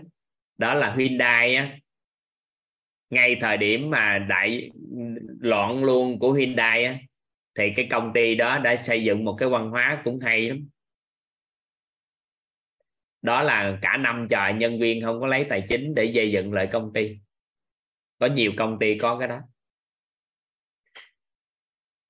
Đó 0.59 0.75
là 0.75 0.95
Hyundai 0.99 1.55
á. 1.55 1.79
Ngay 3.11 3.37
thời 3.41 3.57
điểm 3.57 3.91
mà 3.91 4.19
đại 4.29 4.71
loạn 5.41 5.85
luôn 5.85 6.19
của 6.19 6.33
Hyundai 6.33 6.85
á, 6.85 6.99
thì 7.55 7.73
cái 7.77 7.89
công 7.91 8.13
ty 8.13 8.35
đó 8.35 8.59
đã 8.59 8.77
xây 8.77 9.05
dựng 9.05 9.25
một 9.25 9.37
cái 9.39 9.49
văn 9.49 9.71
hóa 9.71 10.03
cũng 10.05 10.21
hay 10.21 10.49
lắm. 10.49 10.69
Đó 13.23 13.43
là 13.43 13.79
cả 13.83 13.97
năm 13.97 14.27
trời 14.31 14.53
nhân 14.53 14.81
viên 14.81 15.03
không 15.03 15.21
có 15.21 15.27
lấy 15.27 15.47
tài 15.49 15.63
chính 15.69 15.95
để 15.95 16.13
xây 16.15 16.33
dựng 16.33 16.53
lại 16.53 16.69
công 16.73 16.93
ty. 16.93 17.17
Có 18.19 18.27
nhiều 18.27 18.53
công 18.57 18.79
ty 18.79 18.99
có 18.99 19.19
cái 19.19 19.29
đó. 19.29 19.41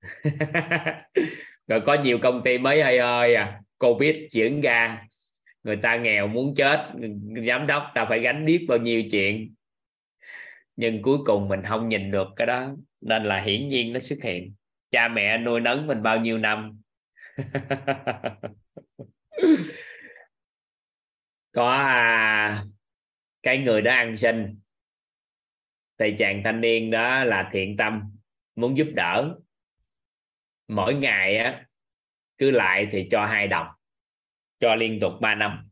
rồi 1.67 1.81
có 1.85 1.93
nhiều 2.03 2.19
công 2.23 2.41
ty 2.45 2.57
mới 2.57 2.83
hay 2.83 2.97
ơi 2.97 3.35
à. 3.35 3.59
Covid 3.77 4.15
chuyển 4.31 4.61
ra. 4.61 5.07
Người 5.63 5.75
ta 5.75 5.95
nghèo 5.95 6.27
muốn 6.27 6.53
chết. 6.55 6.91
Giám 7.47 7.67
đốc 7.67 7.83
ta 7.95 8.05
phải 8.09 8.19
gánh 8.19 8.45
biết 8.45 8.65
bao 8.69 8.77
nhiêu 8.77 9.03
chuyện. 9.11 9.53
Nhưng 10.75 11.01
cuối 11.01 11.17
cùng 11.25 11.47
mình 11.47 11.61
không 11.63 11.89
nhìn 11.89 12.11
được 12.11 12.27
cái 12.35 12.47
đó. 12.47 12.71
Nên 13.01 13.23
là 13.23 13.41
hiển 13.41 13.69
nhiên 13.69 13.93
nó 13.93 13.99
xuất 13.99 14.19
hiện. 14.23 14.53
Cha 14.91 15.07
mẹ 15.07 15.37
nuôi 15.37 15.59
nấng 15.59 15.87
mình 15.87 16.03
bao 16.03 16.19
nhiêu 16.19 16.37
năm. 16.37 16.81
Có 21.51 21.71
à, 21.71 22.63
cái 23.43 23.57
người 23.57 23.81
đó 23.81 23.91
ăn 23.93 24.17
xin. 24.17 24.59
Thì 25.97 26.15
chàng 26.17 26.41
thanh 26.43 26.61
niên 26.61 26.91
đó 26.91 27.23
là 27.23 27.49
thiện 27.53 27.77
tâm 27.77 28.01
muốn 28.55 28.77
giúp 28.77 28.87
đỡ 28.95 29.35
mỗi 30.75 30.93
ngày 30.93 31.37
á, 31.37 31.65
cứ 32.37 32.51
lại 32.51 32.87
thì 32.91 33.07
cho 33.11 33.25
hai 33.25 33.47
đồng, 33.47 33.67
cho 34.59 34.75
liên 34.75 34.99
tục 35.01 35.11
3 35.21 35.35
năm. 35.35 35.69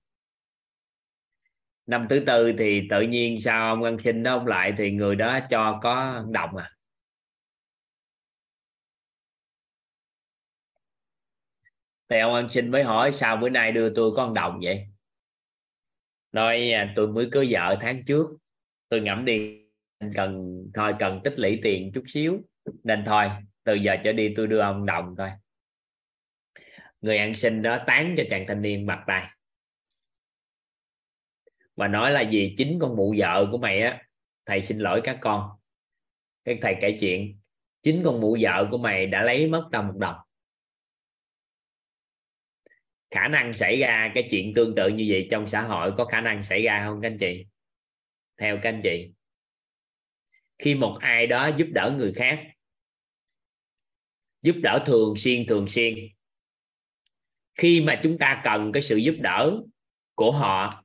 Năm 1.85 2.05
thứ 2.09 2.23
tư 2.27 2.53
thì 2.57 2.87
tự 2.89 3.01
nhiên 3.01 3.39
sao 3.39 3.69
ông 3.69 3.83
ăn 3.83 3.99
xin 3.99 4.23
đó 4.23 4.33
ông 4.33 4.47
lại 4.47 4.73
thì 4.77 4.91
người 4.91 5.15
đó 5.15 5.39
cho 5.49 5.79
có 5.83 6.25
đồng 6.31 6.55
à? 6.57 6.71
Thì 12.09 12.19
ông 12.19 12.33
ăn 12.33 12.49
xin 12.49 12.71
mới 12.71 12.83
hỏi, 12.83 13.11
sao 13.11 13.37
bữa 13.37 13.49
nay 13.49 13.71
đưa 13.71 13.93
tôi 13.95 14.11
con 14.15 14.33
đồng 14.33 14.59
vậy? 14.63 14.87
Nói 16.31 16.71
à, 16.71 16.93
tôi 16.95 17.07
mới 17.07 17.29
cưới 17.31 17.47
vợ 17.51 17.77
tháng 17.81 17.99
trước, 18.07 18.27
tôi 18.89 19.01
ngẫm 19.01 19.25
đi 19.25 19.61
cần, 20.15 20.57
thôi 20.73 20.95
cần 20.99 21.21
tích 21.23 21.33
lũy 21.39 21.59
tiền 21.63 21.91
chút 21.93 22.03
xíu, 22.07 22.39
nên 22.83 23.03
thôi 23.05 23.29
từ 23.63 23.73
giờ 23.73 23.95
trở 24.03 24.11
đi 24.11 24.33
tôi 24.35 24.47
đưa 24.47 24.59
ông 24.59 24.85
đồng 24.85 25.15
thôi. 25.17 25.29
Người 27.01 27.17
ăn 27.17 27.33
xin 27.33 27.61
đó 27.61 27.83
tán 27.87 28.15
cho 28.17 28.23
chàng 28.29 28.45
thanh 28.47 28.61
niên 28.61 28.85
mặt 28.85 29.03
tay 29.07 29.29
và 31.75 31.87
nói 31.87 32.11
là 32.11 32.21
gì 32.21 32.55
chính 32.57 32.79
con 32.81 32.95
mụ 32.95 33.15
vợ 33.17 33.47
của 33.51 33.57
mày 33.57 33.81
á, 33.81 34.03
thầy 34.45 34.61
xin 34.61 34.79
lỗi 34.79 35.01
các 35.03 35.17
con. 35.21 35.49
Cái 36.43 36.59
thầy 36.61 36.75
kể 36.81 36.97
chuyện, 36.99 37.39
chính 37.81 38.01
con 38.05 38.21
mụ 38.21 38.37
vợ 38.41 38.67
của 38.71 38.77
mày 38.77 39.07
đã 39.07 39.23
lấy 39.23 39.47
mất 39.47 39.69
tao 39.71 39.83
một 39.83 39.97
đồng. 39.97 40.15
Khả 43.11 43.27
năng 43.27 43.53
xảy 43.53 43.79
ra 43.79 44.11
cái 44.15 44.27
chuyện 44.31 44.53
tương 44.55 44.75
tự 44.75 44.87
như 44.87 45.05
vậy 45.09 45.27
trong 45.31 45.47
xã 45.47 45.61
hội 45.61 45.93
có 45.97 46.05
khả 46.05 46.21
năng 46.21 46.43
xảy 46.43 46.63
ra 46.63 46.85
không 46.85 47.01
các 47.01 47.07
anh 47.07 47.17
chị? 47.17 47.45
Theo 48.37 48.59
các 48.63 48.69
anh 48.69 48.81
chị, 48.83 49.13
khi 50.59 50.75
một 50.75 50.97
ai 51.01 51.27
đó 51.27 51.47
giúp 51.57 51.67
đỡ 51.73 51.95
người 51.97 52.13
khác 52.15 52.39
giúp 54.41 54.55
đỡ 54.63 54.83
thường 54.85 55.13
xuyên 55.17 55.45
thường 55.47 55.67
xuyên. 55.67 55.95
Khi 57.55 57.81
mà 57.81 57.99
chúng 58.03 58.17
ta 58.17 58.41
cần 58.43 58.71
cái 58.71 58.83
sự 58.83 58.97
giúp 58.97 59.15
đỡ 59.19 59.61
của 60.15 60.31
họ 60.31 60.83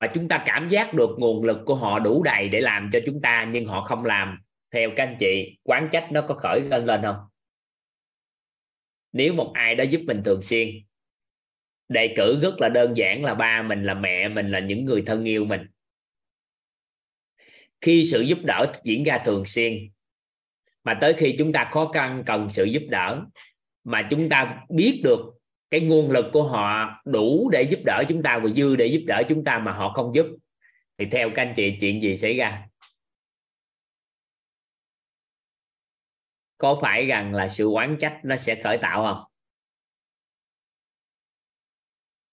và 0.00 0.06
chúng 0.14 0.28
ta 0.28 0.42
cảm 0.46 0.68
giác 0.68 0.94
được 0.94 1.10
nguồn 1.18 1.44
lực 1.44 1.58
của 1.66 1.74
họ 1.74 1.98
đủ 1.98 2.22
đầy 2.22 2.48
để 2.48 2.60
làm 2.60 2.90
cho 2.92 2.98
chúng 3.06 3.20
ta, 3.22 3.50
nhưng 3.52 3.64
họ 3.64 3.84
không 3.84 4.04
làm, 4.04 4.38
theo 4.70 4.90
các 4.96 5.04
anh 5.04 5.16
chị, 5.20 5.58
quán 5.62 5.88
trách 5.92 6.08
nó 6.12 6.24
có 6.28 6.34
khởi 6.34 6.60
lên 6.60 6.86
lên 6.86 7.02
không? 7.02 7.16
Nếu 9.12 9.34
một 9.34 9.52
ai 9.54 9.74
đó 9.74 9.84
giúp 9.84 10.00
mình 10.06 10.22
thường 10.24 10.42
xuyên, 10.42 10.68
đề 11.88 12.14
cử 12.16 12.40
rất 12.42 12.60
là 12.60 12.68
đơn 12.68 12.96
giản 12.96 13.24
là 13.24 13.34
ba 13.34 13.62
mình, 13.62 13.84
là 13.84 13.94
mẹ 13.94 14.28
mình, 14.28 14.50
là 14.50 14.60
những 14.60 14.84
người 14.84 15.02
thân 15.06 15.24
yêu 15.24 15.44
mình. 15.44 15.60
Khi 17.80 18.04
sự 18.04 18.20
giúp 18.20 18.38
đỡ 18.44 18.72
diễn 18.84 19.02
ra 19.04 19.22
thường 19.24 19.44
xuyên 19.44 19.90
mà 20.86 20.98
tới 21.00 21.14
khi 21.18 21.34
chúng 21.38 21.52
ta 21.52 21.68
khó 21.72 21.90
khăn 21.94 22.22
cần 22.26 22.50
sự 22.50 22.64
giúp 22.64 22.82
đỡ, 22.88 23.22
mà 23.84 24.08
chúng 24.10 24.28
ta 24.28 24.64
biết 24.68 25.00
được 25.04 25.18
cái 25.70 25.80
nguồn 25.80 26.10
lực 26.10 26.26
của 26.32 26.42
họ 26.42 27.00
đủ 27.04 27.50
để 27.52 27.62
giúp 27.62 27.80
đỡ 27.84 28.04
chúng 28.08 28.22
ta 28.22 28.40
và 28.44 28.50
dư 28.56 28.76
để 28.76 28.86
giúp 28.86 29.04
đỡ 29.06 29.22
chúng 29.28 29.44
ta 29.44 29.58
mà 29.58 29.72
họ 29.72 29.92
không 29.92 30.14
giúp. 30.14 30.26
Thì 30.98 31.06
theo 31.10 31.30
các 31.34 31.42
anh 31.42 31.54
chị, 31.56 31.76
chuyện 31.80 32.02
gì 32.02 32.16
xảy 32.16 32.36
ra? 32.36 32.66
Có 36.58 36.78
phải 36.82 37.06
rằng 37.06 37.34
là 37.34 37.48
sự 37.48 37.66
quán 37.66 37.96
trách 38.00 38.20
nó 38.24 38.36
sẽ 38.36 38.62
khởi 38.64 38.78
tạo 38.82 39.02
không? 39.02 39.24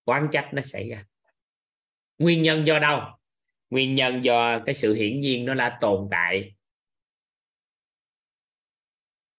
Quán 0.05 0.27
trách 0.31 0.49
nó 0.53 0.61
xảy 0.61 0.89
ra. 0.89 1.05
Nguyên 2.17 2.41
nhân 2.41 2.67
do 2.67 2.79
đâu? 2.79 3.01
Nguyên 3.69 3.95
nhân 3.95 4.23
do 4.23 4.59
cái 4.65 4.75
sự 4.75 4.93
hiển 4.93 5.21
nhiên 5.21 5.45
nó 5.45 5.53
đã 5.53 5.77
tồn 5.81 6.07
tại 6.11 6.55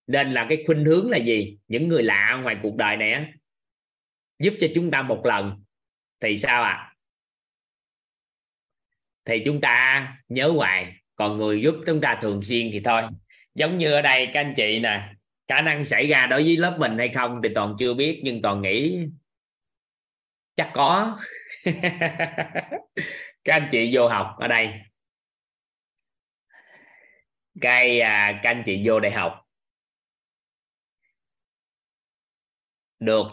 nên 0.07 0.31
là 0.31 0.47
cái 0.49 0.65
khuynh 0.66 0.84
hướng 0.84 1.10
là 1.10 1.18
gì? 1.18 1.58
Những 1.68 1.89
người 1.89 2.02
lạ 2.02 2.41
ngoài 2.42 2.57
cuộc 2.62 2.76
đời 2.76 2.97
này 2.97 3.33
giúp 4.39 4.55
cho 4.60 4.66
chúng 4.74 4.91
ta 4.91 5.02
một 5.02 5.20
lần 5.24 5.65
thì 6.20 6.36
sao 6.36 6.62
ạ? 6.62 6.73
À? 6.73 6.94
thì 9.24 9.42
chúng 9.44 9.60
ta 9.60 10.16
nhớ 10.28 10.52
hoài 10.57 10.92
còn 11.16 11.36
người 11.36 11.62
giúp 11.62 11.74
chúng 11.86 12.00
ta 12.00 12.18
thường 12.23 12.42
xuyên 12.42 12.68
thì 12.73 12.81
thôi. 12.84 13.02
Giống 13.55 13.78
như 13.78 13.92
ở 13.92 14.02
đây 14.02 14.28
các 14.33 14.41
anh 14.41 14.55
chị 14.57 14.81
nè 14.81 15.15
khả 15.49 15.62
năng 15.62 15.84
xảy 15.84 16.07
ra 16.07 16.26
đối 16.26 16.42
với 16.42 16.57
lớp 16.57 16.76
mình 16.78 16.99
hay 16.99 17.08
không 17.08 17.41
thì 17.42 17.49
toàn 17.55 17.76
chưa 17.78 17.94
biết 17.94 18.20
nhưng 18.24 18.42
toàn 18.42 18.62
nghĩ 18.62 18.99
chắc 20.57 20.70
có. 20.74 21.18
Các 23.44 23.55
anh 23.55 23.68
chị 23.73 23.91
vô 23.92 24.08
học 24.08 24.36
ở 24.39 24.49
đây. 24.49 24.68
Cái 27.60 28.00
à, 28.00 28.41
các 28.42 28.50
anh 28.50 28.62
chị 28.66 28.83
vô 28.84 29.00
đại 29.00 29.12
học. 29.12 29.43
Được, 33.05 33.26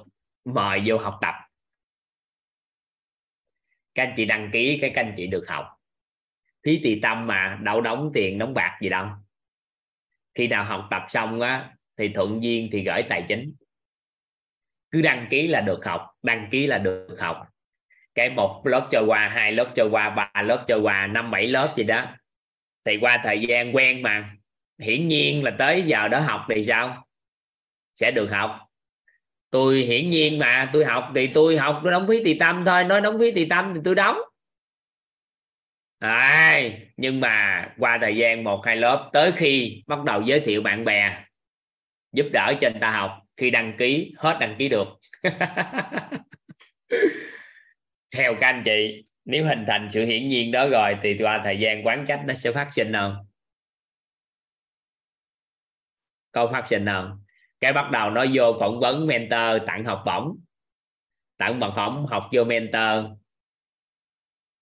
mời 0.46 0.82
vô 0.86 0.98
học 0.98 1.18
tập. 1.22 1.36
Các 3.96 4.04
anh 4.04 4.14
chị 4.18 4.26
đăng 4.26 4.50
ký 4.54 4.78
cái 4.82 4.92
các 4.96 5.06
anh 5.06 5.14
chị 5.18 5.28
được 5.28 5.46
học. 5.48 5.66
Phí 6.66 6.80
tùy 6.84 7.00
tâm 7.02 7.28
mà, 7.28 7.60
đâu 7.64 7.82
đóng 7.82 8.12
tiền, 8.14 8.38
đóng 8.38 8.54
bạc 8.54 8.80
gì 8.82 8.90
đâu. 8.90 9.08
Khi 10.36 10.48
nào 10.48 10.66
học 10.66 10.88
tập 10.92 11.06
xong 11.10 11.42
á, 11.42 11.76
thì 11.98 12.12
thuận 12.14 12.44
duyên 12.44 12.70
thì 12.72 12.84
gửi 12.84 13.04
tài 13.10 13.26
chính. 13.28 13.56
Cứ 14.92 15.02
đăng 15.02 15.28
ký 15.30 15.48
là 15.48 15.62
được 15.62 15.86
học, 15.86 16.12
đăng 16.24 16.48
ký 16.52 16.68
là 16.68 16.78
được 16.78 17.16
học. 17.20 17.48
Cái 18.16 18.30
một 18.30 18.62
lớp 18.66 18.90
trôi 18.92 19.06
qua, 19.08 19.30
hai 19.30 19.52
lớp 19.52 19.74
trôi 19.76 19.90
qua, 19.90 20.10
ba 20.10 20.42
lớp 20.42 20.66
trôi 20.68 20.82
qua, 20.82 21.08
năm, 21.08 21.32
bảy 21.32 21.48
lớp 21.48 21.74
gì 21.78 21.84
đó. 21.84 22.16
Thì 22.86 22.98
qua 23.02 23.18
thời 23.24 23.42
gian 23.42 23.76
quen 23.76 24.02
mà, 24.02 24.36
hiển 24.80 25.08
nhiên 25.08 25.44
là 25.44 25.56
tới 25.60 25.82
giờ 25.82 26.08
đó 26.08 26.20
học 26.20 26.46
thì 26.50 26.66
sao? 26.66 27.08
Sẽ 27.94 28.12
được 28.12 28.28
học 28.32 28.71
tôi 29.52 29.82
hiển 29.82 30.10
nhiên 30.10 30.40
mà 30.40 30.70
tôi 30.74 30.86
học 30.86 31.12
thì 31.16 31.28
tôi 31.34 31.58
học 31.58 31.80
tôi 31.84 31.92
đóng 31.92 32.08
phí 32.08 32.24
tùy 32.24 32.38
tâm 32.40 32.64
thôi 32.66 32.84
nói 32.84 33.02
đóng 33.02 33.20
phí 33.20 33.32
tùy 33.32 33.48
tâm 33.50 33.72
thì 33.76 33.82
tôi 33.84 33.96
đóng. 33.96 34.18
À, 36.00 36.62
nhưng 36.98 37.20
mà 37.20 37.66
qua 37.78 37.98
thời 38.02 38.16
gian 38.16 38.44
một 38.44 38.62
hai 38.66 38.76
lớp 38.76 39.10
tới 39.14 39.32
khi 39.32 39.84
bắt 39.88 40.04
đầu 40.04 40.22
giới 40.22 40.40
thiệu 40.40 40.62
bạn 40.62 40.86
bè 40.86 41.26
giúp 42.12 42.26
đỡ 42.34 42.54
cho 42.62 42.70
người 42.70 42.80
ta 42.82 42.92
học 42.92 43.22
khi 43.38 43.50
đăng 43.50 43.74
ký 43.78 44.14
hết 44.18 44.38
đăng 44.40 44.56
ký 44.60 44.70
được. 44.70 44.88
Theo 48.16 48.36
các 48.42 48.48
anh 48.48 48.62
chị 48.66 49.04
nếu 49.26 49.46
hình 49.46 49.66
thành 49.68 49.88
sự 49.92 50.06
hiển 50.06 50.30
nhiên 50.30 50.52
đó 50.52 50.68
rồi 50.68 50.98
thì 51.04 51.18
qua 51.20 51.42
thời 51.44 51.60
gian 51.60 51.86
quán 51.86 52.06
trách 52.08 52.22
nó 52.26 52.34
sẽ 52.34 52.52
phát 52.52 52.70
sinh 52.74 52.94
không 52.94 53.16
câu 56.32 56.50
phát 56.52 56.68
sinh 56.70 56.86
không 56.86 57.24
cái 57.62 57.74
bắt 57.74 57.92
đầu 57.92 58.10
nó 58.10 58.26
vô 58.34 58.58
phỏng 58.60 58.80
vấn 58.80 59.08
mentor, 59.08 59.68
tặng 59.68 59.86
học 59.86 60.04
bổng. 60.06 60.38
Tặng 61.38 61.60
bằng 61.60 61.72
phỏng 61.76 62.06
học 62.06 62.24
vô 62.32 62.44
mentor. 62.44 63.06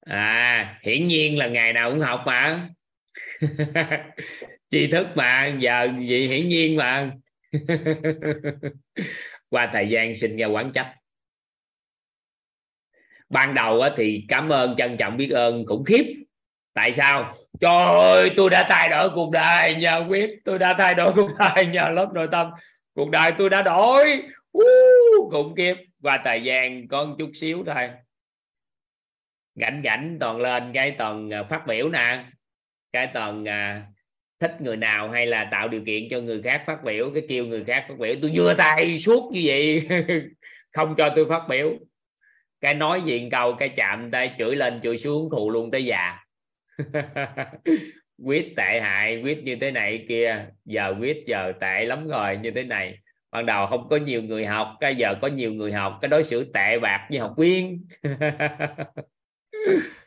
À 0.06 0.80
hiển 0.84 1.08
nhiên 1.08 1.38
là 1.38 1.48
ngày 1.48 1.74
nào 1.74 1.92
cũng 1.92 2.00
học 2.00 2.24
mà. 2.26 2.70
Tri 4.72 4.88
thức 4.88 5.08
mà, 5.16 5.56
giờ 5.60 5.90
gì 6.00 6.28
hiển 6.28 6.48
nhiên 6.48 6.76
mà. 6.76 7.12
Qua 9.50 9.70
thời 9.74 9.90
gian 9.90 10.16
sinh 10.16 10.38
ra 10.38 10.48
quán 10.48 10.72
trách. 10.72 10.96
Ban 13.30 13.54
đầu 13.54 13.82
thì 13.98 14.26
cảm 14.28 14.50
ơn, 14.50 14.76
trân 14.78 14.98
trọng, 14.98 15.18
biết 15.18 15.30
ơn, 15.30 15.66
khủng 15.66 15.84
khiếp. 15.84 16.04
Tại 16.74 16.94
sao? 16.94 17.38
Trời 17.62 18.00
ơi, 18.00 18.32
tôi 18.38 18.50
đã 18.50 18.66
thay 18.70 18.90
đổi 18.90 19.10
cuộc 19.16 19.32
đời 19.32 19.76
nhờ 19.76 20.06
quyết, 20.10 20.30
tôi 20.46 20.60
đã 20.60 20.76
thay 20.78 20.94
đổi 20.94 21.14
cuộc 21.16 21.30
đời 21.40 21.66
nhờ 21.66 21.90
lớp 21.94 22.10
nội 22.14 22.28
tâm 22.32 22.48
cuộc 23.00 23.10
đời 23.10 23.32
tôi 23.38 23.50
đã 23.50 23.62
đổi. 23.62 24.24
Uh, 24.58 25.32
khủng 25.32 25.56
khiếp. 25.56 25.76
Qua 26.02 26.22
thời 26.24 26.44
gian 26.44 26.88
có 26.88 27.06
một 27.06 27.16
chút 27.20 27.32
xíu 27.34 27.64
thôi. 27.66 27.90
Gảnh 29.56 29.82
gảnh 29.82 30.18
toàn 30.20 30.38
lên 30.38 30.72
cái 30.74 30.96
toàn 30.98 31.34
à, 31.34 31.44
phát 31.44 31.68
biểu 31.68 31.90
nè. 31.90 32.26
Cái 32.92 33.08
toàn 33.14 33.48
à, 33.48 33.86
thích 34.40 34.62
người 34.62 34.78
nào 34.78 35.10
hay 35.10 35.26
là 35.26 35.48
tạo 35.52 35.68
điều 35.68 35.82
kiện 35.86 36.08
cho 36.12 36.20
người 36.20 36.42
khác 36.42 36.64
phát 36.68 36.84
biểu 36.84 37.12
cái 37.14 37.24
kêu 37.30 37.46
người 37.46 37.64
khác 37.64 37.86
phát 37.90 37.98
biểu. 37.98 38.16
Tôi 38.22 38.32
vừa 38.36 38.54
tay 38.54 39.00
suốt 39.00 39.32
như 39.34 39.42
vậy 39.46 39.88
không 40.74 40.96
cho 40.98 41.14
tôi 41.16 41.26
phát 41.30 41.42
biểu. 41.50 41.74
Cái 42.62 42.74
nói 42.74 43.02
diện 43.06 43.30
cầu 43.30 43.54
cái 43.54 43.70
chạm 43.70 44.12
tay 44.12 44.36
chửi 44.38 44.56
lên 44.56 44.80
chửi 44.84 44.98
xuống 44.98 45.30
thù 45.32 45.50
luôn 45.50 45.72
tới 45.72 45.86
già. 45.86 46.20
quyết 48.26 48.54
tệ 48.58 48.80
hại 48.82 49.22
quyết 49.24 49.44
như 49.44 49.56
thế 49.62 49.72
này 49.72 50.06
kia, 50.10 50.46
giờ 50.66 50.96
quyết 51.00 51.24
giờ 51.28 51.54
tệ 51.62 51.86
lắm 51.86 52.08
rồi, 52.08 52.38
như 52.38 52.52
thế 52.52 52.64
này. 52.64 52.98
Ban 53.32 53.46
đầu 53.46 53.68
không 53.68 53.90
có 53.90 53.98
nhiều 53.98 54.22
người 54.24 54.46
học, 54.46 54.78
cái 54.80 54.96
giờ 54.96 55.16
có 55.22 55.28
nhiều 55.28 55.54
người 55.54 55.74
học, 55.74 55.98
cái 56.02 56.10
đối 56.10 56.24
xử 56.24 56.52
tệ 56.54 56.80
bạc 56.80 57.08
với 57.10 57.20
học 57.20 57.34
viên. 57.38 57.88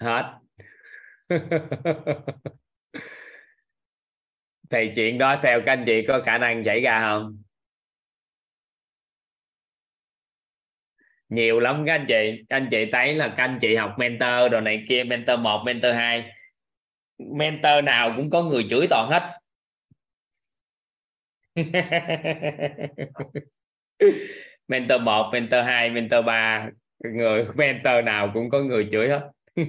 Hết. 0.00 0.38
Thì 4.70 4.92
chuyện 4.96 5.18
đó 5.18 5.40
theo 5.42 5.60
các 5.66 5.72
anh 5.72 5.84
chị 5.86 6.06
có 6.08 6.22
khả 6.26 6.38
năng 6.38 6.64
xảy 6.64 6.80
ra 6.80 7.00
không? 7.00 7.43
Nhiều 11.34 11.60
lắm. 11.60 11.84
Các 11.86 11.94
anh 11.94 12.04
chị, 12.08 12.44
các 12.48 12.56
anh 12.56 12.68
chị 12.70 12.90
thấy 12.92 13.14
là 13.14 13.34
các 13.36 13.44
anh 13.44 13.58
chị 13.60 13.74
học 13.74 13.94
mentor 13.98 14.52
đồ 14.52 14.60
này 14.60 14.84
kia, 14.88 15.04
mentor 15.04 15.40
1 15.40 15.62
mentor 15.66 15.94
2 15.94 16.30
mentor 17.18 17.84
nào 17.84 18.12
cũng 18.16 18.30
có 18.30 18.42
người 18.42 18.66
chửi 18.70 18.86
toàn 18.90 19.10
hết. 19.10 19.40
Mentor 24.68 25.00
1 25.02 25.30
mentor 25.32 25.64
2 25.64 25.90
mentor 25.90 26.24
3 26.24 26.68
người, 26.98 27.46
mentor 27.54 28.04
nào 28.04 28.30
cũng 28.34 28.50
có 28.50 28.60
người 28.60 28.88
chửi 28.92 29.08
hết. 29.08 29.30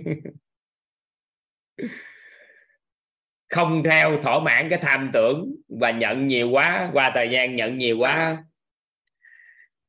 Không 3.49 3.83
theo 3.83 4.21
thỏa 4.23 4.39
mãn 4.39 4.69
cái 4.69 4.79
tham 4.81 5.09
tưởng 5.13 5.55
và 5.79 5.91
nhận 5.91 6.27
nhiều 6.27 6.49
quá, 6.49 6.89
qua 6.93 7.11
thời 7.13 7.29
gian 7.29 7.55
nhận 7.55 7.77
nhiều 7.77 7.97
quá 7.97 8.43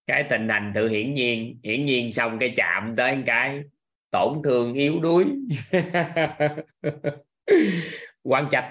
cái 0.07 0.25
tình 0.31 0.49
hình 0.49 0.73
tự 0.75 0.89
hiển 0.89 1.15
nhiên 1.15 1.61
hiển 1.65 1.85
nhiên 1.87 2.13
xong 2.13 2.39
cái 2.39 2.53
chạm 2.57 2.95
tới 2.97 3.17
cái, 3.27 3.63
tổn 4.11 4.41
thương 4.45 4.75
yếu 4.75 5.01
đuối. 5.01 5.25
Quan 8.23 8.49
trạch 8.51 8.65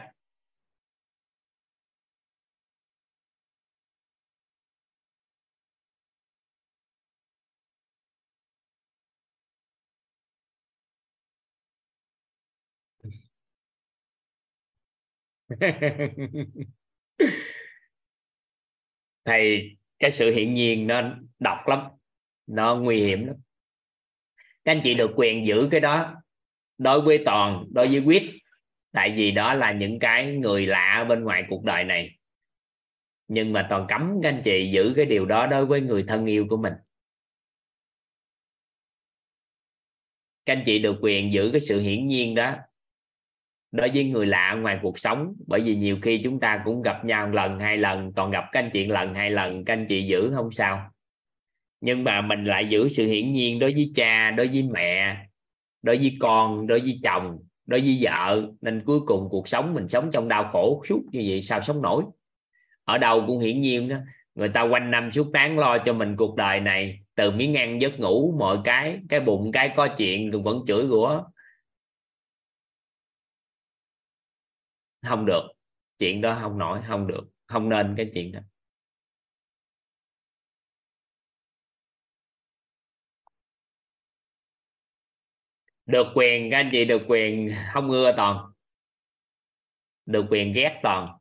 thầy 19.26 19.78
cái 20.06 20.12
sự 20.12 20.32
hiện 20.32 20.54
nhiên 20.54 20.88
nó 20.88 21.16
độc 21.40 21.68
lắm, 21.68 21.80
nó 22.48 22.76
nguy 22.76 23.02
hiểm 23.02 23.28
lắm. 23.28 23.36
Các 24.66 24.72
anh 24.72 24.82
chị 24.84 24.94
được 24.94 25.12
quyền 25.16 25.48
giữ 25.48 25.68
cái 25.72 25.80
đó 25.80 26.16
đối 26.78 27.02
với 27.02 27.24
toàn, 27.26 27.66
đối 27.72 27.88
với 27.88 28.00
quyết 28.00 28.24
tại 28.92 29.14
vì 29.18 29.32
đó 29.32 29.54
là 29.54 29.72
những 29.72 30.00
cái 30.00 30.26
người 30.26 30.66
lạ 30.66 31.06
bên 31.10 31.24
ngoài 31.24 31.44
cuộc 31.50 31.64
đời 31.64 31.84
này. 31.84 32.18
Nhưng 33.28 33.54
mà 33.54 33.68
toàn 33.70 33.86
cấm 33.90 34.20
các 34.24 34.30
anh 34.30 34.42
chị 34.44 34.72
giữ 34.74 34.94
cái 34.96 35.06
điều 35.06 35.26
đó 35.26 35.48
đối 35.48 35.66
với 35.66 35.82
người 35.82 36.04
thân 36.08 36.26
yêu 36.26 36.48
của 36.50 36.58
mình. 36.58 36.74
Các 40.46 40.54
anh 40.54 40.64
chị 40.66 40.80
được 40.80 40.98
quyền 41.02 41.32
giữ 41.32 41.50
cái 41.52 41.62
sự 41.62 41.80
hiển 41.80 42.08
nhiên 42.08 42.36
đó 42.36 42.56
đối 43.76 43.90
với 43.94 44.04
người 44.04 44.26
lạ 44.26 44.54
ngoài 44.54 44.80
cuộc 44.82 45.00
sống, 45.00 45.34
bởi 45.48 45.62
vì 45.62 45.76
nhiều 45.76 45.98
khi 46.02 46.22
chúng 46.24 46.40
ta 46.40 46.62
cũng 46.66 46.82
gặp 46.82 47.06
nhau 47.06 47.30
lần, 47.30 47.60
hai 47.60 47.78
lần, 47.78 48.14
còn 48.14 48.32
gặp 48.32 48.46
các 48.52 48.60
anh 48.60 48.70
chị 48.74 48.86
lần, 48.86 49.14
hai 49.14 49.32
lần, 49.32 49.66
các 49.66 49.74
anh 49.74 49.86
chị 49.86 50.08
giữ 50.08 50.32
không 50.36 50.52
sao. 50.52 50.90
Nhưng 51.82 52.04
mà 52.04 52.22
mình 52.22 52.46
lại 52.46 52.70
giữ 52.70 52.90
sự 52.90 53.08
hiển 53.08 53.32
nhiên 53.32 53.60
đối 53.60 53.74
với 53.74 53.92
cha, 53.96 54.32
đối 54.32 54.48
với 54.48 54.64
mẹ, 54.64 55.18
đối 55.82 55.98
với 55.98 56.18
con, 56.20 56.68
đối 56.68 56.80
với 56.80 57.00
chồng, 57.04 57.38
đối 57.66 57.82
với 57.82 57.98
vợ. 58.02 58.48
Nên 58.62 58.82
cuối 58.86 59.00
cùng 59.06 59.28
cuộc 59.30 59.48
sống 59.48 59.74
mình 59.74 59.88
sống 59.88 60.10
trong 60.14 60.28
đau 60.28 60.50
khổ 60.52 60.84
suốt 60.90 61.02
như 61.12 61.24
vậy 61.28 61.42
sao 61.42 61.62
sống 61.62 61.82
nổi. 61.82 62.04
Ở 62.84 62.98
đâu 62.98 63.24
cũng 63.28 63.40
hiển 63.40 63.62
nhiên 63.62 63.90
đó 63.90 63.98
người 64.36 64.50
ta 64.50 64.62
quanh 64.62 64.92
năm 64.92 65.12
suốt 65.12 65.28
tháng 65.34 65.60
lo 65.60 65.78
cho 65.78 65.94
mình 65.94 66.16
cuộc 66.16 66.36
đời 66.36 66.60
này. 66.60 67.00
Từ 67.16 67.32
miếng 67.32 67.58
ăn 67.58 67.82
giấc 67.82 68.00
ngủ, 68.00 68.36
mọi 68.40 68.58
cái 68.64 69.00
cái 69.10 69.20
bụng, 69.20 69.52
cái 69.52 69.70
có 69.76 69.88
chuyện 69.98 70.44
vẫn 70.44 70.60
chửi 70.68 70.88
rủa. 70.88 71.24
Không 75.08 75.26
được. 75.26 75.42
Chuyện 75.98 76.22
đó 76.22 76.38
không 76.42 76.58
nổi, 76.58 76.82
không 76.88 77.08
được. 77.08 77.24
Không 77.48 77.70
nên 77.70 77.94
cái 77.98 78.10
chuyện 78.14 78.32
đó. 78.32 78.40
Được 85.86 86.08
quyền, 86.16 86.52
các 86.52 86.58
anh 86.58 86.70
chị, 86.72 86.86
được 86.86 87.02
quyền 87.08 87.52
không 87.74 87.92
ưa 87.92 88.14
toàn. 88.18 88.52
Được 90.06 90.26
quyền 90.30 90.54
ghét 90.54 90.80
toàn. 90.84 91.18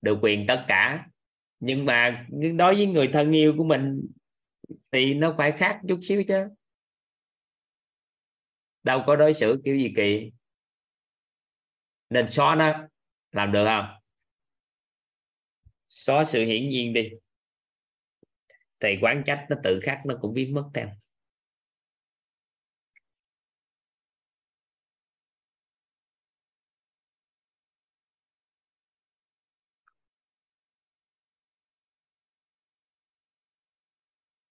Được 0.00 0.18
quyền 0.22 0.44
tất 0.48 0.64
cả. 0.68 1.06
Nhưng 1.60 1.84
mà 1.86 2.26
đối 2.56 2.74
với 2.74 2.86
người 2.86 3.10
thân 3.12 3.32
yêu 3.32 3.54
của 3.58 3.64
mình 3.64 4.06
thì 4.92 5.14
nó 5.14 5.34
phải 5.38 5.52
khác 5.52 5.80
chút 5.88 5.98
xíu 6.02 6.22
chứ. 6.28 6.48
Đâu 8.82 9.02
có 9.06 9.16
đối 9.16 9.34
xử 9.34 9.60
kiểu 9.64 9.76
gì 9.76 9.92
kỳ 9.96 10.32
nên 12.12 12.30
xóa 12.30 12.54
nó. 12.54 12.88
Làm 13.32 13.52
được 13.52 13.64
không? 13.64 13.86
Xóa 15.88 16.24
sự 16.24 16.44
hiển 16.44 16.68
nhiên 16.68 16.92
đi. 16.92 17.10
Thì 18.80 18.98
quán 19.00 19.22
trách 19.26 19.46
nó 19.50 19.56
tự 19.62 19.80
khắc 19.82 19.98
nó 20.06 20.18
cũng 20.20 20.34
biến 20.34 20.54
mất 20.54 20.64
theo. 20.74 20.88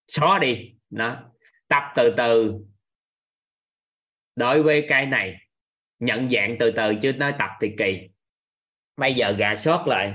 Xóa 0.08 0.40
đi. 0.40 0.76
Nó 0.90 1.32
tập 1.68 1.84
từ 1.96 2.14
từ. 2.18 2.54
Đối 4.36 4.64
với 4.64 4.86
cái 4.90 5.06
này 5.06 5.51
nhận 6.02 6.30
dạng 6.30 6.56
từ 6.60 6.72
từ 6.72 6.96
chứ 7.02 7.14
nói 7.14 7.34
tập 7.40 7.50
thì 7.62 7.76
kỳ. 7.78 8.10
Bây 8.98 9.14
giờ 9.14 9.32
gà 9.32 9.56
sót 9.56 9.84
lại. 9.88 10.14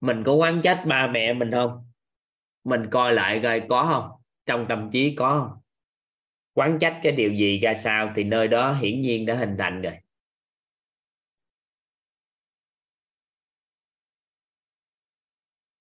Mình 0.00 0.22
có 0.24 0.34
quán 0.34 0.60
trách 0.62 0.82
ba 0.86 1.06
mẹ 1.06 1.32
mình 1.32 1.50
không? 1.52 1.90
Mình 2.64 2.82
coi 2.90 3.12
lại 3.12 3.40
coi 3.42 3.62
có 3.68 3.88
không? 3.92 4.22
Trong 4.46 4.66
tâm 4.68 4.88
trí 4.92 5.14
có 5.16 5.38
không? 5.40 5.62
Quán 6.54 6.78
trách 6.80 7.00
cái 7.02 7.12
điều 7.12 7.32
gì 7.32 7.58
ra 7.58 7.74
sao 7.74 8.12
thì 8.16 8.24
nơi 8.24 8.48
đó 8.48 8.74
hiển 8.74 9.00
nhiên 9.00 9.26
đã 9.26 9.34
hình 9.34 9.56
thành 9.58 9.82
rồi. 9.82 9.92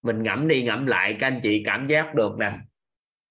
Mình 0.01 0.23
ngẫm 0.23 0.47
đi 0.47 0.63
ngẫm 0.63 0.85
lại, 0.85 1.15
các 1.19 1.27
anh 1.27 1.39
chị 1.43 1.63
cảm 1.65 1.87
giác 1.87 2.15
được 2.15 2.31
nè. 2.39 2.53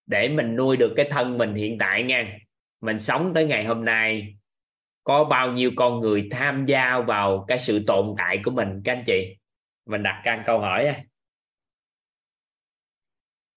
Để 0.07 0.29
mình 0.29 0.57
nuôi 0.57 0.77
được 0.77 0.93
cái 0.97 1.09
thân 1.11 1.39
mình 1.39 1.55
hiện 1.55 1.79
tại 1.79 2.03
nha. 2.03 2.39
Mình 2.81 2.99
sống 2.99 3.33
tới 3.35 3.47
ngày 3.47 3.65
hôm 3.65 3.85
nay 3.85 4.37
có 5.05 5.25
bao 5.25 5.53
nhiêu 5.53 5.71
con 5.77 6.01
người 6.01 6.29
tham 6.31 6.67
gia 6.67 7.01
vào 7.01 7.45
cái 7.49 7.59
sự 7.59 7.85
tồn 7.87 8.15
tại 8.19 8.41
của 8.45 8.51
mình, 8.51 8.83
các 8.85 8.93
anh 8.93 9.05
chị? 9.07 9.37
Mình 9.87 10.03
đặt 10.03 10.23
ra 10.25 10.43
câu 10.47 10.59
hỏi 10.59 10.87
á. 10.87 11.03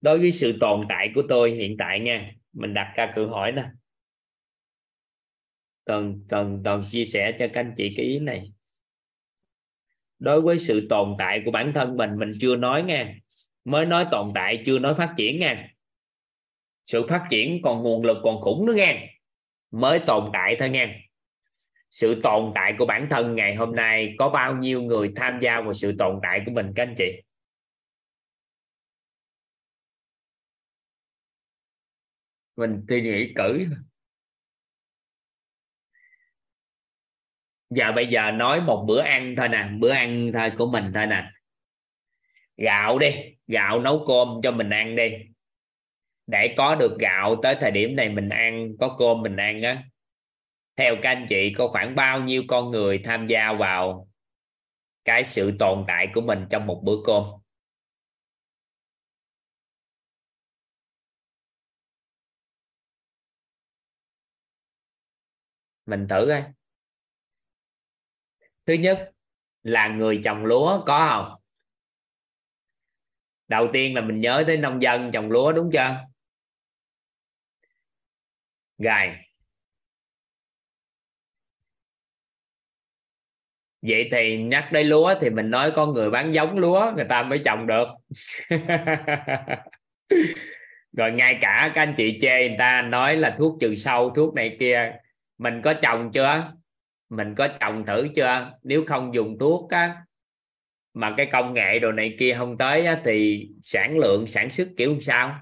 Đối 0.02 0.20
với 0.20 0.32
sự 0.32 0.58
tồn 0.60 0.86
tại 0.90 1.12
của 1.16 1.24
tôi 1.30 1.52
hiện 1.52 1.76
tại 1.80 2.00
nha, 2.00 2.32
mình 2.54 2.74
đặt 2.74 2.94
ra 2.96 3.14
câu 3.16 3.28
hỏi 3.28 3.52
nè 3.52 3.64
cần 5.86 6.26
cần 6.30 6.62
cần 6.66 6.82
chia 6.84 7.06
sẻ 7.06 7.32
cho 7.40 7.48
các 7.54 7.60
anh 7.60 7.74
chị 7.78 7.90
cái 7.98 8.06
ý 8.06 8.20
này. 8.20 8.52
Đối 10.20 10.42
với 10.42 10.60
sự 10.60 10.88
tồn 10.90 11.16
tại 11.18 11.42
của 11.46 11.52
bản 11.52 11.72
thân 11.76 11.98
mình 11.98 12.10
mình 12.18 12.32
chưa 12.40 12.56
nói 12.56 12.84
nha. 12.84 13.16
Mới 13.66 13.86
nói 13.86 14.06
tồn 14.12 14.26
tại, 14.36 14.64
chưa 14.66 14.80
nói 14.80 14.96
phát 14.98 15.14
triển 15.18 15.40
nha. 15.40 15.68
Sự 16.84 17.08
phát 17.10 17.28
triển 17.30 17.62
còn 17.64 17.84
nguồn 17.84 18.04
lực, 18.04 18.18
còn 18.24 18.42
khủng 18.42 18.66
nữa 18.66 18.74
nha. 18.74 19.02
Mới 19.72 20.00
tồn 20.00 20.30
tại 20.34 20.56
thôi 20.60 20.70
nha 20.70 21.03
sự 21.94 22.22
tồn 22.24 22.52
tại 22.56 22.76
của 22.80 22.86
bản 22.86 23.08
thân 23.10 23.36
ngày 23.36 23.56
hôm 23.56 23.76
nay 23.76 24.16
có 24.20 24.30
bao 24.30 24.56
nhiêu 24.56 24.82
người 24.82 25.12
tham 25.16 25.40
gia 25.42 25.62
vào 25.62 25.74
sự 25.74 25.96
tồn 26.00 26.20
tại 26.24 26.42
của 26.46 26.52
mình, 26.52 26.74
các 26.76 26.84
anh 26.84 26.96
chị? 26.98 27.22
Mình 32.56 32.86
suy 32.90 33.02
nghĩ 33.02 33.34
cử 33.36 33.66
giờ 37.70 37.86
dạ, 37.86 37.92
bây 37.92 38.08
giờ 38.08 38.32
nói 38.32 38.62
một 38.62 38.86
bữa 38.88 39.02
ăn 39.02 39.36
thôi 39.38 39.50
nè, 39.50 39.70
bữa 39.80 39.92
ăn 39.92 40.32
thôi 40.34 40.52
của 40.58 40.72
mình 40.72 40.92
thôi 40.94 41.06
nè. 41.06 41.32
Gạo 42.58 43.00
đi, 43.00 43.12
gạo 43.48 43.80
nấu 43.80 44.06
cơm 44.08 44.42
cho 44.44 44.52
mình 44.52 44.70
ăn 44.70 44.96
đi. 44.96 45.12
Để 46.28 46.54
có 46.58 46.76
được 46.76 46.98
gạo 47.00 47.36
tới 47.44 47.56
thời 47.62 47.72
điểm 47.72 47.96
này 47.96 48.10
mình 48.10 48.30
ăn, 48.30 48.78
có 48.80 48.96
cơm 49.00 49.22
mình 49.22 49.38
ăn 49.38 49.62
á 49.62 49.84
theo 50.76 50.96
các 51.04 51.10
anh 51.10 51.26
chị, 51.30 51.54
có 51.58 51.68
khoảng 51.68 51.96
bao 51.96 52.22
nhiêu 52.22 52.44
con 52.48 52.72
người 52.72 53.02
tham 53.04 53.28
gia 53.28 53.54
vào 53.54 54.08
cái 55.06 55.26
sự 55.26 55.52
tồn 55.60 55.86
tại 55.88 56.08
của 56.16 56.22
mình 56.22 56.46
trong 56.50 56.68
một 56.68 56.82
bữa 56.86 56.96
cơm? 57.06 57.24
Mình 65.86 66.08
thử 66.10 66.26
coi. 66.30 66.44
Thứ 68.66 68.74
nhất, 68.74 69.12
là 69.64 69.88
người 69.88 70.22
trồng 70.24 70.46
lúa 70.46 70.84
có 70.86 71.08
không? 71.10 71.42
Đầu 73.48 73.68
tiên 73.74 73.96
là 73.96 74.02
mình 74.02 74.22
nhớ 74.22 74.44
tới 74.48 74.58
nông 74.58 74.82
dân 74.82 75.12
trồng 75.12 75.32
lúa 75.32 75.52
đúng 75.52 75.70
chưa? 75.74 75.98
Rồi 78.78 79.23
vậy 83.88 84.10
thì 84.12 84.38
nhắc 84.44 84.72
đến 84.72 84.88
lúa 84.88 85.14
thì 85.22 85.30
mình 85.30 85.50
nói 85.50 85.72
có 85.72 85.86
người 85.86 86.10
bán 86.10 86.34
giống 86.34 86.58
lúa 86.58 86.92
người 86.96 87.06
ta 87.10 87.24
mới 87.24 87.42
trồng 87.46 87.68
được. 87.68 87.88
Rồi 90.98 91.12
ngay 91.12 91.38
cả 91.42 91.72
các 91.76 91.82
anh 91.82 91.94
chị 91.98 92.18
chê 92.22 92.48
người 92.48 92.58
ta 92.60 92.82
nói 92.82 93.16
là 93.16 93.36
thuốc 93.38 93.58
trừ 93.62 93.76
sâu 93.76 94.10
thuốc 94.16 94.34
này 94.34 94.58
kia 94.60 94.96
mình 95.38 95.62
có 95.62 95.74
trồng 95.74 96.12
chưa? 96.12 96.54
Mình 97.10 97.36
có 97.36 97.48
trồng 97.48 97.86
thử 97.86 98.08
chưa? 98.16 98.52
Nếu 98.64 98.84
không 98.88 99.14
dùng 99.14 99.38
thuốc 99.40 99.70
á 99.70 99.96
mà 100.94 101.14
cái 101.18 101.26
công 101.26 101.54
nghệ 101.54 101.80
đồ 101.80 101.92
này 101.92 102.16
kia 102.20 102.36
không 102.38 102.58
tới 102.58 102.86
á, 102.86 103.02
thì 103.06 103.48
sản 103.62 103.98
lượng 103.98 104.28
sản 104.28 104.50
xuất 104.50 104.68
kiểu 104.78 105.00
sao? 105.02 105.40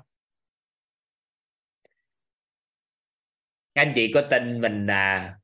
Các 3.75 3.81
anh 3.81 3.91
chị 3.95 4.11
có 4.13 4.21
tin 4.31 4.61
mình 4.61 4.85
là 4.85 5.35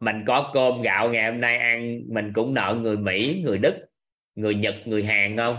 mình 0.00 0.24
có 0.26 0.50
cơm 0.54 0.82
gạo 0.82 1.10
ngày 1.10 1.30
hôm 1.30 1.40
nay 1.40 1.58
ăn, 1.58 2.00
mình 2.08 2.32
cũng 2.34 2.54
nợ 2.54 2.78
người 2.80 2.96
Mỹ, 2.96 3.42
người 3.44 3.58
Đức, 3.58 3.86
người 4.34 4.54
Nhật, 4.54 4.74
người 4.84 5.04
Hàn 5.04 5.36
không? 5.36 5.56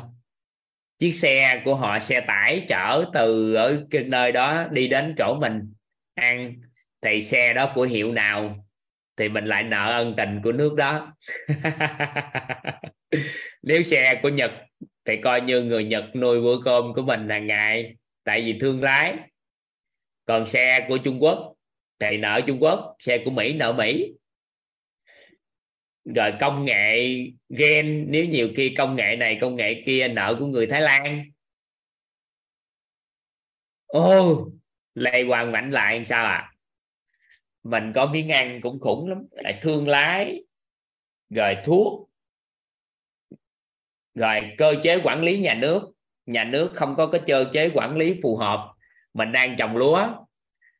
Chiếc 0.99 1.11
xe 1.11 1.61
của 1.65 1.75
họ 1.75 1.99
xe 1.99 2.21
tải 2.21 2.65
chở 2.69 3.05
từ 3.13 3.53
ở 3.53 3.85
cái 3.89 4.03
nơi 4.03 4.31
đó 4.31 4.67
đi 4.71 4.87
đến 4.87 5.15
chỗ 5.17 5.37
mình 5.41 5.73
ăn. 6.15 6.55
Thì 7.01 7.21
xe 7.21 7.53
đó 7.53 7.71
của 7.75 7.83
hiệu 7.83 8.11
nào? 8.11 8.65
Thì 9.17 9.29
mình 9.29 9.45
lại 9.45 9.63
nợ 9.63 9.91
ân 9.91 10.13
tình 10.17 10.41
của 10.43 10.51
nước 10.51 10.75
đó. 10.75 11.13
Nếu 13.63 13.83
xe 13.83 14.19
của 14.21 14.29
Nhật 14.29 14.51
thì 15.05 15.17
coi 15.17 15.41
như 15.41 15.61
người 15.61 15.83
Nhật 15.83 16.03
nuôi 16.15 16.41
bữa 16.41 16.61
cơm 16.65 16.93
của 16.93 17.01
mình 17.01 17.29
hàng 17.29 17.47
ngày 17.47 17.95
tại 18.23 18.41
vì 18.41 18.59
thương 18.61 18.83
lái. 18.83 19.15
Còn 20.25 20.45
xe 20.45 20.85
của 20.87 20.97
Trung 20.97 21.23
Quốc 21.23 21.53
thì 21.99 22.17
nợ 22.17 22.41
Trung 22.47 22.57
Quốc, 22.59 22.95
xe 22.99 23.17
của 23.25 23.31
Mỹ 23.31 23.53
nợ 23.53 23.73
Mỹ 23.73 24.13
rồi 26.05 26.33
công 26.39 26.65
nghệ 26.65 27.17
gen, 27.49 28.05
nếu 28.09 28.25
nhiều 28.25 28.49
khi 28.55 28.73
công 28.77 28.95
nghệ 28.95 29.15
này, 29.15 29.37
công 29.41 29.55
nghệ 29.55 29.83
kia, 29.85 30.07
nợ 30.07 30.35
của 30.39 30.45
người 30.45 30.67
Thái 30.67 30.81
Lan. 30.81 31.25
Ô, 33.85 34.47
lây 34.95 35.23
hoàng 35.23 35.51
mạnh 35.51 35.71
lại 35.71 36.05
sao 36.05 36.25
à 36.25 36.51
mình 37.63 37.91
có 37.95 38.05
miếng 38.05 38.29
ăn 38.29 38.61
cũng 38.61 38.79
khủng 38.79 39.09
lắm, 39.09 39.25
lại 39.31 39.59
thương 39.61 39.87
lái, 39.87 40.43
rồi 41.29 41.55
thuốc. 41.65 42.09
Rồi 44.15 44.51
cơ 44.57 44.75
chế 44.83 45.01
quản 45.03 45.23
lý 45.23 45.39
nhà 45.39 45.53
nước. 45.53 45.91
Nhà 46.25 46.43
nước 46.43 46.71
không 46.73 46.95
có 46.95 47.07
cái 47.07 47.21
cơ 47.27 47.45
chế 47.53 47.71
quản 47.73 47.97
lý 47.97 48.19
phù 48.23 48.37
hợp. 48.37 48.73
Mình 49.13 49.31
đang 49.31 49.55
trồng 49.57 49.77
lúa. 49.77 50.07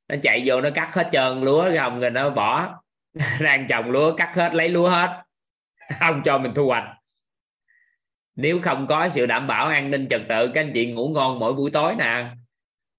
Nó 0.08 0.16
chạy 0.24 0.44
vô 0.46 0.62
nó 0.62 0.70
cắt 0.76 0.94
hết 0.94 1.10
trơn 1.12 1.42
lúa 1.42 1.70
không 1.78 2.00
rồi 2.00 2.10
nó 2.10 2.30
bỏ. 2.30 2.82
đang 3.42 3.68
trồng 3.70 3.92
lúa, 3.92 4.16
cắt 4.18 4.32
hết, 4.36 4.56
lấy 4.56 4.70
lúa 4.70 4.90
hết. 4.90 5.24
Không 6.00 6.22
cho 6.26 6.38
mình 6.38 6.52
thu 6.56 6.68
hoạch. 6.68 6.84
Nếu 8.36 8.60
không 8.62 8.88
có 8.90 9.10
sự 9.10 9.26
đảm 9.26 9.48
bảo 9.48 9.68
an 9.68 9.92
ninh 9.92 10.08
trật 10.10 10.22
tự, 10.30 10.52
các 10.54 10.62
anh 10.62 10.72
chị 10.74 10.92
ngủ 10.94 11.10
ngon 11.10 11.40
mỗi 11.40 11.54
buổi 11.54 11.72
tối 11.72 11.96
nè. 11.96 12.32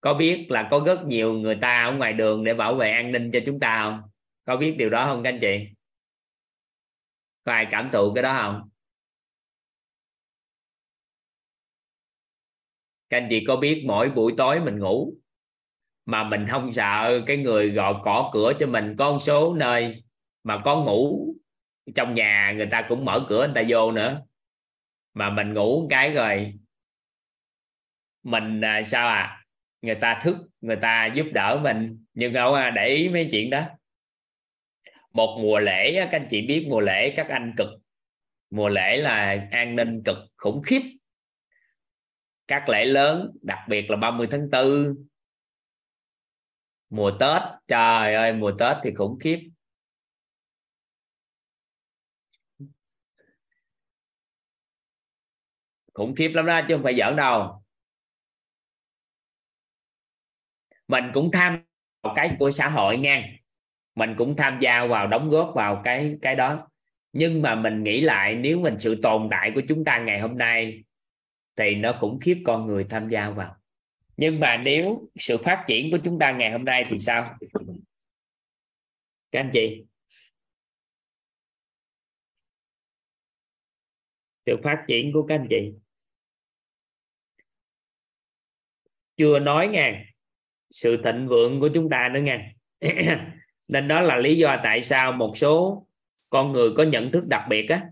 Có 0.00 0.14
biết 0.14 0.46
là 0.50 0.68
có 0.70 0.82
rất 0.86 1.04
nhiều 1.06 1.32
người 1.32 1.58
ta 1.60 1.82
ở 1.82 1.92
ngoài 1.92 2.12
đường 2.12 2.44
để 2.44 2.54
bảo 2.54 2.74
vệ 2.74 2.90
an 2.90 3.12
ninh 3.12 3.30
cho 3.32 3.40
chúng 3.46 3.60
ta 3.60 3.82
không? 3.82 4.02
Có 4.44 4.56
biết 4.56 4.74
điều 4.78 4.90
đó 4.90 5.04
không 5.06 5.22
các 5.22 5.30
anh 5.30 5.38
chị? 5.40 5.68
Có 7.44 7.52
ai 7.52 7.66
cảm 7.70 7.90
thụ 7.92 8.12
cái 8.14 8.22
đó 8.22 8.38
không? 8.42 8.68
Các 13.10 13.16
anh 13.16 13.26
chị 13.30 13.44
có 13.48 13.56
biết 13.56 13.84
mỗi 13.86 14.10
buổi 14.10 14.34
tối 14.36 14.60
mình 14.60 14.78
ngủ 14.78 15.14
mà 16.10 16.24
mình 16.24 16.46
không 16.48 16.72
sợ 16.72 17.22
cái 17.26 17.36
người 17.36 17.70
gọt 17.70 17.96
cỏ 18.04 18.30
cửa 18.32 18.52
cho 18.60 18.66
mình 18.66 18.94
có 18.98 19.12
một 19.12 19.18
số 19.18 19.54
nơi 19.54 20.02
mà 20.44 20.62
có 20.64 20.82
ngủ 20.82 21.34
trong 21.94 22.14
nhà 22.14 22.52
người 22.56 22.66
ta 22.66 22.86
cũng 22.88 23.04
mở 23.04 23.26
cửa 23.28 23.46
người 23.46 23.54
ta 23.54 23.62
vô 23.68 23.92
nữa. 23.92 24.22
Mà 25.14 25.30
mình 25.30 25.52
ngủ 25.52 25.86
cái 25.90 26.14
rồi 26.14 26.54
mình 28.22 28.60
à, 28.60 28.82
sao 28.86 29.08
à 29.08 29.44
người 29.82 29.94
ta 29.94 30.20
thức 30.22 30.36
người 30.60 30.76
ta 30.76 31.06
giúp 31.06 31.26
đỡ 31.32 31.60
mình. 31.62 32.04
Nhưng 32.14 32.34
không 32.34 32.54
à, 32.54 32.70
để 32.70 32.88
ý 32.88 33.08
mấy 33.08 33.28
chuyện 33.30 33.50
đó. 33.50 33.64
Một 35.12 35.38
mùa 35.42 35.58
lễ 35.58 35.92
các 35.94 36.08
anh 36.12 36.26
chị 36.30 36.46
biết 36.46 36.66
mùa 36.68 36.80
lễ 36.80 37.12
các 37.16 37.28
anh 37.28 37.52
cực. 37.56 37.68
Mùa 38.50 38.68
lễ 38.68 38.96
là 38.96 39.48
an 39.50 39.76
ninh 39.76 40.02
cực 40.04 40.16
khủng 40.36 40.62
khiếp. 40.62 40.82
Các 42.46 42.68
lễ 42.68 42.84
lớn 42.84 43.30
đặc 43.42 43.58
biệt 43.68 43.90
là 43.90 43.96
30 43.96 44.28
tháng 44.30 44.50
4 44.50 45.09
mùa 46.90 47.10
Tết, 47.20 47.42
trời 47.68 48.14
ơi, 48.14 48.32
mùa 48.32 48.52
Tết 48.58 48.76
thì 48.84 48.94
khủng 48.94 49.18
khiếp. 49.20 49.38
Khủng 55.94 56.14
khiếp 56.14 56.28
lắm 56.28 56.46
đó, 56.46 56.60
chứ 56.68 56.74
không 56.74 56.82
phải 56.82 56.96
giỡn 56.98 57.16
đâu. 57.16 57.62
Mình 60.88 61.04
cũng 61.14 61.30
tham 61.32 61.58
vào 62.02 62.14
cái 62.16 62.36
của 62.38 62.50
xã 62.50 62.68
hội 62.68 62.96
nha. 62.96 63.28
Mình 63.94 64.14
cũng 64.18 64.36
tham 64.36 64.58
gia 64.62 64.86
vào, 64.86 65.06
đóng 65.06 65.30
góp 65.30 65.52
vào 65.54 65.80
cái 65.84 66.16
cái 66.22 66.34
đó. 66.34 66.68
Nhưng 67.12 67.42
mà 67.42 67.54
mình 67.54 67.82
nghĩ 67.82 68.00
lại, 68.00 68.34
nếu 68.34 68.60
mình 68.60 68.78
sự 68.78 69.00
tồn 69.02 69.28
tại 69.30 69.52
của 69.54 69.62
chúng 69.68 69.84
ta 69.84 69.98
ngày 69.98 70.20
hôm 70.20 70.38
nay, 70.38 70.84
thì 71.56 71.74
nó 71.74 71.92
khủng 72.00 72.18
khiếp 72.20 72.42
con 72.46 72.66
người 72.66 72.84
tham 72.90 73.08
gia 73.08 73.30
vào 73.30 73.59
nhưng 74.16 74.40
mà 74.40 74.56
nếu 74.56 75.10
sự 75.16 75.38
phát 75.44 75.64
triển 75.68 75.90
của 75.90 75.98
chúng 76.04 76.18
ta 76.18 76.32
ngày 76.32 76.50
hôm 76.50 76.64
nay 76.64 76.84
thì 76.88 76.98
sao? 76.98 77.38
Các 79.32 79.40
anh 79.40 79.50
chị. 79.52 79.84
Sự 84.46 84.56
phát 84.64 84.84
triển 84.88 85.12
của 85.12 85.26
các 85.28 85.34
anh 85.34 85.46
chị. 85.50 85.72
Chưa 89.16 89.38
nói 89.38 89.68
nha 89.68 90.04
sự 90.70 90.96
thịnh 91.04 91.28
vượng 91.28 91.60
của 91.60 91.68
chúng 91.74 91.88
ta 91.90 92.08
nữa 92.12 92.20
nha 92.20 92.52
nên 93.68 93.88
đó 93.88 94.00
là 94.00 94.16
lý 94.16 94.36
do 94.36 94.60
tại 94.62 94.82
sao 94.82 95.12
một 95.12 95.36
số 95.36 95.86
con 96.30 96.52
người 96.52 96.70
có 96.76 96.82
nhận 96.82 97.12
thức 97.12 97.24
đặc 97.28 97.46
biệt 97.48 97.66
á, 97.68 97.86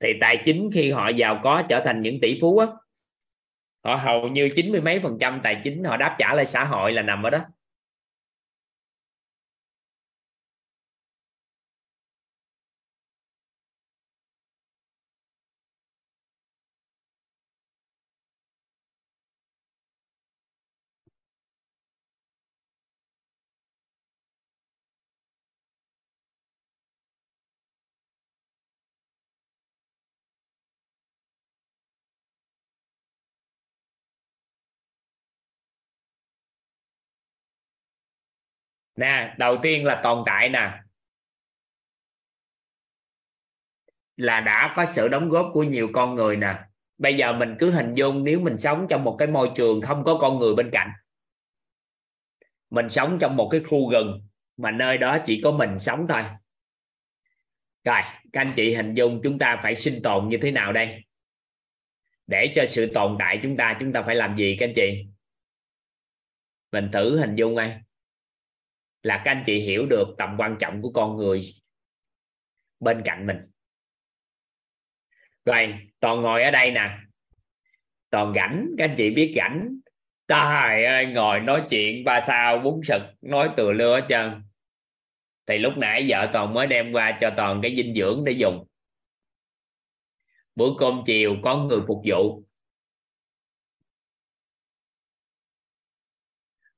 thì 0.00 0.12
tài 0.20 0.42
chính 0.44 0.70
khi 0.74 0.90
họ 0.90 1.08
giàu 1.08 1.40
có 1.44 1.62
trở 1.68 1.82
thành 1.84 2.02
những 2.02 2.20
tỷ 2.20 2.38
phú 2.40 2.58
á 2.58 2.66
họ 3.84 3.94
hầu 3.96 4.28
như 4.28 4.48
chín 4.56 4.72
mươi 4.72 4.80
mấy 4.80 5.00
phần 5.00 5.18
trăm 5.20 5.40
tài 5.44 5.60
chính 5.64 5.84
họ 5.84 5.96
đáp 5.96 6.16
trả 6.18 6.34
lại 6.34 6.46
xã 6.46 6.64
hội 6.64 6.92
là 6.92 7.02
nằm 7.02 7.22
ở 7.22 7.30
đó. 7.30 7.38
Nè, 38.96 39.34
đầu 39.38 39.58
tiên 39.62 39.84
là 39.84 40.00
tồn 40.04 40.22
tại 40.26 40.48
nè. 40.48 40.80
Là 44.16 44.40
đã 44.40 44.72
có 44.76 44.86
sự 44.86 45.08
đóng 45.08 45.28
góp 45.28 45.50
của 45.52 45.62
nhiều 45.62 45.88
con 45.92 46.14
người 46.14 46.36
nè. 46.36 46.58
Bây 46.98 47.16
giờ 47.16 47.32
mình 47.32 47.56
cứ 47.58 47.70
hình 47.70 47.94
dung 47.94 48.24
nếu 48.24 48.40
mình 48.40 48.58
sống 48.58 48.86
trong 48.90 49.04
một 49.04 49.16
cái 49.18 49.28
môi 49.28 49.50
trường 49.54 49.80
không 49.80 50.04
có 50.04 50.18
con 50.20 50.38
người 50.38 50.54
bên 50.54 50.70
cạnh. 50.72 50.90
Mình 52.70 52.88
sống 52.88 53.18
trong 53.20 53.36
một 53.36 53.48
cái 53.52 53.60
khu 53.68 53.90
rừng, 53.90 54.28
mà 54.56 54.70
nơi 54.70 54.98
đó 54.98 55.18
chỉ 55.24 55.40
có 55.44 55.50
mình 55.50 55.78
sống 55.78 56.06
thôi. 56.08 56.22
Rồi, 57.84 58.00
các 58.32 58.40
anh 58.40 58.52
chị 58.56 58.74
hình 58.74 58.94
dung 58.94 59.20
chúng 59.22 59.38
ta 59.38 59.60
phải 59.62 59.74
sinh 59.74 60.02
tồn 60.02 60.28
như 60.28 60.38
thế 60.42 60.50
nào 60.50 60.72
đây? 60.72 61.04
Để 62.26 62.52
cho 62.54 62.66
sự 62.66 62.90
tồn 62.94 63.16
tại 63.18 63.40
chúng 63.42 63.56
ta 63.56 63.76
chúng 63.80 63.92
ta 63.92 64.02
phải 64.02 64.14
làm 64.14 64.36
gì 64.36 64.56
các 64.60 64.66
anh 64.68 64.72
chị? 64.76 65.06
Mình 66.72 66.90
thử 66.92 67.18
hình 67.18 67.34
dung 67.34 67.54
ngay 67.54 67.83
là 69.04 69.22
các 69.24 69.30
anh 69.30 69.42
chị 69.46 69.58
hiểu 69.58 69.86
được 69.86 70.14
tầm 70.18 70.36
quan 70.38 70.56
trọng 70.60 70.82
của 70.82 70.90
con 70.94 71.16
người 71.16 71.54
bên 72.80 73.02
cạnh 73.04 73.26
mình. 73.26 73.36
Rồi, 75.44 75.78
toàn 76.00 76.20
ngồi 76.20 76.42
ở 76.42 76.50
đây 76.50 76.70
nè. 76.70 76.98
Toàn 78.10 78.32
rảnh, 78.34 78.66
các 78.78 78.84
anh 78.84 78.94
chị 78.98 79.10
biết 79.10 79.34
rảnh. 79.36 79.68
Trời 80.28 80.84
ơi, 80.84 81.06
ngồi 81.06 81.40
nói 81.40 81.64
chuyện 81.70 82.04
ba 82.04 82.24
sao, 82.26 82.58
bún 82.58 82.80
sực, 82.84 83.00
nói 83.20 83.50
từ 83.56 83.72
lưa 83.72 84.00
hết 84.00 84.06
trơn. 84.08 84.42
Thì 85.46 85.58
lúc 85.58 85.72
nãy 85.76 86.06
vợ 86.08 86.30
toàn 86.32 86.54
mới 86.54 86.66
đem 86.66 86.92
qua 86.92 87.18
cho 87.20 87.30
toàn 87.36 87.60
cái 87.62 87.76
dinh 87.76 87.94
dưỡng 87.94 88.24
để 88.24 88.32
dùng. 88.32 88.66
Bữa 90.54 90.70
cơm 90.78 91.02
chiều 91.06 91.36
có 91.42 91.56
người 91.56 91.80
phục 91.88 92.02
vụ. 92.06 92.44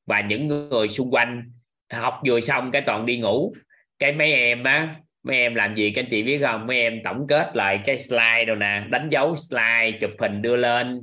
Và 0.07 0.21
những 0.21 0.49
người 0.49 0.89
xung 0.89 1.11
quanh 1.11 1.56
học 1.93 2.21
vừa 2.27 2.41
xong 2.41 2.71
cái 2.71 2.83
toàn 2.87 3.07
đi 3.07 3.19
ngủ. 3.19 3.55
Cái 3.99 4.13
mấy 4.13 4.33
em 4.33 4.65
á 4.65 4.97
mấy 5.23 5.37
em 5.37 5.55
làm 5.55 5.77
gì 5.77 5.93
các 5.95 6.03
anh 6.03 6.11
chị 6.11 6.23
biết 6.23 6.39
không? 6.43 6.67
Mấy 6.67 6.79
em 6.81 7.01
tổng 7.05 7.27
kết 7.29 7.51
lại 7.57 7.81
cái 7.87 7.99
slide 7.99 8.45
đâu 8.45 8.57
nè 8.57 8.87
đánh 8.91 9.09
dấu 9.11 9.37
slide 9.37 9.99
chụp 10.01 10.11
hình 10.19 10.43
đưa 10.43 10.57
lên. 10.57 11.03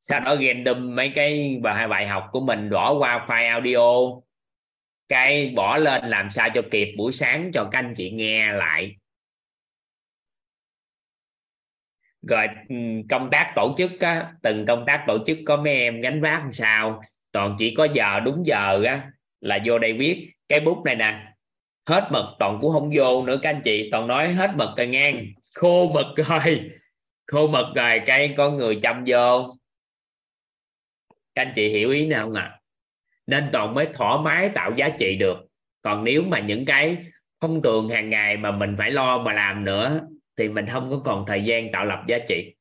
Sau 0.00 0.20
đó 0.20 0.36
random 0.46 0.96
mấy 0.96 1.12
cái 1.14 1.58
bài 1.62 1.88
bài 1.88 2.06
học 2.06 2.28
của 2.32 2.40
mình 2.40 2.70
bỏ 2.70 2.94
qua 2.98 3.26
file 3.28 3.48
audio. 3.48 4.20
Cái 5.08 5.52
bỏ 5.56 5.76
lên 5.76 6.08
làm 6.08 6.30
sao 6.30 6.48
cho 6.54 6.62
kịp 6.70 6.88
buổi 6.96 7.12
sáng 7.12 7.50
cho 7.54 7.68
các 7.72 7.78
anh 7.78 7.94
chị 7.96 8.10
nghe 8.10 8.52
lại. 8.52 8.96
Rồi 12.28 12.46
ừ, 12.68 12.76
công 13.10 13.28
tác 13.32 13.52
tổ 13.56 13.74
chức 13.78 14.00
á, 14.00 14.32
từng 14.42 14.66
công 14.66 14.84
tác 14.86 15.04
tổ 15.06 15.18
chức 15.26 15.38
có 15.46 15.56
mấy 15.56 15.74
em 15.74 16.00
gánh 16.00 16.22
vác 16.22 16.38
làm 16.38 16.52
sao? 16.52 17.02
Toàn 17.32 17.56
chỉ 17.58 17.74
có 17.76 17.88
giờ 17.94 18.20
đúng 18.20 18.46
giờ 18.46 18.84
á 18.84 19.10
là 19.42 19.58
vô 19.64 19.78
đây 19.78 19.92
viết. 19.92 20.30
Cái 20.48 20.60
bút 20.60 20.84
này 20.84 20.94
nè, 20.96 21.32
hết 21.86 22.08
mực, 22.12 22.24
toàn 22.38 22.58
cũng 22.60 22.72
không 22.72 22.90
vô 22.94 23.26
nữa 23.26 23.38
các 23.42 23.50
anh 23.50 23.60
chị. 23.64 23.88
Toàn 23.92 24.06
nói 24.06 24.32
hết 24.32 24.50
mực 24.56 24.68
rồi 24.76 24.86
ngang. 24.86 25.26
Khô 25.54 25.90
mực 25.94 26.06
rồi. 26.16 26.70
Khô 27.26 27.46
mực 27.46 27.66
rồi, 27.74 28.00
cái 28.06 28.34
có 28.36 28.50
người 28.50 28.80
chăm 28.82 29.04
vô. 29.06 29.56
Các 31.34 31.42
anh 31.42 31.52
chị 31.56 31.68
hiểu 31.68 31.90
ý 31.90 32.06
nào 32.06 32.26
không 32.26 32.34
ạ? 32.34 32.42
À? 32.42 32.58
nên 33.26 33.48
toàn 33.52 33.74
mới 33.74 33.88
thoải 33.94 34.18
mái 34.22 34.48
tạo 34.48 34.72
giá 34.76 34.88
trị 34.98 35.16
được. 35.16 35.36
Còn 35.82 36.04
nếu 36.04 36.22
mà 36.22 36.40
những 36.40 36.64
cái 36.64 36.96
thông 37.40 37.62
thường 37.62 37.88
hàng 37.88 38.10
ngày 38.10 38.36
mà 38.36 38.50
mình 38.50 38.74
phải 38.78 38.90
lo 38.90 39.18
mà 39.18 39.32
làm 39.32 39.64
nữa, 39.64 40.00
thì 40.38 40.48
mình 40.48 40.66
không 40.66 40.90
có 40.90 41.02
còn 41.04 41.24
thời 41.26 41.44
gian 41.44 41.72
tạo 41.72 41.84
lập 41.84 42.04
giá 42.08 42.18
trị. 42.28 42.54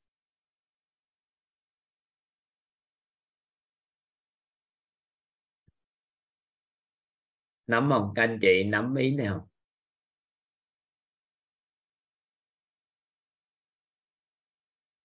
Nắm 7.72 7.90
không 7.90 8.12
các 8.16 8.24
anh 8.24 8.38
chị, 8.42 8.64
nắm 8.64 8.96
ý 8.96 9.12
nào? 9.12 9.50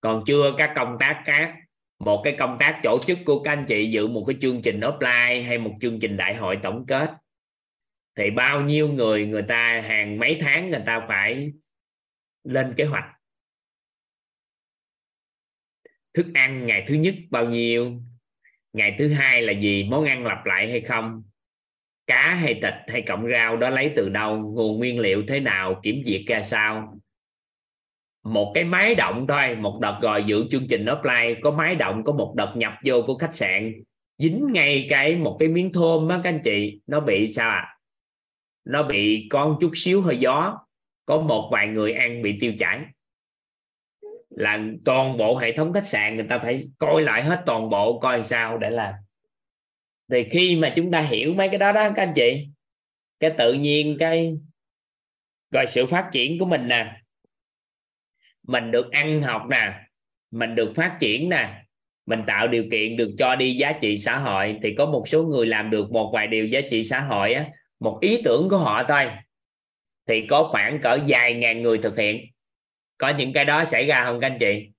Còn 0.01 0.23
chưa 0.27 0.55
các 0.59 0.73
công 0.77 0.97
tác 1.01 1.23
khác. 1.27 1.55
Một 1.99 2.21
cái 2.25 2.37
công 2.39 2.57
tác 2.61 2.81
tổ 2.83 2.99
chức 3.07 3.19
của 3.27 3.43
các 3.43 3.53
anh 3.53 3.65
chị, 3.69 3.91
dự 3.91 4.07
một 4.07 4.25
cái 4.27 4.37
chương 4.41 4.63
trình 4.63 4.81
offline 4.81 5.45
hay 5.45 5.59
một 5.59 5.73
chương 5.81 5.99
trình 6.01 6.17
đại 6.17 6.35
hội 6.35 6.59
tổng 6.63 6.87
kết. 6.87 7.11
Thì 8.15 8.31
bao 8.31 8.61
nhiêu 8.63 8.89
người 8.89 9.27
người 9.27 9.45
ta 9.49 9.81
hàng 9.81 10.19
mấy 10.19 10.39
tháng 10.41 10.71
người 10.71 10.83
ta 10.87 11.05
phải 11.09 11.53
lên 12.45 12.75
kế 12.77 12.85
hoạch. 12.85 13.05
Thức 16.15 16.27
ăn 16.35 16.67
ngày 16.67 16.85
thứ 16.89 16.95
nhất 16.95 17.15
bao 17.31 17.45
nhiêu? 17.45 18.01
Ngày 18.73 18.97
thứ 18.99 19.13
hai 19.13 19.43
là 19.43 19.53
gì? 19.53 19.85
Món 19.91 20.05
ăn 20.05 20.27
lặp 20.27 20.47
lại 20.47 20.71
hay 20.71 20.81
không? 20.81 21.23
Cá 22.07 22.35
hay 22.35 22.55
thịt 22.55 22.75
hay 22.89 23.03
cộng 23.03 23.33
rau 23.33 23.57
đó 23.57 23.71
lấy 23.71 23.93
từ 23.97 24.09
đâu, 24.09 24.37
nguồn 24.37 24.79
nguyên 24.79 25.01
liệu 25.01 25.23
thế 25.29 25.41
nào, 25.41 25.81
kiểm 25.83 26.03
duyệt 26.05 26.23
ra 26.27 26.43
sao? 26.43 26.99
Một 28.25 28.53
cái 28.55 28.65
máy 28.65 28.95
động 28.95 29.27
thôi, 29.29 29.57
một 29.57 29.79
đợt 29.83 29.99
gọi 30.03 30.25
dự 30.25 30.47
chương 30.51 30.67
trình 30.69 30.85
offline, 30.85 31.35
có 31.43 31.51
máy 31.51 31.75
động, 31.75 32.05
có 32.05 32.13
một 32.13 32.35
đợt 32.37 32.53
nhập 32.57 32.73
vô 32.85 33.03
của 33.07 33.19
khách 33.19 33.35
sạn. 33.35 33.73
Dính 34.19 34.47
ngay 34.53 34.87
cái 34.91 35.17
một 35.17 35.37
cái 35.41 35.49
miếng 35.49 35.73
thơm 35.73 36.09
á 36.09 36.21
các 36.25 36.31
anh 36.31 36.41
chị, 36.45 36.81
nó 36.87 37.01
bị 37.01 37.33
sao 37.33 37.51
à 37.51 37.77
nó 38.67 38.83
bị 38.83 39.29
con 39.31 39.57
chút 39.61 39.71
xíu 39.75 40.03
hơi 40.03 40.19
gió, 40.19 40.59
có 41.07 41.21
một 41.21 41.49
vài 41.53 41.69
người 41.69 41.93
ăn 41.93 42.23
bị 42.23 42.39
tiêu 42.41 42.53
chảy. 42.59 42.81
Là 44.31 44.65
toàn 44.85 45.17
bộ 45.17 45.37
hệ 45.37 45.57
thống 45.57 45.73
khách 45.73 45.85
sạn, 45.85 46.17
người 46.17 46.27
ta 46.29 46.39
phải 46.39 46.63
coi 46.79 47.03
lại 47.03 47.23
hết 47.23 47.43
toàn 47.47 47.71
bộ, 47.71 47.99
coi 48.01 48.23
sao 48.23 48.59
để 48.59 48.71
làm 48.71 48.95
thì 50.11 50.25
khi 50.31 50.57
mà 50.57 50.73
chúng 50.77 50.91
ta 50.91 51.01
hiểu 51.01 51.35
mấy 51.35 51.49
cái 51.49 51.59
đó 51.59 51.73
đó, 51.73 51.93
các 51.97 52.03
anh 52.03 52.13
chị, 52.17 52.47
cái 53.21 53.31
tự 53.39 53.53
nhiên 53.53 53.97
cái 54.01 54.37
rồi 55.53 55.65
sự 55.69 55.87
phát 55.87 56.09
triển 56.13 56.39
của 56.39 56.45
mình 56.45 56.69
nè. 56.69 56.93
Mình 58.43 58.71
được 58.71 58.91
ăn 58.93 59.23
học 59.23 59.43
nè, 59.51 59.73
mình 60.31 60.55
được 60.55 60.73
phát 60.77 60.97
triển 61.01 61.29
nè, 61.29 61.63
mình 62.07 62.23
tạo 62.27 62.49
điều 62.49 62.65
kiện 62.71 62.97
được 62.97 63.15
cho 63.19 63.37
đi 63.37 63.57
giá 63.57 63.73
trị 63.81 63.99
xã 63.99 64.19
hội, 64.19 64.59
thì 64.63 64.75
có 64.79 64.87
một 64.87 65.09
số 65.09 65.23
người 65.23 65.47
làm 65.47 65.71
được 65.71 65.91
một 65.91 66.11
vài 66.15 66.27
điều 66.27 66.47
giá 66.47 66.61
trị 66.71 66.85
xã 66.85 67.01
hội 67.01 67.35
á, 67.35 67.47
một 67.81 67.99
ý 68.01 68.23
tưởng 68.25 68.49
của 68.49 68.59
họ 68.59 68.85
thôi. 68.89 69.11
Thì 70.09 70.27
có 70.29 70.49
khoảng 70.53 70.81
cỡ 70.83 70.99
vài 71.07 71.35
ngàn 71.35 71.63
người 71.63 71.79
thực 71.79 71.99
hiện. 71.99 72.25
Có 72.99 73.09
những 73.09 73.33
cái 73.33 73.45
đó 73.45 73.65
xảy 73.65 73.87
ra 73.87 74.05
không 74.05 74.21
các 74.21 74.27
anh 74.27 74.39
chị? 74.41 74.71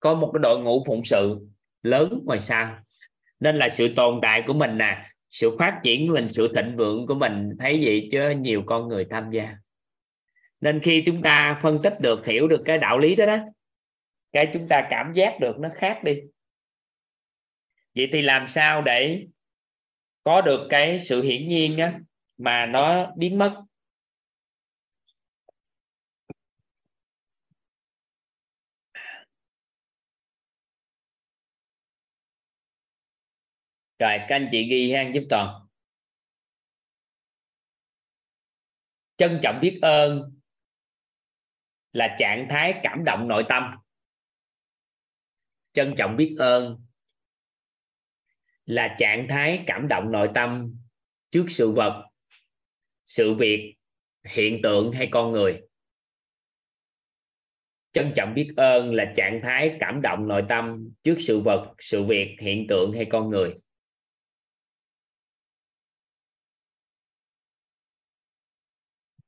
Có 0.00 0.14
một 0.14 0.30
cái 0.34 0.40
đội 0.42 0.60
ngũ 0.60 0.84
phụng 0.86 1.04
sự 1.04 1.40
lớn 1.82 2.20
ngoài 2.24 2.40
xa. 2.40 2.82
Nên 3.40 3.56
là 3.56 3.68
sự 3.68 3.94
tồn 3.96 4.18
tại 4.22 4.42
của 4.46 4.52
mình 4.52 4.78
nè, 4.78 5.10
sự 5.30 5.56
phát 5.58 5.80
triển 5.82 6.08
của 6.08 6.14
mình, 6.14 6.30
sự 6.30 6.52
thịnh 6.56 6.76
vượng 6.76 7.06
của 7.06 7.14
mình 7.14 7.50
thấy 7.58 7.80
vậy 7.84 8.08
chứ 8.12 8.30
nhiều 8.30 8.62
con 8.66 8.88
người 8.88 9.06
tham 9.10 9.30
gia. 9.30 9.54
Nên 10.60 10.80
khi 10.80 11.02
chúng 11.06 11.22
ta 11.22 11.60
phân 11.62 11.82
tích 11.82 12.00
được, 12.00 12.26
hiểu 12.26 12.48
được 12.48 12.62
cái 12.64 12.78
đạo 12.78 12.98
lý 12.98 13.16
đó 13.16 13.26
đó, 13.26 13.38
cái 14.32 14.50
chúng 14.52 14.68
ta 14.68 14.86
cảm 14.90 15.12
giác 15.12 15.40
được 15.40 15.58
nó 15.58 15.68
khác 15.74 16.00
đi. 16.04 16.20
Vậy 17.94 18.08
thì 18.12 18.22
làm 18.22 18.48
sao 18.48 18.82
để 18.82 19.26
có 20.24 20.40
được 20.40 20.66
cái 20.70 20.98
sự 20.98 21.22
hiển 21.22 21.48
nhiên 21.48 21.78
á 21.78 22.00
mà 22.38 22.66
nó 22.66 23.12
biến 23.16 23.38
mất? 23.38 23.62
Rồi, 33.98 34.18
các 34.28 34.36
anh 34.36 34.48
chị 34.52 34.68
ghi 34.68 34.92
ha 34.92 35.10
giúp 35.14 35.22
toàn. 35.30 35.66
Trân 39.16 39.40
trọng 39.42 39.58
biết 39.62 39.78
ơn 39.82 40.32
là 41.92 42.16
trạng 42.18 42.46
thái 42.50 42.80
cảm 42.82 43.04
động 43.04 43.28
nội 43.28 43.44
tâm. 43.48 43.62
Trân 45.72 45.94
trọng 45.96 46.16
biết 46.16 46.36
ơn 46.38 46.86
là 48.64 48.96
trạng 48.98 49.26
thái 49.28 49.64
cảm 49.66 49.88
động 49.88 50.12
nội 50.12 50.30
tâm 50.34 50.76
trước 51.30 51.46
sự 51.48 51.70
vật, 51.70 52.06
sự 53.04 53.34
việc, 53.34 53.74
hiện 54.24 54.60
tượng 54.62 54.92
hay 54.92 55.08
con 55.10 55.32
người. 55.32 55.60
Trân 57.92 58.12
trọng 58.16 58.34
biết 58.34 58.52
ơn 58.56 58.94
là 58.94 59.12
trạng 59.16 59.40
thái 59.42 59.76
cảm 59.80 60.02
động 60.02 60.28
nội 60.28 60.44
tâm 60.48 60.88
trước 61.02 61.16
sự 61.18 61.40
vật, 61.40 61.74
sự 61.78 62.04
việc, 62.04 62.36
hiện 62.40 62.66
tượng 62.68 62.92
hay 62.92 63.06
con 63.10 63.30
người. 63.30 63.54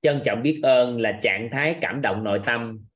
Trân 0.03 0.23
trọng 0.25 0.43
biết 0.43 0.61
ơn 0.63 1.01
là 1.01 1.19
trạng 1.23 1.49
thái 1.53 1.79
cảm 1.81 2.03
động 2.03 2.25
nội 2.25 2.41
tâm 2.47 2.87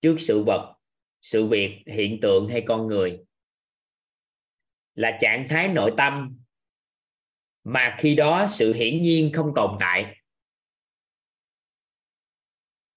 trước 0.00 0.16
sự 0.18 0.44
vật, 0.44 0.74
sự 1.20 1.46
việc, 1.46 1.82
hiện 1.86 2.18
tượng 2.22 2.48
hay 2.48 2.62
con 2.66 2.86
người. 2.86 3.18
Là 4.94 5.18
trạng 5.20 5.46
thái 5.48 5.68
nội 5.68 5.92
tâm 5.96 6.38
mà 7.64 7.96
khi 7.98 8.14
đó 8.14 8.46
sự 8.48 8.72
hiển 8.72 9.02
nhiên 9.02 9.32
không 9.32 9.52
tồn 9.56 9.76
tại. 9.80 10.16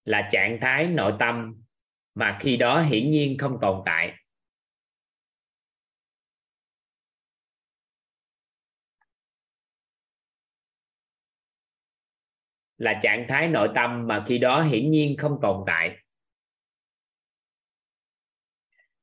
Là 0.04 0.30
trạng 0.32 0.58
thái 0.62 0.88
nội 0.88 1.14
tâm 1.20 1.62
mà 2.16 2.38
khi 2.42 2.58
đó 2.58 2.82
hiển 2.82 3.12
nhiên 3.12 3.38
không 3.38 3.58
tồn 3.62 3.82
tại. 3.86 4.21
Là 12.82 13.00
trạng 13.04 13.26
thái 13.30 13.48
nội 13.48 13.70
tâm 13.76 14.08
mà 14.08 14.24
khi 14.28 14.38
đó 14.38 14.62
hiển 14.62 14.92
nhiên 14.92 15.18
không 15.18 15.38
tồn 15.42 15.64
tại. 15.68 15.98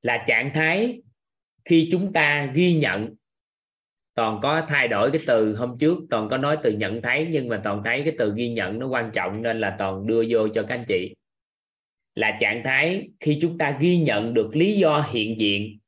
Là 0.03 0.25
trạng 0.29 0.51
thái 0.55 1.03
khi 1.65 1.89
chúng 1.93 2.13
ta 2.13 2.53
ghi 2.55 2.75
nhận. 2.75 3.15
Toàn 4.15 4.41
có 4.43 4.67
thay 4.69 4.89
đổi 4.89 5.11
cái 5.11 5.23
từ 5.27 5.57
hôm 5.57 5.77
trước, 5.81 5.99
toàn 6.11 6.29
có 6.29 6.37
nói 6.37 6.59
từ 6.63 6.73
nhận 6.73 7.03
thấy, 7.03 7.29
nhưng 7.31 7.49
mà 7.49 7.61
toàn 7.65 7.83
thấy 7.85 8.03
cái 8.05 8.15
từ 8.19 8.35
ghi 8.37 8.49
nhận 8.49 8.79
nó 8.79 8.87
quan 8.87 9.11
trọng 9.15 9.43
nên 9.43 9.61
là 9.61 9.77
toàn 9.79 10.07
đưa 10.07 10.25
vô 10.29 10.49
cho 10.49 10.63
các 10.63 10.75
anh 10.75 10.85
chị. 10.89 11.15
Là 12.15 12.39
trạng 12.41 12.63
thái 12.65 13.09
khi 13.21 13.39
chúng 13.43 13.59
ta 13.59 13.79
ghi 13.81 13.99
nhận 13.99 14.35
được 14.35 14.51
lý 14.53 14.79
do 14.79 15.09
hiện 15.11 15.41
diện 15.41 15.79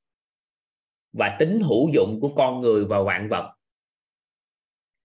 và 1.12 1.36
tính 1.38 1.60
hữu 1.60 1.90
dụng 1.94 2.18
của 2.20 2.34
con 2.36 2.60
người 2.60 2.84
và 2.84 3.02
vạn 3.02 3.28
vật. 3.28 3.54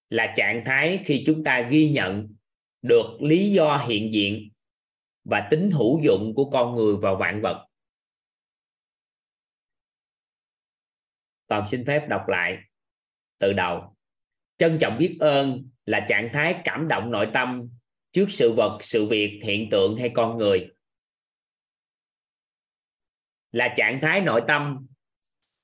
Là 0.10 0.34
trạng 0.36 0.64
thái 0.66 1.00
khi 1.06 1.24
chúng 1.26 1.44
ta 1.44 1.62
ghi 1.62 1.90
nhận 1.90 2.35
được 2.86 3.18
lý 3.22 3.52
do 3.52 3.86
hiện 3.88 4.14
diện 4.14 4.50
và 5.24 5.48
tính 5.52 5.72
hữu 5.72 6.02
dụng 6.04 6.34
của 6.36 6.50
con 6.50 6.76
người 6.76 6.96
và 6.98 7.16
vạn 7.16 7.42
vật. 7.42 7.68
Toàn 11.48 11.68
xin 11.68 11.86
phép 11.86 12.08
đọc 12.10 12.22
lại 12.28 12.58
từ 13.40 13.54
đầu. 13.54 13.96
Trân 14.58 14.78
trọng 14.82 14.98
biết 14.98 15.18
ơn 15.20 15.70
là 15.86 16.06
trạng 16.10 16.30
thái 16.34 16.62
cảm 16.64 16.88
động 16.88 17.12
nội 17.12 17.30
tâm 17.34 17.70
trước 18.12 18.26
sự 18.30 18.54
vật, 18.54 18.78
sự 18.82 19.06
việc, 19.06 19.40
hiện 19.44 19.68
tượng 19.72 19.98
hay 19.98 20.12
con 20.16 20.38
người. 20.38 20.72
Là 23.52 23.74
trạng 23.78 24.00
thái 24.02 24.22
nội 24.22 24.42
tâm 24.48 24.88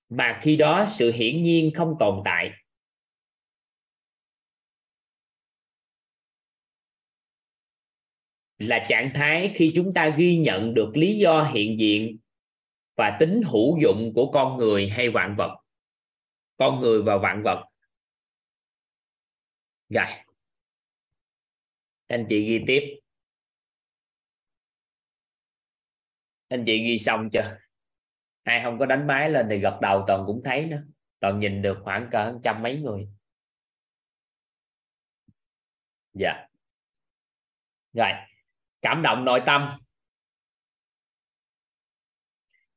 mà 0.09 0.39
khi 0.41 0.55
đó 0.55 0.85
sự 0.89 1.11
hiển 1.11 1.41
nhiên 1.41 1.71
không 1.75 1.95
tồn 1.99 2.21
tại. 2.25 2.51
Là 8.61 8.85
trạng 8.89 9.11
thái 9.13 9.51
khi 9.55 9.71
chúng 9.75 9.93
ta 9.93 10.15
ghi 10.17 10.37
nhận 10.37 10.73
được 10.73 10.91
lý 10.95 11.17
do 11.17 11.51
hiện 11.53 11.79
diện 11.79 12.17
và 12.95 13.17
tính 13.19 13.41
hữu 13.45 13.79
dụng 13.81 14.11
của 14.15 14.31
con 14.31 14.57
người 14.57 14.89
hay 14.89 15.09
vạn 15.09 15.35
vật. 15.37 15.57
Con 16.57 16.79
người 16.79 17.01
và 17.01 17.17
vạn 17.17 17.43
vật. 17.43 17.65
Rồi. 19.89 20.05
Anh 22.07 22.25
chị 22.29 22.45
ghi 22.45 22.63
tiếp. 22.67 22.99
Anh 26.47 26.63
chị 26.65 26.83
ghi 26.83 26.97
xong 26.99 27.29
chưa? 27.33 27.57
Ai 28.43 28.63
không 28.63 28.79
có 28.79 28.85
đánh 28.85 29.07
máy 29.07 29.29
lên 29.29 29.47
thì 29.49 29.59
gật 29.59 29.79
đầu, 29.81 30.03
toàn 30.07 30.23
cũng 30.27 30.41
thấy 30.45 30.65
nữa. 30.65 30.83
Toàn 31.19 31.39
nhìn 31.39 31.61
được 31.61 31.77
khoảng 31.83 32.09
cỡ 32.11 32.39
trăm 32.43 32.63
mấy 32.63 32.77
người. 32.77 33.07
Dạ. 36.13 36.47
Rồi 37.93 38.11
cảm 38.81 39.01
động 39.01 39.25
nội 39.25 39.41
tâm. 39.45 39.79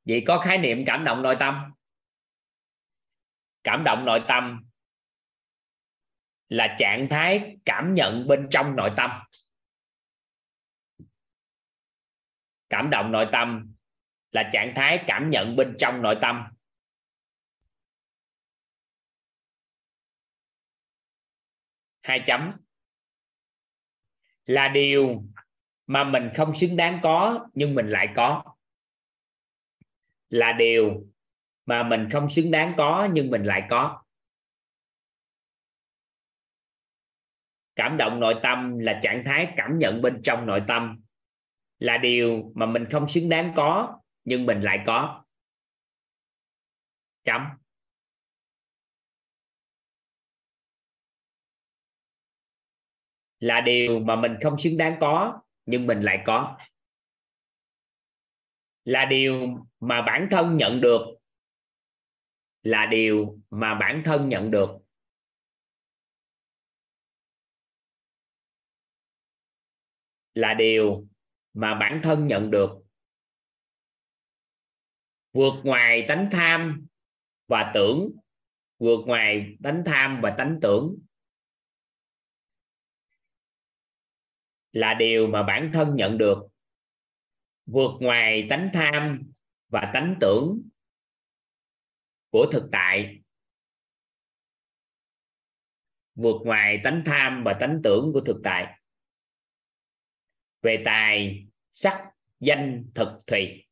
Vậy 0.04 0.24
có 0.26 0.42
khái 0.44 0.58
niệm 0.58 0.84
cảm 0.86 1.04
động 1.04 1.22
nội 1.22 1.36
tâm? 1.40 1.72
Cảm 3.64 3.84
động 3.84 4.04
nội 4.04 4.20
tâm 4.28 4.64
là 6.48 6.76
trạng 6.78 7.06
thái 7.10 7.56
cảm 7.64 7.94
nhận 7.94 8.28
bên 8.28 8.48
trong 8.50 8.76
nội 8.76 8.90
tâm. 8.96 9.10
Cảm 12.68 12.90
động 12.90 13.12
nội 13.12 13.26
tâm 13.32 13.74
là 14.30 14.50
trạng 14.52 14.72
thái 14.76 15.04
cảm 15.06 15.30
nhận 15.30 15.56
bên 15.56 15.76
trong 15.78 16.02
nội 16.02 16.18
tâm. 16.22 16.44
Hai 22.02 22.24
chấm. 22.26 22.52
Là 24.46 24.68
điều 24.68 25.24
mà 25.86 26.04
mình 26.04 26.30
không 26.36 26.54
xứng 26.54 26.76
đáng 26.76 27.00
có, 27.02 27.46
nhưng 27.54 27.74
mình 27.74 27.88
lại 27.88 28.08
có. 28.16 28.44
Là 30.30 30.52
điều 30.52 31.06
mà 31.66 31.82
mình 31.82 32.08
không 32.12 32.30
xứng 32.30 32.50
đáng 32.50 32.74
có, 32.76 33.08
nhưng 33.12 33.30
mình 33.30 33.44
lại 33.44 33.66
có. 33.70 34.02
Cảm 37.76 37.96
động 37.96 38.20
nội 38.20 38.34
tâm 38.42 38.78
là 38.78 39.00
trạng 39.02 39.22
thái 39.26 39.52
cảm 39.56 39.78
nhận 39.78 40.02
bên 40.02 40.20
trong 40.22 40.46
nội 40.46 40.62
tâm. 40.68 41.00
Là 41.78 41.98
điều 41.98 42.52
mà 42.54 42.66
mình 42.66 42.84
không 42.90 43.08
xứng 43.08 43.28
đáng 43.28 43.52
có, 43.56 44.00
nhưng 44.24 44.46
mình 44.46 44.60
lại 44.60 44.82
có. 44.86 45.24
Chấm. 47.24 47.42
Là 53.40 53.60
điều 53.60 54.00
mà 54.00 54.16
mình 54.16 54.36
không 54.42 54.58
xứng 54.58 54.76
đáng 54.76 54.96
có 55.00 55.43
nhưng 55.66 55.86
mình 55.86 56.00
lại 56.00 56.22
có. 56.26 56.58
Là 58.84 59.06
điều 59.10 59.66
mà 59.80 60.02
bản 60.02 60.28
thân 60.30 60.56
nhận 60.56 60.80
được. 60.80 61.00
Là 62.62 62.86
điều 62.90 63.38
mà 63.50 63.74
bản 63.74 64.02
thân 64.04 64.28
nhận 64.28 64.50
được. 64.50 64.70
Là 70.34 70.54
điều 70.54 71.06
mà 71.52 71.74
bản 71.74 72.00
thân 72.04 72.26
nhận 72.26 72.50
được. 72.50 72.70
Vượt 75.32 75.54
ngoài 75.64 76.04
tánh 76.08 76.28
tham 76.32 76.86
và 77.46 77.70
tưởng. 77.74 78.10
Vượt 78.78 79.00
ngoài 79.06 79.56
tánh 79.62 79.82
tham 79.86 80.20
và 80.22 80.34
tánh 80.38 80.58
tưởng. 80.62 81.03
Là 84.74 84.94
điều 84.94 85.26
mà 85.26 85.42
bản 85.42 85.70
thân 85.74 85.96
nhận 85.96 86.18
được. 86.18 86.38
Vượt 87.66 87.90
ngoài 88.00 88.46
tánh 88.50 88.70
tham 88.72 89.32
và 89.68 89.90
tánh 89.94 90.16
tưởng 90.20 90.68
của 92.30 92.46
thực 92.52 92.68
tại. 92.72 93.20
Vượt 96.14 96.36
ngoài 96.44 96.80
tánh 96.84 97.02
tham 97.06 97.42
và 97.44 97.56
tánh 97.60 97.80
tưởng 97.84 98.10
của 98.12 98.20
thực 98.20 98.40
tại. 98.44 98.80
Về 100.62 100.82
tài, 100.84 101.46
sắc, 101.72 102.10
danh, 102.40 102.84
thực 102.94 103.26
thùy 103.26 103.64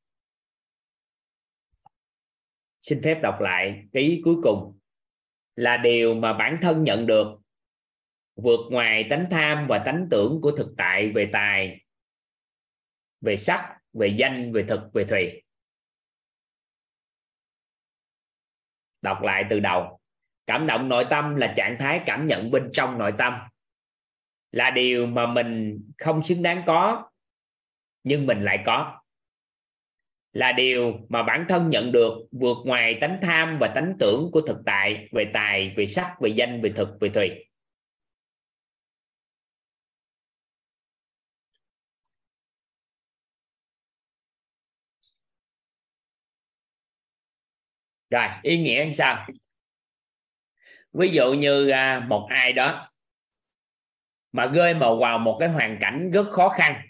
xin 2.81 3.01
phép 3.05 3.21
đọc 3.23 3.41
lại 3.41 3.85
cái 3.93 4.03
ý 4.03 4.21
cuối 4.25 4.37
cùng. 4.43 4.79
Là 5.57 5.77
điều 5.77 6.15
mà 6.15 6.33
bản 6.33 6.59
thân 6.63 6.85
nhận 6.85 7.07
được 7.07 7.42
vượt 8.36 8.61
ngoài 8.70 9.07
tánh 9.11 9.27
tham 9.31 9.67
và 9.69 9.83
tánh 9.86 10.07
tưởng 10.11 10.41
của 10.43 10.51
thực 10.51 10.75
tại 10.77 11.12
về 11.15 11.28
tài, 11.33 11.85
về 13.20 13.36
sắc, 13.36 13.78
về 13.93 14.07
danh, 14.07 14.52
về 14.52 14.65
thực, 14.69 14.81
về 14.93 15.05
thùy. 15.05 15.43
Đọc 19.02 19.23
lại 19.23 19.44
từ 19.51 19.61
đầu. 19.61 19.99
Cảm 20.47 20.67
động 20.67 20.89
nội 20.89 21.07
tâm 21.11 21.36
là 21.36 21.55
trạng 21.57 21.77
thái 21.81 22.01
cảm 22.07 22.27
nhận 22.27 22.51
bên 22.51 22.70
trong 22.73 22.99
nội 22.99 23.12
tâm. 23.19 23.35
Là 24.52 24.70
điều 24.70 25.07
mà 25.07 25.27
mình 25.27 25.81
không 25.99 26.23
xứng 26.23 26.43
đáng 26.43 26.62
có, 26.67 27.11
nhưng 28.05 28.27
mình 28.27 28.41
lại 28.41 28.62
có. 28.67 29.01
Là 30.33 30.52
điều 30.52 30.99
mà 31.09 31.23
bản 31.23 31.47
thân 31.49 31.70
nhận 31.70 31.93
được 31.93 32.12
vượt 32.33 32.57
ngoài 32.65 32.99
tánh 33.01 33.19
tham 33.23 33.59
và 33.61 33.73
tánh 33.75 33.97
tưởng 33.99 34.31
của 34.33 34.41
thực 34.41 34.59
tại, 34.67 35.09
về 35.12 35.31
tài, 35.33 35.75
về 35.77 35.86
sắc, 35.86 36.17
về 36.20 36.28
danh, 36.28 36.62
về 36.62 36.73
thực, 36.77 36.89
về 37.01 37.09
thùy. 37.09 37.52
Rồi, 48.13 48.29
ý 48.43 48.59
nghĩa 48.59 48.85
như 48.87 48.93
sao? 48.93 49.27
Ví 50.93 51.09
dụ 51.09 51.33
như 51.33 51.69
à, 51.69 52.07
một 52.09 52.27
ai 52.31 52.53
đó 52.53 52.91
mà 54.33 54.47
rơi 54.47 54.75
vào 54.75 54.97
vào 54.97 55.19
một 55.19 55.37
cái 55.41 55.49
hoàn 55.49 55.79
cảnh 55.81 56.11
rất 56.11 56.29
khó 56.31 56.49
khăn, 56.49 56.83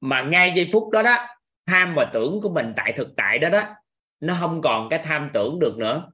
mà 0.00 0.22
ngay 0.22 0.52
giây 0.56 0.70
phút 0.72 0.90
đó 0.90 1.02
đó, 1.02 1.26
tham 1.66 1.94
và 1.96 2.10
tưởng 2.12 2.40
của 2.42 2.50
mình 2.50 2.72
tại 2.76 2.92
thực 2.92 3.08
tại 3.16 3.38
đó 3.38 3.48
đó, 3.48 3.74
nó 4.20 4.36
không 4.40 4.60
còn 4.62 4.88
cái 4.88 5.00
tham 5.04 5.30
tưởng 5.34 5.58
được 5.58 5.76
nữa. 5.78 6.10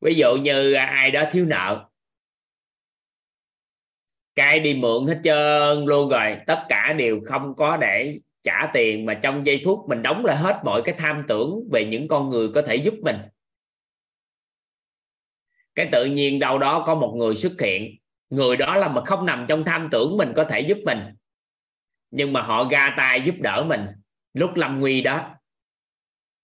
Ví 0.00 0.14
dụ 0.14 0.34
như 0.42 0.72
à, 0.72 0.84
ai 0.84 1.10
đó 1.10 1.24
thiếu 1.30 1.44
nợ, 1.44 1.88
cái 4.34 4.60
đi 4.60 4.74
mượn 4.74 5.06
hết 5.06 5.20
trơn 5.24 5.84
luôn 5.84 6.08
rồi, 6.08 6.36
tất 6.46 6.66
cả 6.68 6.92
đều 6.92 7.20
không 7.26 7.54
có 7.56 7.76
để 7.76 8.20
trả 8.46 8.70
tiền 8.74 9.06
mà 9.06 9.14
trong 9.22 9.46
giây 9.46 9.62
phút 9.64 9.88
mình 9.88 10.02
đóng 10.02 10.24
lại 10.24 10.36
hết 10.36 10.60
mọi 10.64 10.82
cái 10.84 10.94
tham 10.98 11.24
tưởng 11.28 11.68
về 11.72 11.84
những 11.84 12.08
con 12.08 12.28
người 12.28 12.48
có 12.54 12.62
thể 12.62 12.76
giúp 12.76 12.94
mình. 13.02 13.16
Cái 15.74 15.88
tự 15.92 16.04
nhiên 16.04 16.38
đâu 16.38 16.58
đó 16.58 16.84
có 16.86 16.94
một 16.94 17.14
người 17.16 17.36
xuất 17.36 17.52
hiện, 17.60 17.96
người 18.30 18.56
đó 18.56 18.76
là 18.76 18.88
mà 18.88 19.04
không 19.04 19.26
nằm 19.26 19.46
trong 19.48 19.64
tham 19.64 19.88
tưởng 19.90 20.16
mình 20.16 20.32
có 20.36 20.44
thể 20.44 20.60
giúp 20.60 20.78
mình, 20.84 20.98
nhưng 22.10 22.32
mà 22.32 22.42
họ 22.42 22.68
ra 22.70 22.94
tay 22.98 23.22
giúp 23.22 23.34
đỡ 23.38 23.64
mình 23.68 23.86
lúc 24.34 24.54
lâm 24.54 24.80
nguy 24.80 25.00
đó. 25.00 25.34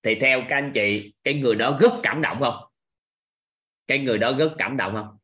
Thì 0.02 0.14
theo 0.14 0.42
các 0.48 0.56
anh 0.56 0.70
chị, 0.74 1.14
cái 1.24 1.34
người 1.34 1.54
đó 1.54 1.78
rất 1.80 1.92
cảm 2.02 2.22
động 2.22 2.36
không? 2.40 2.56
Cái 3.86 3.98
người 3.98 4.18
đó 4.18 4.32
rất 4.38 4.54
cảm 4.58 4.76
động 4.76 4.94
không? 4.94 5.18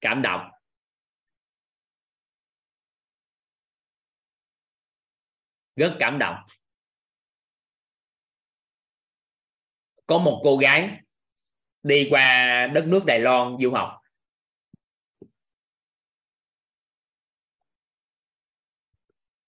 Cảm 0.00 0.22
động. 0.22 0.51
Rất 5.76 5.96
cảm 5.98 6.18
động. 6.18 6.36
Có 10.06 10.18
một 10.18 10.40
cô 10.44 10.56
gái 10.56 11.00
đi 11.82 12.08
qua 12.10 12.66
đất 12.74 12.84
nước 12.86 13.04
Đài 13.06 13.20
Loan 13.20 13.56
du 13.60 13.70
học. 13.70 13.98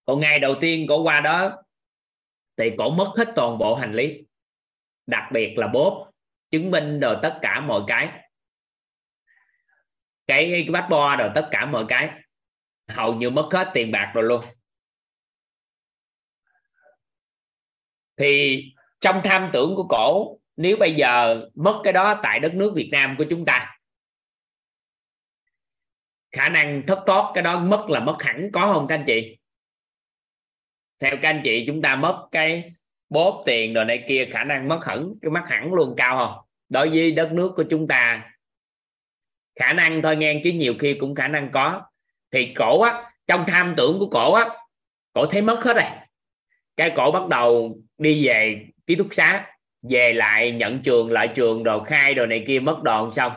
Còn 0.05 0.21
ngày 0.21 0.39
đầu 0.39 0.55
tiên 0.61 0.87
cổ 0.89 1.03
qua 1.03 1.21
đó 1.21 1.63
thì 2.57 2.71
cổ 2.79 2.91
mất 2.91 3.13
hết 3.17 3.33
toàn 3.37 3.59
bộ 3.59 3.75
hành 3.75 3.93
lý. 3.93 4.23
Đặc 5.07 5.29
biệt 5.33 5.55
là 5.59 5.67
bốp 5.67 6.11
chứng 6.51 6.71
minh 6.71 7.01
rồi 7.01 7.17
tất 7.23 7.39
cả 7.43 7.61
mọi 7.61 7.83
cái. 7.87 8.21
Cái, 10.27 10.51
cái 10.51 10.67
bát 10.73 10.87
bo 10.91 11.17
rồi 11.17 11.31
tất 11.35 11.49
cả 11.51 11.67
mọi 11.67 11.85
cái. 11.89 12.11
Hầu 12.89 13.15
như 13.15 13.31
mất 13.31 13.49
hết 13.53 13.71
tiền 13.75 13.93
bạc 13.93 14.13
rồi 14.15 14.25
luôn. 14.25 14.45
Thì 18.17 18.63
trong 19.01 19.21
tham 19.25 19.51
tưởng 19.53 19.75
của 19.77 19.87
cổ, 19.89 20.39
nếu 20.57 20.77
bây 20.77 20.95
giờ 20.95 21.47
mất 21.55 21.81
cái 21.85 21.93
đó 21.93 22.21
tại 22.23 22.41
đất 22.41 22.55
nước 22.55 22.73
Việt 22.75 22.89
Nam 22.93 23.15
của 23.19 23.25
chúng 23.31 23.45
ta, 23.45 23.79
khả 26.33 26.49
năng 26.49 26.83
thất 26.87 26.99
thoát 27.07 27.31
cái 27.35 27.43
đó 27.43 27.59
mất 27.59 27.87
là 27.89 28.01
mất 28.01 28.17
hẳn, 28.21 28.51
có 28.53 28.73
không 28.73 28.87
các 28.87 28.95
anh 28.95 29.05
chị? 29.07 29.39
Theo 31.01 31.13
các 31.23 31.29
anh 31.29 31.41
chị, 31.45 31.65
chúng 31.67 31.83
ta 31.83 31.97
mất 31.97 32.29
cái 32.33 32.73
bóp 33.09 33.43
tiền 33.47 33.75
rồi 33.75 33.85
này 33.85 34.05
kia, 34.09 34.29
khả 34.33 34.45
năng 34.45 34.69
mất 34.69 34.81
hẳn, 34.87 35.15
cái 35.23 35.31
mất 35.31 35.43
hẳn 35.47 35.75
luôn, 35.75 35.95
cao 35.97 36.19
không? 36.19 36.45
Đối 36.69 36.89
với 36.89 37.13
đất 37.13 37.33
nước 37.33 37.53
của 37.57 37.65
chúng 37.71 37.89
ta, 37.89 38.31
khả 39.61 39.73
năng 39.73 40.03
thôi 40.03 40.17
nghe, 40.17 40.41
chứ 40.45 40.53
nhiều 40.53 40.75
khi 40.79 40.97
cũng 41.01 41.15
khả 41.15 41.29
năng 41.29 41.51
có. 41.53 41.83
Thì 42.31 42.55
cổ 42.55 42.81
á, 42.81 43.13
trong 43.27 43.45
tham 43.49 43.75
tưởng 43.77 43.99
của 43.99 44.09
cổ 44.11 44.33
á, 44.33 44.45
cổ 45.13 45.27
thấy 45.27 45.43
mất 45.43 45.61
hết 45.65 45.75
rồi 45.75 45.91
cái 46.77 46.93
cổ 46.97 47.11
bắt 47.11 47.29
đầu 47.29 47.79
đi 47.99 48.27
về 48.27 48.67
ký 48.87 48.95
túc 48.95 49.09
xá, 49.11 49.47
về 49.91 50.13
lại 50.13 50.53
nhận 50.53 50.83
trường, 50.83 51.13
lại 51.13 51.29
trường 51.29 51.65
đồ 51.65 51.83
khai 51.85 52.15
đồ 52.15 52.27
này 52.27 52.45
kia, 52.47 52.61
mất 52.61 52.83
đòn 52.83 53.11
xong. 53.13 53.33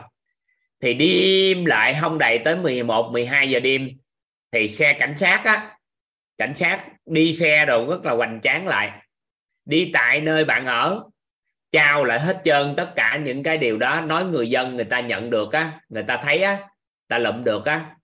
Thì 0.80 0.94
đêm 0.94 1.64
lại 1.64 1.96
không 2.00 2.18
đầy 2.18 2.38
tới 2.38 2.56
11 2.56 3.12
12 3.12 3.50
giờ 3.50 3.60
đêm, 3.60 3.90
thì 4.52 4.68
xe 4.68 4.92
cảnh 4.92 5.16
sát 5.16 5.42
á, 5.44 5.76
cảnh 6.38 6.54
sát 6.54 6.84
đi 7.06 7.32
xe 7.32 7.66
đồ 7.66 7.86
rất 7.86 8.04
là 8.04 8.14
hoành 8.14 8.40
tráng 8.42 8.66
lại. 8.66 8.90
Đi 9.64 9.90
tại 9.94 10.20
nơi 10.20 10.44
bạn 10.44 10.66
ở, 10.66 11.02
trao 11.70 12.04
lại 12.04 12.20
hết 12.20 12.40
trơn 12.44 12.74
tất 12.76 12.92
cả 12.96 13.20
những 13.24 13.42
cái 13.42 13.58
điều 13.58 13.78
đó, 13.78 14.00
nói 14.00 14.24
người 14.24 14.50
dân 14.50 14.76
người 14.76 14.84
ta 14.84 15.00
nhận 15.00 15.30
được 15.30 15.52
á, 15.52 15.80
người 15.88 16.02
ta 16.02 16.20
thấy 16.22 16.42
á 16.42 16.58
ta 17.08 17.18
lụm 17.18 17.44
được 17.44 17.64
á 17.64 17.94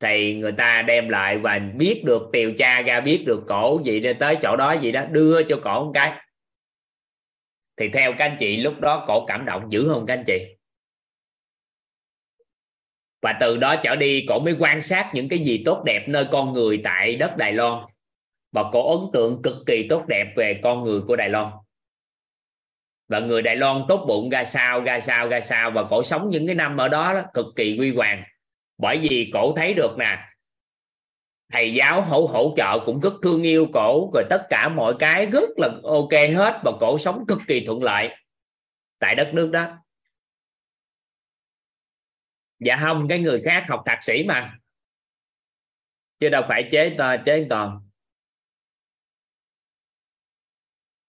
thì 0.00 0.34
người 0.34 0.52
ta 0.52 0.82
đem 0.82 1.08
lại 1.08 1.38
và 1.38 1.58
biết 1.58 2.02
được 2.06 2.30
điều 2.32 2.52
tra 2.58 2.82
ra 2.82 3.00
biết 3.00 3.24
được 3.26 3.42
cổ 3.46 3.80
gì 3.84 4.00
ra 4.00 4.12
tới 4.20 4.36
chỗ 4.42 4.56
đó 4.56 4.72
gì 4.72 4.92
đó 4.92 5.04
đưa 5.04 5.42
cho 5.42 5.60
cổ 5.62 5.84
một 5.84 5.90
cái. 5.94 6.12
Thì 7.76 7.88
theo 7.88 8.12
các 8.18 8.24
anh 8.24 8.36
chị 8.40 8.56
lúc 8.56 8.80
đó 8.80 9.04
cổ 9.06 9.26
cảm 9.26 9.44
động 9.44 9.72
dữ 9.72 9.88
không 9.88 10.06
các 10.06 10.14
anh 10.14 10.24
chị? 10.26 10.56
Và 13.22 13.36
từ 13.40 13.56
đó 13.56 13.76
trở 13.82 13.96
đi 13.96 14.26
cổ 14.28 14.38
mới 14.38 14.56
quan 14.58 14.82
sát 14.82 15.10
những 15.14 15.28
cái 15.28 15.38
gì 15.38 15.62
tốt 15.64 15.82
đẹp 15.86 16.08
nơi 16.08 16.26
con 16.32 16.52
người 16.52 16.80
tại 16.84 17.16
đất 17.16 17.36
Đài 17.36 17.52
Loan. 17.52 17.84
Và 18.52 18.64
cổ 18.72 18.98
ấn 18.98 19.12
tượng 19.12 19.42
cực 19.42 19.56
kỳ 19.66 19.86
tốt 19.90 20.04
đẹp 20.06 20.32
về 20.36 20.60
con 20.62 20.84
người 20.84 21.00
của 21.00 21.16
Đài 21.16 21.28
Loan. 21.28 21.52
Và 23.08 23.20
người 23.20 23.42
Đài 23.42 23.56
Loan 23.56 23.82
tốt 23.88 24.04
bụng 24.08 24.28
ra 24.28 24.44
sao 24.44 24.80
ra 24.80 25.00
sao 25.00 25.28
ra 25.28 25.40
sao. 25.40 25.70
Và 25.70 25.84
cổ 25.90 26.02
sống 26.02 26.28
những 26.30 26.46
cái 26.46 26.54
năm 26.54 26.76
ở 26.76 26.88
đó, 26.88 27.14
đó 27.14 27.22
cực 27.34 27.46
kỳ 27.56 27.76
quy 27.78 27.94
hoàng 27.94 28.22
bởi 28.78 28.98
vì 28.98 29.30
cổ 29.32 29.52
thấy 29.56 29.74
được 29.74 29.96
nè, 29.98 30.18
thầy 31.52 31.74
giáo 31.74 32.02
hỗ 32.02 32.26
hỗ 32.26 32.54
trợ 32.56 32.78
cũng 32.84 33.00
rất 33.00 33.12
thương 33.22 33.42
yêu 33.42 33.66
cổ, 33.72 34.10
rồi 34.14 34.24
tất 34.30 34.46
cả 34.50 34.68
mọi 34.68 34.94
cái 34.98 35.26
rất 35.26 35.48
là 35.56 35.68
ok 35.84 36.12
hết 36.36 36.60
và 36.64 36.72
cổ 36.80 36.98
sống 36.98 37.24
cực 37.28 37.38
kỳ 37.48 37.64
thuận 37.66 37.82
lợi 37.82 38.08
tại 38.98 39.14
đất 39.14 39.30
nước 39.34 39.50
đó. 39.52 39.78
Dạ 42.58 42.76
không, 42.80 43.06
cái 43.08 43.18
người 43.18 43.40
khác 43.44 43.64
học 43.68 43.82
thạc 43.86 44.04
sĩ 44.04 44.24
mà, 44.24 44.58
chứ 46.18 46.28
đâu 46.28 46.42
phải 46.48 46.68
chế 46.70 46.96
chế 47.26 47.46
toàn. 47.50 47.80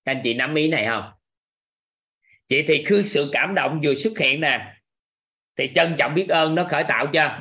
Các 0.05 0.11
anh 0.11 0.21
chị 0.23 0.33
nắm 0.33 0.55
ý 0.55 0.67
này 0.67 0.85
không? 0.85 1.11
Chị 2.47 2.65
thì 2.67 2.85
khi 2.87 3.03
sự 3.05 3.29
cảm 3.33 3.55
động 3.55 3.79
vừa 3.83 3.95
xuất 3.95 4.17
hiện 4.17 4.41
nè, 4.41 4.73
thì 5.55 5.71
trân 5.75 5.95
trọng 5.97 6.13
biết 6.13 6.29
ơn 6.29 6.55
nó 6.55 6.67
khởi 6.69 6.83
tạo 6.87 7.07
cho 7.13 7.39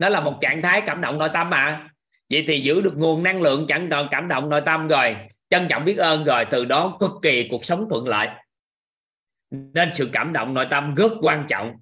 nó 0.00 0.08
là 0.08 0.20
một 0.20 0.38
trạng 0.40 0.62
thái 0.62 0.82
cảm 0.86 1.00
động 1.00 1.18
nội 1.18 1.28
tâm 1.34 1.50
mà. 1.50 1.88
Vậy 2.30 2.44
thì 2.48 2.60
giữ 2.60 2.80
được 2.80 2.92
nguồn 2.96 3.22
năng 3.22 3.42
lượng 3.42 3.66
chẳng 3.68 3.88
còn 3.90 4.08
cảm 4.10 4.28
động 4.28 4.48
nội 4.48 4.60
tâm 4.66 4.88
rồi, 4.88 5.16
trân 5.50 5.68
trọng 5.68 5.84
biết 5.84 5.96
ơn 5.96 6.24
rồi, 6.24 6.44
từ 6.50 6.64
đó 6.64 6.96
cực 7.00 7.10
kỳ 7.22 7.48
cuộc 7.50 7.64
sống 7.64 7.86
thuận 7.90 8.08
lợi. 8.08 8.28
Nên 9.50 9.90
sự 9.92 10.10
cảm 10.12 10.32
động 10.32 10.54
nội 10.54 10.66
tâm 10.70 10.94
rất 10.94 11.12
quan 11.20 11.46
trọng. 11.48 11.72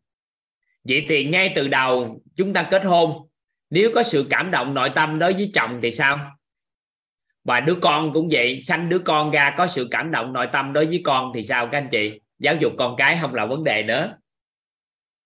Vậy 0.85 1.07
thì 1.09 1.25
ngay 1.25 1.53
từ 1.55 1.69
đầu 1.69 2.23
chúng 2.37 2.53
ta 2.53 2.63
kết 2.71 2.85
hôn, 2.85 3.29
nếu 3.71 3.91
có 3.95 4.03
sự 4.03 4.27
cảm 4.31 4.51
động 4.51 4.75
nội 4.75 4.91
tâm 4.95 5.19
đối 5.19 5.33
với 5.33 5.51
chồng 5.55 5.81
thì 5.83 5.91
sao? 5.91 6.19
Và 7.45 7.61
đứa 7.61 7.75
con 7.75 8.13
cũng 8.13 8.29
vậy, 8.31 8.61
sanh 8.61 8.89
đứa 8.89 8.99
con 8.99 9.31
ra 9.31 9.55
có 9.59 9.67
sự 9.67 9.89
cảm 9.91 10.11
động 10.11 10.33
nội 10.33 10.49
tâm 10.53 10.73
đối 10.73 10.87
với 10.87 11.01
con 11.05 11.33
thì 11.35 11.43
sao 11.43 11.69
các 11.73 11.79
anh 11.79 11.89
chị? 11.91 12.21
Giáo 12.39 12.55
dục 12.61 12.73
con 12.79 12.97
cái 12.97 13.19
không 13.21 13.35
là 13.35 13.47
vấn 13.47 13.65
đề 13.65 13.83
nữa 13.83 14.17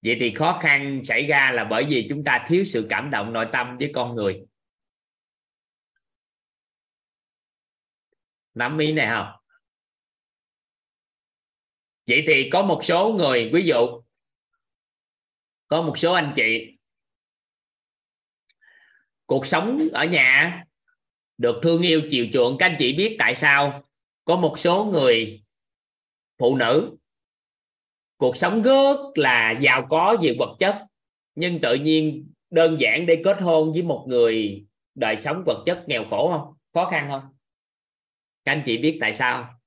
vậy 0.02 0.16
thì 0.20 0.34
khó 0.34 0.60
khăn 0.62 1.02
xảy 1.04 1.26
ra 1.26 1.50
là 1.52 1.64
bởi 1.64 1.84
vì 1.88 2.06
chúng 2.08 2.24
ta 2.24 2.44
thiếu 2.48 2.64
sự 2.64 2.86
cảm 2.90 3.10
động 3.10 3.32
nội 3.32 3.46
tâm 3.52 3.76
với 3.78 3.90
con 3.94 4.14
người. 4.14 4.42
Nắm 8.54 8.78
ý 8.78 8.92
này 8.92 9.08
không? 9.08 9.26
Vậy 12.06 12.24
thì 12.26 12.48
có 12.52 12.62
một 12.62 12.80
số 12.84 13.14
người, 13.18 13.50
ví 13.54 13.64
dụ, 13.66 14.02
có 15.68 15.82
một 15.82 15.98
số 15.98 16.12
anh 16.12 16.32
chị, 16.36 16.78
cuộc 19.26 19.46
sống 19.46 19.88
ở 19.92 20.04
nhà 20.04 20.64
được 21.38 21.60
thương 21.62 21.82
yêu 21.82 22.02
chiều 22.10 22.26
chuộng. 22.32 22.56
Các 22.58 22.66
anh 22.66 22.76
chị 22.78 22.94
biết 22.96 23.16
tại 23.18 23.34
sao 23.34 23.88
có 24.24 24.36
một 24.36 24.54
số 24.58 24.84
người 24.84 25.42
phụ 26.38 26.56
nữ 26.56 26.96
cuộc 28.22 28.36
sống 28.36 28.62
rất 28.62 28.96
là 29.14 29.58
giàu 29.60 29.86
có 29.90 30.16
về 30.22 30.36
vật 30.38 30.56
chất. 30.58 30.86
Nhưng 31.34 31.58
tự 31.62 31.74
nhiên 31.74 32.32
đơn 32.50 32.76
giản 32.80 33.06
để 33.06 33.22
kết 33.24 33.40
hôn 33.40 33.72
với 33.72 33.82
một 33.82 34.04
người, 34.08 34.66
đời 34.94 35.16
sống 35.16 35.42
vật 35.46 35.62
chất 35.66 35.84
nghèo 35.86 36.04
khổ 36.10 36.30
không? 36.30 36.54
Khó 36.74 36.90
khăn 36.90 37.08
không? 37.10 37.36
Các 38.44 38.52
anh 38.52 38.62
chị 38.66 38.78
biết 38.78 38.98
tại 39.00 39.14
sao 39.14 39.60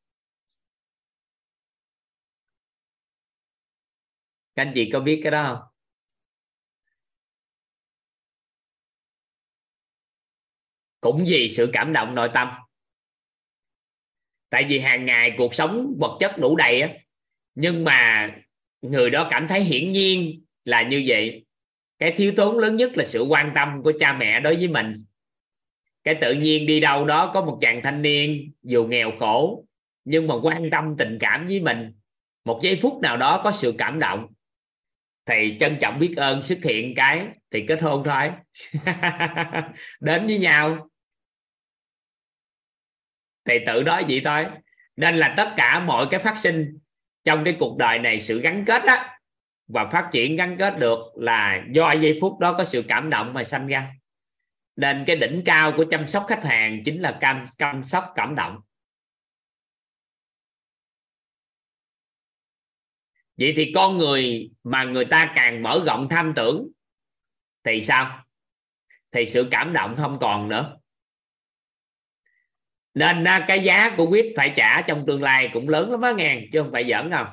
các 4.56 4.62
anh 4.62 4.72
chị 4.76 4.90
có 4.94 5.00
biết 5.00 5.20
cái 5.24 5.32
đó 5.32 5.44
không? 5.48 5.68
Cũng 11.02 11.26
vì 11.28 11.50
sự 11.50 11.70
cảm 11.74 11.94
động 11.94 12.16
nội 12.16 12.30
tâm. 12.34 12.48
Tại 14.50 14.66
vì 14.70 14.80
hàng 14.80 15.06
ngày 15.06 15.36
cuộc 15.38 15.54
sống 15.54 15.96
vật 16.00 16.18
chất 16.20 16.36
đủ 16.38 16.56
đầy 16.56 16.82
á. 16.82 16.94
Nhưng 17.56 17.84
mà 17.84 18.28
người 18.82 19.10
đó 19.10 19.28
cảm 19.32 19.48
thấy 19.48 19.62
hiển 19.62 19.92
nhiên 19.92 20.44
là 20.66 20.82
như 20.82 21.04
vậy. 21.08 21.46
Cái 22.00 22.12
thiếu 22.12 22.34
thốn 22.38 22.62
lớn 22.62 22.76
nhất 22.76 22.98
là 22.98 23.06
sự 23.06 23.24
quan 23.24 23.52
tâm 23.56 23.84
của 23.84 23.94
cha 24.00 24.14
mẹ 24.14 24.40
đối 24.40 24.56
với 24.56 24.68
mình. 24.68 25.06
Cái 26.04 26.16
tự 26.22 26.34
nhiên 26.34 26.66
đi 26.66 26.80
đâu 26.80 27.06
đó 27.06 27.32
có 27.34 27.46
một 27.46 27.58
chàng 27.62 27.82
thanh 27.84 28.02
niên 28.02 28.52
dù 28.64 28.86
nghèo 28.88 29.12
khổ, 29.20 29.66
nhưng 30.06 30.28
mà 30.28 30.36
quan 30.44 30.70
tâm 30.72 30.96
tình 30.98 31.18
cảm 31.20 31.48
với 31.48 31.60
mình. 31.60 31.94
Một 32.46 32.60
giây 32.64 32.80
phút 32.82 33.02
nào 33.02 33.18
đó 33.18 33.42
có 33.44 33.52
sự 33.52 33.76
cảm 33.78 34.00
động. 34.00 34.28
Thì 35.26 35.58
trân 35.60 35.78
trọng 35.82 36.00
biết 36.00 36.14
ơn 36.18 36.44
xuất 36.44 36.64
hiện 36.64 36.94
cái 36.96 37.28
thì 37.52 37.66
kết 37.68 37.82
hôn 37.82 38.04
thôi. 38.06 38.32
Đến 40.00 40.28
với 40.28 40.38
nhau. 40.38 40.90
Thì 43.46 43.56
tự 43.66 43.84
đó 43.84 44.02
vậy 44.10 44.22
thôi. 44.26 44.46
Nên 44.96 45.16
là 45.16 45.34
tất 45.38 45.54
cả 45.58 45.84
mọi 45.88 46.08
cái 46.12 46.20
phát 46.20 46.40
sinh 46.40 46.78
trong 47.26 47.44
cái 47.44 47.56
cuộc 47.60 47.78
đời 47.78 48.00
này 48.00 48.20
sự 48.20 48.42
gắn 48.42 48.64
kết 48.68 48.84
á 48.84 49.20
và 49.68 49.90
phát 49.92 50.10
triển 50.12 50.36
gắn 50.36 50.56
kết 50.60 50.80
được 50.80 51.00
là 51.16 51.66
do 51.72 51.92
giây 51.92 52.18
phút 52.22 52.40
đó 52.40 52.56
có 52.58 52.64
sự 52.64 52.84
cảm 52.88 53.10
động 53.10 53.34
mà 53.34 53.44
sanh 53.44 53.68
ra. 53.68 53.94
Nên 54.76 55.04
cái 55.08 55.16
đỉnh 55.16 55.42
cao 55.46 55.74
của 55.78 55.86
chăm 55.92 56.08
sóc 56.08 56.26
khách 56.28 56.44
hàng 56.44 56.82
chính 56.86 57.02
là 57.02 57.18
chăm, 57.22 57.46
chăm 57.58 57.84
sóc 57.84 58.14
cảm 58.16 58.36
động. 58.36 58.62
Vậy 63.38 63.54
thì 63.56 63.72
con 63.76 63.98
người 63.98 64.52
mà 64.64 64.84
người 64.84 65.06
ta 65.06 65.34
càng 65.36 65.64
mở 65.64 65.84
rộng 65.86 66.08
tham 66.10 66.34
tưởng 66.36 66.68
thì 67.64 67.82
sao? 67.82 68.26
Thì 69.12 69.26
sự 69.26 69.48
cảm 69.52 69.74
động 69.74 69.96
không 69.98 70.18
còn 70.22 70.50
nữa 70.50 70.78
nên 72.96 73.26
cái 73.48 73.64
giá 73.64 73.96
của 73.98 74.10
quýt 74.10 74.26
phải 74.36 74.54
trả 74.56 74.82
trong 74.82 75.04
tương 75.08 75.24
lai 75.24 75.50
cũng 75.54 75.70
lớn 75.70 75.92
lắm 75.92 76.02
á 76.02 76.12
ngàn 76.12 76.46
chứ 76.52 76.62
không 76.62 76.72
phải 76.72 76.88
giỡn 76.90 77.12
không 77.12 77.28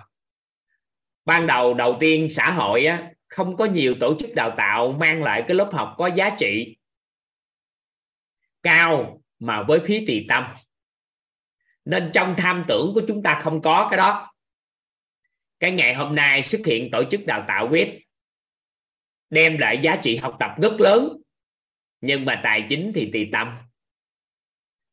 ban 1.24 1.46
đầu 1.46 1.74
đầu 1.74 1.96
tiên 2.00 2.30
xã 2.30 2.50
hội 2.50 2.84
á, 2.84 3.12
không 3.28 3.56
có 3.56 3.64
nhiều 3.64 3.94
tổ 4.00 4.14
chức 4.18 4.34
đào 4.34 4.54
tạo 4.56 4.92
mang 4.92 5.22
lại 5.22 5.44
cái 5.48 5.54
lớp 5.54 5.70
học 5.72 5.94
có 5.98 6.06
giá 6.06 6.30
trị 6.38 6.76
cao 8.62 9.22
mà 9.38 9.62
với 9.62 9.80
phí 9.80 10.06
tỳ 10.06 10.26
tâm. 10.28 10.44
Nên 11.84 12.10
trong 12.14 12.34
tham 12.38 12.64
tưởng 12.68 12.92
của 12.94 13.02
chúng 13.08 13.22
ta 13.22 13.40
không 13.42 13.62
có 13.62 13.88
cái 13.90 13.96
đó. 13.96 14.32
Cái 15.60 15.70
ngày 15.70 15.94
hôm 15.94 16.14
nay 16.14 16.42
xuất 16.42 16.60
hiện 16.66 16.88
tổ 16.92 17.04
chức 17.10 17.26
đào 17.26 17.44
tạo 17.48 17.68
quýt 17.68 17.88
đem 19.30 19.58
lại 19.58 19.78
giá 19.82 19.96
trị 20.02 20.16
học 20.16 20.36
tập 20.40 20.50
rất 20.62 20.80
lớn 20.80 21.16
nhưng 22.00 22.24
mà 22.24 22.40
tài 22.44 22.66
chính 22.68 22.92
thì 22.94 23.10
tùy 23.12 23.28
tâm 23.32 23.58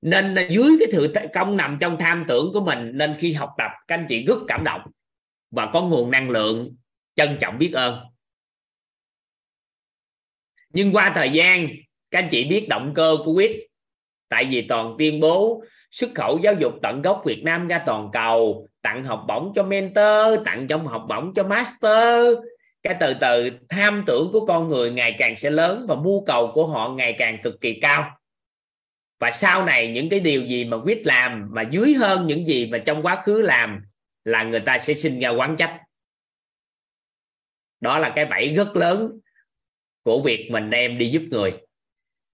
nên 0.01 0.35
dưới 0.49 0.77
cái 0.79 0.87
sự 0.91 1.13
công 1.33 1.57
nằm 1.57 1.77
trong 1.81 1.97
tham 1.99 2.25
tưởng 2.27 2.53
của 2.53 2.61
mình, 2.61 2.91
nên 2.93 3.15
khi 3.19 3.33
học 3.33 3.49
tập, 3.57 3.71
các 3.87 3.95
anh 3.95 4.05
chị 4.09 4.25
rất 4.25 4.37
cảm 4.47 4.63
động 4.63 4.81
và 5.51 5.69
có 5.73 5.81
nguồn 5.81 6.11
năng 6.11 6.29
lượng 6.29 6.75
trân 7.15 7.37
trọng 7.41 7.57
biết 7.57 7.71
ơn. 7.73 7.99
Nhưng 10.73 10.93
qua 10.93 11.11
thời 11.15 11.29
gian, 11.29 11.67
các 12.11 12.19
anh 12.19 12.29
chị 12.31 12.43
biết 12.43 12.67
động 12.69 12.91
cơ 12.95 13.17
của 13.25 13.33
quyết 13.33 13.67
tại 14.29 14.45
vì 14.45 14.61
toàn 14.61 14.95
tuyên 14.99 15.19
bố 15.19 15.63
xuất 15.91 16.09
khẩu 16.15 16.39
giáo 16.43 16.53
dục 16.53 16.73
tận 16.81 17.01
gốc 17.01 17.21
Việt 17.25 17.43
Nam 17.43 17.67
ra 17.67 17.83
toàn 17.85 18.09
cầu, 18.13 18.67
tặng 18.81 19.03
học 19.03 19.25
bổng 19.27 19.51
cho 19.55 19.63
mentor, 19.63 20.45
tặng 20.45 20.67
trong 20.69 20.87
học 20.87 21.05
bổng 21.09 21.33
cho 21.33 21.43
master. 21.43 22.37
Cái 22.83 22.95
từ 22.99 23.13
từ 23.21 23.49
tham 23.69 24.03
tưởng 24.07 24.31
của 24.31 24.45
con 24.45 24.69
người 24.69 24.91
ngày 24.91 25.15
càng 25.19 25.37
sẽ 25.37 25.49
lớn 25.49 25.85
và 25.87 25.95
mưu 25.95 26.25
cầu 26.25 26.51
của 26.53 26.67
họ 26.67 26.89
ngày 26.89 27.15
càng 27.17 27.37
cực 27.43 27.61
kỳ 27.61 27.79
cao 27.81 28.18
và 29.19 29.31
sau 29.31 29.65
này 29.65 29.87
những 29.87 30.09
cái 30.09 30.19
điều 30.19 30.43
gì 30.43 30.65
mà 30.65 30.77
quyết 30.77 31.01
làm 31.05 31.49
mà 31.51 31.61
dưới 31.61 31.93
hơn 31.93 32.27
những 32.27 32.47
gì 32.47 32.67
mà 32.71 32.77
trong 32.77 33.01
quá 33.01 33.21
khứ 33.23 33.41
làm 33.41 33.81
là 34.25 34.43
người 34.43 34.59
ta 34.59 34.77
sẽ 34.77 34.93
sinh 34.93 35.19
ra 35.19 35.29
quán 35.29 35.55
trách. 35.57 35.81
Đó 37.81 37.99
là 37.99 38.13
cái 38.15 38.25
bẫy 38.25 38.55
rất 38.55 38.75
lớn 38.75 39.19
của 40.03 40.21
việc 40.21 40.47
mình 40.51 40.69
đem 40.69 40.97
đi 40.97 41.09
giúp 41.09 41.23
người. 41.29 41.53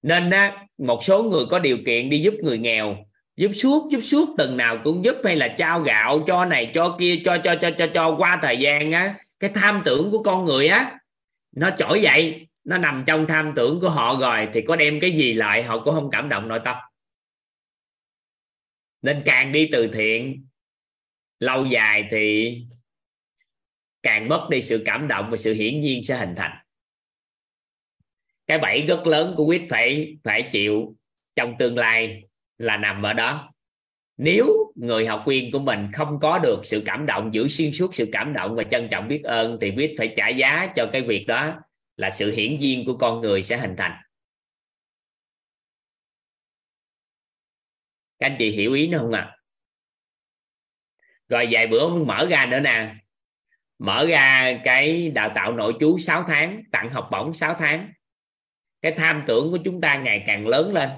Nên 0.02 0.30
á, 0.30 0.66
một 0.78 1.04
số 1.04 1.24
người 1.24 1.46
có 1.50 1.60
điều 1.60 1.78
kiện 1.86 2.10
đi 2.10 2.20
giúp 2.20 2.34
người 2.42 2.58
nghèo 2.58 2.98
giúp 3.38 3.52
suốt 3.54 3.92
giúp 3.92 4.00
suốt 4.00 4.30
từng 4.38 4.58
nào 4.58 4.82
cũng 4.84 5.04
giúp 5.04 5.16
hay 5.24 5.36
là 5.36 5.48
trao 5.58 5.82
gạo 5.82 6.24
cho 6.28 6.46
này 6.46 6.72
cho 6.74 6.96
kia 7.00 7.22
cho 7.26 7.38
cho 7.44 7.56
cho 7.62 7.70
cho 7.78 7.88
cho 7.94 8.16
qua 8.18 8.40
thời 8.42 8.58
gian 8.58 8.92
á 8.92 9.16
cái 9.40 9.52
tham 9.56 9.82
tưởng 9.86 10.12
của 10.12 10.24
con 10.24 10.46
người 10.46 10.68
á 10.68 11.00
nó 11.56 11.70
trỗi 11.78 12.02
dậy 12.02 12.48
nó 12.66 12.78
nằm 12.78 13.04
trong 13.08 13.26
tham 13.30 13.54
tưởng 13.56 13.80
của 13.82 13.90
họ 13.90 14.18
rồi, 14.22 14.48
thì 14.54 14.62
có 14.62 14.76
đem 14.76 15.00
cái 15.00 15.12
gì 15.12 15.34
lại 15.34 15.64
họ 15.64 15.84
cũng 15.84 15.96
không 15.96 16.10
cảm 16.12 16.30
động 16.30 16.48
nội 16.48 16.60
tâm. 16.66 16.76
Nên 19.02 19.22
càng 19.26 19.52
đi 19.52 19.70
từ 19.72 19.88
thiện, 19.94 20.46
lâu 21.40 21.66
dài 21.66 22.08
thì 22.12 22.58
càng 24.04 24.30
mất 24.30 24.48
đi 24.50 24.62
sự 24.62 24.84
cảm 24.86 25.08
động 25.08 25.32
và 25.32 25.38
sự 25.38 25.54
hiển 25.54 25.80
nhiên 25.80 26.04
sẽ 26.04 26.18
hình 26.18 26.34
thành. 26.38 26.58
Cái 28.48 28.58
bẫy 28.58 28.82
rất 28.82 29.08
lớn 29.08 29.34
của 29.38 29.46
quyết 29.46 29.62
phải 29.70 30.16
phải 30.24 30.50
chịu 30.52 30.96
trong 31.36 31.56
tương 31.60 31.78
lai 31.78 32.24
là 32.58 32.78
nằm 32.78 33.04
ở 33.04 33.14
đó. 33.14 33.54
Nếu 34.18 34.74
người 34.76 35.06
học 35.06 35.24
viên 35.28 35.52
của 35.52 35.60
mình 35.60 35.92
không 35.94 36.20
có 36.22 36.40
được 36.40 36.62
sự 36.64 36.84
cảm 36.86 37.06
động, 37.06 37.34
giữ 37.34 37.48
xuyên 37.48 37.72
suốt 37.72 37.96
sự 37.96 38.10
cảm 38.12 38.34
động 38.34 38.56
và 38.56 38.64
trân 38.64 38.88
trọng 38.92 39.08
biết 39.08 39.24
ơn, 39.24 39.58
thì 39.62 39.74
quyết 39.78 39.96
phải 39.98 40.14
trả 40.18 40.30
giá 40.30 40.74
cho 40.76 40.90
cái 40.92 41.02
việc 41.02 41.26
đó 41.28 41.62
là 41.98 42.12
sự 42.12 42.32
hiển 42.32 42.60
nhiên 42.60 42.84
của 42.86 42.98
con 42.98 43.22
người 43.22 43.44
sẽ 43.44 43.58
hình 43.58 43.76
thành. 43.78 44.02
Các 48.20 48.28
anh 48.28 48.36
chị 48.40 48.52
hiểu 48.52 48.74
ý 48.74 48.88
nó 48.88 48.98
không 48.98 49.12
ạ? 49.12 49.22
À? 49.22 49.36
rồi 51.30 51.48
vài 51.52 51.68
bữa 51.68 51.90
mở 51.90 52.28
ra 52.30 52.46
nữa 52.46 52.60
nè. 52.60 52.96
Mở 53.80 54.06
ra 54.10 54.54
cái 54.64 55.12
đào 55.12 55.32
tạo 55.36 55.54
nội 55.54 55.74
chú 55.80 55.98
6 55.98 56.24
tháng, 56.28 56.64
tặng 56.72 56.90
học 56.90 57.08
bổng 57.12 57.34
6 57.34 57.56
tháng. 57.60 57.92
Cái 58.82 58.94
tham 58.98 59.24
tưởng 59.28 59.52
của 59.52 59.58
chúng 59.66 59.82
ta 59.82 59.96
ngày 59.96 60.24
càng 60.28 60.48
lớn 60.48 60.74
lên. 60.74 60.90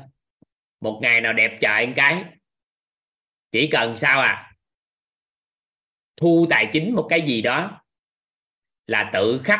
Một 0.82 1.00
ngày 1.02 1.22
nào 1.22 1.34
đẹp 1.34 1.58
trời 1.62 1.88
một 1.88 1.94
cái. 1.96 2.24
Chỉ 3.52 3.70
cần 3.72 3.96
sao 3.96 4.22
à? 4.22 4.54
Thu 6.18 6.48
tài 6.50 6.70
chính 6.74 6.96
một 6.96 7.08
cái 7.10 7.22
gì 7.22 7.42
đó 7.42 7.82
là 8.88 9.10
tự 9.14 9.42
khắc 9.44 9.60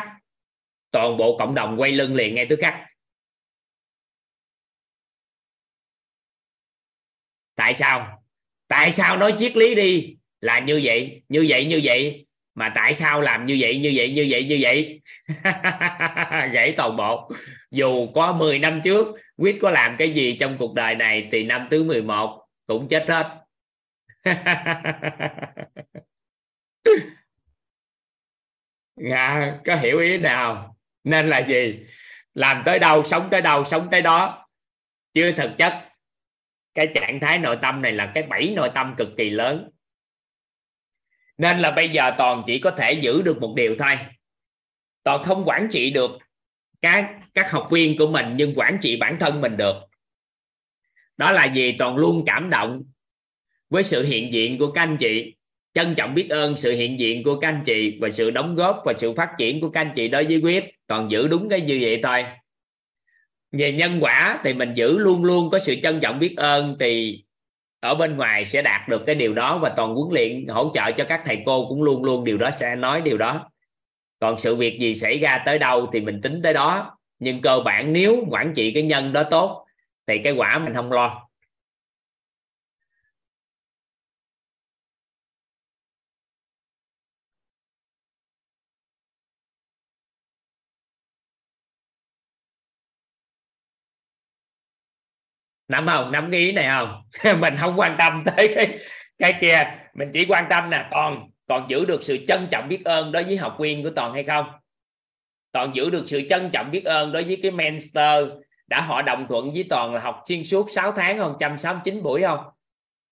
toàn 0.90 1.16
bộ 1.16 1.36
cộng 1.38 1.54
đồng 1.54 1.80
quay 1.80 1.92
lưng 1.92 2.14
liền 2.14 2.34
ngay 2.34 2.46
tức 2.50 2.58
khắc. 2.62 2.74
Tại 7.54 7.74
sao? 7.74 8.22
Tại 8.68 8.92
sao 8.92 9.16
nói 9.16 9.34
triết 9.38 9.56
lý 9.56 9.74
đi 9.74 10.16
là 10.40 10.58
như 10.58 10.80
vậy 10.84 11.22
như 11.28 11.46
vậy 11.48 11.64
như 11.64 11.80
vậy 11.84 12.26
mà 12.54 12.72
tại 12.74 12.94
sao 12.94 13.20
làm 13.20 13.46
như 13.46 13.56
vậy 13.60 13.78
như 13.78 13.92
vậy 13.96 14.12
như 14.12 14.26
vậy 14.30 14.44
như 14.44 14.58
vậy? 14.60 15.00
Gãy 16.52 16.74
toàn 16.76 16.96
bộ. 16.96 17.30
Dù 17.70 18.12
có 18.14 18.32
10 18.32 18.58
năm 18.58 18.80
trước 18.84 19.06
quyết 19.36 19.58
có 19.62 19.70
làm 19.70 19.96
cái 19.98 20.14
gì 20.14 20.36
trong 20.40 20.56
cuộc 20.58 20.74
đời 20.74 20.94
này 20.94 21.28
thì 21.32 21.44
năm 21.44 21.68
thứ 21.70 21.84
11 21.84 22.46
cũng 22.66 22.88
chết 22.88 23.04
hết. 23.08 23.38
À, 29.12 29.60
có 29.64 29.76
hiểu 29.76 29.98
ý 29.98 30.18
nào? 30.18 30.77
Nên 31.04 31.28
là 31.28 31.38
gì? 31.38 31.78
Làm 32.34 32.62
tới 32.64 32.78
đâu, 32.78 33.04
sống 33.04 33.28
tới 33.30 33.42
đâu, 33.42 33.64
sống 33.64 33.88
tới 33.90 34.02
đó. 34.02 34.48
Chưa 35.14 35.32
thực 35.32 35.50
chất, 35.58 35.88
cái 36.74 36.88
trạng 36.94 37.20
thái 37.20 37.38
nội 37.38 37.58
tâm 37.62 37.82
này 37.82 37.92
là 37.92 38.12
cái 38.14 38.22
bẫy 38.22 38.52
nội 38.56 38.70
tâm 38.74 38.94
cực 38.98 39.08
kỳ 39.16 39.30
lớn. 39.30 39.70
Nên 41.38 41.58
là 41.58 41.70
bây 41.70 41.88
giờ 41.88 42.14
toàn 42.18 42.42
chỉ 42.46 42.58
có 42.58 42.70
thể 42.70 42.92
giữ 42.92 43.22
được 43.22 43.40
một 43.40 43.54
điều 43.56 43.76
thôi. 43.78 43.94
Toàn 45.02 45.24
không 45.24 45.44
quản 45.44 45.68
trị 45.70 45.90
được 45.90 46.10
các 46.80 47.10
các 47.34 47.50
học 47.50 47.68
viên 47.70 47.98
của 47.98 48.06
mình, 48.06 48.26
nhưng 48.36 48.54
quản 48.56 48.78
trị 48.82 48.96
bản 48.96 49.16
thân 49.20 49.40
mình 49.40 49.56
được. 49.56 49.74
Đó 51.16 51.32
là 51.32 51.54
gì? 51.54 51.76
Toàn 51.78 51.96
luôn 51.96 52.24
cảm 52.26 52.50
động 52.50 52.82
với 53.70 53.82
sự 53.82 54.04
hiện 54.04 54.32
diện 54.32 54.58
của 54.58 54.72
các 54.72 54.82
anh 54.82 54.96
chị 55.00 55.36
trân 55.74 55.94
trọng 55.94 56.14
biết 56.14 56.30
ơn 56.30 56.56
sự 56.56 56.72
hiện 56.72 56.98
diện 56.98 57.22
của 57.22 57.40
các 57.40 57.48
anh 57.48 57.62
chị 57.64 57.98
và 58.00 58.10
sự 58.10 58.30
đóng 58.30 58.54
góp 58.54 58.82
và 58.84 58.92
sự 58.92 59.12
phát 59.12 59.30
triển 59.38 59.60
của 59.60 59.70
các 59.70 59.80
anh 59.80 59.92
chị 59.94 60.08
đối 60.08 60.24
với 60.24 60.40
quyết. 60.42 60.64
Toàn 60.86 61.10
giữ 61.10 61.28
đúng 61.28 61.48
cái 61.48 61.60
như 61.60 61.78
vậy 61.82 62.00
thôi. 62.02 62.24
Về 63.52 63.72
nhân 63.72 63.98
quả 64.00 64.40
thì 64.44 64.52
mình 64.52 64.74
giữ 64.74 64.98
luôn 64.98 65.24
luôn 65.24 65.50
có 65.50 65.58
sự 65.58 65.74
trân 65.82 66.00
trọng 66.00 66.18
biết 66.18 66.34
ơn 66.36 66.76
thì 66.80 67.22
ở 67.80 67.94
bên 67.94 68.16
ngoài 68.16 68.46
sẽ 68.46 68.62
đạt 68.62 68.88
được 68.88 69.02
cái 69.06 69.14
điều 69.14 69.34
đó 69.34 69.58
và 69.58 69.72
toàn 69.76 69.94
huấn 69.94 70.14
luyện, 70.14 70.46
hỗ 70.48 70.70
trợ 70.74 70.92
cho 70.92 71.04
các 71.04 71.22
thầy 71.26 71.38
cô 71.46 71.66
cũng 71.68 71.82
luôn 71.82 72.04
luôn 72.04 72.24
điều 72.24 72.38
đó 72.38 72.50
sẽ 72.50 72.76
nói 72.76 73.00
điều 73.00 73.18
đó. 73.18 73.50
Còn 74.20 74.38
sự 74.38 74.56
việc 74.56 74.78
gì 74.80 74.94
xảy 74.94 75.18
ra 75.18 75.42
tới 75.46 75.58
đâu 75.58 75.90
thì 75.92 76.00
mình 76.00 76.20
tính 76.20 76.40
tới 76.42 76.54
đó. 76.54 76.98
Nhưng 77.18 77.40
cơ 77.40 77.60
bản 77.64 77.92
nếu 77.92 78.24
quản 78.30 78.52
trị 78.54 78.72
cái 78.72 78.82
nhân 78.82 79.12
đó 79.12 79.22
tốt 79.22 79.66
thì 80.06 80.18
cái 80.18 80.32
quả 80.32 80.58
mình 80.58 80.74
không 80.74 80.92
lo. 80.92 81.27
Nắm 95.68 95.86
không? 95.86 96.12
Nắm 96.12 96.30
cái 96.30 96.40
ý 96.40 96.52
này 96.52 96.68
không? 96.68 97.02
Mình 97.40 97.56
không 97.56 97.78
quan 97.78 97.96
tâm 97.98 98.24
tới 98.24 98.52
cái 98.54 98.78
cái 99.18 99.34
kia. 99.40 99.62
Mình 99.94 100.10
chỉ 100.12 100.26
quan 100.28 100.44
tâm 100.50 100.70
nè 100.70 100.86
toàn 100.90 101.28
còn 101.48 101.66
giữ 101.68 101.84
được 101.84 102.02
sự 102.02 102.18
trân 102.28 102.48
trọng 102.50 102.68
biết 102.68 102.84
ơn 102.84 103.12
đối 103.12 103.24
với 103.24 103.36
học 103.36 103.56
viên 103.58 103.82
của 103.82 103.90
toàn 103.96 104.14
hay 104.14 104.22
không? 104.22 104.46
Toàn 105.52 105.70
giữ 105.74 105.90
được 105.90 106.04
sự 106.06 106.22
trân 106.30 106.50
trọng 106.50 106.70
biết 106.70 106.84
ơn 106.84 107.12
đối 107.12 107.24
với 107.24 107.38
cái 107.42 107.50
mentor 107.50 108.30
đã 108.66 108.80
họ 108.80 109.02
đồng 109.02 109.26
thuận 109.28 109.52
với 109.52 109.64
toàn 109.70 109.94
là 109.94 110.00
học 110.00 110.22
xuyên 110.28 110.44
suốt 110.44 110.70
6 110.70 110.92
tháng 110.92 111.18
không? 111.18 111.32
169 111.32 112.02
buổi 112.02 112.22
không? 112.22 112.40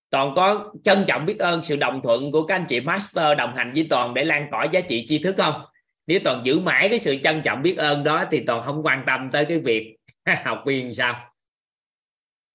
Toàn 0.09 0.33
có 0.35 0.73
trân 0.83 1.05
trọng 1.07 1.25
biết 1.25 1.39
ơn 1.39 1.63
sự 1.63 1.75
đồng 1.75 2.01
thuận 2.03 2.31
của 2.31 2.43
các 2.43 2.55
anh 2.55 2.65
chị 2.69 2.79
master 2.79 3.37
đồng 3.37 3.55
hành 3.55 3.73
với 3.73 3.87
toàn 3.89 4.13
để 4.13 4.23
lan 4.23 4.47
tỏa 4.51 4.65
giá 4.65 4.81
trị 4.81 5.05
tri 5.09 5.19
thức 5.19 5.35
không? 5.37 5.61
Nếu 6.07 6.19
toàn 6.23 6.41
giữ 6.43 6.59
mãi 6.59 6.89
cái 6.89 6.99
sự 6.99 7.17
trân 7.23 7.41
trọng 7.41 7.61
biết 7.61 7.77
ơn 7.77 8.03
đó 8.03 8.25
thì 8.31 8.43
toàn 8.47 8.63
không 8.63 8.85
quan 8.85 9.03
tâm 9.07 9.29
tới 9.31 9.45
cái 9.45 9.59
việc 9.59 9.95
học 10.45 10.61
viên 10.65 10.93
sao? 10.93 11.26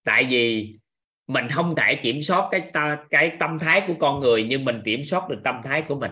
Tại 0.05 0.25
vì 0.25 0.75
mình 1.27 1.49
không 1.49 1.75
thể 1.77 1.95
kiểm 1.95 2.23
soát 2.23 2.49
cái 2.51 2.71
ta, 2.73 2.99
cái 3.11 3.33
tâm 3.41 3.59
thái 3.59 3.83
của 3.87 3.95
con 4.01 4.21
người 4.21 4.47
nhưng 4.49 4.65
mình 4.65 4.83
kiểm 4.85 5.05
soát 5.05 5.29
được 5.29 5.41
tâm 5.45 5.61
thái 5.65 5.83
của 5.83 5.95
mình. 5.95 6.11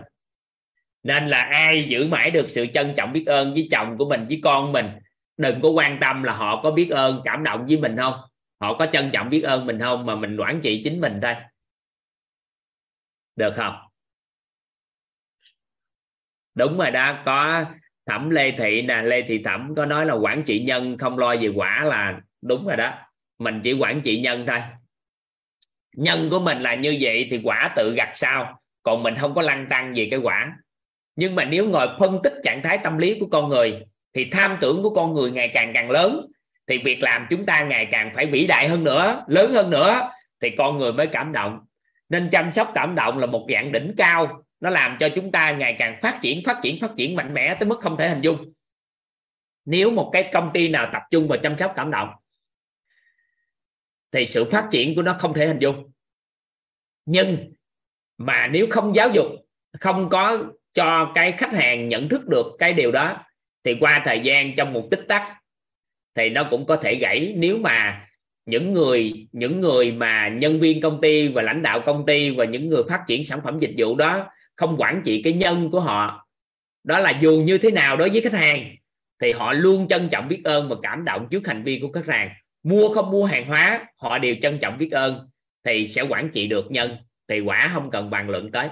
Nên 1.03 1.27
là 1.27 1.41
ai 1.41 1.87
giữ 1.89 2.07
mãi 2.07 2.31
được 2.31 2.49
sự 2.49 2.65
trân 2.73 2.93
trọng 2.97 3.13
biết 3.13 3.23
ơn 3.25 3.53
với 3.53 3.67
chồng 3.71 3.97
của 3.97 4.09
mình 4.09 4.25
với 4.27 4.39
con 4.43 4.71
mình 4.71 4.85
đừng 5.37 5.61
có 5.61 5.69
quan 5.69 5.97
tâm 6.01 6.23
là 6.23 6.33
họ 6.33 6.63
có 6.63 6.71
biết 6.71 6.89
ơn 6.89 7.21
cảm 7.25 7.43
động 7.43 7.65
với 7.65 7.77
mình 7.77 7.97
không. 7.97 8.13
Họ 8.61 8.77
có 8.77 8.87
trân 8.93 9.09
trọng 9.13 9.29
biết 9.29 9.41
ơn 9.41 9.65
mình 9.65 9.79
không 9.79 10.05
mà 10.05 10.15
mình 10.15 10.37
quản 10.39 10.61
trị 10.63 10.81
chính 10.83 11.01
mình 11.01 11.19
thôi. 11.21 11.35
Được 13.35 13.53
không? 13.55 13.75
Đúng 16.55 16.77
rồi 16.77 16.91
đó 16.91 17.23
có 17.25 17.65
thẩm 18.05 18.29
lê 18.29 18.51
thị 18.51 18.81
nè 18.81 19.01
lê 19.01 19.21
thị 19.21 19.41
thẩm 19.43 19.73
có 19.75 19.85
nói 19.85 20.05
là 20.05 20.13
quản 20.13 20.43
trị 20.43 20.59
nhân 20.59 20.97
không 20.97 21.17
lo 21.17 21.35
về 21.35 21.47
quả 21.55 21.83
là 21.83 22.21
đúng 22.41 22.67
rồi 22.67 22.77
đó 22.77 22.93
mình 23.41 23.61
chỉ 23.63 23.73
quản 23.73 24.01
trị 24.01 24.19
nhân 24.19 24.45
thôi. 24.47 24.59
Nhân 25.95 26.29
của 26.29 26.39
mình 26.39 26.61
là 26.61 26.75
như 26.75 26.97
vậy 27.01 27.27
thì 27.31 27.41
quả 27.43 27.73
tự 27.75 27.93
gặt 27.97 28.11
sao? 28.15 28.59
Còn 28.83 29.03
mình 29.03 29.15
không 29.15 29.35
có 29.35 29.41
lăn 29.41 29.67
tăng 29.69 29.93
về 29.95 30.07
cái 30.11 30.19
quả. 30.19 30.57
Nhưng 31.15 31.35
mà 31.35 31.45
nếu 31.45 31.69
ngồi 31.69 31.87
phân 31.99 32.19
tích 32.23 32.33
trạng 32.43 32.61
thái 32.63 32.77
tâm 32.77 32.97
lý 32.97 33.19
của 33.19 33.27
con 33.31 33.49
người, 33.49 33.83
thì 34.13 34.25
tham 34.25 34.57
tưởng 34.61 34.83
của 34.83 34.89
con 34.89 35.13
người 35.13 35.31
ngày 35.31 35.51
càng 35.53 35.71
càng 35.73 35.91
lớn, 35.91 36.25
thì 36.67 36.77
việc 36.77 37.03
làm 37.03 37.27
chúng 37.29 37.45
ta 37.45 37.59
ngày 37.59 37.87
càng 37.91 38.11
phải 38.15 38.25
vĩ 38.25 38.47
đại 38.47 38.67
hơn 38.67 38.83
nữa, 38.83 39.23
lớn 39.27 39.51
hơn 39.51 39.69
nữa, 39.69 40.09
thì 40.41 40.49
con 40.49 40.77
người 40.77 40.93
mới 40.93 41.07
cảm 41.07 41.31
động. 41.31 41.59
Nên 42.09 42.29
chăm 42.29 42.51
sóc 42.51 42.71
cảm 42.75 42.95
động 42.95 43.17
là 43.17 43.25
một 43.25 43.47
dạng 43.53 43.71
đỉnh 43.71 43.93
cao. 43.97 44.43
Nó 44.59 44.69
làm 44.69 44.97
cho 44.99 45.09
chúng 45.15 45.31
ta 45.31 45.51
ngày 45.51 45.75
càng 45.79 45.99
phát 46.01 46.19
triển 46.21 46.41
phát 46.45 46.59
triển 46.61 46.77
phát 46.81 46.91
triển 46.97 47.15
mạnh 47.15 47.33
mẽ 47.33 47.55
tới 47.59 47.69
mức 47.69 47.79
không 47.81 47.97
thể 47.97 48.09
hình 48.09 48.21
dung. 48.21 48.53
Nếu 49.65 49.91
một 49.91 50.09
cái 50.13 50.29
công 50.33 50.49
ty 50.53 50.67
nào 50.67 50.89
tập 50.93 51.01
trung 51.11 51.27
vào 51.27 51.39
chăm 51.43 51.57
sóc 51.57 51.73
cảm 51.75 51.91
động 51.91 52.09
thì 54.11 54.25
sự 54.25 54.45
phát 54.51 54.67
triển 54.71 54.95
của 54.95 55.01
nó 55.01 55.15
không 55.19 55.33
thể 55.33 55.47
hình 55.47 55.59
dung. 55.59 55.91
Nhưng 57.05 57.53
mà 58.17 58.47
nếu 58.47 58.67
không 58.69 58.95
giáo 58.95 59.09
dục, 59.09 59.25
không 59.79 60.09
có 60.09 60.43
cho 60.73 61.11
cái 61.15 61.31
khách 61.31 61.53
hàng 61.53 61.89
nhận 61.89 62.09
thức 62.09 62.27
được 62.27 62.45
cái 62.59 62.73
điều 62.73 62.91
đó, 62.91 63.25
thì 63.63 63.75
qua 63.79 64.01
thời 64.05 64.19
gian 64.19 64.55
trong 64.55 64.73
một 64.73 64.87
tích 64.91 65.05
tắc, 65.07 65.37
thì 66.15 66.29
nó 66.29 66.47
cũng 66.49 66.65
có 66.65 66.75
thể 66.75 66.95
gãy. 66.95 67.33
Nếu 67.37 67.57
mà 67.57 68.07
những 68.45 68.73
người 68.73 69.27
những 69.31 69.61
người 69.61 69.91
mà 69.91 70.27
nhân 70.27 70.59
viên 70.59 70.81
công 70.81 71.01
ty 71.01 71.27
và 71.27 71.41
lãnh 71.41 71.61
đạo 71.61 71.81
công 71.85 72.05
ty 72.05 72.29
và 72.29 72.45
những 72.45 72.69
người 72.69 72.83
phát 72.89 73.03
triển 73.07 73.23
sản 73.23 73.39
phẩm 73.43 73.59
dịch 73.59 73.73
vụ 73.77 73.95
đó 73.95 74.27
không 74.55 74.75
quản 74.77 75.01
trị 75.05 75.21
cái 75.23 75.33
nhân 75.33 75.69
của 75.71 75.79
họ, 75.79 76.27
đó 76.83 76.99
là 76.99 77.19
dù 77.21 77.41
như 77.45 77.57
thế 77.57 77.71
nào 77.71 77.97
đối 77.97 78.09
với 78.09 78.21
khách 78.21 78.33
hàng, 78.33 78.75
thì 79.21 79.31
họ 79.31 79.53
luôn 79.53 79.87
trân 79.87 80.09
trọng 80.09 80.27
biết 80.27 80.41
ơn 80.43 80.69
và 80.69 80.75
cảm 80.81 81.05
động 81.05 81.27
trước 81.31 81.47
hành 81.47 81.63
vi 81.63 81.79
của 81.81 81.91
khách 81.91 82.07
hàng 82.07 82.29
mua 82.63 82.89
không 82.93 83.11
mua 83.11 83.25
hàng 83.25 83.45
hóa, 83.47 83.85
họ 83.97 84.17
đều 84.17 84.35
trân 84.41 84.59
trọng 84.61 84.77
biết 84.77 84.91
ơn, 84.91 85.29
thì 85.63 85.87
sẽ 85.87 86.01
quản 86.01 86.29
trị 86.33 86.47
được 86.47 86.71
nhân, 86.71 86.97
thì 87.27 87.39
quả 87.39 87.69
không 87.73 87.91
cần 87.91 88.09
bàn 88.09 88.29
luận 88.29 88.51
tới. 88.51 88.69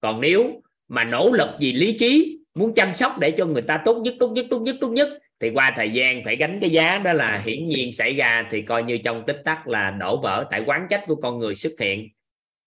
Còn 0.00 0.20
nếu 0.20 0.62
mà 0.88 1.04
nỗ 1.04 1.32
lực 1.32 1.48
vì 1.60 1.72
lý 1.72 1.96
trí, 1.98 2.38
muốn 2.54 2.74
chăm 2.74 2.94
sóc 2.94 3.18
để 3.18 3.34
cho 3.38 3.46
người 3.46 3.62
ta 3.62 3.82
tốt 3.84 4.00
nhất 4.04 4.14
tốt 4.20 4.28
nhất 4.28 4.46
tốt 4.50 4.58
nhất 4.58 4.76
tốt 4.80 4.88
nhất, 4.88 5.08
thì 5.40 5.50
qua 5.50 5.72
thời 5.76 5.90
gian 5.90 6.24
phải 6.24 6.36
gánh 6.36 6.58
cái 6.60 6.70
giá 6.70 6.98
đó 6.98 7.12
là 7.12 7.42
hiển 7.44 7.68
nhiên 7.68 7.92
xảy 7.92 8.14
ra, 8.14 8.48
thì 8.50 8.62
coi 8.62 8.82
như 8.82 8.98
trong 9.04 9.24
tích 9.26 9.42
tắc 9.44 9.68
là 9.68 9.90
đổ 9.90 10.20
vỡ 10.20 10.46
tại 10.50 10.62
quán 10.66 10.86
trách 10.90 11.04
của 11.06 11.16
con 11.16 11.38
người 11.38 11.54
xuất 11.54 11.72
hiện 11.80 12.08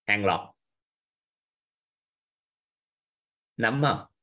hàng 0.08 0.26
loạt. 0.26 0.40
Nắm 3.58 3.82
không? 3.84 4.15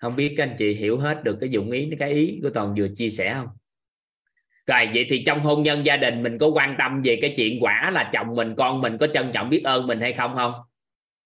Không 0.00 0.16
biết 0.16 0.34
các 0.36 0.44
anh 0.44 0.54
chị 0.58 0.74
hiểu 0.74 0.98
hết 0.98 1.24
được 1.24 1.38
cái 1.40 1.50
dụng 1.50 1.70
ý, 1.70 1.90
cái 1.98 2.10
ý 2.10 2.40
của 2.42 2.50
toàn 2.50 2.74
vừa 2.78 2.88
chia 2.96 3.10
sẻ 3.10 3.34
không? 3.34 3.48
Rồi, 4.66 4.86
vậy 4.94 5.06
thì 5.08 5.22
trong 5.26 5.40
hôn 5.40 5.62
nhân 5.62 5.86
gia 5.86 5.96
đình 5.96 6.22
mình 6.22 6.38
có 6.38 6.48
quan 6.48 6.74
tâm 6.78 7.02
về 7.02 7.18
cái 7.22 7.34
chuyện 7.36 7.58
quả 7.60 7.90
là 7.90 8.10
chồng 8.12 8.34
mình, 8.34 8.54
con 8.56 8.80
mình 8.80 8.98
có 8.98 9.06
trân 9.06 9.32
trọng 9.32 9.50
biết 9.50 9.60
ơn 9.64 9.86
mình 9.86 10.00
hay 10.00 10.12
không 10.12 10.34
không? 10.36 10.52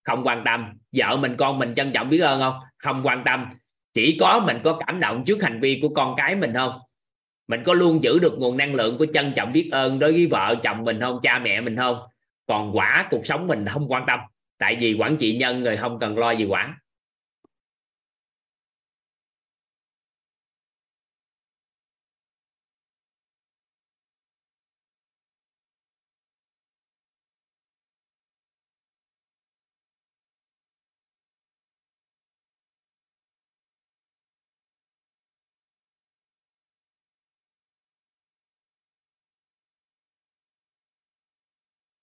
Không 0.03 0.27
quan 0.27 0.43
tâm. 0.45 0.79
Vợ 0.93 1.17
mình, 1.17 1.35
con 1.37 1.59
mình 1.59 1.75
trân 1.75 1.93
trọng 1.93 2.09
biết 2.11 2.19
ơn 2.19 2.41
không? 2.41 2.55
Không 2.79 3.03
quan 3.05 3.23
tâm. 3.25 3.47
Chỉ 3.95 4.17
có 4.21 4.43
mình 4.47 4.59
có 4.65 4.81
cảm 4.87 5.01
động 5.01 5.25
trước 5.27 5.43
hành 5.43 5.61
vi 5.61 5.79
của 5.83 5.89
con 5.89 6.15
cái 6.17 6.37
mình 6.37 6.55
không? 6.55 6.79
Mình 7.49 7.63
có 7.65 7.75
luôn 7.75 8.03
giữ 8.03 8.19
được 8.19 8.39
nguồn 8.39 8.57
năng 8.57 8.75
lượng 8.75 8.99
của 8.99 9.07
trân 9.15 9.33
trọng 9.37 9.53
biết 9.53 9.69
ơn 9.73 9.99
đối 9.99 10.13
với 10.13 10.27
vợ 10.27 10.55
chồng 10.63 10.85
mình 10.85 11.01
không, 11.01 11.19
cha 11.23 11.39
mẹ 11.39 11.61
mình 11.61 11.77
không? 11.77 11.99
Còn 12.47 12.77
quả, 12.77 13.07
cuộc 13.11 13.27
sống 13.27 13.47
mình 13.47 13.65
không 13.67 13.93
quan 13.93 14.05
tâm. 14.07 14.21
Tại 14.59 14.77
vì 14.81 14.95
quản 14.95 15.17
trị 15.17 15.37
nhân, 15.37 15.63
người 15.63 15.77
không 15.77 15.99
cần 15.99 16.19
lo 16.19 16.31
gì 16.31 16.45
quả. 16.45 16.79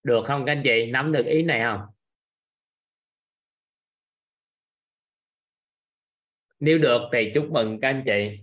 Được 0.03 0.23
không 0.25 0.45
các 0.45 0.51
anh 0.51 0.61
chị? 0.63 0.91
Nắm 0.91 1.11
được 1.11 1.25
ý 1.25 1.43
này 1.43 1.61
không? 1.61 1.81
Nếu 6.59 6.77
được 6.77 7.01
thì 7.13 7.31
chúc 7.33 7.51
mừng 7.51 7.79
các 7.81 7.87
anh 7.87 8.03
chị. 8.05 8.39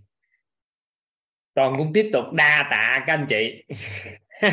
Toàn 1.55 1.75
cũng 1.79 1.93
tiếp 1.93 2.11
tục 2.13 2.25
đa 2.33 2.69
tạ 2.71 3.05
các 3.07 3.13
anh 3.13 3.27
chị. 3.29 3.65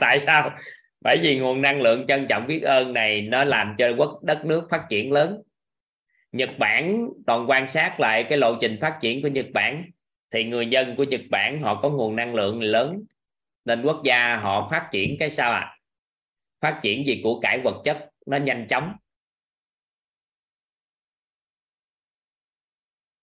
Tại 0.00 0.20
sao? 0.20 0.58
Bởi 1.00 1.18
vì 1.22 1.38
nguồn 1.38 1.62
năng 1.62 1.80
lượng 1.82 2.06
trân 2.08 2.26
trọng 2.28 2.46
biết 2.46 2.60
ơn 2.62 2.92
này 2.92 3.22
nó 3.22 3.44
làm 3.44 3.74
cho 3.78 3.92
quốc, 3.98 4.20
đất 4.22 4.44
nước 4.44 4.66
phát 4.70 4.86
triển 4.90 5.12
lớn. 5.12 5.42
Nhật 6.32 6.50
Bản, 6.58 7.08
toàn 7.26 7.50
quan 7.50 7.68
sát 7.68 8.00
lại 8.00 8.24
cái 8.28 8.38
lộ 8.38 8.54
trình 8.60 8.78
phát 8.80 8.98
triển 9.00 9.22
của 9.22 9.28
Nhật 9.28 9.46
Bản, 9.52 9.84
thì 10.30 10.44
người 10.44 10.66
dân 10.66 10.96
của 10.96 11.04
Nhật 11.04 11.20
Bản 11.30 11.62
họ 11.62 11.80
có 11.82 11.90
nguồn 11.90 12.16
năng 12.16 12.34
lượng 12.34 12.62
lớn. 12.62 13.04
Nên 13.64 13.82
quốc 13.82 14.02
gia 14.04 14.36
họ 14.36 14.68
phát 14.70 14.88
triển 14.92 15.16
cái 15.18 15.30
sao 15.30 15.52
ạ? 15.52 15.60
à? 15.60 15.79
Phát 16.60 16.80
triển 16.82 17.06
gì 17.06 17.20
của 17.24 17.40
cải 17.40 17.60
vật 17.64 17.82
chất, 17.84 18.10
nó 18.26 18.36
nhanh 18.36 18.66
chóng. 18.68 18.96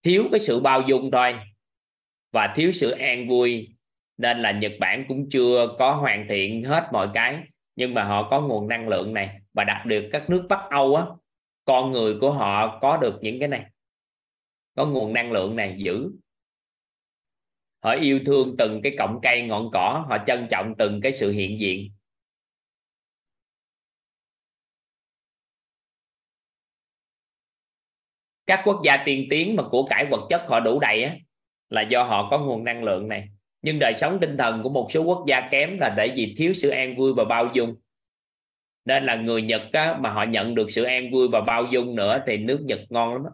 Thiếu 0.04 0.28
cái 0.32 0.40
sự 0.40 0.60
bao 0.60 0.82
dung 0.82 1.12
thôi. 1.12 1.36
Và 2.32 2.54
thiếu 2.56 2.72
sự 2.72 2.92
an 2.92 3.28
vui, 3.28 3.76
nên 4.18 4.42
là 4.42 4.52
Nhật 4.52 4.72
Bản 4.80 5.06
cũng 5.08 5.30
chưa 5.30 5.76
có 5.80 5.94
hoàn 5.96 6.26
thiện 6.30 6.64
hết 6.64 6.90
mọi 6.94 7.10
cái. 7.14 7.44
Nhưng 7.76 7.94
mà 7.94 8.04
họ 8.04 8.30
có 8.30 8.42
nguồn 8.42 8.68
năng 8.68 8.88
lượng 8.88 9.14
này, 9.14 9.40
và 9.54 9.64
đặc 9.64 9.84
biệt 9.88 10.10
các 10.12 10.30
nước 10.30 10.46
Bắc 10.50 10.68
Âu 10.70 10.96
á, 10.96 11.06
con 11.66 11.92
người 11.92 12.18
của 12.22 12.32
họ 12.32 12.80
có 12.82 12.98
được 12.98 13.20
những 13.22 13.40
cái 13.40 13.48
này. 13.48 13.66
Có 14.76 14.86
nguồn 14.86 15.14
năng 15.14 15.32
lượng 15.32 15.56
này 15.56 15.76
giữ. 15.78 16.12
Họ 17.84 17.92
yêu 17.92 18.20
thương 18.26 18.56
từng 18.58 18.82
cái 18.84 18.96
cọng 18.98 19.20
cây 19.22 19.42
ngọn 19.42 19.70
cỏ, 19.74 20.06
họ 20.10 20.18
trân 20.28 20.48
trọng 20.52 20.74
từng 20.78 21.02
cái 21.02 21.12
sự 21.12 21.32
hiện 21.32 21.60
diện. 21.60 21.92
Các 28.48 28.62
quốc 28.66 28.82
gia 28.84 28.98
tiên 29.06 29.28
tiến 29.30 29.56
mà 29.56 29.64
của 29.72 29.84
cải 29.84 30.06
vật 30.06 30.28
chất 30.30 30.44
họ 30.48 30.60
đủ 30.60 30.80
đầy 30.80 31.04
á 31.04 31.16
là 31.70 31.82
do 31.82 32.04
họ 32.04 32.28
có 32.32 32.40
nguồn 32.40 32.64
năng 32.64 32.84
lượng 32.84 33.08
này. 33.08 33.30
Nhưng 33.62 33.80
đời 33.80 33.94
sống 33.94 34.18
tinh 34.22 34.38
thần 34.38 34.64
của 34.64 34.70
một 34.70 34.88
số 34.92 35.02
quốc 35.02 35.24
gia 35.28 35.50
kém 35.52 35.78
là 35.80 35.94
để 35.98 36.14
vì 36.16 36.34
thiếu 36.38 36.54
sự 36.54 36.70
an 36.70 36.96
vui 36.96 37.14
và 37.14 37.24
bao 37.24 37.50
dung. 37.54 37.76
Nên 38.86 39.06
là 39.06 39.16
người 39.16 39.42
Nhật 39.42 39.62
á, 39.74 39.98
mà 40.00 40.10
họ 40.10 40.24
nhận 40.24 40.56
được 40.56 40.72
sự 40.72 40.84
an 40.84 41.12
vui 41.12 41.28
và 41.32 41.42
bao 41.42 41.64
dung 41.72 41.96
nữa 41.96 42.24
thì 42.28 42.38
nước 42.38 42.62
Nhật 42.66 42.80
ngon 42.90 43.14
lắm 43.14 43.24
đó. 43.24 43.30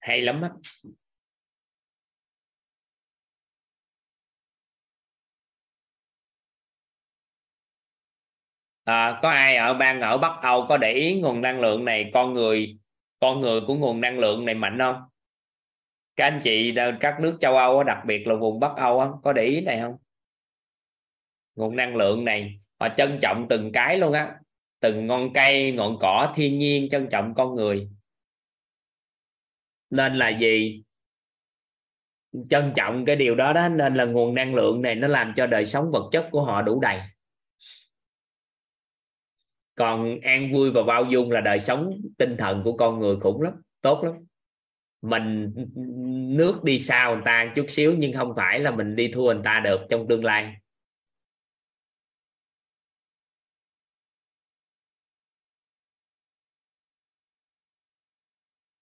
hay 0.00 0.20
lắm 0.20 0.42
á. 0.42 0.50
À, 8.86 9.18
có 9.22 9.30
ai 9.30 9.56
ở 9.56 9.74
bang 9.74 10.00
ở 10.00 10.18
Bắc 10.18 10.32
Âu 10.42 10.66
có 10.68 10.76
để 10.76 10.92
ý 10.92 11.20
nguồn 11.20 11.40
năng 11.40 11.60
lượng 11.60 11.84
này? 11.84 12.10
Con 12.14 12.34
người 12.34 12.78
con 13.20 13.40
người 13.40 13.60
của 13.66 13.74
nguồn 13.74 14.00
năng 14.00 14.18
lượng 14.18 14.44
này 14.44 14.54
mạnh 14.54 14.78
không? 14.78 14.96
Các 16.16 16.24
anh 16.26 16.40
chị 16.44 16.74
các 17.00 17.20
nước 17.20 17.38
châu 17.40 17.56
Âu 17.56 17.82
đặc 17.82 17.98
biệt 18.06 18.26
là 18.26 18.34
vùng 18.34 18.60
Bắc 18.60 18.72
Âu 18.76 19.20
có 19.24 19.32
để 19.32 19.44
ý 19.44 19.60
này 19.60 19.80
không? 19.80 19.96
Nguồn 21.54 21.76
năng 21.76 21.96
lượng 21.96 22.24
này 22.24 22.60
họ 22.80 22.88
trân 22.96 23.18
trọng 23.22 23.46
từng 23.48 23.72
cái 23.72 23.98
luôn 23.98 24.12
á. 24.12 24.36
Từng 24.80 25.06
ngọn 25.06 25.32
cây 25.32 25.72
ngọn 25.72 25.96
cỏ 26.00 26.32
thiên 26.36 26.58
nhiên 26.58 26.88
trân 26.90 27.08
trọng 27.10 27.34
con 27.34 27.54
người. 27.54 27.88
Nên 29.90 30.14
là 30.14 30.28
gì? 30.28 30.82
Trân 32.50 32.72
trọng 32.76 33.04
cái 33.04 33.16
điều 33.16 33.34
đó 33.34 33.52
đó 33.52 33.68
nên 33.68 33.94
là 33.94 34.04
nguồn 34.04 34.34
năng 34.34 34.54
lượng 34.54 34.82
này 34.82 34.94
nó 34.94 35.08
làm 35.08 35.32
cho 35.36 35.46
đời 35.46 35.66
sống 35.66 35.90
vật 35.90 36.08
chất 36.12 36.28
của 36.30 36.44
họ 36.44 36.62
đủ 36.62 36.80
đầy 36.80 37.00
còn 39.76 40.20
an 40.20 40.52
vui 40.52 40.70
và 40.70 40.82
bao 40.82 41.04
dung 41.04 41.30
là 41.30 41.40
đời 41.40 41.58
sống 41.58 42.00
tinh 42.18 42.36
thần 42.38 42.62
của 42.64 42.76
con 42.76 42.98
người 42.98 43.16
khủng 43.20 43.42
lắm, 43.42 43.52
tốt 43.80 44.04
lắm. 44.04 44.14
Mình 45.02 45.54
nước 46.36 46.64
đi 46.64 46.78
sau 46.78 47.14
người 47.14 47.22
ta 47.24 47.52
chút 47.56 47.66
xíu, 47.68 47.94
nhưng 47.98 48.12
không 48.12 48.32
phải 48.36 48.58
là 48.60 48.70
mình 48.70 48.96
đi 48.96 49.10
thua 49.14 49.34
người 49.34 49.42
ta 49.44 49.60
được 49.64 49.80
trong 49.90 50.06
tương 50.08 50.24
lai. 50.24 50.56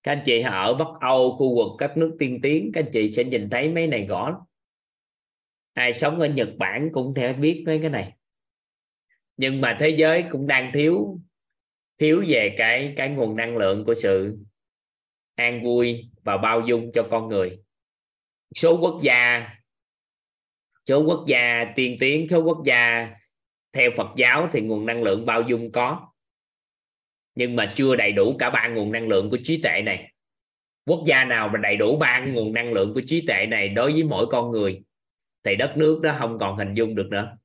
Các 0.02 0.12
anh 0.12 0.22
chị 0.24 0.40
ở 0.40 0.74
Bắc 0.74 0.88
Âu, 1.00 1.36
khu 1.36 1.56
vực 1.56 1.68
các 1.78 1.96
nước 1.96 2.16
tiên 2.18 2.40
tiến, 2.42 2.70
các 2.74 2.84
anh 2.84 2.90
chị 2.92 3.10
sẽ 3.10 3.24
nhìn 3.24 3.50
thấy 3.50 3.68
mấy 3.68 3.86
này 3.86 4.06
rõ 4.06 4.46
ai 5.74 5.92
sống 5.92 6.20
ở 6.20 6.26
Nhật 6.26 6.48
Bản 6.58 6.88
cũng 6.92 7.14
thể 7.14 7.32
biết 7.32 7.62
mấy 7.66 7.78
cái 7.78 7.90
này 7.90 8.12
nhưng 9.36 9.60
mà 9.60 9.76
thế 9.80 9.88
giới 9.88 10.24
cũng 10.30 10.46
đang 10.46 10.70
thiếu 10.74 11.20
thiếu 11.98 12.24
về 12.28 12.54
cái 12.58 12.94
cái 12.96 13.08
nguồn 13.08 13.36
năng 13.36 13.56
lượng 13.56 13.84
của 13.84 13.94
sự 13.94 14.38
an 15.34 15.64
vui 15.64 16.10
và 16.22 16.36
bao 16.36 16.60
dung 16.66 16.90
cho 16.94 17.08
con 17.10 17.28
người. 17.28 17.58
Số 18.54 18.78
quốc 18.80 19.00
gia, 19.02 19.48
số 20.88 21.04
quốc 21.04 21.24
gia 21.28 21.72
tiên 21.76 21.96
tiến, 22.00 22.26
số 22.30 22.42
quốc 22.42 22.62
gia 22.66 23.10
theo 23.72 23.90
Phật 23.96 24.08
giáo 24.16 24.48
thì 24.52 24.60
nguồn 24.60 24.86
năng 24.86 25.02
lượng 25.02 25.26
bao 25.26 25.42
dung 25.42 25.72
có. 25.72 26.08
Nhưng 27.34 27.56
mà 27.56 27.72
chưa 27.74 27.96
đầy 27.96 28.12
đủ 28.12 28.36
cả 28.38 28.50
ba 28.50 28.68
nguồn 28.68 28.92
năng 28.92 29.08
lượng 29.08 29.30
của 29.30 29.38
trí 29.44 29.62
tuệ 29.62 29.82
này. 29.82 30.12
Quốc 30.86 31.04
gia 31.06 31.24
nào 31.24 31.48
mà 31.48 31.58
đầy 31.58 31.76
đủ 31.76 31.96
ba 31.96 32.26
nguồn 32.26 32.52
năng 32.52 32.72
lượng 32.72 32.94
của 32.94 33.02
trí 33.06 33.26
tuệ 33.26 33.46
này 33.46 33.68
đối 33.68 33.92
với 33.92 34.02
mỗi 34.02 34.26
con 34.26 34.50
người 34.50 34.82
thì 35.44 35.56
đất 35.56 35.76
nước 35.76 36.00
đó 36.02 36.16
không 36.18 36.38
còn 36.38 36.56
hình 36.56 36.74
dung 36.74 36.94
được 36.94 37.06
nữa. 37.10 37.36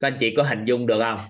Các 0.00 0.08
anh 0.08 0.16
chị 0.20 0.34
có 0.36 0.42
hình 0.42 0.64
dung 0.64 0.86
được 0.86 1.00
không? 1.00 1.20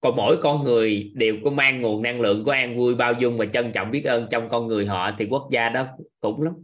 Còn 0.00 0.16
mỗi 0.16 0.36
con 0.42 0.64
người 0.64 1.12
đều 1.14 1.36
có 1.44 1.50
mang 1.50 1.80
nguồn 1.82 2.02
năng 2.02 2.20
lượng 2.20 2.44
của 2.44 2.50
an 2.50 2.76
vui, 2.76 2.94
bao 2.94 3.12
dung 3.12 3.38
và 3.38 3.46
trân 3.46 3.72
trọng 3.74 3.90
biết 3.90 4.04
ơn 4.04 4.26
trong 4.30 4.48
con 4.48 4.66
người 4.66 4.86
họ 4.86 5.10
thì 5.18 5.26
quốc 5.30 5.48
gia 5.52 5.68
đó 5.68 5.86
cũng 6.20 6.42
lắm. 6.42 6.54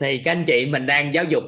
Thì 0.00 0.20
các 0.24 0.32
anh 0.32 0.44
chị, 0.46 0.66
mình 0.66 0.86
đang 0.86 1.14
giáo 1.14 1.24
dục, 1.24 1.44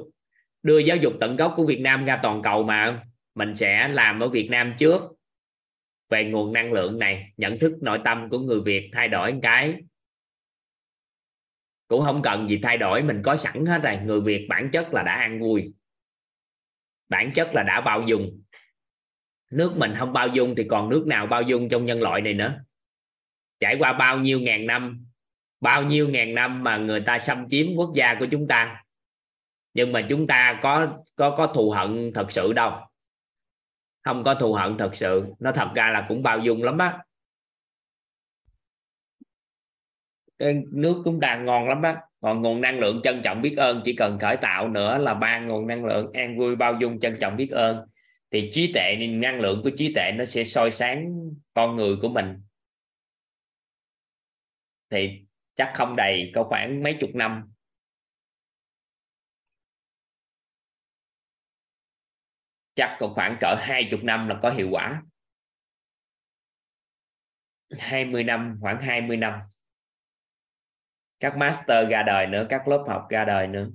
đưa 0.63 0.79
giáo 0.79 0.97
dục 0.97 1.13
tận 1.21 1.37
gốc 1.37 1.55
của 1.57 1.67
Việt 1.67 1.81
Nam 1.81 2.05
ra 2.05 2.21
toàn 2.23 2.43
cầu 2.43 2.63
mà. 2.63 3.05
Mình 3.35 3.55
sẽ 3.55 3.89
làm 3.89 4.21
ở 4.21 4.29
Việt 4.29 4.49
Nam 4.51 4.75
trước 4.79 5.03
về 6.09 6.25
nguồn 6.25 6.53
năng 6.53 6.73
lượng 6.73 6.99
này, 6.99 7.33
nhận 7.37 7.59
thức 7.59 7.73
nội 7.83 7.99
tâm 8.05 8.29
của 8.31 8.39
người 8.39 8.61
Việt, 8.61 8.91
thay 8.93 9.09
đổi 9.09 9.35
cái 9.43 9.75
cũng 11.91 12.05
không 12.05 12.23
cần 12.23 12.49
gì 12.49 12.61
thay 12.63 12.77
đổi, 12.77 13.03
mình 13.03 13.23
có 13.25 13.37
sẵn 13.37 13.67
hết 13.67 13.83
rồi. 13.83 13.97
Người 14.05 14.21
Việt 14.21 14.47
bản 14.49 14.71
chất 14.73 14.95
là 14.95 15.03
đã 15.03 15.13
ăn 15.13 15.41
vui. 15.41 15.73
Bản 17.09 17.33
chất 17.35 17.51
là 17.55 17.63
đã 17.63 17.81
bao 17.81 18.03
dung. 18.03 18.43
Nước 19.51 19.77
mình 19.77 19.95
không 19.99 20.13
bao 20.13 20.29
dung 20.29 20.55
thì 20.57 20.65
còn 20.69 20.89
nước 20.89 21.05
nào 21.07 21.27
bao 21.27 21.43
dung 21.43 21.69
trong 21.69 21.87
nhân 21.87 22.03
loại 22.03 22.21
này 22.21 22.35
nữa? 22.35 22.61
Trải 23.61 23.77
qua 23.79 23.93
bao 23.93 24.19
nhiêu 24.19 24.41
ngàn 24.41 24.67
năm, 24.67 25.07
bao 25.61 25.83
nhiêu 25.83 26.09
ngàn 26.09 26.35
năm 26.35 26.65
mà 26.65 26.77
người 26.77 27.01
ta 27.07 27.19
xâm 27.19 27.49
chiếm 27.49 27.67
quốc 27.77 27.93
gia 27.95 28.15
của 28.19 28.27
chúng 28.31 28.49
ta, 28.49 28.85
nhưng 29.75 29.93
mà 29.93 30.07
chúng 30.09 30.27
ta 30.27 30.61
có 30.63 30.99
có 31.15 31.35
có 31.37 31.47
thù 31.47 31.71
hận 31.71 32.13
thật 32.15 32.27
sự 32.33 32.53
đâu. 32.53 32.73
Không 34.03 34.25
có 34.25 34.35
thù 34.35 34.53
hận 34.53 34.79
thật 34.79 34.91
sự. 34.97 35.25
Nó 35.39 35.53
thật 35.53 35.69
ra 35.75 35.91
là 35.91 36.05
cũng 36.09 36.23
bao 36.23 36.39
dung 36.39 36.63
lắm 36.63 36.79
á 36.79 36.99
cái 40.27 40.29
nước 40.73 41.03
chúng 41.05 41.21
ta 41.21 41.37
ngon 41.37 41.69
lắm 41.69 41.83
á. 41.83 42.03
Còn 42.21 42.43
nguồn 42.43 42.61
năng 42.61 42.79
lượng 42.79 43.01
trân 43.05 43.21
trọng 43.25 43.43
biết 43.43 43.55
ơn, 43.57 43.83
chỉ 43.85 43.97
cần 43.97 44.19
khởi 44.19 44.37
tạo 44.37 44.69
nữa 44.69 44.99
là 44.99 45.15
ba 45.15 45.39
nguồn 45.39 45.67
năng 45.67 45.85
lượng 45.85 46.13
an 46.13 46.39
vui 46.39 46.57
bao 46.57 46.75
dung 46.81 47.01
trân 47.01 47.13
trọng 47.21 47.37
biết 47.37 47.51
ơn. 47.51 47.87
Thì 48.31 48.51
trí 48.55 48.73
tuệ, 48.73 48.97
năng 49.11 49.41
lượng 49.41 49.61
của 49.65 49.71
trí 49.77 49.95
tuệ 49.95 50.13
nó 50.15 50.25
sẽ 50.25 50.45
soi 50.45 50.71
sáng 50.71 51.13
con 51.55 51.77
người 51.77 51.97
của 52.03 52.09
mình. 52.09 52.43
Thì 54.91 55.27
chắc 55.57 55.73
không 55.77 55.97
đầy 55.97 56.33
có 56.35 56.45
khoảng 56.45 56.83
mấy 56.83 56.97
chục 57.01 57.11
năm. 57.15 57.53
Chắc 62.75 62.97
còn 63.01 63.15
khoảng 63.15 63.37
cỡ 63.41 63.55
hai 63.61 63.89
chục 63.91 64.05
năm 64.05 64.29
là 64.29 64.39
có 64.43 64.51
hiệu 64.51 64.69
quả. 64.71 65.03
20 67.79 68.25
năm, 68.25 68.59
khoảng 68.61 68.83
20 68.83 69.17
năm 69.17 69.41
các 71.21 71.37
master 71.37 71.89
ra 71.89 72.03
đời 72.03 72.27
nữa, 72.27 72.47
các 72.49 72.69
lớp 72.69 72.85
học 72.89 73.07
ra 73.11 73.25
đời 73.25 73.47
nữa. 73.47 73.67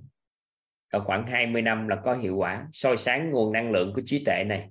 Còn 0.92 1.06
khoảng 1.06 1.28
20 1.28 1.62
năm 1.62 1.88
là 1.88 1.96
có 1.96 2.14
hiệu 2.14 2.36
quả. 2.36 2.68
Soi 2.72 2.98
sáng 2.98 3.32
nguồn 3.32 3.54
năng 3.54 3.72
lượng 3.72 3.94
của 3.96 4.02
trí 4.06 4.24
tuệ 4.26 4.44
này. 4.44 4.70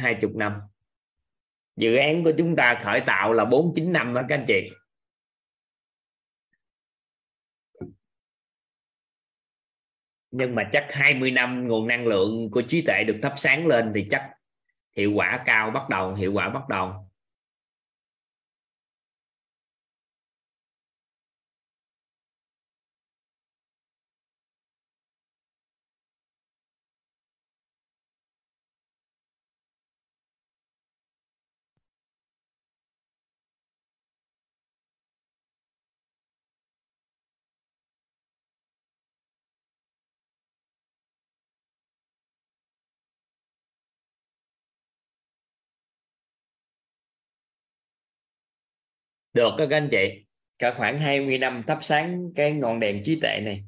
20 0.00 0.30
năm. 0.34 0.60
Dự 1.76 1.96
án 1.96 2.24
của 2.24 2.32
chúng 2.38 2.56
ta 2.56 2.80
khởi 2.84 3.00
tạo 3.06 3.32
là 3.32 3.44
49 3.44 3.92
năm 3.92 4.14
đó 4.14 4.22
các 4.28 4.34
anh 4.34 4.44
chị. 4.48 4.70
Nhưng 10.30 10.54
mà 10.54 10.68
chắc 10.72 10.86
20 10.90 11.30
năm 11.30 11.66
nguồn 11.66 11.86
năng 11.86 12.06
lượng 12.06 12.50
của 12.50 12.62
trí 12.62 12.82
tuệ 12.82 13.04
được 13.04 13.18
thắp 13.22 13.32
sáng 13.36 13.66
lên 13.66 13.92
thì 13.94 14.06
chắc 14.10 14.30
hiệu 14.96 15.12
quả 15.14 15.42
cao 15.46 15.70
bắt 15.70 15.88
đầu, 15.88 16.14
hiệu 16.14 16.32
quả 16.32 16.48
bắt 16.48 16.68
đầu. 16.68 17.09
Được, 49.32 49.50
các 49.58 49.70
anh 49.70 49.88
chị. 49.90 50.24
Cả 50.58 50.74
khoảng 50.76 50.98
20 50.98 51.38
năm 51.38 51.62
thắp 51.66 51.78
sáng 51.82 52.32
cái 52.36 52.52
ngọn 52.52 52.80
đèn 52.80 53.02
trí 53.04 53.20
tuệ 53.20 53.40
này. 53.40 53.64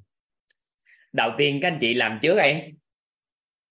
Đầu 1.13 1.31
tiên 1.39 1.59
các 1.63 1.69
anh 1.69 1.79
chị 1.81 1.95
làm 1.95 2.19
trước 2.23 2.37
ấy. 2.37 2.73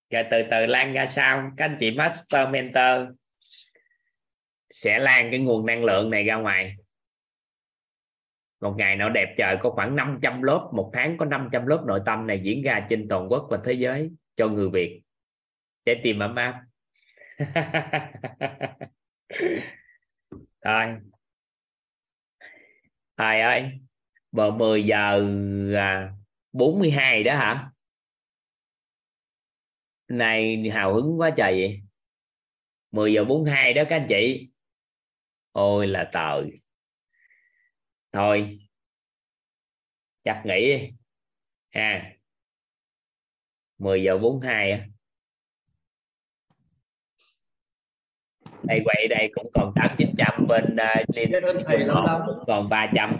Rồi 0.10 0.24
từ 0.32 0.44
từ 0.52 0.66
lan 0.66 0.94
ra 0.94 1.08
sau. 1.08 1.52
Các 1.58 1.66
anh 1.66 1.78
chị 1.80 1.92
master, 1.92 2.50
mentor 2.50 3.16
sẽ 4.72 5.00
lan 5.00 5.32
cái 5.32 5.40
nguồn 5.40 5.66
năng 5.66 5.84
lượng 5.84 6.10
này 6.10 6.24
ra 6.24 6.36
ngoài. 6.36 6.76
Một 8.62 8.76
ngày 8.78 8.96
nào 8.96 9.10
đẹp 9.10 9.36
trời, 9.38 9.58
có 9.62 9.70
khoảng 9.70 9.96
500 9.96 10.42
lớp, 10.42 10.70
một 10.74 10.92
tháng 10.94 11.18
có 11.18 11.26
500 11.26 11.66
lớp 11.66 11.84
nội 11.88 12.02
tâm 12.06 12.28
này 12.28 12.40
diễn 12.44 12.64
ra 12.64 12.86
trên 12.90 13.08
toàn 13.10 13.28
quốc 13.30 13.48
và 13.50 13.60
thế 13.66 13.74
giới 13.74 14.12
cho 14.36 14.48
người 14.48 14.70
Việt. 14.70 15.02
Trái 15.86 16.02
tim 16.04 16.20
ấm 16.20 16.36
áp. 16.36 16.62
Thôi 20.64 20.96
thầy 23.22 23.42
ơi 23.42 23.72
vào 24.32 24.52
10 24.52 24.84
giờ 24.86 25.26
à, 25.76 26.14
42 26.54 27.24
đó 27.24 27.36
hả? 27.36 27.72
Này 30.08 30.70
hào 30.74 30.94
hứng 30.94 31.20
quá 31.20 31.30
trời 31.38 31.52
vậy. 31.54 31.82
10 32.92 33.14
giờ 33.14 33.26
42 33.26 33.74
đó 33.74 33.84
các 33.90 33.96
anh 33.96 34.06
chị. 34.10 34.50
Ôi 35.52 35.88
là 35.88 36.10
tời 36.14 36.62
thôi, 38.12 38.60
chắc 40.24 40.44
nghỉ 40.46 40.68
đi. 40.68 40.90
Ha. 41.70 42.14
10 43.78 44.04
giờ 44.04 44.18
42 44.18 44.72
á. 44.72 44.88
Đây 48.64 48.82
quay 48.86 49.08
đây 49.10 49.32
cũng 49.36 49.52
còn 49.54 49.72
tám 49.76 49.90
chín 49.98 50.10
trăm 50.18 50.48
bên 50.48 50.64
uh, 50.64 51.16
liên 51.16 51.32
cũng 52.26 52.44
còn 52.48 52.70
300 52.70 53.18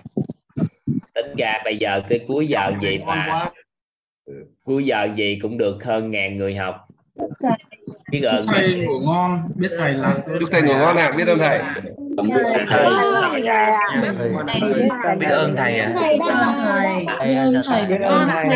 tính 1.14 1.34
ra 1.38 1.54
bây 1.64 1.76
giờ 1.76 2.02
cái 2.08 2.20
cuối 2.28 2.48
giờ 2.48 2.72
gì 2.82 2.98
mà 3.06 3.50
cuối 4.64 4.84
giờ 4.84 5.08
gì 5.16 5.38
cũng 5.42 5.58
được 5.58 5.84
hơn 5.84 6.10
ngàn 6.10 6.36
người 6.36 6.54
học 6.54 6.76
biết 8.10 8.22
ơn 8.22 8.46
thầy 8.46 8.84
ngủ 8.86 8.98
ngon 9.00 9.40
biết 9.54 9.70
thầy 9.78 9.94
là 9.94 10.16
chúc 10.40 10.48
thầy 10.52 10.62
ngủ 10.62 10.74
ngon 10.74 10.96
ạ 10.96 11.12
biết 11.16 11.28
ơn 11.28 11.38
thầy 11.38 11.60
biết 12.16 12.34
ơn 12.34 12.76
thầy 12.76 12.98
ạ 12.98 15.18
biết 15.18 15.28
ơn 15.28 15.56
thầy 15.56 15.72
biết 17.88 18.00
ơn 18.00 18.28
thầy 18.28 18.48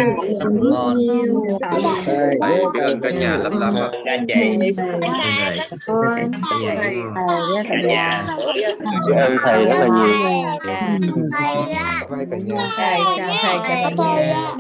biết 2.75 2.81
ơn 2.83 3.01
cả 3.01 3.11
nhà 3.20 3.36
lắm 3.36 3.53
lắm 3.61 3.75
anh 4.05 4.27
chị 4.28 4.57
biết 4.61 4.75
ơn 9.17 9.36
thầy 9.43 9.65
rất 9.65 9.78
là 9.78 9.86
nhiều 9.86 10.45
thầy 12.77 12.99
chào 13.17 13.31
thầy 13.43 13.59
chào 13.67 13.91
cả 13.97 13.97
nhà 13.97 14.53